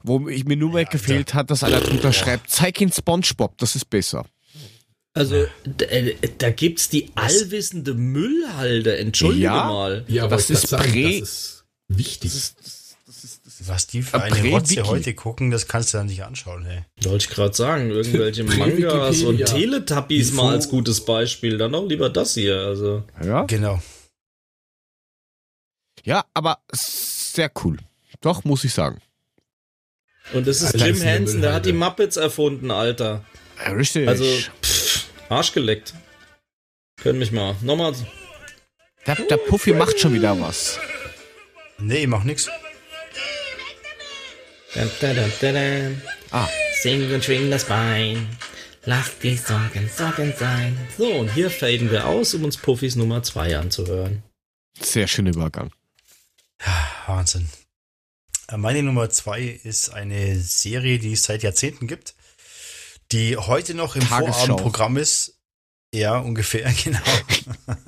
Wo 0.02 0.28
ich 0.28 0.44
mir 0.44 0.56
nur 0.56 0.72
mehr 0.72 0.86
gefehlt 0.86 1.34
hat, 1.34 1.50
dass 1.50 1.62
einer 1.62 1.80
drunter 1.80 2.12
schreibt, 2.12 2.50
zeig 2.50 2.80
ihn 2.80 2.90
Spongebob, 2.90 3.58
das 3.58 3.76
ist 3.76 3.90
besser. 3.90 4.24
Also, 5.12 5.44
da, 5.64 5.84
äh, 5.86 6.14
da 6.38 6.50
gibt's 6.50 6.88
die 6.88 7.10
allwissende 7.16 7.94
Müllhalde, 7.94 8.96
entschuldige 8.98 9.44
Ja. 9.44 9.64
mal. 9.66 10.04
ja, 10.08 10.26
das 10.28 10.48
wollte 10.48 10.52
ich 10.54 10.64
ist 10.64 10.70
grad 10.70 10.80
sagen, 10.80 10.92
Prä- 10.92 11.20
das 11.20 11.28
ist 11.28 11.64
wichtig. 11.88 12.32
Was 13.66 13.86
die 13.86 14.02
für 14.02 14.20
Ein 14.22 14.32
eine 14.32 14.48
Rotze 14.50 14.82
heute 14.84 15.12
gucken, 15.14 15.50
das 15.50 15.68
kannst 15.68 15.92
du 15.92 15.98
dann 15.98 16.06
nicht 16.06 16.24
anschauen, 16.24 16.64
hey. 16.64 16.84
Wollte 17.02 17.24
ich 17.24 17.30
gerade 17.30 17.54
sagen, 17.54 17.90
irgendwelche. 17.90 18.44
Mangas 18.44 19.22
und 19.22 19.44
Teletubbies 19.44 20.32
mal 20.32 20.54
als 20.54 20.68
gutes 20.68 21.04
Beispiel. 21.04 21.58
Dann 21.58 21.74
auch 21.74 21.86
lieber 21.86 22.08
das 22.08 22.34
hier. 22.34 22.56
Also, 22.56 23.02
Ja, 23.22 23.42
Genau. 23.44 23.82
ja 26.04 26.24
aber 26.32 26.58
sehr 26.72 27.50
cool. 27.64 27.78
Doch, 28.22 28.44
muss 28.44 28.64
ich 28.64 28.72
sagen. 28.72 29.00
und 30.32 30.46
das 30.46 30.62
ist 30.62 30.74
Alter, 30.74 30.86
Jim 30.86 31.00
Henson, 31.00 31.40
der 31.42 31.52
hat 31.54 31.66
die. 31.66 31.72
Muppets 31.72 32.16
erfunden, 32.16 32.70
Alter. 32.70 33.24
Ja, 33.64 33.72
Richtig. 33.72 34.08
Also, 34.08 34.24
pff, 34.62 35.06
Arsch 35.28 35.52
geleckt. 35.52 35.94
Können 36.96 37.18
mich 37.18 37.32
mal. 37.32 37.56
Nochmal. 37.62 37.94
der, 39.06 39.14
der 39.16 39.36
Puffy 39.36 39.72
macht 39.72 39.98
schon 40.00 40.12
wieder 40.14 40.38
was. 40.40 40.78
Nee, 41.78 42.02
ich 42.02 42.06
mach 42.06 42.24
nix. 42.24 42.48
Da, 44.74 44.84
da, 45.00 45.14
da, 45.14 45.28
da, 45.40 45.52
da. 45.52 45.90
Ah. 46.30 46.48
Sing 46.82 47.12
und 47.12 47.24
schwing 47.24 47.50
das 47.50 47.64
Bein. 47.64 48.28
Lass 48.84 49.18
die 49.18 49.36
Sorgen 49.36 49.90
Sorgen 49.94 50.32
sein. 50.38 50.78
So, 50.96 51.12
und 51.12 51.32
hier 51.34 51.50
faden 51.50 51.90
wir 51.90 52.06
aus, 52.06 52.34
um 52.34 52.44
uns 52.44 52.56
Puffys 52.56 52.96
Nummer 52.96 53.22
2 53.22 53.58
anzuhören. 53.58 54.22
Sehr 54.80 55.06
schöner 55.08 55.30
Übergang. 55.30 55.70
Wahnsinn. 57.06 57.48
Äh, 58.48 58.56
Meine 58.56 58.82
Nummer 58.82 59.10
zwei 59.10 59.42
ist 59.42 59.90
eine 59.90 60.38
Serie, 60.40 60.98
die 60.98 61.12
es 61.12 61.24
seit 61.24 61.42
Jahrzehnten 61.42 61.86
gibt, 61.86 62.14
die 63.12 63.36
heute 63.36 63.74
noch 63.74 63.96
im 63.96 64.02
Tagesschau. 64.08 64.32
Vorabendprogramm 64.32 64.96
ist. 64.96 65.34
Ja, 65.92 66.18
ungefähr, 66.18 66.72
genau. 66.84 67.00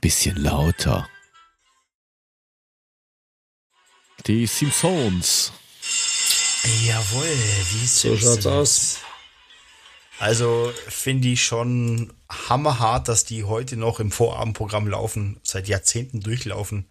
Bisschen 0.00 0.36
lauter. 0.36 1.08
Die 4.26 4.46
Simpsons. 4.46 5.52
Jawohl, 6.86 7.24
wie 7.24 7.86
So 7.86 8.16
schaut's 8.16 8.46
aus. 8.46 8.98
Also 10.18 10.72
finde 10.88 11.28
ich 11.28 11.44
schon 11.44 12.12
hammerhart, 12.28 13.08
dass 13.08 13.24
die 13.24 13.44
heute 13.44 13.76
noch 13.76 14.00
im 14.00 14.10
Vorabendprogramm 14.10 14.88
laufen, 14.88 15.40
seit 15.42 15.68
Jahrzehnten 15.68 16.20
durchlaufen. 16.20 16.90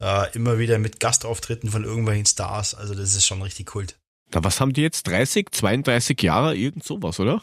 Äh, 0.00 0.32
immer 0.34 0.58
wieder 0.58 0.78
mit 0.78 1.00
Gastauftritten 1.00 1.70
von 1.70 1.84
irgendwelchen 1.84 2.26
Stars. 2.26 2.74
Also 2.74 2.94
das 2.94 3.14
ist 3.14 3.26
schon 3.26 3.42
richtig 3.42 3.66
kult. 3.66 3.96
Na, 4.32 4.42
was 4.42 4.60
haben 4.60 4.72
die 4.72 4.82
jetzt? 4.82 5.06
30, 5.06 5.50
32 5.50 6.20
Jahre? 6.22 6.56
Irgend 6.56 6.84
sowas, 6.84 7.20
oder? 7.20 7.42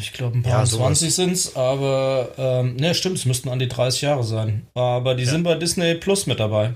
Ich 0.00 0.12
glaube, 0.12 0.38
ein 0.38 0.42
paar 0.42 0.52
Ja, 0.52 0.58
ja, 0.60 0.66
sowas. 0.66 0.98
20 1.00 1.14
sind's, 1.14 1.56
aber 1.56 2.32
ähm, 2.38 2.76
ne, 2.76 2.94
stimmt, 2.94 3.18
es 3.18 3.26
müssten 3.26 3.48
an 3.50 3.58
die 3.58 3.68
30 3.68 4.00
Jahre 4.02 4.24
sein. 4.24 4.66
Aber 4.74 5.14
die 5.14 5.26
sind 5.26 5.42
bei 5.42 5.54
Disney 5.54 5.94
Plus 5.96 6.26
mit 6.26 6.40
dabei. 6.40 6.74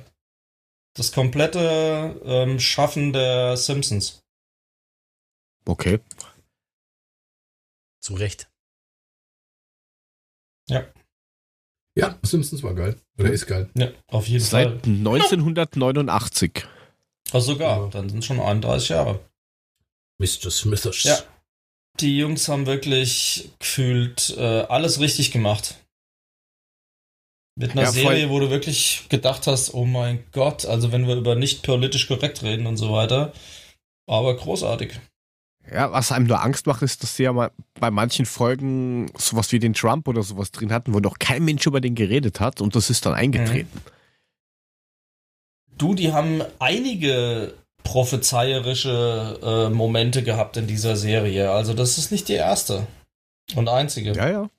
Das 0.94 1.11
komplette 1.12 2.20
ähm, 2.24 2.61
Schaffen 2.61 3.12
der 3.12 3.56
Simpsons. 3.56 4.20
Okay. 5.66 6.01
Zu 8.01 8.15
Recht. 8.15 8.48
Ja, 11.97 12.19
Simpsons 12.23 12.62
war 12.62 12.74
geil. 12.74 12.97
Oder 13.19 13.31
ist 13.31 13.47
geil. 13.47 13.70
Ja, 13.74 13.89
auf 14.09 14.27
jeden 14.27 14.44
Fall. 14.44 14.81
Seit 14.81 14.86
1989. 14.86 16.66
Also 17.32 17.52
sogar, 17.52 17.85
Ja. 17.85 17.89
dann 17.90 18.09
sind 18.09 18.19
es 18.19 18.24
schon 18.24 18.40
31 18.40 18.89
Jahre. 18.89 19.20
Mr. 20.19 20.51
Smithers. 20.51 21.05
Ja. 21.05 21.19
Die 22.01 22.19
Jungs 22.19 22.49
haben 22.49 22.66
wirklich 22.66 23.51
gefühlt 23.59 24.35
äh, 24.37 24.62
alles 24.62 25.01
richtig 25.01 25.31
gemacht. 25.31 25.77
Mit 27.57 27.73
einer 27.73 27.83
Ja, 27.83 27.93
Serie, 27.93 28.31
wo 28.31 28.41
du 28.41 28.51
wirklich 28.51 29.07
gedacht 29.09 29.47
hast, 29.47 29.75
oh 29.75 29.85
mein 29.85 30.25
Gott, 30.33 30.66
also 30.66 30.91
wenn 30.91 31.07
wir 31.07 31.15
über 31.15 31.37
nicht 31.37 31.62
politisch 31.62 32.09
korrekt 32.09 32.43
reden 32.43 32.66
und 32.66 32.77
so 32.77 32.93
weiter. 32.93 33.33
Aber 34.09 34.37
großartig. 34.37 34.99
Ja, 35.71 35.93
was 35.93 36.11
einem 36.12 36.27
nur 36.27 36.43
Angst 36.43 36.66
macht, 36.66 36.83
ist, 36.83 37.03
dass 37.03 37.16
sie 37.16 37.23
ja 37.23 37.33
mal 37.33 37.53
bei 37.81 37.91
manchen 37.91 38.27
Folgen 38.27 39.11
sowas 39.16 39.51
wie 39.53 39.61
den 39.61 39.73
Trump 39.73 40.09
oder 40.09 40.23
sowas 40.23 40.51
drin 40.51 40.73
hatten, 40.73 40.93
wo 40.93 40.99
noch 41.01 41.19
kein 41.19 41.45
Mensch 41.45 41.65
über 41.65 41.81
den 41.81 41.95
geredet 41.95 42.41
hat 42.41 42.61
und 42.61 42.75
das 42.75 42.91
ist 42.91 43.07
dann 43.07 43.15
eingetreten. 43.15 43.81
Du, 45.79 45.95
die 45.95 46.12
haben 46.12 46.43
einige 46.59 47.55
prophezeierische 47.85 49.39
äh, 49.43 49.73
Momente 49.73 50.24
gehabt 50.24 50.56
in 50.56 50.66
dieser 50.66 50.97
Serie. 50.97 51.52
Also 51.52 51.74
das 51.74 51.98
ist 51.98 52.11
nicht 52.11 52.28
die 52.28 52.35
erste 52.35 52.86
und 53.55 53.69
einzige. 53.69 54.12
Ja, 54.12 54.28
ja. 54.28 54.51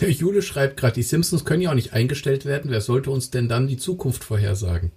Der 0.00 0.10
Jule 0.10 0.42
schreibt 0.42 0.78
gerade, 0.78 0.94
die 0.94 1.02
Simpsons 1.02 1.44
können 1.44 1.62
ja 1.62 1.70
auch 1.70 1.74
nicht 1.74 1.92
eingestellt 1.92 2.44
werden. 2.44 2.70
Wer 2.70 2.80
sollte 2.80 3.10
uns 3.10 3.30
denn 3.30 3.48
dann 3.48 3.68
die 3.68 3.76
Zukunft 3.76 4.24
vorhersagen? 4.24 4.90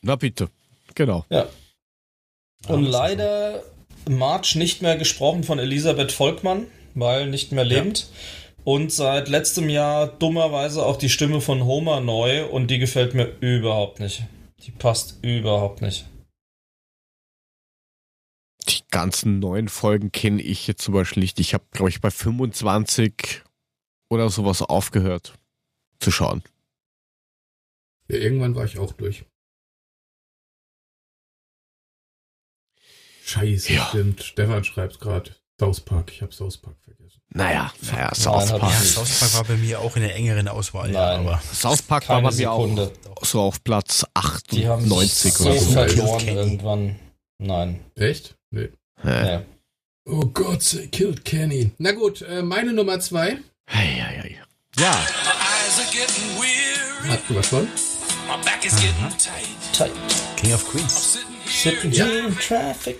Na 0.00 0.16
bitte. 0.16 0.48
Genau. 0.94 1.26
Und 2.68 2.84
Ja, 2.84 2.90
leider 2.90 3.62
March 4.08 4.54
nicht 4.54 4.80
mehr 4.82 4.96
gesprochen 4.96 5.42
von 5.42 5.58
Elisabeth 5.58 6.12
Volkmann, 6.12 6.66
weil 6.94 7.28
nicht 7.28 7.52
mehr 7.52 7.64
lebend. 7.64 8.06
Und 8.62 8.92
seit 8.92 9.28
letztem 9.28 9.68
Jahr 9.68 10.06
dummerweise 10.06 10.86
auch 10.86 10.96
die 10.96 11.10
Stimme 11.10 11.40
von 11.40 11.64
Homer 11.64 12.00
neu 12.00 12.46
und 12.46 12.68
die 12.70 12.78
gefällt 12.78 13.14
mir 13.14 13.36
überhaupt 13.40 14.00
nicht. 14.00 14.22
Die 14.60 14.70
passt 14.70 15.18
überhaupt 15.22 15.82
nicht. 15.82 16.06
Die 18.94 18.98
ganzen 19.00 19.40
neuen 19.40 19.68
Folgen 19.68 20.12
kenne 20.12 20.40
ich 20.40 20.68
jetzt 20.68 20.82
zum 20.82 20.94
Beispiel 20.94 21.20
nicht. 21.22 21.40
Ich 21.40 21.52
habe, 21.52 21.64
glaube 21.72 21.90
ich, 21.90 22.00
bei 22.00 22.12
25 22.12 23.42
oder 24.08 24.30
sowas 24.30 24.62
aufgehört 24.62 25.34
zu 25.98 26.12
schauen. 26.12 26.44
Ja, 28.08 28.18
irgendwann 28.18 28.54
war 28.54 28.64
ich 28.64 28.78
auch 28.78 28.92
durch. 28.92 29.24
Scheiße, 33.24 33.72
Ja. 33.72 33.86
stimmt. 33.88 34.22
Stefan 34.22 34.62
schreibt 34.62 35.00
gerade 35.00 35.34
South 35.58 35.80
Park. 35.80 36.12
Ich 36.12 36.22
habe 36.22 36.32
South 36.32 36.58
Park 36.58 36.76
vergessen. 36.84 37.20
Naja, 37.30 37.72
naja, 37.90 38.14
South 38.14 38.50
Park. 38.50 38.62
Ja, 38.62 38.70
South 38.80 39.18
Park 39.18 39.34
war 39.34 39.44
bei 39.44 39.56
mir 39.56 39.80
auch 39.80 39.96
in 39.96 40.02
der 40.02 40.14
engeren 40.14 40.46
Auswahl, 40.46 40.92
ja, 40.92 41.16
Nein. 41.16 41.26
aber 41.26 41.40
South 41.52 41.82
Park 41.82 42.08
war 42.08 42.22
bei 42.22 42.30
mir 42.32 42.52
auch 42.52 42.60
Sekunde. 42.68 42.92
so 43.22 43.40
auf 43.40 43.64
Platz 43.64 44.04
Die 44.52 44.68
haben 44.68 44.82
98 44.84 45.14
sich 45.18 45.32
so 45.34 45.48
oder 45.50 45.58
so. 45.58 45.70
verloren 45.72 46.28
irgendwann. 46.28 46.98
Nein. 47.38 47.84
Echt? 47.96 48.36
Nee. 48.50 48.68
Ja. 49.04 49.38
Nee. 49.38 49.44
Oh 50.06 50.26
Gott, 50.32 50.60
they 50.70 50.86
killed 50.88 51.24
Kenny. 51.24 51.70
Na 51.78 51.92
gut, 51.92 52.22
äh, 52.22 52.42
meine 52.42 52.72
Nummer 52.72 53.00
zwei. 53.00 53.38
Ei, 53.66 54.02
ei, 54.02 54.20
ei. 54.22 54.40
Ja, 54.78 54.92
Hast 57.06 57.22
du 57.28 57.34
was 57.36 57.46
von? 57.48 57.68
Tight. 59.72 59.92
King 60.36 60.52
of 60.54 60.64
Queens. 60.70 61.18
Sitting 61.46 61.92
Ja. 61.92 62.04
here 62.06 62.26
in 62.28 62.36
traffic 62.38 62.98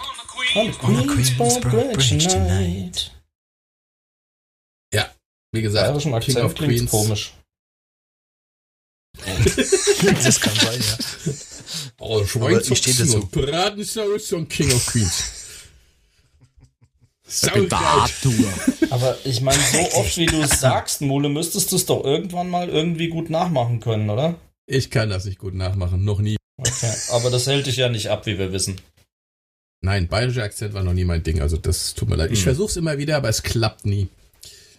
on 0.57 0.73
the 0.73 0.79
On 0.87 0.97
the 0.97 1.07
Queensboro 1.07 1.49
Queensboro 1.51 1.71
Bridge 1.93 2.09
Bridge 2.09 2.29
tonight. 2.29 3.11
Ja. 4.93 5.11
Wie 5.53 5.63
gesagt, 5.63 5.87
Bayerischen 5.89 6.13
King 6.21 6.37
Akzent 6.37 6.45
of 6.45 6.55
Queens. 6.55 6.91
komisch. 6.91 7.33
Das 10.25 10.41
kann 10.41 10.55
sein, 10.55 10.81
ja. 10.81 11.33
Oh, 11.99 12.17
Aber 12.19 12.27
Schwein 12.27 12.61
ich 12.61 12.79
stehe 12.79 12.97
dazu. 12.97 13.27
Bratensaus 13.27 14.33
und 14.33 14.49
King 14.49 14.73
of 14.73 14.85
Queens. 14.87 15.23
ich 15.23 15.23
bin 15.25 15.33
der 15.33 15.33
Saugeil. 15.33 15.63
Arthur. 17.71 18.33
Aber 18.91 19.17
ich 19.25 19.41
meine, 19.41 19.59
so 19.61 19.79
oft 19.99 20.17
wie 20.19 20.27
du 20.27 20.43
es 20.43 20.61
sagst, 20.61 21.01
Mule, 21.01 21.29
müsstest 21.29 21.73
du 21.73 21.77
es 21.77 21.87
doch 21.87 22.05
irgendwann 22.05 22.51
mal 22.51 22.69
irgendwie 22.69 23.09
gut 23.09 23.31
nachmachen 23.31 23.81
können, 23.81 24.11
oder? 24.11 24.35
Ich 24.67 24.91
kann 24.91 25.11
das 25.11 25.25
nicht 25.25 25.39
gut 25.39 25.55
nachmachen, 25.55 26.05
noch 26.05 26.21
nie. 26.21 26.37
Okay. 26.59 26.93
Aber 27.13 27.31
das 27.31 27.47
hält 27.47 27.67
dich 27.67 27.77
ja 27.77 27.89
nicht 27.89 28.09
ab, 28.11 28.27
wie 28.27 28.39
wir 28.39 28.53
wissen. 28.53 28.77
Nein, 29.83 30.09
bayerischer 30.09 30.45
Akzent 30.45 30.73
war 30.75 30.83
noch 30.83 30.93
nie 30.95 31.05
mein 31.05 31.23
Ding, 31.23 31.41
also 31.41 31.57
das 31.57 31.95
tut 31.95 32.09
mir 32.09 32.17
leid. 32.17 32.31
Ich 32.31 32.39
Hm. 32.39 32.45
versuch's 32.45 32.77
immer 32.77 32.97
wieder, 32.99 33.17
aber 33.17 33.29
es 33.29 33.43
klappt 33.43 33.85
nie. 33.85 34.09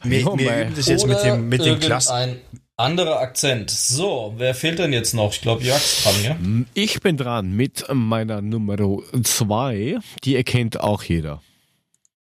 Wir, 0.03 0.19
Ja, 0.21 0.37
wir 0.37 0.61
üben 0.61 0.75
das 0.75 0.87
jetzt 0.87 1.05
mit 1.07 1.17
Oder 1.17 1.35
dem, 1.35 1.49
mit 1.49 1.65
dem 1.65 1.79
Klassen. 1.79 2.37
anderer 2.77 3.19
Akzent. 3.19 3.69
So, 3.71 4.33
wer 4.37 4.53
fehlt 4.55 4.79
denn 4.79 4.93
jetzt 4.93 5.13
noch? 5.13 5.33
Ich 5.33 5.41
glaube, 5.41 5.63
Jörg's 5.63 6.03
dran, 6.03 6.23
ja? 6.23 6.37
Ich 6.73 7.01
bin 7.01 7.17
dran 7.17 7.51
mit 7.55 7.85
meiner 7.91 8.41
Nummer 8.41 8.77
2. 9.23 9.97
Die 10.23 10.35
erkennt 10.35 10.79
auch 10.79 11.03
jeder. 11.03 11.41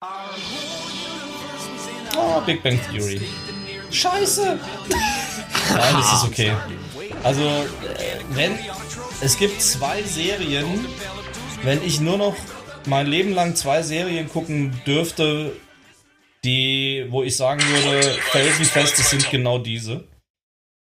Ah, 0.01 0.31
Big 2.47 2.63
Bang 2.63 2.79
Theory. 2.89 3.21
Scheiße! 3.91 4.57
Nein, 5.71 5.95
das 5.95 6.13
ist 6.13 6.25
okay. 6.25 6.53
Also, 7.25 7.43
wenn 8.31 8.57
es 9.21 9.37
gibt 9.37 9.61
zwei 9.61 10.05
Serien, 10.05 10.87
wenn 11.65 11.83
ich 11.83 12.01
nur 12.01 12.17
noch 12.17 12.37
mein 12.87 13.09
Leben 13.09 13.33
lang 13.33 13.57
zwei 13.57 13.83
Serien 13.83 14.29
gucken 14.29 14.81
dürfte, 14.87 15.57
die, 16.45 17.07
wo 17.09 17.25
ich 17.25 17.37
sagen 17.37 17.61
würde, 17.61 18.13
felsenfest, 18.31 19.01
das 19.01 19.11
sind 19.11 19.29
genau 19.31 19.59
diese. 19.59 20.07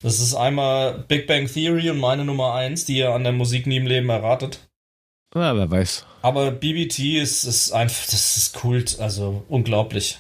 Das 0.03 0.19
ist 0.19 0.35
einmal 0.35 1.05
Big 1.07 1.27
Bang 1.27 1.47
Theory 1.47 1.89
und 1.89 1.99
meine 1.99 2.25
Nummer 2.25 2.55
eins, 2.55 2.84
die 2.84 2.97
ihr 2.97 3.13
an 3.13 3.23
der 3.23 3.31
Musik 3.31 3.67
nie 3.67 3.77
im 3.77 3.88
Leben 3.88 4.09
erratet. 4.09 4.66
Na, 5.35 5.55
wer 5.55 5.69
weiß. 5.69 6.05
Aber 6.21 6.51
BBT 6.51 7.17
ist, 7.21 7.43
ist 7.43 7.71
einfach, 7.71 8.05
das 8.05 8.37
ist 8.37 8.53
Kult, 8.55 8.99
also 8.99 9.43
unglaublich. 9.49 10.17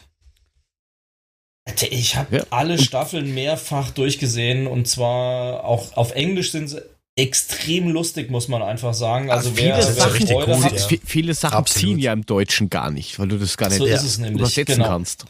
Ich 1.89 2.15
habe 2.15 2.37
Ja. 2.37 2.43
alle 2.49 2.77
Staffeln 2.81 3.33
mehrfach 3.33 3.91
durchgesehen 3.91 4.67
und 4.67 4.87
zwar 4.87 5.65
auch 5.65 5.95
auf 5.97 6.11
Englisch 6.13 6.51
sind 6.51 6.69
sie 6.69 6.81
extrem 7.17 7.89
lustig, 7.89 8.29
muss 8.29 8.47
man 8.47 8.61
einfach 8.61 8.93
sagen. 8.93 9.29
Also 9.31 9.51
viele 9.51 9.69
wer, 9.69 9.81
Sachen- 9.81 10.25
gut, 10.27 10.47
hat, 10.63 10.71
ja. 10.79 10.87
Vi- 10.87 11.01
Viele 11.03 11.33
Sachen 11.33 11.55
Absolut. 11.57 11.89
ziehen 11.89 11.99
ja 11.99 12.13
im 12.13 12.25
Deutschen 12.25 12.69
gar 12.69 12.91
nicht, 12.91 13.17
weil 13.19 13.27
du 13.27 13.37
das 13.37 13.57
gar 13.57 13.69
nicht 13.69 13.79
so 13.79 13.85
ist 13.85 14.03
es 14.03 14.17
nämlich. 14.17 14.39
übersetzen 14.39 14.75
genau. 14.75 14.87
kannst. 14.89 15.25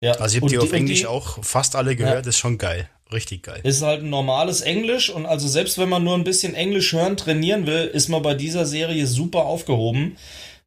Ja. 0.00 0.12
Also 0.12 0.36
ich 0.36 0.42
habe 0.42 0.50
die 0.50 0.58
auf 0.58 0.72
Englisch 0.72 1.04
auch 1.06 1.44
fast 1.44 1.76
alle 1.76 1.94
gehört, 1.94 2.14
Ja. 2.14 2.20
das 2.22 2.28
ist 2.34 2.38
schon 2.38 2.58
geil. 2.58 2.88
Richtig 3.12 3.42
geil. 3.42 3.60
Ist 3.62 3.82
halt 3.82 4.02
ein 4.02 4.10
normales 4.10 4.60
Englisch 4.62 5.10
und 5.10 5.26
also 5.26 5.46
selbst 5.48 5.78
wenn 5.78 5.88
man 5.88 6.04
nur 6.04 6.14
ein 6.14 6.24
bisschen 6.24 6.54
Englisch 6.54 6.92
hören 6.92 7.16
trainieren 7.16 7.66
will, 7.66 7.84
ist 7.84 8.08
man 8.08 8.22
bei 8.22 8.34
dieser 8.34 8.66
Serie 8.66 9.06
super 9.06 9.44
aufgehoben, 9.44 10.16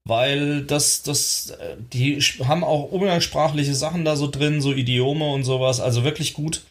weil 0.03 0.63
das, 0.63 1.01
das, 1.01 1.57
die 1.93 2.19
haben 2.43 2.63
auch 2.63 2.91
umgangssprachliche 2.91 3.73
Sachen 3.73 4.05
da 4.05 4.15
so 4.15 4.29
drin, 4.29 4.61
so 4.61 4.73
Idiome 4.73 5.31
und 5.31 5.43
sowas, 5.43 5.79
also 5.79 6.03
wirklich 6.03 6.33
gut. 6.33 6.61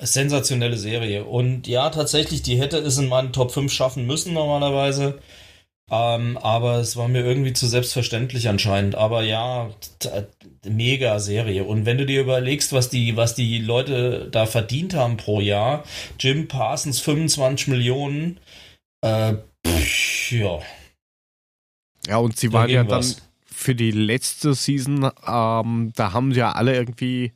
Sensationelle 0.00 0.78
Serie. 0.78 1.24
Und 1.24 1.68
ja, 1.68 1.90
tatsächlich, 1.90 2.42
die 2.42 2.58
hätte 2.58 2.78
es 2.78 2.98
in 2.98 3.08
meinen 3.08 3.32
Top 3.32 3.52
5 3.52 3.72
schaffen 3.72 4.04
müssen 4.06 4.32
normalerweise. 4.32 5.20
Ähm, 5.92 6.38
aber 6.38 6.76
es 6.78 6.96
war 6.96 7.08
mir 7.08 7.24
irgendwie 7.24 7.52
zu 7.52 7.66
selbstverständlich 7.68 8.48
anscheinend. 8.48 8.94
Aber 8.96 9.22
ja, 9.24 9.70
mega 10.66 11.20
Serie. 11.20 11.64
Und 11.64 11.86
wenn 11.86 11.98
du 11.98 12.06
dir 12.06 12.22
überlegst, 12.22 12.72
was 12.72 12.88
die, 12.90 13.16
was 13.16 13.34
die 13.34 13.58
Leute 13.58 14.28
da 14.30 14.46
verdient 14.46 14.94
haben 14.94 15.18
pro 15.18 15.40
Jahr, 15.40 15.84
Jim 16.18 16.48
Parsons 16.48 17.00
25 17.00 17.68
Millionen, 17.68 18.40
äh, 19.02 19.34
pff, 19.66 20.32
ja. 20.32 20.60
Ja, 22.06 22.16
und 22.18 22.36
sie 22.38 22.50
Da 22.50 22.52
waren 22.52 22.70
ja 22.70 22.82
ging 22.82 22.88
dann 22.88 22.98
was. 22.98 23.22
für 23.44 23.74
die 23.74 23.90
letzte 23.92 24.54
Season, 24.54 25.10
ähm, 25.26 25.92
da 25.94 26.12
haben 26.12 26.32
sie 26.32 26.40
ja 26.40 26.52
alle 26.52 26.74
irgendwie 26.74 27.32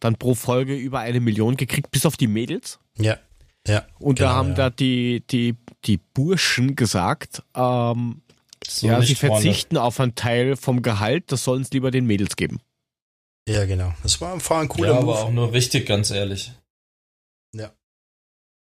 dann 0.00 0.16
pro 0.16 0.34
Folge 0.34 0.76
über 0.76 1.00
eine 1.00 1.20
Million 1.20 1.56
gekriegt, 1.56 1.90
bis 1.90 2.06
auf 2.06 2.16
die 2.16 2.26
Mädels. 2.28 2.78
Ja. 2.98 3.18
Ja. 3.66 3.84
Und 3.98 4.22
da 4.22 4.28
Genau, 4.28 4.34
haben 4.34 4.48
ja. 4.50 4.54
da 4.54 4.70
die, 4.70 5.24
die, 5.30 5.56
die 5.86 5.98
Burschen 5.98 6.76
gesagt, 6.76 7.42
ähm, 7.54 8.22
So 8.66 8.86
ja, 8.86 9.00
sie 9.00 9.10
nicht, 9.10 9.20
Freunde. 9.20 9.34
verzichten 9.36 9.76
auf 9.76 10.00
einen 10.00 10.14
Teil 10.14 10.56
vom 10.56 10.82
Gehalt, 10.82 11.30
das 11.32 11.44
sollen 11.44 11.62
es 11.62 11.70
lieber 11.70 11.90
den 11.90 12.06
Mädels 12.06 12.36
geben. 12.36 12.60
Ja, 13.48 13.64
genau. 13.64 13.94
Das 14.02 14.20
war, 14.20 14.38
war 14.50 14.60
ein 14.60 14.68
cooler 14.68 14.88
ja, 14.92 14.98
aber 14.98 15.04
Move. 15.06 15.18
auch 15.18 15.30
nur 15.30 15.52
richtig, 15.52 15.86
ganz 15.86 16.10
ehrlich. 16.10 16.52
Ja. 17.54 17.70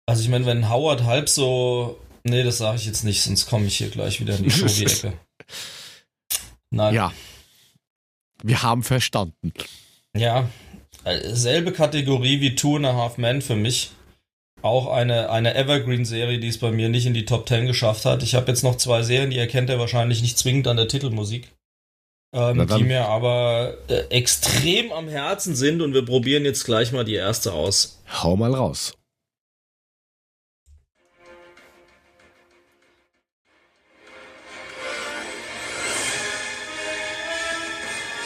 Also 0.06 0.22
ich 0.22 0.28
meine, 0.28 0.44
wenn 0.46 0.68
Howard 0.68 1.04
halb 1.04 1.28
so. 1.28 2.00
Nee, 2.24 2.42
das 2.42 2.58
sage 2.58 2.76
ich 2.78 2.86
jetzt 2.86 3.04
nicht, 3.04 3.22
sonst 3.22 3.46
komme 3.48 3.66
ich 3.66 3.76
hier 3.76 3.90
gleich 3.90 4.20
wieder 4.20 4.36
in 4.36 4.44
die 4.44 4.50
Shogi-Ecke. 4.52 5.12
Nein. 6.70 6.94
Ja. 6.94 7.12
Wir 8.42 8.62
haben 8.62 8.82
verstanden. 8.82 9.52
Ja, 10.16 10.48
äh, 11.04 11.34
selbe 11.34 11.72
Kategorie 11.72 12.40
wie 12.40 12.54
Two 12.56 12.76
and 12.76 12.86
a 12.86 12.94
Half 12.94 13.18
Men 13.18 13.40
für 13.42 13.56
mich. 13.56 13.92
Auch 14.62 14.86
eine, 14.92 15.30
eine 15.30 15.54
Evergreen-Serie, 15.56 16.38
die 16.38 16.48
es 16.48 16.58
bei 16.58 16.70
mir 16.70 16.88
nicht 16.88 17.06
in 17.06 17.14
die 17.14 17.24
Top 17.24 17.48
10 17.48 17.66
geschafft 17.66 18.04
hat. 18.04 18.22
Ich 18.22 18.34
habe 18.36 18.46
jetzt 18.46 18.62
noch 18.62 18.76
zwei 18.76 19.02
Serien, 19.02 19.30
die 19.30 19.38
erkennt 19.38 19.68
ihr 19.70 19.78
wahrscheinlich 19.78 20.22
nicht 20.22 20.38
zwingend 20.38 20.68
an 20.68 20.76
der 20.76 20.88
Titelmusik. 20.88 21.50
Ähm, 22.34 22.66
die 22.66 22.84
mir 22.84 23.06
aber 23.08 23.74
äh, 23.88 24.04
extrem 24.08 24.90
am 24.92 25.08
Herzen 25.08 25.54
sind 25.54 25.82
und 25.82 25.92
wir 25.92 26.04
probieren 26.04 26.44
jetzt 26.44 26.64
gleich 26.64 26.90
mal 26.92 27.04
die 27.04 27.14
erste 27.16 27.52
aus. 27.52 28.00
Hau 28.22 28.36
mal 28.36 28.54
raus. 28.54 28.94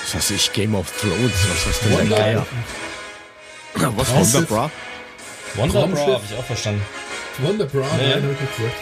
Was 0.04 0.14
weiß 0.14 0.30
ich, 0.32 0.52
Game 0.52 0.74
of 0.74 0.90
Thrones, 1.00 1.32
was 1.50 1.66
ist 1.66 1.82
denn 1.82 1.90
der 1.90 1.98
Wonder- 2.00 2.16
Geier? 2.16 2.46
Was 3.74 4.10
Raumschiff. 4.12 4.34
Wonder 4.34 4.42
Bra? 4.46 4.70
Wonder. 5.56 5.86
Bra 5.86 6.06
habe 6.14 6.22
ich 6.30 6.36
auch 6.38 6.44
verstanden. 6.44 6.82
Wonder 7.38 7.66
Bra, 7.66 7.86
Nee. 7.96 8.08
nein, 8.08 8.22
hab 8.22 8.30
ich 8.32 8.40
nicht 8.40 8.56
gesagt. 8.56 8.76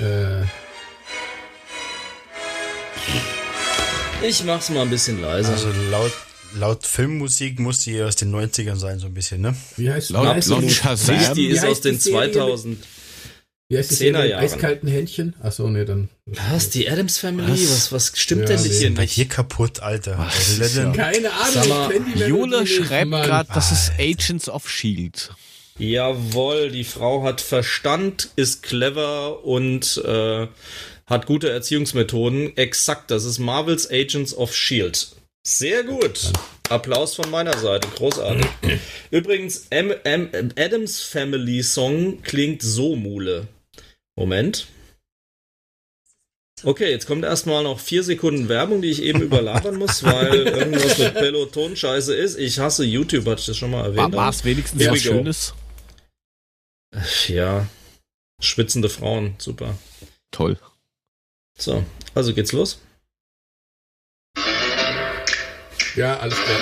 Äh, 0.00 0.44
Ich 4.26 4.44
mach's 4.44 4.70
mal 4.70 4.82
ein 4.82 4.90
bisschen 4.90 5.20
leiser. 5.20 5.52
Also 5.52 5.68
laut, 5.90 6.12
laut 6.54 6.86
Filmmusik 6.86 7.58
muss 7.58 7.80
die 7.80 8.00
aus 8.02 8.14
den 8.16 8.30
90ern 8.34 8.76
sein, 8.76 8.98
so 9.00 9.06
ein 9.06 9.14
bisschen, 9.14 9.40
ne? 9.40 9.54
wie 9.76 9.90
heißt 9.90 10.10
Laut- 10.10 10.46
laut 10.46 10.62
die- 10.62 10.70
Shazam. 10.70 11.34
Die 11.34 11.46
ist 11.48 11.64
aus 11.64 11.80
den 11.80 11.94
die 11.94 12.00
Serie 12.00 12.26
mit- 12.26 12.34
2000. 12.34 12.78
Wie 13.72 13.78
heißt 13.78 13.90
die 13.90 13.94
10er 13.94 13.98
Serie 13.98 14.22
mit 14.22 14.30
Jahren. 14.30 14.44
eiskalten 14.44 14.88
Händchen? 14.88 15.34
Achso, 15.42 15.68
nee, 15.68 15.84
dann. 15.86 16.08
Was? 16.26 16.68
Die 16.70 16.90
Adams 16.90 17.18
Family? 17.18 17.50
Was? 17.50 17.70
Was, 17.70 17.92
was 17.92 18.12
stimmt 18.20 18.42
Ja, 18.42 18.56
denn 18.56 18.62
nee. 18.62 18.68
hier 18.68 18.94
Bei 18.94 19.02
nicht? 19.02 19.16
dir 19.16 19.24
kaputt, 19.26 19.80
Alter. 19.80 20.18
Was 20.18 20.58
Was 20.60 20.66
ist 20.68 20.76
ja- 20.76 20.92
Keine 20.92 21.30
Ahnung, 21.32 21.68
mal, 21.68 22.28
Jule 22.28 22.60
nicht, 22.60 22.74
schreibt 22.86 23.10
gerade, 23.10 23.48
das 23.54 23.72
ist 23.72 23.92
Agents 23.98 24.48
of 24.50 24.68
Shield. 24.68 25.30
Jawohl, 25.78 26.70
die 26.70 26.84
Frau 26.84 27.22
hat 27.24 27.40
Verstand, 27.40 28.28
ist 28.36 28.62
clever 28.62 29.44
und 29.44 30.02
äh, 30.04 30.46
hat 31.06 31.26
gute 31.26 31.48
Erziehungsmethoden. 31.50 32.56
Exakt, 32.58 33.10
das 33.10 33.24
ist 33.24 33.38
Marvels 33.38 33.90
Agents 33.90 34.34
of 34.34 34.54
Shield. 34.54 35.08
Sehr 35.44 35.82
gut. 35.82 36.30
Applaus 36.68 37.14
von 37.16 37.30
meiner 37.30 37.56
Seite, 37.58 37.88
großartig. 37.96 38.46
Übrigens, 39.10 39.66
M 39.70 39.92
M 40.04 40.28
Adams 40.56 41.00
Family 41.00 41.62
Song 41.62 42.22
klingt 42.22 42.62
so 42.62 42.94
mule. 42.94 43.48
Moment. 44.16 44.66
Okay, 46.64 46.90
jetzt 46.90 47.06
kommt 47.06 47.24
erstmal 47.24 47.64
noch 47.64 47.80
vier 47.80 48.04
Sekunden 48.04 48.48
Werbung, 48.48 48.82
die 48.82 48.90
ich 48.90 49.02
eben 49.02 49.20
überlabern 49.22 49.76
muss, 49.76 50.04
weil 50.04 50.46
irgendwas 50.46 50.98
mit 50.98 51.14
Peloton 51.14 51.74
scheiße 51.74 52.14
ist. 52.14 52.38
Ich 52.38 52.58
hasse 52.58 52.84
YouTube, 52.84 53.26
hatte 53.26 53.40
ich 53.40 53.46
das 53.46 53.56
schon 53.56 53.70
mal 53.70 53.84
erwähnt. 53.84 54.14
War 54.14 54.30
es 54.30 54.44
wenigstens 54.44 54.86
was. 54.86 55.00
Schönes? 55.00 55.54
Ja, 57.26 57.66
schwitzende 58.40 58.88
Frauen, 58.88 59.34
super. 59.38 59.76
Toll. 60.30 60.58
So, 61.58 61.84
also 62.14 62.34
geht's 62.34 62.52
los. 62.52 62.80
Ja, 65.96 66.18
alles 66.18 66.36
klar. 66.36 66.58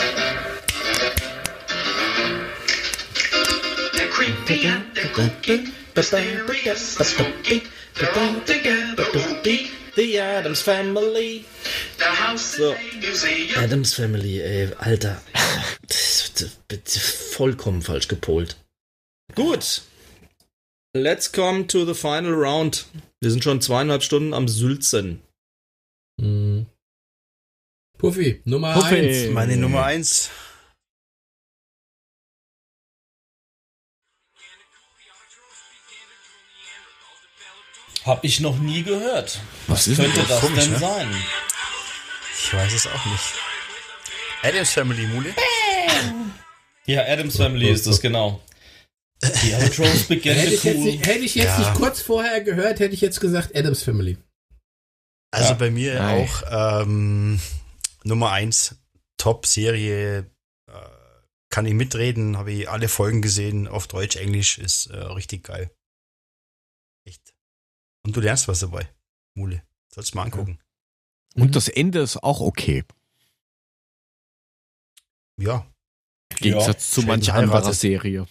The 5.95 7.63
they're 7.95 8.17
all 8.17 8.41
together 8.45 9.05
Adams 9.97 10.63
Family. 10.63 11.45
The 11.99 12.05
house 12.05 12.57
So. 12.57 12.75
museum. 13.01 13.59
Adams 13.63 13.95
Family, 13.95 14.41
ey, 14.41 14.73
Alter. 14.79 15.21
Vollkommen 17.37 17.83
falsch 17.83 18.09
gepolt. 18.09 18.57
Gut. 19.35 19.83
Let's 20.95 21.31
come 21.31 21.67
to 21.69 21.85
the 21.85 21.95
final 21.95 22.33
round. 22.33 22.87
Wir 23.21 23.31
sind 23.31 23.45
schon 23.45 23.61
zweieinhalb 23.61 24.03
Stunden 24.03 24.35
am 24.35 24.49
Sülzen. 24.49 25.21
Hm. 26.21 26.67
Puffy, 27.99 28.41
Nummer 28.45 28.75
Puffy. 28.75 28.97
eins. 28.97 29.31
Meine 29.33 29.57
Nummer 29.57 29.85
eins. 29.85 30.31
Hab 38.05 38.25
ich 38.25 38.41
noch 38.41 38.59
nie 38.59 38.83
gehört. 38.83 39.41
Was 39.67 39.87
ist 39.87 39.99
Könnte 39.99 40.23
das 40.27 40.41
Komisch, 40.41 40.65
denn 40.65 40.73
ne? 40.73 40.79
sein? 40.79 41.15
Ich 42.43 42.55
weiß 42.55 42.73
es 42.73 42.87
auch 42.87 43.05
nicht. 43.07 43.25
Adams 44.43 44.71
Family, 44.71 45.07
Mule. 45.07 45.35
Ja, 46.87 47.05
Adams 47.07 47.37
Family 47.37 47.69
ist 47.69 47.87
das, 47.87 48.01
genau. 48.01 48.41
Die 49.23 49.55
Outros 49.55 50.05
beginnen 50.05 50.39
Hätte 50.39 50.55
ich 50.55 50.65
jetzt, 50.65 50.79
nicht, 50.79 51.07
hätte 51.07 51.19
ich 51.19 51.35
jetzt 51.35 51.47
Ja. 51.47 51.59
nicht 51.59 51.75
kurz 51.75 52.01
vorher 52.01 52.41
gehört, 52.41 52.81
hätte 52.81 52.95
ich 52.95 53.03
jetzt 53.03 53.21
gesagt 53.21 53.55
Adams 53.55 53.83
Family. 53.83 54.17
Also 55.31 55.51
Ja. 55.51 55.55
bei 55.55 55.71
mir 55.71 55.95
Nein. 55.97 56.27
auch 56.51 56.83
ähm, 56.83 57.41
Nummer 58.03 58.33
eins, 58.33 58.77
Top-Serie. 59.19 60.21
Äh, 60.69 60.73
kann 61.51 61.67
ich 61.67 61.75
mitreden, 61.75 62.39
habe 62.39 62.51
ich 62.53 62.71
alle 62.71 62.89
Folgen 62.89 63.21
gesehen, 63.21 63.69
auf 63.69 63.87
Deutsch, 63.89 64.17
Englisch, 64.17 64.57
ist 64.57 64.87
äh, 64.87 64.97
richtig 64.97 65.45
geil. 65.45 65.71
Und 68.05 68.17
du 68.17 68.21
lernst 68.21 68.49
was 68.49 68.61
dabei, 68.61 68.89
Mule. 69.35 69.63
Sollst 69.93 70.15
mal 70.15 70.25
angucken. 70.25 70.59
Und 71.35 71.57
das 71.57 71.69
Ende 71.69 72.01
ist 72.01 72.23
auch 72.23 72.41
okay. 72.41 72.85
Ja, 75.37 75.67
Im 76.31 76.37
Gegensatz 76.37 76.91
zu 76.91 77.01
Schön 77.01 77.09
manch 77.09 77.33
anderer. 77.33 77.73
Serie. 77.73 78.27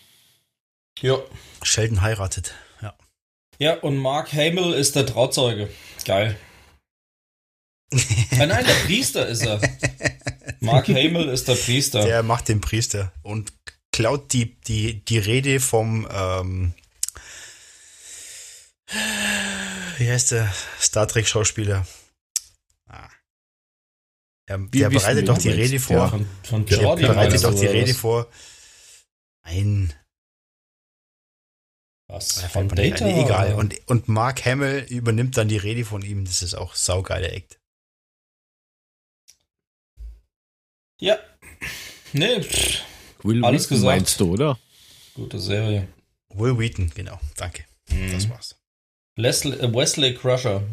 Ja. 0.99 1.17
Sheldon 1.63 2.01
heiratet. 2.01 2.53
Ja. 2.81 2.95
ja, 3.57 3.79
und 3.79 3.97
Mark 3.97 4.31
Hamill 4.33 4.73
ist 4.73 4.95
der 4.95 5.05
Trauzeuge. 5.05 5.69
Geil. 6.05 6.37
Ah, 7.91 8.45
nein, 8.45 8.65
der 8.65 8.85
Priester 8.85 9.27
ist 9.27 9.41
er. 9.41 9.59
Mark 10.59 10.87
Hamill 10.87 11.29
ist 11.29 11.47
der 11.47 11.55
Priester. 11.55 12.03
Der 12.03 12.21
macht 12.21 12.47
den 12.47 12.61
Priester 12.61 13.11
und 13.23 13.53
klaut 13.91 14.33
die, 14.33 14.55
die, 14.61 15.03
die 15.03 15.17
Rede 15.17 15.59
vom, 15.59 16.07
ähm, 16.11 16.73
wie 19.99 20.09
heißt 20.09 20.31
der 20.31 20.51
Star 20.79 21.07
Trek 21.07 21.27
Schauspieler? 21.27 21.85
Ah. 22.87 23.09
Der, 24.47 24.57
der 24.57 24.89
bereitet 24.89 25.27
doch 25.27 25.37
die 25.37 25.49
Rede 25.49 25.75
ja. 25.75 25.79
vor. 25.79 26.09
Von, 26.09 26.27
von 26.43 26.65
Der 26.65 26.81
Jordi 26.81 27.05
bereitet 27.05 27.43
doch 27.43 27.53
die 27.53 27.67
Rede 27.67 27.91
was? 27.91 27.97
vor. 27.97 28.31
Nein, 29.43 29.93
Was? 32.07 32.41
Von 32.45 32.67
Data? 32.69 33.05
ein. 33.05 33.25
egal. 33.25 33.53
Und, 33.53 33.87
und 33.87 34.07
Mark 34.07 34.43
Hamill 34.45 34.85
übernimmt 34.89 35.37
dann 35.37 35.47
die 35.47 35.57
Rede 35.57 35.85
von 35.85 36.01
ihm. 36.01 36.25
Das 36.25 36.41
ist 36.41 36.55
auch 36.55 36.73
saugeiler 36.73 37.31
Act. 37.31 37.59
Ja. 40.99 41.17
Nee, 42.13 42.41
pff, 42.41 42.83
Will 43.23 43.45
Alles 43.45 43.63
Wheaton 43.65 43.77
gesagt. 43.77 43.97
meinst 43.97 44.19
du, 44.19 44.33
oder? 44.33 44.59
gute 45.13 45.39
Serie. 45.39 45.87
Will 46.29 46.57
Wheaton, 46.57 46.91
genau. 46.95 47.19
Danke. 47.35 47.65
Mhm. 47.89 48.11
Das 48.11 48.29
war's. 48.29 48.58
Leslie, 49.19 49.53
äh, 49.53 49.73
Wesley 49.73 50.15
Crusher. 50.15 50.63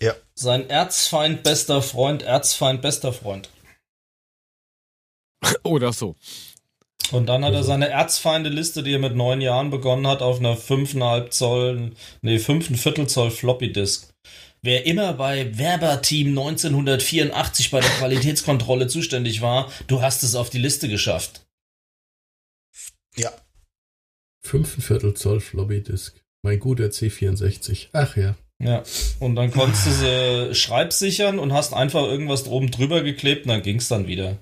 Ja. 0.00 0.14
Sein 0.34 0.68
Erzfeind, 0.70 1.42
bester 1.42 1.82
Freund, 1.82 2.22
Erzfeind, 2.22 2.80
bester 2.80 3.12
Freund. 3.12 3.50
Oder 5.62 5.92
so. 5.92 6.16
Und 7.12 7.26
dann 7.26 7.44
hat 7.44 7.52
er 7.54 7.64
seine 7.64 7.88
Erzfeinde-Liste, 7.88 8.82
die 8.82 8.92
er 8.92 8.98
mit 8.98 9.16
neun 9.16 9.40
Jahren 9.40 9.70
begonnen 9.70 10.06
hat, 10.06 10.22
auf 10.22 10.38
einer 10.38 10.56
5,5 10.56 11.30
Zoll, 11.30 11.92
nee, 12.22 12.38
5 12.38 12.80
Viertel 12.80 13.08
Zoll 13.08 13.30
Floppy-Disk. 13.30 14.14
Wer 14.62 14.86
immer 14.86 15.14
bei 15.14 15.58
Werber-Team 15.58 16.28
1984 16.28 17.70
bei 17.70 17.80
der 17.80 17.90
Qualitätskontrolle 17.90 18.86
zuständig 18.86 19.40
war, 19.40 19.72
du 19.86 20.02
hast 20.02 20.22
es 20.22 20.34
auf 20.34 20.50
die 20.50 20.58
Liste 20.58 20.88
geschafft. 20.88 21.46
Ja. 23.16 23.32
Fünfenviertel 24.42 25.14
Zoll 25.14 25.40
Floppy 25.40 25.82
Disk. 25.82 26.19
Mein 26.42 26.58
guter 26.58 26.86
C64. 26.86 27.88
Ach 27.92 28.16
ja. 28.16 28.34
Ja. 28.62 28.82
Und 29.20 29.36
dann 29.36 29.50
konntest 29.50 29.86
du 29.86 29.90
sie 29.90 30.54
schreibsichern 30.54 31.38
und 31.38 31.52
hast 31.52 31.72
einfach 31.72 32.02
irgendwas 32.04 32.46
oben 32.46 32.70
drüber 32.70 33.02
geklebt 33.02 33.46
und 33.46 33.48
dann 33.52 33.62
ging's 33.62 33.88
dann 33.88 34.06
wieder. 34.06 34.24
ja 34.26 34.36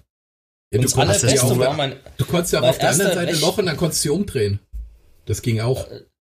du, 0.72 0.80
das 0.82 0.92
konntest 0.94 1.24
ja 1.24 1.42
auch, 1.42 1.58
war 1.58 1.74
mein, 1.74 1.94
du 2.16 2.24
konntest 2.24 2.52
ja 2.52 2.60
auch 2.60 2.68
auf 2.68 2.78
der 2.78 2.90
anderen 2.90 3.14
Seite 3.14 3.32
Rech- 3.32 3.40
Loch 3.40 3.58
und 3.58 3.66
dann 3.66 3.76
konntest 3.76 4.04
du 4.04 4.08
sie 4.08 4.14
umdrehen. 4.14 4.58
Das 5.26 5.42
ging 5.42 5.60
auch. 5.60 5.86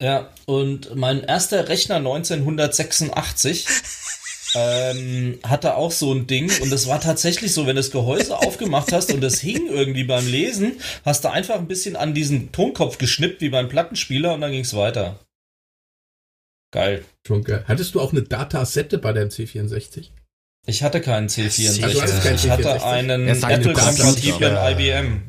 Ja, 0.01 0.29
und 0.45 0.95
mein 0.95 1.23
erster 1.23 1.67
Rechner 1.69 1.95
1986 1.97 3.65
ähm, 4.55 5.39
hatte 5.43 5.75
auch 5.75 5.91
so 5.91 6.13
ein 6.13 6.27
Ding 6.27 6.51
und 6.61 6.71
es 6.71 6.87
war 6.87 7.01
tatsächlich 7.01 7.53
so, 7.53 7.61
wenn 7.65 7.75
du 7.75 7.81
das 7.81 7.91
Gehäuse 7.91 8.37
aufgemacht 8.37 8.91
hast 8.91 9.11
und 9.13 9.23
es 9.23 9.39
hing 9.39 9.67
irgendwie 9.67 10.03
beim 10.03 10.27
Lesen, 10.27 10.73
hast 11.05 11.23
du 11.25 11.31
einfach 11.31 11.55
ein 11.55 11.67
bisschen 11.67 11.95
an 11.95 12.13
diesen 12.13 12.51
Tonkopf 12.51 12.97
geschnippt 12.97 13.41
wie 13.41 13.49
beim 13.49 13.67
Plattenspieler 13.69 14.33
und 14.33 14.41
dann 14.41 14.51
ging's 14.51 14.73
weiter. 14.73 15.19
Geil. 16.73 17.05
Schon 17.25 17.43
geil. 17.43 17.63
Hattest 17.67 17.93
du 17.93 18.01
auch 18.01 18.11
eine 18.11 18.23
Datasette 18.23 18.97
bei 18.97 19.13
deinem 19.13 19.29
C64? 19.29 20.09
Ich 20.65 20.81
hatte 20.81 21.01
keinen 21.01 21.29
C64. 21.29 21.83
Also 21.83 21.99
du 21.99 22.01
hattest 22.01 22.23
keinen 22.23 22.35
ich 22.35 22.49
hatte 22.49 22.63
C64? 22.63 22.83
einen 22.83 23.27
Apple-kompatiblen. 23.27 24.57
IBM. 24.57 25.21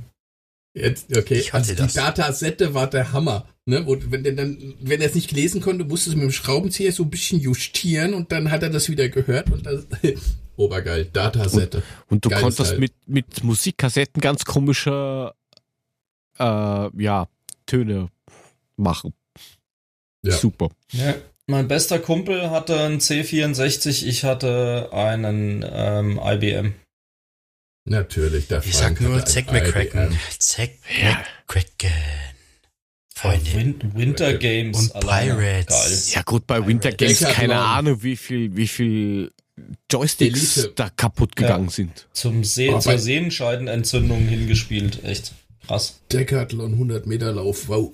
Jetzt, 0.77 1.17
okay, 1.17 1.35
Ich 1.35 1.53
hatte 1.53 1.69
also 1.71 1.75
das. 1.75 1.93
die 1.93 1.99
Datasette 1.99 2.75
war 2.75 2.89
der 2.89 3.13
Hammer. 3.13 3.47
Ne? 3.67 3.85
Und 3.85 4.11
wenn 4.11 4.25
der 4.25 4.33
dann, 4.33 4.75
wenn 4.81 5.01
er 5.01 5.09
es 5.09 5.15
nicht 5.15 5.33
lesen 5.33 5.61
konnte, 5.61 5.85
musste 5.85 6.11
es 6.11 6.17
mit 6.17 6.25
dem 6.25 6.33
Schraubenzieher 6.33 6.93
so 6.93 7.05
ein 7.05 7.11
bisschen 7.11 7.41
justieren 7.41 8.15
und 8.15 8.33
dann 8.33 8.51
hat 8.51 8.63
er 8.63 8.71
das 8.71 8.89
wieder 8.89 9.09
gehört 9.09 9.51
und 9.53 9.67
das 9.67 9.87
obergeil, 10.57 11.05
Datasette. 11.05 11.83
Und 12.09 12.25
du 12.25 12.31
Geiles 12.31 12.43
konntest 12.43 12.71
Teil. 12.71 12.81
mit, 12.81 12.93
mit 13.07 13.45
Musikkassetten 13.45 14.21
ganz 14.21 14.45
komische 14.45 15.33
äh, 16.39 17.03
ja, 17.03 17.29
Töne 17.67 18.09
machen. 18.77 19.13
Ja. 20.23 20.33
Super. 20.33 20.71
Ja. 20.93 21.15
Mein 21.47 21.69
bester 21.69 21.99
Kumpel 21.99 22.51
hatte 22.51 22.81
einen 22.81 23.01
C64, 23.01 24.05
ich 24.07 24.25
hatte 24.25 24.89
einen 24.93 25.65
ähm, 25.71 26.19
IBM. 26.23 26.75
Natürlich, 27.87 28.49
der 28.49 28.65
Ich 28.65 28.73
Frank 28.75 28.99
sag 28.99 29.07
nur 29.07 29.25
Zack 29.27 29.53
McCracken. 29.53 30.19
Zack 30.39 30.71
Ja. 31.03 31.23
McCracken. 31.47 31.93
Freunde. 33.15 33.55
Win 33.55 33.95
Winter 33.95 34.35
Games 34.39 34.89
Und 34.91 34.95
alleine. 34.97 35.35
Pirates. 35.35 36.15
Ja 36.15 36.23
gut, 36.23 36.47
bei 36.47 36.67
Winter 36.67 36.93
Games 36.93 37.21
keine 37.21 37.59
Ahnung, 37.59 38.03
wie 38.03 38.17
viel, 38.17 38.57
wie 38.57 38.67
viel 38.67 39.31
Joysticks 39.93 40.57
Elite. 40.57 40.73
da 40.75 40.89
kaputt 40.91 41.37
gegangen 41.37 41.69
sind. 41.69 42.09
Zum 42.13 42.43
See 42.43 42.71
Oh, 42.71 42.79
zur 42.81 42.99
Sehenscheidenentzündung 42.99 44.27
hingespielt. 44.27 45.05
Echt 45.05 45.33
krass. 45.67 46.01
Decathlon 46.11 46.73
100 46.73 47.07
Meter 47.07 47.33
Lauf, 47.33 47.69
wow. 47.69 47.93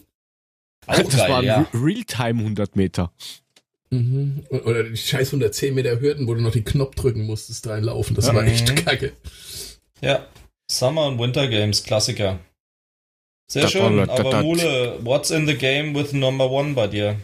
Auch 0.91 1.03
das 1.05 1.17
geil, 1.17 1.31
waren 1.31 1.45
ja. 1.45 1.61
Re- 1.73 1.85
Realtime 1.85 2.41
100 2.41 2.77
Meter. 2.77 3.13
Mhm. 3.91 4.45
Oder 4.51 4.85
die 4.85 4.97
scheiß 4.97 5.29
110 5.29 5.75
Meter 5.75 6.01
Hürden, 6.01 6.27
wo 6.29 6.35
du 6.35 6.41
noch 6.41 6.53
den 6.53 6.65
Knopf 6.65 6.95
drücken 6.95 7.27
musstest, 7.27 7.67
reinlaufen. 7.67 8.15
Das 8.17 8.27
Ja. 8.27 8.35
war 8.35 8.45
echt 8.45 8.75
kacke. 8.85 9.13
Ja. 10.01 10.27
Summer 10.71 11.07
und 11.09 11.19
Winter 11.19 11.49
Games, 11.49 11.83
Klassiker. 11.83 12.39
Sehr 13.51 13.63
Das 13.63 13.73
schön, 13.73 13.99
aber 14.09 14.31
das- 14.31 14.43
Mule, 14.45 14.99
what's 15.03 15.31
in 15.31 15.47
the 15.49 15.57
game 15.57 15.95
with 15.95 16.13
number 16.13 16.49
one 16.49 16.75
bei 16.75 16.87
dir? 16.87 17.17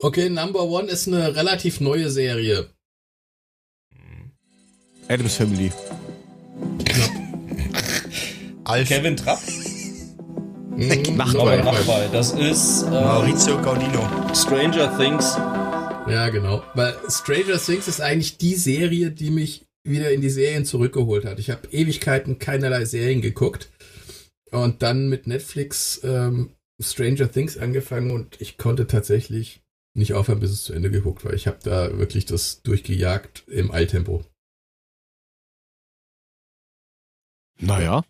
Okay, 0.00 0.30
Number 0.30 0.62
One 0.62 0.88
ist 0.88 1.08
eine 1.08 1.34
relativ 1.36 1.80
neue 1.80 2.08
Serie. 2.08 2.70
Adams 5.08 5.34
Family. 5.34 5.72
Alf 8.64 8.88
Kevin 8.88 9.16
Trapp? 9.16 9.40
Nachtwey. 10.78 11.40
Aber 11.40 11.56
Nachbei. 11.56 12.08
Das 12.12 12.32
ist 12.32 12.84
äh, 12.84 12.90
Maurizio 12.90 13.60
Gaudino. 13.60 14.08
Stranger 14.32 14.96
Things. 14.96 15.34
Ja, 16.08 16.28
genau. 16.28 16.62
Weil 16.74 16.96
Stranger 17.08 17.58
Things 17.58 17.88
ist 17.88 18.00
eigentlich 18.00 18.38
die 18.38 18.54
Serie, 18.54 19.10
die 19.10 19.30
mich 19.30 19.66
wieder 19.82 20.12
in 20.12 20.20
die 20.20 20.30
Serien 20.30 20.64
zurückgeholt 20.64 21.24
hat. 21.24 21.40
Ich 21.40 21.50
habe 21.50 21.66
Ewigkeiten 21.72 22.38
keinerlei 22.38 22.84
Serien 22.84 23.22
geguckt 23.22 23.70
und 24.52 24.82
dann 24.82 25.08
mit 25.08 25.26
Netflix 25.26 26.00
ähm, 26.04 26.50
Stranger 26.80 27.30
Things 27.30 27.58
angefangen 27.58 28.12
und 28.12 28.40
ich 28.40 28.56
konnte 28.56 28.86
tatsächlich 28.86 29.60
nicht 29.96 30.14
aufhören, 30.14 30.38
bis 30.38 30.52
es 30.52 30.62
zu 30.62 30.74
Ende 30.74 30.92
geguckt 30.92 31.24
war. 31.24 31.32
Ich 31.32 31.48
habe 31.48 31.58
da 31.64 31.98
wirklich 31.98 32.24
das 32.24 32.62
durchgejagt 32.62 33.48
im 33.48 33.72
Eiltempo. 33.72 34.24
Naja. 37.60 38.04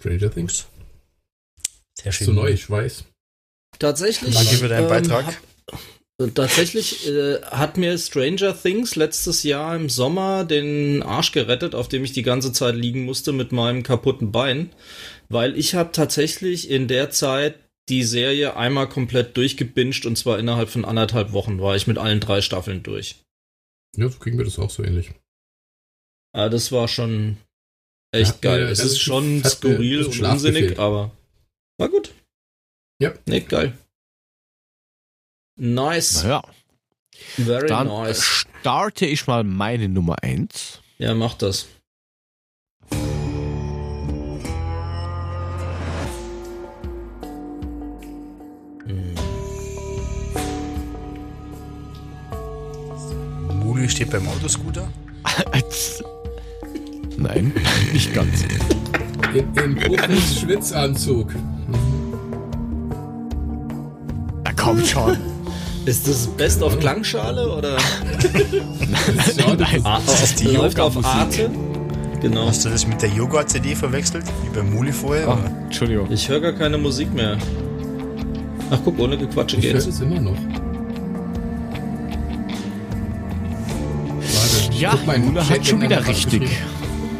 Stranger 0.00 0.30
Things. 0.30 0.66
Sehr 2.00 2.12
schön. 2.12 2.26
So 2.26 2.32
neu, 2.32 2.48
ich 2.48 2.68
weiß. 2.68 3.04
Tatsächlich. 3.78 4.34
Danke 4.34 4.56
für 4.56 4.68
deinen 4.68 4.84
ähm, 4.84 4.88
Beitrag. 4.88 5.26
Hab, 5.26 5.78
Und 6.18 6.34
Tatsächlich 6.34 7.06
äh, 7.06 7.40
hat 7.42 7.76
mir 7.76 7.96
Stranger 7.98 8.60
Things 8.60 8.96
letztes 8.96 9.42
Jahr 9.42 9.76
im 9.76 9.88
Sommer 9.88 10.44
den 10.44 11.02
Arsch 11.02 11.32
gerettet, 11.32 11.74
auf 11.74 11.88
dem 11.88 12.04
ich 12.04 12.12
die 12.12 12.22
ganze 12.22 12.52
Zeit 12.52 12.74
liegen 12.74 13.04
musste 13.04 13.32
mit 13.32 13.52
meinem 13.52 13.82
kaputten 13.82 14.32
Bein, 14.32 14.70
weil 15.28 15.56
ich 15.56 15.74
habe 15.74 15.92
tatsächlich 15.92 16.70
in 16.70 16.88
der 16.88 17.10
Zeit 17.10 17.56
die 17.88 18.04
Serie 18.04 18.56
einmal 18.56 18.88
komplett 18.88 19.36
durchgebinged 19.36 20.06
und 20.06 20.16
zwar 20.16 20.38
innerhalb 20.38 20.70
von 20.70 20.84
anderthalb 20.84 21.32
Wochen 21.32 21.60
war 21.60 21.76
ich 21.76 21.86
mit 21.86 21.98
allen 21.98 22.20
drei 22.20 22.40
Staffeln 22.40 22.82
durch. 22.82 23.16
Ja, 23.96 24.08
so 24.08 24.18
kriegen 24.18 24.38
wir 24.38 24.44
das 24.44 24.58
auch 24.58 24.70
so 24.70 24.84
ähnlich. 24.84 25.10
Ah, 26.32 26.48
das 26.48 26.70
war 26.70 26.86
schon 26.86 27.38
echt 28.12 28.34
Hat 28.34 28.42
mir 28.42 28.50
geil. 28.50 28.62
Es 28.68 28.80
ist 28.80 29.00
schon 29.00 29.42
skurril 29.44 30.04
und 30.04 30.20
unsinnig, 30.20 30.78
aber 30.78 31.10
war 31.78 31.88
gut. 31.88 32.12
Ja. 33.00 33.12
Nee, 33.26 33.40
geil. 33.40 33.76
Nice. 35.56 36.22
Naja, 36.24 36.42
Very 37.36 37.66
dann 37.68 37.88
nice. 37.88 38.22
starte 38.22 39.06
ich 39.06 39.26
mal 39.26 39.44
meine 39.44 39.88
Nummer 39.88 40.16
1. 40.22 40.80
Ja, 40.98 41.14
mach 41.14 41.34
das. 41.34 41.66
Muli 53.54 53.88
steht 53.88 54.10
beim 54.10 54.26
Autoscooter. 54.28 54.90
Nein, 57.20 57.52
nicht 57.92 58.12
ganz. 58.14 58.42
In, 59.34 59.46
in 59.62 59.76
Profis 59.76 60.40
Schwitzanzug. 60.40 61.34
Na 64.44 64.50
komm 64.56 64.84
schon. 64.84 65.16
Ist 65.86 66.06
das 66.08 66.26
Best 66.26 66.62
of 66.62 66.78
Klangschale 66.78 67.48
oder 67.56 67.76
das 69.16 69.28
ist- 69.28 69.40
Ah, 69.84 70.00
Das 70.06 70.22
ist 70.24 70.40
die 70.40 70.48
läuft 70.48 70.78
auf. 70.80 71.02
Arte? 71.04 71.50
Genau. 72.20 72.46
Hast 72.48 72.64
du 72.64 72.68
das 72.68 72.86
mit 72.86 73.00
der 73.00 73.08
Yoga-CD 73.10 73.74
verwechselt? 73.74 74.24
Wie 74.44 74.50
bei 74.54 74.62
Muli 74.62 74.92
vorher? 74.92 75.26
Oh, 75.28 75.32
oder? 75.32 75.50
Entschuldigung. 75.64 76.06
Ich 76.10 76.28
höre 76.28 76.40
gar 76.40 76.52
keine 76.52 76.76
Musik 76.76 77.12
mehr. 77.14 77.38
Ach 78.70 78.78
guck, 78.84 78.98
ohne 78.98 79.16
Gequatsche 79.16 79.56
Ich 79.56 79.64
höre 79.66 79.72
geht's. 79.74 79.86
es 79.86 80.00
immer 80.00 80.20
noch. 80.20 80.36
Warte, 84.20 84.72
Ja, 84.78 84.90
Chat, 84.92 85.50
hat 85.50 85.66
schon 85.66 85.80
wieder 85.82 86.06
richtig. 86.06 86.42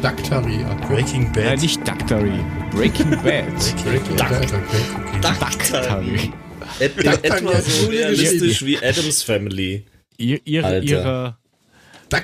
Daktaria. 0.01 0.73
Breaking 0.87 1.31
Bad. 1.31 1.45
Nein, 1.45 1.59
nicht 1.59 1.87
Daktari. 1.87 2.39
Breaking 2.71 3.11
Bad. 3.11 3.45
Breaking 3.83 4.15
Bad, 4.17 4.45
okay. 4.45 5.21
Daktari. 5.21 6.31
Et 6.79 6.97
in 6.97 7.03
Daktari 7.03 7.37
etwa 7.37 7.53
hat 7.53 7.63
so 7.65 7.87
realistisch 7.87 8.65
wie 8.65 8.77
Adams 8.77 9.21
Family. 9.23 9.85
Ihr, 10.17 10.39
ihre, 10.45 10.79
ihre, 10.79 11.37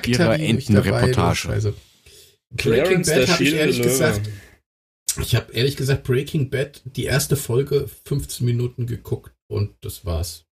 Ihre 0.06 0.34
Entenreportage. 0.38 1.74
Breaking 2.50 3.02
Bad 3.04 3.28
habe 3.28 3.44
ich 3.44 3.54
ehrlich 3.54 3.82
gesagt. 3.82 4.28
Ich 5.20 5.34
habe 5.34 5.52
ehrlich 5.52 5.76
gesagt 5.76 6.04
Breaking 6.04 6.50
Bad 6.50 6.82
die 6.84 7.04
erste 7.04 7.36
Folge 7.36 7.88
15 8.04 8.44
Minuten 8.46 8.86
geguckt 8.86 9.32
und 9.48 9.74
das 9.80 10.04
war's. 10.04 10.44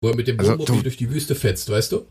Wo 0.00 0.08
er 0.10 0.16
mit 0.16 0.28
dem 0.28 0.38
Also, 0.38 0.52
Wohnmobil 0.52 0.76
du- 0.76 0.82
durch 0.82 0.96
die 0.96 1.10
Wüste 1.10 1.34
fetzt, 1.34 1.68
weißt 1.70 1.92
du? 1.92 2.06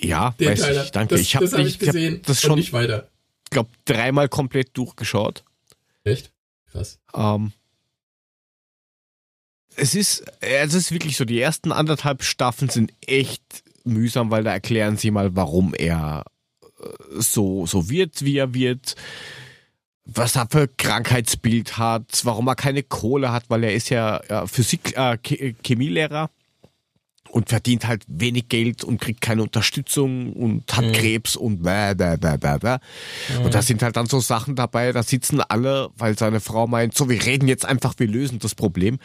ja, 0.00 0.34
weiß 0.38 0.68
ich, 0.84 0.90
danke. 0.90 1.14
Das, 1.14 1.20
ich 1.20 1.36
habe 1.36 1.46
hab 1.50 1.58
ich 1.60 1.66
ich 1.66 1.72
hab 1.74 1.80
gesehen 1.80 2.20
das 2.24 2.42
und 2.42 2.48
schon, 2.48 2.58
nicht 2.58 2.72
weiter. 2.72 3.10
Glaube 3.50 3.70
dreimal 3.84 4.28
komplett 4.28 4.76
durchgeschaut. 4.76 5.44
Echt? 6.04 6.32
Krass. 6.70 6.98
Ähm, 7.14 7.52
es 9.76 9.94
ist, 9.94 10.24
es 10.40 10.74
ist 10.74 10.92
wirklich 10.92 11.16
so, 11.16 11.24
die 11.24 11.40
ersten 11.40 11.72
anderthalb 11.72 12.22
Staffeln 12.22 12.70
sind 12.70 12.92
echt 13.06 13.42
mühsam, 13.84 14.30
weil 14.30 14.44
da 14.44 14.52
erklären 14.52 14.96
sie 14.96 15.10
mal, 15.10 15.34
warum 15.36 15.74
er 15.74 16.24
äh, 16.80 16.86
so, 17.20 17.66
so 17.66 17.88
wird, 17.90 18.24
wie 18.24 18.38
er 18.38 18.54
wird, 18.54 18.94
was 20.04 20.36
er 20.36 20.46
für 20.50 20.68
Krankheitsbild 20.68 21.78
hat, 21.78 22.20
warum 22.24 22.46
er 22.46 22.56
keine 22.56 22.82
Kohle 22.82 23.32
hat, 23.32 23.44
weil 23.48 23.64
er 23.64 23.74
ist 23.74 23.88
ja 23.88 24.18
äh, 24.18 24.46
Physik, 24.46 24.96
äh, 24.96 25.16
Ch- 25.22 25.54
Chemielehrer 25.64 26.30
und 27.34 27.48
verdient 27.48 27.88
halt 27.88 28.04
wenig 28.06 28.48
Geld 28.48 28.84
und 28.84 29.00
kriegt 29.00 29.20
keine 29.20 29.42
Unterstützung 29.42 30.34
und 30.34 30.72
hat 30.72 30.92
Krebs 30.92 31.34
und 31.34 31.64
bäh, 31.64 31.92
bäh, 31.94 32.16
bäh, 32.16 32.36
bäh, 32.36 32.58
bäh. 32.58 32.76
Und 33.42 33.52
da 33.52 33.60
sind 33.60 33.82
halt 33.82 33.96
dann 33.96 34.06
so 34.06 34.20
Sachen 34.20 34.54
dabei, 34.54 34.92
da 34.92 35.02
sitzen 35.02 35.40
alle, 35.40 35.90
weil 35.96 36.16
seine 36.16 36.38
Frau 36.38 36.68
meint, 36.68 36.96
so, 36.96 37.08
wir 37.08 37.26
reden 37.26 37.48
jetzt 37.48 37.66
einfach, 37.66 37.94
wir 37.96 38.06
lösen 38.06 38.38
das 38.38 38.54
Problem. 38.54 39.00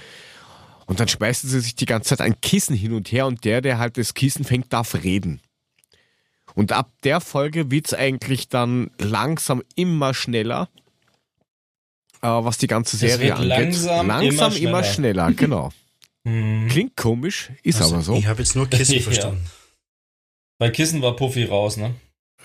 Und 0.85 0.99
dann 0.99 1.07
schmeißen 1.07 1.49
sie 1.49 1.59
sich 1.59 1.73
die 1.73 1.87
ganze 1.87 2.09
Zeit 2.09 2.21
ein 2.21 2.39
Kissen 2.39 2.75
hin 2.75 2.93
und 2.93 3.11
her 3.11 3.25
und 3.25 3.45
der, 3.45 3.61
der 3.61 3.79
halt 3.79 3.97
das 3.97 4.13
Kissen 4.13 4.45
fängt, 4.45 4.71
darf 4.71 4.93
reden. 4.93 5.41
Und 6.53 6.71
ab 6.71 6.91
der 7.03 7.21
Folge 7.21 7.71
wird's 7.71 7.95
eigentlich 7.95 8.47
dann 8.47 8.91
langsam 8.99 9.63
immer 9.75 10.13
schneller, 10.13 10.69
äh, 12.21 12.27
was 12.27 12.59
die 12.59 12.67
ganze 12.67 12.95
Serie 12.95 13.29
wird 13.29 13.37
angeht. 13.39 13.49
langsam 13.49 14.07
langsam 14.07 14.53
immer 14.53 14.61
immer 14.61 14.83
schneller. 14.83 15.25
schneller, 15.25 15.31
genau. 15.31 15.71
Hm. 16.29 16.67
Klingt 16.69 16.95
komisch, 16.95 17.49
ist 17.63 17.81
Also, 17.81 17.95
aber 17.95 18.03
so. 18.03 18.15
Ich 18.15 18.27
habe 18.27 18.41
jetzt 18.41 18.55
nur 18.55 18.67
Kissen 18.69 18.95
Ja. 18.97 19.01
verstanden. 19.01 19.45
Bei 20.59 20.69
Kissen 20.69 21.01
war 21.01 21.15
Puffy 21.15 21.45
raus, 21.45 21.77
ne? 21.77 21.95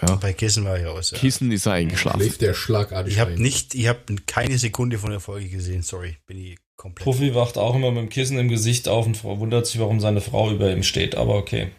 Ja. 0.03 0.17
Bei 0.17 0.33
Kissen 0.33 0.65
war 0.65 0.79
ich 0.79 0.87
aus. 0.87 1.11
Ja. 1.13 1.19
Kissen 1.19 1.53
ist 1.53 1.67
er 1.67 1.75
eingeschlafen. 1.75 2.21
Schläft 2.21 2.41
der 2.41 2.55
schlagartig 2.55 3.13
Ich 3.15 3.21
habe 3.21 3.41
nicht, 3.41 3.75
ich 3.75 3.87
habe 3.87 4.01
keine 4.27 4.59
Sekunde 4.59 4.99
von 4.99 5.11
der 5.11 5.21
Folge 5.21 5.49
gesehen. 5.49 5.83
Sorry, 5.83 6.17
bin 6.27 6.39
ich 6.39 6.59
komplett. 6.77 7.05
Puffy 7.05 7.35
wacht 7.35 7.59
auch 7.59 7.75
immer 7.77 7.91
mit 7.91 8.03
dem 8.03 8.09
Kissen 8.09 8.39
im 8.39 8.49
Gesicht 8.49 8.89
auf 8.89 9.07
und 9.07 9.23
wundert 9.23 9.67
sich, 9.67 9.79
warum 9.81 10.01
seine 10.01 10.21
Frau 10.21 10.51
über 10.51 10.73
ihm 10.73 10.83
steht, 10.83 11.15
aber 11.15 11.37
okay. 11.37 11.71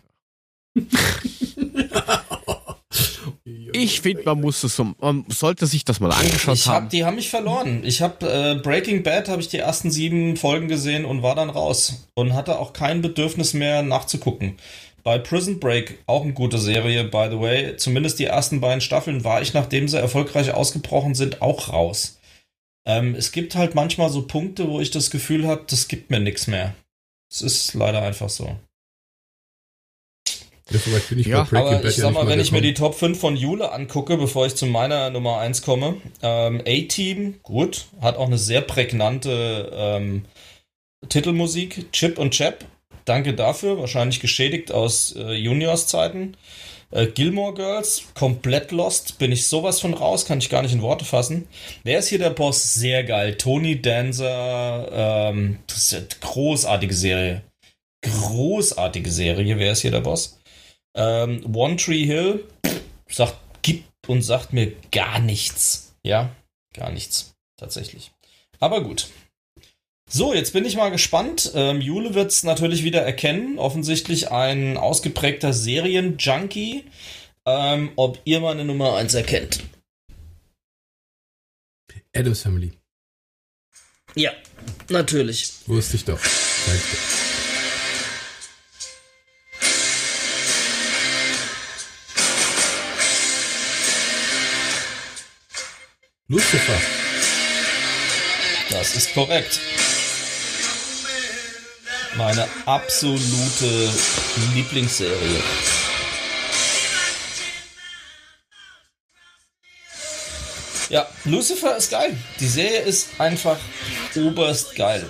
Ich 3.76 4.02
finde, 4.02 4.24
man 4.24 4.42
muss 4.42 4.64
es 4.64 4.78
man 4.78 5.26
sollte 5.30 5.68
sich 5.68 5.86
das 5.86 6.00
mal 6.00 6.12
angeschaut 6.12 6.56
Ich 6.56 6.68
haben. 6.68 6.86
hab, 6.86 6.90
die 6.90 7.06
haben 7.06 7.16
mich 7.16 7.30
verloren. 7.30 7.84
Ich 7.84 8.02
habe 8.02 8.28
äh, 8.28 8.56
Breaking 8.62 9.04
Bad 9.04 9.30
habe 9.30 9.42
ich 9.42 9.48
die 9.48 9.58
ersten 9.60 9.92
sieben 9.92 10.38
Folgen 10.38 10.68
gesehen 10.68 11.06
und 11.06 11.24
war 11.24 11.36
dann 11.36 11.50
raus 11.50 12.08
und 12.16 12.34
hatte 12.34 12.60
auch 12.60 12.74
kein 12.74 13.02
Bedürfnis 13.02 13.54
mehr 13.54 13.82
nachzugucken. 13.84 14.58
Bei 15.04 15.20
Prison 15.20 15.60
Break 15.60 16.00
auch 16.08 16.24
eine 16.24 16.34
gute 16.34 16.58
Serie, 16.58 17.04
by 17.04 17.28
the 17.30 17.40
way. 17.40 17.78
Zumindest 17.78 18.18
die 18.18 18.26
ersten 18.26 18.60
beiden 18.60 18.82
Staffeln 18.82 19.24
war 19.24 19.42
ich, 19.42 19.54
nachdem 19.54 19.88
sie 19.88 20.00
erfolgreich 20.00 20.52
ausgebrochen 20.52 21.14
sind, 21.14 21.42
auch 21.44 21.70
raus. 21.72 22.20
Ähm, 22.88 23.14
es 23.16 23.32
gibt 23.32 23.56
halt 23.56 23.76
manchmal 23.76 24.10
so 24.10 24.24
Punkte, 24.26 24.68
wo 24.68 24.80
ich 24.80 24.92
das 24.92 25.12
Gefühl 25.12 25.48
habe, 25.48 25.64
das 25.68 25.88
gibt 25.88 26.10
mir 26.10 26.20
nichts 26.20 26.48
mehr. 26.48 26.74
Es 27.32 27.42
ist 27.42 27.74
leider 27.74 28.02
einfach 28.02 28.30
so. 28.30 28.56
Ja, 30.72 30.80
soweit 30.80 31.10
bin 31.10 31.20
ich 31.20 31.28
Ja, 31.28 31.44
bei 31.44 31.60
Aber 31.60 31.86
ich 31.86 31.96
sag 31.96 32.14
mal, 32.14 32.28
wenn 32.28 32.40
ich 32.40 32.52
mir 32.52 32.62
die. 32.62 32.74
Top 32.74 32.96
5 32.96 33.20
von 33.20 33.38
Jule 33.38 33.72
angucke, 33.72 34.18
bevor 34.18 34.48
ich 34.48 34.56
zu 34.56 34.66
meiner 34.66 35.10
Nummer 35.12 35.38
1 35.38 35.62
komme, 35.62 35.98
ähm, 36.22 36.62
A-Team, 36.66 37.36
gut, 37.44 37.86
hat 38.02 38.18
auch 38.18 38.26
eine 38.26 38.38
sehr 38.38 38.62
prägnante 38.62 39.72
ähm, 39.74 40.26
Titelmusik. 41.08 41.92
Chip 41.92 42.18
und 42.18 42.32
Chap, 42.32 42.66
danke 43.06 43.34
dafür, 43.34 43.78
wahrscheinlich 43.78 44.20
geschädigt 44.20 44.72
aus 44.72 45.16
äh, 45.16 45.34
Juniors-Zeiten. 45.34 46.36
Äh, 46.92 47.08
Gilmore 47.08 47.54
Girls, 47.54 48.06
komplett 48.16 48.72
lost, 48.72 49.20
bin 49.20 49.32
ich 49.32 49.48
sowas 49.48 49.80
von 49.80 49.94
raus, 49.94 50.26
kann 50.26 50.40
ich 50.40 50.50
gar 50.50 50.62
nicht 50.62 50.74
in 50.74 50.82
Worte 50.82 51.06
fassen. 51.06 51.48
Wer 51.84 52.00
ist 52.00 52.08
hier 52.08 52.20
der 52.20 52.30
Boss? 52.32 52.74
Sehr 52.74 53.04
geil. 53.04 53.36
Tony 53.36 53.82
Dancer, 53.82 54.88
ähm, 54.92 55.60
das 55.68 55.78
ist 55.78 55.94
eine 55.94 56.08
großartige 56.22 56.94
Serie. 56.94 57.44
Großartige 58.02 59.12
Serie. 59.12 59.60
Wer 59.60 59.72
ist 59.72 59.82
hier 59.82 59.92
der 59.92 60.02
Boss? 60.02 60.35
Ähm, 60.96 61.56
One 61.56 61.76
Tree 61.76 62.06
Hill 62.06 62.46
sagt, 63.10 63.38
gibt 63.62 63.86
und 64.08 64.22
sagt 64.22 64.54
mir 64.54 64.74
gar 64.92 65.20
nichts. 65.20 65.94
Ja, 66.04 66.36
gar 66.74 66.92
nichts. 66.92 67.36
Tatsächlich. 67.58 68.12
Aber 68.60 68.84
gut. 68.84 69.08
So, 70.10 70.34
jetzt 70.34 70.54
bin 70.54 70.66
ich 70.66 70.76
mal 70.76 70.92
gespannt. 70.92 71.52
Ähm, 71.56 71.82
Jule 71.82 72.14
wird 72.14 72.32
es 72.32 72.44
natürlich 72.44 72.84
wieder 72.84 73.02
erkennen. 73.02 73.58
Offensichtlich 73.58 74.32
ein 74.32 74.78
ausgeprägter 74.78 75.52
Serienjunkie. 75.52 76.86
Ähm, 77.48 77.92
ob 77.96 78.20
ihr 78.26 78.40
meine 78.40 78.66
Nummer 78.66 78.96
1 78.98 79.14
erkennt. 79.14 79.64
Adams 82.16 82.42
Family. 82.42 82.72
Ja, 84.16 84.32
natürlich. 84.90 85.54
Wusste 85.68 85.98
ich 85.98 86.06
doch. 86.06 86.20
Danke. 86.20 87.35
Lucifer. 96.28 96.82
Das 98.72 98.96
ist 98.96 99.14
korrekt. 99.14 99.60
Meine 102.18 102.48
absolute 102.66 103.94
Lieblingsserie. 104.56 105.44
Ja, 110.90 111.08
Lucifer 111.26 111.78
ist 111.78 111.92
geil. 111.92 112.18
Die 112.40 112.48
Serie 112.48 112.80
ist 112.80 113.20
einfach 113.20 113.60
oberst 114.16 114.76
geil. 114.76 115.08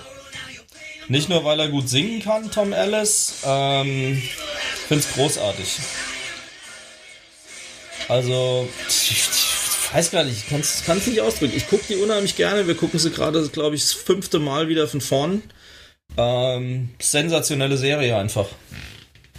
Nicht 1.07 1.29
nur, 1.29 1.45
weil 1.45 1.61
er 1.61 1.69
gut 1.69 1.87
singen 1.87 2.21
kann, 2.21 2.51
Tom 2.51 2.73
Ellis. 2.73 3.35
Ähm, 3.45 4.21
find's 4.89 5.13
großartig. 5.13 5.77
Also, 8.09 8.67
weiß 9.95 10.11
gar 10.11 10.23
nicht, 10.25 10.37
ich 10.37 10.47
kann 10.49 10.59
es 10.61 11.07
nicht 11.07 11.21
ausdrücken. 11.21 11.53
Ich 11.55 11.67
gucke 11.69 11.83
die 11.87 11.95
unheimlich 11.95 12.35
gerne. 12.35 12.67
Wir 12.67 12.75
gucken 12.75 12.99
sie 12.99 13.11
gerade, 13.11 13.47
glaube 13.49 13.75
ich, 13.75 13.81
das 13.81 13.93
fünfte 13.93 14.39
Mal 14.39 14.67
wieder 14.67 14.87
von 14.87 14.99
vorn. 15.01 15.41
Ähm, 16.17 16.89
sensationelle 17.01 17.77
Serie 17.77 18.17
einfach. 18.17 18.47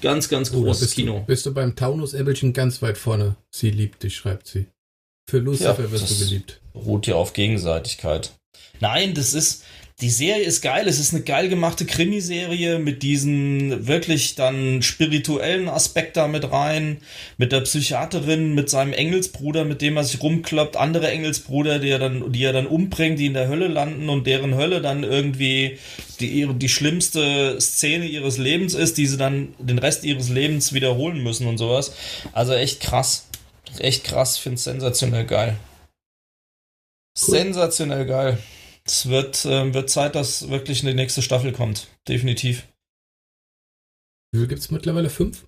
Ganz, 0.00 0.28
ganz 0.28 0.50
Oh, 0.52 0.62
großes 0.62 0.80
bist 0.80 0.94
Kino. 0.94 1.18
Du, 1.20 1.26
bist 1.26 1.44
du 1.46 1.52
beim 1.52 1.76
Taunus-Äppelchen 1.76 2.52
ganz 2.52 2.80
weit 2.82 2.96
vorne. 2.98 3.36
Sie 3.50 3.70
liebt 3.70 4.02
dich, 4.02 4.16
schreibt 4.16 4.46
sie. 4.46 4.66
Für 5.28 5.38
Lucifer 5.38 5.76
Ja, 5.78 5.90
wirst 5.90 6.10
du 6.10 6.18
geliebt. 6.18 6.60
beruht 6.72 7.06
ja 7.06 7.16
auf 7.16 7.32
Gegenseitigkeit. 7.32 8.32
Nein, 8.80 9.14
das 9.14 9.34
ist, 9.34 9.64
die 10.02 10.10
Serie 10.10 10.44
ist 10.44 10.60
geil. 10.60 10.88
Es 10.88 10.98
ist 10.98 11.14
eine 11.14 11.22
geil 11.22 11.48
gemachte 11.48 11.86
Krimiserie 11.86 12.78
mit 12.78 13.02
diesen 13.02 13.86
wirklich 13.86 14.34
dann 14.34 14.82
spirituellen 14.82 15.70
Aspekt 15.70 16.18
da 16.18 16.28
mit 16.28 16.52
rein. 16.52 16.98
Mit 17.38 17.50
der 17.50 17.62
Psychiaterin, 17.62 18.54
mit 18.54 18.68
seinem 18.68 18.92
Engelsbruder, 18.92 19.64
mit 19.64 19.80
dem 19.80 19.96
er 19.96 20.04
sich 20.04 20.20
rumkloppt. 20.20 20.76
Andere 20.76 21.10
Engelsbruder, 21.10 21.78
die 21.78 21.88
er 21.88 21.98
dann, 21.98 22.30
die 22.30 22.44
er 22.44 22.52
dann 22.52 22.66
umbringt, 22.66 23.18
die 23.18 23.24
in 23.24 23.32
der 23.32 23.48
Hölle 23.48 23.68
landen 23.68 24.10
und 24.10 24.26
deren 24.26 24.54
Hölle 24.54 24.82
dann 24.82 25.02
irgendwie 25.02 25.78
die, 26.20 26.46
die 26.46 26.68
schlimmste 26.68 27.58
Szene 27.58 28.04
ihres 28.04 28.36
Lebens 28.36 28.74
ist, 28.74 28.98
die 28.98 29.06
sie 29.06 29.16
dann 29.16 29.54
den 29.58 29.78
Rest 29.78 30.04
ihres 30.04 30.28
Lebens 30.28 30.74
wiederholen 30.74 31.22
müssen 31.22 31.46
und 31.46 31.56
sowas. 31.56 31.94
Also 32.32 32.52
echt 32.52 32.80
krass. 32.80 33.28
Echt 33.78 34.04
krass. 34.04 34.36
Find's 34.36 34.64
sensationell 34.64 35.24
geil. 35.24 35.56
Sensationell 37.16 38.04
geil. 38.04 38.38
Es 38.86 39.08
wird, 39.08 39.44
ähm, 39.44 39.74
wird 39.74 39.90
Zeit, 39.90 40.14
dass 40.14 40.48
wirklich 40.48 40.82
eine 40.82 40.94
nächste 40.94 41.20
Staffel 41.20 41.52
kommt. 41.52 41.88
Definitiv. 42.06 42.68
Wie 44.32 44.38
viel 44.38 44.48
gibt's 44.48 44.70
mittlerweile? 44.70 45.10
Fünf? 45.10 45.46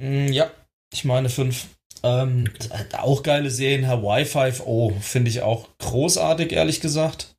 Mm, 0.00 0.28
ja, 0.32 0.50
ich 0.92 1.04
meine 1.04 1.28
fünf. 1.28 1.68
Ähm, 2.02 2.50
Auch 2.94 3.22
geile 3.22 3.50
Serien. 3.50 3.86
Hawaii 3.86 4.24
5.0 4.24 5.00
finde 5.00 5.30
ich 5.30 5.42
auch 5.42 5.68
großartig, 5.78 6.52
ehrlich 6.52 6.80
gesagt. 6.80 7.36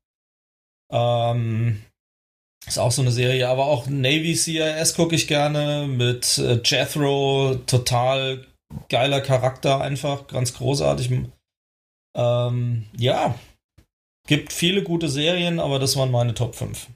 Ähm, 0.91 1.83
ist 2.65 2.77
auch 2.77 2.91
so 2.91 3.01
eine 3.01 3.11
Serie, 3.11 3.49
aber 3.49 3.65
auch 3.65 3.87
Navy 3.87 4.35
CIS 4.35 4.93
gucke 4.93 5.15
ich 5.15 5.27
gerne 5.27 5.87
mit 5.87 6.37
äh, 6.37 6.61
Jethro. 6.63 7.55
Total 7.65 8.45
geiler 8.89 9.21
Charakter 9.21 9.81
einfach. 9.81 10.27
Ganz 10.27 10.53
großartig. 10.53 11.11
Ähm, 12.15 12.85
ja, 12.95 13.35
Gibt 14.27 14.53
viele 14.53 14.83
gute 14.83 15.09
Serien, 15.09 15.59
aber 15.59 15.79
das 15.79 15.95
waren 15.97 16.11
meine 16.11 16.33
Top 16.33 16.55
5. 16.55 16.87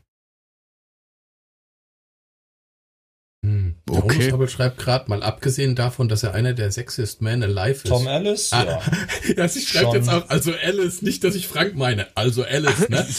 Hm. 3.45 3.75
Okay. 3.89 4.31
Aber 4.31 4.47
schreibt 4.47 4.77
gerade 4.77 5.09
mal, 5.09 5.23
abgesehen 5.23 5.75
davon, 5.75 6.09
dass 6.09 6.23
er 6.23 6.33
einer 6.33 6.53
der 6.53 6.71
Sexiest 6.71 7.21
Men 7.21 7.43
Alive 7.43 7.83
ist. 7.83 7.87
Tom 7.87 8.07
Alice? 8.07 8.51
Ah, 8.53 8.65
Ja. 8.65 8.81
ja, 9.37 9.47
sie 9.47 9.61
schreibt 9.61 9.85
Schon. 9.85 9.95
jetzt 9.95 10.09
auch, 10.09 10.29
also 10.29 10.53
Alice, 10.53 11.01
nicht, 11.01 11.23
dass 11.23 11.35
ich 11.35 11.47
Frank 11.47 11.75
meine, 11.75 12.07
also 12.15 12.43
Alice, 12.43 12.89
ne? 12.89 13.07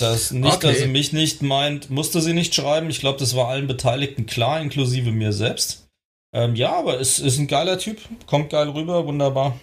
Das, 0.00 0.30
nicht, 0.30 0.54
Okay. 0.54 0.68
dass 0.68 0.78
sie 0.78 0.86
mich 0.86 1.12
nicht 1.12 1.42
meint, 1.42 1.90
musste 1.90 2.20
sie 2.20 2.32
nicht 2.32 2.54
schreiben. 2.54 2.88
Ich 2.88 3.00
glaube, 3.00 3.18
das 3.18 3.34
war 3.34 3.48
allen 3.48 3.66
Beteiligten 3.66 4.26
klar, 4.26 4.60
inklusive 4.60 5.10
mir 5.10 5.32
selbst. 5.32 5.88
Ähm, 6.32 6.54
ja, 6.54 6.72
aber 6.72 7.00
es 7.00 7.18
ist 7.18 7.38
ein 7.38 7.48
geiler 7.48 7.78
Typ. 7.80 7.98
Kommt 8.26 8.50
geil 8.50 8.68
rüber, 8.68 9.06
wunderbar. 9.06 9.58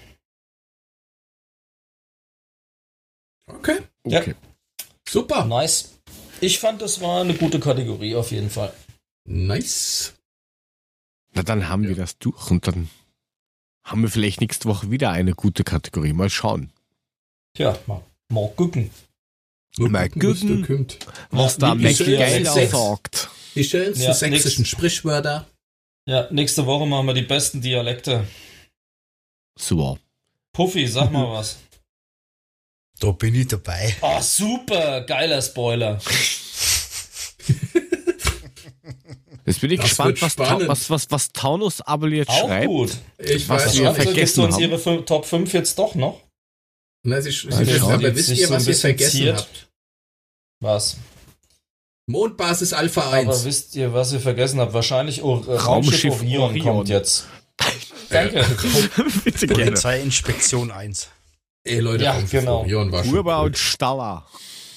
Okay, 3.47 3.79
Ja. 4.05 4.19
Okay. 4.21 4.35
super. 5.07 5.45
Nice. 5.45 5.99
Ich 6.41 6.59
fand, 6.59 6.81
das 6.81 6.99
war 7.01 7.21
eine 7.21 7.33
gute 7.33 7.59
Kategorie 7.59 8.15
auf 8.15 8.31
jeden 8.31 8.49
Fall. 8.49 8.73
Nice. 9.25 10.13
Na, 11.33 11.43
dann 11.43 11.69
haben 11.69 11.83
wir 11.87 11.95
das 11.95 12.17
durch 12.17 12.49
und 12.51 12.67
dann 12.67 12.89
haben 13.83 14.01
wir 14.01 14.09
vielleicht 14.09 14.41
nächste 14.41 14.67
Woche 14.67 14.89
wieder 14.91 15.11
eine 15.11 15.33
gute 15.33 15.63
Kategorie. 15.63 16.13
Mal 16.13 16.29
schauen, 16.29 16.71
Tja, 17.55 17.77
mal, 17.87 18.03
mal 18.29 18.49
gucken. 18.55 18.89
Mal 19.77 20.09
gucken, 20.09 20.29
was 20.29 20.39
gucken. 20.39 20.87
was 21.31 21.57
Ja, 21.57 22.39
da 22.43 22.51
Sex. 22.53 22.71
sagt. 22.71 23.29
Die 23.55 23.63
schönsten 23.63 24.03
Ja, 24.03 24.13
sächsischen 24.13 24.61
nix. 24.61 24.69
Sprichwörter. 24.71 25.47
Ja, 26.07 26.29
nächste 26.31 26.65
Woche 26.65 26.85
machen 26.85 27.07
wir 27.07 27.13
die 27.13 27.21
besten 27.23 27.61
Dialekte. 27.61 28.27
Super. 29.57 29.97
Puffy, 30.53 30.87
sag 30.87 31.11
mal 31.11 31.29
was. 31.31 31.57
Da 32.99 33.11
bin 33.11 33.35
ich 33.35 33.47
dabei. 33.47 33.95
Oh, 34.01 34.21
super, 34.21 35.01
geiler 35.01 35.41
Spoiler. 35.41 35.99
Jetzt 39.45 39.61
bin 39.61 39.69
ich 39.71 39.79
Das 39.79 39.89
gespannt, 39.89 40.21
was, 40.21 40.37
was, 40.39 40.89
was, 40.89 41.11
was 41.11 41.31
Taunus 41.31 41.81
aber 41.81 42.07
jetzt 42.07 42.29
Auch 42.29 42.47
schreibt. 42.47 42.65
gut. 42.67 42.97
Ich 43.19 43.47
Was 43.47 43.65
weiß 43.67 43.75
wir 43.77 43.91
gibt 43.93 44.03
vergessen 44.03 44.43
uns 44.43 44.55
haben. 44.55 44.61
ihre 44.63 44.77
fün- 44.77 45.05
Top 45.05 45.25
5 45.25 45.53
jetzt 45.53 45.77
doch 45.77 45.93
noch? 45.93 46.21
Na, 47.03 47.21
sie, 47.21 47.29
sie 47.29 47.51
schaut 47.51 47.91
aber 47.93 48.15
wisst 48.15 48.29
sich 48.29 48.39
ihr, 48.39 48.47
so 48.47 48.55
was 48.55 48.67
ihr 48.67 48.75
vergessen 48.75 49.11
ziert. 49.17 49.37
habt? 49.37 49.67
Was? 50.61 50.97
Mondbasis 52.07 52.73
Alpha 52.73 53.01
Aber 53.03 53.13
1. 53.17 53.45
wisst 53.45 53.75
ihr, 53.75 53.93
was 53.93 54.13
ihr 54.13 54.19
vergessen 54.19 54.59
habt? 54.59 54.73
Wahrscheinlich 54.73 55.21
o 55.21 55.35
Raumschiff, 55.35 55.65
Raumschiff 55.67 56.13
Orion, 56.13 56.41
Orion. 56.43 56.65
kommt 56.65 56.89
jetzt. 56.89 57.27
Danke. 58.09 58.43
Polizeiinspektion 59.47 60.71
1. 60.71 61.09
Ey, 61.65 61.79
Leute, 61.79 62.03
Ja, 62.03 62.19
genau. 62.29 62.59
Orion 62.59 62.91
war 62.91 63.03
schon 63.03 63.13
Urba 63.15 63.39
cool. 63.41 63.47
und 63.47 63.57
Staller. 63.57 64.25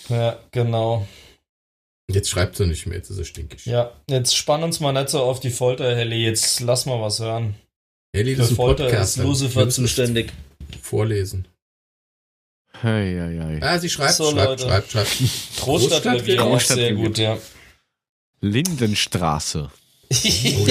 ja, 0.08 0.38
genau. 0.50 1.06
Jetzt 2.10 2.30
schreibt 2.30 2.56
sie 2.56 2.66
nicht 2.66 2.86
mehr, 2.86 2.96
jetzt 2.96 3.10
ist 3.10 3.18
es 3.18 3.28
stinkig. 3.28 3.66
Ja, 3.66 3.92
jetzt 4.08 4.34
spann 4.34 4.62
uns 4.62 4.80
mal 4.80 4.92
nicht 4.92 5.10
so 5.10 5.20
auf 5.22 5.40
die 5.40 5.50
Folter, 5.50 5.94
Helly. 5.94 6.24
Jetzt 6.24 6.60
lass 6.60 6.86
mal 6.86 7.00
was 7.02 7.20
hören. 7.20 7.54
Für 8.16 8.24
das 8.24 8.46
ist 8.46 8.50
ein 8.52 8.56
Folter 8.56 8.84
Podcast. 8.84 9.18
ist 9.18 9.22
Lucifer 9.22 9.68
zuständig. 9.68 10.32
Vorlesen. 10.80 11.46
Hei, 12.82 13.14
hei, 13.20 13.38
hei. 13.44 13.58
Ah, 13.62 13.78
sie 13.78 13.90
schreibt, 13.90 14.14
So, 14.14 14.30
schreibt, 14.30 14.48
Leute. 14.62 14.62
schreibt, 14.62 14.90
schreibt. 14.92 15.16
Großstadtrevier 15.60 16.42
auch 16.44 16.60
sehr 16.60 16.94
gut, 16.94 17.18
ja. 17.18 17.36
Lindenstraße. 18.40 19.70
Oh. 20.10 20.66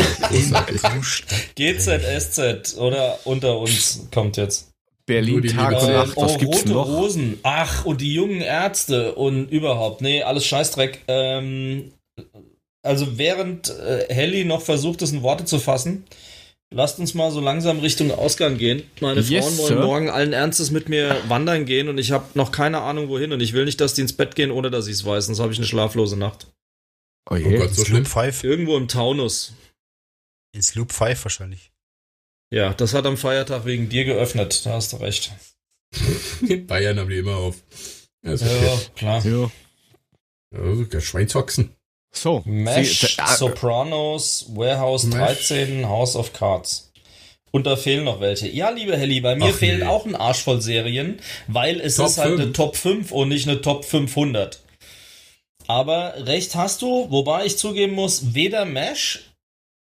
GZSZ 1.55 2.75
oder 2.77 3.19
unter 3.25 3.59
uns 3.59 4.07
kommt 4.11 4.37
jetzt. 4.37 4.71
Berlin 5.07 5.41
Tag 5.47 5.81
und. 5.81 5.91
Nacht. 5.91 6.17
Was 6.17 6.35
oh, 6.35 6.37
gibt's 6.37 6.59
rote 6.59 6.69
noch? 6.69 6.87
Rosen. 6.87 7.39
Ach, 7.41 7.85
und 7.85 8.01
die 8.01 8.13
jungen 8.13 8.41
Ärzte 8.41 9.15
und 9.15 9.49
überhaupt. 9.49 10.01
Nee, 10.01 10.21
alles 10.21 10.45
Scheißdreck. 10.45 11.03
Ähm, 11.07 11.93
also 12.83 13.17
während 13.17 13.69
äh, 13.69 14.05
Helly 14.13 14.45
noch 14.45 14.61
versucht, 14.61 15.01
es 15.01 15.11
in 15.11 15.23
Worte 15.23 15.45
zu 15.45 15.59
fassen, 15.59 16.03
lasst 16.73 16.99
uns 16.99 17.13
mal 17.13 17.31
so 17.31 17.39
langsam 17.39 17.79
Richtung 17.79 18.11
Ausgang 18.11 18.57
gehen. 18.57 18.83
Meine 19.01 19.21
Yes, 19.21 19.45
Frauen 19.45 19.57
wollen 19.57 19.67
Sir. 19.79 19.85
morgen 19.85 20.09
allen 20.09 20.33
Ernstes 20.33 20.71
mit 20.71 20.89
mir 20.89 21.15
wandern 21.27 21.65
gehen 21.65 21.87
und 21.89 21.97
ich 21.97 22.11
habe 22.11 22.25
noch 22.35 22.51
keine 22.51 22.81
Ahnung 22.81 23.07
wohin 23.09 23.31
und 23.31 23.41
ich 23.41 23.53
will 23.53 23.65
nicht, 23.65 23.79
dass 23.81 23.93
die 23.93 24.01
ins 24.01 24.13
Bett 24.13 24.35
gehen, 24.35 24.51
ohne 24.51 24.69
dass 24.69 24.87
ich 24.87 24.93
es 24.93 25.05
weiß. 25.05 25.25
Sonst 25.27 25.39
habe 25.39 25.51
ich 25.53 25.57
eine 25.57 25.67
schlaflose 25.67 26.17
Nacht. 26.17 26.47
Oh 27.29 27.33
Oh 27.33 27.37
je. 27.37 27.57
Gott, 27.57 27.73
so 27.73 27.83
schlimm. 27.85 27.99
Loop 28.03 28.07
5. 28.07 28.43
Irgendwo 28.43 28.77
im 28.77 28.87
Taunus. 28.87 29.53
Ins 30.53 30.75
Loop 30.75 30.91
5 30.91 31.25
wahrscheinlich. 31.25 31.71
Ja, 32.51 32.73
das 32.73 32.93
hat 32.93 33.05
am 33.05 33.17
Feiertag 33.17 33.65
wegen 33.65 33.89
dir 33.89 34.05
geöffnet. 34.05 34.65
Da 34.65 34.73
hast 34.73 34.93
du 34.93 34.97
recht. 34.97 35.31
Bayern 36.67 36.99
haben 36.99 37.09
die 37.09 37.17
immer 37.17 37.35
auf. 37.37 37.55
Ja, 38.23 38.33
okay. 38.33 38.77
klar. 38.95 39.25
Ja. 39.25 39.51
Ja, 40.53 40.83
der 40.85 41.01
Schweinshaxen. 41.01 41.75
So. 42.13 42.41
Mesh, 42.45 43.01
Sie- 43.01 43.07
ah, 43.17 43.35
Sopranos, 43.35 44.47
Warehouse 44.55 45.03
Mesh. 45.05 45.17
13, 45.47 45.87
House 45.87 46.15
of 46.15 46.33
Cards. 46.33 46.91
Und 47.51 47.65
da 47.65 47.75
fehlen 47.75 48.03
noch 48.05 48.19
welche. 48.19 48.47
Ja, 48.47 48.69
liebe 48.69 48.97
Helly, 48.97 49.21
bei 49.21 49.35
mir 49.35 49.51
Ach 49.53 49.55
fehlen 49.55 49.79
nee. 49.79 49.85
auch 49.85 50.05
ein 50.05 50.15
Arsch 50.15 50.39
voll 50.43 50.61
Serien, 50.61 51.19
weil 51.47 51.79
es 51.79 51.95
Top 51.95 52.07
ist 52.07 52.17
halt 52.17 52.33
eine 52.33 52.43
fünf. 52.43 52.55
Top 52.55 52.75
5 52.75 53.11
und 53.11 53.29
nicht 53.29 53.47
eine 53.47 53.61
Top 53.61 53.85
500. 53.85 54.59
Aber 55.67 56.13
recht 56.25 56.55
hast 56.55 56.81
du, 56.81 57.09
wobei 57.11 57.45
ich 57.45 57.57
zugeben 57.57 57.93
muss, 57.93 58.33
weder 58.33 58.65
Mesh 58.65 59.26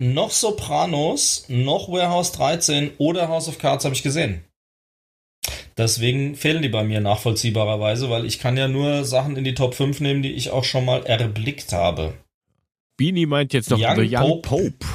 noch 0.01 0.31
Sopranos 0.31 1.45
noch 1.49 1.89
Warehouse 1.89 2.33
13 2.33 2.93
oder 2.99 3.29
House 3.29 3.49
of 3.49 3.59
Cards 3.59 3.85
habe 3.85 3.95
ich 3.95 4.03
gesehen. 4.03 4.45
Deswegen 5.77 6.35
fehlen 6.37 6.63
die 6.63 6.69
bei 6.69 6.85
mir 6.85 7.01
nachvollziehbarerweise, 7.01 8.11
weil 8.11 8.25
ich 8.25 8.39
kann 8.39 8.57
ja 8.57 8.67
nur 8.67 9.05
Sachen 9.05 9.37
in 9.37 9.45
die 9.45 9.55
Top 9.55 9.75
5 9.75 10.01
nehmen, 10.01 10.23
die 10.23 10.33
ich 10.33 10.51
auch 10.51 10.65
schon 10.65 10.85
mal 10.85 11.05
erblickt 11.07 11.73
habe. 11.73 12.15
Beanie 12.99 13.27
meint 13.27 13.53
jetzt 13.53 13.71
noch 13.71 13.79
Young 13.79 13.97
The 13.97 14.17
Young 14.17 14.43
Pope. 14.43 14.49
Pope. 14.73 14.87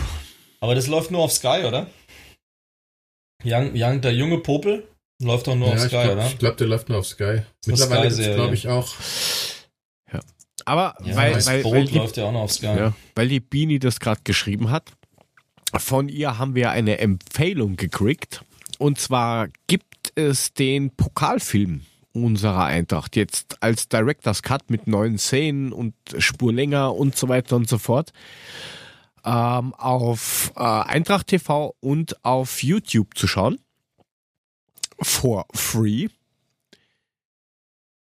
Aber 0.59 0.75
das 0.75 0.87
läuft 0.87 1.11
nur 1.11 1.21
auf 1.21 1.31
Sky, 1.31 1.63
oder? 1.67 1.87
Young, 3.43 3.71
Young, 3.75 4.01
der 4.01 4.13
junge 4.13 4.39
Popel 4.39 4.87
läuft 5.21 5.47
doch 5.47 5.55
nur 5.55 5.67
auf 5.69 5.75
Ja, 5.75 5.85
ich 5.85 5.91
Sky, 5.91 6.03
glaube, 6.03 6.11
oder? 6.13 6.31
glaub, 6.39 6.57
der 6.57 6.67
läuft 6.67 6.89
nur 6.89 6.97
auf 6.99 7.07
Sky. 7.07 7.23
eine 7.23 7.45
Mittlerweile 7.65 8.33
glaube 8.35 8.53
ich, 8.55 8.67
auch. 8.67 8.93
Aber 10.65 10.95
Ja, 11.03 11.15
weil, 11.15 11.33
das 11.33 11.47
weil, 11.47 11.63
Boot 11.63 11.73
weil, 11.73 11.85
die, 11.85 11.97
läuft 11.97 12.17
ja 12.17 12.25
auch 12.25 12.31
noch 12.31 12.41
auf 12.41 12.51
Sky. 12.51 12.65
ja, 12.65 12.93
weil 13.15 13.27
die 13.27 13.39
Beanie 13.39 13.79
das 13.79 13.99
gerade 13.99 14.21
geschrieben 14.23 14.71
hat, 14.71 14.91
von 15.77 16.09
ihr 16.09 16.37
haben 16.37 16.55
wir 16.55 16.71
eine 16.71 16.97
Empfehlung 16.99 17.75
gekriegt. 17.75 18.43
Und 18.77 18.99
zwar 18.99 19.47
gibt 19.67 20.11
es 20.15 20.53
den 20.53 20.91
Pokalfilm 20.95 21.81
unserer 22.13 22.65
Eintracht. 22.65 23.15
Jetzt 23.15 23.61
als 23.61 23.89
Director's 23.89 24.41
Cut 24.41 24.69
mit 24.69 24.87
neuen 24.87 25.17
Szenen 25.17 25.71
und 25.71 25.93
Spur 26.17 26.53
länger 26.53 26.95
und 26.95 27.15
so 27.15 27.27
weiter 27.29 27.55
und 27.55 27.69
so 27.69 27.77
fort. 27.77 28.11
Ähm, 29.23 29.73
auf 29.73 30.51
äh, 30.55 30.61
Eintracht 30.61 31.27
TV 31.27 31.75
und 31.79 32.23
auf 32.23 32.63
YouTube 32.63 33.17
zu 33.17 33.27
schauen. 33.27 33.59
For 35.01 35.45
free. 35.53 36.07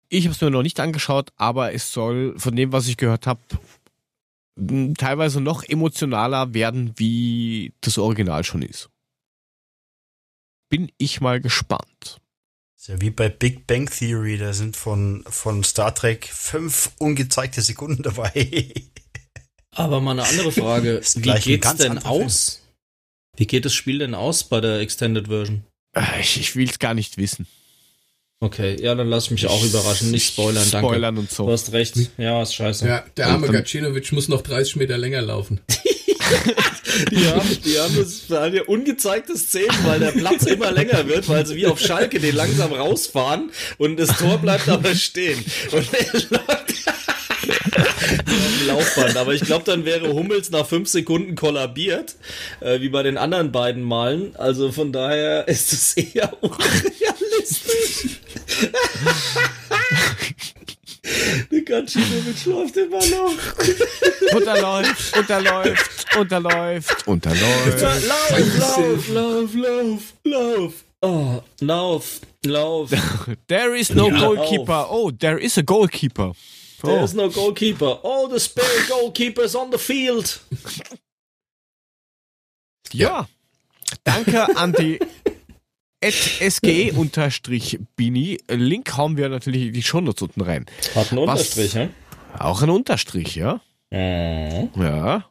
Ich 0.09 0.25
habe 0.25 0.33
es 0.33 0.41
mir 0.41 0.49
noch 0.49 0.63
nicht 0.63 0.79
angeschaut, 0.79 1.31
aber 1.35 1.73
es 1.73 1.91
soll 1.91 2.37
von 2.39 2.55
dem, 2.55 2.71
was 2.71 2.87
ich 2.87 2.97
gehört 2.97 3.27
habe, 3.27 3.41
teilweise 4.97 5.41
noch 5.41 5.63
emotionaler 5.63 6.53
werden, 6.53 6.93
wie 6.95 7.73
das 7.81 7.97
Original 7.97 8.43
schon 8.43 8.61
ist. 8.61 8.89
Bin 10.69 10.91
ich 10.97 11.21
mal 11.21 11.39
gespannt. 11.41 12.21
Ist 12.77 12.87
ja 12.87 13.01
wie 13.01 13.09
bei 13.09 13.29
Big 13.29 13.67
Bang 13.67 13.89
Theory, 13.89 14.37
da 14.37 14.53
sind 14.53 14.75
von, 14.75 15.23
von 15.27 15.63
Star 15.63 15.93
Trek 15.93 16.27
fünf 16.31 16.91
ungezeigte 16.99 17.61
Sekunden 17.61 18.03
dabei. 18.03 18.73
Aber 19.71 20.01
mal 20.01 20.11
eine 20.11 20.27
andere 20.27 20.51
Frage. 20.51 21.01
Wie 21.15 21.39
geht's 21.39 21.63
ganz 21.67 21.79
denn 21.81 21.91
anderer 21.91 22.13
Film. 22.13 22.25
aus? 22.25 22.61
Wie 23.35 23.45
geht 23.45 23.65
das 23.65 23.73
Spiel 23.73 23.99
denn 23.99 24.15
aus 24.15 24.43
bei 24.43 24.59
der 24.59 24.79
Extended 24.79 25.27
Version? 25.27 25.63
Ich, 26.19 26.39
ich 26.39 26.55
will 26.55 26.69
es 26.69 26.79
gar 26.79 26.93
nicht 26.93 27.17
wissen. 27.17 27.47
Okay, 28.39 28.77
ja, 28.79 28.93
dann 28.93 29.07
lass 29.09 29.25
ich 29.25 29.31
mich 29.31 29.47
auch 29.47 29.63
überraschen. 29.63 30.11
Nicht 30.11 30.27
spoilern, 30.27 30.67
danke. 30.71 30.87
Spoilern 30.89 31.17
und 31.17 31.31
Du 31.31 31.35
so. 31.35 31.51
hast 31.51 31.71
recht. 31.71 31.95
Ja, 32.17 32.43
ist 32.43 32.53
scheiße. 32.53 32.87
Ja, 32.87 33.03
der 33.17 33.27
arme 33.29 33.47
Gacinovic 33.47 34.11
muss 34.11 34.27
noch 34.27 34.41
30 34.41 34.75
Meter 34.75 34.97
länger 34.97 35.21
laufen. 35.21 35.59
Die 37.11 37.25
haben, 37.27 37.57
die 37.63 37.79
haben 37.79 37.95
das 37.95 38.23
haben 38.29 38.53
ja 38.55 38.63
ungezeigte 38.63 39.37
Szenen, 39.37 39.77
weil 39.83 39.99
der 39.99 40.11
Platz 40.11 40.43
immer 40.45 40.71
länger 40.71 41.07
wird, 41.07 41.29
weil 41.29 41.45
sie 41.45 41.55
wie 41.55 41.67
auf 41.67 41.79
Schalke 41.79 42.19
den 42.19 42.35
langsam 42.35 42.73
rausfahren 42.73 43.51
und 43.77 43.97
das 43.97 44.17
Tor 44.17 44.37
bleibt 44.39 44.67
aber 44.67 44.93
stehen. 44.95 45.39
Und 45.71 45.87
er 45.93 46.13
läuft 46.13 46.87
auf 46.87 48.59
dem 48.59 48.67
Laufband. 48.67 49.17
Aber 49.17 49.33
ich 49.33 49.41
glaube, 49.41 49.63
dann 49.65 49.85
wäre 49.85 50.13
Hummels 50.13 50.49
nach 50.49 50.65
fünf 50.67 50.89
Sekunden 50.89 51.35
kollabiert, 51.35 52.15
äh, 52.59 52.81
wie 52.81 52.89
bei 52.89 53.03
den 53.03 53.17
anderen 53.17 53.51
beiden 53.51 53.83
Malen. 53.83 54.35
Also 54.35 54.71
von 54.71 54.91
daher 54.91 55.47
ist 55.47 55.71
es 55.73 55.93
eher 55.95 56.31
unrealistisch. 56.41 58.19
Der 61.51 61.61
Gacinovic 61.61 62.45
läuft 62.45 62.77
immer 62.77 63.05
noch. 63.05 64.35
Und 64.35 64.45
er 64.47 64.61
läuft, 64.61 65.17
und 65.17 65.29
er 65.29 65.41
läuft, 65.41 66.15
und 66.17 66.31
er 66.31 66.39
läuft, 66.41 67.07
und 67.07 67.25
er 67.25 67.35
läuft. 67.35 67.81
Lauf, 67.81 69.07
lauf, 69.09 69.53
lauf, 69.53 69.53
lauf, 69.53 70.01
lauf. 70.23 70.73
Oh, 71.01 71.41
lauf, 71.61 72.21
lauf. 72.45 72.89
There 73.47 73.77
is 73.77 73.91
no 73.91 74.09
Ja. 74.09 74.19
goalkeeper. 74.19 74.87
Oh, 74.89 75.11
there 75.11 75.39
is 75.39 75.57
a 75.57 75.61
goalkeeper. 75.61 76.33
There 76.81 76.99
Oh. 76.99 77.03
is 77.03 77.13
no 77.13 77.29
goalkeeper. 77.29 77.99
Oh, 78.03 78.27
the 78.27 78.39
spare 78.39 78.65
goalkeeper 78.89 79.43
is 79.43 79.55
on 79.55 79.71
the 79.71 79.77
field. 79.77 80.39
Ja. 82.91 83.27
Danke 84.03 84.55
an 84.57 84.73
die 84.73 84.99
sg-bini. 86.03 86.87
Link 88.49 88.97
hauen 88.97 89.17
wir 89.17 89.29
natürlich 89.29 89.71
die 89.71 89.83
Shownotes 89.83 90.21
unten 90.21 90.41
rein. 90.41 90.65
Hat 90.95 91.11
einen 91.11 91.25
Was? 91.27 91.39
Unterstrich, 91.39 91.75
hä? 91.75 91.89
Auch 92.37 92.61
ein 92.61 92.69
Unterstrich, 92.69 93.35
ja? 93.35 93.61
Mhm. 93.91 94.69
Ja. 94.75 95.25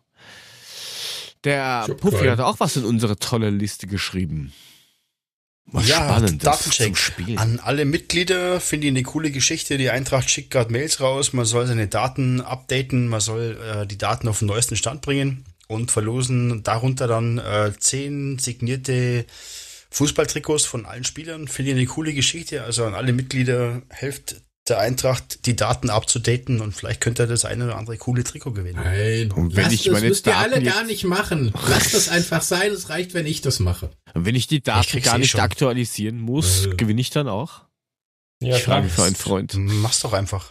Der 1.45 1.87
Puffy 2.01 2.25
geil. 2.25 2.33
hat 2.33 2.41
auch 2.41 2.59
was 2.59 2.77
in 2.77 2.85
unsere 2.85 3.19
tolle 3.19 3.51
Liste 3.51 3.87
geschrieben. 3.87 4.53
Was 5.67 5.89
Ja, 5.89 5.97
Spannendes 5.97 6.45
Datencheck. 6.45 6.87
zum 6.87 6.97
Spiel. 6.97 7.39
An 7.39 7.61
alle 7.61 7.85
Mitglieder 7.85 8.61
finde 8.61 8.87
ich 8.87 8.93
eine 8.93 9.03
coole 9.03 9.31
Geschichte. 9.31 9.79
Die 9.79 9.91
Eintracht 9.91 10.31
schickt 10.31 10.51
gerade 10.51 10.73
Mails 10.73 11.01
raus. 11.01 11.33
Man 11.33 11.45
soll 11.45 11.67
seine 11.67 11.89
Daten 11.89 12.41
updaten. 12.41 13.09
Man 13.09 13.21
soll 13.21 13.59
äh, 13.63 13.87
die 13.87 13.99
Daten 13.99 14.29
auf 14.29 14.41
den 14.41 14.49
neuesten 14.49 14.77
Stand 14.77 15.03
bringen 15.03 15.45
und 15.69 15.91
verlosen 15.91 16.63
darunter 16.63 17.07
dann 17.09 17.39
äh, 17.39 17.73
zehn 17.79 18.39
signierte 18.39 19.27
Fußballtrikots 19.97 20.65
von 20.67 20.85
allen 20.87 21.05
Spielern. 21.05 21.49
Finde 21.49 21.71
ich 21.73 21.77
eine 21.79 21.87
coole 21.87 22.13
Geschichte. 22.13 22.63
Also 22.65 22.85
an 22.85 22.95
alle 22.95 23.13
Mitglieder 23.13 23.83
helft 23.89 24.43
der 24.69 24.79
Eintracht, 24.81 25.47
die 25.47 25.55
Daten 25.57 25.91
abzudaten 25.91 26.61
und 26.61 26.73
vielleicht 26.75 27.01
könnt 27.01 27.21
ihr 27.21 27.27
das 27.29 27.45
eine 27.45 27.65
oder 27.67 27.77
andere 27.79 27.97
coole 27.99 28.25
Trikot 28.25 28.51
gewinnen. 28.53 28.81
Nein, 28.83 29.31
Und 29.33 29.55
wenn 29.55 29.63
lasst 29.65 29.75
ich 29.77 29.85
das, 29.85 29.93
meine 29.95 30.09
müsst 30.09 30.27
ihr 30.27 30.33
Daten 30.33 30.53
alle 30.55 30.63
jetzt- 30.65 30.75
gar 30.75 30.85
nicht 30.85 31.05
machen. 31.05 31.53
Lasst 31.69 31.95
das 31.95 32.09
einfach 32.09 32.43
sein, 32.43 32.73
es 32.73 32.89
reicht, 32.91 33.15
wenn 33.15 33.27
ich 33.27 33.41
das 33.43 33.61
mache. 33.61 33.91
Und 34.15 34.25
wenn 34.27 34.35
ich 34.35 34.49
die 34.49 34.61
Daten 34.61 34.87
krieg's 34.89 35.07
gar 35.07 35.15
eh 35.17 35.19
nicht 35.21 35.31
schon. 35.31 35.41
aktualisieren 35.41 36.19
muss, 36.21 36.67
Äh. 36.67 36.71
gewinne 36.75 37.01
ich 37.01 37.11
dann 37.11 37.29
auch? 37.29 37.63
Ja, 38.43 38.57
ich 38.57 38.65
frage 38.65 38.85
mich 38.87 38.93
für 38.93 39.05
einen 39.05 39.15
Freund. 39.15 39.55
Mach's 39.57 40.01
doch 40.01 40.13
einfach. 40.13 40.51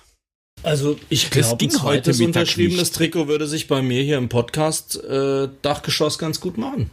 Also 0.63 0.97
ich 1.09 1.29
Das 1.29 1.31
glaube, 1.49 1.57
ging 1.57 1.69
ein 1.71 1.83
heute 1.83 2.01
zweites 2.13 2.21
unterschriebenes. 2.21 2.91
Trikot 2.93 3.27
würde 3.27 3.47
sich 3.47 3.67
bei 3.67 3.81
mir 3.81 4.01
hier 4.01 4.17
im 4.17 4.29
Podcast 4.29 4.95
äh, 5.03 5.49
Dachgeschoss 5.61 6.17
ganz 6.17 6.39
gut 6.39 6.57
machen. 6.57 6.91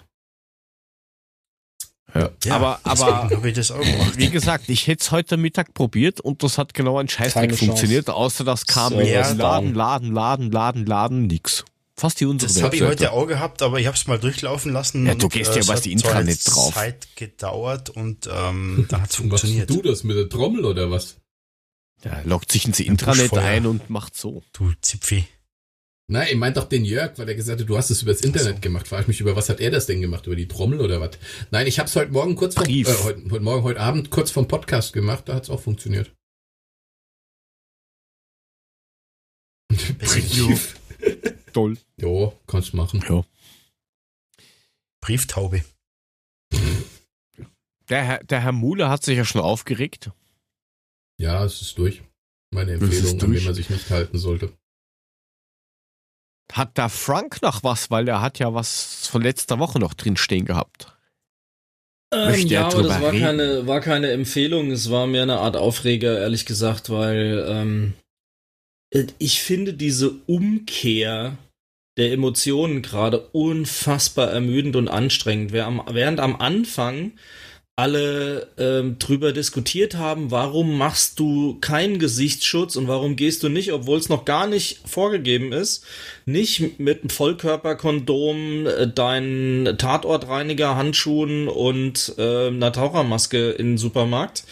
Ja. 2.15 2.31
aber, 2.51 2.81
aber 2.85 3.31
habe 3.31 3.49
ich 3.49 3.55
das 3.55 3.71
auch 3.71 3.81
gemacht. 3.81 4.17
wie 4.17 4.29
gesagt, 4.29 4.69
ich 4.69 4.87
hätte 4.87 5.03
es 5.03 5.11
heute 5.13 5.37
Mittag 5.37 5.73
probiert 5.73 6.21
und 6.21 6.43
das 6.43 6.59
hat 6.59 6.75
genau 6.75 6.99
ein 6.99 7.09
Scheißdreck 7.09 7.55
funktioniert, 7.57 8.11
außer 8.11 8.45
das 8.45 8.67
kam 8.67 8.97
mit 8.97 9.09
ist 9.09 9.37
Laden. 9.39 9.75
Laden, 9.75 10.13
Laden, 10.13 10.53
Laden, 10.53 10.87
Laden, 10.87 11.27
nix. 11.27 11.65
Fast 11.97 12.21
die 12.21 12.27
unsere 12.27 12.53
Das 12.53 12.63
habe 12.63 12.75
ich 12.75 12.83
heute 12.83 13.13
auch 13.13 13.27
gehabt, 13.27 13.63
aber 13.63 13.79
ich 13.79 13.87
habe 13.87 13.97
es 13.97 14.07
mal 14.07 14.19
durchlaufen 14.19 14.73
lassen. 14.73 15.07
Ja, 15.07 15.15
du 15.15 15.27
und, 15.27 15.33
gehst 15.33 15.53
äh, 15.53 15.61
ja 15.61 15.65
über 15.65 15.75
hat 15.75 15.85
die 15.85 15.93
Intranet 15.93 16.41
drauf. 16.45 16.75
Zeit 16.75 17.09
gedauert 17.17 17.91
und 17.91 18.27
ähm, 18.27 18.87
dann 18.89 19.03
hat 19.03 19.11
es 19.11 19.19
Machst 19.19 19.43
funktioniert. 19.43 19.71
du 19.71 19.83
das 19.83 20.03
mit 20.03 20.17
der 20.17 20.29
Trommel 20.29 20.65
oder 20.65 20.91
was? 20.91 21.17
Ja, 22.05 22.21
loggt 22.25 22.51
sich 22.51 22.67
ins 22.67 22.81
Intranet 22.81 23.33
ein 23.35 23.67
und 23.67 23.89
macht 23.89 24.17
so. 24.17 24.43
Du 24.53 24.73
Zipfi. 24.81 25.25
Nein, 26.13 26.29
ich 26.31 26.37
meint 26.37 26.59
doch 26.59 26.69
den 26.69 26.85
Jörg, 26.85 27.17
weil 27.17 27.27
er 27.27 27.35
gesagt 27.35 27.59
hat, 27.63 27.67
du 27.69 27.75
hast 27.75 27.89
es 27.89 28.03
übers 28.03 28.21
Internet 28.21 28.61
gemacht. 28.61 28.87
Frage 28.87 29.03
ich 29.03 29.09
mich, 29.09 29.21
über 29.23 29.35
was 29.35 29.49
hat 29.49 29.61
er 29.61 29.71
das 29.71 29.87
denn 29.87 30.03
gemacht? 30.03 30.27
Über 30.27 30.37
die 30.37 30.47
Trommel 30.47 30.83
oder 30.83 31.01
was? 31.01 31.13
Nein, 31.51 31.67
ich 31.67 31.79
habe 31.79 31.89
es 31.89 31.97
heute 31.97 32.13
Morgen 32.13 32.37
kurz 32.37 32.55
vom, 32.55 32.65
äh, 32.67 32.85
heute, 32.85 33.31
heute 33.31 33.41
Morgen, 33.43 33.63
heute 33.63 33.81
Abend 33.81 34.11
kurz 34.11 34.31
vom 34.31 34.47
Podcast 34.47 34.93
gemacht, 34.93 35.27
da 35.31 35.35
hat 35.37 35.45
es 35.45 35.49
auch 35.51 35.61
funktioniert. 35.63 36.15
Brief. 39.99 40.79
Toll. 41.55 41.79
Jo, 41.97 42.39
kannst 42.47 42.75
machen. 42.75 43.03
Ja. 43.09 43.25
Brieftaube. 45.01 45.65
Der, 47.89 48.05
Herr- 48.05 48.25
der 48.25 48.41
Herr 48.43 48.53
Muhle 48.53 48.91
hat 48.91 49.03
sich 49.03 49.17
ja 49.17 49.25
schon 49.25 49.41
aufgeregt. 49.41 50.11
Ja, 51.19 51.43
es 51.43 51.63
ist 51.63 51.79
durch. 51.79 52.03
Meine 52.51 52.73
Empfehlung, 52.73 53.19
an 53.23 53.33
die 53.33 53.41
man 53.41 53.55
sich 53.55 53.71
nicht 53.71 53.89
halten 53.89 54.19
sollte. 54.19 54.53
Hat 56.53 56.73
da 56.75 56.89
Frank 56.89 57.43
noch 57.43 57.65
was, 57.65 57.91
weil 57.91 58.07
er 58.09 58.21
hat 58.21 58.39
ja 58.39 58.55
was 58.55 59.09
von 59.09 59.23
letzter 59.23 59.59
Woche 59.59 59.79
noch 59.79 59.95
drin 59.95 60.17
stehen 60.17 60.45
gehabt. 60.45 60.97
Ähm, 62.13 62.47
ja, 62.47 62.61
er 62.61 62.67
aber 62.67 62.83
das 62.83 63.01
war 63.01 63.13
reden? 63.13 63.25
keine, 63.25 63.67
war 63.67 63.81
keine 63.81 64.11
Empfehlung, 64.11 64.71
es 64.71 64.91
war 64.91 65.07
mehr 65.07 65.23
eine 65.23 65.39
Art 65.39 65.57
Aufreger, 65.57 66.19
ehrlich 66.19 66.45
gesagt, 66.45 66.91
weil 66.91 67.45
ähm, 67.49 67.95
äh, 68.91 69.07
ich 69.19 69.41
finde 69.41 69.73
diese 69.73 70.11
Umkehr 70.27 71.39
der 71.97 72.13
Emotionen 72.13 72.83
gerade 72.83 73.21
unfassbar 73.33 74.31
ermüdend 74.31 74.77
und 74.77 74.89
anstrengend. 74.89 75.53
Während 75.53 76.21
am 76.21 76.37
Anfang 76.37 77.13
alle 77.75 78.49
ähm, 78.59 78.99
drüber 78.99 79.33
diskutiert 79.33 79.95
haben, 79.95 80.31
warum 80.31 80.77
machst 80.77 81.19
du 81.19 81.57
keinen 81.61 81.99
Gesichtsschutz 81.99 82.77
und 82.77 82.87
warum 82.87 83.17
gehst 83.17 83.43
du 83.43 83.49
nicht, 83.49 83.73
obwohl 83.73 83.99
es 83.99 84.11
noch 84.11 84.27
gar 84.27 84.47
nicht 84.47 84.81
vorgegeben 84.85 85.53
ist, 85.53 85.87
nicht 86.27 86.79
mit 86.79 87.01
einem 87.01 87.09
Vollkörperkondom, 87.09 88.67
äh, 88.67 88.89
deinen 88.89 89.79
Tatortreiniger, 89.79 90.77
Handschuhen 90.77 91.49
und 91.49 92.15
äh, 92.19 92.49
einer 92.49 92.73
Tauchermaske 92.73 93.53
in 93.53 93.69
den 93.69 93.79
Supermarkt, 93.79 94.45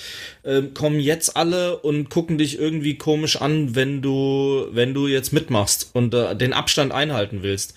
ähm, 0.43 0.73
kommen 0.73 0.99
jetzt 0.99 1.37
alle 1.37 1.77
und 1.77 2.09
gucken 2.09 2.39
dich 2.39 2.59
irgendwie 2.59 2.97
komisch 2.97 3.37
an, 3.37 3.75
wenn 3.75 4.01
du, 4.01 4.67
wenn 4.73 4.95
du 4.95 5.09
jetzt 5.09 5.35
mitmachst 5.35 5.91
und 5.93 6.15
äh, 6.15 6.35
den 6.35 6.55
Abstand 6.55 6.93
einhalten 6.93 7.43
willst. 7.43 7.75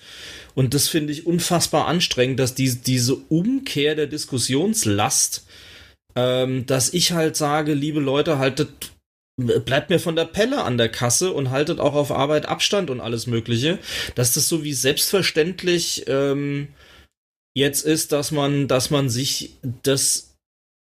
Und 0.54 0.74
das 0.74 0.88
finde 0.88 1.12
ich 1.12 1.26
unfassbar 1.26 1.86
anstrengend, 1.86 2.38
dass 2.38 2.54
die, 2.54 2.74
diese 2.74 3.16
Umkehr 3.16 3.94
der 3.94 4.06
Diskussionslast, 4.06 5.46
ähm, 6.14 6.66
dass 6.66 6.94
ich 6.94 7.12
halt 7.12 7.36
sage, 7.36 7.74
liebe 7.74 8.00
Leute, 8.00 8.38
haltet, 8.38 8.92
bleibt 9.36 9.90
mir 9.90 9.98
von 9.98 10.14
der 10.14 10.26
Pelle 10.26 10.62
an 10.62 10.78
der 10.78 10.88
Kasse 10.88 11.32
und 11.32 11.50
haltet 11.50 11.80
auch 11.80 11.94
auf 11.94 12.12
Arbeit 12.12 12.46
Abstand 12.46 12.90
und 12.90 13.00
alles 13.00 13.26
Mögliche, 13.26 13.78
dass 14.14 14.32
das 14.32 14.48
so 14.48 14.62
wie 14.62 14.74
selbstverständlich 14.74 16.04
ähm, 16.06 16.68
jetzt 17.56 17.84
ist, 17.84 18.12
dass 18.12 18.30
man, 18.30 18.68
dass 18.68 18.90
man 18.90 19.08
sich 19.08 19.56
das 19.82 20.34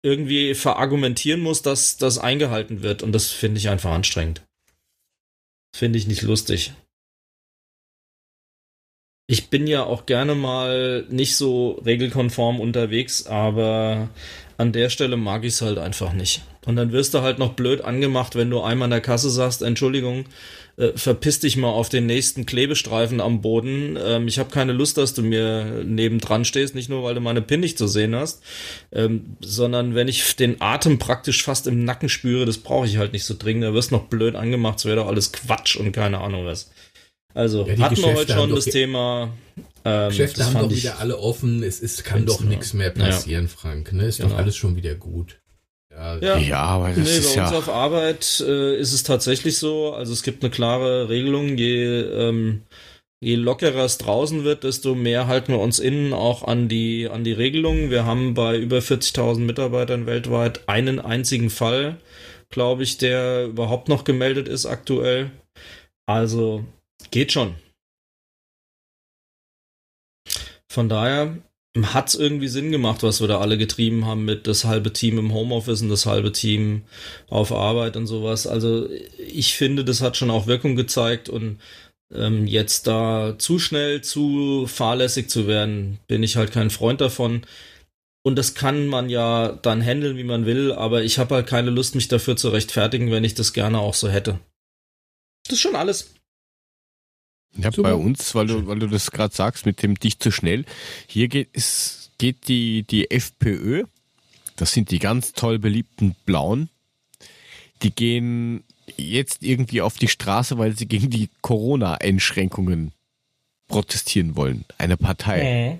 irgendwie 0.04 0.54
verargumentieren 0.54 1.40
muss, 1.40 1.62
dass 1.62 1.96
das 1.96 2.18
eingehalten 2.18 2.82
wird. 2.82 3.04
Und 3.04 3.12
das 3.12 3.30
finde 3.30 3.58
ich 3.58 3.68
einfach 3.68 3.92
anstrengend. 3.92 4.42
Finde 5.74 5.98
ich 5.98 6.08
nicht 6.08 6.22
lustig. 6.22 6.72
Ich 9.32 9.48
bin 9.48 9.66
ja 9.66 9.82
auch 9.82 10.04
gerne 10.04 10.34
mal 10.34 11.06
nicht 11.08 11.36
so 11.36 11.80
regelkonform 11.86 12.60
unterwegs, 12.60 13.26
aber 13.26 14.10
an 14.58 14.72
der 14.72 14.90
Stelle 14.90 15.16
mag 15.16 15.44
ich 15.44 15.54
es 15.54 15.62
halt 15.62 15.78
einfach 15.78 16.12
nicht. 16.12 16.42
Und 16.66 16.76
dann 16.76 16.92
wirst 16.92 17.14
du 17.14 17.22
halt 17.22 17.38
noch 17.38 17.54
blöd 17.54 17.80
angemacht, 17.80 18.36
wenn 18.36 18.50
du 18.50 18.60
einmal 18.60 18.84
an 18.84 18.90
der 18.90 19.00
Kasse 19.00 19.30
sagst, 19.30 19.62
Entschuldigung, 19.62 20.26
äh, 20.76 20.88
verpiss 20.96 21.40
dich 21.40 21.56
mal 21.56 21.70
auf 21.70 21.88
den 21.88 22.04
nächsten 22.04 22.44
Klebestreifen 22.44 23.22
am 23.22 23.40
Boden. 23.40 23.98
Ähm, 24.04 24.28
ich 24.28 24.38
habe 24.38 24.50
keine 24.50 24.74
Lust, 24.74 24.98
dass 24.98 25.14
du 25.14 25.22
mir 25.22 25.82
nebendran 25.82 26.44
stehst, 26.44 26.74
nicht 26.74 26.90
nur, 26.90 27.02
weil 27.02 27.14
du 27.14 27.22
meine 27.22 27.40
PIN 27.40 27.60
nicht 27.60 27.78
zu 27.78 27.86
sehen 27.86 28.14
hast, 28.14 28.42
ähm, 28.92 29.36
sondern 29.40 29.94
wenn 29.94 30.08
ich 30.08 30.36
den 30.36 30.60
Atem 30.60 30.98
praktisch 30.98 31.42
fast 31.42 31.66
im 31.66 31.86
Nacken 31.86 32.10
spüre, 32.10 32.44
das 32.44 32.58
brauche 32.58 32.86
ich 32.86 32.98
halt 32.98 33.14
nicht 33.14 33.24
so 33.24 33.34
dringend. 33.38 33.64
Da 33.64 33.72
wirst 33.72 33.92
noch 33.92 34.08
blöd 34.08 34.34
angemacht, 34.34 34.80
es 34.80 34.84
wäre 34.84 34.96
doch 34.96 35.08
alles 35.08 35.32
Quatsch 35.32 35.76
und 35.76 35.92
keine 35.92 36.20
Ahnung 36.20 36.44
was. 36.44 36.70
Also 37.34 37.66
Ja, 37.66 37.78
hatten 37.78 37.78
wir 37.80 37.88
Geschäfte 37.88 38.14
heute 38.14 38.34
haben 38.34 38.40
schon 38.48 38.54
das 38.56 38.64
Thema. 38.66 39.30
Ähm, 39.84 40.08
Geschäfte 40.10 40.38
das 40.38 40.46
haben 40.48 40.52
fand 40.54 40.72
doch 40.72 40.76
wieder 40.76 40.98
alle 41.00 41.18
offen. 41.18 41.62
Es 41.62 41.80
ist, 41.80 42.04
kann 42.04 42.26
doch 42.26 42.40
nichts 42.42 42.72
mehr 42.74 42.92
Ja. 42.96 43.04
passieren, 43.06 43.48
Frank. 43.48 43.92
Ne? 43.92 44.04
Ist 44.06 44.18
Genau. 44.18 44.30
doch 44.30 44.36
alles 44.38 44.56
schon 44.56 44.76
wieder 44.76 44.94
gut. 44.94 45.40
Ja, 45.90 46.16
Ja. 46.18 46.38
Ja, 46.38 46.58
aber 46.62 46.88
das 46.90 46.98
Nee, 46.98 47.02
ist 47.18 47.34
bei 47.34 47.42
uns 47.42 47.50
ja. 47.52 47.58
auf 47.58 47.68
Arbeit 47.68 48.44
äh, 48.46 48.76
ist 48.78 48.92
es 48.92 49.02
tatsächlich 49.02 49.58
so. 49.58 49.92
Also 49.92 50.12
es 50.12 50.22
gibt 50.22 50.42
eine 50.42 50.50
klare 50.50 51.08
Regelung. 51.08 51.56
Je, 51.58 52.00
ähm, 52.00 52.62
je 53.20 53.34
lockerer 53.34 53.84
es 53.84 53.98
draußen 53.98 54.44
wird, 54.44 54.64
desto 54.64 54.94
mehr 54.94 55.26
halten 55.26 55.52
wir 55.52 55.60
uns 55.60 55.78
innen 55.78 56.12
auch 56.12 56.42
an 56.46 56.68
die, 56.68 57.08
an 57.08 57.24
die 57.24 57.32
Regelungen. 57.32 57.90
Wir 57.90 58.04
haben 58.06 58.34
bei 58.34 58.56
über 58.56 58.78
40.000 58.80 59.44
Mitarbeitern 59.46 60.06
weltweit 60.06 60.68
einen 60.68 60.98
einzigen 60.98 61.50
Fall, 61.50 61.96
glaube 62.50 62.82
ich, 62.84 62.98
der 62.98 63.46
überhaupt 63.46 63.88
noch 63.88 64.04
gemeldet 64.04 64.48
ist 64.48 64.66
aktuell. 64.66 65.30
Also 66.06 66.64
geht 67.10 67.32
schon. 67.32 67.54
Von 70.70 70.88
daher 70.88 71.36
hat 71.80 72.08
es 72.08 72.14
irgendwie 72.14 72.48
Sinn 72.48 72.70
gemacht, 72.70 73.02
was 73.02 73.20
wir 73.20 73.28
da 73.28 73.40
alle 73.40 73.56
getrieben 73.56 74.06
haben 74.06 74.24
mit 74.24 74.46
das 74.46 74.64
halbe 74.64 74.92
Team 74.92 75.18
im 75.18 75.32
Homeoffice 75.32 75.82
und 75.82 75.88
das 75.88 76.06
halbe 76.06 76.32
Team 76.32 76.82
auf 77.28 77.50
Arbeit 77.52 77.96
und 77.96 78.06
sowas. 78.06 78.46
Also 78.46 78.88
ich 79.18 79.54
finde, 79.54 79.84
das 79.84 80.02
hat 80.02 80.16
schon 80.16 80.30
auch 80.30 80.46
Wirkung 80.46 80.76
gezeigt 80.76 81.28
und 81.28 81.58
ähm, 82.14 82.46
jetzt 82.46 82.86
da 82.86 83.36
zu 83.38 83.58
schnell, 83.58 84.02
zu 84.02 84.66
fahrlässig 84.66 85.30
zu 85.30 85.46
werden, 85.46 85.98
bin 86.08 86.22
ich 86.22 86.36
halt 86.36 86.52
kein 86.52 86.70
Freund 86.70 87.00
davon. 87.00 87.46
Und 88.24 88.36
das 88.36 88.54
kann 88.54 88.86
man 88.86 89.08
ja 89.08 89.52
dann 89.62 89.82
handeln, 89.82 90.16
wie 90.16 90.24
man 90.24 90.46
will, 90.46 90.72
aber 90.72 91.02
ich 91.02 91.18
habe 91.18 91.34
halt 91.34 91.46
keine 91.46 91.70
Lust, 91.70 91.94
mich 91.94 92.08
dafür 92.08 92.36
zu 92.36 92.50
rechtfertigen, 92.50 93.10
wenn 93.10 93.24
ich 93.24 93.34
das 93.34 93.52
gerne 93.52 93.78
auch 93.78 93.94
so 93.94 94.08
hätte. 94.08 94.38
Das 95.44 95.54
ist 95.54 95.60
schon 95.60 95.74
alles. 95.74 96.14
Ja, 97.56 97.70
Super. 97.70 97.90
bei 97.90 97.94
uns, 97.94 98.34
weil 98.34 98.46
du, 98.46 98.66
weil 98.66 98.78
du 98.78 98.86
das 98.86 99.10
gerade 99.10 99.34
sagst, 99.34 99.66
mit 99.66 99.82
dem 99.82 99.98
dich 99.98 100.18
zu 100.18 100.30
schnell. 100.30 100.64
Hier 101.06 101.28
geht 101.28 101.50
es 101.52 102.02
geht 102.22 102.46
die, 102.46 102.84
die 102.84 103.10
FPÖ, 103.10 103.84
das 104.54 104.72
sind 104.72 104.92
die 104.92 105.00
ganz 105.00 105.32
toll 105.32 105.58
beliebten 105.58 106.14
Blauen, 106.24 106.70
die 107.82 107.92
gehen 107.92 108.62
jetzt 108.96 109.42
irgendwie 109.42 109.80
auf 109.80 109.98
die 109.98 110.06
Straße, 110.06 110.56
weil 110.56 110.76
sie 110.76 110.86
gegen 110.86 111.10
die 111.10 111.30
Corona-Einschränkungen 111.40 112.92
protestieren 113.66 114.36
wollen. 114.36 114.64
Eine 114.78 114.96
Partei. 114.96 115.72
Mhm. 115.72 115.78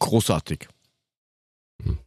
Großartig. 0.00 0.68
Hm. 1.82 1.98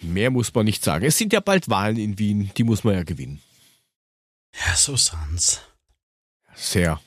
Mehr 0.00 0.30
muss 0.30 0.54
man 0.54 0.64
nicht 0.64 0.82
sagen. 0.82 1.04
Es 1.04 1.18
sind 1.18 1.32
ja 1.32 1.40
bald 1.40 1.68
Wahlen 1.68 1.98
in 1.98 2.18
Wien, 2.18 2.50
die 2.56 2.64
muss 2.64 2.84
man 2.84 2.94
ja 2.94 3.02
gewinnen. 3.02 3.42
Ja, 4.66 4.74
so 4.76 4.96
san's. 4.96 5.60
Sehr 6.54 7.00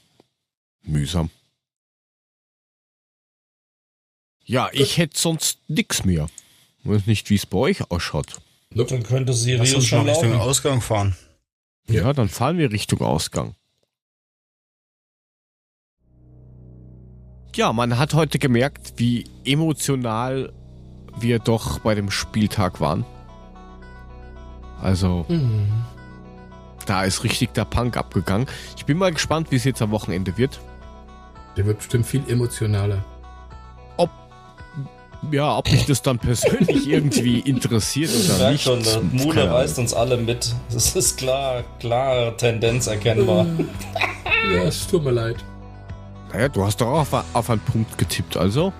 mühsam. 0.85 1.29
Ja, 4.45 4.69
ich 4.71 4.97
hätte 4.97 5.17
sonst 5.19 5.59
nix 5.67 6.05
mehr. 6.05 6.27
Weiß 6.83 7.07
nicht, 7.07 7.29
wie 7.29 7.35
es 7.35 7.45
bei 7.45 7.57
euch 7.57 7.89
ausschaut. 7.89 8.39
Dann 8.69 9.03
könnte 9.03 9.31
Lass 9.31 9.41
Sirius 9.41 9.73
uns 9.73 9.85
schon 9.87 10.05
mal 10.05 10.11
Richtung 10.11 10.31
laufen. 10.31 10.41
Ausgang 10.49 10.81
fahren. 10.81 11.15
Ja. 11.87 12.13
dann 12.13 12.29
fahren 12.29 12.57
wir 12.57 12.71
Richtung 12.71 13.01
Ausgang. 13.01 13.55
Ja, 17.55 17.71
man 17.73 17.97
hat 17.97 18.13
heute 18.13 18.37
gemerkt, 18.37 18.93
wie 18.97 19.25
emotional 19.45 20.51
wir 21.19 21.39
doch 21.39 21.79
bei 21.79 21.95
dem 21.95 22.11
Spieltag 22.11 22.81
waren. 22.81 23.05
Also, 24.81 25.25
Mhm. 25.29 25.71
da 26.85 27.05
ist 27.05 27.23
richtig 27.23 27.53
der 27.53 27.63
Punk 27.65 27.95
abgegangen. 27.97 28.47
Ich 28.75 28.85
bin 28.85 28.97
mal 28.97 29.13
gespannt, 29.13 29.51
wie 29.51 29.55
es 29.55 29.63
jetzt 29.63 29.81
am 29.81 29.91
Wochenende 29.91 30.37
wird. 30.37 30.59
Der 31.57 31.65
wird 31.65 31.77
bestimmt 31.77 32.05
viel 32.05 32.23
emotionaler. 32.29 33.03
Ja, 35.31 35.57
ob 35.57 35.71
mich 35.71 35.85
das 35.87 36.01
dann 36.03 36.19
persönlich 36.19 36.87
irgendwie 36.87 37.39
interessiert 37.39 38.11
Ich 38.11 38.31
oder 38.31 38.51
nicht. 38.51 38.63
schon, 38.63 38.83
keine 38.83 39.31
Ahnung. 39.41 39.49
reißt 39.55 39.79
uns 39.79 39.93
alle 39.93 40.17
mit. 40.17 40.53
Das 40.71 40.95
ist 40.95 41.17
klar, 41.17 41.63
klare 41.79 42.35
Tendenz 42.37 42.85
erkennbar. 42.87 43.47
Ja, 44.53 44.63
es 44.63 44.85
tut 44.85 45.03
mir 45.03 45.11
leid. 45.11 45.37
Naja, 46.31 46.47
du 46.49 46.63
hast 46.63 46.79
doch 46.81 46.87
auch 46.87 47.11
auf, 47.13 47.25
auf 47.33 47.49
einen 47.49 47.61
Punkt 47.61 47.97
getippt, 47.97 48.37
also 48.37 48.71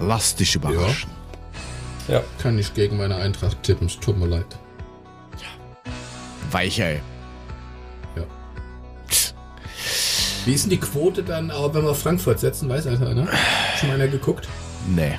lass 0.00 0.34
dich 0.34 0.54
überraschen. 0.56 1.10
Kann 2.38 2.56
nicht 2.56 2.74
gegen 2.74 2.96
meine 2.96 3.16
Eintracht 3.16 3.62
tippen, 3.62 3.86
es 3.86 4.00
tut 4.00 4.18
mir 4.18 4.26
leid. 4.26 4.46
Weicher, 6.50 6.96
Wie 10.44 10.52
ist 10.52 10.64
denn 10.64 10.70
die 10.70 10.78
Quote 10.78 11.22
dann, 11.22 11.50
auch 11.50 11.72
wenn 11.74 11.82
wir 11.82 11.90
auf 11.90 12.00
Frankfurt 12.00 12.38
setzen? 12.38 12.68
Weiß 12.68 12.86
also 12.86 13.06
einer? 13.06 13.26
Schon 13.78 13.88
mal 13.88 13.94
einer 13.94 14.08
geguckt? 14.08 14.48
Nee. 14.94 15.18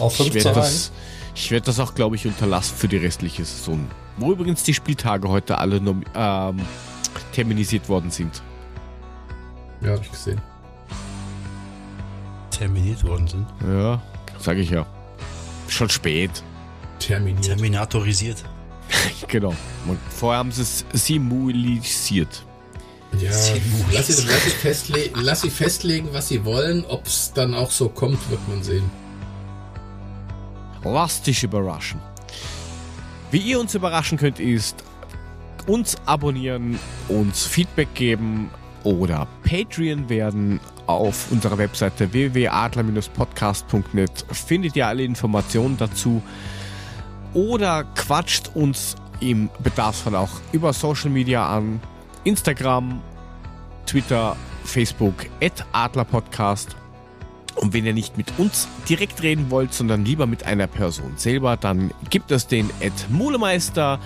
Auf 0.00 0.16
5 0.16 0.28
Ich 0.28 0.34
werde 0.44 0.48
1. 0.48 0.56
das, 0.56 0.92
ich 1.36 1.50
werd 1.50 1.68
das 1.68 1.78
auch, 1.78 1.94
glaube 1.94 2.16
ich, 2.16 2.26
unterlassen 2.26 2.76
für 2.76 2.88
die 2.88 2.96
restliche 2.96 3.44
Saison. 3.44 3.88
Wo 4.16 4.32
übrigens 4.32 4.64
die 4.64 4.74
Spieltage 4.74 5.28
heute 5.28 5.58
alle 5.58 5.76
ähm, 5.76 6.60
terminisiert 7.32 7.88
worden 7.88 8.10
sind. 8.10 8.42
Ja, 9.80 9.92
hab 9.92 10.02
ich 10.02 10.10
gesehen. 10.10 10.40
Terminiert 12.50 13.04
worden 13.04 13.28
sind. 13.28 13.46
Ja, 13.68 14.00
sage 14.38 14.60
ich 14.60 14.70
ja. 14.70 14.86
Schon 15.68 15.88
spät. 15.88 16.42
Terminiert. 16.98 17.44
Terminatorisiert. 17.44 18.44
Genau. 19.28 19.54
Und 19.86 19.98
vorher 20.10 20.38
haben 20.38 20.52
sie 20.52 20.62
es 20.62 20.84
simulisiert. 20.92 22.44
Ja, 23.20 23.30
lass 23.92 24.06
sie, 24.06 24.22
lass, 24.26 24.44
sie 24.44 24.50
festle 24.50 25.10
lass 25.14 25.40
sie 25.42 25.50
festlegen, 25.50 26.08
was 26.12 26.28
sie 26.28 26.44
wollen. 26.44 26.84
Ob 26.86 27.06
es 27.06 27.32
dann 27.34 27.54
auch 27.54 27.70
so 27.70 27.88
kommt, 27.88 28.18
wird 28.30 28.48
man 28.48 28.62
sehen. 28.62 28.90
Lass 30.84 31.22
dich 31.22 31.42
überraschen. 31.42 32.00
Wie 33.30 33.38
ihr 33.38 33.58
uns 33.58 33.74
überraschen 33.74 34.18
könnt, 34.18 34.38
ist 34.38 34.84
uns 35.66 35.96
abonnieren, 36.06 36.78
uns 37.08 37.46
Feedback 37.46 37.94
geben 37.94 38.50
oder 38.84 39.26
Patreon 39.42 40.08
werden. 40.08 40.60
Auf 40.86 41.32
unserer 41.32 41.56
Webseite 41.56 42.12
www.adler-podcast.net 42.12 44.26
findet 44.30 44.76
ihr 44.76 44.86
alle 44.86 45.02
Informationen 45.02 45.78
dazu. 45.78 46.22
Oder 47.32 47.84
quatscht 47.94 48.50
uns 48.54 48.96
im 49.20 49.48
Bedarfsfall 49.62 50.14
auch 50.14 50.28
über 50.52 50.74
Social 50.74 51.08
Media 51.10 51.48
an. 51.48 51.80
Instagram, 52.24 53.00
Twitter, 53.86 54.36
Facebook, 54.64 55.26
Adlerpodcast. 55.72 56.76
Und 57.56 57.72
wenn 57.72 57.86
ihr 57.86 57.94
nicht 57.94 58.16
mit 58.16 58.36
uns 58.38 58.66
direkt 58.88 59.22
reden 59.22 59.50
wollt, 59.50 59.72
sondern 59.72 60.04
lieber 60.04 60.26
mit 60.26 60.44
einer 60.44 60.66
Person 60.66 61.12
selber, 61.16 61.56
dann 61.56 61.92
gibt 62.10 62.32
es 62.32 62.48
den 62.48 62.68
Ed 62.80 62.92
Mulemeister, 63.10 64.00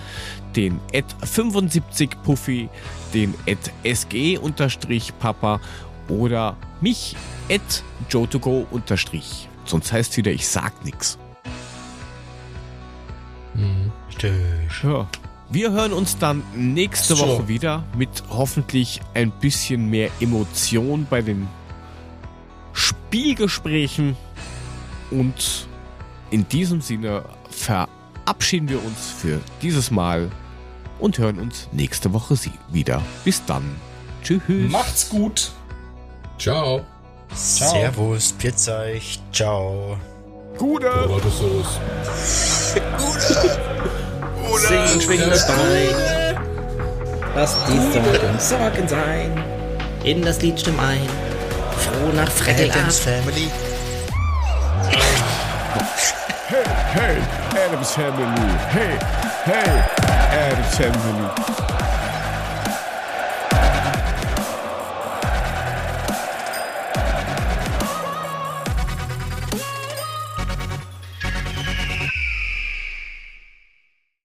den 0.55 0.79
Ed 0.91 1.05
75 1.23 2.11
Puffy, 2.23 2.69
den 3.13 3.33
Ed 3.45 3.71
SG-Papa 3.83 5.59
oder 6.07 6.55
mich, 6.81 7.15
Ed 7.47 7.83
Jotogo 8.09 8.67
unterstrich. 8.69 9.49
Sonst 9.65 9.91
heißt 9.91 10.15
wieder, 10.17 10.31
ich 10.31 10.47
sag 10.47 10.85
nix. 10.85 11.17
Richtig. 14.07 14.83
Ja. 14.83 15.07
Wir 15.51 15.71
hören 15.71 15.93
uns 15.93 16.17
dann 16.17 16.43
nächste 16.55 17.15
So. 17.15 17.27
Woche 17.27 17.47
wieder 17.47 17.83
mit 17.97 18.09
hoffentlich 18.29 19.01
ein 19.15 19.31
bisschen 19.31 19.89
mehr 19.89 20.09
Emotion 20.19 21.07
bei 21.09 21.21
den 21.21 21.47
Spielgesprächen. 22.73 24.15
Und 25.11 25.67
in 26.29 26.47
diesem 26.47 26.81
Sinne 26.81 27.23
verabschieden 27.49 28.69
wir 28.69 28.83
uns 28.83 29.09
für 29.09 29.39
dieses 29.61 29.89
Mal 29.89 30.29
und 30.99 31.17
hören 31.17 31.39
uns 31.39 31.67
nächste 31.71 32.13
Woche 32.13 32.35
sie- 32.35 32.51
wieder. 32.71 33.01
Bis 33.23 33.43
dann. 33.45 33.63
Tschüss. 34.21 34.41
Macht's 34.71 35.09
gut. 35.09 35.51
Ciao. 36.37 36.85
Ciao. 37.33 37.71
Servus, 37.71 38.33
Pizzeich, 38.33 39.19
ciao. 39.31 39.97
Gute. 40.57 40.91
Oh, 41.09 41.19
Singen 44.57 44.93
und 44.93 45.03
schwingen 45.03 45.29
das 45.29 45.47
Bein. 45.47 46.37
Lass 47.35 47.55
die 47.67 47.77
Sorgen 47.93 48.39
Sorgen 48.39 48.87
sein. 48.87 49.43
In 50.03 50.21
das 50.21 50.41
Lied 50.41 50.59
stimm 50.59 50.79
ein. 50.79 51.07
Froh 51.77 52.11
nach 52.13 52.31
Frettel 52.31 52.69
Adams 52.71 52.99
Family. 52.99 53.49
Hey, 56.47 56.63
hey, 56.93 57.17
Adams 57.65 57.91
Family. 57.91 58.25
Hey, 58.71 58.97
hey, 59.45 59.83
Adams 60.31 60.75
Family. 60.75 61.58